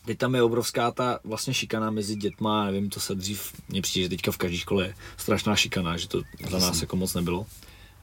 Teď 0.05 0.17
tam 0.17 0.35
je 0.35 0.43
obrovská 0.43 0.91
ta 0.91 1.19
vlastně 1.23 1.53
šikana 1.53 1.91
mezi 1.91 2.15
dětma, 2.15 2.65
nevím, 2.65 2.89
to 2.89 2.99
se 2.99 3.15
dřív, 3.15 3.53
mně 3.69 3.81
přijde, 3.81 4.03
že 4.05 4.09
teďka 4.09 4.31
v 4.31 4.37
každé 4.37 4.57
škole 4.57 4.85
je 4.85 4.95
strašná 5.17 5.55
šikana, 5.55 5.97
že 5.97 6.07
to 6.07 6.21
za 6.49 6.59
nás 6.59 6.81
jako 6.81 6.95
moc 6.95 7.13
nebylo. 7.13 7.45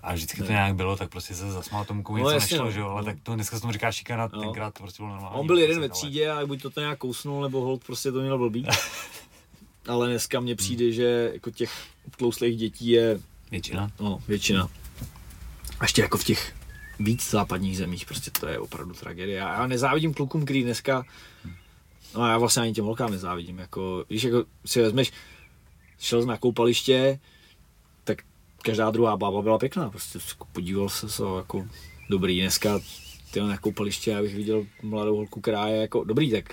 A 0.02 0.14
vždycky 0.14 0.42
to 0.42 0.52
nějak 0.52 0.74
bylo, 0.74 0.96
tak 0.96 1.10
prostě 1.10 1.34
se 1.34 1.52
zasmál 1.52 1.84
tomu, 1.84 2.02
komu 2.02 2.18
No, 2.18 2.24
něco 2.24 2.34
jasně, 2.34 2.54
nešlo, 2.54 2.64
no. 2.66 2.70
že 2.72 2.80
jo, 2.80 2.86
ale 2.88 3.00
No. 3.00 3.04
tak 3.04 3.16
to 3.22 3.34
dneska 3.34 3.56
se 3.56 3.60
tomu 3.60 3.72
říká 3.72 3.92
šikana, 3.92 4.28
No. 4.32 4.40
tenkrát 4.42 4.74
to 4.74 4.82
prostě 4.82 5.02
bylo 5.02 5.08
normální. 5.12 5.36
On 5.40 5.46
byl 5.46 5.58
jeden 5.58 5.80
ve 5.80 5.88
třídě 5.88 6.30
a 6.30 6.46
buď 6.46 6.62
to, 6.62 6.70
to 6.70 6.80
nějak 6.80 6.98
kousnul, 6.98 7.42
nebo 7.42 7.60
hold 7.60 7.84
prostě 7.84 8.12
to 8.12 8.20
měl 8.20 8.38
blbý. 8.38 8.66
Ale 9.88 10.08
dneska 10.08 10.40
mně 10.40 10.56
přijde, 10.56 10.92
že 10.92 11.30
jako 11.32 11.50
těch 11.50 11.70
tlouslých 12.16 12.56
dětí 12.56 12.88
je 12.88 13.20
Většina. 13.50 13.90
no, 14.00 14.22
většina. 14.28 14.68
A 15.80 15.84
ještě 15.84 16.02
jako 16.02 16.18
v 16.18 16.24
těch 16.24 16.54
víc 17.00 17.30
západních 17.30 17.76
zemích, 17.78 18.06
prostě 18.06 18.30
to 18.30 18.46
je 18.48 18.58
opravdu 18.58 18.94
tragédie. 18.94 19.38
Já 19.38 19.66
nezávidím 19.66 20.14
klukům, 20.14 20.44
který 20.44 20.62
dneska, 20.62 21.04
no 22.14 22.28
já 22.28 22.38
vlastně 22.38 22.62
ani 22.62 22.72
těm 22.72 22.84
holkám 22.84 23.10
nezávidím, 23.10 23.58
jako, 23.58 24.04
když 24.08 24.22
jako 24.22 24.44
si 24.66 24.82
vezmeš, 24.82 25.12
šel 25.98 26.26
na 26.26 26.36
koupaliště, 26.36 27.18
tak 28.04 28.22
každá 28.62 28.90
druhá 28.90 29.16
bába 29.16 29.42
byla 29.42 29.58
pěkná, 29.58 29.90
prostě 29.90 30.18
podíval 30.52 30.88
se, 30.88 31.08
co 31.08 31.36
jako 31.36 31.66
dobrý, 32.10 32.40
dneska 32.40 32.80
ty 33.30 33.40
na 33.40 33.58
koupaliště, 33.58 34.10
já 34.10 34.22
bych 34.22 34.34
viděl 34.34 34.66
mladou 34.82 35.16
holku, 35.16 35.40
která 35.40 35.66
je 35.66 35.76
jako 35.76 36.04
dobrý, 36.04 36.30
tak 36.30 36.44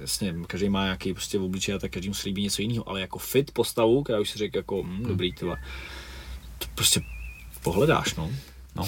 jasně, 0.00 0.34
každý 0.46 0.68
má 0.68 0.84
nějaký 0.84 1.14
prostě 1.14 1.38
v 1.38 1.42
obličeji, 1.42 1.78
tak 1.78 1.90
každému 1.90 2.14
se 2.14 2.28
líbí 2.28 2.42
něco 2.42 2.62
jiného, 2.62 2.88
ale 2.88 3.00
jako 3.00 3.18
fit 3.18 3.50
postavu, 3.50 4.02
která 4.02 4.20
už 4.20 4.30
si 4.30 4.38
řekl 4.38 4.56
jako, 4.56 4.82
hm, 4.82 5.02
dobrý, 5.02 5.32
tyhle, 5.32 5.56
to 6.58 6.66
prostě 6.74 7.00
pohledáš, 7.62 8.14
no. 8.14 8.30
No, 8.76 8.86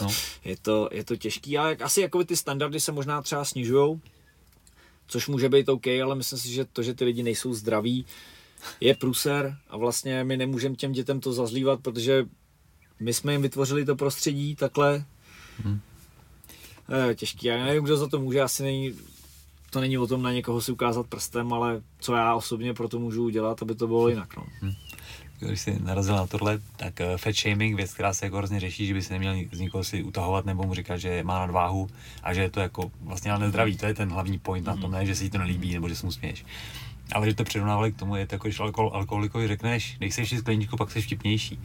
no. 0.00 0.08
Je 0.44 0.56
to, 0.56 0.88
je 0.92 1.04
to 1.04 1.16
těžký, 1.16 1.58
ale 1.58 1.76
asi 1.76 2.00
jako 2.00 2.24
ty 2.24 2.36
standardy 2.36 2.80
se 2.80 2.92
možná 2.92 3.22
třeba 3.22 3.44
snižujou, 3.44 4.00
což 5.06 5.28
může 5.28 5.48
být 5.48 5.68
OK, 5.68 5.86
ale 5.86 6.14
myslím 6.14 6.38
si, 6.38 6.48
že 6.48 6.64
to, 6.64 6.82
že 6.82 6.94
ty 6.94 7.04
lidi 7.04 7.22
nejsou 7.22 7.54
zdraví, 7.54 8.06
je 8.80 8.94
průser 8.94 9.56
a 9.68 9.76
vlastně 9.76 10.24
my 10.24 10.36
nemůžeme 10.36 10.74
těm 10.74 10.92
dětem 10.92 11.20
to 11.20 11.32
zazlívat, 11.32 11.80
protože 11.80 12.26
my 13.00 13.14
jsme 13.14 13.32
jim 13.32 13.42
vytvořili 13.42 13.84
to 13.84 13.96
prostředí 13.96 14.56
takhle. 14.56 15.04
Hmm. 15.64 15.80
Těžký, 17.14 17.46
já 17.46 17.64
nevím, 17.64 17.84
kdo 17.84 17.96
za 17.96 18.08
to 18.08 18.18
může, 18.20 18.40
asi 18.40 18.62
není, 18.62 18.94
to 19.70 19.80
není 19.80 19.98
o 19.98 20.06
tom 20.06 20.22
na 20.22 20.32
někoho 20.32 20.60
si 20.60 20.72
ukázat 20.72 21.06
prstem, 21.06 21.52
ale 21.52 21.80
co 22.00 22.14
já 22.14 22.34
osobně 22.34 22.74
pro 22.74 22.88
to 22.88 22.98
můžu 22.98 23.24
udělat, 23.24 23.62
aby 23.62 23.74
to 23.74 23.86
bylo 23.86 24.08
jinak. 24.08 24.36
No. 24.36 24.44
Když 25.38 25.60
jsi 25.60 25.78
narazil 25.82 26.16
na 26.16 26.26
tohle, 26.26 26.58
tak 26.76 27.00
uh, 27.00 27.16
fat 27.16 27.34
shaming, 27.34 27.76
věc, 27.76 27.94
která 27.94 28.12
se 28.14 28.26
jako 28.26 28.36
hrozně 28.36 28.60
řeší, 28.60 28.86
že 28.86 28.94
by 28.94 29.02
se 29.02 29.12
neměl 29.12 29.34
z 29.52 29.60
nikoho 29.60 29.84
si 29.84 30.02
utahovat 30.02 30.46
nebo 30.46 30.62
mu 30.62 30.74
říkat, 30.74 30.96
že 30.96 31.22
má 31.24 31.38
nadváhu 31.38 31.88
a 32.22 32.34
že 32.34 32.40
je 32.40 32.50
to 32.50 32.60
jako 32.60 32.90
vlastně 33.00 33.30
ale 33.30 33.40
nezdravý, 33.40 33.76
to 33.76 33.86
je 33.86 33.94
ten 33.94 34.08
hlavní 34.08 34.38
point 34.38 34.66
na 34.66 34.76
tom, 34.76 34.90
ne, 34.90 35.06
že 35.06 35.14
si 35.14 35.24
jí 35.24 35.30
to 35.30 35.38
nelíbí 35.38 35.74
nebo 35.74 35.88
že 35.88 35.96
se 35.96 36.06
mu 36.06 36.12
směješ. 36.12 36.44
Ale 37.12 37.26
že 37.26 37.34
to 37.34 37.44
přirovnávali 37.44 37.92
k 37.92 37.96
tomu, 37.96 38.16
je 38.16 38.26
to 38.26 38.34
jako, 38.34 38.48
když 38.48 38.60
alkohol, 38.60 38.90
alkoholikovi 38.94 39.48
řekneš, 39.48 39.96
dej 40.00 40.12
si 40.12 40.20
ještě 40.20 40.38
skleničku, 40.38 40.76
pak 40.76 40.90
jsi 40.90 41.02
vtipnější. 41.02 41.60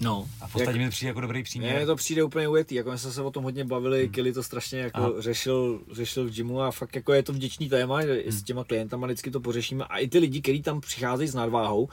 No. 0.00 0.28
A 0.40 0.46
v 0.46 0.52
podstatě 0.52 0.78
mi 0.78 0.84
to 0.84 0.90
přijde 0.90 1.08
jako 1.08 1.20
dobrý 1.20 1.42
příměr. 1.42 1.76
Mně 1.76 1.86
to 1.86 1.96
přijde 1.96 2.24
úplně 2.24 2.48
ujetý, 2.48 2.74
jako 2.74 2.90
my 2.90 2.98
jsme 2.98 3.12
se 3.12 3.22
o 3.22 3.30
tom 3.30 3.44
hodně 3.44 3.64
bavili, 3.64 4.02
hmm. 4.02 4.12
Kili 4.12 4.32
to 4.32 4.42
strašně 4.42 4.78
jako 4.78 5.00
Aha. 5.00 5.12
řešil, 5.18 5.80
řešil 5.92 6.26
v 6.26 6.30
gymu 6.30 6.62
a 6.62 6.70
fakt 6.70 6.94
jako 6.96 7.12
je 7.12 7.22
to 7.22 7.32
vděčný 7.32 7.68
téma, 7.68 8.02
že 8.02 8.12
hmm. 8.12 8.32
s 8.32 8.42
těma 8.42 8.64
klientama 8.64 9.06
vždycky 9.06 9.30
to 9.30 9.40
pořešíme 9.40 9.84
a 9.84 9.98
i 9.98 10.08
ty 10.08 10.18
lidi, 10.18 10.40
kteří 10.42 10.62
tam 10.62 10.80
přicházejí 10.80 11.28
s 11.28 11.34
nadváhou, 11.34 11.88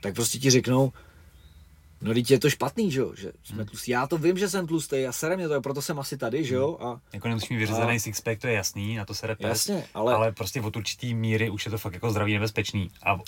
tak 0.00 0.14
prostě 0.14 0.38
ti 0.38 0.50
řeknou, 0.50 0.92
no 2.02 2.14
teď 2.14 2.30
je 2.30 2.38
to 2.38 2.50
špatný, 2.50 2.90
že 2.90 3.00
jo, 3.00 3.12
že 3.16 3.32
jsme 3.44 3.64
tlustí. 3.64 3.90
Já 3.90 4.06
to 4.06 4.18
vím, 4.18 4.38
že 4.38 4.48
jsem 4.48 4.66
tlustý 4.66 5.06
a 5.06 5.12
sere 5.12 5.36
mě 5.36 5.48
to, 5.48 5.60
proto 5.60 5.82
jsem 5.82 5.98
asi 5.98 6.16
tady, 6.16 6.44
že 6.44 6.54
jo, 6.54 6.78
a 6.80 7.00
Jako 7.12 7.28
nemusíš 7.28 7.50
mít 7.50 7.56
vyřezený 7.56 7.96
A- 7.96 7.98
sixpack, 7.98 8.40
to 8.40 8.46
je 8.46 8.52
jasný, 8.54 8.96
na 8.96 9.04
to 9.04 9.14
se 9.14 9.26
repes. 9.26 9.48
Jasně, 9.48 9.74
ale- 9.74 9.84
ale... 9.94 10.14
ale 10.14 10.32
prostě 10.32 10.60
od 10.60 10.76
určitý 10.76 11.14
míry 11.14 11.50
už 11.50 11.64
je 11.64 11.70
to 11.70 11.78
fakt 11.78 11.94
jako 11.94 12.10
zdravý 12.10 12.32
nebezpečný. 12.32 12.90
A, 13.02 13.18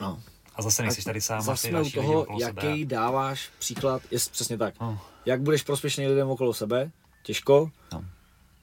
no. 0.00 0.22
A 0.56 0.62
zase 0.62 0.82
nejsi 0.82 1.04
tady 1.04 1.20
sám, 1.20 1.42
Zase 1.42 1.68
jsme 1.68 1.82
u 1.82 1.90
toho, 1.90 2.26
jaký 2.40 2.60
sebe. 2.80 2.84
dáváš 2.84 3.50
příklad, 3.58 4.02
je 4.10 4.18
přesně 4.32 4.58
tak. 4.58 4.74
No. 4.80 5.00
Jak 5.26 5.40
budeš 5.42 5.62
prospěšný 5.62 6.06
lidem 6.08 6.28
okolo 6.28 6.54
sebe, 6.54 6.90
těžko. 7.22 7.70
No. 7.92 8.04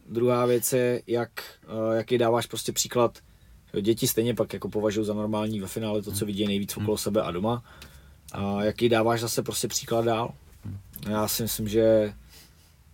Druhá 0.09 0.45
věc 0.45 0.73
je, 0.73 1.01
jak, 1.07 1.31
eh, 1.63 1.97
jaký 1.97 2.17
dáváš 2.17 2.45
prostě 2.45 2.71
příklad. 2.71 3.17
Děti 3.81 4.07
stejně 4.07 4.33
pak 4.35 4.53
jako 4.53 4.69
považují 4.69 5.05
za 5.05 5.13
normální 5.13 5.59
ve 5.59 5.67
finále 5.67 6.01
to, 6.01 6.11
co 6.11 6.25
vidí 6.25 6.47
nejvíc 6.47 6.77
okolo 6.77 6.97
sebe 6.97 7.21
a 7.21 7.31
doma. 7.31 7.63
A 8.33 8.63
jaký 8.63 8.89
dáváš 8.89 9.21
zase 9.21 9.43
prostě 9.43 9.67
příklad 9.67 10.05
dál. 10.05 10.33
Já 11.09 11.27
si 11.27 11.43
myslím, 11.43 11.67
že 11.67 12.13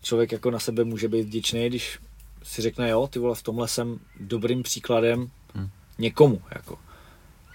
člověk 0.02 0.32
jako 0.32 0.52
na 0.52 0.60
sebe 0.60 0.84
může 0.84 1.08
být 1.08 1.22
vděčný, 1.24 1.68
když 1.70 2.00
si 2.44 2.62
řekne, 2.62 2.90
jo, 2.90 3.08
ty 3.08 3.20
vole, 3.20 3.36
v 3.36 3.42
tomhle 3.44 3.68
jsem 3.68 4.00
dobrým 4.20 4.64
příkladem 4.64 5.32
Hmm. 5.56 5.70
někomu, 5.98 6.42
jako. 6.56 6.78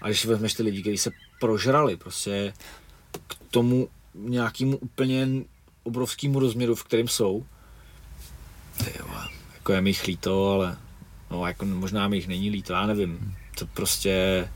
A 0.01 0.07
když 0.07 0.25
vezmeš 0.25 0.53
ty 0.53 0.63
lidi, 0.63 0.81
kteří 0.81 0.97
se 0.97 1.11
prožrali 1.41 1.97
prostě 1.97 2.53
k 3.27 3.35
tomu 3.51 3.89
nějakému 4.15 4.77
úplně 4.77 5.27
obrovskému 5.83 6.39
rozměru, 6.39 6.75
v 6.75 6.83
kterém 6.83 7.07
jsou, 7.07 7.45
ty 8.77 8.99
vole, 9.07 9.27
jako 9.53 9.73
je 9.73 9.81
mi 9.81 9.89
jich 9.89 10.07
líto, 10.07 10.51
ale 10.51 10.77
no, 11.31 11.47
jako 11.47 11.65
možná 11.65 12.07
mi 12.07 12.17
jich 12.17 12.27
není 12.27 12.49
líto, 12.49 12.73
já 12.73 12.85
nevím. 12.85 13.35
To 13.59 13.65
prostě 13.65 14.47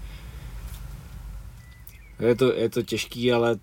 je 2.20 2.36
to, 2.36 2.54
je 2.54 2.70
to 2.70 2.82
těžký, 2.82 3.32
ale 3.32 3.60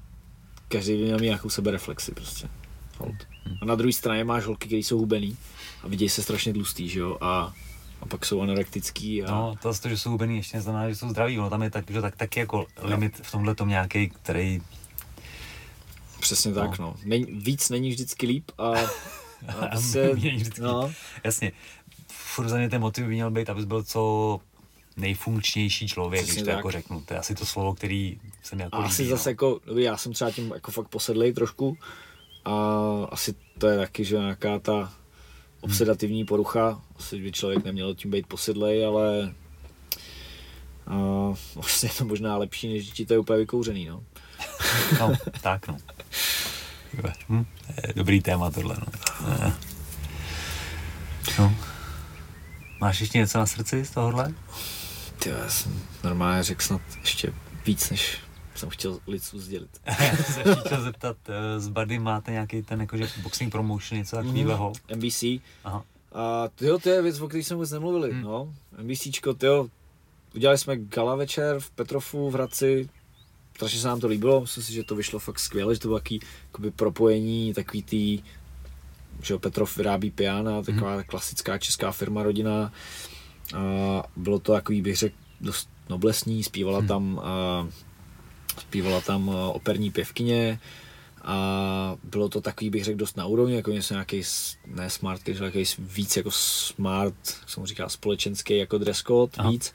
každý 0.68 0.96
by 0.96 1.02
měl 1.02 1.18
mít 1.18 1.26
nějakou 1.26 1.50
sebereflexi 1.50 2.12
prostě. 2.12 2.48
Hold. 2.98 3.16
A 3.62 3.64
na 3.64 3.74
druhé 3.74 3.92
straně 3.92 4.24
máš 4.24 4.44
holky, 4.44 4.66
které 4.66 4.78
jsou 4.78 4.98
hubený 4.98 5.36
a 5.82 5.88
vidějí 5.88 6.08
se 6.08 6.22
strašně 6.22 6.52
tlustý, 6.52 6.88
že 6.88 7.00
jo, 7.00 7.18
a, 7.20 7.54
a 8.02 8.06
pak 8.06 8.26
jsou 8.26 8.40
anorektický 8.40 9.24
a 9.24 9.30
No, 9.30 9.54
to, 9.62 9.74
to, 9.74 9.88
že 9.88 9.98
jsou 9.98 10.10
hubený, 10.10 10.36
ještě 10.36 10.56
neznamená, 10.56 10.88
že 10.88 10.96
jsou 10.96 11.08
zdraví. 11.08 11.38
Ono 11.38 11.50
tam 11.50 11.62
je 11.62 11.70
tak, 11.70 11.90
že 11.90 12.00
tak, 12.02 12.16
taky 12.16 12.40
jako 12.40 12.66
limit 12.82 13.20
v 13.22 13.30
tomhle 13.32 13.54
tom 13.54 13.68
nějaký, 13.68 14.08
který 14.10 14.60
přesně 16.20 16.52
tak, 16.52 16.78
no. 16.78 16.94
Není, 17.04 17.24
víc 17.24 17.70
není 17.70 17.90
vždycky 17.90 18.26
líp 18.26 18.50
a 18.58 18.72
A 19.48 19.80
mění 20.14 20.36
vždycky. 20.36 20.60
no, 20.60 20.92
Jasně. 21.24 21.52
Furt 22.12 22.48
za 22.48 22.56
mě 22.56 22.70
ten 22.70 22.80
motiv 22.80 23.04
by 23.06 23.12
měl 23.12 23.30
být, 23.30 23.50
abys 23.50 23.64
byl 23.64 23.82
co 23.82 24.40
nejfunkčnější 24.96 25.88
člověk, 25.88 26.22
Přesně 26.22 26.34
když 26.34 26.44
to 26.44 26.50
tak. 26.50 26.56
jako 26.56 26.70
řeknu. 26.70 27.00
To 27.00 27.14
je 27.14 27.20
asi 27.20 27.34
to 27.34 27.46
slovo, 27.46 27.74
který 27.74 28.20
se 28.42 28.56
mi 28.56 28.62
jako 28.62 28.76
a 28.76 28.84
asi 28.84 29.06
zase 29.06 29.30
jako, 29.30 29.60
já 29.76 29.96
jsem 29.96 30.12
třeba 30.12 30.30
tím 30.30 30.50
jako 30.54 30.70
fakt 30.70 30.88
posedlej 30.88 31.32
trošku 31.32 31.76
a 32.44 32.54
asi 33.10 33.34
to 33.58 33.66
je 33.66 33.76
taky, 33.78 34.04
že 34.04 34.16
nějaká 34.18 34.58
ta 34.58 34.92
obsedativní 35.62 36.24
porucha, 36.24 36.82
asi 36.96 37.20
by 37.20 37.32
člověk 37.32 37.64
neměl 37.64 37.94
tím 37.94 38.10
být 38.10 38.26
posedlej, 38.26 38.86
ale 38.86 39.34
a 40.86 40.96
vlastně 41.54 41.88
je 41.88 41.92
to 41.98 42.04
možná 42.04 42.36
lepší, 42.36 42.74
než 42.74 42.90
ti 42.90 43.06
to 43.06 43.12
je 43.12 43.18
úplně 43.18 43.38
vykouřený, 43.38 43.86
no. 43.86 44.02
No, 45.00 45.12
tak 45.40 45.68
no. 45.68 45.76
Hm, 47.28 47.44
dobrý 47.96 48.20
téma 48.20 48.50
tohle, 48.50 48.76
no. 48.80 48.86
Eh. 49.46 49.52
no. 51.38 51.54
Máš 52.80 53.00
ještě 53.00 53.18
něco 53.18 53.38
na 53.38 53.46
srdci 53.46 53.84
z 53.84 53.90
tohohle? 53.90 54.34
Ty, 55.18 55.28
já 55.28 55.48
jsem 55.48 55.82
normálně 56.04 56.42
řekl 56.42 56.62
snad 56.62 56.80
ještě 57.00 57.32
víc, 57.66 57.90
než 57.90 58.18
jsem 58.62 58.70
chtěl 58.70 58.98
lidsku 59.06 59.38
sdělit. 59.38 59.80
Já 59.86 60.16
jsem 60.16 60.44
se 60.44 60.60
chtěl 60.60 60.82
zeptat, 60.82 61.16
eh, 61.28 61.60
s 61.60 61.68
Buddy 61.68 61.98
máte 61.98 62.32
nějaký 62.32 62.62
ten 62.62 62.80
jakože 62.80 63.08
boxing 63.22 63.52
promotion, 63.52 63.98
něco 63.98 64.16
takového? 64.16 64.72
NBC. 64.94 65.22
Aha. 65.64 65.84
A 66.12 66.48
tyjo, 66.54 66.78
to 66.78 66.88
je 66.88 67.02
věc, 67.02 67.20
o 67.20 67.28
které 67.28 67.44
jsme 67.44 67.56
vůbec 67.56 67.70
nemluvili. 67.70 68.12
Hmm. 68.12 68.22
No, 68.22 68.54
NBCčko, 68.82 69.34
tyjo, 69.34 69.66
udělali 70.34 70.58
jsme 70.58 70.76
gala 70.76 71.16
večer 71.16 71.60
v 71.60 71.70
Petrofu 71.70 72.30
v 72.30 72.34
Hradci, 72.34 72.88
strašně 73.54 73.80
se 73.80 73.88
nám 73.88 74.00
to 74.00 74.06
líbilo, 74.06 74.40
myslím 74.40 74.64
si, 74.64 74.72
že 74.72 74.84
to 74.84 74.96
vyšlo 74.96 75.18
fakt 75.18 75.38
skvěle, 75.38 75.74
že 75.74 75.80
to 75.80 75.88
bylo 75.88 75.98
takový 75.98 76.20
jakoby 76.46 76.70
propojení, 76.70 77.54
takový 77.54 77.82
tý, 77.82 78.22
že 79.22 79.38
Petrov 79.38 79.76
vyrábí 79.76 80.10
piana, 80.10 80.62
taková 80.62 80.94
hmm. 80.94 81.04
klasická 81.04 81.58
česká 81.58 81.92
firma, 81.92 82.22
rodina. 82.22 82.72
A 83.56 84.02
bylo 84.16 84.38
to 84.38 84.52
takový, 84.52 84.82
bych 84.82 84.96
řekl, 84.96 85.16
dost 85.40 85.68
noblesní, 85.88 86.42
zpívala 86.42 86.78
Hmm. 86.78 86.88
tam 86.88 87.20
a 87.24 87.66
zpívala 88.60 89.00
tam 89.00 89.30
a, 89.30 89.48
operní 89.48 89.90
pěvkyně 89.90 90.60
a 91.24 91.96
bylo 92.04 92.28
to 92.28 92.40
takový, 92.40 92.70
bych 92.70 92.84
řekl, 92.84 92.98
dost 92.98 93.16
na 93.16 93.26
úrovni, 93.26 93.54
jako 93.54 93.70
něco 93.70 93.94
nějaký, 93.94 94.22
ne 94.66 94.90
smart, 94.90 95.28
ale 95.28 95.38
nějaký 95.38 95.64
víc 95.78 96.16
jako 96.16 96.30
smart, 96.30 97.14
jak 97.40 97.50
se 97.50 97.60
mu 97.60 97.66
říká, 97.66 97.88
společenský 97.88 98.56
jako 98.56 98.78
dress 98.78 99.02
code, 99.02 99.32
Aha. 99.38 99.50
víc. 99.50 99.72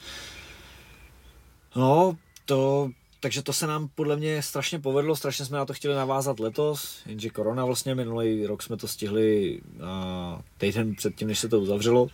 No, 1.75 2.17
to, 2.45 2.89
takže 3.19 3.43
to 3.43 3.53
se 3.53 3.67
nám 3.67 3.89
podle 3.95 4.17
mě 4.17 4.41
strašně 4.41 4.79
povedlo, 4.79 5.15
strašně 5.15 5.45
jsme 5.45 5.57
na 5.57 5.65
to 5.65 5.73
chtěli 5.73 5.95
navázat 5.95 6.39
letos, 6.39 7.01
jenže 7.05 7.29
korona 7.29 7.65
vlastně, 7.65 7.95
minulý 7.95 8.45
rok 8.45 8.63
jsme 8.63 8.77
to 8.77 8.87
stihli 8.87 9.59
a 9.83 10.41
týden 10.57 10.95
předtím, 10.95 11.27
než 11.27 11.39
se 11.39 11.49
to 11.49 11.59
uzavřelo. 11.59 12.07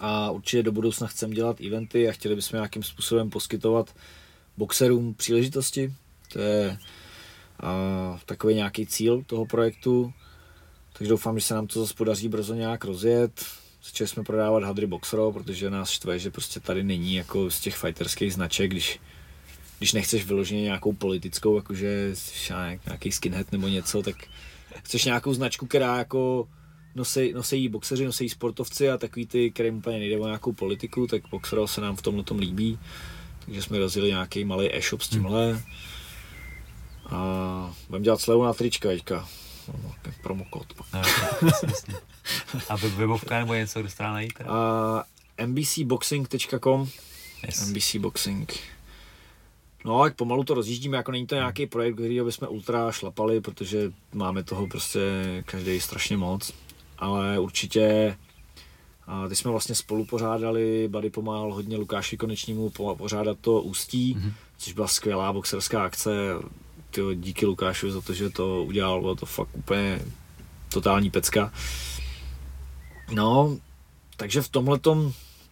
A 0.00 0.30
určitě 0.30 0.62
do 0.62 0.72
budoucna 0.72 1.06
chceme 1.06 1.34
dělat 1.34 1.60
eventy 1.60 2.08
a 2.08 2.12
chtěli 2.12 2.34
bychom 2.34 2.56
nějakým 2.56 2.82
způsobem 2.82 3.30
poskytovat 3.30 3.94
boxerům 4.56 5.14
příležitosti. 5.14 5.94
To 6.32 6.38
je 6.38 6.78
a, 7.60 8.20
takový 8.26 8.54
nějaký 8.54 8.86
cíl 8.86 9.22
toho 9.26 9.46
projektu. 9.46 10.12
Takže 10.92 11.10
doufám, 11.10 11.38
že 11.38 11.46
se 11.46 11.54
nám 11.54 11.66
to 11.66 11.80
zase 11.80 11.94
podaří 11.94 12.28
brzo 12.28 12.54
nějak 12.54 12.84
rozjet. 12.84 13.44
Začali 13.84 14.08
jsme 14.08 14.24
prodávat 14.24 14.62
hadry 14.62 14.86
boxero, 14.86 15.32
protože 15.32 15.70
nás 15.70 15.90
štve, 15.90 16.18
že 16.18 16.30
prostě 16.30 16.60
tady 16.60 16.84
není 16.84 17.14
jako 17.14 17.50
z 17.50 17.60
těch 17.60 17.76
fighterských 17.76 18.34
značek, 18.34 18.70
když, 18.70 19.00
když 19.78 19.92
nechceš 19.92 20.24
vyloženě 20.24 20.62
nějakou 20.62 20.92
politickou, 20.92 21.56
jakože 21.56 22.14
nějaký 22.86 23.12
skinhead 23.12 23.52
nebo 23.52 23.68
něco, 23.68 24.02
tak 24.02 24.16
chceš 24.82 25.04
nějakou 25.04 25.34
značku, 25.34 25.66
která 25.66 25.98
jako 25.98 26.48
nosí, 26.94 27.32
nosí 27.32 27.68
boxeři, 27.68 28.04
nosí 28.04 28.28
sportovci 28.28 28.90
a 28.90 28.98
takový 28.98 29.26
ty, 29.26 29.50
kterým 29.50 29.76
úplně 29.76 29.98
nejde 29.98 30.18
o 30.18 30.26
nějakou 30.26 30.52
politiku, 30.52 31.06
tak 31.06 31.22
boxero 31.30 31.66
se 31.68 31.80
nám 31.80 31.96
v 31.96 32.02
tomhle 32.02 32.24
tom 32.24 32.38
líbí. 32.38 32.78
Takže 33.44 33.62
jsme 33.62 33.78
rozjeli 33.78 34.08
nějaký 34.08 34.44
malý 34.44 34.74
e-shop 34.76 35.02
s 35.02 35.08
tímhle. 35.08 35.62
A 37.10 37.74
budeme 37.88 38.04
dělat 38.04 38.20
slevu 38.20 38.44
na 38.44 38.52
trička 38.52 38.88
teďka. 38.88 39.28
No, 39.68 39.94
pak. 40.76 40.86
No, 40.92 40.98
jasně, 41.48 41.68
jasně. 41.68 41.94
A 42.68 42.76
web- 42.76 42.94
webovka 42.94 43.38
nebo 43.38 43.54
něco, 43.54 43.80
kde 43.80 43.90
dá 43.98 44.12
najít? 44.12 44.40
A 44.40 45.04
mbcboxing.com 45.46 46.88
Yes. 47.46 47.68
NBC 47.68 47.96
Boxing. 47.96 48.52
No, 49.84 50.04
jak 50.04 50.14
pomalu 50.16 50.44
to 50.44 50.54
rozjíždíme, 50.54 50.96
jako 50.96 51.12
není 51.12 51.26
to 51.26 51.34
nějaký 51.34 51.66
projekt, 51.66 51.94
který 51.94 52.20
bychom 52.20 52.48
ultra 52.50 52.92
šlapali, 52.92 53.40
protože 53.40 53.92
máme 54.12 54.42
toho 54.44 54.66
prostě 54.66 55.00
každý 55.46 55.80
strašně 55.80 56.16
moc. 56.16 56.52
Ale 56.98 57.38
určitě 57.38 58.16
a 59.06 59.28
teď 59.28 59.38
jsme 59.38 59.50
vlastně 59.50 59.74
spolu 59.74 60.04
pořádali, 60.04 60.88
Buddy 60.88 61.10
pomáhal 61.10 61.54
hodně 61.54 61.76
Lukáši 61.76 62.16
Konečnímu 62.16 62.70
po- 62.70 62.96
pořádat 62.96 63.38
to 63.40 63.60
Ústí, 63.62 64.14
Mhm. 64.14 64.28
mm-hmm. 64.28 64.32
což 64.58 64.72
byla 64.72 64.88
skvělá 64.88 65.32
boxerská 65.32 65.84
akce. 65.84 66.10
Tyjo, 66.90 67.12
díky 67.14 67.46
Lukášu 67.46 67.90
za 67.90 68.00
to, 68.00 68.14
že 68.14 68.30
to 68.30 68.64
udělal, 68.64 69.00
bylo 69.00 69.14
to 69.14 69.26
fakt 69.26 69.48
úplně 69.52 70.02
totální 70.72 71.10
pecka. 71.10 71.52
No, 73.12 73.58
takže 74.16 74.42
v 74.42 74.48
tomhle 74.48 74.78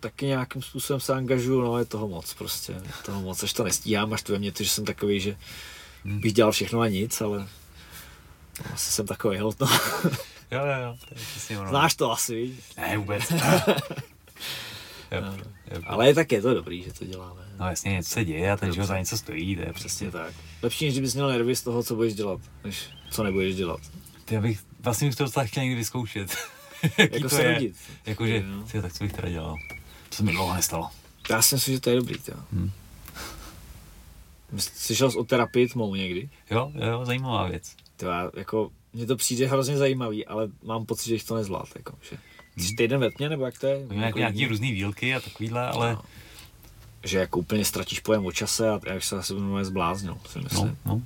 taky 0.01 0.27
nějakým 0.27 0.63
způsobem 0.63 1.01
se 1.01 1.15
angažuju, 1.15 1.61
no 1.61 1.79
je 1.79 1.85
toho 1.85 2.09
moc 2.09 2.35
prostě, 2.35 2.73
je 2.73 2.83
toho 3.07 3.21
moc, 3.21 3.43
až 3.43 3.53
to 3.53 3.65
nestíhám, 3.65 4.13
až 4.13 4.23
to 4.23 4.33
ve 4.33 4.39
mně 4.39 4.53
to, 4.53 4.63
že 4.63 4.71
jsem 4.71 4.85
takový, 4.85 5.21
že 5.21 5.37
Hmm. 6.05 6.21
bych 6.21 6.33
dělal 6.33 6.53
všechno 6.53 6.81
a 6.81 6.89
nic, 6.89 7.21
ale 7.21 7.39
no, 7.39 7.47
asi 8.75 8.91
jsem 8.93 9.07
takový 9.07 9.39
no. 9.39 9.51
Jo, 10.51 10.59
jo, 10.67 10.83
jo, 10.83 10.97
to 11.09 11.15
je 11.15 11.21
přesně 11.21 11.59
ono. 11.59 11.71
Znáš 11.71 11.95
to 11.95 12.13
asi, 12.13 12.35
víš? 12.35 12.55
Ne, 12.77 12.99
vůbec. 12.99 13.31
jo, 13.31 15.23
jo. 15.71 15.83
Ale 15.87 16.07
je 16.07 16.15
tak 16.15 16.33
je 16.33 16.43
to 16.43 16.55
dobrý, 16.55 16.83
že 16.83 16.93
to 16.93 17.05
děláme. 17.05 17.41
No 17.59 17.69
jasně, 17.69 17.93
něco 17.93 18.11
se 18.11 18.25
děje 18.25 18.53
a 18.53 18.57
ten 18.57 18.73
život 18.73 18.87
za 18.87 18.99
něco 18.99 19.19
stojí, 19.19 19.57
to 19.57 19.63
je 19.63 19.73
Přesně 19.73 19.89
přesně. 19.89 20.11
tak. 20.11 20.35
Lepší, 20.63 20.85
než 20.85 20.95
kdybys 20.95 21.15
měl 21.15 21.29
nervy 21.29 21.57
z 21.57 21.63
toho, 21.63 21.83
co 21.83 21.95
budeš 21.95 22.15
dělat, 22.15 22.41
než 22.65 22.89
co 23.11 23.23
nebudeš 23.23 23.57
dělat. 23.57 23.81
Ty, 24.25 24.35
já 24.35 24.41
bych, 24.41 24.61
vlastně 24.81 25.09
bych 25.09 25.17
to 25.17 25.25
docela 25.25 25.45
chtěl 25.45 25.63
někdy 25.63 25.77
vyzkoušet. 25.77 26.37
Jaký 26.99 27.15
Jako 27.15 27.29
to 27.29 27.37
se 27.37 27.43
je. 27.43 27.55
rodit. 27.55 27.77
Jakože, 28.07 28.43
No. 28.47 28.63
ty, 28.63 28.83
tak 28.83 28.93
co 28.93 29.05
bych 29.05 29.13
teda 29.13 29.29
dělal? 29.29 29.57
To 30.09 30.15
se 30.17 30.23
mi 30.23 30.33
dlouho 30.33 30.55
nestalo. 30.55 30.91
Já 31.31 31.43
si 31.43 31.55
myslím, 31.55 31.75
že 31.75 31.81
to 31.81 31.91
je 31.91 31.97
dobrý, 31.97 32.19
to. 32.19 32.33
Hmm. 32.53 32.71
Slyšel 34.59 35.11
jsi 35.11 35.19
o 35.19 35.25
terapii 35.25 35.69
tmou 35.69 35.95
někdy? 35.95 36.29
Jo, 36.51 36.73
jo, 36.75 37.05
zajímavá 37.05 37.49
věc. 37.49 37.77
To 37.97 38.07
já, 38.07 38.31
jako, 38.37 38.71
mně 38.93 39.07
to 39.07 39.17
přijde 39.17 39.47
hrozně 39.47 39.77
zajímavý, 39.77 40.27
ale 40.27 40.49
mám 40.65 40.87
pocit, 40.87 41.09
že 41.09 41.15
jich 41.15 41.25
to 41.25 41.37
nezvlád, 41.37 41.69
jako, 41.77 41.93
že 42.11 42.17
Jsi 42.57 42.75
týden 42.75 43.01
ve 43.01 43.11
tmě, 43.11 43.29
nebo 43.29 43.45
jak 43.45 43.59
to 43.59 43.67
je? 43.67 43.77
Oni 43.91 43.99
mají 44.01 44.13
nějaký 44.17 44.47
různý 44.47 44.73
výlky 44.73 45.15
a 45.15 45.21
takovýhle, 45.21 45.69
ale 45.69 45.93
No. 45.93 46.03
Že 47.05 47.19
jako 47.19 47.39
úplně 47.39 47.65
ztratíš 47.65 48.01
pojem 48.01 48.27
o 48.27 48.33
čase 48.33 48.69
a 48.71 48.81
já 48.87 49.01
se 49.01 49.17
asi 49.19 49.35
budu 49.35 49.65
zbláznil, 49.65 50.19
si 50.29 50.39
myslím. 50.39 50.67
no, 50.87 50.95
no. 50.95 51.03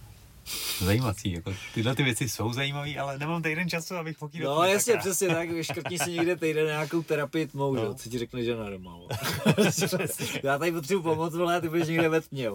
Zajímací, 0.81 1.33
jako 1.33 1.53
tyhle 1.75 1.95
ty 1.95 2.03
věci 2.03 2.29
jsou 2.29 2.53
zajímavé, 2.53 2.95
ale 2.97 3.19
nemám 3.19 3.43
týden 3.43 3.69
času, 3.71 3.95
abych 3.97 4.19
pokýdal. 4.19 4.55
No 4.57 4.63
jasně, 4.65 4.97
přesně 4.97 5.29
tak, 5.29 5.49
škrtni 5.63 5.99
si 5.99 6.11
někde 6.11 6.37
týden 6.37 6.67
nějakou 6.67 7.03
terapii 7.03 7.47
tmou, 7.47 7.75
No. 7.75 7.85
no. 7.85 7.95
co 7.95 8.11
ti 8.11 8.19
řekne 8.19 8.45
žena 8.45 8.71
doma. 8.71 8.93
Já 10.43 10.59
tady 10.59 10.73
potřebuji 10.73 11.03
pomoc, 11.03 11.35
vole, 11.35 11.57
a 11.57 11.61
ty 11.61 11.69
budeš 11.69 11.89
někde 11.89 12.09
ve 12.09 12.21
tmě. 12.21 12.49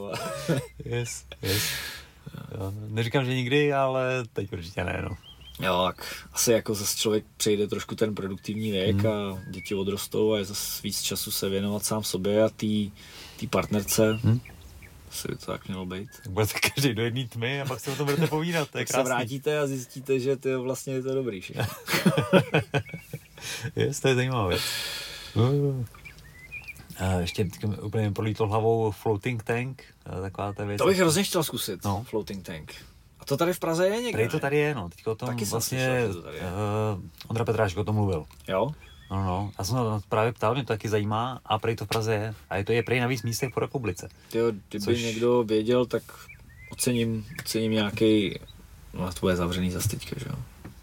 Yes, 0.85 1.25
yes. 1.41 1.63
Jo, 2.57 2.73
neříkám, 2.87 3.25
že 3.25 3.35
nikdy, 3.35 3.73
ale 3.73 4.23
teď 4.33 4.53
určitě 4.53 4.83
ne, 4.83 4.99
no. 5.09 5.17
Jo, 5.65 5.83
tak 5.87 6.25
asi 6.33 6.51
jako 6.51 6.75
zase 6.75 6.97
člověk 6.97 7.23
přejde 7.37 7.67
trošku 7.67 7.95
ten 7.95 8.15
produktivní 8.15 8.71
věk 8.71 8.95
Hmm. 8.95 9.07
a 9.11 9.39
děti 9.49 9.75
odrostou 9.75 10.33
a 10.33 10.37
je 10.37 10.45
zase 10.45 10.81
víc 10.83 11.01
času 11.01 11.31
se 11.31 11.49
věnovat 11.49 11.85
sám 11.85 12.03
sobě 12.03 12.43
a 12.43 12.49
té 12.49 12.91
tý 13.37 13.47
partnerce. 13.49 14.13
Hmm. 14.13 14.41
Asi 15.09 15.27
by 15.27 15.35
to 15.35 15.45
tak 15.45 15.67
mělo 15.67 15.85
být. 15.85 16.09
Tak 16.23 16.31
budete 16.31 16.53
každý 16.59 16.93
do 16.93 17.03
jedné 17.03 17.27
tmy 17.27 17.61
a 17.61 17.65
pak 17.65 17.79
se 17.79 17.91
o 17.91 17.95
tom 17.95 18.05
budete 18.05 18.27
povídat, 18.27 18.69
to 18.69 18.77
je 18.77 18.85
Tak 18.85 18.95
se 18.95 19.03
vrátíte 19.03 19.59
a 19.59 19.67
zjistíte, 19.67 20.19
že 20.19 20.35
to 20.37 20.61
vlastně 20.63 20.93
je 20.93 21.03
to 21.03 21.13
dobrý 21.13 21.41
všechno. 21.41 21.63
Yes, 23.75 23.99
to 23.99 24.07
je 24.07 24.15
zajímavá 24.15 24.47
věc. 24.47 24.61
Uh. 27.01 27.07
A 27.07 27.19
ještě 27.19 27.49
úplně 27.81 28.11
prolítlo 28.11 28.47
hlavou 28.47 28.91
floating 28.91 29.43
tank, 29.43 29.83
taková 30.21 30.53
ta 30.53 30.65
věc. 30.65 30.77
To 30.77 30.85
bych 30.85 30.97
hrozně 30.97 31.23
chtěl 31.23 31.43
zkusit, 31.43 31.83
No. 31.85 32.03
floating 32.09 32.45
tank. 32.45 32.73
A 33.19 33.25
to 33.25 33.37
tady 33.37 33.53
v 33.53 33.59
Praze 33.59 33.87
je 33.87 34.01
někde, 34.01 34.11
Tady 34.19 34.29
to 34.29 34.39
tady 34.39 34.57
je, 34.57 34.75
no. 34.75 34.89
Teďka 34.89 35.11
o 35.11 35.15
tom 35.15 35.29
Taky 35.29 35.45
vlastně 35.45 35.77
slyšel, 35.85 36.13
to 36.13 36.21
tady 36.21 36.37
je. 36.37 36.43
uh, 36.43 37.01
Ondra 37.27 37.45
Petrášek 37.45 37.77
o 37.77 37.83
tom 37.83 37.95
mluvil. 37.95 38.25
Jo? 38.47 38.71
No, 39.11 39.23
no, 39.23 39.51
já 39.59 39.65
jsem 39.65 39.75
to 39.75 40.01
právě 40.09 40.31
ptal, 40.33 40.53
mě 40.53 40.63
to 40.63 40.67
taky 40.67 40.89
zajímá 40.89 41.39
a 41.45 41.59
prej 41.59 41.75
to 41.75 41.85
v 41.85 41.87
Praze 41.87 42.13
je. 42.13 42.33
A 42.49 42.55
je 42.57 42.63
to 42.65 42.71
je 42.71 42.83
prej 42.83 42.99
na 42.99 43.07
víc 43.07 43.23
místech 43.23 43.53
po 43.53 43.59
republice. 43.59 44.09
Tyjo, 44.31 44.51
kdyby 44.51 44.85
Což- 44.85 44.95
Což... 44.95 45.01
někdo 45.03 45.43
věděl, 45.43 45.85
tak 45.85 46.03
ocením, 46.71 47.25
ocením 47.39 47.71
nějaký, 47.71 48.39
no 48.93 49.13
to 49.13 49.19
bude 49.19 49.35
zavřený 49.35 49.71
zase 49.71 49.89
teďka, 49.89 50.15
že 50.19 50.25
jo. 50.29 50.35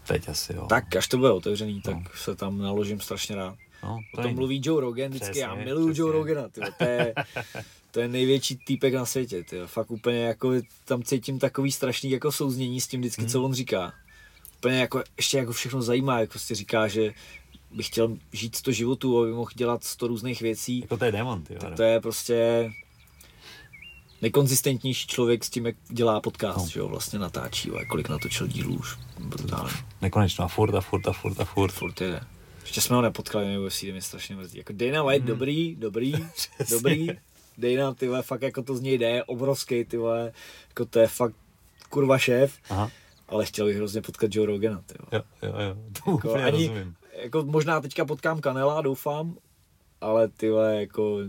Teď 0.07 0.29
asi, 0.29 0.53
jo. 0.53 0.65
Tak, 0.65 0.95
až 0.95 1.07
to 1.07 1.17
bude 1.17 1.31
otevřený, 1.31 1.81
tak 1.81 1.95
No. 1.95 2.03
se 2.15 2.35
tam 2.35 2.57
naložím 2.57 2.99
strašně 3.01 3.35
rád. 3.35 3.55
No, 3.83 3.99
O 4.17 4.21
tom 4.21 4.35
mluví 4.35 4.61
Joe 4.63 4.81
Rogan 4.81 5.07
vždycky, 5.09 5.25
Přesně, 5.31 5.41
já 5.41 5.55
miluju 5.55 5.87
přesně. 5.87 6.01
Joe 6.01 6.13
Rogana, 6.13 6.49
tyjo, 6.49 6.67
to 6.77 6.83
je, 6.83 7.13
to 7.91 7.99
je 7.99 8.07
největší 8.07 8.55
týpek 8.55 8.93
na 8.93 9.05
světě, 9.05 9.43
tyjo. 9.43 9.67
fakt 9.67 9.91
úplně 9.91 10.19
jako 10.19 10.51
tam 10.85 11.03
cítím 11.03 11.39
takový 11.39 11.71
strašný 11.71 12.11
jako 12.11 12.31
souznění 12.31 12.81
s 12.81 12.87
tím 12.87 12.99
vždycky, 13.01 13.21
Hmm. 13.21 13.29
co 13.31 13.43
on 13.43 13.53
říká. 13.53 13.93
úplně 14.57 14.79
jako, 14.79 15.03
ještě 15.17 15.37
jako 15.37 15.51
všechno 15.53 15.81
zajímá, 15.81 16.19
jako 16.19 16.39
si 16.39 16.55
říká, 16.55 16.87
že 16.87 17.13
bych 17.71 17.87
chtěl 17.87 18.17
žít 18.33 18.55
100 18.55 18.71
životů, 18.71 19.19
aby 19.21 19.31
mohl 19.31 19.51
dělat 19.55 19.83
100 19.83 20.07
různých 20.07 20.41
věcí. 20.41 20.79
Jako 20.79 20.97
to 20.97 21.05
je 21.05 21.11
demon, 21.11 21.43
ty 21.43 21.55
To 21.77 21.83
je 21.83 22.01
prostě 22.01 22.69
nekonzistentnější 24.21 25.07
člověk 25.07 25.43
s 25.45 25.49
tím, 25.49 25.65
jak 25.65 25.75
dělá 25.89 26.21
podcast, 26.21 26.57
no. 26.59 26.67
že 26.69 26.79
jo, 26.79 26.87
vlastně 26.87 27.19
natáčí, 27.19 27.71
a 27.71 27.85
kolik 27.85 28.09
natočil 28.09 28.47
dílů 28.47 28.75
už, 28.75 28.97
brutálně. 29.19 29.73
Nekonečno 30.01 30.45
a 30.45 30.47
furt 30.47 30.75
a 30.75 30.81
furt 30.81 31.07
a 31.07 31.13
furt 31.13 31.39
a 31.39 31.45
furt. 31.45 31.71
Furt 31.71 32.01
jede. 32.01 32.21
Ještě 32.67 32.81
jsme 32.81 32.95
ho 32.95 33.01
nepotkali 33.01 33.53
na 33.53 33.59
UFC, 33.59 33.83
mě 33.83 34.01
strašně 34.01 34.35
mrzí. 34.35 34.57
Jako 34.57 34.73
Dana 34.73 35.03
White, 35.03 35.21
hmm. 35.21 35.27
dobrý, 35.27 35.75
dobrý, 35.75 36.13
dobrý. 36.69 37.07
Dana, 37.57 37.93
ty 37.93 38.07
vole, 38.07 38.23
fakt 38.23 38.41
jako 38.41 38.63
to 38.63 38.75
z 38.75 38.81
něj 38.81 38.97
jde, 38.97 39.23
obrovský, 39.23 39.85
ty 39.85 39.97
vole, 39.97 40.31
jako 40.69 40.85
to 40.85 40.99
je 40.99 41.07
fakt 41.07 41.35
kurva 41.89 42.17
šéf. 42.17 42.57
Aha. 42.69 42.91
Ale 43.27 43.45
chtěl 43.45 43.65
bych 43.65 43.75
hrozně 43.75 44.01
potkat 44.01 44.35
Joe 44.35 44.47
Rogana, 44.47 44.81
ty 44.85 44.93
vole. 44.99 45.23
Jo, 45.41 45.49
jo, 45.49 45.61
jo, 45.61 45.75
to 46.03 46.11
jako, 46.11 46.33
ani, 46.33 46.51
rozumím. 46.51 46.95
Jako 47.23 47.43
možná 47.43 47.81
teďka 47.81 48.05
potkám 48.05 48.41
Kanela, 48.41 48.81
doufám, 48.81 49.37
ale 50.01 50.27
ty 50.27 50.49
vole, 50.49 50.75
jako 50.79 51.19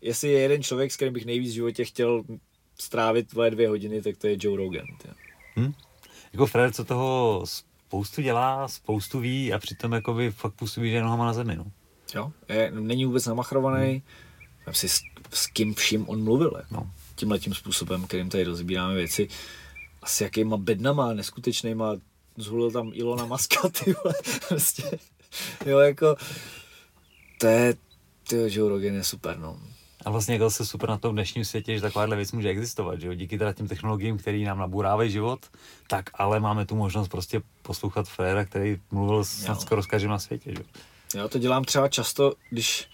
jestli 0.00 0.28
je 0.28 0.40
jeden 0.40 0.62
člověk, 0.62 0.92
s 0.92 0.96
kterým 0.96 1.14
bych 1.14 1.26
nejvíc 1.26 1.50
v 1.50 1.54
životě 1.54 1.84
chtěl 1.84 2.22
strávit 2.80 3.28
tvoje 3.28 3.50
dvě 3.50 3.68
hodiny, 3.68 4.02
tak 4.02 4.16
to 4.16 4.26
je 4.26 4.36
Joe 4.40 4.56
Rogan. 4.56 4.86
Hmm? 5.54 5.72
Jako 6.32 6.46
Fred, 6.46 6.74
co 6.74 6.84
toho 6.84 7.44
spoustu 7.88 8.22
dělá, 8.22 8.68
spoustu 8.68 9.20
ví 9.20 9.52
a 9.52 9.58
přitom 9.58 9.92
jakoby 9.92 10.30
fakt 10.30 10.54
působí, 10.54 10.90
že 10.90 11.02
nohama 11.02 11.26
na 11.26 11.32
zemi. 11.32 11.56
No. 11.56 11.64
Jo, 12.14 12.32
je, 12.48 12.70
není 12.70 13.04
vůbec 13.04 13.26
namachrovaný. 13.26 14.02
Hmm. 14.66 14.74
si 14.74 14.88
s, 14.88 15.00
s 15.30 15.46
kým 15.46 15.74
vším 15.74 16.08
on 16.08 16.24
mluvil. 16.24 16.52
Jako. 16.56 16.74
No. 16.74 16.90
Tímhle 17.14 17.38
tím 17.38 17.54
způsobem, 17.54 18.06
kterým 18.06 18.28
tady 18.28 18.44
rozbíráme 18.44 18.94
věci. 18.94 19.28
Asi 20.02 20.24
jakýma 20.24 20.56
bednama, 20.56 21.12
neskutečnýma. 21.12 21.96
Zhulil 22.36 22.70
tam 22.70 22.90
Ilona 22.94 23.26
Maska, 23.26 23.68
ty 23.84 23.94
vole. 24.04 24.14
Prostě. 24.48 24.98
Jo, 25.66 25.78
jako 25.78 26.16
to 27.40 27.46
je, 27.46 27.74
ty 28.28 28.36
Joe 28.36 28.68
Rogan 28.68 28.94
je 28.94 29.04
super, 29.04 29.38
no. 29.38 29.58
A 30.08 30.10
vlastně 30.10 30.34
jako 30.34 30.50
se 30.50 30.66
super 30.66 30.88
na 30.88 30.98
tom 30.98 31.14
dnešním 31.14 31.44
světě, 31.44 31.74
že 31.74 31.80
takováhle 31.80 32.16
věc 32.16 32.32
může 32.32 32.48
existovat, 32.48 33.00
že 33.00 33.06
jo? 33.06 33.14
Díky 33.14 33.38
teda 33.38 33.52
těm 33.52 33.68
technologiím, 33.68 34.18
které 34.18 34.38
nám 34.38 34.58
naburávají 34.58 35.10
život, 35.10 35.40
tak 35.88 36.10
ale 36.14 36.40
máme 36.40 36.66
tu 36.66 36.76
možnost 36.76 37.08
prostě 37.08 37.42
poslouchat 37.62 38.08
Fréra, 38.08 38.44
který 38.44 38.80
mluvil 38.90 39.24
snad 39.24 39.60
skoro 39.60 39.82
s 39.82 39.86
každým 39.86 40.10
na 40.10 40.18
světě, 40.18 40.50
že 40.50 40.58
jo? 40.58 40.64
Já 41.14 41.28
to 41.28 41.38
dělám 41.38 41.64
třeba 41.64 41.88
často, 41.88 42.32
když, 42.50 42.88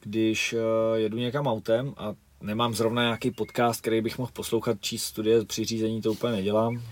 když 0.00 0.52
uh, 0.52 0.60
jedu 0.94 1.18
někam 1.18 1.46
autem 1.46 1.94
a 1.96 2.14
nemám 2.40 2.74
zrovna 2.74 3.02
nějaký 3.02 3.30
podcast, 3.30 3.80
který 3.80 4.00
bych 4.00 4.18
mohl 4.18 4.30
poslouchat, 4.32 4.76
číst 4.80 5.04
studie 5.04 5.44
při 5.44 5.64
řízení, 5.64 6.02
to 6.02 6.12
úplně 6.12 6.32
nedělám. 6.32 6.82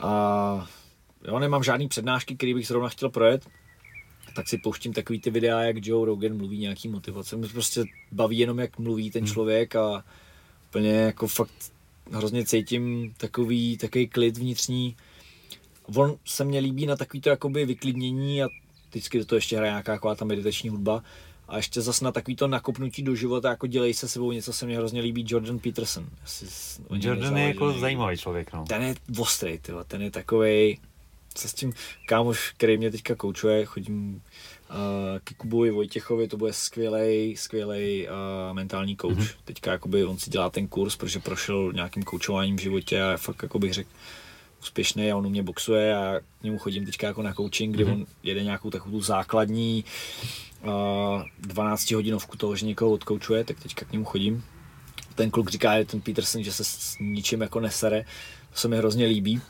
A 0.00 0.68
jo, 1.28 1.38
nemám 1.38 1.62
žádný 1.62 1.88
přednášky, 1.88 2.36
který 2.36 2.54
bych 2.54 2.66
zrovna 2.66 2.88
chtěl 2.88 3.10
projet, 3.10 3.46
tak 4.36 4.48
si 4.48 4.58
pouštím 4.58 4.92
takový 4.92 5.20
ty 5.20 5.30
videa, 5.30 5.62
jak 5.62 5.86
Joe 5.86 6.06
Rogan 6.06 6.36
mluví 6.36 6.58
nějaký 6.58 6.88
motivace. 6.88 7.36
Mě 7.36 7.48
prostě 7.48 7.84
baví 8.12 8.38
jenom, 8.38 8.58
jak 8.58 8.78
mluví 8.78 9.10
ten 9.10 9.24
hmm. 9.24 9.32
člověk 9.32 9.76
a 9.76 10.04
úplně 10.68 10.92
jako 10.92 11.26
fakt 11.26 11.72
hrozně 12.12 12.44
cítím 12.44 13.14
takový, 13.16 13.76
takový 13.76 14.08
klid 14.08 14.36
vnitřní. 14.36 14.96
On 15.96 16.16
se 16.24 16.44
mně 16.44 16.60
líbí 16.60 16.86
na 16.86 16.96
takový 16.96 17.20
to 17.20 17.28
jakoby 17.28 17.66
vyklidnění 17.66 18.42
a 18.42 18.48
vždycky 18.90 19.18
do 19.18 19.24
toho 19.24 19.36
ještě 19.36 19.56
hraje 19.56 19.70
nějaká 19.70 19.94
taková 19.94 20.14
ta 20.14 20.24
meditační 20.24 20.70
hudba. 20.70 21.02
A 21.48 21.56
ještě 21.56 21.80
zase 21.80 22.04
na 22.04 22.12
takový 22.12 22.36
to 22.36 22.48
nakopnutí 22.48 23.02
do 23.02 23.14
života, 23.14 23.50
jako 23.50 23.66
dělej 23.66 23.94
se 23.94 24.08
sebou 24.08 24.32
něco, 24.32 24.52
se 24.52 24.66
mně 24.66 24.76
hrozně 24.76 25.00
líbí 25.00 25.24
Jordan 25.28 25.58
Peterson. 25.58 26.06
Jordan 26.90 27.36
je 27.36 27.48
jako 27.48 27.72
zajímavý 27.72 28.16
člověk, 28.16 28.52
no. 28.52 28.64
Ten 28.68 28.82
je 28.82 28.94
ostrý, 29.18 29.58
tyhle. 29.58 29.84
ten 29.84 30.02
je 30.02 30.10
takový 30.10 30.78
se 31.38 31.48
s 31.48 31.54
tím 31.54 31.72
kámoš, 32.08 32.52
který 32.56 32.78
mě 32.78 32.90
teďka 32.90 33.14
koučuje, 33.14 33.64
chodím 33.64 34.14
uh, 34.70 34.76
k 35.24 35.34
Kubovi 35.36 35.70
Vojtěchovi, 35.70 36.28
to 36.28 36.36
bude 36.36 36.52
skvělý, 36.52 37.36
skvělý 37.36 38.08
uh, 38.08 38.54
mentální 38.56 38.96
coach. 38.96 39.18
Mm-hmm. 39.18 39.36
Teďka 39.44 39.72
jakoby 39.72 40.04
on 40.04 40.18
si 40.18 40.30
dělá 40.30 40.50
ten 40.50 40.68
kurz, 40.68 40.96
protože 40.96 41.18
prošel 41.18 41.72
nějakým 41.72 42.02
koučováním 42.02 42.56
v 42.56 42.60
životě 42.60 43.02
a 43.02 43.16
fakt 43.16 43.42
jako 43.42 43.58
bych 43.58 43.74
řekl 43.74 43.90
úspěšný 44.60 45.12
a 45.12 45.16
on 45.16 45.26
u 45.26 45.30
mě 45.30 45.42
boxuje 45.42 45.96
a 45.96 46.20
k 46.40 46.42
němu 46.42 46.58
chodím 46.58 46.86
teďka 46.86 47.06
jako 47.06 47.22
na 47.22 47.34
coaching, 47.34 47.74
kdy 47.74 47.84
mm-hmm. 47.84 47.92
on 47.92 48.06
jede 48.22 48.44
nějakou 48.44 48.70
takovou 48.70 48.98
tu 48.98 49.04
základní 49.04 49.84
uh, 50.62 51.22
12 51.38 51.90
hodinovku 51.90 52.36
toho, 52.36 52.56
že 52.56 52.66
někoho 52.66 52.90
odkoučuje, 52.90 53.44
tak 53.44 53.60
teďka 53.60 53.84
k 53.86 53.92
němu 53.92 54.04
chodím. 54.04 54.44
Ten 55.14 55.30
kluk 55.30 55.50
říká, 55.50 55.78
že 55.78 55.84
ten 55.84 56.00
Peterson, 56.00 56.42
že 56.42 56.52
se 56.52 56.64
s 56.64 56.96
ničím 57.00 57.40
jako 57.40 57.60
nesere, 57.60 58.04
to 58.50 58.58
se 58.58 58.68
mi 58.68 58.76
hrozně 58.76 59.06
líbí. 59.06 59.40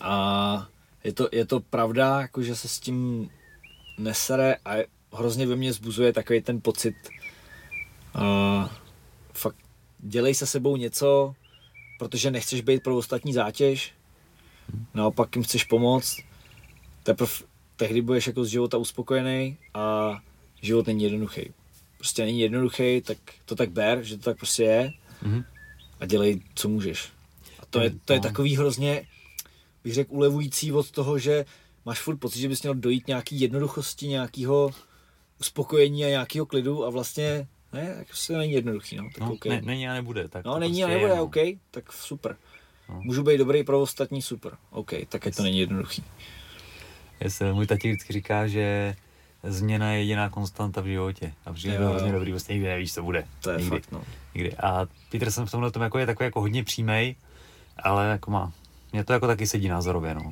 A 0.00 0.68
je 1.04 1.12
to, 1.12 1.28
je 1.32 1.46
to 1.46 1.60
pravda, 1.60 2.20
jako 2.20 2.42
že 2.42 2.56
se 2.56 2.68
s 2.68 2.80
tím 2.80 3.30
nesere 3.98 4.56
a 4.64 4.74
hrozně 5.12 5.46
ve 5.46 5.56
mně 5.56 5.72
zbuzuje 5.72 6.12
takový 6.12 6.42
ten 6.42 6.60
pocit 6.60 6.94
uh, 8.14 8.68
fakt 9.34 9.56
dělej 9.98 10.34
se 10.34 10.46
sebou 10.46 10.76
něco, 10.76 11.34
protože 11.98 12.30
nechceš 12.30 12.60
být 12.60 12.82
pro 12.82 12.96
ostatní 12.96 13.32
zátěž, 13.32 13.92
naopak 14.94 15.36
jim 15.36 15.44
chceš 15.44 15.64
pomoct, 15.64 16.16
teprve 17.02 17.32
tehdy 17.76 18.02
budeš 18.02 18.26
jako 18.26 18.44
z 18.44 18.48
života 18.48 18.76
uspokojený 18.76 19.56
a 19.74 20.18
život 20.62 20.86
není 20.86 21.04
jednoduchý. 21.04 21.52
Prostě 21.96 22.24
není 22.24 22.40
jednoduchý, 22.40 23.00
tak 23.00 23.18
to 23.44 23.54
tak 23.56 23.70
ber, 23.70 24.02
že 24.02 24.16
to 24.16 24.22
tak 24.22 24.36
prostě 24.36 24.62
je 24.62 24.92
mm-hmm. 25.22 25.44
a 26.00 26.06
dělej, 26.06 26.40
co 26.54 26.68
můžeš. 26.68 27.08
A 27.58 27.66
to 27.70 27.80
je, 27.80 27.90
to 28.04 28.12
je 28.12 28.20
takový 28.20 28.56
hrozně, 28.56 29.06
bych 29.84 29.94
řekl, 29.94 30.14
ulevující 30.14 30.72
od 30.72 30.90
toho, 30.90 31.18
že 31.18 31.44
máš 31.84 32.00
furt 32.00 32.16
pocit, 32.16 32.40
že 32.40 32.48
bys 32.48 32.62
měl 32.62 32.74
dojít 32.74 33.08
nějaký 33.08 33.40
jednoduchosti, 33.40 34.08
nějakého 34.08 34.70
uspokojení 35.40 36.04
a 36.04 36.08
nějakého 36.08 36.46
klidu 36.46 36.86
a 36.86 36.90
vlastně 36.90 37.48
ne, 37.72 37.94
tak 37.98 38.06
prostě 38.06 38.32
není 38.32 38.52
jednoduchý, 38.52 38.96
no, 38.96 39.04
tak 39.14 39.20
no, 39.20 39.32
okay. 39.32 39.52
ne, 39.52 39.62
není 39.62 39.88
a 39.88 39.94
nebude, 39.94 40.28
tak 40.28 40.44
No, 40.44 40.58
není 40.58 40.72
prostě 40.72 40.84
a 40.84 40.88
nebude, 40.88 41.12
je, 41.12 41.16
no. 41.16 41.24
OK, 41.24 41.36
tak 41.70 41.92
super. 41.92 42.36
No. 42.88 43.00
Můžu 43.02 43.22
být 43.22 43.38
dobrý 43.38 43.64
pro 43.64 43.80
ostatní, 43.80 44.22
super, 44.22 44.56
OK, 44.70 44.90
tak 45.08 45.26
je 45.26 45.32
to 45.32 45.42
není 45.42 45.58
jednoduchý. 45.58 46.04
Jestli, 47.20 47.52
můj 47.52 47.66
tati 47.66 47.88
vždycky 47.88 48.12
říká, 48.12 48.46
že 48.46 48.96
změna 49.42 49.92
je 49.92 49.98
jediná 49.98 50.30
konstanta 50.30 50.80
v 50.80 50.86
životě. 50.86 51.32
A 51.46 51.52
přijde 51.52 51.78
to 51.78 51.88
hrozně 51.88 52.12
dobrý, 52.12 52.30
vlastně 52.30 52.52
nikdy 52.52 52.68
nevíš, 52.68 52.94
co 52.94 53.02
bude. 53.02 53.26
To 53.40 53.50
je 53.50 53.56
nikdy. 53.56 53.70
fakt, 53.70 53.92
no. 53.92 54.04
Nikdy. 54.34 54.56
A 54.56 54.86
Peter 55.10 55.30
jsem 55.30 55.46
v 55.46 55.50
tomhle 55.50 55.70
tom 55.70 55.82
jako 55.82 55.98
je 55.98 56.06
takový 56.06 56.24
jako 56.24 56.40
hodně 56.40 56.64
přímej, 56.64 57.16
ale 57.82 58.06
jako 58.06 58.30
má 58.30 58.52
mně 58.92 59.04
to 59.04 59.12
jako 59.12 59.26
taky 59.26 59.46
sedí 59.46 59.68
názorově, 59.68 60.14
no. 60.14 60.30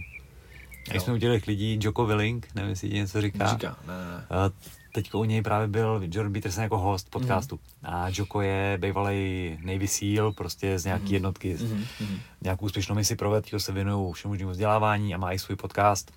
Když 0.91 1.03
jsme 1.03 1.13
udělali 1.13 1.41
lidí, 1.47 1.79
Joko 1.83 2.07
Willing, 2.07 2.49
nevím, 2.55 2.71
jestli 2.71 2.89
ti 2.89 2.95
něco 2.95 3.21
říká. 3.21 3.47
Říká, 3.47 3.77
ne, 3.87 3.95
ne. 3.95 4.51
Teď 4.93 5.15
u 5.15 5.25
něj 5.25 5.43
právě 5.43 5.69
byl 5.69 6.01
Jordan 6.05 6.33
Peterson 6.33 6.63
jako 6.63 6.79
host 6.79 7.11
podcastu. 7.11 7.55
Mm. 7.83 7.95
A 7.95 8.07
Joko 8.13 8.41
je 8.41 8.79
bývalý 8.81 9.59
Navy 9.63 9.89
SEAL, 9.89 10.33
prostě 10.33 10.79
z 10.79 10.85
nějaký 10.85 11.07
mm. 11.07 11.15
jednotky, 11.15 11.57
mm. 11.61 12.21
nějakou 12.43 12.67
úspěšnou 12.67 12.95
misi 12.95 13.17
provedl, 13.17 13.59
se 13.59 13.73
věnují 13.73 14.13
všemu 14.13 14.33
možnému 14.33 14.51
vzdělávání 14.51 15.15
a 15.15 15.19
má 15.19 15.33
i 15.33 15.39
svůj 15.39 15.57
podcast. 15.57 16.13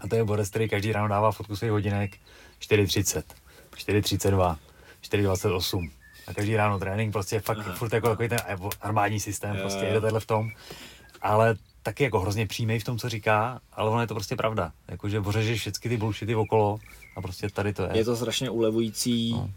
A 0.00 0.08
to 0.08 0.16
je 0.16 0.24
Boris, 0.24 0.50
který 0.50 0.68
každý 0.68 0.92
ráno 0.92 1.08
dává 1.08 1.32
fotku 1.32 1.56
svých 1.56 1.70
hodinek 1.70 2.16
4.30, 2.60 3.22
4.32, 3.76 4.56
4.28. 5.02 5.90
A 6.26 6.34
každý 6.34 6.56
ráno 6.56 6.78
trénink, 6.78 7.12
prostě 7.12 7.40
fakt 7.40 7.58
Aha. 7.58 7.74
furt 7.74 7.92
jako 7.92 8.08
takový 8.08 8.28
ten 8.28 8.38
armádní 8.80 9.20
systém, 9.20 9.56
prostě 9.56 9.84
jede 9.84 10.00
tenhle 10.00 10.20
v 10.20 10.26
tom 10.26 10.50
ale 11.22 11.56
taky 11.82 12.04
jako 12.04 12.20
hrozně 12.20 12.46
přímý 12.46 12.78
v 12.78 12.84
tom, 12.84 12.98
co 12.98 13.08
říká, 13.08 13.60
ale 13.72 13.90
ono 13.90 14.00
je 14.00 14.06
to 14.06 14.14
prostě 14.14 14.36
pravda. 14.36 14.72
Jakože 14.88 15.20
ořežeš 15.20 15.60
všechny 15.60 15.88
ty 15.88 15.96
bullshity 15.96 16.34
okolo 16.34 16.78
a 17.16 17.20
prostě 17.22 17.48
tady 17.48 17.72
to 17.72 17.82
je. 17.82 17.90
Je 17.94 18.04
to 18.04 18.16
strašně 18.16 18.50
ulevující, 18.50 19.32
no. 19.32 19.50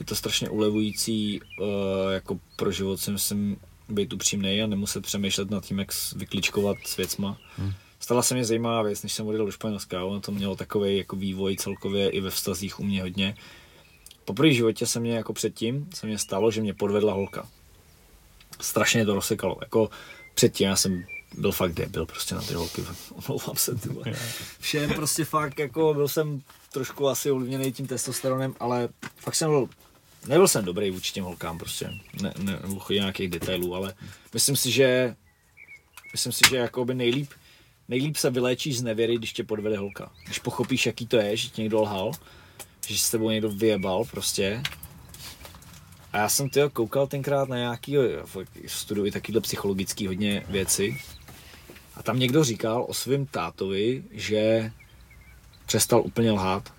je 0.00 0.06
to 0.06 0.14
strašně 0.14 0.48
ulevující 0.48 1.40
uh, 1.40 2.12
jako 2.12 2.38
pro 2.56 2.72
život 2.72 3.00
si 3.00 3.10
myslím 3.10 3.56
být 3.88 4.12
upřímný 4.12 4.62
a 4.62 4.66
nemuset 4.66 5.02
přemýšlet 5.02 5.50
nad 5.50 5.64
tím, 5.64 5.78
jak 5.78 5.88
vykličkovat 6.16 6.76
s 6.84 6.96
věcma. 6.96 7.36
Hmm. 7.56 7.72
Stala 8.00 8.22
se 8.22 8.34
mě 8.34 8.44
zajímavá 8.44 8.82
věc, 8.82 9.02
než 9.02 9.12
jsem 9.12 9.26
odjel 9.26 9.46
do 9.46 9.52
Španělska, 9.52 10.04
ono 10.04 10.20
to 10.20 10.32
mělo 10.32 10.56
takový 10.56 10.98
jako 10.98 11.16
vývoj 11.16 11.56
celkově 11.56 12.10
i 12.10 12.20
ve 12.20 12.30
vztazích 12.30 12.80
u 12.80 12.84
mě 12.84 13.02
hodně. 13.02 13.34
Po 14.24 14.34
první 14.34 14.54
životě 14.54 14.86
se 14.86 15.00
mě 15.00 15.16
jako 15.16 15.32
předtím 15.32 15.88
se 15.94 16.06
mě 16.06 16.18
stalo, 16.18 16.50
že 16.50 16.60
mě 16.60 16.74
podvedla 16.74 17.12
holka. 17.12 17.48
Strašně 18.60 19.06
to 19.06 19.14
rozsekalo. 19.14 19.56
Jako 19.60 19.90
předtím 20.34 20.68
já 20.68 20.76
jsem 20.76 21.04
byl 21.38 21.52
fakt 21.52 21.72
debil 21.72 22.06
prostě 22.06 22.34
na 22.34 22.42
ty 22.42 22.54
holky, 22.54 22.84
omlouvám 23.10 23.56
se, 23.56 23.74
ty 23.74 23.88
Všem 24.60 24.90
prostě 24.94 25.24
fakt, 25.24 25.58
jako 25.58 25.94
byl 25.94 26.08
jsem 26.08 26.42
trošku 26.72 27.08
asi 27.08 27.30
ovlivněný 27.30 27.72
tím 27.72 27.86
testosteronem, 27.86 28.54
ale 28.60 28.88
fakt 29.16 29.34
jsem 29.34 29.50
byl, 29.50 29.68
nebyl 30.26 30.48
jsem 30.48 30.64
dobrý 30.64 30.90
vůči 30.90 31.12
těm 31.12 31.24
holkám 31.24 31.58
prostě, 31.58 31.90
ne, 32.22 32.34
ne, 32.38 32.58
chodit 32.78 32.98
nějakých 32.98 33.30
detailů, 33.30 33.74
ale 33.74 33.94
myslím 34.34 34.56
si, 34.56 34.70
že 34.70 35.16
myslím 36.12 36.32
si, 36.32 36.40
že 36.50 36.56
jako 36.56 36.84
by 36.84 36.94
nejlíp, 36.94 37.30
nejlíp 37.88 38.16
se 38.16 38.30
vyléčíš 38.30 38.78
z 38.78 38.82
nevěry, 38.82 39.18
když 39.18 39.32
tě 39.32 39.44
podvede 39.44 39.78
holka. 39.78 40.12
Když 40.24 40.38
pochopíš, 40.38 40.86
jaký 40.86 41.06
to 41.06 41.16
je, 41.16 41.36
že 41.36 41.48
ti 41.48 41.62
někdo 41.62 41.82
lhal, 41.82 42.12
že 42.86 42.98
s 42.98 43.10
tebou 43.10 43.30
někdo 43.30 43.48
vyjebal 43.48 44.04
prostě 44.04 44.62
a 46.14 46.18
já 46.18 46.28
jsem 46.28 46.50
tyjo, 46.50 46.70
koukal 46.70 47.06
tenkrát 47.06 47.48
na 47.48 47.56
nějaký, 47.56 47.96
studuji 48.66 49.10
takovýhle 49.10 49.40
psychologický 49.40 50.06
hodně 50.06 50.44
věci. 50.48 51.00
A 51.94 52.02
tam 52.02 52.18
někdo 52.18 52.44
říkal 52.44 52.86
o 52.88 52.94
svém 52.94 53.26
tátovi, 53.26 54.04
že 54.10 54.72
přestal 55.66 56.02
úplně 56.04 56.32
lhát. 56.32 56.72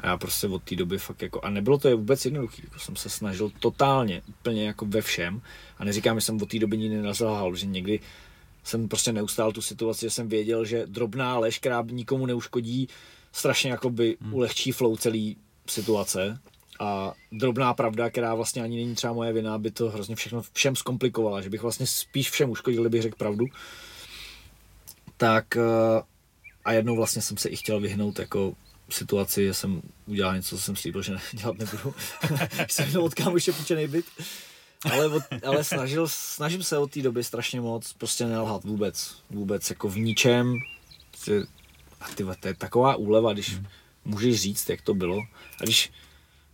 A 0.00 0.06
já 0.06 0.16
prostě 0.16 0.46
od 0.46 0.62
té 0.62 0.76
doby 0.76 0.98
fakt 0.98 1.22
jako, 1.22 1.40
a 1.40 1.50
nebylo 1.50 1.78
to 1.78 1.88
je 1.88 1.94
vůbec 1.94 2.24
jednoduché, 2.24 2.62
jako 2.64 2.78
jsem 2.78 2.96
se 2.96 3.10
snažil 3.10 3.50
totálně, 3.60 4.22
úplně 4.28 4.66
jako 4.66 4.86
ve 4.86 5.02
všem. 5.02 5.42
A 5.78 5.84
neříkám, 5.84 6.16
že 6.16 6.26
jsem 6.26 6.42
od 6.42 6.50
té 6.50 6.58
doby 6.58 6.78
nikdy 6.78 7.02
nezalhal, 7.02 7.56
že 7.56 7.66
někdy 7.66 8.00
jsem 8.64 8.88
prostě 8.88 9.12
neustál 9.12 9.52
tu 9.52 9.62
situaci, 9.62 10.06
že 10.06 10.10
jsem 10.10 10.28
věděl, 10.28 10.64
že 10.64 10.86
drobná 10.86 11.38
lež, 11.38 11.58
která 11.58 11.84
nikomu 11.90 12.26
neuškodí, 12.26 12.88
strašně 13.32 13.70
jakoby 13.70 14.16
hmm. 14.20 14.34
ulehčí 14.34 14.72
flow 14.72 14.96
celý 14.96 15.36
situace 15.66 16.40
a 16.80 17.12
drobná 17.32 17.74
pravda, 17.74 18.10
která 18.10 18.34
vlastně 18.34 18.62
ani 18.62 18.76
není 18.76 18.94
třeba 18.94 19.12
moje 19.12 19.32
vina, 19.32 19.58
by 19.58 19.70
to 19.70 19.90
hrozně 19.90 20.16
všechno 20.16 20.42
všem 20.52 20.76
zkomplikovala, 20.76 21.40
že 21.40 21.50
bych 21.50 21.62
vlastně 21.62 21.86
spíš 21.86 22.30
všem 22.30 22.50
uškodil, 22.50 22.82
kdybych 22.82 23.02
řekl 23.02 23.16
pravdu. 23.16 23.44
Tak 25.16 25.56
eh, 25.56 26.02
a 26.64 26.72
jednou 26.72 26.96
vlastně 26.96 27.22
jsem 27.22 27.36
se 27.36 27.48
i 27.48 27.56
chtěl 27.56 27.80
vyhnout 27.80 28.18
jako 28.18 28.54
situaci, 28.90 29.44
že 29.44 29.54
jsem 29.54 29.82
udělal 30.06 30.36
něco, 30.36 30.56
co 30.56 30.62
jsem 30.62 30.76
slíbil, 30.76 31.02
že 31.02 31.16
dělat 31.32 31.58
nebudu. 31.58 31.94
jsem 32.68 32.88
jenom 32.88 33.04
od 33.04 33.14
kámoše 33.14 33.52
půjčený 33.52 33.86
byt. 33.86 34.06
Ale, 34.92 35.06
od, 35.06 35.22
ale 35.46 35.64
snažil, 35.64 36.08
snažím 36.08 36.62
se 36.62 36.78
od 36.78 36.90
té 36.90 37.02
doby 37.02 37.24
strašně 37.24 37.60
moc 37.60 37.92
prostě 37.92 38.26
nelhat 38.26 38.64
vůbec. 38.64 39.16
Vůbec 39.30 39.70
jako 39.70 39.88
v 39.88 39.98
ničem. 39.98 40.54
A 42.00 42.08
ty, 42.14 42.24
to 42.40 42.48
je 42.48 42.54
taková 42.54 42.96
úleva, 42.96 43.32
když 43.32 43.54
hmm. 43.54 43.66
můžeš 44.04 44.40
říct, 44.40 44.68
jak 44.68 44.82
to 44.82 44.94
bylo. 44.94 45.18
A 45.60 45.64
když, 45.64 45.90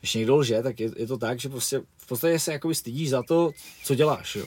když 0.06 0.14
někdo 0.14 0.36
lže, 0.36 0.62
tak 0.62 0.80
je, 0.80 0.90
je 0.96 1.06
to 1.06 1.18
tak, 1.18 1.40
že 1.40 1.48
prostě 1.48 1.82
v 1.98 2.06
podstatě 2.06 2.38
se 2.38 2.52
jakoby 2.52 2.74
stydíš 2.74 3.10
za 3.10 3.22
to, 3.22 3.50
co 3.84 3.94
děláš, 3.94 4.36
jo. 4.36 4.46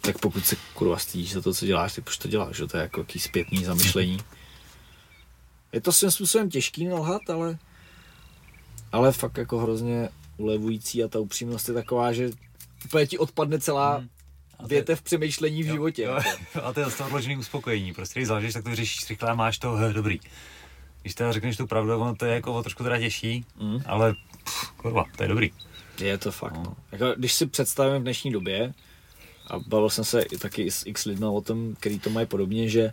Tak 0.00 0.18
pokud 0.18 0.46
se 0.46 0.56
kurva 0.74 0.98
stydíš 0.98 1.32
za 1.32 1.40
to, 1.40 1.54
co 1.54 1.66
děláš, 1.66 1.94
tak 1.94 2.04
proč 2.04 2.16
to 2.16 2.28
děláš, 2.28 2.58
jo? 2.58 2.66
To 2.66 2.76
je 2.76 2.82
jako 2.82 3.00
jaký 3.00 3.18
zpětný 3.18 3.64
zamyšlení. 3.64 4.18
Je 5.72 5.80
to 5.80 5.92
svým 5.92 6.10
způsobem 6.10 6.50
těžký 6.50 6.86
nelhat, 6.86 7.30
ale, 7.30 7.58
ale 8.92 9.12
fakt 9.12 9.36
jako 9.36 9.58
hrozně 9.58 10.08
ulevující 10.36 11.04
a 11.04 11.08
ta 11.08 11.18
upřímnost 11.18 11.68
je 11.68 11.74
taková, 11.74 12.12
že 12.12 12.30
úplně 12.84 13.06
ti 13.06 13.18
odpadne 13.18 13.60
celá 13.60 13.96
hmm. 13.96 14.08
větev 14.68 15.02
přemýšlení 15.02 15.62
v 15.62 15.66
jo, 15.66 15.72
životě. 15.72 16.02
Jo, 16.02 16.18
a 16.62 16.72
to 16.72 16.80
je 16.80 16.86
to 16.86 17.06
odložený 17.06 17.36
uspokojení. 17.36 17.92
Prostě 17.92 18.20
když 18.20 18.28
založíš, 18.28 18.52
tak 18.52 18.64
to 18.64 18.76
řešíš 18.76 19.10
rychle 19.10 19.30
a 19.30 19.34
máš 19.34 19.58
to 19.58 19.72
he, 19.72 19.92
dobrý. 19.92 20.20
Když 21.02 21.14
teda 21.14 21.32
řekneš 21.32 21.56
tu 21.56 21.66
pravdu, 21.66 21.94
ono 21.94 22.14
to 22.14 22.24
je 22.24 22.34
jako 22.34 22.62
trošku 22.62 22.82
teda 22.82 22.98
těžší, 22.98 23.44
mm. 23.60 23.82
ale 23.86 24.14
pff, 24.44 24.70
kurva, 24.76 25.04
to 25.16 25.22
je 25.22 25.28
dobrý. 25.28 25.50
Je 26.00 26.18
to 26.18 26.32
fakt, 26.32 26.54
no. 26.54 26.62
no. 26.62 26.76
Jako, 26.92 27.14
když 27.16 27.32
si 27.32 27.46
představím 27.46 28.00
v 28.00 28.02
dnešní 28.02 28.32
době, 28.32 28.74
a 29.46 29.58
bavil 29.58 29.90
jsem 29.90 30.04
se 30.04 30.22
i 30.22 30.38
taky 30.38 30.70
s 30.70 30.86
x 30.86 31.04
lidmi 31.04 31.26
o 31.26 31.40
tom, 31.40 31.74
který 31.80 31.98
to 31.98 32.10
mají 32.10 32.26
podobně, 32.26 32.68
že 32.68 32.92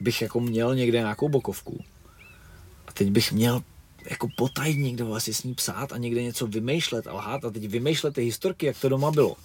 bych 0.00 0.22
jako 0.22 0.40
měl 0.40 0.74
někde 0.74 0.98
nějakou 0.98 1.28
bokovku 1.28 1.84
a 2.86 2.92
teď 2.92 3.10
bych 3.10 3.32
měl 3.32 3.62
jako 4.10 4.28
potajit 4.36 4.78
někdo 4.78 5.06
vlastně 5.06 5.34
s 5.34 5.42
ní 5.42 5.54
psát 5.54 5.92
a 5.92 5.96
někde 5.96 6.22
něco 6.22 6.46
vymýšlet 6.46 7.06
a 7.06 7.12
lhát 7.12 7.44
a 7.44 7.50
teď 7.50 7.68
vymýšlet 7.68 8.14
ty 8.14 8.22
historky, 8.22 8.66
jak 8.66 8.80
to 8.80 8.88
doma 8.88 9.10
bylo. 9.10 9.36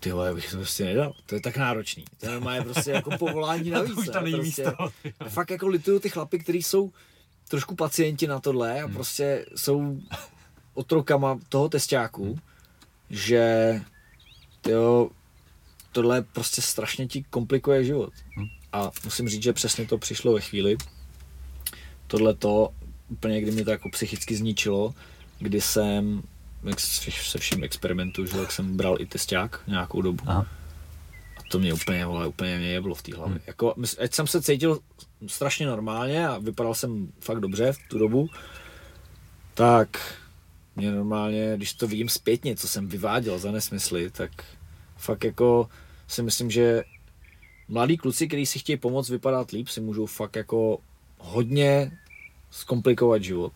Ty 0.00 0.12
vole, 0.12 0.34
bych 0.34 0.50
to 0.50 0.56
prostě 0.56 0.84
nedal. 0.84 1.12
To 1.26 1.34
je 1.34 1.40
tak 1.40 1.56
náročný. 1.56 2.04
To 2.20 2.26
je 2.26 2.54
je 2.54 2.62
prostě 2.62 2.90
jako 2.90 3.18
povolání 3.18 3.70
navíc. 3.70 3.96
Už 3.96 4.06
to 4.06 4.20
není 4.20 4.36
prostě, 4.36 4.62
místo. 4.62 4.88
Fakt 5.28 5.50
jako 5.50 5.68
lituju 5.68 5.98
ty 5.98 6.08
chlapy, 6.08 6.38
kteří 6.38 6.62
jsou 6.62 6.92
trošku 7.48 7.74
pacienti 7.74 8.26
na 8.26 8.40
tohle 8.40 8.80
a 8.80 8.84
hmm. 8.84 8.94
prostě 8.94 9.46
jsou 9.56 9.98
otrokama 10.74 11.38
toho 11.48 11.68
testáku, 11.68 12.24
hmm. 12.24 12.38
že 13.10 13.80
jo, 14.68 15.10
tohle 15.92 16.22
prostě 16.22 16.62
strašně 16.62 17.06
ti 17.06 17.24
komplikuje 17.30 17.84
život. 17.84 18.12
Hmm. 18.36 18.46
A 18.72 18.90
musím 19.04 19.28
říct, 19.28 19.42
že 19.42 19.52
přesně 19.52 19.86
to 19.86 19.98
přišlo 19.98 20.32
ve 20.32 20.40
chvíli. 20.40 20.76
Tohle 22.06 22.34
to 22.34 22.72
úplně, 23.08 23.40
kdy 23.40 23.50
mě 23.50 23.64
to 23.64 23.70
jako 23.70 23.90
psychicky 23.90 24.36
zničilo, 24.36 24.94
kdy 25.38 25.60
jsem 25.60 26.22
se 27.10 27.38
vším 27.38 27.64
experimentu, 27.64 28.26
že 28.26 28.38
jak 28.38 28.52
jsem 28.52 28.76
bral 28.76 28.96
i 29.00 29.06
testák 29.06 29.60
nějakou 29.66 30.02
dobu. 30.02 30.24
Aha. 30.26 30.46
A 31.36 31.40
to 31.50 31.58
mě 31.58 31.74
úplně, 31.74 32.06
vole, 32.06 32.26
úplně 32.26 32.58
mě 32.58 32.68
jeblo 32.68 32.94
v 32.94 33.02
té 33.02 33.16
hlavě. 33.16 33.34
Hmm. 33.34 33.44
Jako, 33.46 33.74
ať 34.04 34.14
jsem 34.14 34.26
se 34.26 34.42
cítil 34.42 34.78
strašně 35.26 35.66
normálně 35.66 36.28
a 36.28 36.38
vypadal 36.38 36.74
jsem 36.74 37.12
fakt 37.20 37.40
dobře 37.40 37.72
v 37.72 37.78
tu 37.88 37.98
dobu, 37.98 38.28
tak 39.54 40.18
mě 40.76 40.92
normálně, 40.92 41.52
když 41.56 41.72
to 41.72 41.86
vidím 41.86 42.08
zpětně, 42.08 42.56
co 42.56 42.68
jsem 42.68 42.88
vyváděl 42.88 43.38
za 43.38 43.50
nesmysly, 43.50 44.10
tak 44.10 44.30
fakt 44.96 45.24
jako 45.24 45.68
si 46.08 46.22
myslím, 46.22 46.50
že 46.50 46.84
mladí 47.68 47.96
kluci, 47.96 48.28
kteří 48.28 48.46
si 48.46 48.58
chtějí 48.58 48.76
pomoct 48.76 49.10
vypadat 49.10 49.50
líp, 49.50 49.68
si 49.68 49.80
můžou 49.80 50.06
fakt 50.06 50.36
jako 50.36 50.78
hodně 51.18 51.98
zkomplikovat 52.50 53.22
život. 53.22 53.52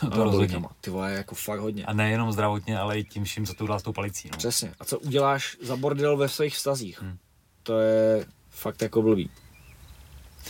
To, 0.00 0.10
to 0.10 0.24
rozhodně. 0.24 0.62
Ty 0.80 0.90
vole, 0.90 1.12
jako 1.12 1.34
fakt 1.34 1.60
hodně. 1.60 1.84
A 1.84 1.92
nejenom 1.92 2.32
zdravotně, 2.32 2.78
ale 2.78 2.98
i 2.98 3.04
tím 3.04 3.24
vším, 3.24 3.46
co 3.46 3.54
to 3.54 3.64
udělá 3.64 3.78
s 3.78 3.82
tou 3.82 3.92
palicí. 3.92 4.28
No. 4.32 4.38
Přesně. 4.38 4.74
A 4.80 4.84
co 4.84 4.98
uděláš 4.98 5.56
za 5.62 5.76
bordel 5.76 6.16
ve 6.16 6.28
svých 6.28 6.54
vztazích? 6.54 7.02
Hmm. 7.02 7.18
To 7.62 7.78
je 7.78 8.26
fakt 8.50 8.82
jako 8.82 9.02
blbý. 9.02 9.30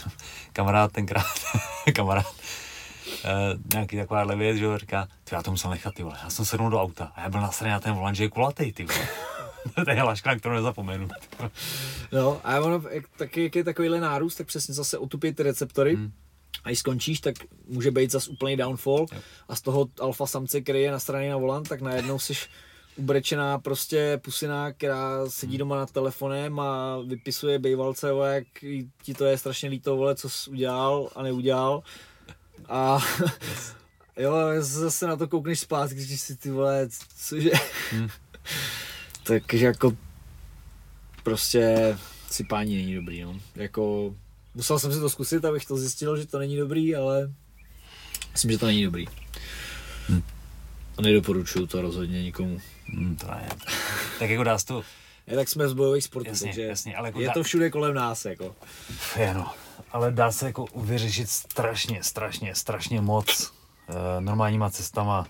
kamarád 0.53 0.93
tenkrát, 0.93 1.35
kamarád, 1.95 2.27
uh, 2.27 3.61
nějaký 3.75 3.97
takováhle 3.97 4.37
věc, 4.37 4.57
že 4.57 4.79
říká, 4.79 5.09
ty 5.25 5.35
já 5.35 5.43
to 5.43 5.51
musel 5.51 5.71
nechat, 5.71 5.95
ty 5.95 6.03
vole, 6.03 6.19
já 6.23 6.31
jsem 6.31 6.45
sednul 6.45 6.71
do 6.71 6.83
auta 6.83 7.13
a 7.15 7.21
já 7.21 7.29
byl 7.29 7.41
nasraný 7.41 7.73
na 7.73 7.81
ten 7.81 7.95
volant, 7.95 8.17
že 8.17 8.25
je 8.25 8.31
kulatý, 8.31 8.73
ty 8.73 8.85
vole. 8.85 9.09
to 9.85 9.91
je 9.91 10.03
laška, 10.03 10.37
kterou 10.37 10.55
nezapomenu. 10.55 11.09
no 12.13 12.41
a 12.45 12.61
ono, 12.61 12.83
jak, 12.91 13.05
taky, 13.19 13.43
jak 13.43 13.57
je 13.57 13.65
takovýhle 13.65 14.01
nárůst, 14.01 14.35
tak 14.35 14.47
přesně 14.47 14.75
zase 14.75 14.99
otupí 14.99 15.33
ty 15.33 15.43
receptory. 15.43 15.95
Hmm. 15.95 16.13
A 16.65 16.69
když 16.69 16.79
skončíš, 16.79 17.21
tak 17.21 17.35
může 17.69 17.91
být 17.91 18.11
zase 18.11 18.31
úplný 18.31 18.57
downfall 18.57 19.07
jo. 19.13 19.21
a 19.49 19.57
z 19.57 19.61
toho 19.61 19.89
alfa 20.01 20.27
samce, 20.27 20.61
který 20.61 20.83
je 20.83 20.93
na 20.93 20.99
straně 20.99 21.31
na 21.31 21.37
volant, 21.37 21.69
tak 21.69 21.81
najednou 21.81 22.19
jsi 22.19 22.35
ubrečená 22.97 23.59
prostě 23.59 24.21
pusina, 24.23 24.73
která 24.73 25.27
sedí 25.31 25.53
hmm. 25.53 25.59
doma 25.59 25.77
nad 25.77 25.91
telefonem 25.91 26.61
a 26.61 26.99
vypisuje 27.07 27.59
bejvalce, 27.59 28.09
jak 28.33 28.45
ti 29.03 29.15
to 29.15 29.25
je 29.25 29.39
strašně 29.39 29.69
líto, 29.69 29.97
vole, 29.97 30.15
co 30.15 30.29
jsi 30.29 30.51
udělal 30.51 31.11
a 31.17 31.23
neudělal. 31.23 31.83
A 32.69 32.99
jo, 34.17 34.35
zase 34.59 35.07
na 35.07 35.17
to 35.17 35.29
koukneš 35.29 35.61
zpátky, 35.61 35.95
když 35.95 36.21
si 36.21 36.37
ty 36.37 36.51
vole, 36.51 36.89
cože. 37.17 37.51
Hmm. 37.91 38.09
Takže 39.23 39.67
jako 39.67 39.97
prostě 41.23 41.97
si 42.31 42.45
pání 42.45 42.77
není 42.77 42.95
dobrý, 42.95 43.23
no. 43.23 43.41
Jako 43.55 44.15
musel 44.55 44.79
jsem 44.79 44.93
si 44.93 45.01
to 45.01 45.11
zkusit, 45.11 45.45
abych 45.45 45.65
to 45.65 45.77
zjistil, 45.77 46.17
že 46.17 46.27
to 46.27 46.39
není 46.39 46.57
dobrý, 46.57 46.97
ale 46.97 47.33
myslím, 48.33 48.51
že 48.51 48.59
to 48.59 48.67
není 48.67 48.85
dobrý. 48.85 49.07
Hmm. 50.09 50.23
A 50.99 51.03
nedoporučuju 51.03 51.67
to 51.67 51.83
rozhodně 51.83 52.23
nikomu. 52.23 52.61
Hmm, 52.87 53.17
to 53.17 53.27
ne. 53.27 53.49
Tak 54.19 54.31
jako 54.31 54.45
dá 54.45 54.59
to... 54.67 54.83
Je, 55.27 55.37
tak 55.37 55.49
jsme 55.49 55.69
z 55.69 55.73
bojových 55.73 56.05
sportů, 56.05 56.29
jasně, 56.29 56.47
takže 56.47 56.63
jasně, 56.63 56.97
ale 56.97 57.09
jako 57.09 57.21
je 57.21 57.27
dá... 57.27 57.33
to 57.33 57.43
všude 57.43 57.71
kolem 57.71 57.95
nás. 57.95 58.25
Jako. 58.25 58.57
Je 59.19 59.35
no, 59.35 59.53
ale 59.91 60.13
dá 60.13 60.33
se 60.33 60.47
jako 60.47 60.67
vyřešit 60.77 61.31
strašně, 61.31 62.03
strašně, 62.03 62.55
strašně 62.55 63.01
moc 63.01 63.53
e, 63.89 64.21
normálníma 64.21 64.71
cestama, 64.71 65.27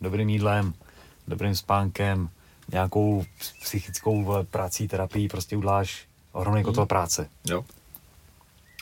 dobrým 0.00 0.28
jídlem, 0.28 0.74
dobrým 1.28 1.54
spánkem, 1.54 2.30
nějakou 2.72 3.24
psychickou 3.62 4.44
prací, 4.50 4.88
terapii, 4.88 5.28
prostě 5.28 5.56
uděláš 5.56 6.06
ohromný 6.32 6.62
kotel 6.62 6.82
hmm. 6.82 6.88
práce. 6.88 7.28
Jo. 7.50 7.64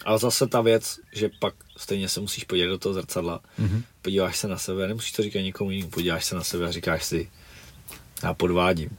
Ale 0.05 0.19
zase 0.19 0.47
ta 0.47 0.61
věc, 0.61 1.01
že 1.13 1.31
pak 1.41 1.55
stejně 1.77 2.09
se 2.09 2.21
musíš 2.21 2.45
podívat 2.45 2.69
do 2.69 2.79
toho 2.79 2.95
zrcadla, 2.95 3.41
mm-hmm. 3.59 3.83
podíváš 4.03 4.37
se 4.37 4.49
na 4.49 4.59
sebe, 4.59 4.89
nemusíš 4.89 5.13
to 5.13 5.23
říkat 5.23 5.41
nikomu 5.41 5.71
jinému, 5.71 5.91
podíváš 5.91 6.25
se 6.25 6.35
na 6.35 6.45
sebe 6.45 6.67
a 6.67 6.73
říkáš 6.73 7.05
si, 7.05 7.31
já 8.23 8.35
podvádím. 8.35 8.91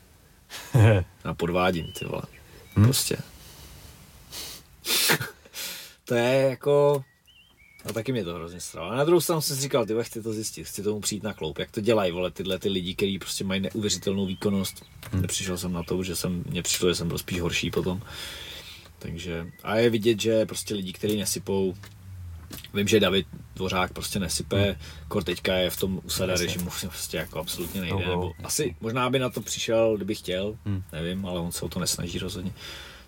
já 1.25 1.33
podvádím, 1.33 1.91
ty 1.99 2.05
vole. 2.05 2.21
Hmm? 2.75 2.85
Prostě. 2.85 3.17
to 6.05 6.15
je 6.15 6.49
jako... 6.49 7.03
A 7.85 7.93
taky 7.93 8.11
mě 8.11 8.23
to 8.23 8.33
hrozně 8.33 8.59
stralo. 8.59 8.91
A 8.91 8.95
na 8.95 9.03
druhou 9.03 9.21
stranu 9.21 9.41
jsem 9.41 9.55
si 9.55 9.61
říkal, 9.61 9.85
ty 9.85 9.93
chci 10.01 10.21
to 10.21 10.33
zjistit, 10.33 10.63
chci 10.63 10.83
tomu 10.83 10.99
přijít 10.99 11.23
na 11.23 11.33
kloup. 11.33 11.59
Jak 11.59 11.71
to 11.71 11.81
dělají, 11.81 12.11
vole, 12.11 12.31
tyhle 12.31 12.59
ty 12.59 12.69
lidi, 12.69 12.95
kteří 12.95 13.19
prostě 13.19 13.43
mají 13.43 13.61
neuvěřitelnou 13.61 14.25
výkonnost. 14.25 14.85
Hmm. 15.11 15.21
Nepřišel 15.21 15.57
jsem 15.57 15.73
na 15.73 15.83
to, 15.83 16.03
že 16.03 16.15
jsem, 16.15 16.43
mě 16.49 16.63
přišlo, 16.63 16.89
že 16.89 16.95
jsem 16.95 17.07
byl 17.07 17.17
spíš 17.17 17.41
horší 17.41 17.71
potom. 17.71 18.01
Takže, 18.99 19.47
a 19.63 19.75
je 19.75 19.89
vidět, 19.89 20.21
že 20.21 20.45
prostě 20.45 20.73
lidi, 20.73 20.93
kteří 20.93 21.17
nesypou, 21.17 21.75
vím, 22.73 22.87
že 22.87 22.99
David 22.99 23.27
Dvořák 23.55 23.93
prostě 23.93 24.19
nesype, 24.19 24.63
hmm. 24.63 24.75
kor 25.07 25.23
teďka 25.23 25.55
je 25.55 25.69
v 25.69 25.77
tom 25.77 26.01
usada 26.03 26.33
Jasně. 26.33 26.45
režimu, 26.45 26.69
prostě 26.81 27.17
jako 27.17 27.39
absolutně 27.39 27.81
nejde, 27.81 28.05
no, 28.05 28.09
nebo 28.09 28.33
asi 28.43 28.75
možná 28.81 29.09
by 29.09 29.19
na 29.19 29.29
to 29.29 29.41
přišel, 29.41 29.95
kdyby 29.95 30.15
chtěl, 30.15 30.57
hmm. 30.65 30.83
nevím, 30.91 31.25
ale 31.25 31.39
on 31.39 31.51
se 31.51 31.65
o 31.65 31.69
to 31.69 31.79
nesnaží 31.79 32.19
rozhodně. 32.19 32.51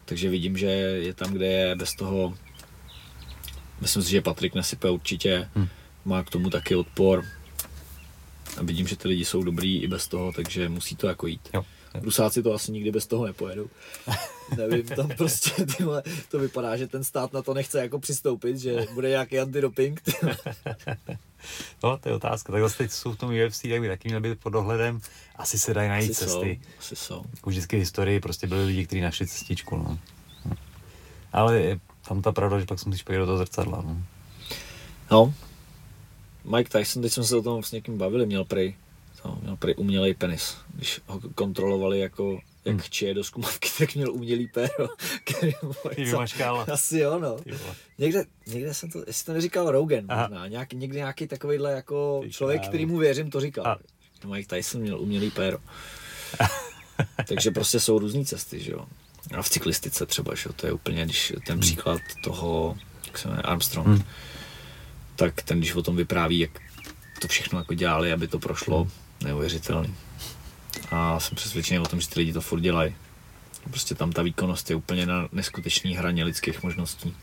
Takže 0.06 0.30
vidím, 0.30 0.58
že 0.58 0.68
je 0.68 1.14
tam, 1.14 1.34
kde 1.34 1.46
je 1.46 1.76
bez 1.76 1.96
toho, 1.96 2.38
myslím 3.82 4.04
si, 4.04 4.10
že 4.10 4.22
Patrik 4.22 4.56
nesype 4.56 4.90
určitě, 4.90 5.50
hmm. 5.56 5.68
má 6.06 6.24
k 6.24 6.30
tomu 6.30 6.50
taky 6.50 6.76
odpor, 6.76 7.26
a 8.58 8.64
vidím, 8.64 8.88
že 8.88 8.96
ty 8.96 9.08
lidi 9.08 9.26
jsou 9.26 9.44
dobrý 9.44 9.82
i 9.82 9.88
bez 9.88 10.08
toho, 10.08 10.32
takže 10.34 10.70
musí 10.70 10.96
to 10.96 11.08
jako 11.08 11.28
jít. 11.28 11.50
Jo. 11.54 11.66
Rusáci 12.02 12.44
to 12.44 12.54
asi 12.54 12.72
nikdy 12.72 12.92
bez 12.92 13.08
toho 13.08 13.26
nepojedou. 13.26 13.68
Nevím, 14.58 14.84
tam 14.84 15.08
prostě 15.18 15.66
tyhle, 15.66 16.04
to 16.32 16.40
vypadá, 16.40 16.78
že 16.78 16.88
ten 16.88 17.04
stát 17.04 17.34
na 17.34 17.42
to 17.42 17.54
nechce 17.54 17.80
jako 17.80 18.00
přistoupit, 18.00 18.58
že 18.58 18.86
bude 18.94 19.10
nějaký 19.10 19.40
antidoping. 19.40 20.02
No, 21.84 21.98
to 21.98 22.10
je 22.10 22.16
otázka. 22.16 22.54
Tak 22.54 22.78
teď 22.78 22.92
jsou 22.92 23.12
v 23.12 23.18
tom 23.18 23.30
UFC, 23.46 23.62
tak 23.62 23.82
by 23.82 23.88
taky 23.88 24.08
měl 24.08 24.22
být 24.22 24.40
pod 24.40 24.50
dohledem. 24.50 25.02
Asi 25.36 25.60
se 25.60 25.74
dají 25.74 25.90
najít 25.90 26.12
Asi 26.12 26.26
cesty. 26.26 26.60
jsou, 26.62 26.80
asi 26.80 26.96
jsou. 26.96 27.24
Už 27.46 27.54
vždycky 27.54 27.76
v 27.76 27.80
historii 27.80 28.20
prostě 28.20 28.48
byli 28.48 28.66
lidi, 28.66 28.86
kteří 28.86 29.02
našli 29.02 29.28
cestičku. 29.28 29.78
No. 29.78 30.00
No. 30.46 30.56
Ale 31.34 31.60
je 31.62 31.80
tam 32.08 32.22
ta 32.22 32.32
pravda, 32.32 32.60
že 32.60 32.66
pak 32.66 32.80
se 32.80 32.90
musíš 32.90 33.04
podívat 33.04 33.22
do 33.22 33.26
toho 33.26 33.38
zrcadla. 33.38 33.82
No. 33.82 34.04
No. 35.12 35.34
Mike 36.58 36.80
Tyson, 36.80 37.02
teď 37.02 37.14
jsme 37.14 37.24
se 37.24 37.36
o 37.36 37.42
tom 37.42 37.64
s 37.64 37.72
někým 37.72 37.98
bavili, 37.98 38.26
měl 38.26 38.46
prej, 38.46 38.76
to, 39.22 39.38
měl 39.42 39.56
prej 39.58 39.74
umělej 39.78 40.14
penis. 40.14 40.58
Když 40.74 41.02
ho 41.08 41.20
kontrolovali 41.36 42.00
jako 42.00 42.32
jak 42.34 42.42
Hmm. 42.74 42.80
hmm. 42.80 42.90
čije 42.90 43.14
do 43.14 43.24
zkumavky, 43.24 43.70
tak 43.78 43.96
měl 43.96 44.12
umělý 44.14 44.48
péro. 44.48 44.88
který 45.24 45.52
mu. 45.64 45.74
Asi 46.72 47.00
jo, 47.00 47.20
no. 47.20 47.38
Někde, 47.98 48.24
někde 48.48 48.74
jsem 48.74 48.92
to, 48.92 49.04
jestli 49.08 49.26
to 49.26 49.34
neříkal 49.34 49.72
Rogan, 49.72 50.06
Aha. 50.10 50.28
možná, 50.28 50.48
nějak, 50.48 50.74
někde 50.74 50.98
nějaký 50.98 51.28
takovýhle 51.28 51.72
jako 51.72 52.20
Ty 52.24 52.32
člověk, 52.32 52.68
který 52.68 52.86
mu 52.86 52.98
věřím, 52.98 53.30
to 53.32 53.40
říkal. 53.42 53.68
A- 53.68 53.78
Mike 54.28 54.56
Tyson 54.56 54.82
měl 54.82 55.00
umělý 55.00 55.32
péro. 55.32 55.58
Takže 57.28 57.52
prostě 57.52 57.80
jsou 57.80 58.00
různé 58.00 58.26
cesty, 58.26 58.60
že 58.60 58.72
jo. 58.72 58.86
A 59.38 59.42
v 59.42 59.50
cyklistice 59.50 60.06
třeba, 60.06 60.36
že 60.36 60.44
jo, 60.46 60.54
to 60.54 60.66
je 60.68 60.74
úplně, 60.74 61.06
když 61.06 61.34
ten 61.48 61.60
příklad 61.60 62.02
toho, 62.24 62.78
jak 63.08 63.18
se 63.18 63.28
jmenuje, 63.28 63.44
Armstrong, 63.44 63.88
Hmm. 63.88 64.04
tak 65.16 65.42
ten, 65.42 65.58
když 65.60 65.76
o 65.76 65.84
tom 65.84 65.96
vypráví, 65.96 66.40
jak 66.40 66.52
to 67.22 67.28
všechno 67.28 67.60
jako 67.60 67.74
dělali, 67.74 68.14
aby 68.14 68.28
to 68.28 68.40
prošlo, 68.40 68.88
neuvěřitelný. 69.24 69.96
A 70.92 71.20
jsem 71.20 71.36
přesvědčený 71.36 71.80
o 71.80 71.86
tom, 71.86 72.02
že 72.02 72.10
ty 72.10 72.20
lidi 72.20 72.34
to 72.34 72.42
furt 72.42 72.60
dělají. 72.60 72.96
Prostě 73.70 73.96
tam 73.96 74.12
ta 74.12 74.22
výkonnost 74.22 74.70
je 74.70 74.76
úplně 74.76 75.06
na 75.06 75.28
neskutečný 75.32 75.96
hraně 75.96 76.24
lidských 76.24 76.64
možností. 76.64 77.16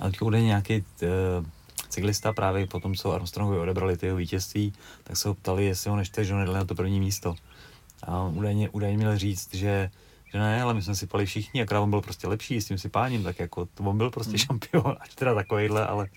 A 0.00 0.10
teď 0.10 0.22
údajně 0.22 0.46
nějaký 0.46 0.84
uh, 1.02 1.46
cyklista 1.88 2.32
právě 2.32 2.66
po 2.66 2.80
tom, 2.80 2.94
co 2.94 3.12
Armstrongovi 3.12 3.58
odebrali 3.58 3.96
ty 3.96 4.06
jeho 4.06 4.16
vítězství, 4.18 4.72
tak 5.04 5.16
se 5.16 5.28
ho 5.28 5.34
ptali, 5.34 5.64
jestli 5.64 5.90
ho 5.90 5.96
nešte, 5.96 6.24
že 6.24 6.32
ho 6.32 6.38
nedali 6.38 6.58
na 6.58 6.64
to 6.64 6.74
první 6.74 7.00
místo. 7.00 7.34
A 8.02 8.18
on 8.18 8.38
údajně, 8.38 8.68
údajně 8.70 8.96
měl 8.96 9.18
říct, 9.18 9.54
že, 9.54 9.90
že 10.32 10.38
ne, 10.38 10.62
ale 10.62 10.74
my 10.74 10.82
jsme 10.82 10.94
si 10.94 11.06
pali 11.06 11.26
všichni, 11.26 11.62
akorát 11.62 11.80
on 11.80 11.90
byl 11.90 12.00
prostě 12.00 12.28
lepší 12.28 12.60
s 12.60 12.66
tím 12.68 12.78
si 12.78 12.88
páním, 12.88 13.22
tak 13.22 13.38
jako 13.38 13.66
to 13.66 13.82
on 13.82 13.98
byl 13.98 14.10
prostě 14.10 14.30
Hmm. 14.30 14.38
šampion, 14.38 14.96
až 15.00 15.14
teda 15.14 15.34
takovejhle, 15.34 15.86
ale 15.86 16.08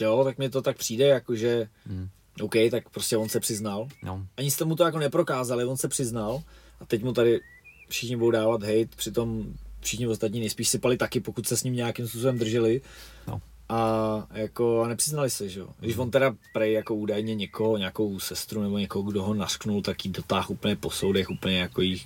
Jo, 0.00 0.24
tak 0.24 0.38
mi 0.38 0.50
to 0.50 0.62
tak 0.62 0.76
přijde, 0.76 1.06
jako 1.08 1.34
že 1.36 1.68
hmm, 1.86 2.08
OK, 2.40 2.54
tak 2.70 2.88
prostě 2.90 3.16
on 3.16 3.28
se 3.28 3.40
přiznal. 3.40 3.88
no, 4.02 4.26
Ani 4.36 4.50
jste 4.50 4.64
mu 4.64 4.76
to 4.76 4.84
jako 4.84 4.98
neprokázali, 4.98 5.64
on 5.64 5.76
se 5.76 5.88
přiznal 5.88 6.42
a 6.80 6.86
teď 6.86 7.02
mu 7.02 7.12
tady 7.12 7.40
všichni 7.88 8.16
budou 8.16 8.30
dávat 8.30 8.62
hate, 8.62 8.96
přitom 8.96 9.54
všichni 9.80 10.06
ostatní 10.06 10.40
nejspíš 10.40 10.68
sypali 10.68 10.96
taky, 10.96 11.20
pokud 11.20 11.46
se 11.46 11.56
s 11.56 11.62
ním 11.64 11.74
nějakým 11.74 12.08
způsobem 12.08 12.38
drželi. 12.38 12.80
no. 13.28 13.40
A 13.68 14.26
jako 14.32 14.82
a 14.82 14.88
nepřiznali 14.88 15.30
se, 15.30 15.48
že 15.48 15.60
jo. 15.60 15.68
Když 15.80 15.96
on 15.96 16.10
teda 16.10 16.34
prej 16.52 16.72
jako 16.72 16.94
údajně 16.94 17.34
někoho, 17.34 17.76
nějakou 17.76 18.20
sestru 18.20 18.62
nebo 18.62 18.78
někoho, 18.78 19.10
kdo 19.10 19.22
ho 19.22 19.34
nasknul, 19.34 19.82
tak 19.82 20.04
jí 20.04 20.12
dotáh 20.12 20.50
úplně 20.50 20.76
po 20.76 20.90
soudech, 20.90 21.30
úplně 21.30 21.58
jako 21.58 21.80
jí 21.80 22.02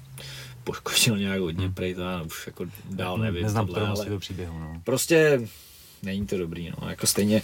poškodil 0.65 1.19
nějak 1.19 1.41
hodně, 1.41 1.71
prej 1.71 1.95
to 1.95 2.01
já 2.01 2.23
už 2.23 2.47
jako 2.47 2.67
dál 2.91 3.19
nevím. 3.19 3.43
Neznám 3.43 3.67
tohle, 3.67 3.89
ale 3.89 4.05
toho 4.05 4.19
příběhu, 4.19 4.59
no. 4.59 4.81
Prostě 4.85 5.49
není 6.03 6.27
to 6.27 6.39
dobrý, 6.39 6.71
no. 6.71 6.89
Jako 6.89 7.07
stejně 7.07 7.43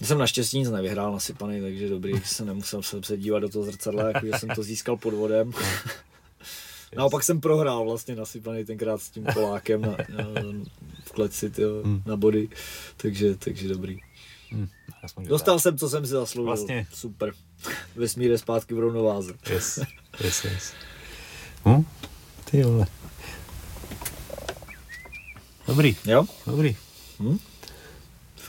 já 0.00 0.06
jsem 0.06 0.18
naštěstí 0.18 0.58
nic 0.58 0.70
nevyhrál 0.70 1.12
nasypaný, 1.12 1.60
takže 1.60 1.88
dobrý, 1.88 2.12
jsem 2.24 2.46
nemusel 2.46 2.82
se, 2.82 3.02
se 3.02 3.16
dívat 3.16 3.38
do 3.40 3.48
toho 3.48 3.64
zrcadla, 3.64 4.06
jako 4.08 4.26
že 4.26 4.32
jsem 4.38 4.48
to 4.48 4.62
získal 4.62 4.96
podvodem. 4.96 5.52
Naopak 6.96 7.22
jsem 7.24 7.40
prohrál 7.40 7.84
vlastně 7.84 8.16
nasypaný 8.16 8.64
tenkrát 8.64 9.02
s 9.02 9.10
tím 9.10 9.24
Polákem 9.34 9.80
na, 9.82 9.88
na, 9.90 10.24
v 11.04 11.12
kleci 11.12 11.50
tyjo, 11.50 11.82
Hmm. 11.84 12.02
na 12.06 12.16
body, 12.16 12.48
takže, 12.96 13.36
takže 13.36 13.68
dobrý. 13.68 13.98
Hm, 14.52 14.68
aspoň 15.02 15.26
Dostal 15.26 15.58
jsem, 15.58 15.78
co 15.78 15.88
jsem 15.88 16.04
si 16.06 16.12
zasloužil. 16.12 16.46
Vlastně. 16.46 16.86
Super. 16.94 17.32
Vesmír 17.96 18.30
je 18.30 18.38
zpátky 18.38 18.74
v 18.74 18.78
rovnováze. 18.78 19.32
Yes, 19.50 19.78
yes, 20.24 20.44
yes. 20.44 20.72
Hm? 21.68 21.84
Ty 22.50 22.62
vole. 22.62 22.86
Dobrý, 25.66 25.96
Jo? 26.04 26.24
dobrý. 26.46 26.76
Hm? 27.20 27.38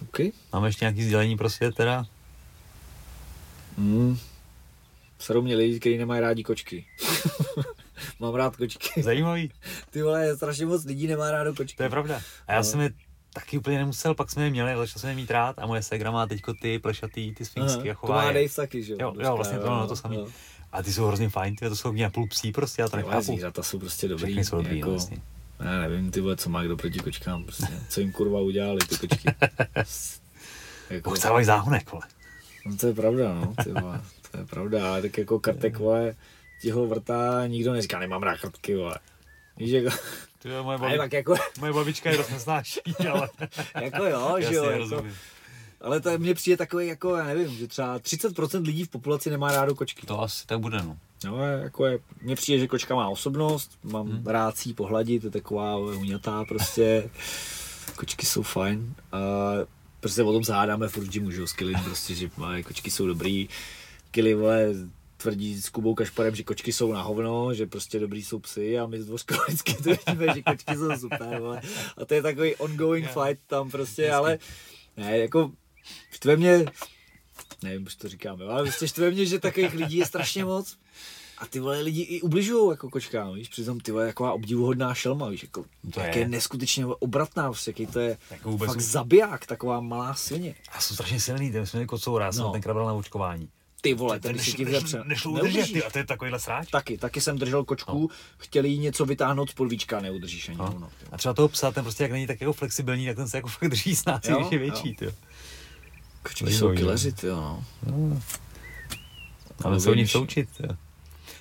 OK. 0.02 0.20
Máme 0.54 0.68
ještě 0.68 0.86
nějaký 0.86 1.04
sdělení 1.04 1.38
pro 1.38 1.50
svět 1.50 1.76
teda? 1.76 2.06
Hmm. 3.78 4.18
Serou 5.20 5.42
mě 5.42 5.56
lidi, 5.56 5.80
kteří 5.80 5.98
nemají 5.98 6.22
rádi 6.22 6.44
kočky. 6.44 6.86
Mám 8.20 8.36
rád 8.36 8.56
kočky. 8.56 9.04
Zajímavý, 9.04 9.52
Ty 9.90 10.02
vole, 10.02 10.36
strašně 10.36 10.66
moc 10.66 10.86
lidí 10.86 11.08
nemá 11.08 11.32
rádo 11.32 11.56
kočky. 11.56 11.78
to 11.78 11.84
je 11.84 11.90
pravda. 11.90 12.22
A 12.48 12.52
já 12.54 12.58
No. 12.60 12.64
jsem 12.64 12.80
je 12.80 12.90
taky 13.34 13.58
úplně 13.58 13.78
nemusel, 13.78 14.16
pak 14.16 14.32
jsme 14.32 14.44
je 14.44 14.50
měli, 14.50 14.72
ale 14.74 14.88
začal 14.88 15.00
jsem 15.00 15.10
je 15.10 15.16
mít 15.16 15.32
rád 15.32 15.60
a 15.60 15.66
moje 15.66 15.84
segra 15.84 16.12
má 16.12 16.28
teďko 16.28 16.54
ty 16.62 16.80
plešatý, 16.80 17.34
ty 17.34 17.46
sfinksky 17.46 17.92
a 17.92 17.94
to 17.94 18.00
chová 18.00 18.16
má 18.16 18.24
je. 18.28 18.34
Dave 18.34 18.54
taky, 18.56 18.84
že 18.84 18.94
jo? 18.94 18.98
Jo, 19.02 19.14
jo, 19.20 19.36
vlastně 19.36 19.60
to, 19.60 19.70
no, 19.70 19.88
to 19.88 19.96
samý. 19.96 20.16
jo. 20.16 20.28
A 20.72 20.84
ty 20.84 20.94
jsou 20.94 21.06
hrozně 21.06 21.30
fajn, 21.30 21.56
ty 21.56 21.70
to 21.70 21.76
jsou 21.76 21.94
nějak 21.94 22.14
půl 22.14 22.28
psí 22.28 22.52
prostě, 22.52 22.82
já 22.82 22.88
to 22.90 22.98
nechápu. 22.98 23.22
zvířata 23.22 23.64
jsou 23.64 23.80
prostě 23.80 24.08
dobrý. 24.08 24.26
Všechny 24.26 24.46
jsou 24.46 24.56
dobrý, 24.58 24.78
jako, 24.78 24.90
no, 24.90 24.94
vlastně. 24.96 25.18
Já 25.60 25.80
nevím, 25.80 26.12
ty 26.12 26.22
vole, 26.22 26.38
co 26.38 26.50
má 26.50 26.64
kdo 26.64 26.78
proti 26.78 27.00
kočkám, 27.00 27.44
prostě. 27.44 27.68
Co 27.90 28.00
jim 28.00 28.12
kurva 28.12 28.40
udělali, 28.40 28.80
ty 28.80 28.98
kočky. 29.08 29.28
jako, 30.90 31.10
Pochcávají 31.10 31.46
záhonek, 31.46 31.92
vole. 31.92 32.04
no, 32.66 32.78
to 32.78 32.88
je 32.88 32.94
pravda, 32.94 33.34
no, 33.34 33.54
ty 33.64 33.72
vole, 33.72 34.02
to 34.32 34.38
je 34.38 34.46
pravda, 34.46 34.90
ale 34.92 35.02
tak 35.02 35.18
jako 35.18 35.40
kartek, 35.40 35.78
vole, 35.78 36.16
ti 36.62 36.72
ho 36.72 36.88
vrtá, 36.88 37.48
nikdo 37.48 37.74
neříká, 37.74 38.00
nemám 38.00 38.24
rád 38.24 38.40
kartky, 38.40 38.76
vole. 38.76 38.96
Víš, 39.58 39.70
jako, 39.72 39.90
Ty 40.40 40.50
jo, 40.50 40.64
moje, 40.64 40.78
babi, 40.78 40.98
tak 40.98 41.14
jako, 41.14 41.36
moje 41.60 41.74
babička 41.74 42.10
je 42.10 42.18
dost 42.18 42.30
nesnáší, 42.30 42.80
ale 43.12 43.30
jako 43.82 44.06
jo, 44.06 44.36
že 44.40 44.56
jo, 44.56 44.64
jako, 44.64 44.78
rozumím. 44.78 45.16
ale 45.82 46.00
to 46.02 46.18
mně 46.18 46.34
přijde 46.34 46.58
takový, 46.58 46.88
jako, 46.88 47.16
já 47.16 47.24
nevím, 47.26 47.58
že 47.58 47.68
třeba 47.68 48.00
30% 48.00 48.66
lidí 48.66 48.84
v 48.84 48.90
populaci 48.90 49.30
nemá 49.30 49.52
rádo 49.52 49.76
kočky. 49.76 50.08
To 50.08 50.22
asi 50.22 50.48
tak 50.48 50.60
bude, 50.60 50.78
no. 50.78 50.98
No, 51.26 51.46
je- 51.46 51.60
jako 51.64 51.86
je, 51.86 52.00
mně 52.22 52.36
přijde, 52.36 52.60
že 52.60 52.68
kočka 52.68 52.96
má 52.96 53.10
osobnost, 53.10 53.72
mám 53.84 54.10
hmm. 54.10 54.28
rád 54.28 54.58
si 54.58 54.74
pohladit, 54.74 55.24
je 55.24 55.30
taková 55.30 55.78
uňatá 55.78 56.46
prostě. 56.46 57.10
Kočky 57.96 58.26
jsou 58.26 58.42
fajn. 58.42 58.96
A 59.12 59.18
prostě 60.00 60.24
o 60.24 60.34
tom 60.34 60.44
se 60.44 60.54
hádáme 60.54 60.88
furt 60.88 61.12
že 61.12 61.20
jo, 61.20 61.48
s 61.48 61.54
Killim, 61.54 61.80
prostě, 61.84 62.16
že 62.16 62.30
má, 62.38 62.62
kočky 62.64 62.92
jsou 62.92 63.08
dobrý. 63.08 63.50
Killy, 64.12 64.34
vole, 64.34 64.74
tvrdí 65.18 65.62
s 65.62 65.70
Kubou 65.70 65.96
Kašparem, 65.96 66.36
že 66.36 66.44
kočky 66.44 66.74
jsou 66.74 66.94
na 66.94 67.02
hovno, 67.02 67.54
že 67.54 67.66
prostě 67.66 68.00
dobrý 68.00 68.24
jsou 68.24 68.40
psy 68.40 68.80
a 68.80 68.86
my 68.86 69.02
z 69.02 69.06
Dvořka 69.06 69.36
vždycky 69.48 69.74
tvrdíme, 69.74 70.34
že 70.36 70.42
kočky 70.42 70.76
jsou 70.76 70.96
super, 71.00 71.40
vole. 71.40 71.62
A 71.98 72.06
to 72.06 72.14
je 72.14 72.22
takový 72.22 72.56
ongoing 72.56 73.08
fight 73.08 73.42
tam 73.48 73.72
prostě, 73.72 74.12
ale 74.12 74.40
ne, 74.98 75.18
jako 75.18 75.52
štve 76.12 76.38
mě, 76.38 76.66
nevím, 77.64 77.84
proč 77.84 77.96
to 77.96 78.08
říkáme, 78.10 78.46
ale 78.46 78.64
prostě 78.64 78.88
štve 78.88 79.12
mě, 79.12 79.26
že 79.26 79.40
takových 79.40 79.74
lidí 79.74 79.98
je 79.98 80.06
strašně 80.06 80.46
moc. 80.46 80.78
A 81.38 81.46
ty 81.48 81.60
vole 81.60 81.82
lidi 81.82 82.02
i 82.02 82.22
ubližují 82.22 82.70
jako 82.72 82.90
kočkám, 82.90 83.34
víš, 83.36 83.48
přitom 83.50 83.80
ty 83.80 83.92
vole 83.92 84.06
taková 84.08 84.34
obdivuhodná 84.34 84.94
šelma, 84.94 85.30
víš, 85.30 85.44
jako, 85.44 85.64
To 85.64 85.92
to 85.92 86.00
jak 86.00 86.16
je. 86.16 86.22
je 86.22 86.28
neskutečně 86.28 86.86
obratná, 86.86 87.44
prostě, 87.50 87.70
jaký 87.72 87.88
to 87.88 88.00
je 88.00 88.18
Jako 88.32 88.52
vůbec 88.52 88.68
fakt 88.72 88.82
zabiják, 88.82 89.46
taková 89.46 89.80
malá 89.80 90.14
svině. 90.16 90.56
A 90.72 90.82
jsou 90.82 90.94
strašně 90.94 91.20
silný, 91.20 91.52
ten 91.52 91.66
jsme 91.66 91.80
já 92.22 92.32
jsem 92.32 92.42
No. 92.42 92.48
no. 92.48 92.52
tenkrát 92.54 92.74
byl 92.74 92.86
na 92.86 92.94
očkování. 92.94 93.50
Ty 93.82 93.94
vole, 93.94 94.20
ten 94.20 94.40
si 94.40 94.54
ti 94.54 94.66
nešlo, 94.66 94.78
vzepře. 94.80 95.04
nešlo 95.06 95.32
udržet, 95.32 95.74
ty, 95.74 95.84
a 95.84 95.90
to 95.90 95.98
je 95.98 96.06
takovýhle 96.06 96.40
sráč. 96.40 96.70
Taky, 96.72 96.98
taky 96.98 97.22
jsem 97.22 97.38
držel 97.38 97.64
kočku, 97.64 98.00
no. 98.02 98.08
chtěli 98.38 98.70
jí 98.70 98.80
něco 98.80 99.06
vytáhnout 99.06 99.50
z 99.50 99.54
podvíčka, 99.54 100.00
neudržíš 100.00 100.50
ani 100.50 100.58
No. 100.58 100.76
no. 100.80 100.90
A 101.12 101.18
třeba 101.18 101.34
toho 101.34 101.48
psa, 101.48 101.72
ten 101.72 101.84
prostě 101.84 102.04
jak 102.04 102.12
není 102.12 102.28
tak 102.28 102.42
jako 102.42 102.54
flexibilní, 102.54 103.06
tak 103.06 103.16
ten 103.16 103.28
se 103.28 103.38
jako 103.38 103.48
fakt 103.50 103.70
drží 103.70 103.96
s 103.96 104.06
nás, 104.06 104.22
Jo, 104.26 104.38
když 104.40 104.52
je 104.52 104.58
větší, 104.58 104.96
ty. 104.96 105.14
Kočky 106.28 106.54
jsou 106.54 106.68
no. 106.70 106.76
kileři, 106.76 107.12
ty 107.12 107.28
jo, 107.28 107.36
no. 107.36 107.64
No. 107.92 108.22
Ale 109.64 109.80
se 109.80 109.90
o 109.90 109.94
nich 109.94 110.04
Když- 110.04 110.12
součit, 110.12 110.50
jo. 110.60 110.70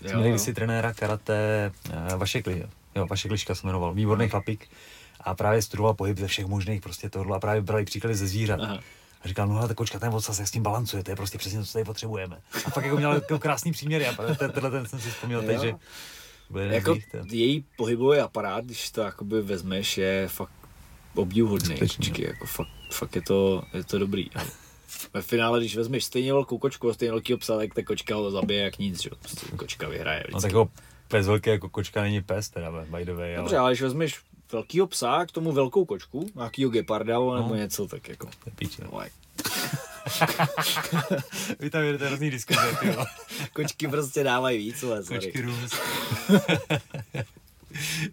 Jsme 0.01 0.11
Jo, 0.11 0.15
měli 0.17 0.29
jo. 0.29 0.35
kdysi 0.35 0.55
trenéra 0.55 0.93
karate 0.95 1.73
eh, 2.13 2.17
Vašek, 2.17 2.47
Li- 2.47 2.67
jo, 2.95 3.07
Vašek 3.07 3.31
Liška 3.31 3.55
se 3.55 3.67
jmenoval, 3.67 3.95
výborný 3.95 4.29
chlapík. 4.29 4.69
A 5.21 5.35
právě 5.35 5.63
studoval 5.63 5.95
pohyb 5.95 6.19
ze 6.19 6.27
všech 6.27 6.47
možných 6.47 6.81
prostě 6.81 7.11
tohle 7.11 7.37
a 7.37 7.41
právě 7.41 7.63
brali 7.63 7.85
příklady 7.85 8.15
ze 8.15 8.27
zvířat. 8.27 8.61
Aha. 8.61 8.79
A 9.23 9.29
říkal, 9.29 9.49
no 9.49 9.59
ale 9.59 9.69
ta 9.69 9.75
kočka, 9.75 9.99
ten 9.99 10.15
odsaz, 10.15 10.39
jak 10.39 10.49
s 10.49 10.51
tím 10.51 10.63
balancuje, 10.63 11.05
to 11.05 11.11
je 11.11 11.17
prostě 11.17 11.39
přesně 11.39 11.59
to, 11.59 11.65
co 11.65 11.73
tady 11.73 11.85
potřebujeme. 11.85 12.39
A 12.67 12.71
fakt 12.71 12.85
jako 12.85 12.97
měl 12.97 13.13
jako 13.13 13.39
krásný 13.39 13.73
příměr, 13.73 14.03
a 14.19 14.35
ten- 14.35 14.51
tenhle 14.53 14.71
ten 14.71 14.87
jsem 14.87 15.01
si 15.01 15.11
vzpomněl 15.11 15.43
teď, 15.43 15.57
Jo. 15.57 15.63
že 15.63 15.75
Jako 16.75 16.95
nich, 16.95 17.07
ten. 17.07 17.27
její 17.31 17.65
pohybový 17.77 18.19
aparát, 18.19 18.65
když 18.65 18.91
to 18.91 19.01
jakoby 19.01 19.43
vezmeš, 19.43 19.99
je 19.99 20.29
fakt 20.29 20.51
obdivuhodný. 21.15 21.77
Jako 22.19 22.47
fakt, 22.47 22.69
fakt 22.93 23.17
je, 23.17 23.23
to, 23.23 23.63
je 23.75 23.85
to 23.85 23.99
dobrý. 23.99 24.31
Ve 25.15 25.23
finále, 25.23 25.61
když 25.61 25.77
vezmeš 25.77 26.05
stejně 26.05 26.33
velkou 26.33 26.59
kočku 26.59 26.91
a 26.91 26.95
stejně 26.95 27.13
velký 27.13 27.37
psa, 27.37 27.57
tak 27.57 27.75
ta 27.75 27.83
kočka 27.83 28.15
ho 28.15 28.31
zabije 28.31 28.63
jak 28.63 28.79
nic, 28.79 29.03
že? 29.03 29.11
Prostě 29.21 29.47
kočka 29.57 29.89
vyhraje. 29.89 30.19
No 30.19 30.23
vždycky. 30.39 30.43
tak 30.43 30.51
jako 30.51 30.71
pes 31.09 31.27
velký 31.27 31.51
jako 31.51 31.69
kočka 31.69 32.03
není 32.03 32.23
pes, 32.23 32.49
teda 32.49 32.71
by 32.71 33.05
the 33.05 33.13
way, 33.15 33.37
Dobře, 33.37 33.57
ale 33.57 33.63
ale 33.65 33.73
když 33.73 33.83
vezmeš 33.83 34.19
velkýho 34.53 34.87
psa, 34.87 35.27
k 35.27 35.33
tomu 35.33 35.53
velkou 35.53 35.85
kočku, 35.85 36.31
nějakýho 36.35 36.71
geparda 36.71 37.15
nebo 37.15 37.33
No. 37.49 37.55
něco, 37.55 37.87
tak 37.87 38.09
jako, 38.09 38.29
píče. 38.57 38.83
no, 38.93 39.01
jak- 39.01 39.13
Vy 41.61 41.71
tam 41.71 41.83
jedete 41.83 42.09
různý 42.11 42.31
diskuze, 42.31 42.61
ty. 42.81 42.87
Kočky 43.53 43.89
prostě 43.89 44.25
dávají 44.25 44.59
víc, 44.59 44.83
ale 44.83 45.05
sorry. 45.05 45.21
Kočky 45.21 45.41
růst. 45.43 45.75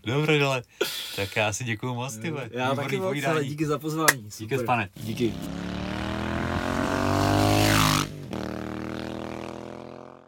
Dobře, 0.05 0.43
ale 0.43 0.63
tak 1.15 1.35
já 1.35 1.53
si 1.53 1.63
děkuju 1.63 1.93
moc, 1.93 2.17
ty. 2.17 2.27
Já 2.51 2.69
Výborný 2.69 2.75
taky 2.75 2.99
moc, 2.99 3.23
ale 3.23 3.43
díky 3.45 3.65
za 3.65 3.79
pozvání. 3.79 4.23
Díky, 4.39 4.55
Super. 4.55 4.65
pane. 4.65 4.89
Díky. 4.95 5.33